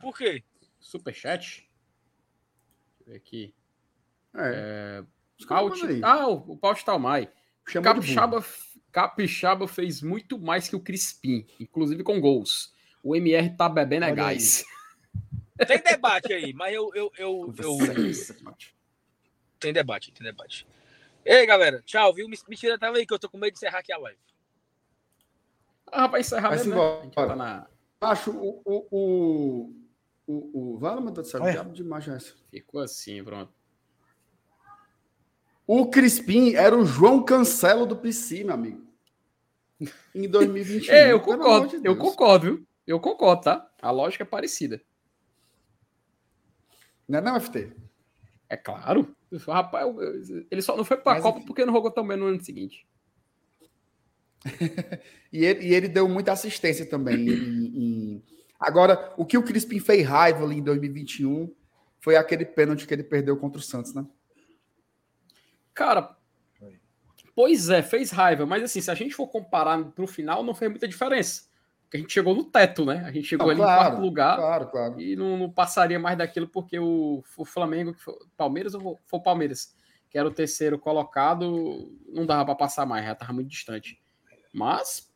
Por 0.00 0.16
quê? 0.16 0.42
Superchat. 0.80 1.68
Deixa 2.98 3.00
eu 3.00 3.06
ver 3.06 3.16
aqui. 3.16 3.54
É. 4.34 5.04
Paut... 5.46 5.74
esculhambando 5.74 5.92
aí. 5.94 6.00
Ah, 6.02 6.28
o, 6.28 6.52
o 6.52 6.56
Paut 6.56 6.82
Talmai. 6.84 7.30
Capixaba, 7.64 8.42
Capixaba 8.90 9.68
fez 9.68 10.00
muito 10.00 10.38
mais 10.38 10.68
que 10.68 10.76
o 10.76 10.80
Crispim, 10.80 11.46
inclusive 11.60 12.02
com 12.02 12.18
gols. 12.18 12.72
O 13.02 13.14
MR 13.14 13.54
tá 13.54 13.68
bebendo 13.68 14.06
é 14.06 14.08
aí. 14.08 14.16
gás. 14.16 14.64
Tem 15.66 15.82
debate 15.82 16.32
aí, 16.32 16.54
mas 16.54 16.72
eu. 16.72 16.90
eu, 16.94 17.12
eu, 17.18 17.54
eu... 17.58 18.68
Tem 19.58 19.72
debate, 19.72 20.12
tem 20.12 20.24
debate. 20.24 20.66
Ei, 21.24 21.44
galera, 21.46 21.82
tchau, 21.82 22.14
viu? 22.14 22.28
Me, 22.28 22.38
me 22.48 22.56
tira 22.56 22.78
tava 22.78 22.96
aí 22.96 23.06
que 23.06 23.12
eu 23.12 23.18
tô 23.18 23.28
com 23.28 23.38
medo 23.38 23.52
de 23.52 23.58
encerrar 23.58 23.78
aqui 23.78 23.92
a 23.92 23.98
live. 23.98 24.18
Ah, 25.86 26.06
vai 26.06 26.20
encerrar 26.20 26.50
Vai 26.50 26.58
mesmo, 26.58 26.74
né? 26.74 27.10
Tá 27.14 27.36
na... 27.36 27.66
Acho 28.00 28.30
o. 28.30 28.62
O. 28.64 28.86
O. 28.90 29.74
O. 30.26 30.74
o 30.74 30.78
vale, 30.78 31.00
meu 31.00 31.10
Deus 31.10 31.26
do 31.26 31.30
céu, 31.30 31.42
Olha. 31.42 31.52
diabo 31.52 31.72
de 31.72 31.82
imagem 31.82 32.14
essa? 32.14 32.34
Ficou 32.50 32.80
assim, 32.80 33.22
pronto. 33.24 33.52
O 35.66 35.86
Crispim 35.90 36.54
era 36.54 36.76
o 36.76 36.84
João 36.84 37.22
Cancelo 37.22 37.84
do 37.84 37.96
PC, 37.96 38.44
meu 38.44 38.54
amigo. 38.54 38.86
Em 40.14 40.28
2021. 40.28 40.94
É, 40.94 41.12
eu 41.12 41.20
concordo, 41.20 41.80
de 41.80 41.86
eu 41.86 41.96
concordo, 41.96 42.46
viu? 42.46 42.66
Eu 42.86 43.00
concordo, 43.00 43.42
tá? 43.42 43.70
A 43.82 43.90
lógica 43.90 44.24
é 44.24 44.26
parecida. 44.26 44.80
Não 47.06 47.18
é 47.18 47.22
não, 47.22 47.40
FT? 47.40 47.74
É 48.48 48.56
claro. 48.56 49.14
Rapaz, 49.46 49.86
ele 50.50 50.62
só 50.62 50.76
não 50.76 50.84
foi 50.84 50.96
pra 50.96 51.14
Mas, 51.14 51.22
Copa 51.22 51.38
enfim. 51.38 51.46
porque 51.46 51.64
não 51.64 51.72
jogou 51.74 51.90
tão 51.90 52.06
bem 52.06 52.16
no 52.16 52.26
ano 52.26 52.42
seguinte. 52.42 52.86
E 55.30 55.44
ele, 55.44 55.66
e 55.66 55.74
ele 55.74 55.88
deu 55.88 56.08
muita 56.08 56.32
assistência 56.32 56.86
também. 56.86 57.28
em- 57.28 57.66
em- 58.16 58.22
Agora, 58.58 59.12
o 59.18 59.26
que 59.26 59.36
o 59.36 59.42
Crispim 59.42 59.78
fez 59.78 60.06
raiva 60.06 60.42
ali 60.42 60.56
em 60.56 60.62
2021 60.62 61.54
foi 62.00 62.16
aquele 62.16 62.46
pênalti 62.46 62.86
que 62.86 62.94
ele 62.94 63.02
perdeu 63.04 63.36
contra 63.36 63.58
o 63.58 63.62
Santos, 63.62 63.92
né? 63.92 64.06
Cara, 65.74 66.16
pois 67.34 67.68
é, 67.68 67.82
fez 67.82 68.10
raiva, 68.10 68.46
mas 68.46 68.62
assim, 68.62 68.80
se 68.80 68.90
a 68.90 68.94
gente 68.94 69.14
for 69.14 69.28
comparar 69.28 69.84
pro 69.92 70.06
final, 70.06 70.42
não 70.42 70.54
fez 70.54 70.70
muita 70.70 70.88
diferença. 70.88 71.47
Porque 71.88 71.96
a 71.96 72.00
gente 72.00 72.12
chegou 72.12 72.34
no 72.34 72.44
teto, 72.44 72.84
né? 72.84 73.02
A 73.06 73.10
gente 73.10 73.26
chegou 73.26 73.46
Não, 73.46 73.52
ali 73.52 73.60
em 73.62 73.64
claro, 73.64 73.80
quarto 73.80 74.02
lugar 74.02 74.36
Claro, 74.36 74.66
claro. 74.70 75.00
e 75.00 75.16
não, 75.16 75.38
não 75.38 75.50
passaria 75.50 75.98
mais 75.98 76.18
daquilo 76.18 76.46
porque 76.46 76.78
o, 76.78 77.24
o 77.34 77.44
Flamengo, 77.46 77.94
que 77.94 78.02
foi, 78.02 78.14
Palmeiras 78.36 78.74
ou 78.74 79.00
foi 79.06 79.18
o 79.18 79.22
Palmeiras, 79.22 79.74
que 80.10 80.18
era 80.18 80.28
o 80.28 80.30
terceiro 80.30 80.78
colocado, 80.78 81.90
não 82.06 82.26
dava 82.26 82.44
pra 82.44 82.54
passar 82.54 82.84
mais, 82.84 83.06
já 83.06 83.14
tava 83.14 83.32
muito 83.32 83.48
distante. 83.48 83.98
Mas 84.52 85.10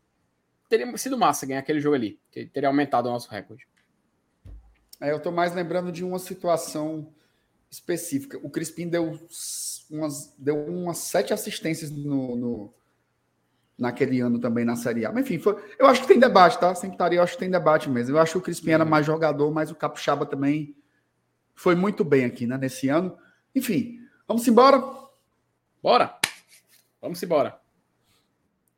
teria 0.66 0.96
sido 0.96 1.18
massa 1.18 1.44
ganhar 1.44 1.60
aquele 1.60 1.78
jogo 1.78 1.94
ali, 1.94 2.18
teria 2.54 2.68
aumentado 2.70 3.06
o 3.06 3.12
nosso 3.12 3.28
recorde. 3.30 3.68
É, 4.98 5.10
eu 5.12 5.20
tô 5.20 5.30
mais 5.30 5.54
lembrando 5.54 5.92
de 5.92 6.02
uma 6.02 6.18
situação 6.18 7.12
específica. 7.70 8.38
O 8.42 8.48
Crispim 8.48 8.88
deu 8.88 9.18
umas, 9.90 10.34
deu 10.38 10.64
umas 10.66 10.98
sete 10.98 11.34
assistências 11.34 11.90
no, 11.90 12.34
no- 12.34 12.74
naquele 13.82 14.20
ano 14.20 14.38
também 14.38 14.64
na 14.64 14.76
Série 14.76 15.04
A. 15.04 15.12
Mas 15.12 15.24
enfim, 15.24 15.38
foi- 15.38 15.62
eu 15.78 15.86
acho 15.86 16.00
que 16.02 16.08
tem 16.08 16.18
debate, 16.18 16.58
tá? 16.58 16.74
Sempre 16.74 16.94
estaria, 16.94 17.18
eu 17.18 17.22
acho 17.22 17.34
que 17.34 17.38
tem 17.40 17.50
debate 17.50 17.90
mesmo. 17.90 18.16
Eu 18.16 18.20
acho 18.20 18.32
que 18.32 18.38
o 18.38 18.42
Crispim 18.42 18.70
era 18.70 18.84
mais 18.84 19.04
jogador, 19.04 19.50
mas 19.52 19.70
o 19.70 19.74
Capixaba 19.74 20.24
também 20.24 20.74
foi 21.54 21.74
muito 21.74 22.02
bem 22.04 22.24
aqui, 22.24 22.46
né, 22.46 22.56
nesse 22.56 22.88
ano. 22.88 23.16
Enfim, 23.54 23.98
vamos 24.26 24.46
embora. 24.48 24.82
Bora! 25.82 26.16
Vamos 27.00 27.22
embora. 27.22 27.58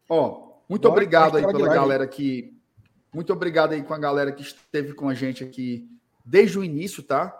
Ó, 0.08 0.54
muito 0.68 0.82
Bora, 0.82 0.92
obrigado 0.94 1.36
aí 1.36 1.46
pela 1.46 1.58
live. 1.58 1.74
galera 1.74 2.06
que. 2.06 2.56
Muito 3.12 3.32
obrigado 3.32 3.72
aí 3.72 3.82
com 3.82 3.94
a 3.94 3.98
galera 3.98 4.32
que 4.32 4.42
esteve 4.42 4.92
com 4.94 5.08
a 5.08 5.14
gente 5.14 5.44
aqui 5.44 5.88
desde 6.24 6.58
o 6.58 6.64
início, 6.64 7.02
tá? 7.02 7.38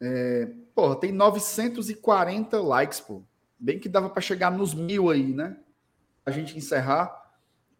É, 0.00 0.50
porra, 0.74 0.96
tem 0.96 1.10
940 1.12 2.60
likes, 2.60 3.00
pô. 3.00 3.22
Bem 3.58 3.78
que 3.78 3.88
dava 3.88 4.10
para 4.10 4.20
chegar 4.20 4.50
nos 4.50 4.74
mil 4.74 5.08
aí, 5.10 5.32
né? 5.32 5.56
A 6.30 6.32
gente 6.32 6.56
encerrar. 6.56 7.12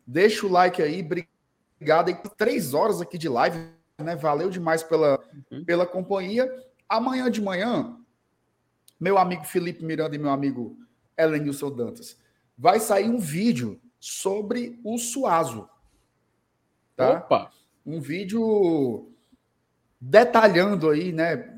Deixa 0.05 0.45
o 0.45 0.51
like 0.51 0.83
aí, 0.83 1.01
obrigado 1.03 2.09
aí. 2.09 2.17
Três 2.37 2.75
horas 2.75 3.01
aqui 3.01 3.17
de 3.17 3.29
live, 3.29 3.59
né? 3.99 4.17
Valeu 4.17 4.51
demais 4.51 4.83
pela, 4.83 5.21
Uhum. 5.51 5.65
pela 5.65 5.87
companhia. 5.87 6.51
Amanhã 6.89 7.31
de 7.31 7.41
manhã, 7.41 7.97
meu 8.99 9.17
amigo 9.17 9.45
Felipe 9.45 9.85
Miranda 9.85 10.17
e 10.17 10.19
meu 10.19 10.31
amigo 10.31 10.77
Elenilson 11.17 11.71
Dantas, 11.71 12.17
vai 12.59 12.81
sair 12.81 13.09
um 13.09 13.19
vídeo 13.19 13.81
sobre 14.01 14.81
o 14.83 14.99
Suazo. 14.99 15.69
Tá? 16.97 17.19
Opa! 17.19 17.53
Um 17.87 18.01
vídeo 18.01 19.13
detalhando 20.01 20.91
aí, 20.91 21.13
né? 21.13 21.57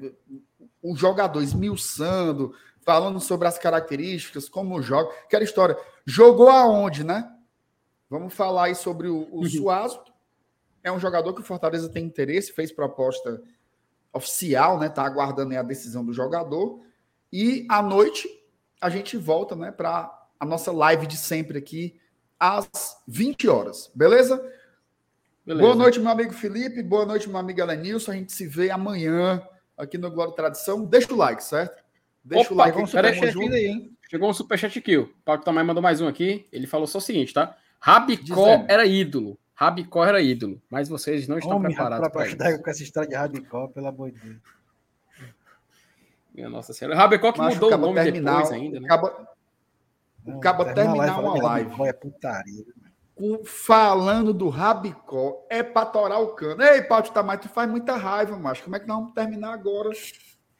O 0.83 0.95
jogador 0.95 1.43
esmiuçando, 1.43 2.55
falando 2.85 3.21
sobre 3.21 3.49
as 3.49 3.59
características, 3.59 4.49
como 4.49 4.81
joga. 4.83 5.11
Aquela 5.25 5.45
história. 5.45 5.77
Jogou 6.05 6.49
aonde, 6.49 7.05
né? 7.05 7.31
Vamos 8.11 8.35
falar 8.35 8.65
aí 8.65 8.75
sobre 8.75 9.09
o, 9.09 9.29
o 9.33 9.49
Suazo. 9.49 10.03
É 10.83 10.91
um 10.91 10.99
jogador 10.99 11.33
que 11.33 11.41
o 11.41 11.45
Fortaleza 11.45 11.89
tem 11.89 12.05
interesse, 12.05 12.53
fez 12.53 12.73
proposta 12.73 13.41
oficial, 14.13 14.79
né? 14.79 14.89
Tá 14.89 15.05
aguardando 15.05 15.53
aí 15.53 15.57
a 15.57 15.63
decisão 15.63 16.05
do 16.05 16.13
jogador. 16.13 16.81
E 17.33 17.67
à 17.71 17.81
noite 17.81 18.29
a 18.81 18.91
gente 18.91 19.17
volta, 19.17 19.55
né, 19.55 19.71
para 19.71 20.13
a 20.39 20.45
nossa 20.45 20.73
live 20.73 21.07
de 21.07 21.17
sempre 21.17 21.57
aqui 21.57 22.01
às 22.39 22.69
20 23.07 23.49
horas. 23.49 23.91
Beleza? 23.95 24.37
Beleza. 25.47 25.63
Boa 25.63 25.77
noite, 25.77 26.01
meu 26.01 26.11
amigo 26.11 26.33
Felipe. 26.33 26.83
Boa 26.83 27.07
noite, 27.07 27.29
meu 27.29 27.39
amigo 27.39 27.61
Elenilson. 27.61 28.11
A 28.11 28.15
gente 28.15 28.33
se 28.33 28.47
vê 28.47 28.71
amanhã 28.71 29.41
aqui 29.77 29.97
no 29.97 30.11
Glória 30.11 30.35
Tradição. 30.35 30.85
Deixa 30.85 31.15
o 31.15 31.17
like, 31.17 31.43
certo? 31.43 31.82
Deixa 32.25 32.45
Opa, 32.47 32.55
o 32.55 32.57
like. 32.59 32.73
Peraí, 32.93 33.13
tamo 33.13 33.17
superchat 33.19 33.39
ainda 33.39 33.57
aí, 33.57 33.67
hein? 33.67 33.97
Chegou 34.09 34.29
um 34.31 34.33
superchat 34.35 34.79
aqui, 34.79 34.97
o 34.97 35.09
Paulo 35.25 35.43
também 35.43 35.65
mandou 35.65 35.83
mais 35.83 36.01
um 36.01 36.07
aqui. 36.09 36.47
Ele 36.53 36.67
falou 36.67 36.87
só 36.87 36.99
o 36.99 37.01
seguinte, 37.01 37.33
tá? 37.33 37.57
Rabicó 37.81 38.23
Dizendo. 38.23 38.65
era 38.69 38.85
ídolo. 38.87 39.39
Rabicó 39.55 40.05
era 40.05 40.21
ídolo. 40.21 40.61
Mas 40.71 40.89
vocês 40.89 41.27
não 41.27 41.39
estão 41.39 41.57
Homem, 41.57 41.73
preparados 41.75 42.09
para 42.09 42.23
isso. 42.27 42.29
ajudar 42.37 42.59
com 42.63 42.71
essa 42.71 42.83
história 42.83 43.09
de 43.09 43.15
Rabicó, 43.15 43.69
pelo 43.69 43.87
amor 43.89 44.11
de 44.13 44.19
Deus. 44.21 44.37
Minha 46.35 46.49
Nossa 46.49 46.73
Senhora. 46.73 46.97
Rabicó 46.97 47.33
que 47.33 47.39
Mas 47.39 47.55
mudou 47.55 47.73
o 47.73 47.77
nome 47.77 48.03
terminar, 48.03 48.37
depois 48.43 48.53
ainda, 48.53 48.81
né? 48.81 48.87
acaba, 48.87 49.29
Não, 50.25 50.37
Acaba 50.39 50.73
terminar 50.73 51.15
falando 51.15 51.25
uma 51.27 51.35
de 51.35 51.41
live. 51.43 51.83
É 51.83 51.93
putaria. 51.93 52.65
com- 53.15 53.45
falando 53.45 54.33
do 54.33 54.49
Rabicó. 54.49 55.45
É 55.51 55.63
pra 55.63 55.85
torar 55.85 56.21
o 56.21 56.29
cano. 56.35 56.63
Ei, 56.63 56.83
Paulo 56.83 57.11
Tamar, 57.11 57.39
tu 57.39 57.49
faz 57.49 57.69
muita 57.71 57.97
raiva, 57.97 58.37
macho. 58.39 58.63
Como 58.63 58.77
é 58.77 58.81
que 58.81 58.87
nós 58.87 58.99
vamos 58.99 59.13
terminar 59.15 59.53
agora 59.53 59.91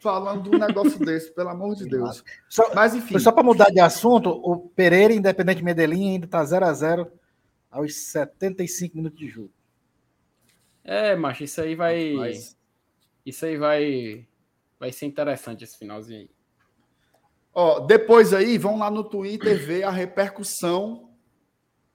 falando 0.03 0.51
de 0.51 0.57
um 0.57 0.59
negócio 0.59 0.99
desse? 1.05 1.31
Pelo 1.33 1.49
amor 1.51 1.75
de 1.77 1.87
Deus. 1.89 2.23
Só, 2.49 2.75
Mas 2.75 2.95
enfim. 2.95 3.19
só 3.19 3.31
para 3.33 3.43
mudar 3.43 3.71
de 3.71 3.81
assunto, 3.81 4.29
o 4.31 4.69
Pereira, 4.71 5.15
Independente 5.15 5.63
Medellín, 5.63 6.13
ainda 6.15 6.27
tá 6.27 6.45
0 6.45 6.67
a 6.67 6.73
0 6.73 7.11
aos 7.71 7.95
75 7.95 8.97
minutos 8.97 9.19
de 9.19 9.29
jogo. 9.29 9.51
É, 10.85 11.15
macho, 11.15 11.45
isso 11.45 11.61
aí 11.61 11.75
vai. 11.75 12.13
Mas- 12.15 12.57
Isso 13.25 13.47
aí 13.47 13.57
vai. 13.57 14.27
Vai 14.81 14.91
ser 14.91 15.07
interessante 15.07 15.63
esse 15.63 15.79
finalzinho 15.79 16.21
aí. 16.23 16.31
Ó, 17.55 17.81
depois 17.81 18.35
aí, 18.35 18.59
vão 18.59 18.79
lá 18.79 18.91
no 18.91 19.05
Twitter 19.05 19.57
ver 19.65 19.85
a 19.85 19.91
repercussão 19.91 21.11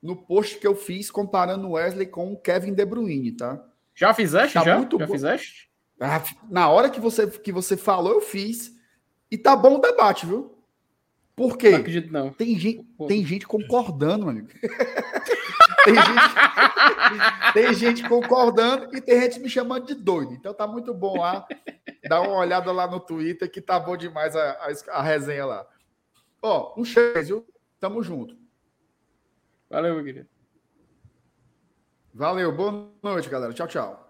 no 0.02 0.16
post 0.16 0.58
que 0.60 0.66
eu 0.68 0.76
fiz 0.76 1.12
comparando 1.12 1.68
o 1.68 1.72
Wesley 1.72 2.06
com 2.08 2.32
o 2.32 2.38
Kevin 2.38 2.74
De 2.74 2.86
Bruyne, 2.86 3.32
tá? 3.34 3.62
Já 3.94 4.14
fizeste? 4.14 4.54
Tá 4.54 4.64
já? 4.64 4.78
muito 4.78 4.98
já 5.00 5.08
fizeste? 5.08 5.70
Ah, 6.00 6.24
Na 6.50 6.70
hora 6.70 6.90
que 6.90 7.00
você, 7.00 7.28
que 7.28 7.52
você 7.52 7.76
falou, 7.76 8.14
eu 8.14 8.22
fiz. 8.22 8.76
E 9.30 9.38
tá 9.38 9.56
bom 9.56 9.78
o 9.78 9.82
debate, 9.82 10.26
viu? 10.26 10.58
Por 11.36 11.58
quê? 11.58 11.70
Não 11.70 11.80
acredito, 11.80 12.12
não. 12.12 12.34
Tem 12.34 12.58
gente, 12.58 12.84
tem 13.08 13.24
gente 13.24 13.46
concordando, 13.46 14.26
meu 14.26 14.30
amigo. 14.30 14.48
tem, 15.86 15.96
gente, 15.96 17.54
tem 17.54 17.74
gente 17.74 18.10
concordando 18.10 18.96
e 18.96 19.02
tem 19.02 19.22
gente 19.22 19.40
me 19.40 19.50
chamando 19.50 19.86
de 19.86 19.94
doido. 19.94 20.34
Então 20.34 20.54
tá 20.54 20.66
muito 20.66 20.94
bom 20.94 21.20
lá. 21.20 21.48
Dá 22.10 22.22
uma 22.22 22.38
olhada 22.38 22.72
lá 22.72 22.88
no 22.88 23.00
Twitter 23.00 23.52
que 23.52 23.62
tá 23.62 23.80
bom 23.80 23.96
demais 23.96 24.36
a, 24.36 24.52
a, 24.52 24.98
a 25.00 25.02
resenha 25.04 25.46
lá. 25.46 25.68
Ó, 26.42 26.74
um 26.80 26.84
cheiro, 26.84 27.24
viu? 27.24 27.48
Tamo 27.80 28.02
junto. 28.02 28.36
Valeu, 29.70 29.94
meu 29.94 30.04
querido. 30.04 30.28
Valeu, 32.14 32.52
boa 32.52 32.90
noite, 33.04 33.30
galera. 33.30 33.54
Tchau, 33.54 33.68
tchau. 33.68 34.07